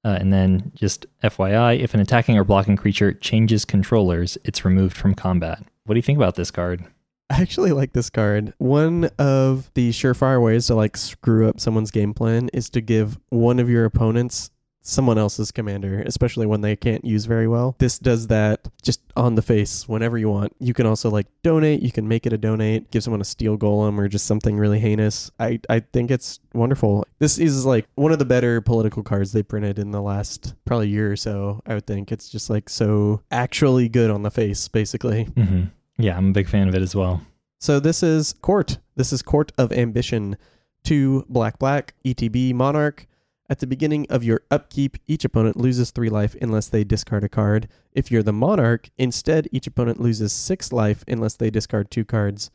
Uh, 0.05 0.17
and 0.19 0.31
then, 0.31 0.71
just 0.75 1.05
FYI, 1.23 1.79
if 1.79 1.93
an 1.93 1.99
attacking 1.99 2.37
or 2.37 2.43
blocking 2.43 2.75
creature 2.77 3.11
changes 3.13 3.65
controllers, 3.65 4.37
it's 4.43 4.63
removed 4.63 4.95
from 4.95 5.15
combat. 5.15 5.63
What 5.85 5.95
do 5.95 5.97
you 5.97 6.03
think 6.03 6.17
about 6.17 6.35
this 6.35 6.51
card? 6.51 6.85
I 7.29 7.41
actually 7.41 7.71
like 7.71 7.93
this 7.93 8.09
card. 8.09 8.53
One 8.57 9.05
of 9.19 9.69
the 9.73 9.89
surefire 9.89 10.41
ways 10.41 10.67
to 10.67 10.75
like 10.75 10.95
screw 10.95 11.47
up 11.47 11.59
someone's 11.59 11.91
game 11.91 12.13
plan 12.13 12.49
is 12.53 12.69
to 12.71 12.81
give 12.81 13.19
one 13.29 13.59
of 13.59 13.69
your 13.69 13.85
opponents 13.85 14.51
someone 14.87 15.17
else's 15.17 15.51
commander, 15.51 16.01
especially 16.05 16.45
when 16.45 16.61
they 16.61 16.75
can't 16.75 17.03
use 17.03 17.25
very 17.25 17.47
well. 17.47 17.75
This 17.77 17.99
does 17.99 18.27
that 18.27 18.67
just 18.81 19.01
on 19.17 19.35
the 19.35 19.41
face 19.41 19.87
whenever 19.87 20.17
you 20.17 20.29
want. 20.29 20.55
You 20.59 20.73
can 20.73 20.85
also 20.85 21.09
like 21.09 21.27
donate, 21.43 21.81
you 21.81 21.91
can 21.91 22.07
make 22.07 22.25
it 22.25 22.31
a 22.31 22.37
donate, 22.37 22.89
give 22.89 23.03
someone 23.03 23.21
a 23.21 23.25
steel 23.25 23.57
golem 23.57 23.99
or 23.99 24.07
just 24.07 24.25
something 24.25 24.57
really 24.57 24.79
heinous. 24.79 25.29
I, 25.39 25.59
I 25.69 25.81
think 25.81 26.09
it's 26.09 26.39
wonderful. 26.53 27.05
This 27.19 27.37
is 27.37 27.65
like 27.65 27.85
one 27.95 28.13
of 28.13 28.19
the 28.19 28.25
better 28.25 28.61
political 28.61 29.03
cards 29.03 29.33
they 29.33 29.43
printed 29.43 29.77
in 29.77 29.91
the 29.91 30.01
last 30.01 30.55
probably 30.63 30.87
year 30.87 31.11
or 31.11 31.17
so. 31.17 31.61
I 31.65 31.73
would 31.73 31.85
think 31.85 32.11
it's 32.11 32.29
just 32.29 32.49
like 32.49 32.69
so 32.69 33.21
actually 33.29 33.89
good 33.89 34.09
on 34.09 34.23
the 34.23 34.31
face, 34.31 34.69
basically. 34.69 35.25
Mm-hmm. 35.25 35.63
Yeah, 35.97 36.15
I'm 36.17 36.29
a 36.29 36.33
big 36.33 36.47
fan 36.47 36.67
of 36.67 36.75
it 36.75 36.81
as 36.81 36.95
well. 36.95 37.21
So 37.59 37.79
this 37.79 38.03
is 38.03 38.33
Court. 38.41 38.77
This 38.95 39.11
is 39.11 39.21
Court 39.21 39.51
of 39.57 39.71
Ambition. 39.71 40.37
Two 40.83 41.25
black 41.27 41.59
black 41.59 41.95
ETB 42.05 42.53
Monarch. 42.53 43.07
At 43.49 43.59
the 43.59 43.67
beginning 43.67 44.05
of 44.09 44.23
your 44.23 44.41
upkeep, 44.51 44.97
each 45.07 45.23
opponent 45.23 45.55
loses 45.55 45.91
three 45.91 46.09
life 46.09 46.35
unless 46.41 46.67
they 46.67 46.83
discard 46.83 47.23
a 47.23 47.29
card. 47.29 47.69
If 47.93 48.11
you're 48.11 48.23
the 48.23 48.33
Monarch, 48.33 48.89
instead 48.97 49.47
each 49.51 49.67
opponent 49.67 50.01
loses 50.01 50.33
six 50.33 50.73
life 50.73 51.03
unless 51.07 51.35
they 51.35 51.49
discard 51.49 51.89
two 51.89 52.05
cards. 52.05 52.51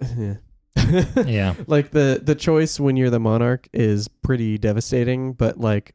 Yeah. 1.24 1.54
like 1.66 1.92
the 1.92 2.20
the 2.22 2.34
choice 2.34 2.78
when 2.78 2.96
you're 2.96 3.08
the 3.08 3.20
Monarch 3.20 3.68
is 3.72 4.08
pretty 4.08 4.58
devastating, 4.58 5.32
but 5.32 5.58
like 5.58 5.94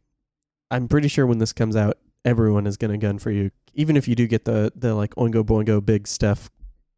I'm 0.72 0.88
pretty 0.88 1.10
sure 1.10 1.28
when 1.28 1.38
this 1.38 1.54
comes 1.54 1.76
out, 1.76 1.98
everyone 2.26 2.66
is 2.66 2.78
gonna 2.78 2.98
gun 2.98 3.20
for 3.20 3.30
you. 3.30 3.52
Even 3.74 3.98
if 3.98 4.08
you 4.08 4.16
do 4.16 4.26
get 4.26 4.46
the 4.46 4.72
the 4.76 4.96
like 4.96 5.14
oingo 5.16 5.44
boingo 5.44 5.86
big 5.86 6.08
stuff 6.08 6.50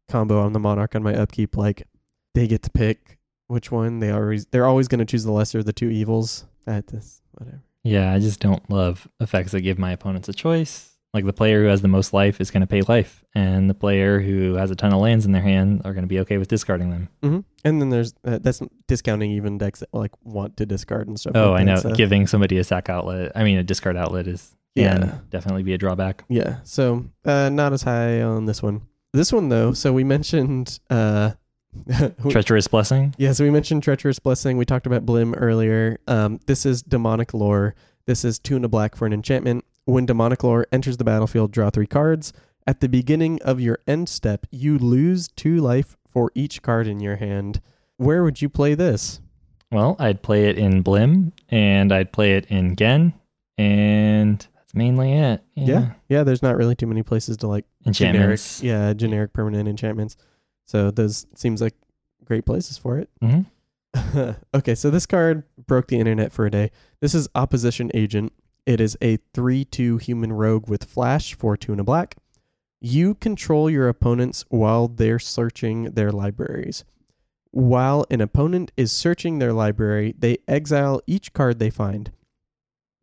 combo 0.08 0.40
on 0.40 0.52
the 0.52 0.58
Monarch 0.60 0.94
on 0.94 1.02
my 1.02 1.14
upkeep, 1.14 1.56
like 1.56 1.86
they 2.34 2.46
get 2.46 2.62
to 2.62 2.70
pick 2.70 3.18
which 3.48 3.70
one. 3.70 3.98
They 4.00 4.10
always 4.10 4.46
they're 4.46 4.66
always 4.66 4.88
gonna 4.88 5.04
choose 5.04 5.24
the 5.24 5.32
lesser 5.32 5.58
of 5.60 5.64
the 5.66 5.72
two 5.72 5.88
evils. 5.90 6.44
At 6.66 6.86
this 6.86 7.20
whatever. 7.32 7.60
Yeah, 7.82 8.12
I 8.12 8.20
just 8.20 8.38
don't 8.38 8.68
love 8.70 9.08
effects 9.20 9.50
that 9.52 9.62
give 9.62 9.78
my 9.78 9.90
opponents 9.90 10.28
a 10.28 10.32
choice. 10.32 10.90
Like 11.12 11.26
the 11.26 11.32
player 11.32 11.60
who 11.62 11.68
has 11.68 11.82
the 11.82 11.88
most 11.88 12.14
life 12.14 12.40
is 12.40 12.50
going 12.50 12.60
to 12.62 12.66
pay 12.66 12.80
life, 12.82 13.22
and 13.34 13.68
the 13.68 13.74
player 13.74 14.18
who 14.20 14.54
has 14.54 14.70
a 14.70 14.76
ton 14.76 14.94
of 14.94 15.00
lands 15.00 15.26
in 15.26 15.32
their 15.32 15.42
hand 15.42 15.82
are 15.84 15.92
going 15.92 16.04
to 16.04 16.08
be 16.08 16.20
okay 16.20 16.38
with 16.38 16.48
discarding 16.48 16.88
them. 16.90 17.08
hmm 17.22 17.40
And 17.64 17.82
then 17.82 17.90
there's 17.90 18.14
uh, 18.24 18.38
that's 18.40 18.62
discounting 18.86 19.32
even 19.32 19.58
decks 19.58 19.80
that 19.80 19.92
like 19.92 20.12
want 20.24 20.56
to 20.58 20.64
discard 20.64 21.08
and 21.08 21.18
stuff. 21.20 21.32
Oh, 21.34 21.50
like 21.50 21.60
I 21.62 21.64
know. 21.64 21.76
so- 21.76 21.92
Giving 21.94 22.26
somebody 22.28 22.56
a 22.58 22.64
sack 22.64 22.88
outlet, 22.88 23.32
I 23.34 23.42
mean, 23.44 23.58
a 23.58 23.62
discard 23.64 23.96
outlet 23.96 24.26
is 24.28 24.54
Yeah. 24.74 25.18
definitely 25.28 25.64
be 25.64 25.74
a 25.74 25.78
drawback. 25.78 26.24
Yeah. 26.30 26.60
So 26.62 27.04
uh, 27.26 27.50
not 27.50 27.72
as 27.74 27.82
high 27.82 28.22
on 28.22 28.46
this 28.46 28.62
one. 28.62 28.82
This 29.12 29.32
one 29.32 29.48
though. 29.48 29.72
So 29.72 29.92
we 29.92 30.04
mentioned 30.04 30.80
uh, 30.90 31.32
Treacherous 32.30 32.68
Blessing. 32.68 33.14
Yeah, 33.18 33.32
so 33.32 33.44
we 33.44 33.50
mentioned 33.50 33.82
Treacherous 33.82 34.18
Blessing. 34.18 34.56
We 34.56 34.64
talked 34.64 34.86
about 34.86 35.04
Blim 35.04 35.34
earlier. 35.36 35.98
Um, 36.06 36.40
this 36.46 36.64
is 36.64 36.82
Demonic 36.82 37.34
Lore. 37.34 37.74
This 38.06 38.24
is 38.24 38.38
two 38.38 38.56
and 38.56 38.64
a 38.64 38.68
black 38.68 38.96
for 38.96 39.06
an 39.06 39.12
enchantment. 39.12 39.64
When 39.84 40.06
Demonic 40.06 40.42
Lore 40.42 40.66
enters 40.72 40.96
the 40.96 41.04
battlefield, 41.04 41.52
draw 41.52 41.70
three 41.70 41.86
cards. 41.86 42.32
At 42.66 42.80
the 42.80 42.88
beginning 42.88 43.40
of 43.42 43.60
your 43.60 43.78
end 43.86 44.08
step, 44.08 44.46
you 44.50 44.78
lose 44.78 45.28
two 45.28 45.58
life 45.58 45.96
for 46.08 46.30
each 46.34 46.62
card 46.62 46.86
in 46.86 47.00
your 47.00 47.16
hand. 47.16 47.60
Where 47.96 48.22
would 48.22 48.40
you 48.40 48.48
play 48.48 48.74
this? 48.74 49.20
Well, 49.70 49.96
I'd 49.98 50.22
play 50.22 50.48
it 50.48 50.58
in 50.58 50.84
Blim, 50.84 51.32
and 51.48 51.92
I'd 51.92 52.12
play 52.12 52.34
it 52.36 52.46
in 52.46 52.76
Gen, 52.76 53.14
and 53.56 54.46
that's 54.54 54.74
mainly 54.74 55.14
it. 55.14 55.42
Yeah. 55.54 55.92
Yeah, 56.08 56.24
there's 56.24 56.42
not 56.42 56.56
really 56.56 56.74
too 56.74 56.86
many 56.86 57.02
places 57.02 57.38
to 57.38 57.46
like 57.48 57.64
Enchantments. 57.86 58.60
generic, 58.60 58.88
yeah, 58.88 58.92
generic 58.92 59.32
permanent 59.32 59.68
enchantments. 59.68 60.16
So 60.66 60.90
those 60.90 61.26
seems 61.34 61.60
like 61.60 61.74
great 62.24 62.46
places 62.46 62.78
for 62.78 62.98
it. 62.98 63.10
hmm 63.20 63.40
okay, 64.54 64.74
so 64.74 64.90
this 64.90 65.04
card 65.04 65.42
broke 65.66 65.88
the 65.88 65.98
internet 65.98 66.32
for 66.32 66.46
a 66.46 66.50
day. 66.50 66.70
This 67.00 67.14
is 67.14 67.28
Opposition 67.34 67.90
Agent. 67.92 68.32
It 68.64 68.80
is 68.80 68.96
a 69.02 69.18
3 69.34 69.64
2 69.66 69.98
human 69.98 70.32
rogue 70.32 70.68
with 70.68 70.84
flash 70.84 71.34
for 71.34 71.56
2 71.56 71.72
and 71.72 71.80
a 71.80 71.84
black. 71.84 72.16
You 72.80 73.14
control 73.14 73.68
your 73.68 73.88
opponents 73.88 74.44
while 74.48 74.88
they're 74.88 75.18
searching 75.18 75.90
their 75.92 76.10
libraries. 76.10 76.84
While 77.50 78.06
an 78.10 78.22
opponent 78.22 78.72
is 78.78 78.90
searching 78.90 79.38
their 79.38 79.52
library, 79.52 80.14
they 80.18 80.38
exile 80.48 81.02
each 81.06 81.32
card 81.34 81.58
they 81.58 81.70
find. 81.70 82.10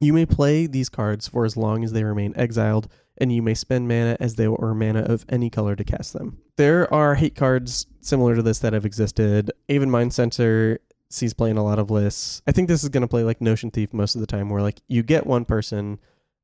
You 0.02 0.14
may 0.14 0.26
play 0.26 0.66
these 0.66 0.88
cards 0.88 1.28
for 1.28 1.44
as 1.44 1.58
long 1.58 1.84
as 1.84 1.92
they 1.92 2.06
remain 2.06 2.34
exiled, 2.38 2.88
and 3.18 3.34
you 3.34 3.42
may 3.42 3.54
spend 3.54 3.90
mana 3.90 4.16
as 4.20 4.36
they 4.36 4.48
were 4.48 4.74
mana 4.74 5.02
of 5.02 5.26
any 5.28 5.50
color 5.50 5.76
to 5.76 5.84
cast 5.84 6.14
them. 6.14 6.38
There 6.56 6.92
are 6.94 7.16
hate 7.16 7.36
cards 7.36 7.86
similar 8.00 8.36
to 8.36 8.42
this 8.42 8.60
that 8.60 8.72
have 8.72 8.86
existed. 8.86 9.52
Aven 9.68 9.90
Mindcensor 9.90 10.78
sees 11.10 11.34
playing 11.34 11.58
a 11.58 11.64
lot 11.64 11.80
of 11.80 11.92
lists. 11.92 12.42
I 12.48 12.54
think 12.54 12.70
this 12.70 12.84
is 12.84 12.90
going 12.90 13.02
to 13.02 13.10
play 13.10 13.24
like 13.24 13.42
Notion 13.42 13.72
Thief 13.72 13.94
most 13.94 14.16
of 14.16 14.22
the 14.22 14.28
time, 14.28 14.50
where 14.50 14.62
like 14.62 14.82
you 14.88 15.04
get 15.04 15.28
one 15.28 15.44
person. 15.44 16.00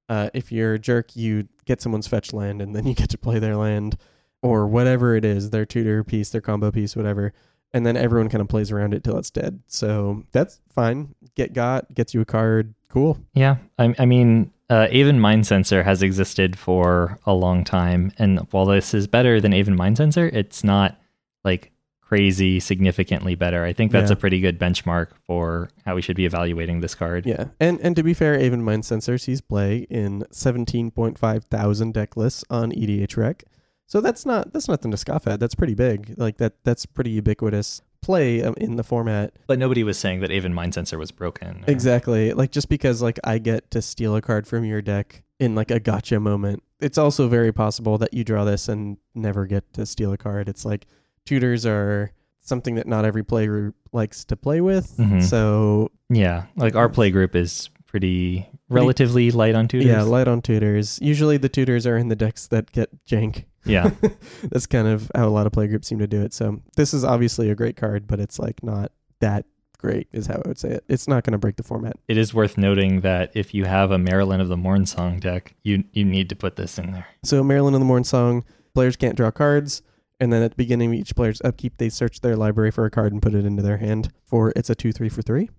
Uh, 0.09 0.30
if 0.34 0.51
you're 0.51 0.74
a 0.74 0.80
jerk, 0.80 1.16
you 1.16 1.48
get 1.66 1.82
someone's 1.82 2.08
fetch 2.08 2.34
land, 2.34 2.61
and 2.61 2.75
then 2.75 2.85
you 2.85 2.93
get 2.93 3.09
to 3.09 3.17
play 3.17 3.40
their 3.40 3.56
land 3.56 3.98
or 4.43 4.67
whatever 4.67 5.16
it 5.16 5.25
is, 5.25 5.50
their 5.50 5.66
tutor 5.66 6.03
piece, 6.03 6.30
their 6.30 6.42
combo 6.42 6.72
piece, 6.72 6.95
whatever. 6.95 7.34
And 7.74 7.85
then 7.85 7.98
everyone 7.98 8.30
kind 8.30 8.42
of 8.42 8.48
plays 8.48 8.72
around 8.72 8.93
it 8.93 9.03
till 9.03 9.17
it's 9.17 9.32
dead. 9.32 9.61
So 9.67 10.24
that's 10.32 10.61
fine. 10.74 11.16
Get 11.35 11.53
got 11.53 11.93
gets 11.93 12.14
you 12.14 12.22
a 12.22 12.25
card. 12.25 12.75
Cool. 12.96 13.18
Yeah, 13.34 13.58
I, 13.78 13.94
I 14.00 14.06
mean, 14.06 14.54
uh, 14.70 14.88
Aven 14.90 15.20
Mindcensor 15.20 15.84
has 15.84 16.02
existed 16.02 16.58
for 16.58 17.20
a 17.26 17.34
long 17.34 17.66
time, 17.66 18.14
and 18.18 18.40
while 18.52 18.66
this 18.66 18.94
is 18.94 19.06
better 19.06 19.42
than 19.42 19.54
Aven 19.54 19.78
Mindcensor, 19.78 20.34
it's 20.34 20.64
not 20.64 20.98
like 21.44 21.74
crazy 22.00 22.62
significantly 22.62 23.36
better. 23.36 23.66
I 23.66 23.74
think 23.74 23.92
that's 23.92 24.10
Yeah. 24.12 24.14
a 24.14 24.16
pretty 24.16 24.40
good 24.40 24.58
benchmark 24.58 25.08
for 25.28 25.68
how 25.86 25.96
we 25.96 26.02
should 26.02 26.16
be 26.16 26.26
evaluating 26.26 26.80
this 26.80 26.96
card. 26.96 27.26
Yeah, 27.26 27.48
and 27.60 27.82
and 27.82 27.98
to 27.98 28.04
be 28.04 28.14
fair, 28.14 28.40
Aven 28.40 28.64
Mindcensor 28.64 29.20
sees 29.20 29.42
play 29.42 29.80
in 29.90 30.24
17.5 30.32 31.44
thousand 31.44 31.94
deck 31.94 32.16
lists 32.16 32.46
on 32.50 32.72
EDHREC, 32.72 33.42
so 33.88 34.00
that's 34.00 34.26
not 34.26 34.54
that's 34.54 34.70
nothing 34.70 34.92
to 34.92 34.98
scoff 34.98 35.28
at. 35.28 35.42
That's 35.42 35.56
pretty 35.56 35.74
big. 35.76 36.14
Like 36.18 36.38
that 36.38 36.54
that's 36.64 36.86
pretty 36.86 37.12
ubiquitous 37.12 37.82
play 38.06 38.43
um, 38.43 38.53
in 38.58 38.75
the 38.77 38.84
format. 38.84 39.34
But 39.48 39.59
nobody 39.59 39.84
was 39.84 39.98
saying 39.98 40.19
that 40.22 40.32
Aven 40.32 40.53
Mindcensor 40.53 40.98
was 40.98 41.11
broken. 41.11 41.64
or- 41.67 41.72
Exactly. 41.72 42.32
Like 42.34 42.51
just 42.51 42.69
because 42.69 43.01
like 43.01 43.19
I 43.24 43.40
get 43.40 43.72
to 43.72 43.82
steal 43.82 44.16
a 44.16 44.22
card 44.22 44.48
from 44.48 44.64
your 44.64 44.82
deck 44.82 45.24
in 45.40 45.56
like 45.56 45.72
a 45.72 45.80
gotcha 45.80 46.19
moment, 46.19 46.64
it's 46.80 46.98
also 46.98 47.27
very 47.27 47.51
possible 47.51 47.98
that 47.98 48.14
you 48.14 48.24
draw 48.24 48.45
this 48.45 48.69
and 48.69 48.98
never 49.14 49.45
get 49.45 49.74
to 49.74 49.85
steal 49.85 50.14
a 50.14 50.17
card. 50.17 50.48
It's 50.48 50.64
like 50.66 50.85
tutors 51.25 51.66
are 51.66 52.11
something 52.42 52.75
that 52.75 52.88
not 52.88 53.06
every 53.06 53.24
player 53.24 53.74
likes 53.92 54.24
to 54.25 54.35
play 54.38 54.61
with. 54.61 54.95
Mhm. 54.98 55.24
So 55.24 55.92
Yeah, 56.09 56.45
like 56.56 56.75
our 56.75 56.88
play 56.90 57.09
group 57.09 57.35
is 57.35 57.69
pretty 57.88 58.48
relatively 58.69 59.32
light 59.32 59.56
on 59.56 59.67
tutors. 59.67 59.88
yeah, 59.88 60.03
light 60.03 60.27
on 60.27 60.42
tutors. 60.42 61.00
Usually 61.01 61.38
the 61.38 61.50
tutors 61.50 61.88
are 61.88 61.98
in 61.98 62.09
the 62.09 62.16
decks 62.16 62.48
that 62.48 62.72
get 62.72 62.90
jank. 63.06 63.45
Yeah. 63.66 63.92
That's 64.44 64.66
kind 64.66 64.88
of 64.88 65.11
how 65.16 65.27
a 65.27 65.30
lot 65.30 65.48
of 65.48 65.53
playgroups 65.53 65.85
seem 65.85 66.00
to 66.00 66.08
do 66.08 66.22
it. 66.22 66.34
So 66.34 66.61
this 66.76 66.94
is 66.94 67.03
obviously 67.03 67.50
a 67.50 67.56
great 67.56 67.76
card, 67.76 68.08
but 68.08 68.19
it's 68.19 68.40
like 68.40 68.64
not 68.64 68.92
that 69.19 69.45
great, 69.77 70.08
is 70.11 70.27
how 70.27 70.42
I 70.44 70.48
would 70.48 70.58
say 70.58 70.69
it. 70.69 70.84
It's 70.88 71.08
not 71.08 71.24
going 71.24 71.34
to 71.34 71.38
break 71.38 71.58
the 71.58 71.64
format. 71.64 71.98
It 72.08 72.18
is 72.18 72.34
worth 72.34 72.58
noting 72.58 73.02
that 73.02 73.32
if 73.35 73.53
you 73.53 73.66
have 73.66 73.92
a 73.92 73.98
Maralen 73.98 74.42
of 74.42 74.48
the 74.48 74.56
Mornsong 74.56 75.19
deck, 75.19 75.56
you 75.64 75.84
you 75.94 76.03
need 76.06 76.30
to 76.30 76.35
put 76.35 76.56
this 76.56 76.77
in 76.77 76.92
there. 76.92 77.08
So 77.24 77.44
Maralen 77.44 77.74
of 77.74 77.80
the 77.80 77.85
Mornsong, 77.85 78.44
players 78.74 78.95
can't 78.95 79.16
draw 79.16 79.32
cards, 79.32 79.82
and 80.19 80.32
then 80.32 80.42
at 80.42 80.52
the 80.52 80.56
beginning 80.56 80.94
of 80.94 81.00
each 81.00 81.16
player's 81.16 81.42
upkeep, 81.44 81.77
they 81.77 81.90
search 81.90 82.22
their 82.22 82.35
library 82.35 82.72
for 82.72 82.85
a 82.85 82.92
card 82.92 83.14
and 83.14 83.22
put 83.22 83.35
it 83.35 83.45
into 83.45 83.61
their 83.61 83.77
hand. 83.77 84.11
For 84.26 84.53
it's 84.56 84.69
a 84.69 84.76
two 84.76 84.92
three 84.92 85.10
for 85.10 85.22
three. 85.22 85.50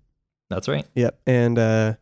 That's 0.49 0.67
right. 0.67 0.85
Yep. 0.95 1.19
And 1.25 1.59
uh, 1.59 1.93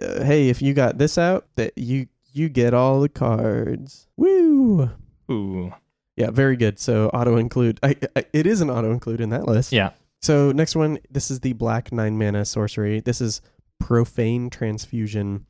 uh, 0.00 0.24
hey, 0.24 0.48
if 0.48 0.62
you 0.62 0.74
got 0.74 0.98
this 0.98 1.18
out, 1.18 1.46
that 1.56 1.72
you 1.76 2.06
you 2.32 2.48
get 2.48 2.74
all 2.74 3.00
the 3.00 3.08
cards. 3.08 4.06
Woo! 4.16 4.90
Ooh. 5.30 5.72
Yeah, 6.16 6.30
very 6.30 6.56
good. 6.56 6.78
So 6.78 7.08
auto 7.08 7.36
include. 7.36 7.80
I, 7.82 7.96
I, 8.16 8.24
it 8.32 8.46
is 8.46 8.60
an 8.60 8.70
auto 8.70 8.90
include 8.90 9.20
in 9.20 9.30
that 9.30 9.46
list. 9.46 9.72
Yeah. 9.72 9.90
So 10.20 10.52
next 10.52 10.76
one, 10.76 10.98
this 11.10 11.30
is 11.30 11.40
the 11.40 11.54
black 11.54 11.92
nine 11.92 12.18
mana 12.18 12.44
sorcery. 12.44 13.00
This 13.00 13.20
is 13.20 13.40
profane 13.78 14.50
transfusion. 14.50 15.46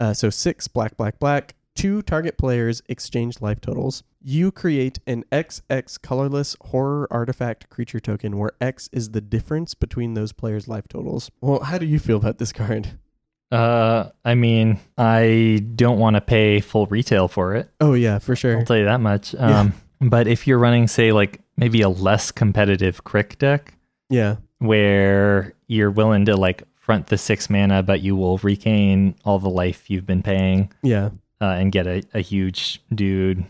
Uh, 0.00 0.12
so 0.12 0.30
six 0.30 0.68
black, 0.68 0.96
black, 0.96 1.18
black. 1.18 1.54
Two 1.74 2.02
target 2.02 2.36
players 2.36 2.82
exchange 2.90 3.40
life 3.40 3.58
totals. 3.60 4.02
You 4.20 4.52
create 4.52 4.98
an 5.06 5.24
XX 5.32 6.02
colorless 6.02 6.54
horror 6.60 7.08
artifact 7.10 7.70
creature 7.70 7.98
token 7.98 8.36
where 8.36 8.52
X 8.60 8.90
is 8.92 9.12
the 9.12 9.22
difference 9.22 9.72
between 9.72 10.12
those 10.12 10.32
players' 10.32 10.68
life 10.68 10.86
totals. 10.86 11.30
Well, 11.40 11.60
how 11.60 11.78
do 11.78 11.86
you 11.86 11.98
feel 11.98 12.18
about 12.18 12.36
this 12.36 12.52
card? 12.52 12.98
Uh, 13.52 14.08
I 14.24 14.34
mean, 14.34 14.80
I 14.96 15.62
don't 15.74 15.98
want 15.98 16.16
to 16.16 16.22
pay 16.22 16.60
full 16.60 16.86
retail 16.86 17.28
for 17.28 17.54
it. 17.54 17.68
Oh 17.80 17.92
yeah, 17.92 18.18
for 18.18 18.34
sure. 18.34 18.58
I'll 18.58 18.64
tell 18.64 18.78
you 18.78 18.86
that 18.86 19.00
much. 19.00 19.34
Yeah. 19.34 19.60
Um, 19.60 19.74
but 20.00 20.26
if 20.26 20.46
you're 20.46 20.58
running, 20.58 20.88
say, 20.88 21.12
like 21.12 21.40
maybe 21.56 21.82
a 21.82 21.90
less 21.90 22.32
competitive 22.32 23.04
K'rrik 23.04 23.38
deck 23.38 23.74
Yeah, 24.08 24.36
where 24.58 25.52
you're 25.66 25.90
willing 25.90 26.24
to 26.24 26.36
like 26.36 26.62
front 26.76 27.08
the 27.08 27.18
six 27.18 27.50
mana, 27.50 27.82
but 27.82 28.00
you 28.00 28.16
will 28.16 28.38
regain 28.38 29.14
all 29.24 29.38
the 29.38 29.50
life 29.50 29.90
you've 29.90 30.06
been 30.06 30.22
paying 30.22 30.72
yeah, 30.82 31.10
uh, 31.40 31.44
and 31.44 31.70
get 31.72 31.86
a, 31.86 32.02
a 32.14 32.20
huge 32.20 32.80
dude. 32.94 33.44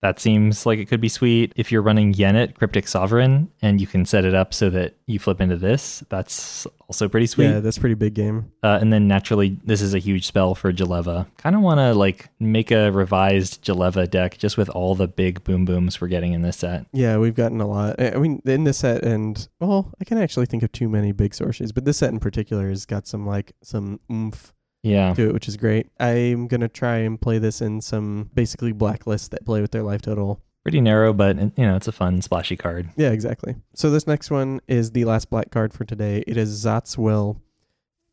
That 0.00 0.20
seems 0.20 0.64
like 0.64 0.78
it 0.78 0.86
could 0.86 1.00
be 1.00 1.08
sweet. 1.08 1.52
If 1.56 1.72
you're 1.72 1.82
running 1.82 2.14
Yenet, 2.14 2.54
Cryptic 2.54 2.86
Sovereign, 2.86 3.50
and 3.62 3.80
you 3.80 3.86
can 3.86 4.04
set 4.04 4.24
it 4.24 4.34
up 4.34 4.54
so 4.54 4.70
that 4.70 4.94
you 5.06 5.18
flip 5.18 5.40
into 5.40 5.56
this, 5.56 6.04
that's 6.08 6.66
also 6.88 7.08
pretty 7.08 7.26
sweet. 7.26 7.48
yeah. 7.48 7.60
That's 7.60 7.78
pretty 7.78 7.96
big 7.96 8.14
game. 8.14 8.52
Uh, 8.62 8.78
and 8.80 8.92
then 8.92 9.08
naturally, 9.08 9.58
this 9.64 9.82
is 9.82 9.94
a 9.94 9.98
huge 9.98 10.26
spell 10.26 10.54
for 10.54 10.72
Jeleva. 10.72 11.26
Kind 11.38 11.56
of 11.56 11.62
want 11.62 11.78
to 11.78 11.94
like 11.94 12.28
make 12.38 12.70
a 12.70 12.92
revised 12.92 13.64
Jeleva 13.64 14.08
deck 14.08 14.38
just 14.38 14.56
with 14.56 14.68
all 14.70 14.94
the 14.94 15.08
big 15.08 15.42
boom 15.42 15.64
booms 15.64 16.00
we're 16.00 16.08
getting 16.08 16.32
in 16.32 16.42
this 16.42 16.58
set. 16.58 16.86
Yeah, 16.92 17.18
we've 17.18 17.34
gotten 17.34 17.60
a 17.60 17.66
lot. 17.66 17.96
I 17.98 18.12
I 18.12 18.16
mean, 18.18 18.40
in 18.44 18.64
this 18.64 18.78
set, 18.78 19.04
and 19.04 19.48
well, 19.60 19.92
I 20.00 20.04
can 20.04 20.18
actually 20.18 20.46
think 20.46 20.62
of 20.62 20.70
too 20.72 20.88
many 20.88 21.12
big 21.12 21.34
sources, 21.34 21.72
but 21.72 21.84
this 21.84 21.98
set 21.98 22.10
in 22.10 22.20
particular 22.20 22.68
has 22.68 22.86
got 22.86 23.06
some 23.06 23.26
like 23.26 23.52
some 23.62 24.00
oomph 24.10 24.52
Yeah. 24.88 25.14
to 25.14 25.28
it, 25.28 25.32
which 25.32 25.48
is 25.48 25.56
great. 25.56 25.88
I'm 26.00 26.48
gonna 26.48 26.68
try 26.68 26.98
and 26.98 27.20
play 27.20 27.38
this 27.38 27.60
in 27.60 27.80
some 27.80 28.30
basically 28.34 28.72
blacklists 28.72 29.28
that 29.30 29.44
play 29.44 29.60
with 29.60 29.70
their 29.70 29.82
life 29.82 30.02
total. 30.02 30.42
Pretty 30.62 30.80
narrow, 30.80 31.12
but 31.12 31.36
you 31.38 31.64
know, 31.64 31.76
it's 31.76 31.88
a 31.88 31.92
fun, 31.92 32.20
splashy 32.20 32.56
card. 32.56 32.90
Yeah, 32.96 33.10
exactly. 33.10 33.56
So 33.74 33.90
this 33.90 34.06
next 34.06 34.30
one 34.30 34.60
is 34.68 34.90
the 34.90 35.04
last 35.04 35.30
black 35.30 35.50
card 35.50 35.72
for 35.72 35.84
today. 35.84 36.24
It 36.26 36.36
is 36.36 36.50
Szat's 36.62 36.98
Will. 36.98 37.40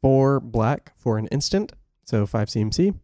Four 0.02 0.40
black 0.40 0.94
for 0.98 1.18
an 1.18 1.28
instant, 1.28 1.74
so 2.04 2.26
five 2.26 2.48
CMC. 2.48 2.96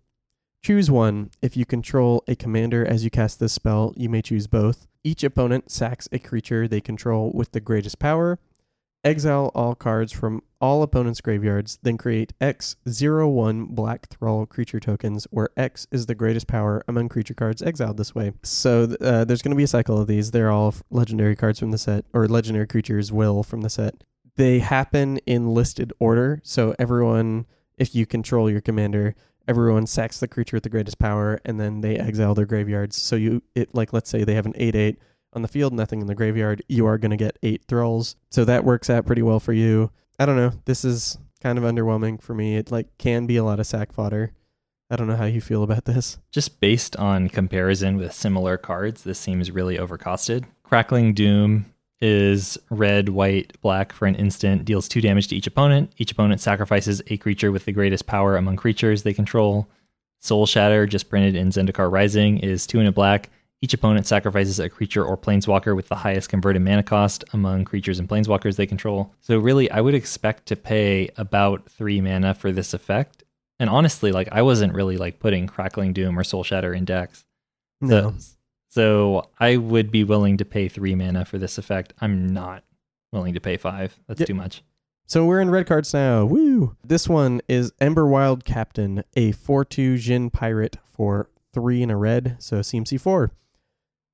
Choose 0.63 0.91
one. 0.91 1.31
If 1.41 1.57
you 1.57 1.65
control 1.65 2.23
a 2.27 2.35
commander 2.35 2.85
as 2.85 3.03
you 3.03 3.09
cast 3.09 3.39
this 3.39 3.53
spell, 3.53 3.93
you 3.97 4.07
may 4.07 4.21
choose 4.21 4.45
both. 4.45 4.87
Each 5.03 5.23
opponent 5.23 5.71
sacks 5.71 6.07
a 6.11 6.19
creature 6.19 6.67
they 6.67 6.79
control 6.79 7.31
with 7.33 7.51
the 7.51 7.59
greatest 7.59 7.97
power. 7.97 8.37
Exile 9.03 9.51
all 9.55 9.73
cards 9.73 10.11
from 10.11 10.43
all 10.61 10.83
opponents' 10.83 11.21
graveyards, 11.21 11.79
then 11.81 11.97
create 11.97 12.33
X 12.39 12.75
01 12.85 13.65
black 13.65 14.07
thrall 14.09 14.45
creature 14.45 14.79
tokens, 14.79 15.27
where 15.31 15.49
X 15.57 15.87
is 15.91 16.05
the 16.05 16.15
greatest 16.15 16.47
power 16.47 16.83
among 16.87 17.09
creature 17.09 17.33
cards 17.33 17.61
exiled 17.61 17.97
this 17.97 18.15
way. 18.15 18.33
So 18.43 18.95
uh, 19.01 19.25
there's 19.25 19.41
going 19.41 19.51
to 19.51 19.57
be 19.57 19.63
a 19.63 19.67
cycle 19.67 19.99
of 19.99 20.07
these. 20.07 20.31
They're 20.31 20.51
all 20.51 20.75
legendary 20.89 21.35
cards 21.35 21.59
from 21.59 21.71
the 21.71 21.77
set, 21.77 22.05
or 22.13 22.27
legendary 22.27 22.67
creatures 22.67 23.11
will 23.11 23.43
from 23.43 23.61
the 23.61 23.69
set. 23.69 24.03
They 24.35 24.59
happen 24.59 25.17
in 25.25 25.53
listed 25.53 25.91
order. 25.99 26.39
So 26.43 26.75
everyone, 26.79 27.47
if 27.77 27.93
you 27.95 28.05
control 28.05 28.49
your 28.49 28.61
commander, 28.61 29.15
everyone 29.47 29.87
sacks 29.87 30.19
the 30.19 30.27
creature 30.27 30.55
with 30.55 30.63
the 30.63 30.69
greatest 30.69 30.99
power, 30.99 31.39
and 31.43 31.59
then 31.59 31.81
they 31.81 31.97
exile 31.97 32.35
their 32.35 32.45
graveyards. 32.45 32.95
So 32.95 33.15
you, 33.15 33.41
it 33.55 33.73
like 33.73 33.93
let's 33.93 34.09
say 34.09 34.23
they 34.23 34.35
have 34.35 34.45
an 34.45 34.53
eight 34.55 34.75
eight 34.75 34.99
on 35.33 35.41
the 35.41 35.47
field, 35.47 35.73
nothing 35.73 36.01
in 36.01 36.07
the 36.07 36.15
graveyard. 36.15 36.61
You 36.67 36.85
are 36.85 36.97
going 36.97 37.11
to 37.11 37.17
get 37.17 37.39
eight 37.43 37.63
thralls. 37.67 38.15
So 38.29 38.45
that 38.45 38.63
works 38.63 38.89
out 38.89 39.05
pretty 39.05 39.21
well 39.21 39.39
for 39.39 39.53
you. 39.53 39.91
I 40.21 40.25
don't 40.27 40.35
know. 40.35 40.53
This 40.65 40.85
is 40.85 41.17
kind 41.41 41.57
of 41.57 41.63
underwhelming 41.63 42.21
for 42.21 42.35
me. 42.35 42.55
It 42.55 42.69
like 42.69 42.95
can 42.99 43.25
be 43.25 43.37
a 43.37 43.43
lot 43.43 43.59
of 43.59 43.65
sack 43.65 43.91
fodder. 43.91 44.33
I 44.91 44.95
don't 44.95 45.07
know 45.07 45.15
how 45.15 45.25
you 45.25 45.41
feel 45.41 45.63
about 45.63 45.85
this. 45.85 46.19
Just 46.31 46.59
based 46.59 46.95
on 46.97 47.27
comparison 47.27 47.97
with 47.97 48.13
similar 48.13 48.55
cards, 48.55 49.03
this 49.03 49.17
seems 49.17 49.49
really 49.49 49.79
overcosted. 49.79 50.43
Crackling 50.61 51.15
Doom 51.15 51.73
is 52.01 52.55
red, 52.69 53.09
white, 53.09 53.59
black 53.61 53.91
for 53.93 54.05
an 54.05 54.13
instant, 54.13 54.63
deals 54.63 54.87
two 54.87 55.01
damage 55.01 55.27
to 55.29 55.35
each 55.35 55.47
opponent. 55.47 55.91
Each 55.97 56.11
opponent 56.11 56.39
sacrifices 56.39 57.01
a 57.07 57.17
creature 57.17 57.51
with 57.51 57.65
the 57.65 57.71
greatest 57.71 58.05
power 58.05 58.37
among 58.37 58.57
creatures 58.57 59.01
they 59.01 59.15
control. 59.15 59.67
Soul 60.19 60.45
Shatter, 60.45 60.85
just 60.85 61.09
printed 61.09 61.35
in 61.35 61.49
Zendikar 61.49 61.91
Rising, 61.91 62.37
is 62.37 62.67
two 62.67 62.77
and 62.77 62.87
a 62.87 62.91
black. 62.91 63.31
Each 63.63 63.73
opponent 63.75 64.07
sacrifices 64.07 64.59
a 64.59 64.69
creature 64.69 65.05
or 65.05 65.15
planeswalker 65.15 65.75
with 65.75 65.87
the 65.87 65.95
highest 65.95 66.29
converted 66.29 66.63
mana 66.63 66.81
cost 66.81 67.23
among 67.31 67.63
creatures 67.63 67.99
and 67.99 68.09
planeswalkers 68.09 68.55
they 68.55 68.65
control. 68.65 69.13
So, 69.21 69.37
really, 69.37 69.69
I 69.69 69.81
would 69.81 69.93
expect 69.93 70.47
to 70.47 70.55
pay 70.55 71.09
about 71.17 71.69
three 71.69 72.01
mana 72.01 72.33
for 72.33 72.51
this 72.51 72.73
effect. 72.73 73.23
And 73.59 73.69
honestly, 73.69 74.11
like, 74.11 74.29
I 74.31 74.41
wasn't 74.41 74.73
really 74.73 74.97
like 74.97 75.19
putting 75.19 75.45
Crackling 75.45 75.93
Doom 75.93 76.17
or 76.17 76.23
Soul 76.23 76.43
Shatter 76.43 76.73
in 76.73 76.85
decks. 76.85 77.23
No. 77.79 78.15
So, 78.17 78.35
so 78.69 79.29
I 79.39 79.57
would 79.57 79.91
be 79.91 80.03
willing 80.03 80.37
to 80.37 80.45
pay 80.45 80.67
three 80.67 80.95
mana 80.95 81.25
for 81.25 81.37
this 81.37 81.59
effect. 81.59 81.93
I'm 82.01 82.27
not 82.27 82.63
willing 83.11 83.35
to 83.35 83.39
pay 83.39 83.57
five. 83.57 83.99
That's 84.07 84.25
too 84.25 84.33
much. 84.33 84.63
So 85.05 85.25
we're 85.25 85.41
in 85.41 85.49
red 85.49 85.67
cards 85.67 85.93
now. 85.93 86.23
Woo! 86.23 86.77
This 86.83 87.09
one 87.09 87.41
is 87.49 87.73
Emberwilde 87.81 88.45
Captain, 88.45 89.03
a 89.15 89.33
4 89.33 89.65
2 89.65 89.97
Djinn 89.97 90.29
pirate 90.29 90.77
for 90.85 91.29
3 91.53 91.83
and 91.83 91.91
a 91.91 91.97
red, 91.97 92.37
so 92.39 92.61
CMC 92.61 92.99
4. 92.99 93.31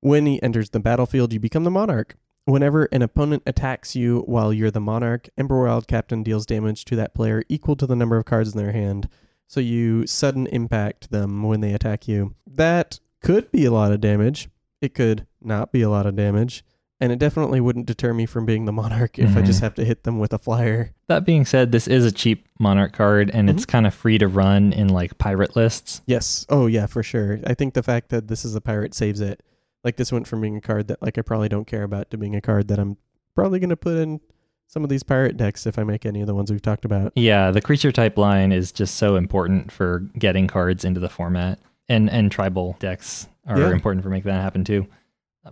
When 0.00 0.26
he 0.26 0.42
enters 0.42 0.70
the 0.70 0.80
battlefield, 0.80 1.32
you 1.32 1.40
become 1.40 1.64
the 1.64 1.70
monarch. 1.70 2.16
Whenever 2.44 2.84
an 2.92 3.02
opponent 3.02 3.42
attacks 3.46 3.94
you 3.94 4.20
while 4.26 4.52
you're 4.52 4.70
the 4.70 4.80
monarch, 4.80 5.28
Emberwilde 5.38 5.86
Captain 5.86 6.22
deals 6.22 6.46
damage 6.46 6.84
to 6.86 6.96
that 6.96 7.14
player 7.14 7.42
equal 7.48 7.76
to 7.76 7.86
the 7.86 7.96
number 7.96 8.16
of 8.16 8.24
cards 8.24 8.52
in 8.54 8.58
their 8.58 8.72
hand. 8.72 9.08
So 9.48 9.60
you 9.60 10.06
sudden 10.06 10.46
impact 10.46 11.10
them 11.10 11.42
when 11.42 11.60
they 11.60 11.72
attack 11.74 12.06
you. 12.08 12.34
That 12.46 13.00
could 13.22 13.50
be 13.50 13.64
a 13.64 13.70
lot 13.70 13.92
of 13.92 14.00
damage. 14.00 14.48
It 14.80 14.94
could 14.94 15.26
not 15.42 15.72
be 15.72 15.82
a 15.82 15.90
lot 15.90 16.06
of 16.06 16.16
damage. 16.16 16.64
And 17.00 17.12
it 17.12 17.18
definitely 17.18 17.60
wouldn't 17.60 17.86
deter 17.86 18.12
me 18.12 18.26
from 18.26 18.44
being 18.44 18.64
the 18.64 18.72
monarch 18.72 19.18
if 19.18 19.36
I 19.36 19.42
Mhm. 19.42 19.46
just 19.46 19.60
have 19.60 19.74
to 19.76 19.84
hit 19.84 20.02
them 20.04 20.18
with 20.18 20.32
a 20.32 20.38
flyer. 20.38 20.92
That 21.06 21.24
being 21.24 21.44
said, 21.44 21.70
this 21.70 21.86
is 21.86 22.04
a 22.04 22.10
cheap 22.12 22.46
Monarch 22.58 22.92
card 22.92 23.30
and 23.32 23.48
it's 23.48 23.64
kind 23.64 23.86
of 23.86 23.94
free 23.94 24.18
to 24.18 24.26
run 24.26 24.72
in 24.72 24.88
like 24.88 25.16
pirate 25.18 25.54
lists. 25.54 26.02
Yes. 26.06 26.44
Oh 26.48 26.66
yeah, 26.66 26.86
for 26.86 27.02
sure. 27.04 27.38
I 27.46 27.54
think 27.54 27.74
the 27.74 27.82
fact 27.84 28.08
that 28.08 28.26
this 28.28 28.44
is 28.44 28.54
a 28.56 28.60
pirate 28.60 28.94
saves 28.94 29.20
it. 29.20 29.40
Like 29.84 29.96
this 29.96 30.10
went 30.12 30.26
from 30.26 30.40
being 30.40 30.56
a 30.56 30.60
card 30.60 30.88
that 30.88 31.00
like 31.02 31.18
I 31.18 31.22
probably 31.22 31.48
don't 31.48 31.66
care 31.66 31.82
about 31.84 32.10
to 32.10 32.18
being 32.18 32.34
a 32.36 32.40
card 32.40 32.68
that 32.68 32.78
I'm 32.78 32.96
probably 33.34 33.58
gonna 33.60 33.76
put 33.76 33.96
in 33.98 34.20
some 34.66 34.82
of 34.84 34.90
these 34.90 35.02
pirate 35.02 35.36
decks 35.36 35.66
if 35.66 35.78
I 35.78 35.84
make 35.84 36.04
any 36.04 36.20
of 36.20 36.26
the 36.26 36.34
ones 36.34 36.50
we've 36.50 36.60
talked 36.60 36.84
about. 36.84 37.12
Yeah, 37.16 37.50
the 37.50 37.60
creature 37.62 37.92
type 37.92 38.18
line 38.18 38.52
is 38.52 38.70
just 38.72 38.96
so 38.96 39.16
important 39.16 39.72
for 39.72 40.00
getting 40.18 40.46
cards 40.46 40.84
into 40.84 41.00
the 41.00 41.08
format. 41.08 41.58
And 41.88 42.10
and 42.10 42.30
tribal 42.30 42.76
decks 42.80 43.28
are 43.46 43.58
Yeah. 43.58 43.70
important 43.70 44.02
for 44.02 44.10
making 44.10 44.30
that 44.30 44.42
happen 44.42 44.64
too. 44.64 44.86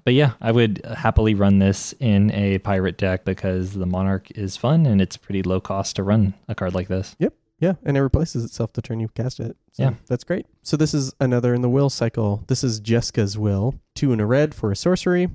But 0.05 0.13
yeah, 0.13 0.33
I 0.43 0.53
would 0.53 0.85
happily 0.85 1.35
run 1.35 1.59
this 1.59 1.95
in 2.01 2.31
a 2.33 2.59
pirate 2.59 2.99
deck 2.99 3.25
because 3.25 3.73
the 3.73 3.87
Monarch 3.87 4.31
is 4.33 4.55
fun 4.55 4.85
and 4.85 5.01
it's 5.01 5.17
pretty 5.17 5.43
low 5.43 5.59
cost 5.61 5.97
to 5.97 6.03
run 6.03 6.35
a 6.49 6.55
card 6.55 6.75
like 6.75 6.89
this. 6.89 7.17
Yeah, 7.59 7.75
and 7.85 7.97
it 7.97 8.03
replaces 8.03 8.45
itself 8.45 8.73
the 8.75 8.83
turn 8.83 9.01
you 9.01 9.09
cast 9.09 9.41
it. 9.41 9.57
So 9.73 9.83
Yeah. 9.85 9.95
that's 10.09 10.25
great. 10.25 10.47
So 10.63 10.77
this 10.77 10.93
is 10.93 11.15
another 11.21 11.55
in 11.55 11.63
the 11.63 11.71
will 11.71 11.89
cycle. 11.91 12.45
This 12.49 12.63
is 12.63 12.81
Jeska's 12.81 13.39
will. 13.39 13.75
Two 13.95 14.13
in 14.13 14.21
a 14.21 14.27
red 14.27 14.55
for 14.55 14.71
a 14.71 14.77
sorcery. 14.77 15.29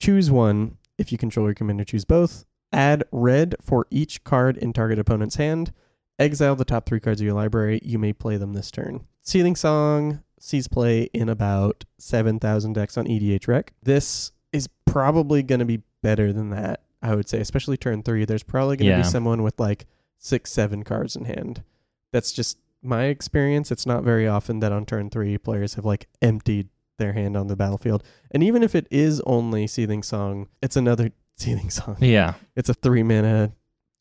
Choose 0.00 0.30
one. 0.30 0.78
If 0.98 1.12
you 1.12 1.18
control 1.18 1.46
your 1.46 1.54
commander, 1.54 1.84
choose 1.84 2.04
both. 2.04 2.44
Add 2.72 3.04
red 3.12 3.54
for 3.60 3.86
each 3.90 4.24
card 4.24 4.56
in 4.56 4.72
target 4.72 4.98
opponent's 4.98 5.36
hand. 5.36 5.72
Exile 6.18 6.56
the 6.56 6.64
top 6.64 6.86
three 6.86 7.00
cards 7.00 7.20
of 7.20 7.24
your 7.24 7.34
library. 7.34 7.80
You 7.82 7.98
may 7.98 8.12
play 8.12 8.36
them 8.36 8.52
this 8.52 8.70
turn. 8.70 9.06
Seething 9.22 9.56
Song 9.56 10.22
sees 10.38 10.68
play 10.68 11.04
in 11.14 11.28
about 11.28 11.84
7,000 11.98 12.72
decks 12.74 12.96
on 12.98 13.06
EDH 13.06 13.46
Rec. 13.48 13.72
This 13.82 14.32
is 14.52 14.68
probably 14.86 15.42
going 15.42 15.58
to 15.60 15.64
be 15.64 15.82
better 16.02 16.32
than 16.32 16.50
that, 16.50 16.82
I 17.02 17.14
would 17.14 17.28
say, 17.28 17.38
especially 17.40 17.76
turn 17.76 18.02
three. 18.02 18.24
There's 18.24 18.42
probably 18.42 18.76
going 18.76 18.86
to 18.90 18.96
Yeah. 18.96 19.02
be 19.02 19.08
someone 19.08 19.42
with 19.42 19.58
like 19.60 19.86
six, 20.20 20.52
seven 20.52 20.84
cards 20.84 21.16
in 21.16 21.24
hand. 21.24 21.64
That's 22.12 22.30
just 22.30 22.58
my 22.82 23.04
experience. 23.04 23.72
It's 23.72 23.86
not 23.86 24.04
very 24.04 24.28
often 24.28 24.60
that 24.60 24.70
on 24.70 24.86
turn 24.86 25.10
three, 25.10 25.36
players 25.38 25.74
have 25.74 25.84
like 25.84 26.06
emptied 26.22 26.68
their 26.98 27.14
hand 27.14 27.36
on 27.36 27.48
the 27.48 27.56
battlefield. 27.56 28.04
And 28.30 28.44
even 28.44 28.62
if 28.62 28.74
it 28.76 28.86
is 28.90 29.20
only 29.26 29.66
Seething 29.66 30.04
Song, 30.04 30.46
it's 30.62 30.76
another 30.76 31.10
Seething 31.36 31.70
Song. 31.70 31.96
Yeah. 32.00 32.34
It's 32.54 32.68
a 32.68 32.74
three 32.74 33.02
mana, 33.02 33.52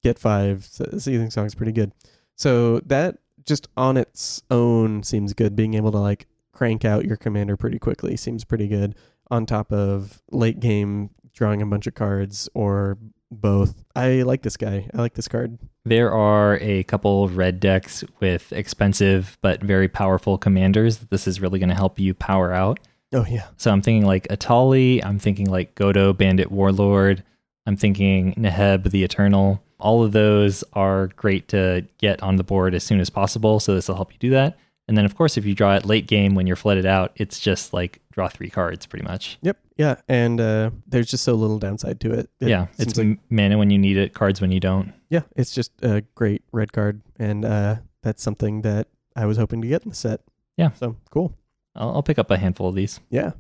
get 0.04 0.20
five. 0.20 0.66
Seething 0.66 1.32
Song 1.32 1.48
is 1.48 1.56
pretty 1.56 1.72
good. 1.72 1.94
So 2.36 2.80
that 2.82 3.18
just 3.46 3.68
on 3.76 3.98
its 3.98 4.44
own 4.52 5.02
seems 5.04 5.34
good. 5.34 5.56
Being 5.56 5.74
able 5.74 5.92
to 5.92 5.98
like 5.98 6.28
crank 6.52 6.86
out 6.86 7.06
your 7.06 7.18
commander 7.18 7.58
pretty 7.58 7.80
quickly 7.80 8.18
seems 8.18 8.44
pretty 8.44 8.68
good. 8.68 8.96
On 9.32 9.46
top 9.46 9.72
of 9.72 10.22
late 10.32 10.60
game 10.60 11.12
drawing 11.34 11.62
a 11.62 11.66
bunch 11.66 11.88
of 11.88 11.96
cards 11.96 12.50
or 12.54 12.98
both. 13.32 13.84
I 13.96 14.24
like 14.24 14.42
this 14.42 14.58
guy. 14.58 14.90
I 14.94 14.98
like 14.98 15.14
this 15.14 15.28
card. 15.28 15.60
There 15.90 16.14
are 16.14 16.60
a 16.62 16.84
couple 16.84 17.30
red 17.30 17.60
decks 17.60 18.04
with 18.20 18.54
expensive 18.54 19.40
but 19.42 19.60
very 19.64 19.88
powerful 19.88 20.38
commanders 20.38 21.00
that 21.00 21.10
this 21.10 21.28
is 21.28 21.42
really 21.42 21.58
going 21.58 21.70
to 21.70 21.76
help 21.76 21.98
you 21.98 22.14
power 22.14 22.54
out. 22.54 22.80
Oh 23.12 23.26
yeah. 23.28 23.48
So 23.58 23.72
I'm 23.72 23.82
thinking 23.82 24.06
like 24.06 24.28
Etali, 24.28 25.04
I'm 25.04 25.18
thinking 25.18 25.50
like 25.50 25.74
Godo 25.74 26.16
Bandit 26.16 26.52
Warlord, 26.52 27.24
I'm 27.66 27.76
thinking 27.76 28.36
Neheb 28.36 28.92
the 28.92 29.04
Eternal. 29.04 29.64
All 29.80 30.04
of 30.04 30.12
those 30.12 30.64
are 30.74 31.08
great 31.08 31.48
to 31.48 31.88
get 31.98 32.22
on 32.22 32.36
the 32.36 32.44
board 32.44 32.76
as 32.76 32.84
soon 32.84 33.00
as 33.00 33.10
possible, 33.10 33.60
so 33.60 33.74
this 33.74 33.88
will 33.88 33.96
help 33.96 34.14
you 34.14 34.20
do 34.20 34.30
that. 34.30 34.60
And 34.88 34.96
then 34.96 35.06
of 35.06 35.16
course 35.16 35.38
if 35.38 35.46
you 35.46 35.56
draw 35.56 35.76
it 35.76 35.86
late 35.86 36.06
game 36.06 36.36
when 36.36 36.46
you're 36.46 36.56
flooded 36.56 36.86
out, 36.86 37.14
it's 37.16 37.40
just 37.40 37.74
like 37.74 38.00
draw 38.12 38.28
three 38.28 38.52
cards 38.52 38.86
pretty 38.86 39.06
much. 39.06 39.40
Yep. 39.42 39.58
Yeah. 39.80 39.96
And 40.10 40.40
uh, 40.42 40.72
there's 40.86 41.10
just 41.10 41.24
so 41.24 41.34
little 41.34 41.58
downside 41.58 42.00
to 42.02 42.12
it. 42.12 42.30
It 42.42 42.50
yeah, 42.50 42.68
it's 42.78 42.98
like- 42.98 43.18
mana 43.30 43.58
when 43.58 43.72
you 43.72 43.80
need 43.80 43.96
it, 43.98 44.14
cards 44.14 44.42
when 44.42 44.52
you 44.52 44.60
don't. 44.60 44.94
yeah, 45.10 45.22
it's 45.36 45.52
just 45.56 45.72
a 45.82 46.02
great 46.16 46.44
red 46.52 46.72
card, 46.74 47.02
and 47.18 47.46
uh, 47.46 47.78
that's 48.04 48.22
something 48.22 48.62
that 48.64 48.90
I 49.16 49.26
was 49.26 49.38
hoping 49.38 49.62
to 49.62 49.68
get 49.70 49.84
in 49.84 49.90
the 49.90 49.96
set. 49.96 50.20
Yeah. 50.58 50.72
So 50.74 50.98
cool. 51.10 51.34
I'll, 51.76 51.96
I'll 51.96 52.04
pick 52.04 52.20
up 52.20 52.30
a 52.30 52.38
handful 52.38 52.68
of 52.68 52.76
these. 52.76 53.00
Yeah. 53.10 53.32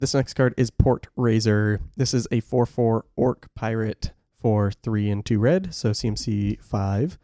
This 0.00 0.14
next 0.14 0.32
card 0.34 0.54
is 0.56 0.70
Port 0.70 1.08
Razer. 1.16 1.78
This 1.96 2.14
is 2.14 2.26
a 2.32 2.40
4 2.40 2.64
4 2.66 3.04
Orc 3.14 3.48
Pirate 3.54 4.12
for 4.34 4.72
3 4.82 5.10
and 5.10 5.24
2 5.24 5.38
red, 5.38 5.74
so 5.74 5.90
CMC 5.90 6.60
5. 6.62 7.18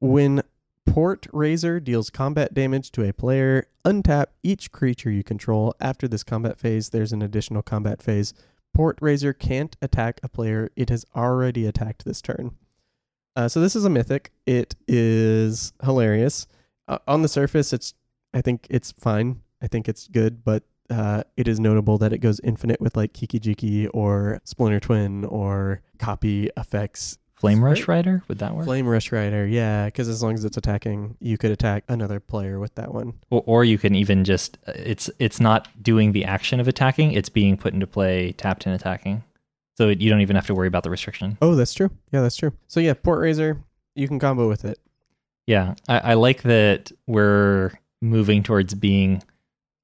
When 0.00 0.42
Port 0.86 1.26
Razer 1.32 1.82
deals 1.82 2.10
combat 2.10 2.52
damage 2.52 2.90
to 2.92 3.08
a 3.08 3.12
player, 3.12 3.66
untap 3.84 4.26
each 4.42 4.72
creature 4.72 5.10
you 5.10 5.22
control. 5.22 5.74
After 5.80 6.06
this 6.06 6.24
combat 6.24 6.58
phase, 6.58 6.90
there's 6.90 7.12
an 7.12 7.22
additional 7.22 7.62
combat 7.62 8.02
phase. 8.02 8.34
Port 8.74 8.98
Razer 9.00 9.38
can't 9.38 9.76
attack 9.80 10.20
a 10.22 10.28
player 10.28 10.70
it 10.76 10.90
has 10.90 11.04
already 11.14 11.66
attacked 11.66 12.04
this 12.04 12.20
turn. 12.20 12.56
Uh, 13.34 13.48
so 13.48 13.60
this 13.60 13.76
is 13.76 13.84
a 13.84 13.90
mythic. 13.90 14.32
It 14.46 14.74
is 14.86 15.72
hilarious. 15.82 16.46
Uh, 16.88 16.98
on 17.06 17.22
the 17.22 17.28
surface, 17.28 17.72
it's 17.72 17.94
I 18.34 18.40
think 18.40 18.66
it's 18.68 18.92
fine. 18.92 19.42
I 19.62 19.68
think 19.68 19.88
it's 19.88 20.08
good, 20.08 20.44
but 20.44 20.64
uh, 20.90 21.22
it 21.36 21.48
is 21.48 21.60
notable 21.60 21.96
that 21.98 22.12
it 22.12 22.18
goes 22.18 22.40
infinite 22.40 22.80
with 22.80 22.96
like 22.96 23.12
Kiki 23.12 23.38
Jiki 23.40 23.88
or 23.94 24.40
Splinter 24.44 24.80
Twin 24.80 25.24
or 25.24 25.80
copy 25.98 26.50
effects. 26.56 27.18
Flamerush 27.42 27.88
Rider, 27.88 28.22
would 28.28 28.38
that 28.38 28.54
work? 28.54 28.66
Flamerush 28.66 29.10
Rider, 29.12 29.46
yeah, 29.46 29.86
because 29.86 30.08
as 30.08 30.22
long 30.22 30.34
as 30.34 30.44
it's 30.44 30.56
attacking, 30.56 31.16
you 31.20 31.36
could 31.36 31.50
attack 31.50 31.84
another 31.88 32.20
player 32.20 32.58
with 32.60 32.74
that 32.76 32.94
one. 32.94 33.14
or, 33.30 33.42
or 33.46 33.64
you 33.64 33.78
can 33.78 33.94
even 33.94 34.24
just 34.24 34.58
it's 34.66 35.10
it's 35.18 35.40
not 35.40 35.68
doing 35.82 36.12
the 36.12 36.24
action 36.24 36.60
of 36.60 36.68
attacking 36.68 37.12
it's 37.12 37.28
being 37.28 37.56
put 37.56 37.74
into 37.74 37.86
play 37.86 38.32
tapped 38.32 38.64
and 38.66 38.74
attacking 38.74 39.22
so 39.76 39.88
it, 39.88 40.00
you 40.00 40.08
don't 40.10 40.20
even 40.20 40.36
have 40.36 40.46
to 40.46 40.54
worry 40.54 40.68
about 40.68 40.82
the 40.84 40.90
restriction 40.90 41.36
Oh, 41.42 41.54
that's 41.54 41.74
true. 41.74 41.90
Yeah, 42.12 42.20
that's 42.22 42.36
true. 42.36 42.52
So 42.68 42.78
yeah, 42.78 42.94
Port 42.94 43.20
Razer, 43.20 43.62
you 43.94 44.06
can 44.06 44.18
combo 44.18 44.48
with 44.48 44.64
it. 44.64 44.78
yeah 45.46 45.74
i, 45.88 45.98
I 45.98 46.14
like 46.14 46.42
that 46.42 46.92
we're 47.06 47.72
moving 48.00 48.42
towards 48.42 48.74
being 48.74 49.22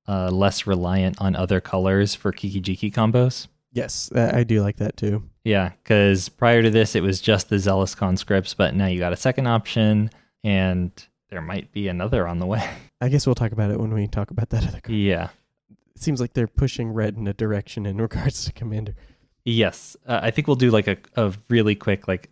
uh, 0.06 0.30
less 0.30 0.66
reliant 0.66 1.20
on 1.20 1.36
other 1.36 1.60
colors 1.60 2.14
for 2.14 2.32
kiki 2.32 2.60
jiki 2.62 2.92
combos 2.92 3.48
Yes, 3.70 4.10
uh, 4.12 4.30
I 4.34 4.44
do 4.44 4.62
like 4.62 4.76
that 4.78 4.96
too. 4.96 5.22
Yeah 5.48 5.70
because 5.82 6.28
prior 6.28 6.62
to 6.62 6.70
this 6.70 6.94
it 6.94 7.02
was 7.02 7.20
just 7.20 7.48
the 7.48 7.58
zealous 7.58 7.94
conscripts 7.94 8.54
but 8.54 8.74
now 8.74 8.86
you 8.86 8.98
got 8.98 9.12
a 9.12 9.16
second 9.16 9.46
option 9.46 10.10
and 10.44 10.90
there 11.30 11.40
might 11.42 11.70
be 11.72 11.88
another 11.88 12.26
on 12.28 12.38
the 12.38 12.46
way 12.46 12.62
I 13.00 13.08
guess 13.08 13.26
we'll 13.26 13.34
talk 13.34 13.52
about 13.52 13.70
it 13.70 13.78
when 13.80 13.92
we 13.94 14.06
talk 14.08 14.30
about 14.30 14.50
that 14.50 14.66
other 14.66 14.80
card. 14.80 14.96
yeah 14.96 15.28
It 15.94 16.02
seems 16.02 16.20
like 16.20 16.32
they're 16.34 16.46
pushing 16.48 16.90
red 16.92 17.16
in 17.16 17.26
a 17.28 17.32
direction 17.34 17.86
in 17.86 17.96
regards 17.98 18.44
to 18.46 18.52
Commander. 18.52 18.94
Yes, 19.44 19.96
uh, 20.06 20.20
I 20.22 20.30
think 20.30 20.46
we'll 20.46 20.56
do 20.56 20.70
like 20.70 20.88
a, 20.88 20.96
a 21.16 21.32
really 21.48 21.74
quick 21.74 22.06
like 22.08 22.28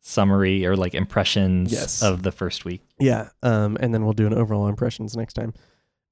summary 0.00 0.64
or 0.66 0.76
like 0.76 0.94
impressions 0.94 1.72
Yes. 1.72 2.02
of 2.02 2.22
the 2.22 2.32
first 2.32 2.64
week. 2.64 2.82
Yeah, 2.98 3.30
um, 3.42 3.76
and 3.80 3.92
then 3.92 4.04
we'll 4.04 4.12
do 4.14 4.26
an 4.26 4.34
overall 4.34 4.68
impressions 4.68 5.16
next 5.16 5.34
time. 5.34 5.52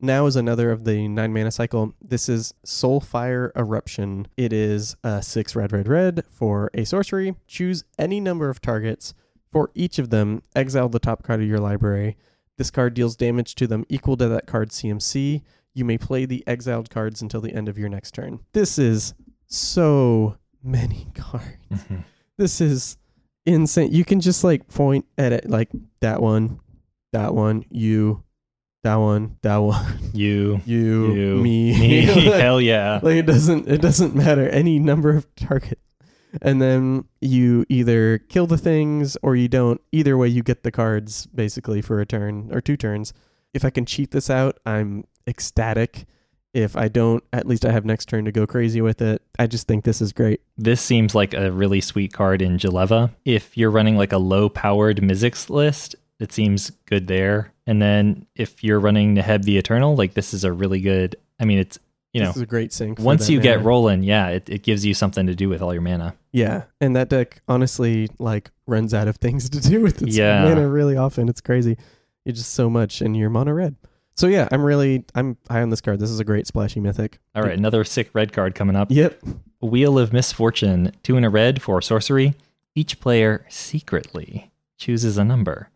Now 0.00 0.26
is 0.26 0.36
another 0.36 0.70
of 0.70 0.84
the 0.84 1.08
nine 1.08 1.32
mana 1.32 1.50
cycle. 1.50 1.92
This 2.00 2.28
is 2.28 2.54
Soulfire 2.64 3.50
Eruption. 3.56 4.26
It 4.36 4.52
is 4.52 4.94
a 5.02 5.20
six 5.22 5.56
red, 5.56 5.72
red, 5.72 5.88
red 5.88 6.24
for 6.30 6.70
a 6.72 6.84
sorcery. 6.84 7.34
Choose 7.48 7.84
any 7.98 8.20
number 8.20 8.48
of 8.48 8.60
targets. 8.60 9.12
For 9.50 9.70
each 9.74 9.98
of 9.98 10.10
them, 10.10 10.42
exile 10.54 10.88
the 10.88 11.00
top 11.00 11.24
card 11.24 11.40
of 11.40 11.48
your 11.48 11.58
library. 11.58 12.16
This 12.58 12.70
card 12.70 12.94
deals 12.94 13.16
damage 13.16 13.54
to 13.56 13.66
them 13.66 13.84
equal 13.88 14.16
to 14.18 14.28
that 14.28 14.46
card's 14.46 14.80
CMC. 14.80 15.42
You 15.74 15.84
may 15.84 15.98
play 15.98 16.26
the 16.26 16.44
exiled 16.46 16.90
cards 16.90 17.20
until 17.22 17.40
the 17.40 17.54
end 17.54 17.68
of 17.68 17.78
your 17.78 17.88
next 17.88 18.12
turn. 18.12 18.40
This 18.52 18.78
is 18.78 19.14
so 19.46 20.36
many 20.62 21.08
cards. 21.14 21.46
Mhm. 21.72 22.04
This 22.36 22.60
is 22.60 22.98
insane. 23.46 23.92
You 23.92 24.04
can 24.04 24.20
just 24.20 24.44
like 24.44 24.68
point 24.68 25.06
at 25.16 25.32
it 25.32 25.50
like 25.50 25.70
that 26.00 26.20
one, 26.22 26.60
that 27.12 27.34
one, 27.34 27.64
you, 27.70 28.22
that 28.88 28.96
one, 28.96 29.36
that 29.42 29.58
one, 29.58 29.98
You, 30.14 30.62
you, 30.66 31.12
you, 31.12 31.36
me. 31.36 31.78
me, 31.78 32.02
hell 32.24 32.58
yeah. 32.58 33.00
like, 33.02 33.16
it 33.16 33.26
doesn't 33.26 33.68
it 33.68 33.82
doesn't 33.82 34.14
matter 34.14 34.48
any 34.48 34.78
number 34.78 35.10
of 35.10 35.26
targets. 35.36 35.82
And 36.40 36.60
then 36.60 37.04
you 37.20 37.66
either 37.68 38.16
kill 38.18 38.46
the 38.46 38.56
things 38.56 39.16
or 39.22 39.36
you 39.36 39.48
don't. 39.48 39.80
Either 39.92 40.16
way 40.16 40.28
you 40.28 40.42
get 40.42 40.62
the 40.62 40.70
cards 40.70 41.26
basically 41.26 41.82
for 41.82 42.00
a 42.00 42.06
turn 42.06 42.48
or 42.50 42.62
two 42.62 42.76
turns. 42.78 43.12
If 43.52 43.62
I 43.64 43.70
can 43.70 43.84
cheat 43.84 44.10
this 44.10 44.30
out, 44.30 44.58
I'm 44.64 45.04
ecstatic. 45.26 46.06
If 46.54 46.74
I 46.76 46.88
don't, 46.88 47.22
at 47.32 47.46
least 47.46 47.66
I 47.66 47.72
have 47.72 47.84
next 47.84 48.06
turn 48.06 48.24
to 48.24 48.32
go 48.32 48.46
crazy 48.46 48.80
with 48.80 49.02
it. 49.02 49.20
I 49.38 49.46
just 49.46 49.68
think 49.68 49.84
this 49.84 50.00
is 50.00 50.12
great. 50.14 50.40
This 50.56 50.80
seems 50.80 51.14
like 51.14 51.34
a 51.34 51.52
really 51.52 51.82
sweet 51.82 52.12
card 52.14 52.40
in 52.40 52.56
Jeleva. 52.56 53.10
If 53.26 53.56
you're 53.56 53.70
running 53.70 53.96
like 53.96 54.12
a 54.12 54.18
low 54.18 54.48
powered 54.48 54.98
Mizzix 55.02 55.50
list, 55.50 55.94
it 56.20 56.32
seems 56.32 56.70
good 56.86 57.06
there. 57.06 57.52
And 57.66 57.80
then 57.82 58.26
if 58.34 58.64
you're 58.64 58.80
running 58.80 59.14
Neheb 59.14 59.42
the 59.44 59.58
Eternal, 59.58 59.94
like 59.96 60.14
this 60.14 60.32
is 60.34 60.44
a 60.44 60.52
really 60.52 60.80
good. 60.80 61.16
I 61.40 61.44
mean, 61.44 61.58
it's 61.58 61.78
you 62.12 62.20
know 62.22 62.28
this 62.28 62.36
is 62.36 62.42
a 62.42 62.46
great 62.46 62.72
sink. 62.72 62.98
for 62.98 63.04
once 63.04 63.28
you 63.28 63.38
get 63.40 63.62
rolling, 63.62 64.02
yeah, 64.02 64.28
it, 64.28 64.48
it 64.48 64.62
gives 64.62 64.84
you 64.84 64.94
something 64.94 65.26
to 65.26 65.34
do 65.34 65.48
with 65.48 65.60
all 65.62 65.72
your 65.72 65.82
mana. 65.82 66.14
Yeah, 66.32 66.64
and 66.80 66.96
that 66.96 67.08
deck 67.10 67.40
honestly 67.48 68.08
like 68.18 68.50
runs 68.66 68.94
out 68.94 69.08
of 69.08 69.16
things 69.18 69.48
to 69.50 69.60
do 69.60 69.80
with 69.82 70.00
its 70.02 70.16
Yeah. 70.16 70.44
mana 70.44 70.68
really 70.68 70.96
often. 70.96 71.28
It's 71.28 71.40
crazy. 71.42 71.76
You 72.24 72.32
just 72.32 72.52
so 72.54 72.68
much, 72.70 73.00
and 73.00 73.16
you're 73.16 73.30
mono 73.30 73.52
red. 73.52 73.76
So 74.16 74.26
yeah, 74.26 74.48
I'm 74.50 74.62
really 74.64 75.04
I'm 75.14 75.36
high 75.48 75.62
on 75.62 75.70
this 75.70 75.80
card. 75.80 76.00
This 76.00 76.10
is 76.10 76.18
a 76.18 76.24
great 76.24 76.46
splashy 76.46 76.80
mythic. 76.80 77.20
All 77.36 77.42
right, 77.42 77.56
another 77.56 77.84
sick 77.84 78.10
red 78.14 78.32
card 78.32 78.54
coming 78.54 78.74
up. 78.74 78.90
Yep. 78.90 79.22
Wheel 79.60 79.98
of 79.98 80.12
Misfortune, 80.12 80.92
two 81.02 81.16
in 81.16 81.24
a 81.24 81.30
red 81.30 81.60
for 81.62 81.80
sorcery. 81.82 82.34
Each 82.74 82.98
player 83.00 83.44
secretly 83.48 84.50
chooses 84.76 85.18
a 85.18 85.24
number, 85.24 85.68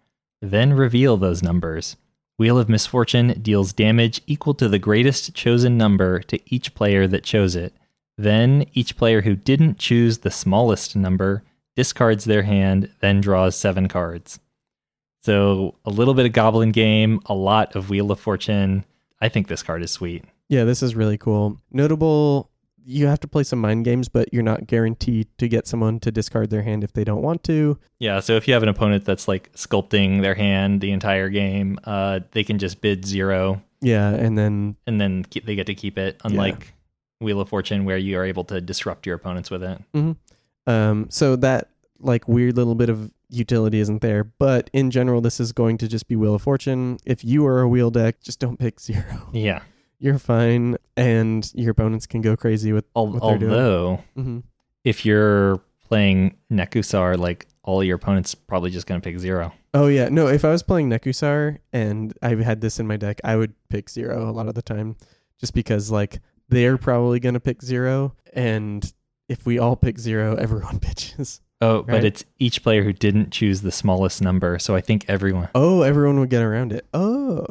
then 0.42 0.74
reveal 0.74 1.16
those 1.16 1.42
numbers. 1.42 1.96
Wheel 2.36 2.58
of 2.58 2.68
Misfortune 2.68 3.40
deals 3.40 3.72
damage 3.72 4.20
equal 4.26 4.54
to 4.54 4.68
the 4.68 4.78
greatest 4.78 5.34
chosen 5.34 5.78
number 5.78 6.20
to 6.24 6.40
each 6.52 6.74
player 6.74 7.06
that 7.06 7.22
chose 7.22 7.54
it. 7.54 7.72
Then 8.18 8.66
each 8.74 8.96
player 8.96 9.22
who 9.22 9.36
didn't 9.36 9.78
choose 9.78 10.18
the 10.18 10.30
smallest 10.30 10.96
number 10.96 11.44
discards 11.76 12.24
their 12.24 12.42
hand, 12.42 12.90
then 13.00 13.20
draws 13.20 13.56
seven 13.56 13.88
cards. 13.88 14.40
So 15.22 15.76
a 15.84 15.90
little 15.90 16.14
bit 16.14 16.26
of 16.26 16.32
Goblin 16.32 16.72
Game, 16.72 17.20
a 17.26 17.34
lot 17.34 17.76
of 17.76 17.88
Wheel 17.88 18.10
of 18.10 18.18
Fortune. 18.18 18.84
I 19.20 19.28
think 19.28 19.46
this 19.46 19.62
card 19.62 19.82
is 19.82 19.92
sweet. 19.92 20.24
Yeah, 20.48 20.64
this 20.64 20.82
is 20.82 20.96
really 20.96 21.16
cool. 21.16 21.58
Notable. 21.70 22.50
You 22.84 23.06
have 23.06 23.20
to 23.20 23.28
play 23.28 23.44
some 23.44 23.60
mind 23.60 23.84
games, 23.84 24.08
but 24.08 24.32
you're 24.32 24.42
not 24.42 24.66
guaranteed 24.66 25.28
to 25.38 25.48
get 25.48 25.66
someone 25.66 26.00
to 26.00 26.10
discard 26.10 26.50
their 26.50 26.62
hand 26.62 26.82
if 26.82 26.92
they 26.92 27.04
don't 27.04 27.22
want 27.22 27.44
to. 27.44 27.78
Yeah, 27.98 28.20
so 28.20 28.34
if 28.36 28.48
you 28.48 28.54
have 28.54 28.62
an 28.62 28.68
opponent 28.68 29.04
that's 29.04 29.28
like 29.28 29.52
sculpting 29.54 30.20
their 30.22 30.34
hand 30.34 30.80
the 30.80 30.90
entire 30.90 31.28
game, 31.28 31.78
uh, 31.84 32.20
they 32.32 32.42
can 32.44 32.58
just 32.58 32.80
bid 32.80 33.04
zero 33.04 33.62
Yeah, 33.80 34.10
and 34.10 34.36
then 34.36 34.76
and 34.86 35.00
then 35.00 35.24
keep, 35.24 35.46
they 35.46 35.54
get 35.54 35.66
to 35.66 35.74
keep 35.74 35.96
it. 35.98 36.20
Unlike 36.24 36.74
Wheel 37.20 37.40
of 37.40 37.48
Fortune, 37.48 37.84
where 37.84 37.98
you 37.98 38.18
are 38.18 38.24
able 38.24 38.44
to 38.44 38.60
disrupt 38.60 39.06
your 39.06 39.14
opponents 39.14 39.50
with 39.50 39.62
it. 39.62 39.80
Um, 40.66 41.06
so 41.10 41.36
that 41.36 41.68
like 42.00 42.26
weird 42.26 42.56
little 42.56 42.74
bit 42.74 42.88
of 42.88 43.12
utility 43.28 43.78
isn't 43.80 44.00
there, 44.02 44.24
but 44.24 44.68
in 44.72 44.90
general, 44.90 45.20
this 45.20 45.38
is 45.40 45.52
going 45.52 45.78
to 45.78 45.88
just 45.88 46.08
be 46.08 46.16
Wheel 46.16 46.34
of 46.34 46.42
Fortune. 46.42 46.98
If 47.06 47.24
you 47.24 47.46
are 47.46 47.60
a 47.60 47.68
wheel 47.68 47.90
deck, 47.90 48.20
just 48.22 48.40
don't 48.40 48.58
pick 48.58 48.80
zero. 48.88 49.28
Yeah. 49.32 49.62
You're 50.02 50.18
fine, 50.18 50.76
and 50.96 51.48
your 51.54 51.70
opponents 51.70 52.06
can 52.08 52.20
go 52.22 52.36
crazy 52.36 52.72
with. 52.72 52.84
Al- 52.96 53.06
What 53.06 53.22
they're 53.22 53.38
doing. 53.38 53.52
although, 53.52 54.00
hmm 54.14 54.38
if 54.84 55.06
you're 55.06 55.60
playing 55.88 56.34
Nekusar, 56.50 57.16
like 57.16 57.46
all 57.62 57.84
your 57.84 57.94
opponents 57.94 58.34
probably 58.34 58.70
just 58.70 58.86
going 58.88 59.00
to 59.00 59.04
pick 59.08 59.16
zero. 59.20 59.52
Oh 59.72 59.86
yeah, 59.86 60.08
no. 60.08 60.26
If 60.26 60.44
I 60.44 60.50
was 60.50 60.64
playing 60.64 60.90
Nekusar 60.90 61.58
and 61.72 62.12
I 62.20 62.34
had 62.34 62.60
this 62.60 62.80
in 62.80 62.88
my 62.88 62.96
deck, 62.96 63.20
I 63.22 63.36
would 63.36 63.54
pick 63.68 63.88
zero 63.88 64.28
a 64.28 64.32
lot 64.32 64.48
of 64.48 64.56
the 64.56 64.62
time, 64.62 64.96
just 65.38 65.54
because 65.54 65.92
like 65.92 66.18
they're 66.48 66.76
probably 66.78 67.20
gonna 67.20 67.38
pick 67.40 67.62
zero, 67.62 68.14
and 68.34 68.92
if 69.28 69.46
we 69.46 69.58
all 69.60 69.76
pick 69.76 70.00
zero, 70.00 70.34
everyone 70.34 70.80
pitches. 70.88 71.40
Oh, 71.62 71.82
but 71.84 72.04
it's 72.04 72.24
each 72.40 72.62
player 72.64 72.82
who 72.82 72.92
didn't 72.92 73.30
choose 73.30 73.62
the 73.62 73.70
smallest 73.70 74.20
number. 74.20 74.58
So 74.58 74.74
I 74.74 74.80
think 74.80 75.04
everyone. 75.08 75.48
Oh, 75.54 75.82
everyone 75.82 76.18
would 76.18 76.28
get 76.28 76.42
around 76.42 76.72
it. 76.72 76.84
Oh, 76.92 77.46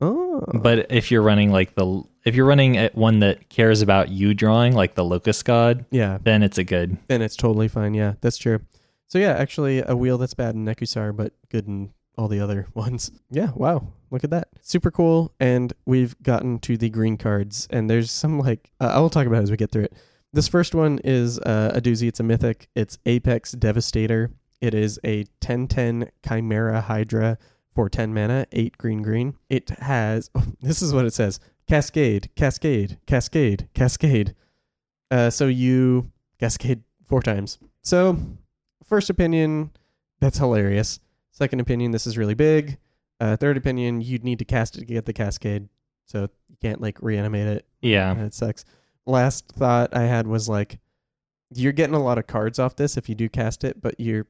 oh. 0.00 0.42
But 0.54 0.90
if 0.90 1.10
you're 1.10 1.22
running 1.22 1.52
like 1.52 1.74
the 1.74 2.02
if 2.24 2.34
you're 2.34 2.46
running 2.46 2.78
at 2.78 2.94
one 2.94 3.18
that 3.18 3.50
cares 3.50 3.82
about 3.82 4.08
you 4.08 4.32
drawing, 4.32 4.74
like 4.74 4.94
the 4.94 5.04
Locust 5.04 5.44
God, 5.44 5.84
yeah, 5.90 6.18
then 6.22 6.42
it's 6.42 6.56
a 6.56 6.64
good. 6.64 6.96
then 7.08 7.20
it's 7.20 7.36
totally 7.36 7.68
fine. 7.68 7.92
Yeah, 7.94 8.14
that's 8.22 8.38
true. 8.38 8.60
So 9.08 9.18
yeah, 9.18 9.32
actually, 9.32 9.82
a 9.86 9.94
wheel 9.94 10.16
that's 10.16 10.32
bad 10.34 10.54
in 10.54 10.64
Nekusar, 10.64 11.14
but 11.14 11.34
good 11.50 11.66
in 11.68 11.92
all 12.16 12.28
the 12.28 12.40
other 12.40 12.68
ones. 12.74 13.10
Yeah, 13.30 13.50
wow, 13.54 13.86
look 14.10 14.24
at 14.24 14.30
that, 14.30 14.48
super 14.62 14.90
cool. 14.90 15.34
And 15.38 15.74
we've 15.84 16.20
gotten 16.22 16.58
to 16.60 16.78
the 16.78 16.88
green 16.88 17.18
cards, 17.18 17.68
and 17.70 17.90
there's 17.90 18.10
some 18.10 18.38
like 18.38 18.70
uh, 18.80 18.86
I 18.94 19.00
will 19.00 19.10
talk 19.10 19.26
about 19.26 19.40
it 19.40 19.42
as 19.42 19.50
we 19.50 19.58
get 19.58 19.70
through 19.70 19.84
it. 19.84 19.92
This 20.34 20.48
first 20.48 20.74
one 20.74 20.98
is 21.04 21.38
uh, 21.40 21.72
a 21.74 21.80
doozy. 21.80 22.08
It's 22.08 22.20
a 22.20 22.22
mythic. 22.22 22.68
It's 22.74 22.98
Apex 23.04 23.52
Devastator. 23.52 24.30
It 24.62 24.72
is 24.72 24.98
a 25.04 25.24
10-10 25.42 26.08
Chimera 26.26 26.80
Hydra 26.80 27.36
for 27.74 27.90
10 27.90 28.14
mana, 28.14 28.46
8 28.50 28.78
green 28.78 29.02
green. 29.02 29.34
It 29.50 29.68
has 29.80 30.30
this 30.60 30.80
is 30.80 30.94
what 30.94 31.04
it 31.04 31.12
says. 31.12 31.38
Cascade, 31.68 32.30
cascade, 32.34 32.98
cascade, 33.06 33.68
cascade. 33.74 34.34
Uh, 35.10 35.28
so 35.28 35.48
you 35.48 36.10
cascade 36.40 36.82
four 37.04 37.20
times. 37.20 37.58
So 37.82 38.16
first 38.84 39.10
opinion, 39.10 39.70
that's 40.20 40.38
hilarious. 40.38 40.98
Second 41.30 41.60
opinion, 41.60 41.90
this 41.90 42.06
is 42.06 42.16
really 42.16 42.34
big. 42.34 42.78
Uh, 43.20 43.36
third 43.36 43.56
opinion, 43.58 44.00
you'd 44.00 44.24
need 44.24 44.38
to 44.38 44.44
cast 44.46 44.76
it 44.76 44.80
to 44.80 44.86
get 44.86 45.04
the 45.04 45.12
cascade, 45.12 45.68
so 46.06 46.28
you 46.48 46.56
can't 46.60 46.80
like 46.80 46.98
reanimate 47.02 47.46
it. 47.46 47.66
Yeah. 47.82 48.16
it 48.18 48.34
sucks. 48.34 48.64
Last 49.06 49.48
thought 49.56 49.94
I 49.96 50.02
had 50.02 50.26
was 50.26 50.48
like, 50.48 50.78
you're 51.54 51.72
getting 51.72 51.94
a 51.94 52.02
lot 52.02 52.18
of 52.18 52.26
cards 52.26 52.58
off 52.58 52.76
this 52.76 52.96
if 52.96 53.08
you 53.08 53.14
do 53.14 53.28
cast 53.28 53.64
it, 53.64 53.80
but 53.82 53.98
your 53.98 54.26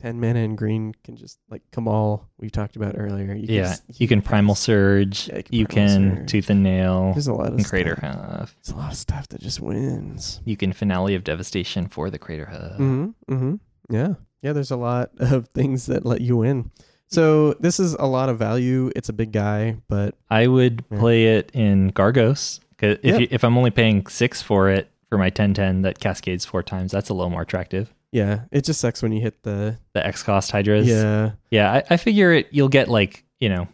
ten 0.00 0.20
mana 0.20 0.40
in 0.40 0.56
green 0.56 0.94
can 1.04 1.16
just 1.16 1.38
like 1.50 1.62
Kamahl 1.72 2.22
we 2.38 2.50
talked 2.50 2.76
about 2.76 2.94
earlier. 2.96 3.34
You 3.34 3.46
can 3.46 3.54
Yeah. 3.56 3.62
just- 3.62 4.00
You 4.00 4.08
can 4.08 4.22
Primal 4.22 4.54
Surge. 4.54 5.28
Yeah, 5.28 5.36
you 5.50 5.60
you 5.60 5.66
can 5.66 5.74
Primal 5.88 6.10
can 6.10 6.16
Surge. 6.22 6.30
Tooth 6.30 6.50
and 6.50 6.62
Nail. 6.62 7.12
There's 7.12 7.26
a 7.26 7.34
lot 7.34 7.52
of 7.52 7.64
Crater 7.66 7.96
stuff. 7.96 8.40
Hoof. 8.40 8.56
There's 8.64 8.74
a 8.74 8.78
lot 8.78 8.92
of 8.92 8.98
stuff 8.98 9.28
that 9.28 9.40
just 9.40 9.60
wins. 9.60 10.40
You 10.44 10.56
can 10.56 10.72
Finale 10.72 11.14
of 11.14 11.24
Devastation 11.24 11.86
for 11.88 12.10
the 12.10 12.18
Craterhoof. 12.18 12.78
Mm-hmm. 12.78 13.34
Mm-hmm. 13.34 13.54
Yeah. 13.94 14.14
Yeah, 14.42 14.52
there's 14.52 14.70
a 14.70 14.76
lot 14.76 15.10
of 15.18 15.48
things 15.48 15.86
that 15.86 16.04
let 16.04 16.20
you 16.20 16.38
win. 16.38 16.70
So 17.08 17.52
this 17.54 17.78
is 17.78 17.94
a 17.94 18.06
lot 18.06 18.28
of 18.28 18.38
value. 18.38 18.90
It's 18.96 19.08
a 19.08 19.12
big 19.12 19.32
guy, 19.32 19.76
but 19.88 20.14
I 20.30 20.46
would 20.46 20.84
Yeah. 20.90 20.98
play 20.98 21.36
it 21.36 21.50
in 21.54 21.92
Gargos. 21.92 22.60
If, 22.92 22.98
Yeah. 23.04 23.18
you, 23.18 23.28
if 23.30 23.44
I'm 23.44 23.56
only 23.58 23.70
paying 23.70 24.06
six 24.06 24.40
for 24.42 24.68
it 24.70 24.90
for 25.08 25.18
my 25.18 25.26
1010 25.26 25.82
that 25.82 25.98
cascades 25.98 26.44
four 26.44 26.62
times, 26.62 26.92
that's 26.92 27.08
a 27.08 27.14
little 27.14 27.30
more 27.30 27.42
attractive. 27.42 27.92
yeah, 28.12 28.42
it 28.52 28.64
just 28.64 28.80
sucks 28.80 29.02
when 29.02 29.12
you 29.12 29.20
hit 29.20 29.42
the 29.42 29.76
The 29.92 30.06
X 30.06 30.22
cost 30.22 30.50
Hydras. 30.52 30.86
yeah. 30.86 31.32
Yeah, 31.50 31.72
I, 31.72 31.82
I 31.90 31.96
figure 31.96 32.32
it 32.32 32.48
you'll 32.50 32.68
get 32.68 32.88
like, 32.88 33.24
you 33.40 33.48
know, 33.48 33.66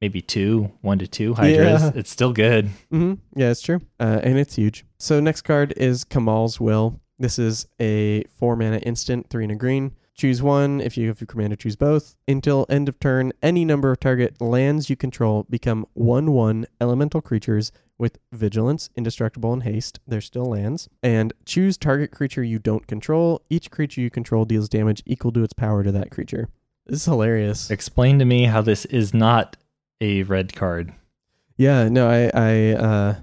maybe 0.00 0.20
two, 0.20 0.70
one 0.82 0.98
to 0.98 1.06
two 1.06 1.34
Hydras. 1.34 1.82
Yeah. 1.82 1.92
It's 1.94 2.10
still 2.10 2.32
good. 2.32 2.68
hmm 2.90 3.14
Yeah, 3.34 3.50
it's 3.50 3.62
true. 3.62 3.80
Uh, 4.00 4.20
and 4.22 4.38
it's 4.38 4.56
huge. 4.56 4.84
So 4.98 5.20
next 5.20 5.42
card 5.42 5.72
is 5.76 6.04
Kamahl's 6.04 6.60
Will. 6.60 7.00
This 7.18 7.38
is 7.38 7.66
a 7.80 8.24
four 8.38 8.56
mana 8.56 8.78
instant, 8.78 9.30
three 9.30 9.44
and 9.44 9.52
a 9.52 9.56
green. 9.56 9.92
Choose 10.16 10.40
one. 10.40 10.80
If 10.80 10.96
you 10.96 11.08
have 11.08 11.20
your 11.20 11.26
commander, 11.26 11.56
choose 11.56 11.76
both. 11.76 12.16
Until 12.26 12.64
end 12.70 12.88
of 12.88 12.98
turn, 12.98 13.32
any 13.42 13.66
number 13.66 13.90
of 13.90 14.00
target 14.00 14.40
lands 14.40 14.88
you 14.88 14.96
control 14.96 15.44
become 15.50 15.86
one 15.92 16.32
one 16.32 16.66
elemental 16.80 17.20
creatures 17.20 17.70
with 17.98 18.18
vigilance, 18.32 18.88
indestructible, 18.96 19.52
and 19.52 19.62
haste. 19.62 20.00
They're 20.06 20.22
still 20.22 20.46
lands. 20.46 20.88
And 21.02 21.34
choose 21.44 21.76
target 21.76 22.12
creature 22.12 22.42
you 22.42 22.58
don't 22.58 22.86
control. 22.86 23.42
Each 23.50 23.70
creature 23.70 24.00
you 24.00 24.10
control 24.10 24.46
deals 24.46 24.70
damage 24.70 25.02
equal 25.04 25.32
to 25.32 25.42
its 25.42 25.52
power 25.52 25.84
to 25.84 25.92
that 25.92 26.10
creature. 26.10 26.48
This 26.86 27.00
is 27.00 27.04
hilarious. 27.04 27.70
Explain 27.70 28.18
to 28.18 28.24
me 28.24 28.44
how 28.44 28.62
this 28.62 28.84
is 28.86 29.12
not 29.12 29.56
a 30.00 30.22
red 30.22 30.54
card. 30.54 30.92
Yeah, 31.58 31.88
no, 31.88 32.08
I, 32.08 32.30
I, 32.34 32.72
uh, 32.72 33.14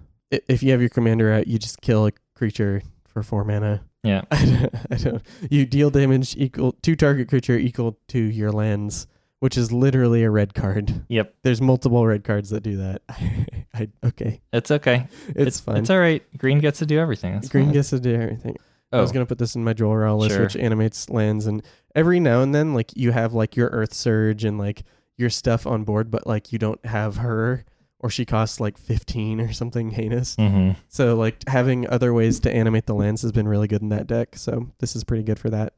if 0.48 0.62
you 0.62 0.72
have 0.72 0.82
your 0.82 0.90
commander 0.90 1.32
out, 1.32 1.48
you 1.48 1.58
just 1.58 1.82
kill 1.82 2.08
a 2.08 2.12
creature 2.36 2.82
for 3.08 3.24
four 3.24 3.44
mana. 3.44 3.84
Yeah. 4.04 4.24
I 4.32 4.46
don't, 4.46 4.76
I 4.92 4.96
don't. 4.96 5.22
You 5.50 5.66
deal 5.66 5.90
damage 5.90 6.36
equal 6.38 6.74
to 6.74 6.96
target 6.96 7.30
creature 7.30 7.58
equal 7.58 7.98
to 8.10 8.20
your 8.20 8.52
lands, 8.52 9.08
which 9.40 9.58
is 9.58 9.72
literally 9.72 10.24
a 10.24 10.30
red 10.30 10.54
card. 10.54 11.06
Yep. 11.08 11.36
There's 11.44 11.62
multiple 11.62 12.06
red 12.06 12.24
cards 12.24 12.50
that 12.50 12.62
do 12.64 12.78
that. 12.78 13.02
I, 13.74 13.90
okay, 14.06 14.42
It's 14.52 14.70
okay. 14.72 15.08
it's, 15.30 15.60
fine. 15.60 15.78
It's 15.78 15.90
all 15.90 16.00
right. 16.00 16.22
Green 16.38 16.60
gets 16.60 16.80
to 16.80 16.86
do 16.86 17.00
everything. 17.00 17.34
It's 17.36 17.50
Green 17.50 17.66
fine. 17.66 17.74
gets 17.74 17.90
to 17.92 18.00
do 18.00 18.14
everything. 18.14 18.56
I 18.92 18.98
Oh, 18.98 19.02
was 19.02 19.12
gonna 19.12 19.26
put 19.26 19.40
this 19.40 19.56
in 19.56 19.64
my 19.64 19.74
Jolrael 19.74 20.20
list, 20.20 20.36
Sure. 20.36 20.44
which 20.44 20.56
animates 20.56 21.10
lands, 21.10 21.48
and 21.48 21.64
every 21.96 22.20
now 22.20 22.42
and 22.42 22.54
then, 22.54 22.76
like 22.76 22.92
you 22.96 23.12
have 23.12 23.34
like 23.34 23.56
your 23.56 23.70
Earth 23.70 23.92
Surge 23.94 24.44
and 24.44 24.60
like 24.60 24.84
your 25.18 25.32
stuff 25.32 25.66
on 25.66 25.84
board, 25.84 26.12
but 26.12 26.28
like 26.28 26.52
you 26.54 26.60
don't 26.60 26.86
have 26.86 27.18
her 27.18 27.66
or 28.04 28.10
she 28.10 28.26
costs 28.26 28.60
like 28.60 28.78
15 28.78 29.40
or 29.40 29.54
something 29.54 29.92
heinous. 29.92 30.36
hmm 30.36 30.72
So 30.90 31.16
like 31.16 31.38
having 31.48 31.88
other 31.90 32.14
ways 32.14 32.40
to 32.42 32.54
animate 32.54 32.86
the 32.86 32.94
lands 32.94 33.22
has 33.24 33.32
been 33.32 33.48
really 33.48 33.68
good 33.68 33.82
in 33.82 33.90
that 33.90 34.08
deck. 34.08 34.36
So 34.36 34.70
this 34.80 34.96
is 34.96 35.04
pretty 35.04 35.24
good 35.24 35.40
for 35.40 35.50
that. 35.50 35.74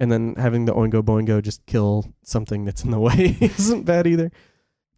And 0.00 0.10
then 0.10 0.34
having 0.36 0.64
the 0.64 0.74
Oingo 0.74 1.02
Boingo 1.02 1.42
just 1.42 1.66
kill 1.66 2.12
something 2.24 2.64
that's 2.64 2.84
in 2.84 2.90
the 2.90 2.98
way 3.08 3.36
isn't 3.40 3.84
bad 3.84 4.06
either. 4.06 4.28
Do 4.28 4.34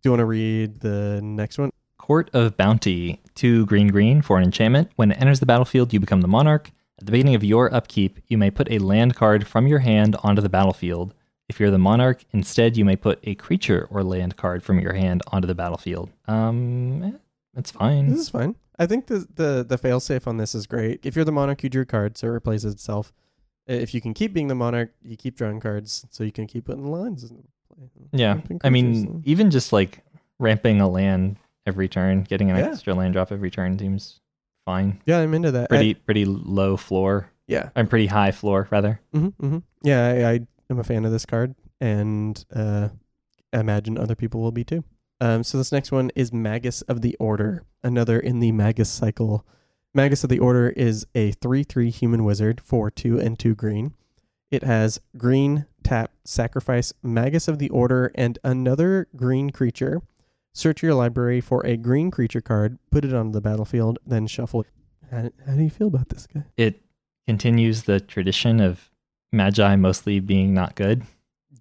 you 0.05 0.11
want 0.13 0.21
to 0.21 0.27
read 0.27 0.81
the 0.81 1.21
next 1.23 1.59
one? 1.59 1.71
Court 1.99 2.31
of 2.33 2.57
Bounty, 2.57 3.21
two 3.35 3.67
green 3.67 3.89
green 3.89 4.23
for 4.23 4.39
an 4.39 4.45
enchantment. 4.45 4.91
When 4.97 5.11
it 5.13 5.21
enters 5.21 5.41
the 5.41 5.47
battlefield, 5.47 5.93
you 5.93 6.01
become 6.01 6.23
the 6.23 6.29
monarch. 6.29 6.71
At 6.99 7.07
the 7.07 7.13
beginning 7.13 7.35
of 7.35 7.43
your 7.45 7.73
upkeep, 7.75 8.21
you 8.29 8.39
may 8.39 8.51
put 8.51 8.71
a 8.71 8.79
land 8.79 9.17
card 9.17 9.47
from 9.47 9.67
your 9.67 9.81
hand 9.81 10.17
onto 10.23 10.41
the 10.41 10.49
battlefield. 10.49 11.15
If 11.51 11.59
you're 11.59 11.73
the 11.73 11.79
monarch, 11.79 12.25
instead 12.33 12.77
you 12.77 12.85
may 12.85 12.95
put 12.97 13.19
a 13.25 13.35
creature 13.35 13.89
or 13.91 14.05
land 14.05 14.37
card 14.37 14.63
from 14.63 14.79
your 14.79 14.93
hand 14.93 15.21
onto 15.33 15.49
the 15.49 15.55
battlefield. 15.55 16.09
Um, 16.29 17.03
eh, 17.03 17.11
that's 17.55 17.73
fine. 17.73 18.09
This 18.09 18.21
is 18.21 18.29
fine. 18.29 18.55
I 18.79 18.87
think 18.87 19.09
the 19.09 19.27
the 19.35 19.65
the 19.69 19.77
failsafe 19.77 20.27
on 20.29 20.37
this 20.37 20.55
is 20.55 20.67
great. 20.69 21.01
If 21.05 21.17
you're 21.17 21.25
the 21.25 21.33
monarch, 21.33 21.63
you 21.65 21.69
drew 21.69 21.85
cards, 21.85 22.21
so 22.21 22.29
it 22.29 22.31
replaces 22.31 22.73
itself. 22.73 23.13
If 23.67 23.93
you 23.95 24.01
can 24.01 24.15
keep 24.15 24.33
being 24.33 24.47
the 24.47 24.55
monarch, 24.55 24.93
you 25.03 25.17
keep 25.17 25.37
drawing 25.37 25.59
cards, 25.61 26.07
so 26.11 26.23
you 26.25 26.33
can 26.33 26.47
keep 26.47 26.67
putting 26.67 26.87
lines. 26.87 27.25
in 27.25 27.43
play. 27.69 27.89
Yeah, 28.13 28.41
I 28.63 28.71
mean, 28.71 29.23
even 29.27 29.51
just 29.51 29.73
like 29.73 30.01
ramping 30.39 30.81
a 30.81 30.89
land 30.89 31.37
every 31.67 31.89
turn, 31.89 32.23
getting 32.23 32.51
an 32.51 32.57
Yeah. 32.59 32.71
extra 32.71 32.95
land 32.95 33.13
drop 33.15 33.33
every 33.33 33.51
turn 33.51 33.77
seems 33.79 34.21
fine. 34.65 35.01
yeah, 35.05 35.19
I'm 35.19 35.35
into 35.35 35.51
that. 35.51 35.65
I- 35.65 35.67
Pretty 35.67 35.95
pretty 35.95 36.25
low 36.25 36.77
floor. 36.77 37.29
yeah, 37.49 37.71
I'm 37.77 37.89
pretty 37.89 38.07
high 38.07 38.31
floor 38.31 38.69
rather. 38.71 39.01
hmm 39.13 39.29
hmm 39.41 39.59
Yeah, 39.83 40.07
I, 40.09 40.31
I 40.33 40.41
am 40.71 40.79
a 40.79 40.85
fan 40.85 41.05
of 41.05 41.13
this 41.13 41.27
card, 41.27 41.55
and 41.81 42.45
uh, 42.55 42.89
imagine 43.53 43.99
other 43.99 44.15
people 44.15 44.41
will 44.41 44.53
be 44.53 44.65
too. 44.65 44.85
Um, 45.21 45.43
so 45.43 45.59
this 45.59 45.73
next 45.73 45.93
one 45.93 46.11
is 46.15 46.33
Magus 46.33 46.83
of 46.83 47.03
the 47.03 47.17
Order, 47.17 47.65
another 47.83 48.19
in 48.19 48.41
the 48.41 48.53
Magus 48.53 48.89
cycle. 48.89 49.47
Magus 49.93 50.25
of 50.25 50.31
the 50.31 50.39
Order 50.39 50.71
is 50.71 51.07
a 51.15 51.33
three-three 51.33 51.91
human 51.91 52.25
wizard 52.25 52.61
for 52.61 52.91
two 52.91 53.19
and 53.19 53.39
two 53.39 53.55
green. 53.55 53.95
It 54.51 54.63
has 54.63 55.01
green 55.17 55.67
tap 55.83 56.13
sacrifice 56.25 56.93
Magus 57.03 57.49
of 57.49 57.59
the 57.59 57.69
Order 57.71 58.11
and 58.15 58.39
another 58.45 59.09
green 59.15 59.51
creature. 59.51 60.03
Search 60.55 60.83
your 60.83 60.95
library 60.95 61.41
for 61.41 61.65
a 61.65 61.77
green 61.77 62.11
creature 62.11 62.41
card, 62.41 62.79
put 62.91 63.05
it 63.05 63.15
onto 63.15 63.33
the 63.33 63.41
battlefield, 63.41 63.99
then 64.07 64.27
shuffle. 64.27 64.65
How, 65.11 65.31
how 65.47 65.55
do 65.55 65.63
you 65.63 65.71
feel 65.71 65.89
about 65.89 66.09
this 66.09 66.27
guy? 66.27 66.45
It 66.57 66.83
continues 67.27 67.85
the 67.85 68.01
tradition 68.01 68.61
of 68.61 68.90
magi 69.33 69.77
mostly 69.77 70.21
being 70.21 70.55
not 70.55 70.75
good. 70.75 71.03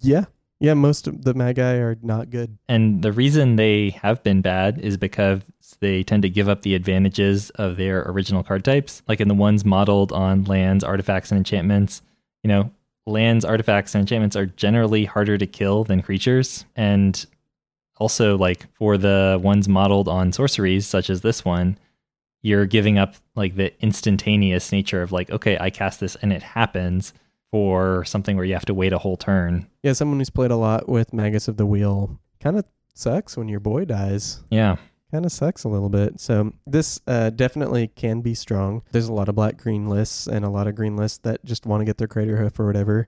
Yeah. 0.01 0.25
Yeah, 0.61 0.73
most 0.73 1.07
of 1.07 1.23
the 1.23 1.33
Magi 1.33 1.75
are 1.75 1.97
not 2.01 2.29
good. 2.29 2.57
And 2.67 3.01
the 3.01 3.13
reason 3.13 3.55
they 3.55 3.91
have 3.91 4.21
been 4.23 4.41
bad 4.41 4.77
is 4.79 4.97
because 4.97 5.41
they 5.79 6.03
tend 6.03 6.23
to 6.23 6.29
give 6.29 6.49
up 6.49 6.63
the 6.63 6.75
advantages 6.75 7.49
of 7.51 7.77
their 7.77 8.01
original 8.09 8.43
card 8.43 8.65
types. 8.65 9.01
Like 9.07 9.21
in 9.21 9.29
the 9.29 9.33
ones 9.33 9.63
modeled 9.63 10.11
on 10.11 10.43
lands, 10.43 10.83
artifacts, 10.83 11.31
and 11.31 11.37
enchantments, 11.37 12.01
you 12.43 12.49
know, 12.49 12.71
lands, 13.05 13.45
artifacts, 13.45 13.95
and 13.95 14.01
enchantments 14.01 14.35
are 14.35 14.47
generally 14.47 15.05
harder 15.05 15.37
to 15.37 15.47
kill 15.47 15.85
than 15.85 16.01
creatures. 16.01 16.65
And 16.75 17.25
also, 17.95 18.37
like 18.37 18.65
for 18.73 18.97
the 18.97 19.39
ones 19.41 19.69
modeled 19.69 20.09
on 20.09 20.33
sorceries, 20.33 20.85
such 20.85 21.09
as 21.09 21.21
this 21.21 21.45
one, 21.45 21.77
you're 22.41 22.65
giving 22.65 22.97
up 22.97 23.15
like 23.33 23.55
the 23.55 23.73
instantaneous 23.81 24.73
nature 24.73 25.01
of 25.01 25.13
like, 25.13 25.29
okay, 25.29 25.57
I 25.57 25.69
cast 25.69 26.01
this 26.01 26.17
and 26.17 26.33
it 26.33 26.43
happens 26.43 27.13
for 27.51 28.03
something 28.05 28.35
where 28.35 28.45
you 28.45 28.53
have 28.53 28.65
to 28.65 28.73
wait 28.73 28.93
a 28.93 28.97
whole 28.97 29.17
turn. 29.17 29.67
Yeah, 29.83 29.93
someone 29.93 30.19
who's 30.19 30.29
played 30.29 30.51
a 30.51 30.55
lot 30.55 30.87
with 30.87 31.13
Magus 31.13 31.47
of 31.47 31.57
the 31.57 31.65
Wheel 31.65 32.19
kind 32.39 32.57
of 32.57 32.65
sucks 32.93 33.35
when 33.37 33.47
your 33.47 33.59
boy 33.59 33.85
dies. 33.85 34.43
Yeah. 34.51 34.75
Kind 35.11 35.25
of 35.25 35.31
sucks 35.31 35.63
a 35.63 35.69
little 35.69 35.89
bit. 35.89 36.19
So 36.19 36.53
this 36.67 36.99
uh, 37.07 37.31
definitely 37.31 37.87
can 37.87 38.21
be 38.21 38.35
strong. 38.35 38.83
There's 38.91 39.07
a 39.07 39.13
lot 39.13 39.27
of 39.29 39.35
black 39.35 39.57
green 39.57 39.87
lists 39.87 40.27
and 40.27 40.45
a 40.45 40.49
lot 40.49 40.67
of 40.67 40.75
green 40.75 40.95
lists 40.95 41.17
that 41.19 41.43
just 41.43 41.65
want 41.65 41.81
to 41.81 41.85
get 41.85 41.97
their 41.97 42.07
craterhoof 42.07 42.59
or 42.59 42.67
whatever. 42.67 43.07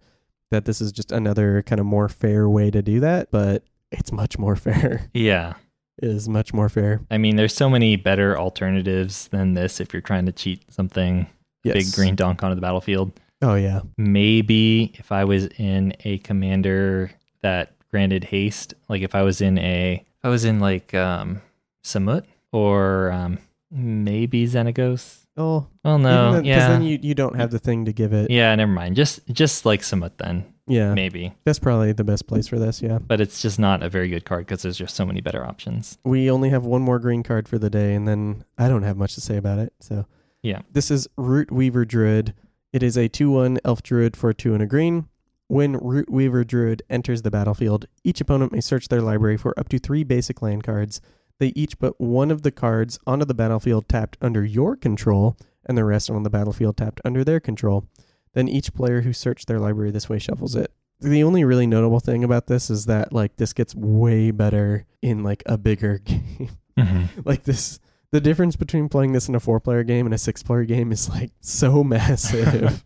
That 0.49 0.65
this 0.65 0.81
is 0.81 0.91
just 0.91 1.11
another 1.11 1.61
kind 1.61 1.79
of 1.79 1.85
more 1.85 2.09
fair 2.09 2.49
way 2.49 2.71
to 2.71 2.81
do 2.81 2.99
that, 3.01 3.29
but 3.31 3.63
it's 3.91 4.11
much 4.11 4.39
more 4.39 4.55
fair. 4.57 5.09
Yeah. 5.13 5.53
It 6.01 6.09
is 6.09 6.27
much 6.27 6.51
more 6.53 6.67
fair. 6.69 7.01
I 7.11 7.19
mean, 7.19 7.35
there's 7.35 7.53
so 7.53 7.69
many 7.69 7.95
better 7.95 8.35
alternatives 8.39 9.27
than 9.27 9.53
this 9.53 9.79
if 9.79 9.93
you're 9.93 10.01
trying 10.01 10.25
to 10.25 10.31
cheat 10.31 10.63
something 10.73 11.27
Yes. 11.63 11.73
big 11.75 11.93
green 11.93 12.15
donk 12.15 12.41
onto 12.43 12.55
the 12.55 12.61
battlefield. 12.61 13.11
Oh 13.41 13.55
yeah. 13.55 13.81
Maybe 13.97 14.93
if 14.95 15.11
I 15.11 15.23
was 15.23 15.47
in 15.57 15.93
a 16.05 16.19
commander 16.19 17.11
that 17.41 17.73
granted 17.89 18.23
haste, 18.25 18.73
like 18.89 19.01
if 19.01 19.15
I 19.15 19.23
was 19.23 19.41
in 19.41 19.57
a 19.57 20.03
I 20.23 20.29
was 20.29 20.45
in 20.45 20.59
like 20.59 20.93
um, 20.93 21.41
Samut 21.83 22.25
or 22.51 23.11
um, 23.11 23.39
maybe 23.71 24.45
Xenagos. 24.47 25.17
Oh 25.37 25.65
Well, 25.83 25.97
no, 25.97 26.33
because 26.33 26.45
yeah, 26.45 26.67
then 26.67 26.83
you 26.83 26.99
you 27.01 27.15
don't 27.15 27.35
have 27.35 27.51
the 27.51 27.59
thing 27.59 27.85
to 27.85 27.93
give 27.93 28.13
it. 28.13 28.29
yeah, 28.29 28.53
never 28.55 28.71
mind. 28.71 28.95
Just 28.95 29.21
just 29.31 29.65
like 29.65 29.81
Samut 29.81 30.11
then, 30.17 30.45
Yeah, 30.67 30.93
maybe. 30.93 31.33
that's 31.45 31.57
probably 31.57 31.93
the 31.93 32.03
best 32.03 32.27
place 32.27 32.47
for 32.49 32.59
this. 32.59 32.81
Yeah. 32.81 32.99
But 32.99 33.21
it's 33.21 33.41
just 33.41 33.57
not 33.57 33.81
a 33.81 33.89
very 33.89 34.09
good 34.09 34.25
card 34.25 34.45
because 34.45 34.61
there's 34.61 34.77
just 34.77 34.95
so 34.95 35.05
many 35.05 35.21
better 35.21 35.43
options. 35.45 35.97
we 36.03 36.29
only 36.29 36.49
have 36.49 36.65
one 36.65 36.81
more 36.81 36.99
green 36.99 37.23
card 37.23 37.47
for 37.47 37.57
the 37.57 37.69
day, 37.69 37.95
and 37.95 38.07
then 38.07 38.43
I 38.57 38.67
don't 38.67 38.83
have 38.83 38.97
much 38.97 39.15
to 39.15 39.21
say 39.21 39.37
about 39.37 39.57
it. 39.57 39.73
So, 39.79 40.05
Yeah. 40.43 40.61
This 40.73 40.91
is 40.91 41.07
Rootweaver 41.17 41.87
Druid. 41.87 42.33
It 42.73 42.83
is 42.83 42.97
a 42.97 43.09
2 43.09 43.31
1 43.31 43.59
elf 43.65 43.83
druid 43.83 44.15
for 44.15 44.33
2 44.33 44.53
and 44.53 44.63
a 44.63 44.67
green. 44.67 45.07
When 45.47 45.77
Rootweaver 45.77 46.47
Druid 46.47 46.81
enters 46.89 47.23
the 47.23 47.31
battlefield, 47.31 47.85
each 48.05 48.21
opponent 48.21 48.53
may 48.53 48.61
search 48.61 48.87
their 48.87 49.01
library 49.01 49.35
for 49.35 49.57
up 49.59 49.67
to 49.69 49.79
three 49.79 50.05
basic 50.05 50.41
land 50.41 50.63
cards. 50.63 51.01
They 51.39 51.47
each 51.47 51.77
put 51.77 51.99
one 51.99 52.31
of 52.31 52.43
the 52.43 52.51
cards 52.51 52.97
onto 53.05 53.25
the 53.25 53.33
battlefield 53.33 53.89
tapped 53.89 54.17
under 54.21 54.45
your 54.45 54.77
control, 54.77 55.35
and 55.65 55.77
the 55.77 55.83
rest 55.83 56.09
on 56.09 56.23
the 56.23 56.29
battlefield 56.29 56.77
tapped 56.77 57.01
under 57.03 57.25
their 57.25 57.41
control. 57.41 57.89
Then 58.33 58.47
each 58.47 58.73
player 58.73 59.01
who 59.01 59.11
searched 59.11 59.47
their 59.47 59.59
library 59.59 59.91
this 59.91 60.07
way 60.07 60.19
shuffles 60.19 60.55
it. 60.55 60.71
The 61.01 61.23
only 61.23 61.43
really 61.43 61.67
notable 61.67 61.99
thing 61.99 62.23
about 62.23 62.47
this 62.47 62.69
is 62.69 62.85
that 62.85 63.11
like 63.11 63.35
this 63.35 63.51
gets 63.51 63.75
way 63.75 64.31
better 64.31 64.85
in 65.01 65.21
like 65.21 65.43
a 65.45 65.57
bigger 65.57 65.97
game. 66.05 66.51
Mm-hmm. 66.77 67.21
like 67.25 67.43
this 67.43 67.81
the 68.11 68.21
difference 68.21 68.55
between 68.55 68.89
playing 68.89 69.13
this 69.13 69.27
in 69.27 69.35
a 69.35 69.39
four 69.39 69.59
player 69.59 69.83
game 69.83 70.05
and 70.05 70.13
a 70.13 70.17
six 70.17 70.43
player 70.43 70.65
game 70.65 70.91
is 70.91 71.09
like 71.09 71.31
so 71.39 71.83
massive. 71.83 72.83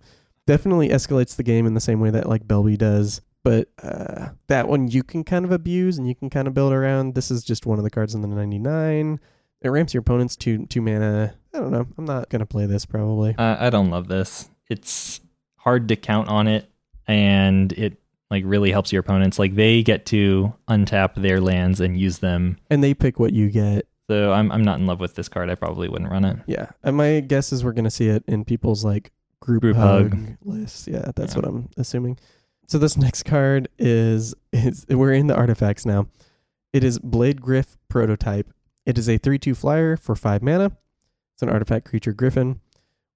Definitely 0.47 0.89
escalates 0.89 1.35
the 1.35 1.43
game 1.43 1.65
in 1.65 1.73
the 1.73 1.79
same 1.79 1.99
way 1.99 2.11
that 2.11 2.29
like 2.29 2.47
Belby 2.47 2.77
does. 2.77 3.21
But 3.43 3.69
uh, 3.81 4.29
that 4.47 4.67
one 4.67 4.87
you 4.87 5.03
can 5.03 5.23
kind 5.23 5.45
of 5.45 5.51
abuse 5.51 5.97
and 5.97 6.07
you 6.07 6.15
can 6.15 6.29
kind 6.29 6.47
of 6.47 6.53
build 6.53 6.73
around. 6.73 7.13
This 7.13 7.29
is 7.29 7.43
just 7.43 7.65
one 7.65 7.77
of 7.77 7.83
the 7.83 7.91
cards 7.91 8.15
in 8.15 8.21
the 8.21 8.27
99. 8.27 9.19
It 9.61 9.69
ramps 9.69 9.93
your 9.93 10.01
opponent's 10.01 10.35
to 10.37 10.65
two 10.65 10.81
mana. 10.81 11.35
I 11.53 11.59
don't 11.59 11.71
know. 11.71 11.87
I'm 11.97 12.05
not 12.05 12.29
gonna 12.29 12.45
play 12.45 12.65
this 12.65 12.85
probably. 12.85 13.35
Uh, 13.37 13.57
I 13.59 13.69
don't 13.69 13.89
love 13.89 14.07
this. 14.07 14.49
It's 14.67 15.21
hard 15.57 15.87
to 15.87 15.95
count 15.95 16.27
on 16.27 16.47
it, 16.47 16.69
and 17.07 17.71
it 17.73 17.97
like 18.29 18.43
really 18.45 18.71
helps 18.71 18.91
your 18.91 18.99
opponents. 18.99 19.39
Like 19.39 19.55
they 19.55 19.81
get 19.81 20.05
to 20.07 20.53
untap 20.67 21.15
their 21.15 21.39
lands 21.39 21.79
and 21.79 21.99
use 21.99 22.19
them. 22.19 22.57
And 22.69 22.83
they 22.83 22.93
pick 22.93 23.19
what 23.19 23.33
you 23.33 23.49
get. 23.49 23.87
So 24.09 24.31
I'm 24.31 24.51
I'm 24.51 24.63
not 24.63 24.79
in 24.79 24.85
love 24.85 24.99
with 24.99 25.15
this 25.15 25.27
card. 25.29 25.49
I 25.49 25.55
probably 25.55 25.89
wouldn't 25.89 26.11
run 26.11 26.25
it. 26.25 26.37
Yeah. 26.47 26.69
And 26.83 26.95
my 26.97 27.21
guess 27.21 27.51
is 27.51 27.63
we're 27.63 27.71
gonna 27.73 27.89
see 27.91 28.07
it 28.07 28.23
in 28.27 28.45
people's 28.45 28.83
like 28.85 29.11
group, 29.39 29.61
Group 29.61 29.77
hug, 29.77 30.13
hug. 30.13 30.37
lists. 30.43 30.87
Yeah, 30.87 31.11
that's 31.15 31.33
Yeah. 31.33 31.41
what 31.41 31.45
I'm 31.49 31.69
assuming. 31.77 32.17
So 32.67 32.77
this 32.77 32.97
next 33.05 33.23
card 33.23 33.67
is 33.79 34.35
is 34.53 34.85
we're 34.89 35.13
in 35.13 35.27
the 35.27 35.35
artifacts 35.35 35.85
now. 35.85 36.07
It 36.73 36.83
is 36.83 36.99
Blade 36.99 37.41
Griff 37.41 37.77
prototype. 37.87 38.51
It 38.85 38.97
is 38.97 39.07
a 39.07 39.17
3-2 39.17 39.55
flyer 39.57 39.97
for 39.97 40.15
5 40.15 40.43
mana. 40.43 40.71
It's 41.33 41.41
an 41.41 41.49
artifact 41.49 41.85
creature 41.87 42.13
griffin. 42.13 42.59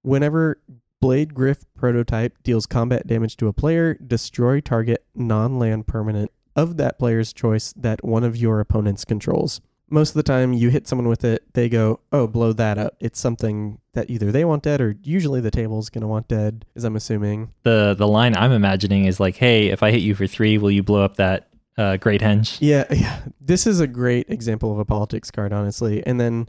Whenever 0.02 0.60
Blade 1.00 1.34
Griff 1.34 1.64
prototype 1.76 2.42
deals 2.42 2.66
combat 2.66 3.06
damage 3.06 3.36
to 3.36 3.46
a 3.48 3.52
player, 3.52 3.94
destroy 3.94 4.60
target 4.60 5.04
non-land 5.14 5.86
permanent 5.86 6.30
of 6.56 6.76
that 6.78 6.98
player's 6.98 7.32
choice 7.32 7.72
that 7.74 8.02
one 8.04 8.24
of 8.24 8.36
your 8.36 8.60
opponents 8.60 9.04
controls. 9.04 9.60
Most 9.90 10.10
of 10.10 10.14
the 10.14 10.22
time, 10.22 10.52
you 10.52 10.70
hit 10.70 10.86
someone 10.86 11.08
with 11.08 11.24
it, 11.24 11.42
they 11.54 11.68
go, 11.68 12.00
"Oh, 12.12 12.26
blow 12.26 12.52
that 12.52 12.78
up." 12.78 12.96
It's 13.00 13.18
something 13.18 13.78
that 13.92 14.08
either 14.08 14.30
they 14.30 14.44
want 14.44 14.62
dead, 14.62 14.80
or 14.80 14.96
usually 15.02 15.40
the 15.40 15.50
table's 15.50 15.90
gonna 15.90 16.06
want 16.06 16.28
dead, 16.28 16.64
as 16.76 16.84
I'm 16.84 16.96
assuming. 16.96 17.50
The 17.64 17.94
the 17.96 18.08
line 18.08 18.34
I'm 18.36 18.52
imagining 18.52 19.04
is 19.04 19.20
like, 19.20 19.36
hey, 19.36 19.68
if 19.68 19.82
I 19.82 19.90
hit 19.90 20.02
you 20.02 20.14
for 20.14 20.26
three, 20.26 20.58
will 20.58 20.70
you 20.70 20.82
blow 20.82 21.02
up 21.04 21.16
that 21.16 21.48
uh, 21.76 21.96
great 21.96 22.20
henge? 22.20 22.58
Yeah, 22.60 22.84
yeah. 22.92 23.20
This 23.40 23.66
is 23.66 23.80
a 23.80 23.86
great 23.86 24.30
example 24.30 24.72
of 24.72 24.78
a 24.78 24.84
politics 24.84 25.30
card, 25.30 25.52
honestly. 25.52 26.06
And 26.06 26.20
then 26.20 26.48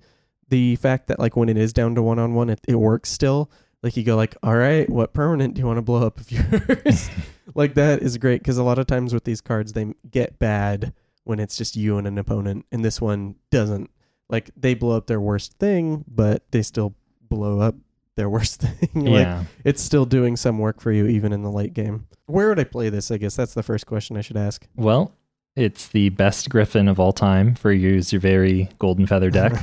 the 0.49 0.75
fact 0.77 1.07
that 1.07 1.19
like 1.19 1.35
when 1.35 1.49
it 1.49 1.57
is 1.57 1.73
down 1.73 1.95
to 1.95 2.03
one 2.03 2.19
on 2.19 2.33
one, 2.33 2.49
it 2.49 2.61
it 2.67 2.75
works 2.75 3.09
still. 3.09 3.49
Like 3.83 3.97
you 3.97 4.03
go 4.03 4.15
like, 4.15 4.35
all 4.43 4.55
right, 4.55 4.87
what 4.89 5.13
permanent 5.13 5.55
do 5.55 5.61
you 5.61 5.65
want 5.65 5.77
to 5.77 5.81
blow 5.81 6.05
up 6.05 6.19
of 6.19 6.31
yours? 6.31 7.09
like 7.55 7.73
that 7.73 8.03
is 8.03 8.17
great 8.17 8.41
because 8.41 8.57
a 8.57 8.63
lot 8.63 8.77
of 8.77 8.85
times 8.85 9.13
with 9.13 9.23
these 9.23 9.41
cards 9.41 9.73
they 9.73 9.93
get 10.09 10.37
bad 10.37 10.93
when 11.23 11.39
it's 11.39 11.57
just 11.57 11.75
you 11.75 11.97
and 11.97 12.07
an 12.07 12.17
opponent, 12.17 12.65
and 12.71 12.83
this 12.83 12.99
one 13.01 13.35
doesn't. 13.49 13.89
Like 14.29 14.49
they 14.55 14.73
blow 14.73 14.95
up 14.95 15.07
their 15.07 15.19
worst 15.21 15.53
thing, 15.59 16.05
but 16.07 16.43
they 16.51 16.61
still 16.61 16.95
blow 17.21 17.59
up 17.59 17.75
their 18.15 18.29
worst 18.35 18.61
thing. 18.61 19.05
like 19.05 19.23
yeah. 19.23 19.43
it's 19.63 19.81
still 19.81 20.05
doing 20.05 20.35
some 20.35 20.57
work 20.59 20.79
for 20.81 20.91
you 20.91 21.07
even 21.07 21.33
in 21.33 21.41
the 21.41 21.51
late 21.51 21.73
game. 21.73 22.07
Where 22.27 22.49
would 22.49 22.59
I 22.59 22.63
play 22.63 22.89
this? 22.89 23.11
I 23.11 23.17
guess 23.17 23.35
that's 23.35 23.53
the 23.53 23.63
first 23.63 23.85
question 23.85 24.15
I 24.15 24.21
should 24.21 24.37
ask. 24.37 24.65
Well, 24.75 25.13
It's 25.55 25.87
the 25.89 26.09
best 26.09 26.49
Griffin 26.49 26.87
of 26.87 26.97
all 26.99 27.11
time 27.11 27.55
for 27.55 27.73
your 27.73 27.97
Zuberi 27.97 28.69
Golden 28.79 29.05
Feather 29.05 29.29
deck. 29.29 29.53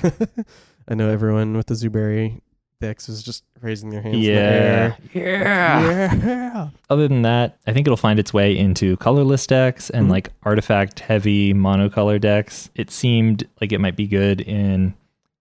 I 0.89 0.95
know 0.95 1.09
everyone 1.09 1.57
with 1.57 1.67
the 1.67 1.75
Zuberi 1.75 2.41
decks 2.81 3.09
is 3.09 3.23
just 3.23 3.45
raising 3.61 3.91
their 3.91 4.01
hands. 4.03 4.15
in 4.17 4.23
the 4.23 4.29
yeah. 4.29 4.35
air. 4.41 4.99
Yeah. 5.13 6.15
Yeah. 6.15 6.69
Other 6.91 7.09
than 7.09 7.23
that, 7.23 7.59
I 7.67 7.73
think 7.73 7.87
it'll 7.87 7.97
find 7.97 8.19
its 8.19 8.33
way 8.33 8.57
into 8.57 8.97
colorless 8.99 9.47
decks 9.47 9.91
and 9.91 10.07
Mhm. 10.07 10.11
like 10.11 10.33
artifact 10.45 11.01
heavy 11.01 11.53
monocolor 11.53 12.21
decks. 12.21 12.71
It 12.75 12.91
seemed 12.91 13.49
like 13.61 13.73
it 13.73 13.81
might 13.81 13.97
be 13.97 14.07
good 14.07 14.41
in, 14.41 14.95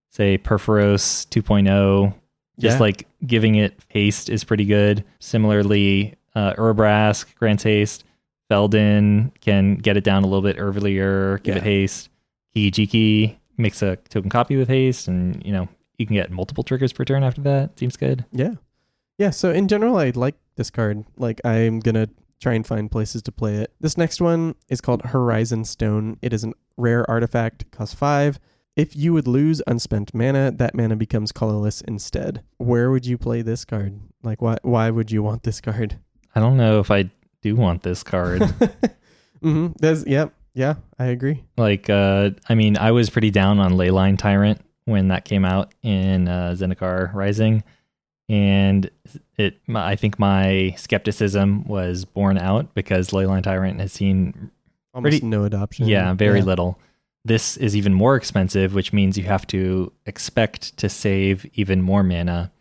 say, 0.09 0.37
Purphoros 0.37 1.27
2.0. 1.29 2.13
Just 2.59 2.77
Yeah. 2.77 2.81
like 2.81 3.07
giving 3.25 3.55
it 3.55 3.73
haste 3.89 4.29
is 4.29 4.43
pretty 4.43 4.65
good. 4.65 5.03
Similarly, 5.19 6.15
uh, 6.35 6.53
Urabrask 6.53 7.35
grants 7.35 7.63
haste. 7.63 8.03
Feldon 8.49 9.31
can 9.41 9.75
get 9.75 9.97
it 9.97 10.03
down 10.03 10.23
a 10.23 10.27
little 10.27 10.41
bit 10.41 10.55
earlier, 10.57 11.39
give 11.43 11.55
Yeah. 11.55 11.61
it 11.61 11.65
haste. 11.65 12.09
Kiki 12.53 12.87
Jiki 12.87 13.35
makes 13.57 13.81
a 13.83 13.97
token 14.09 14.29
copy 14.31 14.55
with 14.55 14.69
haste, 14.69 15.07
and 15.07 15.43
you 15.45 15.51
know 15.51 15.67
you 15.97 16.05
can 16.05 16.15
get 16.15 16.31
multiple 16.31 16.63
triggers 16.63 16.93
per 16.93 17.05
turn 17.05 17.23
after 17.23 17.41
that. 17.41 17.77
Seems 17.77 17.97
good. 17.97 18.25
Yeah. 18.31 18.55
Yeah. 19.17 19.31
So 19.31 19.51
in 19.51 19.67
general, 19.67 19.97
I 19.97 20.11
like 20.11 20.35
this 20.55 20.69
card. 20.69 21.05
Like 21.17 21.41
I'm 21.45 21.79
gonna 21.79 22.07
try 22.39 22.53
and 22.53 22.65
find 22.65 22.91
places 22.91 23.21
to 23.23 23.31
play 23.31 23.55
it. 23.55 23.73
This 23.79 23.97
next 23.97 24.21
one 24.21 24.55
is 24.69 24.79
called 24.79 25.01
Horizon 25.05 25.65
Stone. 25.65 26.17
It 26.21 26.33
is 26.33 26.43
a 26.43 26.53
rare 26.77 27.09
artifact, 27.09 27.69
costs 27.71 27.95
five. 27.95 28.39
If 28.75 28.95
you 28.95 29.11
would 29.13 29.27
lose 29.27 29.59
unspent 29.65 30.13
mana, 30.13 30.51
that 30.51 30.75
mana 30.75 30.95
becomes 30.95 31.31
colorless 31.31 31.81
instead. 31.81 32.43
Where 32.57 32.91
would 32.91 33.07
you 33.07 33.17
play 33.17 33.41
this 33.41 33.65
card? 33.65 33.99
Like 34.23 34.41
why 34.41 34.57
why 34.61 34.91
would 34.91 35.09
you 35.11 35.23
want 35.23 35.43
this 35.43 35.61
card? 35.61 35.97
I 36.35 36.39
don't 36.39 36.57
know 36.57 36.79
if 36.79 36.91
I 36.91 37.09
do 37.41 37.55
want 37.55 37.81
this 37.81 38.03
card. 38.03 38.41
mm-hmm. 39.41 39.69
There's 39.79 40.05
yep, 40.05 40.33
yeah, 40.53 40.75
I 40.99 41.05
agree. 41.05 41.43
like 41.57 41.89
uh 41.89 42.31
i 42.49 42.55
mean 42.55 42.77
i 42.77 42.91
was 42.91 43.09
pretty 43.09 43.31
down 43.31 43.59
on 43.59 43.73
leyline 43.73 44.17
tyrant 44.17 44.59
when 44.87 45.09
that 45.09 45.25
came 45.25 45.45
out 45.45 45.73
in 45.83 46.27
uh 46.27 46.55
zendikar 46.57 47.13
rising. 47.13 47.63
And 48.29 48.89
it 49.37 49.57
i 49.73 49.95
think 49.95 50.19
my 50.19 50.73
skepticism 50.77 51.63
was 51.65 52.03
borne 52.05 52.37
out 52.37 52.73
because 52.73 53.11
leyline 53.11 53.43
tyrant 53.43 53.79
has 53.79 53.93
seen 53.93 54.51
Almost 54.93 55.11
Pretty- 55.11 55.25
no 55.27 55.43
adoption. 55.43 55.87
yeah 55.87 56.13
very 56.13 56.41
little. 56.41 56.79
This 57.23 57.55
is 57.57 57.75
even 57.75 57.93
more 57.93 58.15
expensive 58.15 58.73
which 58.73 58.91
means 58.91 59.17
you 59.17 59.23
have 59.25 59.45
to 59.47 59.91
expect 60.05 60.75
to 60.77 60.89
save 60.89 61.45
even 61.53 61.81
more 61.81 62.03
mana. 62.03 62.51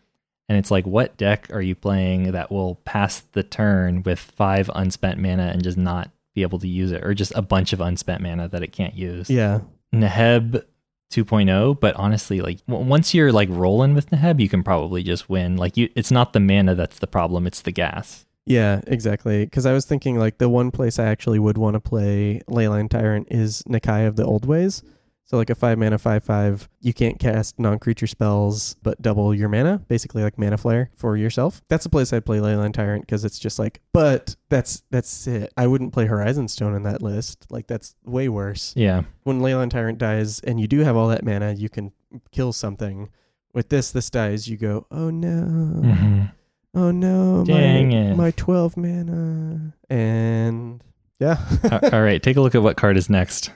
And 0.49 0.57
it's 0.59 0.71
like 0.71 0.87
what 0.87 1.17
deck 1.17 1.49
are 1.53 1.63
you 1.63 1.75
playing 1.75 2.31
that 2.33 2.53
will 2.53 2.77
pass 2.85 3.21
the 3.33 3.43
turn 3.43 4.03
with 4.05 4.19
five 4.21 4.71
unspent 4.75 5.19
mana 5.21 5.45
and 5.53 5.63
just 5.65 5.77
not 5.79 6.11
be 6.35 6.43
able 6.43 6.59
to 6.61 6.69
use 6.69 6.93
it? 6.93 7.03
Or 7.05 7.15
just 7.15 7.33
a 7.35 7.43
bunch 7.43 7.73
of 7.73 7.81
unspent 7.81 8.21
mana 8.23 8.47
that 8.49 8.63
it 8.63 8.71
can't 8.73 8.95
use? 8.95 9.29
Yeah. 9.31 9.61
Neheb 9.95 10.63
2.0, 11.11 11.81
but 11.81 11.95
honestly, 11.97 12.41
like 12.41 12.65
w- 12.67 12.87
once 12.87 13.15
you're 13.15 13.33
like 13.33 13.49
rolling 13.51 13.95
with 13.95 14.11
Neheb, 14.11 14.41
you 14.41 14.49
can 14.49 14.63
probably 14.63 15.03
just 15.03 15.29
win. 15.29 15.57
Like 15.57 15.77
you, 15.77 15.89
it's 15.95 16.11
not 16.11 16.33
the 16.33 16.41
mana 16.41 16.75
that's 16.75 16.99
the 16.99 17.07
problem; 17.07 17.47
it's 17.47 17.63
the 17.63 17.73
gas. 17.73 18.27
Yeah, 18.47 18.81
exactly. 18.87 19.45
Because 19.45 19.67
I 19.67 19.73
was 19.73 19.85
thinking 19.85 20.19
like 20.19 20.39
the 20.39 20.49
one 20.49 20.71
place 20.71 20.99
I 20.99 21.07
actually 21.07 21.41
would 21.41 21.59
want 21.59 21.75
to 21.75 21.81
play 21.81 22.41
Leyline 22.49 22.89
Tyrant 22.89 23.27
is 23.31 23.63
Nikya 23.65 24.07
of 24.07 24.17
the 24.17 24.25
Old 24.25 24.47
Ways. 24.47 24.83
So 25.29 25.37
like 25.37 25.51
a 25.51 25.57
five 25.57 25.77
mana 25.77 25.99
five 25.99 26.23
five, 26.23 26.69
you 26.81 26.95
can't 26.95 27.19
cast 27.19 27.59
non 27.59 27.81
creature 27.81 28.07
spells 28.07 28.77
but 28.83 29.03
double 29.03 29.35
your 29.35 29.49
mana, 29.49 29.79
basically 29.89 30.23
like 30.23 30.39
mana 30.39 30.57
flare 30.57 30.91
for 30.95 31.17
yourself. 31.17 31.63
That's 31.69 31.83
the 31.83 31.91
place 31.91 32.13
I'd 32.13 32.25
play 32.25 32.39
Leyline 32.39 32.73
Tyrant 32.73 33.05
because 33.05 33.25
it's 33.25 33.39
just 33.41 33.59
like, 33.59 33.81
but 33.93 34.37
that's 34.51 34.85
that's 34.91 35.27
it. 35.27 35.53
I 35.57 35.67
wouldn't 35.67 35.93
play 35.93 36.07
Horizon 36.07 36.47
Stone 36.47 36.75
in 36.77 36.85
that 36.85 37.03
list. 37.03 37.47
Like 37.51 37.67
that's 37.67 37.97
way 38.05 38.29
worse. 38.29 38.73
Yeah, 38.77 39.03
When 39.25 39.41
Leyline 39.41 39.69
Tyrant 39.69 39.99
dies 39.99 40.39
and 40.41 40.61
you 40.61 40.69
do 40.69 40.81
have 40.81 40.97
all 40.97 41.09
that 41.09 41.25
mana, 41.25 41.55
you 41.55 41.69
can 41.69 41.91
kill 42.31 42.53
something. 42.53 43.09
With 43.53 43.69
this, 43.69 43.91
this 43.91 44.11
dies, 44.11 44.49
you 44.49 44.57
go, 44.57 44.87
oh 44.93 45.11
no. 45.11 45.83
Mhm. 45.83 46.33
Oh 46.75 46.91
no, 46.93 47.43
Dang 47.45 47.89
my, 47.89 47.97
it. 47.97 48.15
my 48.17 48.31
12 48.33 48.77
mana. 48.77 49.73
And 49.89 50.85
yeah. 51.19 51.39
All 51.93 52.03
right, 52.03 52.23
take 52.23 52.37
a 52.37 52.41
look 52.43 52.55
at 52.55 52.63
what 52.63 52.77
card 52.77 52.97
is 52.99 53.09
next. 53.09 53.51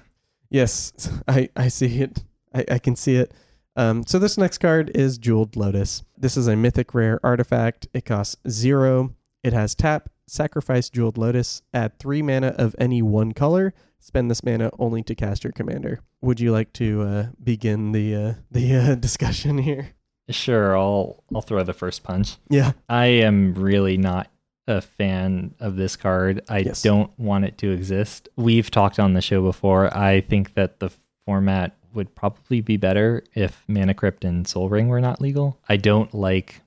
Yes, 0.51 0.93
I, 1.29 1.49
I 1.57 1.69
see 1.69 2.01
it. 2.03 2.25
I, 2.55 2.65
I 2.73 2.79
can 2.79 2.97
see 2.97 3.17
it. 3.17 3.33
Um, 3.77 4.05
so 4.07 4.19
this 4.19 4.37
next 4.37 4.59
card 4.59 4.91
is 4.95 5.17
Jeweled 5.17 5.57
Lotus. 5.57 6.03
This 6.19 6.37
is 6.37 6.49
a 6.49 6.57
mythic 6.57 6.93
rare 6.93 7.21
artifact. 7.23 7.87
It 7.95 8.05
costs 8.05 8.37
zero. 8.49 9.15
It 9.43 9.53
has 9.53 9.75
tap, 9.75 10.11
sacrifice 10.27 10.91
Jeweled 10.91 11.17
Lotus, 11.17 11.63
add 11.73 11.99
three 11.99 12.21
mana 12.21 12.49
of 12.59 12.75
any 12.79 13.01
one 13.01 13.33
color. 13.33 13.73
Spend 13.99 14.31
this 14.31 14.43
mana 14.45 14.71
only 14.79 15.03
to 15.05 15.15
cast 15.15 15.45
your 15.45 15.53
commander. 15.53 16.01
Would 16.21 16.41
you 16.41 16.53
like 16.53 16.73
to 16.75 17.03
uh, 17.03 17.27
begin 17.43 17.93
the 17.93 18.15
uh, 18.15 18.35
the 18.51 18.75
uh, 18.75 18.95
discussion 18.97 19.59
here? 19.59 19.91
Sure, 20.29 20.77
I'll 20.77 21.25
I'll 21.35 21.43
throw 21.43 21.63
the 21.63 21.73
first 21.73 22.03
punch. 22.03 22.37
Yeah. 22.49 22.73
I 22.89 23.07
am 23.07 23.55
really 23.55 23.97
not 23.97 24.29
a 24.67 24.81
fan 24.81 25.55
of 25.61 25.77
this 25.77 25.97
card. 25.97 26.43
I 26.49 26.59
Yes. 26.59 26.83
don't 26.83 27.11
want 27.19 27.45
it 27.45 27.59
to 27.59 27.71
exist. 27.73 28.29
We've 28.37 28.71
talked 28.71 28.99
on 29.01 29.15
the 29.15 29.21
show 29.23 29.43
before. 29.43 29.95
I 29.97 30.21
think 30.21 30.55
that 30.55 30.81
the 30.81 30.91
format 31.27 31.77
would 31.93 32.15
probably 32.15 32.61
be 32.61 32.77
better 32.77 33.25
if 33.35 33.65
Mana 33.67 33.95
Crypt 33.95 34.25
and 34.25 34.47
Sol 34.47 34.69
Ring 34.69 34.89
were 34.89 35.01
not 35.01 35.21
legal. 35.21 35.59
I 35.69 35.77
don't 35.77 36.13
like 36.15 36.61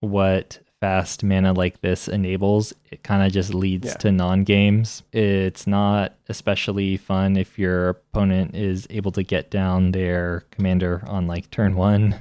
what 0.00 0.58
fast 0.80 1.22
mana 1.24 1.52
like 1.52 1.80
this 1.80 2.08
enables. 2.08 2.72
It 2.90 3.02
kind 3.02 3.22
of 3.26 3.32
just 3.32 3.54
leads 3.54 3.88
Yeah. 3.88 3.94
to 3.94 4.12
non 4.12 4.44
games. 4.44 5.02
It's 5.12 5.66
not 5.66 6.14
especially 6.28 6.96
fun 6.96 7.36
if 7.36 7.58
your 7.58 7.88
opponent 7.90 8.54
is 8.54 8.86
able 8.90 9.12
to 9.12 9.22
get 9.22 9.50
down 9.50 9.92
their 9.92 10.44
commander 10.50 11.02
on 11.06 11.26
like 11.26 11.50
turn 11.50 11.74
one 11.76 12.20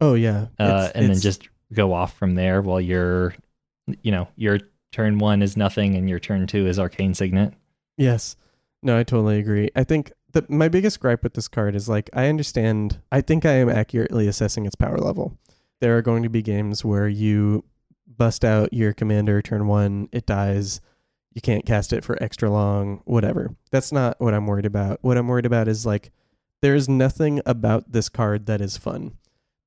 Oh 0.00 0.14
yeah. 0.14 0.46
uh, 0.58 0.88
and 0.94 1.08
then 1.10 1.18
just 1.20 1.48
go 1.72 1.92
off 1.92 2.16
from 2.16 2.34
there 2.34 2.62
while 2.62 2.80
your 2.80 3.34
you 4.02 4.10
know 4.10 4.28
your 4.36 4.58
turn 4.92 5.18
one 5.18 5.42
is 5.42 5.56
nothing 5.56 5.94
and 5.94 6.08
your 6.08 6.18
turn 6.18 6.46
two 6.46 6.66
is 6.66 6.78
arcane 6.78 7.14
signet 7.14 7.54
Yes. 7.98 8.36
No, 8.82 8.96
I 8.96 9.02
totally 9.02 9.38
agree. 9.38 9.70
I 9.76 9.84
think 9.84 10.12
that 10.32 10.48
my 10.48 10.68
biggest 10.68 11.00
gripe 11.00 11.22
with 11.22 11.34
this 11.34 11.48
card 11.48 11.74
is 11.74 11.88
like 11.88 12.08
I 12.14 12.28
understand 12.28 13.00
I 13.12 13.20
think 13.20 13.44
I 13.44 13.54
am 13.54 13.68
accurately 13.68 14.28
assessing 14.28 14.64
its 14.64 14.76
power 14.76 14.98
level. 14.98 15.36
There 15.80 15.98
are 15.98 16.02
going 16.02 16.22
to 16.22 16.28
be 16.28 16.42
games 16.42 16.84
where 16.84 17.08
you 17.08 17.64
bust 18.06 18.44
out 18.44 18.72
your 18.72 18.92
commander 18.92 19.42
turn 19.42 19.66
1, 19.66 20.08
it 20.12 20.26
dies, 20.26 20.80
you 21.34 21.40
can't 21.40 21.66
cast 21.66 21.92
it 21.92 22.04
for 22.04 22.20
extra 22.22 22.50
long, 22.50 23.02
whatever. 23.04 23.54
That's 23.70 23.92
not 23.92 24.20
what 24.20 24.32
I'm 24.32 24.46
worried 24.46 24.66
about. 24.66 24.98
What 25.02 25.18
I'm 25.18 25.28
worried 25.28 25.46
about 25.46 25.68
is 25.68 25.84
like 25.84 26.10
there's 26.62 26.88
nothing 26.88 27.40
about 27.46 27.92
this 27.92 28.08
card 28.08 28.46
that 28.46 28.60
is 28.60 28.76
fun. 28.76 29.16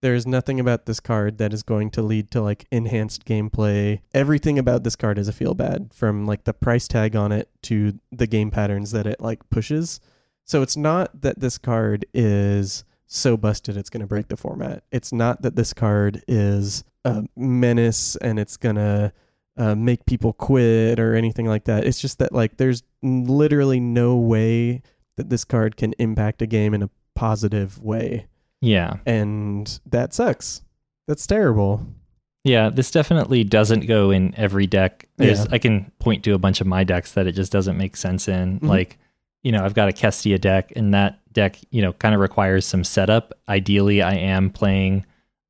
There's 0.02 0.26
nothing 0.26 0.60
about 0.60 0.88
this 0.88 1.00
card 1.00 1.38
that 1.38 1.54
is 1.54 1.62
going 1.62 1.92
to 1.92 2.02
lead 2.02 2.32
to 2.32 2.42
like 2.42 2.66
enhanced 2.72 3.24
gameplay. 3.24 4.02
Everything 4.14 4.58
about 4.58 4.84
this 4.84 4.96
card 4.96 5.20
is 5.20 5.28
a 5.28 5.34
feel 5.34 5.54
bad 5.54 5.94
from 5.94 6.26
like 6.26 6.44
the 6.44 6.54
price 6.54 6.88
tag 6.88 7.16
on 7.16 7.32
it 7.32 7.50
to 7.64 8.00
the 8.12 8.28
game 8.28 8.50
patterns 8.50 8.92
that 8.92 9.06
it 9.06 9.22
like 9.22 9.48
pushes. 9.52 10.00
So 10.44 10.64
it's 10.64 10.76
not 10.76 11.22
that 11.22 11.40
this 11.40 11.60
card 11.60 12.06
is 12.14 12.84
so 13.06 13.38
busted 13.38 13.78
it's 13.78 13.90
going 13.90 14.02
to 14.02 14.08
break 14.08 14.30
the 14.30 14.38
format. 14.38 14.84
It's 14.92 15.14
not 15.14 15.44
that 15.44 15.56
this 15.56 15.74
card 15.74 16.24
is 16.28 16.84
a 17.06 17.26
menace 17.36 18.16
and 18.16 18.40
it's 18.40 18.58
going 18.58 18.78
to 18.78 19.14
uh, 19.58 19.76
make 19.76 20.06
people 20.06 20.34
quit 20.34 21.00
or 21.00 21.14
anything 21.14 21.46
like 21.46 21.66
that. 21.66 21.86
It's 21.86 22.02
just 22.02 22.18
that 22.20 22.34
like 22.34 22.58
there's 22.58 22.82
literally 23.04 23.80
no 23.80 24.16
way 24.16 24.82
that 25.18 25.30
this 25.30 25.44
card 25.44 25.78
can 25.78 25.94
impact 26.00 26.42
a 26.42 26.48
game 26.48 26.74
in 26.74 26.82
a 26.82 26.90
positive 27.14 27.80
way 27.84 28.28
yeah 28.62 28.98
and 29.06 29.80
that 29.88 30.14
sucks. 30.14 30.62
That's 31.08 31.26
terrible. 31.28 31.86
yeah 32.44 32.70
this 32.70 32.90
definitely 32.92 33.44
doesn't 33.44 33.86
go 33.88 34.12
in 34.12 34.34
every 34.38 34.66
deck 34.68 35.08
There's, 35.18 35.40
Yeah. 35.40 35.46
i 35.52 35.58
can 35.58 35.92
point 36.00 36.24
to 36.24 36.34
a 36.34 36.38
bunch 36.40 36.62
of 36.62 36.68
my 36.68 36.84
decks 36.84 37.12
that 37.14 37.28
it 37.28 37.34
just 37.34 37.52
doesn't 37.52 37.78
make 37.78 37.96
sense 37.98 38.28
in 38.28 38.60
Mhm. 38.60 38.68
like 38.68 38.98
you 39.44 39.52
know 39.52 39.64
i've 39.66 39.74
got 39.74 39.90
a 39.90 39.92
kestia 39.92 40.40
deck 40.40 40.72
and 40.76 40.94
that 40.94 41.20
deck 41.34 41.58
you 41.72 41.82
know 41.82 41.94
kind 41.94 42.16
of 42.16 42.22
requires 42.22 42.66
some 42.66 42.84
setup 42.84 43.34
ideally 43.50 44.02
i 44.02 44.14
am 44.14 44.50
playing 44.50 45.06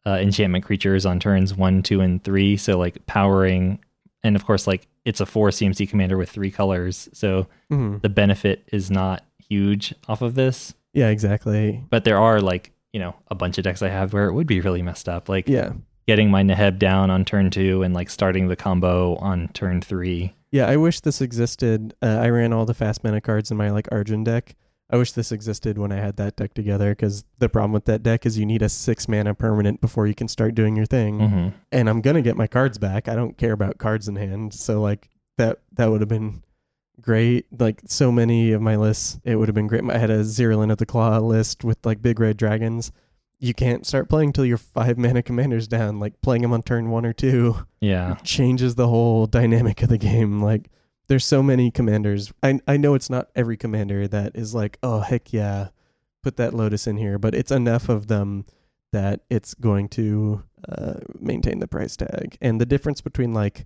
uh, 0.05 0.17
enchantment 0.19 0.63
creatures 0.65 1.05
on 1.05 1.19
turns 1.19 1.55
one 1.55 1.83
two 1.83 2.01
and 2.01 2.23
three 2.23 2.57
so 2.57 2.77
like 2.77 3.05
powering 3.05 3.77
and 4.23 4.35
of 4.35 4.45
course 4.45 4.65
like 4.67 4.87
it's 5.05 5.21
a 5.21 5.25
four 5.25 5.49
cmc 5.49 5.87
commander 5.89 6.17
with 6.17 6.29
three 6.29 6.49
colors 6.51 7.07
so 7.13 7.45
hmm 7.69 7.97
the 8.01 8.09
benefit 8.09 8.67
is 8.71 8.89
not 8.89 9.23
huge 9.49 9.93
off 10.07 10.21
of 10.21 10.33
this. 10.35 10.73
Yeah, 10.93 11.09
exactly. 11.09 11.83
But 11.89 12.03
there 12.05 12.17
are 12.17 12.39
like, 12.41 12.71
you 12.93 12.99
know, 12.99 13.15
a 13.29 13.35
bunch 13.35 13.57
of 13.57 13.63
decks 13.63 13.81
I 13.81 13.89
have 13.89 14.13
where 14.13 14.27
it 14.27 14.33
would 14.33 14.47
be 14.47 14.61
really 14.61 14.81
messed 14.81 15.07
up. 15.09 15.29
Like 15.29 15.47
Yeah. 15.47 15.73
getting 16.07 16.29
my 16.29 16.43
Neheb 16.43 16.77
down 16.79 17.09
on 17.09 17.23
turn 17.25 17.49
two 17.49 17.83
and 17.83 17.93
like 17.93 18.09
starting 18.09 18.47
the 18.47 18.55
combo 18.55 19.15
on 19.17 19.47
turn 19.49 19.81
three. 19.81 20.33
Yeah, 20.51 20.67
I 20.67 20.75
wish 20.75 20.99
this 20.99 21.21
existed. 21.21 21.93
Uh, 22.01 22.17
I 22.21 22.27
ran 22.29 22.51
all 22.51 22.65
the 22.65 22.73
fast 22.73 23.03
mana 23.03 23.21
cards 23.21 23.51
in 23.51 23.57
my 23.57 23.69
like 23.71 23.87
Arjun 23.91 24.23
deck. 24.23 24.55
I 24.89 24.97
wish 24.97 25.13
this 25.13 25.31
existed 25.31 25.77
when 25.77 25.93
I 25.93 25.95
had 26.01 26.17
that 26.17 26.35
deck 26.35 26.53
together 26.53 26.89
because 26.91 27.23
the 27.39 27.47
problem 27.47 27.71
with 27.71 27.85
that 27.85 28.03
deck 28.03 28.25
is 28.25 28.37
you 28.37 28.45
need 28.45 28.61
a 28.61 28.67
six 28.67 29.07
mana 29.07 29.33
permanent 29.33 29.79
before 29.79 30.05
you 30.05 30.13
can 30.13 30.27
start 30.27 30.53
doing 30.53 30.75
your 30.75 30.85
thing. 30.85 31.19
hmm 31.19 31.47
And 31.71 31.87
I'm 31.89 32.01
gonna 32.01 32.21
get 32.21 32.35
my 32.35 32.47
cards 32.47 32.77
back. 32.77 33.07
I 33.07 33.15
don't 33.15 33.37
care 33.37 33.53
about 33.53 33.77
cards 33.77 34.09
in 34.09 34.17
hand, 34.17 34.53
so 34.53 34.81
like 34.81 35.07
that 35.37 35.59
that 35.77 35.89
would 35.89 36.01
have 36.01 36.09
been 36.09 36.43
great. 37.01 37.45
Like 37.57 37.81
so 37.85 38.11
many 38.11 38.51
of 38.51 38.61
my 38.61 38.75
lists, 38.75 39.19
it 39.23 39.35
would 39.35 39.47
have 39.47 39.55
been 39.55 39.67
great. 39.67 39.83
I 39.89 39.97
had 39.97 40.09
a 40.09 40.19
Zirilan 40.23 40.71
of 40.71 40.77
the 40.77 40.85
Claw 40.85 41.17
list 41.19 41.63
with 41.63 41.77
like 41.85 42.01
big 42.01 42.19
red 42.19 42.37
dragons. 42.37 42.91
You 43.39 43.53
can't 43.53 43.85
start 43.87 44.07
playing 44.09 44.33
till 44.33 44.45
your 44.45 44.57
five 44.57 44.97
mana 44.97 45.23
commanders 45.23 45.67
down. 45.67 45.99
Like 45.99 46.21
playing 46.21 46.43
them 46.43 46.53
on 46.53 46.61
turn 46.61 46.89
one 46.91 47.05
or 47.05 47.13
two 47.13 47.65
Yeah. 47.79 48.15
changes 48.23 48.75
the 48.75 48.87
whole 48.87 49.25
dynamic 49.25 49.81
of 49.81 49.89
the 49.89 49.97
game. 49.97 50.41
Like 50.41 50.69
there's 51.07 51.25
so 51.25 51.41
many 51.41 51.71
commanders. 51.71 52.31
I 52.43 52.59
I 52.67 52.77
know 52.77 52.93
it's 52.93 53.09
not 53.09 53.29
every 53.35 53.57
commander 53.57 54.07
that 54.07 54.35
is 54.35 54.53
like, 54.53 54.77
oh 54.83 54.99
heck 54.99 55.33
yeah, 55.33 55.69
put 56.23 56.37
that 56.37 56.53
Lotus 56.53 56.85
in 56.87 56.97
here, 56.97 57.17
but 57.17 57.33
it's 57.33 57.51
enough 57.51 57.89
of 57.89 58.07
them 58.07 58.45
that 58.93 59.21
it's 59.29 59.53
going 59.55 59.87
to 59.89 60.43
uh, 60.69 60.95
maintain 61.19 61.59
the 61.59 61.67
price 61.67 61.95
tag. 61.95 62.37
And 62.41 62.61
the 62.61 62.65
difference 62.65 63.01
between 63.01 63.33
like 63.33 63.65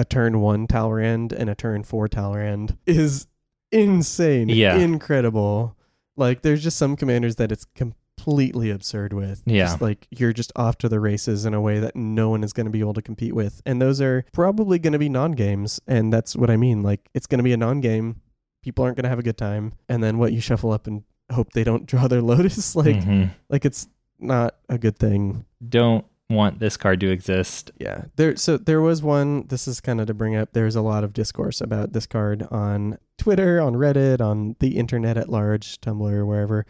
a 0.00 0.04
turn 0.04 0.40
one 0.40 0.66
Talrand 0.66 1.32
and 1.32 1.50
a 1.50 1.54
turn 1.54 1.82
four 1.82 2.08
Talrand 2.08 2.76
is 2.86 3.26
insane. 3.70 4.48
Yeah. 4.48 4.76
Incredible. 4.76 5.76
Like 6.16 6.42
there's 6.42 6.62
just 6.62 6.76
some 6.76 6.96
commanders 6.96 7.36
that 7.36 7.52
it's 7.52 7.64
completely 7.74 8.70
absurd 8.70 9.12
with. 9.12 9.42
Yeah. 9.46 9.66
Just 9.66 9.80
like 9.80 10.06
you're 10.10 10.32
just 10.32 10.52
off 10.56 10.78
to 10.78 10.88
the 10.88 11.00
races 11.00 11.44
in 11.44 11.54
a 11.54 11.60
way 11.60 11.78
that 11.80 11.96
no 11.96 12.30
one 12.30 12.42
is 12.44 12.52
going 12.52 12.66
to 12.66 12.70
be 12.70 12.80
able 12.80 12.94
to 12.94 13.02
compete 13.02 13.34
with. 13.34 13.60
And 13.66 13.80
those 13.80 14.00
are 14.00 14.24
probably 14.32 14.78
going 14.78 14.92
to 14.92 14.98
be 14.98 15.08
non-games. 15.08 15.80
And 15.86 16.12
that's 16.12 16.36
what 16.36 16.50
I 16.50 16.56
mean. 16.56 16.82
Like 16.82 17.08
it's 17.14 17.26
going 17.26 17.38
to 17.38 17.44
be 17.44 17.52
a 17.52 17.56
non-game. 17.56 18.20
People 18.62 18.84
aren't 18.84 18.96
going 18.96 19.04
to 19.04 19.08
have 19.10 19.18
a 19.18 19.22
good 19.22 19.38
time. 19.38 19.72
And 19.88 20.02
then 20.02 20.18
what 20.18 20.32
you 20.32 20.40
shuffle 20.40 20.72
up 20.72 20.86
and 20.86 21.02
hope 21.32 21.52
they 21.52 21.64
don't 21.64 21.86
draw 21.86 22.08
their 22.08 22.22
lotus 22.32 22.74
like 22.74 22.96
Mhm. 22.96 23.30
like 23.48 23.64
it's 23.64 23.86
not 24.18 24.56
a 24.68 24.76
good 24.78 24.98
thing. 24.98 25.44
Don't 25.66 26.04
want 26.30 26.60
this 26.60 26.76
card 26.76 27.00
to 27.00 27.10
exist. 27.10 27.70
Yeah. 27.78 28.04
There 28.16 28.36
so 28.36 28.56
there 28.56 28.80
was 28.80 29.02
one 29.02 29.46
this 29.48 29.66
is 29.68 29.80
kind 29.80 30.00
of 30.00 30.06
to 30.06 30.14
bring 30.14 30.36
up 30.36 30.52
there's 30.52 30.76
a 30.76 30.80
lot 30.80 31.04
of 31.04 31.12
discourse 31.12 31.60
about 31.60 31.92
this 31.92 32.06
card 32.06 32.46
on 32.50 32.98
Twitter, 33.18 33.60
on 33.60 33.74
Reddit, 33.74 34.20
on 34.20 34.56
the 34.60 34.78
internet 34.78 35.18
at 35.18 35.28
large, 35.28 35.80
Tumblr, 35.80 36.26
wherever. 36.26 36.64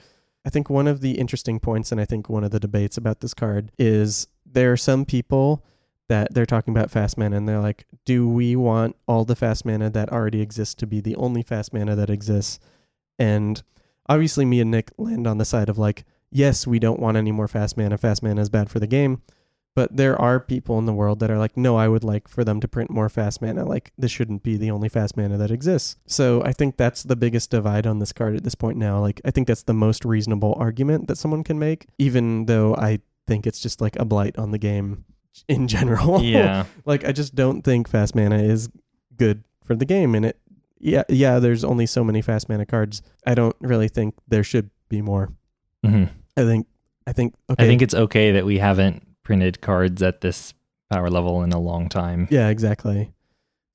I 0.45 0.51
think 0.51 0.71
one 0.71 0.89
of 0.89 1.03
the 1.03 1.13
interesting 1.13 1.61
points 1.61 1.93
and 1.93 2.01
I 2.01 2.07
think 2.07 2.29
one 2.29 2.43
of 2.43 2.51
the 2.51 2.59
debates 2.59 2.97
about 2.97 3.21
this 3.21 3.35
card 3.35 3.71
is 3.79 4.27
there 4.47 4.73
are 4.73 4.77
some 4.77 5.05
people 5.05 5.65
that 6.09 6.35
they're 6.35 6.47
talking 6.47 6.75
about 6.75 6.91
fast 6.91 7.17
mana 7.17 7.37
and 7.37 7.49
they're 7.49 7.61
like, 7.61 7.87
do 8.05 8.29
we 8.29 8.57
want 8.57 8.97
all 9.07 9.25
the 9.25 9.37
fast 9.37 9.65
mana 9.65 9.91
that 9.91 10.11
already 10.11 10.41
exists 10.41 10.75
to 10.75 10.87
be 10.87 11.01
the 11.01 11.15
only 11.17 11.43
fast 11.43 11.73
mana 11.73 11.95
that 11.95 12.11
exists? 12.11 12.59
And 13.19 13.63
obviously 14.09 14.45
me 14.45 14.61
and 14.61 14.71
Nick 14.71 14.91
land 14.99 15.27
on 15.27 15.39
the 15.39 15.45
side 15.45 15.69
of 15.69 15.79
like, 15.79 16.05
yes, 16.33 16.67
we 16.67 16.79
don't 16.79 16.99
want 16.99 17.17
any 17.17 17.31
more 17.31 17.47
fast 17.47 17.77
mana. 17.77 17.99
Fast 17.99 18.23
mana 18.23 18.41
is 18.41 18.49
bad 18.49 18.71
for 18.71 18.81
the 18.81 18.87
game. 18.87 19.23
But 19.77 19.97
there 19.97 20.21
are 20.21 20.41
people 20.41 20.79
in 20.79 20.87
the 20.87 20.93
world 20.93 21.21
that 21.21 21.31
are 21.31 21.39
like, 21.39 21.57
no, 21.57 21.77
I 21.77 21.87
would 21.87 22.03
like 22.03 22.27
for 22.27 22.43
them 22.43 22.61
to 22.61 22.69
print 22.69 22.91
more 22.91 23.09
fast 23.09 23.41
mana. 23.41 23.65
Like, 23.65 23.93
this 23.97 24.11
shouldn't 24.11 24.43
be 24.43 24.57
the 24.57 24.71
only 24.71 24.89
fast 24.89 25.17
mana 25.17 25.39
that 25.39 25.51
exists. 25.51 25.97
So 26.07 26.43
I 26.43 26.53
think 26.53 26.77
that's 26.77 27.05
the 27.05 27.17
biggest 27.17 27.51
divide 27.51 27.87
on 27.87 28.01
this 28.01 28.13
card 28.13 28.35
at 28.37 28.43
this 28.43 28.57
point 28.57 28.79
now. 28.79 28.99
Like, 28.99 29.21
I 29.25 29.31
think 29.31 29.47
that's 29.47 29.63
the 29.63 29.75
most 29.75 30.05
reasonable 30.05 30.57
argument 30.59 31.07
that 31.07 31.19
someone 31.19 31.45
can 31.45 31.59
make, 31.59 31.87
even 31.99 32.47
though 32.47 32.75
I 32.75 32.99
think 33.29 33.47
it's 33.47 33.61
just 33.61 33.81
like 33.81 33.97
a 33.97 34.05
blight 34.05 34.37
on 34.37 34.51
the 34.51 34.59
game 34.59 35.05
in 35.49 35.69
general. 35.69 36.21
Yeah. 36.21 36.65
like, 36.85 37.05
I 37.05 37.13
just 37.13 37.37
don't 37.37 37.63
think 37.63 37.89
fast 37.89 38.17
mana 38.17 38.43
is 38.43 38.69
good 39.17 39.45
for 39.65 39.77
the 39.77 39.85
game. 39.85 40.17
And 40.17 40.27
it, 40.27 40.39
yeah, 40.81 41.05
yeah, 41.09 41.39
there's 41.39 41.63
only 41.63 41.87
so 41.87 42.03
many 42.03 42.23
fast 42.23 42.49
mana 42.49 42.67
cards. 42.67 43.03
I 43.25 43.35
don't 43.35 43.57
really 43.61 43.89
think 43.89 44.15
there 44.27 44.45
should 44.45 44.71
be 44.89 45.01
more. 45.01 45.33
hmm 45.85 46.05
I 46.37 46.43
think, 46.43 46.67
I 47.07 47.13
think, 47.13 47.35
okay. 47.51 47.65
I 47.65 47.67
think 47.67 47.83
it's 47.83 47.95
okay 47.95 48.33
that 48.33 48.47
we 48.47 48.59
haven't 48.59 49.03
printed 49.31 49.61
cards 49.61 50.03
at 50.03 50.23
this 50.23 50.55
power 50.91 51.09
level 51.09 51.45
in 51.45 51.53
a 51.53 51.61
long 51.61 51.89
time. 51.89 52.27
Yeah, 52.33 52.49
exactly. 52.49 53.13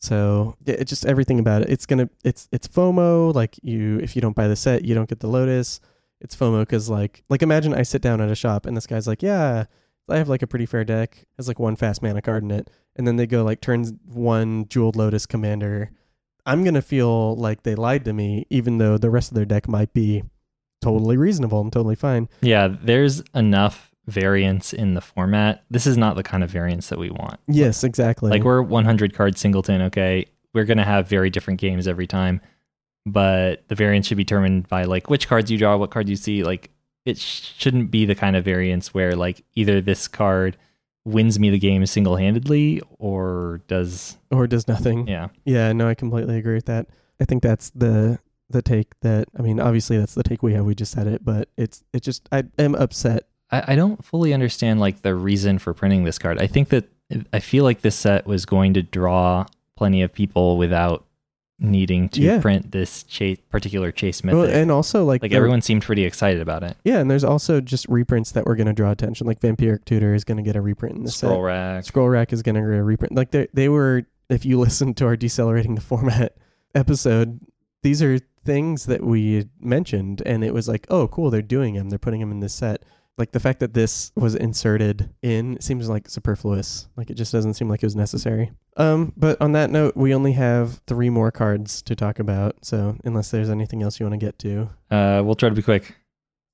So 0.01 0.58
yeah, 0.66 0.75
it 0.75 0.84
just 0.84 1.06
everything 1.06 1.40
about 1.40 1.61
it. 1.61 1.69
It's 1.69 1.85
gonna 1.85 2.09
it's 2.25 2.50
it's 2.51 2.67
FOMO. 2.67 3.34
Like 3.34 3.56
you, 3.64 3.98
if 4.00 4.17
you 4.17 4.22
don't 4.22 4.35
buy 4.35 4.50
the 4.50 4.58
set, 4.58 4.84
you 4.84 4.93
don't 4.93 5.08
get 5.08 5.22
the 5.22 5.30
Lotus. 5.30 5.80
It's 6.19 6.35
FOMO 6.35 6.64
because 6.64 6.90
like 6.90 7.24
like 7.30 7.42
imagine 7.42 7.74
I 7.74 7.84
sit 7.84 8.01
down 8.01 8.19
at 8.19 8.30
a 8.30 8.35
shop 8.35 8.66
and 8.66 8.75
this 8.75 8.85
guy's 8.85 9.08
like, 9.08 9.24
yeah, 9.24 9.64
I 10.09 10.17
have 10.17 10.27
like 10.27 10.42
a 10.42 10.48
pretty 10.48 10.66
fair 10.66 10.84
deck. 10.84 11.25
Has 11.38 11.48
like 11.48 11.58
one 11.58 11.77
fast 11.77 12.01
mana 12.01 12.22
card 12.22 12.43
in 12.43 12.51
it, 12.51 12.69
and 12.98 13.08
then 13.08 13.16
they 13.16 13.25
go 13.25 13.45
like 13.45 13.61
turns 13.61 13.93
one 14.03 14.67
jeweled 14.67 14.98
Lotus 14.98 15.25
commander. 15.25 15.90
I'm 16.45 16.66
gonna 16.66 16.82
feel 16.82 17.38
like 17.38 17.64
they 17.64 17.75
lied 17.75 18.03
to 18.03 18.11
me, 18.11 18.45
even 18.50 18.77
though 18.77 18.98
the 18.98 19.09
rest 19.09 19.32
of 19.32 19.35
their 19.35 19.45
deck 19.45 19.69
might 19.69 19.93
be 19.93 20.24
totally 20.82 21.16
reasonable 21.16 21.61
and 21.61 21.72
totally 21.72 21.95
fine. 21.95 22.27
Yeah, 22.42 22.67
there's 22.67 23.24
enough 23.34 23.94
variance 24.08 24.74
in 24.74 24.93
the 24.93 25.01
format. 25.01 25.64
This 25.69 25.88
is 25.88 25.98
not 25.98 26.16
the 26.16 26.24
kind 26.24 26.43
of 26.43 26.50
variance 26.50 26.90
that 26.90 27.00
we 27.00 27.09
want. 27.09 27.40
Yes, 27.48 27.84
exactly. 27.84 28.30
Like 28.30 28.43
we're 28.43 28.61
100 28.61 29.14
card 29.14 29.38
singleton, 29.38 29.82
okay? 29.84 30.25
We're 30.53 30.66
going 30.66 30.77
to 30.77 30.84
have 30.84 31.08
very 31.08 31.30
different 31.30 31.59
games 31.59 31.88
every 31.88 32.08
time, 32.08 32.42
but 33.06 33.67
the 33.67 33.75
variance 33.75 34.08
should 34.08 34.17
be 34.17 34.24
determined 34.24 34.67
by 34.67 34.84
like 34.84 35.09
which 35.09 35.27
cards 35.27 35.51
you 35.51 35.58
draw, 35.58 35.75
what 35.77 35.92
cards 35.92 36.09
you 36.09 36.16
see. 36.16 36.43
Like 36.43 36.72
it 37.06 37.17
shouldn't 37.17 37.92
be 37.92 38.06
the 38.06 38.16
kind 38.16 38.35
of 38.35 38.45
variance 38.45 38.93
where 38.93 39.16
like 39.16 39.43
either 39.56 39.82
this 39.82 40.08
card 40.08 40.58
wins 41.03 41.38
me 41.40 41.51
the 41.51 41.59
game 41.59 41.85
single-handedly 41.85 42.82
or 42.98 43.61
does 43.67 44.17
or 44.32 44.48
does 44.48 44.67
nothing. 44.67 45.08
yeah. 45.08 45.30
Yeah, 45.45 45.72
no, 45.74 45.88
I 45.88 45.93
completely 45.93 46.38
agree 46.38 46.56
with 46.56 46.66
that. 46.66 46.88
I 47.19 47.25
think 47.25 47.43
that's 47.43 47.69
the 47.72 48.19
the 48.50 48.61
take 48.61 49.00
that 49.01 49.27
I 49.38 49.42
mean, 49.42 49.59
obviously 49.59 49.98
that's 49.98 50.16
the 50.16 50.24
take 50.24 50.43
we 50.43 50.53
have. 50.53 50.66
We 50.66 50.75
just 50.75 50.92
said 50.92 51.08
it, 51.08 51.25
but 51.25 51.50
it's 51.58 51.84
it 51.93 52.01
just 52.01 52.27
I 52.32 52.43
am 52.58 52.75
upset. 52.75 53.27
I, 53.56 53.74
I 53.74 53.75
don't 53.75 54.03
fully 54.03 54.34
understand 54.34 54.80
like 54.80 55.01
the 55.01 55.16
reason 55.16 55.59
for 55.59 55.74
printing 55.74 56.03
this 56.03 56.17
card. 56.17 56.40
I 56.40 56.48
think 56.48 56.69
that 56.69 56.85
I 57.34 57.40
feel 57.40 57.64
like 57.64 57.82
this 57.82 57.95
set 57.95 58.25
was 58.25 58.45
going 58.45 58.74
to 58.75 58.82
draw 58.82 59.45
plenty 59.75 60.01
of 60.01 60.11
people 60.14 60.58
without 60.58 61.06
needing 61.58 62.09
to 62.09 62.22
Yeah. 62.22 62.42
print 62.42 62.72
this 62.72 63.03
chase, 63.03 63.38
particular 63.50 63.92
chase 63.92 64.24
method. 64.24 64.38
Well, 64.38 64.50
and 64.50 64.69
also 64.72 65.06
like 65.06 65.22
like 65.22 65.32
the- 65.32 65.38
everyone 65.38 65.61
seemed 65.61 65.84
pretty 65.84 66.03
excited 66.03 66.42
about 66.42 66.64
it. 66.64 66.75
Yeah, 66.84 67.00
and 67.00 67.09
there's 67.09 67.24
also 67.24 67.61
just 67.61 67.88
reprints 67.88 68.32
that 68.34 68.45
were 68.45 68.56
going 68.56 68.67
to 68.67 68.74
draw 68.74 68.92
attention. 68.92 69.25
Like 69.25 69.40
Vampiric 69.40 69.85
Tutor 69.85 70.14
is 70.14 70.24
going 70.25 70.38
to 70.38 70.43
get 70.43 70.56
a 70.58 70.61
reprint 70.61 70.98
in 70.98 71.03
the 71.03 71.11
set. 71.11 71.27
Scroll 71.27 71.38
set. 71.42 71.45
rack. 71.45 71.84
Scroll 71.85 72.09
Rack 72.09 72.34
is 72.34 72.42
going 72.43 72.56
to 72.56 72.61
get 72.61 72.67
a 72.77 72.84
reprint. 72.84 73.16
Like 73.16 73.32
they 73.32 73.48
they 73.53 73.69
were. 73.69 74.03
If 74.27 74.43
you 74.43 74.59
listen 74.67 74.93
to 74.95 75.06
our 75.06 75.16
decelerating 75.16 75.75
the 75.75 75.82
format 75.82 76.35
episode, 76.75 77.40
these 77.84 78.01
are 78.01 78.17
things 78.43 78.88
that 78.88 79.03
we 79.03 79.48
mentioned, 79.61 80.22
and 80.25 80.43
it 80.43 80.53
was 80.53 80.67
like, 80.67 80.85
oh, 80.90 81.08
cool, 81.08 81.30
they're 81.30 81.42
doing 81.42 81.75
them. 81.75 81.90
They're 81.90 82.00
putting 82.00 82.19
them 82.19 82.32
in 82.32 82.40
this 82.40 82.53
set. 82.53 82.84
Like 83.18 83.32
the 83.32 83.40
fact 83.40 83.61
that 83.61 83.74
this 83.74 84.11
was 84.16 84.35
inserted 84.35 85.10
in 85.22 85.58
seems 85.61 85.88
like 85.88 86.10
superfluous. 86.10 86.88
Like 86.98 87.10
it 87.10 87.14
just 87.14 87.32
doesn't 87.32 87.53
seem 87.53 87.69
like 87.69 87.82
it 87.82 87.85
was 87.85 87.95
necessary. 87.95 88.52
Um, 88.76 89.14
but 89.16 89.42
on 89.42 89.53
that 89.53 89.69
note, 89.69 89.95
we 89.95 90.14
only 90.14 90.34
have 90.34 90.82
three 90.85 91.10
more 91.10 91.32
cards 91.32 91.82
to 91.84 91.95
talk 91.95 92.19
about. 92.19 92.58
So 92.66 92.98
unless 93.06 93.32
there's 93.32 93.50
anything 93.50 93.82
else 93.84 94.00
you 94.00 94.06
want 94.06 94.19
to 94.19 94.26
get 94.26 94.38
to, 94.40 94.69
Uh, 94.92 95.22
we'll 95.24 95.35
try 95.35 95.48
to 95.48 95.56
be 95.56 95.61
quick. 95.61 95.95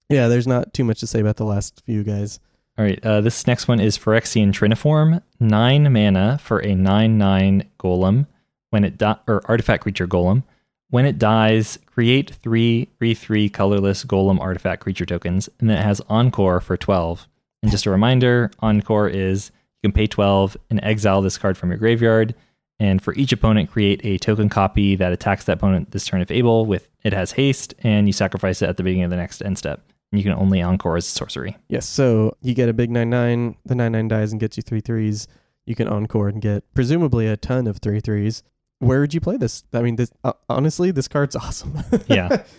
yeah, 0.09 0.27
there's 0.27 0.45
not 0.45 0.72
too 0.73 0.83
much 0.83 0.99
to 0.99 1.07
say 1.07 1.19
about 1.19 1.38
the 1.38 1.45
last 1.45 1.81
few 1.85 2.03
guys. 2.03 2.40
All 2.77 2.85
right. 2.85 3.03
Uh, 3.03 3.22
this 3.22 3.48
next 3.48 3.67
one 3.67 3.80
is 3.80 3.98
Phyrexian 3.98 4.51
Triniform, 4.51 5.23
nine 5.40 5.91
mana 5.91 6.38
for 6.38 6.59
a 6.59 6.75
nine 6.75 7.17
nine 7.17 7.69
golem. 7.80 8.27
When 8.69 8.85
it 8.85 8.98
di- 8.98 9.19
or 9.27 9.41
artifact 9.45 9.83
creature 9.83 10.07
golem. 10.07 10.43
When 10.91 11.05
it 11.05 11.17
dies, 11.17 11.79
create 11.85 12.31
three 12.43 12.89
three 12.99 13.13
three 13.13 13.49
colorless 13.49 14.05
golem 14.05 14.39
artifact 14.39 14.83
creature 14.83 15.05
tokens, 15.05 15.49
and 15.59 15.69
then 15.69 15.77
it 15.77 15.83
has 15.83 16.01
Encore 16.09 16.61
for 16.61 16.77
twelve. 16.77 17.27
And 17.63 17.71
just 17.71 17.85
a 17.85 17.89
reminder, 17.89 18.51
Encore 18.59 19.07
is 19.07 19.51
you 19.81 19.89
can 19.89 19.95
pay 19.95 20.05
twelve 20.05 20.55
and 20.69 20.83
exile 20.83 21.21
this 21.21 21.37
card 21.37 21.57
from 21.57 21.69
your 21.69 21.79
graveyard. 21.79 22.35
And 22.79 23.01
for 23.01 23.13
each 23.13 23.31
opponent, 23.31 23.71
create 23.71 24.01
a 24.03 24.17
token 24.17 24.49
copy 24.49 24.95
that 24.95 25.13
attacks 25.13 25.45
that 25.45 25.57
opponent 25.57 25.91
this 25.91 26.05
turn 26.05 26.21
if 26.21 26.29
able. 26.29 26.65
With 26.65 26.89
it 27.03 27.13
has 27.13 27.31
haste, 27.31 27.73
and 27.83 28.05
you 28.05 28.13
sacrifice 28.13 28.61
it 28.61 28.67
at 28.67 28.77
the 28.77 28.83
beginning 28.83 29.05
of 29.05 29.11
the 29.11 29.17
next 29.17 29.41
end 29.41 29.57
step. 29.57 29.81
And 30.11 30.19
you 30.19 30.23
can 30.23 30.37
only 30.37 30.61
Encore 30.61 30.97
as 30.97 31.05
sorcery. 31.05 31.57
Yes, 31.69 31.87
so 31.87 32.35
you 32.41 32.53
get 32.53 32.67
a 32.67 32.73
big 32.73 32.91
nine 32.91 33.09
nine. 33.09 33.55
The 33.65 33.75
nine 33.75 33.93
nine 33.93 34.09
dies 34.09 34.33
and 34.33 34.41
gets 34.41 34.57
you 34.57 34.63
three 34.63 34.81
threes. 34.81 35.29
You 35.65 35.75
can 35.75 35.87
encore 35.87 36.27
and 36.27 36.41
get 36.41 36.65
presumably 36.73 37.27
a 37.27 37.37
ton 37.37 37.67
of 37.67 37.77
three 37.77 38.01
threes. 38.01 38.43
Where 38.81 38.99
would 38.99 39.13
you 39.13 39.21
play 39.21 39.37
this? 39.37 39.63
I 39.73 39.81
mean, 39.81 39.95
this 39.95 40.11
uh, 40.23 40.33
honestly, 40.49 40.89
this 40.91 41.07
card's 41.07 41.35
awesome. 41.37 41.83
Yeah. 42.07 42.43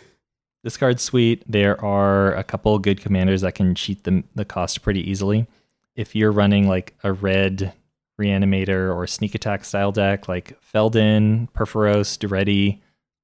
This 0.65 0.77
card's 0.77 1.03
sweet. 1.03 1.43
There 1.45 1.85
are 1.85 2.35
a 2.35 2.45
couple 2.45 2.79
good 2.79 3.01
commanders 3.01 3.41
that 3.41 3.57
can 3.57 3.75
cheat 3.75 4.05
the, 4.05 4.23
the 4.37 4.45
cost 4.45 4.83
pretty 4.83 5.11
easily. 5.11 5.49
If 5.97 6.15
you're 6.15 6.31
running 6.31 6.69
like 6.69 6.95
a 7.03 7.13
red 7.13 7.73
reanimator 8.21 8.95
or 8.95 9.09
sneak 9.09 9.35
attack 9.35 9.65
style 9.65 9.91
deck 9.91 10.29
like 10.29 10.57
Feldon, 10.63 11.49
Purphoros, 11.53 12.17
Daretti, 12.17 12.79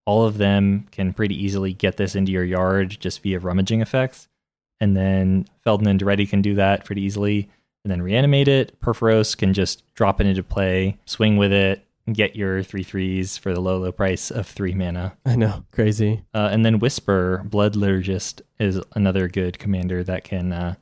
all 0.05 0.25
of 0.25 0.39
them 0.39 0.89
can 0.91 1.13
pretty 1.13 1.41
easily 1.41 1.73
get 1.73 1.97
this 1.97 2.17
into 2.17 2.33
your 2.33 2.43
yard 2.43 2.97
just 2.99 3.23
via 3.23 3.39
rummaging 3.39 3.83
effects. 3.83 4.27
And 4.81 4.97
then 4.97 5.47
Feldon 5.63 5.87
and 5.87 6.01
Daretti 6.01 6.29
can 6.29 6.43
do 6.43 6.57
that 6.57 6.85
pretty 6.85 7.03
easily. 7.03 7.49
And 7.85 7.93
then 7.93 8.03
reanimate 8.03 8.49
it. 8.49 8.81
Purphoros 8.81 9.37
can 9.37 9.55
just 9.55 9.85
drop 9.95 10.21
it 10.21 10.27
into 10.27 10.43
play, 10.43 10.99
swing 11.05 11.37
with 11.37 11.53
it, 11.53 11.85
get 12.15 12.37
your 12.37 12.63
three 12.63 12.83
threes 12.83 13.37
for 13.37 13.53
the 13.53 13.61
low, 13.61 13.79
low 13.79 13.93
price 13.93 14.31
of 14.31 14.47
three 14.47 14.75
mana. 14.75 15.17
I 15.25 15.37
know, 15.37 15.65
crazy. 15.73 16.25
Uh, 16.35 16.49
and 16.51 16.65
then 16.65 16.79
Whisper, 16.79 17.43
Blood 17.45 17.75
Liturgist, 17.75 18.43
is 18.59 18.81
another 18.95 19.29
good 19.29 19.59
commander 19.59 20.03
that 20.05 20.25
can 20.25 20.53
uh, 20.53 20.75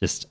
just 0.00 0.26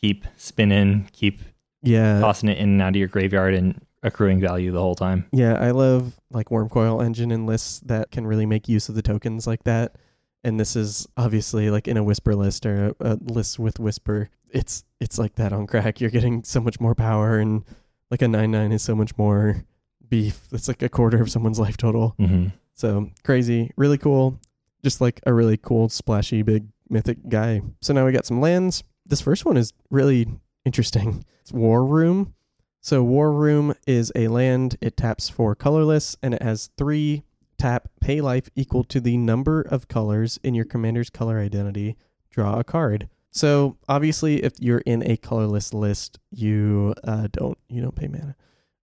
keep 0.00 0.26
spinning, 0.36 1.08
keep 1.12 1.40
Yeah, 1.82 2.20
tossing 2.20 2.48
it 2.48 2.58
in 2.58 2.70
and 2.70 2.82
out 2.82 2.90
of 2.90 2.96
your 2.96 3.08
graveyard 3.08 3.54
and 3.54 3.80
accruing 4.02 4.40
value 4.40 4.72
the 4.72 4.80
whole 4.80 4.94
time. 4.94 5.26
Yeah, 5.32 5.54
I 5.54 5.72
love 5.72 6.18
like 6.30 6.48
Wormcoil 6.48 7.04
engine 7.04 7.30
and 7.30 7.46
lists 7.46 7.80
that 7.80 8.10
can 8.10 8.26
really 8.26 8.46
make 8.46 8.68
use 8.68 8.88
of 8.88 8.94
the 8.94 9.02
tokens 9.02 9.46
like 9.46 9.64
that. 9.64 9.96
And 10.42 10.58
this 10.58 10.74
is 10.74 11.06
obviously 11.18 11.68
like 11.70 11.86
in 11.86 11.98
a 11.98 12.02
whisper 12.02 12.34
list 12.34 12.64
or 12.64 12.94
a, 13.00 13.12
a 13.12 13.14
list 13.16 13.58
with 13.58 13.78
whisper. 13.78 14.30
It's 14.48 14.84
it's 15.00 15.18
like 15.18 15.34
that 15.34 15.52
on 15.52 15.66
crack. 15.66 16.00
You're 16.00 16.08
getting 16.10 16.44
so 16.44 16.60
much 16.60 16.80
more 16.80 16.94
power 16.94 17.38
and 17.38 17.62
like 18.10 18.22
a 18.22 18.28
nine 18.28 18.50
nine 18.50 18.72
is 18.72 18.82
so 18.82 18.96
much 18.96 19.16
more 19.18 19.66
beef. 20.10 20.48
That's 20.50 20.68
like 20.68 20.82
a 20.82 20.88
quarter 20.88 21.22
of 21.22 21.30
someone's 21.30 21.58
life 21.58 21.76
total. 21.76 22.14
Mm-hmm. 22.18 22.48
So 22.74 23.10
crazy, 23.24 23.70
really 23.76 23.98
cool. 23.98 24.38
Just 24.82 25.00
like 25.00 25.20
a 25.26 25.32
really 25.32 25.56
cool, 25.56 25.88
splashy, 25.88 26.42
big 26.42 26.66
mythic 26.88 27.28
guy. 27.28 27.62
So 27.80 27.92
now 27.92 28.04
we 28.04 28.12
got 28.12 28.26
some 28.26 28.40
lands. 28.40 28.82
This 29.06 29.20
first 29.20 29.44
one 29.44 29.56
is 29.56 29.72
really 29.90 30.26
interesting. 30.64 31.24
It's 31.40 31.52
War 31.52 31.84
Room. 31.84 32.34
So 32.80 33.02
War 33.02 33.32
Room 33.32 33.74
is 33.86 34.12
a 34.14 34.28
land. 34.28 34.76
It 34.80 34.96
taps 34.96 35.28
for 35.28 35.54
colorless 35.54 36.16
and 36.22 36.34
it 36.34 36.42
has 36.42 36.70
three 36.76 37.24
tap 37.58 37.88
pay 38.00 38.20
life 38.20 38.48
equal 38.56 38.84
to 38.84 39.00
the 39.00 39.18
number 39.18 39.60
of 39.60 39.88
colors 39.88 40.38
in 40.42 40.54
your 40.54 40.64
commander's 40.64 41.10
color 41.10 41.38
identity. 41.38 41.96
Draw 42.30 42.58
a 42.58 42.64
card. 42.64 43.08
So 43.30 43.76
obviously, 43.88 44.42
if 44.42 44.54
you're 44.58 44.82
in 44.86 45.08
a 45.08 45.16
colorless 45.16 45.72
list, 45.72 46.18
you 46.30 46.94
uh, 47.04 47.28
don't 47.30 47.58
you 47.68 47.80
don't 47.80 47.94
pay 47.94 48.08
mana. 48.08 48.34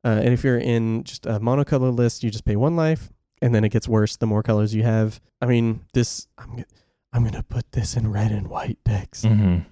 Uh, 0.08 0.22
and 0.24 0.34
if 0.34 0.42
you're 0.42 0.58
in 0.58 1.04
just 1.04 1.26
a 1.26 1.38
monocolor 1.38 1.94
list, 1.94 2.24
you 2.24 2.32
just 2.32 2.46
pay 2.46 2.56
one 2.56 2.78
life, 2.78 3.12
and 3.42 3.54
then 3.54 3.66
it 3.66 3.70
gets 3.70 3.90
worse 3.90 4.16
the 4.16 4.26
more 4.26 4.42
colors 4.42 4.74
you 4.74 4.84
have. 4.84 5.20
I 5.42 5.48
mean, 5.48 5.82
this 5.94 6.30
I'm 6.38 6.64
I'm 7.12 7.26
gonna 7.26 7.44
put 7.44 7.74
this 7.74 7.98
in 7.98 8.10
red 8.10 8.32
and 8.32 8.48
white 8.48 8.78
decks. 8.86 9.24
Mm-hmm. 9.24 9.70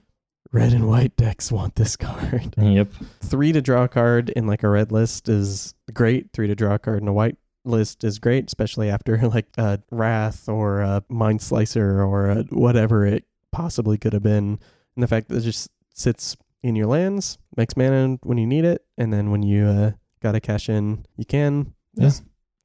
Red 0.51 0.73
and 0.73 0.89
white 0.89 1.15
decks 1.15 1.53
want 1.53 1.75
this 1.75 1.95
card. 1.95 2.53
Yep. 2.57 2.89
Three 3.21 3.53
to 3.53 3.61
draw 3.61 3.85
a 3.85 3.87
card 3.87 4.29
in 4.31 4.45
like 4.45 4.63
a 4.63 4.67
red 4.67 4.91
list 4.91 5.29
is 5.29 5.73
great. 5.93 6.33
Three 6.33 6.47
to 6.47 6.55
draw 6.55 6.73
a 6.73 6.79
card 6.79 7.01
in 7.01 7.07
a 7.07 7.13
white 7.13 7.37
list 7.63 8.03
is 8.03 8.19
great, 8.19 8.47
especially 8.47 8.89
after 8.89 9.17
like 9.29 9.47
a 9.57 9.79
Wrath 9.89 10.49
or 10.49 10.81
a 10.81 11.01
Mindslicer 11.09 12.05
or 12.05 12.29
a 12.29 12.43
whatever 12.49 13.05
it 13.05 13.23
possibly 13.53 13.97
could 13.97 14.11
have 14.11 14.23
been. 14.23 14.59
And 14.97 15.03
the 15.03 15.07
fact 15.07 15.29
that 15.29 15.37
it 15.37 15.41
just 15.41 15.69
sits 15.93 16.35
in 16.61 16.75
your 16.75 16.87
lands, 16.87 17.37
makes 17.55 17.77
mana 17.77 18.17
when 18.23 18.37
you 18.37 18.45
need 18.45 18.65
it, 18.65 18.83
and 18.97 19.13
then 19.13 19.31
when 19.31 19.41
you 19.41 19.93
uh, 20.25 20.31
gotta 20.31 20.39
cash 20.39 20.69
in, 20.69 21.05
you 21.17 21.25
can. 21.25 21.73
Yeah. 21.95 22.11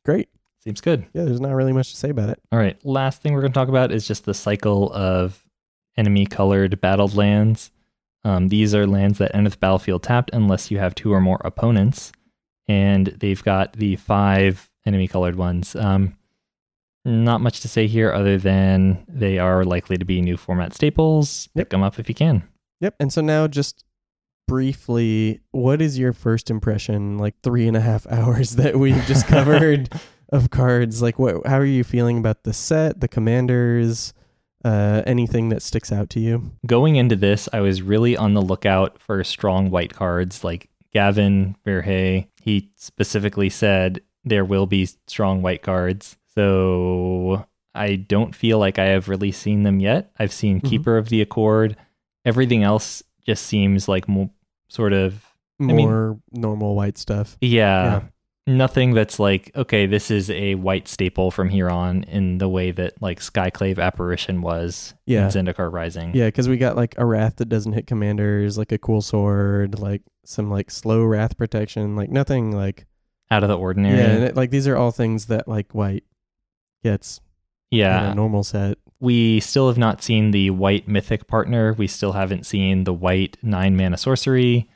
Great. 0.05 0.29
Seems 0.65 0.81
good. 0.81 1.07
Yeah, 1.15 1.25
there's 1.25 1.41
not 1.41 1.53
really 1.55 1.73
much 1.73 1.91
to 1.91 1.97
say 1.97 2.11
about 2.11 2.29
it. 2.31 2.41
All 2.53 2.59
right. 2.59 2.77
Last 2.85 3.23
thing 3.23 3.33
we're 3.33 3.41
going 3.41 3.53
to 3.53 3.59
talk 3.59 3.69
about 3.69 3.93
is 3.93 4.07
just 4.07 4.25
the 4.25 4.35
cycle 4.35 4.93
of 4.93 5.43
enemy 5.97 6.27
colored 6.27 6.81
battled 6.81 7.15
lands. 7.15 7.71
Um, 8.25 8.49
these 8.49 8.75
are 8.75 8.87
lands 8.87 9.19
that 9.19 9.35
end 9.35 9.45
with 9.45 9.59
battlefield 9.61 10.03
tapped 10.03 10.31
unless 10.35 10.71
you 10.71 10.79
have 10.79 10.95
two 10.95 11.13
or 11.13 11.21
more 11.21 11.41
opponents. 11.45 12.13
And 12.69 13.07
they've 13.07 13.43
got 13.43 13.73
the 13.75 13.97
five 13.97 14.71
enemy 14.87 15.09
colored 15.09 15.37
ones. 15.37 15.75
Um, 15.75 16.17
not 17.07 17.41
much 17.41 17.61
to 17.61 17.69
say 17.69 17.87
here 17.87 18.13
other 18.13 18.37
than 18.37 19.05
they 19.09 19.39
are 19.39 19.65
likely 19.65 19.97
to 19.97 20.05
be 20.05 20.21
new 20.21 20.37
format 20.37 20.75
staples. 20.75 21.47
Pick 21.55 21.61
Yep. 21.63 21.71
them 21.71 21.83
up 21.83 21.99
if 21.99 22.09
you 22.09 22.15
can. 22.15 22.43
Yep. 22.81 22.97
And 23.01 23.11
so 23.13 23.23
now 23.23 23.47
just 23.49 23.85
briefly, 24.51 25.39
what 25.53 25.81
is 25.81 25.97
your 25.97 26.13
first 26.13 26.51
impression, 26.51 27.19
like 27.19 27.35
three 27.43 27.69
and 27.69 27.77
a 27.77 27.81
half 27.81 28.05
hours 28.11 28.57
that 28.57 28.77
we've 28.77 29.03
just 29.07 29.27
covered 29.29 29.89
of 30.31 30.51
cards? 30.51 31.01
Like 31.01 31.19
what 31.21 31.47
how 31.47 31.57
are 31.59 31.65
you 31.65 31.85
feeling 31.85 32.19
about 32.19 32.43
the 32.43 32.53
set, 32.53 33.01
the 33.01 33.07
commanders, 33.09 34.13
uh, 34.65 35.03
anything 35.07 35.51
that 35.51 35.63
sticks 35.63 35.93
out 35.93 36.11
to 36.11 36.21
you? 36.21 36.51
Going 36.67 36.97
into 36.97 37.15
this, 37.15 37.49
I 37.53 37.61
was 37.61 37.81
really 37.81 38.17
on 38.17 38.35
the 38.35 38.43
lookout 38.43 39.01
for 39.01 39.23
strong 39.23 39.71
white 39.71 39.95
cards 39.95 40.43
like 40.43 40.69
Gavin 40.93 41.57
Verhey. 41.65 42.27
He 42.43 42.73
specifically 42.75 43.51
said 43.51 44.01
there 44.25 44.45
will 44.45 44.67
be 44.67 44.87
strong 45.07 45.43
white 45.43 45.63
cards. 45.63 46.17
So 46.35 47.47
I 47.73 47.95
don't 47.95 48.35
feel 48.35 48.59
like 48.59 48.81
I 48.81 48.87
have 48.87 49.09
really 49.09 49.31
seen 49.31 49.63
them 49.63 49.79
yet. 49.79 50.11
I've 50.19 50.33
seen 50.33 50.61
Mhm. 50.61 50.65
Keeper 50.69 50.97
of 50.99 51.09
the 51.09 51.23
Accord. 51.23 51.77
Everything 52.25 52.65
else 52.65 53.03
just 53.25 53.47
seems 53.47 53.87
like 53.87 54.09
more 54.09 54.31
sort 54.71 54.93
of 54.95 55.23
More 55.59 55.77
mean- 55.77 56.23
normal 56.33 56.75
white 56.75 56.97
stuff. 56.97 57.37
yeah, 57.41 58.05
nothing 58.47 58.95
that's 58.95 59.19
like 59.19 59.51
okay, 59.55 59.85
this 59.87 60.11
is 60.11 60.31
a 60.31 60.55
white 60.55 60.89
staple 60.89 61.31
from 61.31 61.51
here 61.51 61.69
on 61.69 62.03
in 62.05 62.39
the 62.39 62.49
way 62.49 62.71
that 62.71 63.01
like 63.03 63.21
Skyclave 63.21 63.79
Apparition 63.79 64.41
was 64.43 64.95
Yeah. 65.07 65.25
in 65.27 65.29
Zendikar 65.31 65.71
Rising. 65.73 66.13
Yeah, 66.15 66.27
because 66.29 66.49
we 66.49 66.57
got 66.57 66.75
like 66.77 66.95
a 66.99 67.05
wrath 67.05 67.37
that 67.37 67.49
doesn't 67.49 67.75
hit 67.75 67.87
commanders, 67.87 68.57
like 68.57 68.73
a 68.73 68.79
cool 68.79 69.03
sword, 69.03 69.79
like 69.79 70.03
some 70.25 70.51
like 70.51 70.71
slow 70.71 71.05
wrath 71.05 71.37
protection, 71.37 71.95
like 71.97 72.11
nothing 72.11 72.51
like 72.53 72.87
Out 73.31 73.43
of 73.43 73.49
the 73.51 73.59
ordinary. 73.59 73.99
yeah, 73.99 74.11
and 74.11 74.25
it, 74.25 74.37
like 74.37 74.51
these 74.51 74.67
are 74.67 74.77
all 74.77 74.91
things 74.91 75.27
that 75.27 75.47
like 75.47 75.73
white 75.75 76.05
gets 76.83 77.21
yeah. 77.71 78.07
in 78.07 78.13
a 78.13 78.15
normal 78.15 78.43
set. 78.43 78.79
We 79.01 79.41
still 79.41 79.69
have 79.69 79.79
not 79.79 80.03
seen 80.03 80.31
the 80.31 80.51
white 80.51 80.87
mythic 80.87 81.27
partner. 81.27 81.73
We 81.73 81.87
still 81.87 82.13
haven't 82.13 82.45
seen 82.47 82.85
the 82.85 82.93
white 82.93 83.37
nine 83.43 83.77
mana 83.77 83.97
sorcery. 83.97 84.69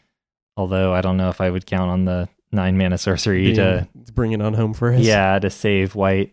Although 0.56 0.94
I 0.94 1.00
don't 1.00 1.16
know 1.16 1.28
if 1.28 1.40
I 1.40 1.50
would 1.50 1.66
count 1.66 1.90
on 1.90 2.04
the 2.04 2.28
nine 2.52 2.78
mana 2.78 2.96
sorcery 2.98 3.52
to 3.54 3.88
Being- 3.94 4.04
bring 4.14 4.32
it 4.32 4.40
on 4.40 4.54
home 4.54 4.72
for 4.74 4.92
us. 4.92 5.00
yeah 5.00 5.38
to 5.38 5.50
save 5.50 5.94
white. 5.94 6.32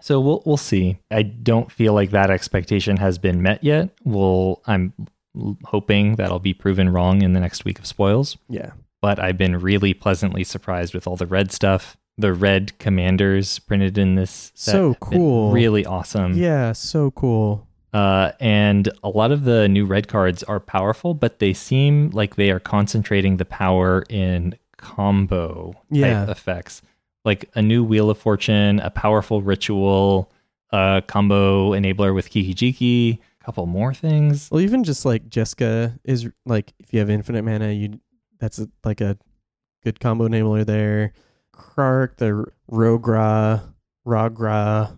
So 0.00 0.20
we'll 0.20 0.42
we'll 0.44 0.56
see. 0.56 0.98
I 1.10 1.22
don't 1.22 1.70
feel 1.70 1.94
like 1.94 2.10
that 2.10 2.30
expectation 2.30 2.96
has 2.98 3.18
been 3.18 3.40
met 3.42 3.62
yet. 3.64 3.90
We'll 4.04 4.60
I'm 4.66 4.92
hoping 5.64 6.16
that'll 6.16 6.38
be 6.40 6.52
proven 6.54 6.90
wrong 6.90 7.22
in 7.22 7.32
the 7.32 7.40
next 7.40 7.64
week 7.64 7.78
of 7.78 7.86
spoils. 7.86 8.36
yeah, 8.50 8.72
But 9.00 9.18
I've 9.18 9.38
been 9.38 9.56
really 9.56 9.94
pleasantly 9.94 10.44
surprised 10.44 10.92
with 10.92 11.06
all 11.06 11.16
the 11.16 11.26
red 11.26 11.50
stuff. 11.52 11.96
The 12.18 12.32
red 12.32 12.78
commanders 12.78 13.58
printed 13.58 13.96
in 13.98 14.14
this 14.16 14.52
set 14.54 14.72
So 14.72 14.94
cool. 15.00 15.50
really 15.52 15.84
awesome. 15.86 16.34
yeah, 16.34 16.72
so 16.72 17.10
cool. 17.12 17.66
Uh, 17.92 18.32
and 18.40 18.88
a 19.02 19.08
lot 19.08 19.32
of 19.32 19.44
the 19.44 19.68
new 19.68 19.84
red 19.84 20.08
cards 20.08 20.42
are 20.44 20.60
powerful, 20.60 21.14
but 21.14 21.38
they 21.40 21.52
seem 21.52 22.10
like 22.10 22.36
they 22.36 22.50
are 22.50 22.60
concentrating 22.60 23.36
the 23.36 23.44
power 23.44 24.04
in 24.08 24.54
combo 24.76 25.74
Yeah. 25.90 26.24
type 26.26 26.28
effects. 26.36 26.82
Like 27.24 27.50
a 27.54 27.62
new 27.62 27.84
Wheel 27.84 28.10
of 28.10 28.18
Fortune, 28.18 28.80
a 28.80 28.90
powerful 28.90 29.42
ritual, 29.42 30.30
a 30.70 31.02
combo 31.06 31.70
enabler 31.72 32.14
with 32.14 32.30
Kiki 32.30 32.54
Jiki, 32.54 33.18
a 33.40 33.44
couple 33.44 33.66
more 33.66 33.94
things. 33.94 34.48
Well, 34.50 34.60
even 34.60 34.84
just 34.84 35.04
like 35.04 35.28
Jeska 35.28 35.98
is 36.04 36.28
like 36.46 36.72
if 36.78 36.92
you 36.92 36.98
have 37.00 37.10
infinite 37.10 37.42
mana, 37.42 37.70
you 37.70 38.00
that's 38.38 38.58
a, 38.58 38.68
like 38.84 39.00
a 39.00 39.16
good 39.84 40.00
combo 40.00 40.26
enabler 40.28 40.66
there. 40.66 41.12
Krark, 41.54 42.16
the 42.16 42.44
Rogra, 42.70 43.62
Rogra, 44.06 44.96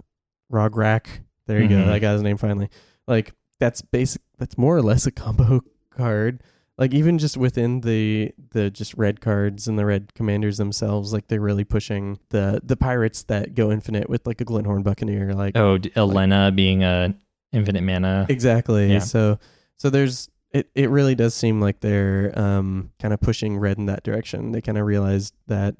Rograkh. 0.52 1.06
There 1.46 1.60
you 1.60 1.68
Mhm. 1.68 1.86
go. 1.86 1.92
I 1.92 1.98
got 1.98 2.12
his 2.14 2.22
name 2.22 2.36
finally. 2.36 2.68
Like 3.06 3.32
that's 3.60 3.82
basic. 3.82 4.22
That's 4.38 4.56
more 4.58 4.76
or 4.76 4.82
less 4.82 5.06
a 5.06 5.10
combo 5.12 5.62
card. 5.90 6.42
Like 6.76 6.92
even 6.92 7.18
just 7.18 7.36
within 7.36 7.82
the 7.82 8.32
the 8.50 8.70
just 8.70 8.94
red 8.94 9.20
cards 9.20 9.68
and 9.68 9.78
the 9.78 9.84
red 9.86 10.12
commanders 10.14 10.56
themselves, 10.58 11.12
like 11.12 11.28
they're 11.28 11.40
really 11.40 11.64
pushing 11.64 12.18
the 12.30 12.60
the 12.64 12.76
pirates 12.76 13.22
that 13.24 13.54
go 13.54 13.70
infinite 13.70 14.08
with 14.08 14.26
like 14.26 14.40
a 14.40 14.44
Glinthorn 14.44 14.82
Buccaneer. 14.82 15.34
Like 15.34 15.56
Oh, 15.56 15.78
Alena 15.78 16.54
being 16.54 16.82
a 16.82 17.14
infinite 17.52 17.82
mana. 17.82 18.26
Exactly. 18.28 18.92
Yeah. 18.92 18.98
So 19.00 19.38
so 19.76 19.90
there's 19.90 20.28
it, 20.50 20.68
it 20.74 20.88
really 20.90 21.14
does 21.14 21.34
seem 21.34 21.60
like 21.60 21.80
they're 21.80 22.32
um 22.38 22.90
kind 22.98 23.12
of 23.14 23.20
pushing 23.20 23.58
red 23.58 23.78
in 23.78 23.86
that 23.86 24.02
direction. 24.02 24.50
They 24.52 24.60
kind 24.60 24.78
of 24.78 24.86
realized 24.86 25.34
that 25.46 25.76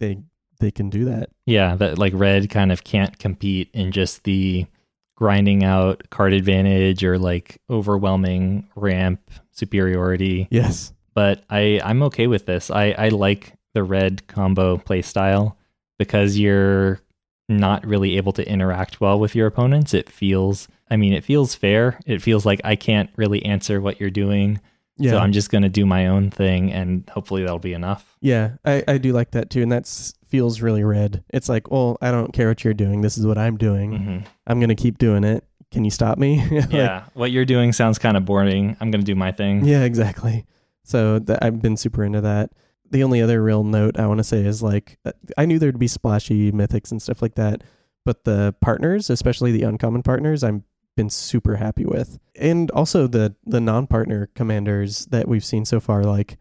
they 0.00 0.18
they 0.58 0.70
can 0.70 0.90
do 0.90 1.04
that. 1.06 1.30
Yeah, 1.46 1.76
that 1.76 1.98
like 1.98 2.12
red 2.16 2.50
kind 2.50 2.72
of 2.72 2.82
can't 2.84 3.18
compete 3.18 3.70
in 3.72 3.92
just 3.92 4.24
the 4.24 4.66
grinding 5.14 5.62
out 5.62 6.08
card 6.10 6.32
advantage 6.32 7.04
or 7.04 7.18
like 7.18 7.60
overwhelming 7.68 8.68
ramp 8.74 9.20
superiority. 9.52 10.48
Yes. 10.50 10.92
But 11.14 11.44
I 11.50 11.80
I'm 11.84 12.02
okay 12.04 12.26
with 12.26 12.46
this. 12.46 12.70
I 12.70 12.92
I 12.92 13.08
like 13.10 13.54
the 13.74 13.84
red 13.84 14.26
combo 14.26 14.78
play 14.78 15.02
style 15.02 15.56
because 15.98 16.38
you're 16.38 17.00
not 17.48 17.86
really 17.86 18.16
able 18.16 18.32
to 18.32 18.48
interact 18.48 19.00
well 19.00 19.18
with 19.18 19.34
your 19.34 19.46
opponents. 19.46 19.94
It 19.94 20.08
feels 20.08 20.68
I 20.90 20.96
mean, 20.96 21.12
it 21.12 21.24
feels 21.24 21.54
fair. 21.54 22.00
It 22.04 22.20
feels 22.20 22.44
like 22.44 22.60
I 22.64 22.74
can't 22.74 23.10
really 23.16 23.44
answer 23.44 23.80
what 23.80 24.00
you're 24.00 24.10
doing. 24.10 24.60
Yeah. 25.00 25.12
So 25.12 25.18
I'm 25.18 25.32
just 25.32 25.50
going 25.50 25.62
to 25.62 25.68
do 25.68 25.86
my 25.86 26.06
own 26.08 26.30
thing 26.30 26.70
and 26.72 27.08
hopefully 27.10 27.42
that'll 27.42 27.58
be 27.58 27.72
enough. 27.72 28.16
yeah. 28.20 28.52
I 28.64 28.84
I 28.86 28.98
do 28.98 29.12
like 29.12 29.30
that 29.32 29.50
too 29.50 29.62
and 29.62 29.72
that 29.72 29.86
feels 30.28 30.60
really 30.60 30.84
red. 30.84 31.24
It's 31.30 31.48
like, 31.48 31.70
"Well, 31.70 31.96
I 32.00 32.10
don't 32.12 32.32
care 32.32 32.48
what 32.48 32.62
you're 32.62 32.74
doing. 32.74 33.00
This 33.00 33.18
is 33.18 33.26
what 33.26 33.36
I'm 33.38 33.56
doing. 33.56 33.92
Mhm. 33.92 34.26
I'm 34.46 34.60
going 34.60 34.68
to 34.68 34.74
keep 34.76 34.98
doing 34.98 35.24
it. 35.24 35.42
Can 35.72 35.84
you 35.84 35.90
stop 35.90 36.18
me?" 36.18 36.44
Like, 36.50 36.72
Yeah, 36.72 37.04
what 37.14 37.30
you're 37.32 37.44
doing 37.44 37.72
sounds 37.72 37.98
kind 37.98 38.16
of 38.16 38.24
boring. 38.24 38.76
I'm 38.80 38.90
going 38.90 39.00
to 39.00 39.06
do 39.06 39.16
my 39.16 39.32
thing. 39.32 39.64
Yeah, 39.64 39.82
exactly. 39.84 40.44
So 40.84 41.18
th- 41.18 41.38
I've 41.42 41.60
been 41.62 41.76
super 41.76 42.04
into 42.04 42.20
that. 42.20 42.50
The 42.90 43.02
only 43.04 43.22
other 43.22 43.42
real 43.42 43.62
note 43.64 43.98
I 43.98 44.06
want 44.06 44.18
to 44.18 44.24
say 44.24 44.44
is 44.44 44.62
like 44.62 44.98
uh, 45.04 45.12
I 45.38 45.46
knew 45.46 45.58
there'd 45.58 45.78
be 45.78 45.88
splashy 45.88 46.50
mythics 46.52 46.90
and 46.90 47.00
stuff 47.00 47.22
like 47.22 47.34
that, 47.36 47.62
but 48.04 48.24
the 48.24 48.54
partners, 48.60 49.10
especially 49.10 49.52
the 49.52 49.62
uncommon 49.62 50.02
partners, 50.02 50.42
I'm 50.44 50.64
been 51.00 51.08
super 51.08 51.56
happy 51.56 51.86
with, 51.86 52.18
and 52.36 52.70
also 52.72 53.06
the 53.06 53.34
the 53.46 53.60
non-partner 53.60 54.28
commanders 54.34 55.06
that 55.06 55.26
we've 55.26 55.44
seen 55.44 55.64
so 55.64 55.80
far, 55.80 56.04
like 56.04 56.36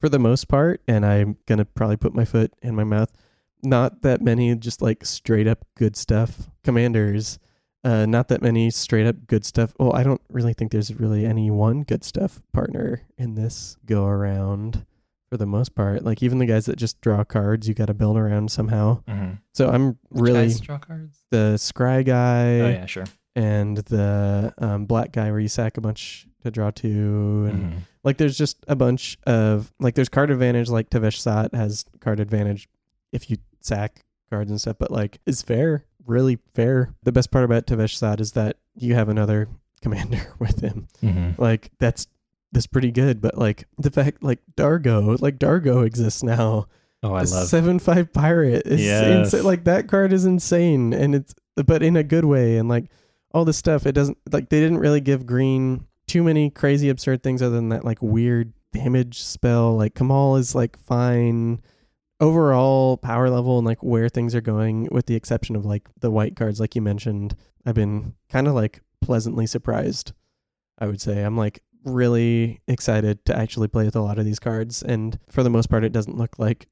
for 0.00 0.08
the 0.08 0.18
most 0.18 0.48
part, 0.48 0.80
and 0.88 1.04
I'm 1.04 1.36
gonna 1.44 1.66
probably 1.66 1.98
put 1.98 2.14
my 2.14 2.24
foot 2.24 2.54
in 2.62 2.74
my 2.74 2.84
mouth. 2.84 3.12
Not 3.62 4.00
that 4.02 4.22
many 4.22 4.54
just 4.54 4.80
like 4.80 5.04
straight 5.04 5.46
up 5.46 5.66
good 5.76 5.94
stuff 5.94 6.48
commanders. 6.64 7.38
Uh, 7.84 8.06
not 8.06 8.28
that 8.28 8.40
many 8.40 8.70
straight 8.70 9.06
up 9.06 9.26
good 9.26 9.44
stuff. 9.44 9.74
Well, 9.78 9.94
I 9.94 10.04
don't 10.04 10.22
really 10.30 10.54
think 10.54 10.72
there's 10.72 10.94
really 10.94 11.26
any 11.26 11.50
one 11.50 11.82
good 11.82 12.02
stuff 12.02 12.40
partner 12.54 13.02
in 13.18 13.34
this 13.34 13.76
go 13.84 14.06
around 14.06 14.86
for 15.28 15.36
the 15.36 15.46
most 15.46 15.74
part. 15.74 16.02
Like 16.02 16.22
even 16.22 16.38
the 16.38 16.46
guys 16.46 16.64
that 16.66 16.76
just 16.76 17.00
draw 17.02 17.24
cards, 17.24 17.68
you 17.68 17.74
got 17.74 17.86
to 17.86 17.94
build 17.94 18.16
around 18.16 18.50
somehow. 18.50 19.02
Mm-hmm. 19.06 19.34
So 19.52 19.68
I'm 19.68 19.98
really 20.10 20.54
draw 20.54 20.78
cards. 20.78 21.18
the 21.30 21.54
scry 21.56 22.04
guy 22.04 22.60
Oh 22.60 22.68
yeah, 22.70 22.86
sure. 22.86 23.04
And 23.36 23.76
the 23.78 24.52
um, 24.58 24.86
black 24.86 25.12
guy 25.12 25.30
where 25.30 25.38
you 25.40 25.48
sack 25.48 25.76
a 25.76 25.80
bunch 25.80 26.26
to 26.42 26.50
draw 26.50 26.70
two 26.70 27.46
and 27.50 27.72
Mhm. 27.72 27.76
like 28.04 28.16
there's 28.16 28.36
just 28.38 28.64
a 28.68 28.74
bunch 28.76 29.18
of 29.26 29.72
like 29.80 29.94
there's 29.94 30.08
card 30.08 30.30
advantage 30.30 30.68
like 30.70 30.88
Tevesh 30.90 31.18
Szat 31.18 31.54
has 31.54 31.84
card 32.00 32.20
advantage 32.20 32.68
if 33.12 33.30
you 33.30 33.36
sack 33.60 34.04
cards 34.30 34.50
and 34.50 34.60
stuff, 34.60 34.76
but 34.78 34.90
like 34.90 35.18
it's 35.26 35.42
fair, 35.42 35.84
really 36.06 36.38
fair. 36.54 36.94
The 37.04 37.12
best 37.12 37.30
part 37.30 37.44
about 37.44 37.66
Tevesh 37.66 37.94
Szat 37.96 38.20
is 38.20 38.32
that 38.32 38.56
you 38.76 38.94
have 38.94 39.08
another 39.08 39.48
commander 39.82 40.32
with 40.38 40.60
him. 40.60 40.88
Mhm. 41.02 41.38
Like 41.38 41.70
that's 41.78 42.06
that's 42.52 42.66
pretty 42.66 42.90
good, 42.90 43.20
but 43.20 43.36
like 43.36 43.66
the 43.78 43.90
fact 43.90 44.22
like 44.22 44.40
Dargo, 44.56 45.20
like 45.20 45.38
Dargo 45.38 45.84
exists 45.86 46.22
now. 46.22 46.66
Oh, 47.02 47.12
I 47.12 47.22
love. 47.22 47.48
seven 47.48 47.78
five 47.78 48.12
pirate. 48.12 48.66
Is 48.66 48.80
Yes. 48.80 49.32
insa- 49.34 49.44
like 49.44 49.64
that 49.64 49.86
card 49.86 50.12
is 50.12 50.24
insane, 50.24 50.92
and 50.92 51.14
it's 51.14 51.34
but 51.54 51.82
in 51.82 51.96
a 51.96 52.02
good 52.02 52.24
way, 52.24 52.56
and 52.56 52.68
like 52.68 52.86
all 53.32 53.44
this 53.44 53.56
stuff. 53.56 53.86
It 53.86 53.92
doesn't 53.92 54.18
like 54.30 54.48
they 54.48 54.60
didn't 54.60 54.78
really 54.78 55.00
give 55.00 55.26
green 55.26 55.86
too 56.06 56.22
many 56.22 56.50
crazy 56.50 56.88
absurd 56.88 57.22
things 57.22 57.42
other 57.42 57.56
than 57.56 57.68
that 57.68 57.84
like 57.84 58.00
weird 58.00 58.52
damage 58.72 59.22
spell. 59.22 59.76
Like 59.76 59.94
Kamahl 59.94 60.38
is 60.38 60.54
like 60.54 60.78
fine 60.78 61.60
overall 62.20 62.96
power 62.96 63.30
level 63.30 63.58
and 63.58 63.66
like 63.66 63.82
where 63.82 64.08
things 64.08 64.34
are 64.34 64.40
going, 64.40 64.88
with 64.90 65.06
the 65.06 65.14
exception 65.14 65.56
of 65.56 65.64
like 65.64 65.88
the 66.00 66.10
white 66.10 66.36
cards, 66.36 66.60
like 66.60 66.74
you 66.74 66.82
mentioned. 66.82 67.34
I've 67.66 67.74
been 67.74 68.14
kind 68.28 68.48
of 68.48 68.54
like 68.54 68.80
pleasantly 69.00 69.46
surprised. 69.46 70.12
I 70.78 70.86
would 70.86 71.00
say 71.00 71.22
I'm 71.22 71.36
like 71.36 71.60
really 71.84 72.60
excited 72.66 73.24
to 73.26 73.36
actually 73.36 73.68
play 73.68 73.84
with 73.84 73.96
a 73.96 74.00
lot 74.00 74.18
of 74.18 74.24
these 74.24 74.38
cards, 74.38 74.82
and 74.82 75.18
for 75.30 75.42
the 75.42 75.50
most 75.50 75.68
part, 75.68 75.84
it 75.84 75.92
doesn't 75.92 76.16
look 76.16 76.38
like 76.38 76.66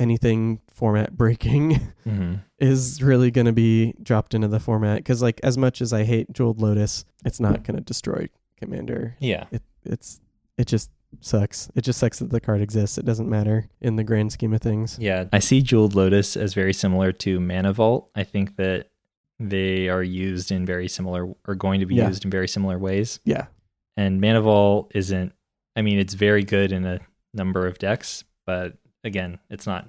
anything 0.00 0.60
format 0.68 1.16
breaking 1.16 1.92
Mhm. 2.06 2.40
is 2.58 3.02
really 3.02 3.30
going 3.30 3.46
to 3.46 3.52
be 3.52 3.94
dropped 4.02 4.34
into 4.34 4.48
the 4.48 4.58
format 4.58 4.96
because 4.98 5.22
like 5.22 5.38
as 5.44 5.56
much 5.58 5.80
as 5.80 5.92
i 5.92 6.02
hate 6.04 6.32
jeweled 6.32 6.60
lotus 6.60 7.04
it's 7.24 7.38
not 7.38 7.62
going 7.64 7.76
to 7.76 7.82
destroy 7.82 8.26
commander 8.56 9.14
Yeah. 9.20 9.44
it 9.52 9.62
it's 9.84 10.20
it 10.58 10.66
just 10.66 10.90
sucks 11.20 11.70
it 11.74 11.82
just 11.82 11.98
sucks 11.98 12.18
that 12.20 12.30
the 12.30 12.40
card 12.40 12.60
exists 12.60 12.96
it 12.98 13.04
doesn't 13.04 13.28
matter 13.28 13.68
in 13.80 13.96
the 13.96 14.04
grand 14.04 14.32
scheme 14.32 14.52
of 14.54 14.60
things 14.62 14.96
Yeah, 15.00 15.24
I 15.32 15.38
see 15.40 15.60
Jeweled 15.60 15.94
Lotus 15.94 16.36
as 16.36 16.54
very 16.54 16.72
similar 16.72 17.12
to 17.12 17.40
Mana 17.40 17.72
Vault. 17.72 18.10
I 18.14 18.22
think 18.24 18.56
that 18.56 18.88
they 19.40 19.88
are 19.88 20.02
used 20.02 20.52
in 20.52 20.64
very 20.66 20.86
similar, 20.88 21.32
or 21.48 21.54
going 21.54 21.80
to 21.80 21.86
be 21.86 21.96
Yeah. 21.96 22.08
used 22.08 22.24
in 22.24 22.30
very 22.30 22.46
similar 22.48 22.78
ways. 22.78 23.18
yeah 23.24 23.46
And 23.96 24.20
Mana 24.20 24.40
Vault 24.42 24.92
isn't. 24.94 25.32
I 25.76 25.82
mean, 25.82 25.98
it's 25.98 26.14
very 26.14 26.44
good 26.44 26.70
in 26.72 26.84
a 26.84 27.00
number 27.34 27.66
of 27.66 27.78
decks, 27.78 28.22
but 28.46 28.76
again, 29.04 29.38
it's 29.50 29.66
not 29.66 29.88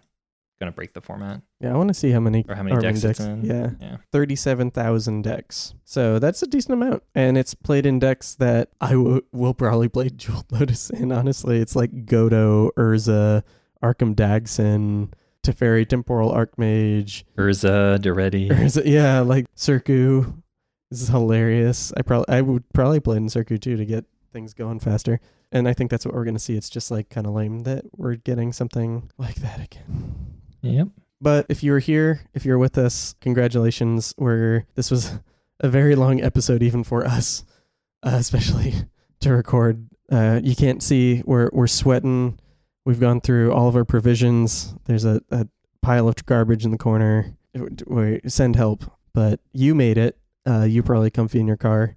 going 0.60 0.72
to 0.72 0.76
break 0.76 0.94
the 0.94 1.02
format 1.02 1.42
yeah 1.60 1.74
i 1.74 1.76
want 1.76 1.88
to 1.88 1.94
see 1.94 2.12
how 2.12 2.20
many 2.20 2.46
or 2.48 2.54
how 2.54 2.62
many 2.62 2.80
decks, 2.80 3.04
it's 3.04 3.20
in. 3.20 3.44
yeah 3.44 3.72
yeah. 3.82 3.98
37,000 4.12 5.24
decks. 5.24 5.74
So 5.86 6.20
that's 6.20 6.44
a 6.44 6.46
decent 6.48 6.74
amount. 6.74 7.02
And 7.16 7.36
it's 7.36 7.56
played 7.56 7.88
in 7.88 7.98
decks 7.98 8.36
that 8.36 8.70
I 8.80 8.92
w- 8.92 9.22
will 9.32 9.56
probably 9.56 9.90
play 9.90 10.10
Jeweled 10.16 10.52
Lotus 10.52 10.92
in, 10.92 11.12
honestly. 11.12 11.60
It's 11.60 11.76
like 11.76 12.06
Godo, 12.06 12.70
Urza, 12.78 13.42
Arcum 13.84 14.14
Dagsson, 14.16 15.12
Teferi 15.44 15.88
Temporal 15.88 16.32
Archmage. 16.32 17.24
Urza, 17.38 17.98
Duretti. 18.00 18.50
Urza, 18.52 18.84
yeah, 18.86 19.22
like 19.22 19.46
Circu. 19.56 20.42
This 20.92 21.02
is 21.02 21.08
hilarious. 21.08 21.92
I 21.98 22.04
probably 22.04 22.36
I 22.36 22.42
would 22.42 22.64
probably 22.74 23.00
play 23.00 23.18
in 23.18 23.28
Circu 23.28 23.60
too 23.60 23.78
to 23.78 23.86
get 23.86 24.06
things 24.32 24.54
going 24.54 24.80
faster. 24.80 25.20
And 25.52 25.68
I 25.68 25.74
think 25.74 25.92
that's 25.92 26.06
what 26.06 26.16
we're 26.16 26.24
going 26.24 26.36
to 26.36 26.40
see. 26.40 26.56
It's 26.56 26.70
just 26.70 26.92
like 26.92 27.10
kind 27.10 27.28
of 27.28 27.34
lame 27.34 27.62
that 27.62 27.86
we're 27.96 28.16
getting 28.16 28.54
something 28.54 29.12
like 29.18 29.36
that 29.36 29.60
again. 29.60 30.16
Yep. 30.62 30.88
But 31.20 31.46
if 31.50 31.62
you 31.62 31.72
were 31.74 31.80
here, 31.80 32.22
if 32.34 32.46
you're 32.46 32.58
with 32.58 32.78
us, 32.78 33.16
congratulations. 33.22 34.14
We're 34.18 34.66
this 34.76 34.90
was 34.90 35.20
a 35.60 35.70
very 35.70 35.96
long 35.96 36.22
episode 36.22 36.64
even 36.64 36.84
for 36.84 37.06
us, 37.06 37.44
uh, 38.04 38.16
especially 38.16 38.74
to 39.20 39.34
record. 39.34 39.88
Uh, 40.12 40.40
you 40.44 40.56
can't 40.56 40.82
see 40.82 41.22
we're 41.26 41.50
we're 41.54 41.68
sweating. 41.68 42.40
We've 42.86 43.00
gone 43.00 43.22
through 43.22 43.52
all 43.52 43.68
of 43.68 43.76
our 43.76 43.86
provisions. 43.86 44.74
There's 44.86 45.06
a, 45.06 45.22
a 45.30 45.48
pile 45.84 46.08
of 46.08 46.26
garbage 46.26 46.66
in 46.66 46.72
the 46.72 46.78
corner. 46.78 47.38
We 47.86 48.22
send 48.28 48.56
help, 48.56 48.84
but 49.14 49.40
you 49.54 49.76
made 49.76 49.98
it. 50.00 50.18
Uh, 50.48 50.64
you 50.64 50.82
probably 50.82 51.12
comfy 51.12 51.40
in 51.40 51.46
your 51.46 51.58
car 51.58 51.96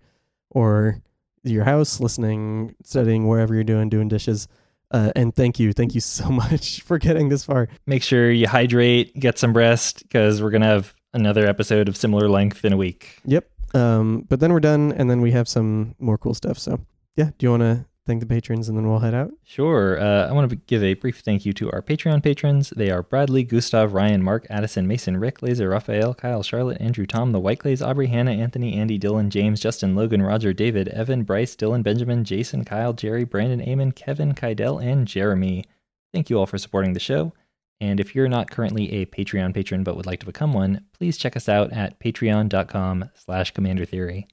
or 0.50 1.00
your 1.44 1.64
house, 1.64 2.00
listening, 2.00 2.74
studying, 2.84 3.26
wherever 3.26 3.54
you're 3.54 3.64
doing, 3.64 3.88
doing 3.88 4.08
dishes. 4.08 4.48
Uh, 4.90 5.12
and 5.16 5.34
thank 5.34 5.58
you, 5.58 5.72
thank 5.72 5.94
you 5.94 6.00
so 6.00 6.28
much 6.30 6.82
for 6.82 6.98
getting 6.98 7.28
this 7.28 7.44
far. 7.44 7.68
Make 7.86 8.02
sure 8.02 8.30
you 8.30 8.48
hydrate, 8.48 9.18
get 9.18 9.38
some 9.38 9.56
rest, 9.56 10.02
because 10.02 10.42
we're 10.42 10.50
going 10.50 10.62
to 10.62 10.68
have 10.68 10.94
another 11.12 11.46
episode 11.46 11.88
of 11.88 11.96
similar 11.96 12.28
length 12.28 12.64
in 12.64 12.72
a 12.72 12.76
week. 12.76 13.18
Yep. 13.24 13.48
Um, 13.74 14.24
but 14.28 14.40
then 14.40 14.52
we're 14.52 14.60
done, 14.60 14.92
and 14.92 15.10
then 15.10 15.20
we 15.20 15.32
have 15.32 15.48
some 15.48 15.94
more 15.98 16.16
cool 16.16 16.34
stuff. 16.34 16.58
So, 16.58 16.80
yeah, 17.16 17.30
do 17.38 17.46
you 17.46 17.50
want 17.50 17.62
to 17.62 17.84
thank 18.06 18.20
the 18.20 18.26
patrons, 18.26 18.68
and 18.68 18.76
then 18.76 18.88
we'll 18.88 18.98
head 18.98 19.14
out? 19.14 19.32
Sure. 19.44 20.00
Uh, 20.00 20.28
I 20.28 20.32
want 20.32 20.50
to 20.50 20.56
give 20.56 20.82
a 20.82 20.94
brief 20.94 21.20
thank 21.20 21.44
you 21.44 21.52
to 21.54 21.70
our 21.72 21.82
Patreon 21.82 22.22
patrons. 22.22 22.70
They 22.70 22.90
are 22.90 23.02
Bradley, 23.02 23.42
Gustav, 23.42 23.92
Ryan, 23.92 24.22
Mark, 24.22 24.46
Addison, 24.50 24.86
Mason, 24.86 25.16
Rick, 25.16 25.42
Laser, 25.42 25.68
Raphael, 25.68 26.14
Kyle, 26.14 26.42
Charlotte, 26.42 26.80
Andrew, 26.80 27.06
Tom, 27.06 27.32
The 27.32 27.40
White 27.40 27.60
Clays, 27.60 27.82
Aubrey, 27.82 28.08
Hannah, 28.08 28.32
Anthony, 28.32 28.74
Andy, 28.74 28.98
Dylan, 28.98 29.28
James, 29.28 29.60
Justin, 29.60 29.94
Logan, 29.94 30.22
Roger, 30.22 30.52
David, 30.52 30.88
Evan, 30.88 31.24
Bryce, 31.24 31.56
Dylan, 31.56 31.82
Benjamin, 31.82 32.24
Jason, 32.24 32.64
Kyle, 32.64 32.92
Jerry, 32.92 33.24
Brandon, 33.24 33.66
Amon, 33.66 33.92
Kevin, 33.92 34.34
Kydell, 34.34 34.82
and 34.82 35.06
Jeremy. 35.06 35.64
Thank 36.12 36.30
you 36.30 36.38
all 36.38 36.46
for 36.46 36.58
supporting 36.58 36.92
the 36.92 37.00
show. 37.00 37.32
And 37.80 37.98
if 38.00 38.14
you're 38.14 38.28
not 38.28 38.50
currently 38.50 38.92
a 38.92 39.06
Patreon 39.06 39.52
patron 39.52 39.82
but 39.82 39.96
would 39.96 40.06
like 40.06 40.20
to 40.20 40.26
become 40.26 40.52
one, 40.52 40.84
please 40.92 41.18
check 41.18 41.36
us 41.36 41.48
out 41.48 41.72
at 41.72 41.98
patreon.com 41.98 43.10
slash 43.14 43.50
commander 43.50 43.84
theory. 43.84 44.28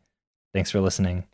Thanks 0.54 0.70
for 0.70 0.80
listening. 0.80 1.26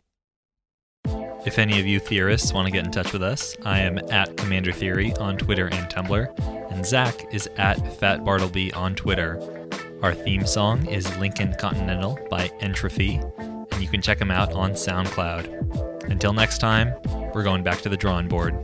If 1.48 1.58
any 1.58 1.80
of 1.80 1.86
you 1.86 1.98
theorists 1.98 2.52
want 2.52 2.66
to 2.66 2.70
get 2.70 2.84
in 2.84 2.92
touch 2.92 3.14
with 3.14 3.22
us, 3.22 3.56
I 3.64 3.80
am 3.80 3.96
at 4.10 4.36
Commander 4.36 4.70
Theory 4.70 5.14
on 5.14 5.38
Twitter 5.38 5.68
and 5.68 5.88
Tumblr, 5.88 6.70
and 6.70 6.84
Zach 6.84 7.24
is 7.32 7.48
at 7.56 7.78
Fat 7.98 8.22
Bartleby 8.22 8.70
on 8.74 8.94
Twitter. 8.94 9.40
Our 10.02 10.12
theme 10.12 10.44
song 10.44 10.84
is 10.84 11.16
Lincoln 11.16 11.54
Continental 11.58 12.18
by 12.28 12.50
Entropy, 12.60 13.18
and 13.38 13.80
you 13.80 13.88
can 13.88 14.02
check 14.02 14.18
them 14.18 14.30
out 14.30 14.52
on 14.52 14.72
SoundCloud. 14.72 16.10
Until 16.10 16.34
next 16.34 16.58
time, 16.58 16.92
we're 17.32 17.44
going 17.44 17.62
back 17.62 17.80
to 17.80 17.88
the 17.88 17.96
drawing 17.96 18.28
board. 18.28 18.54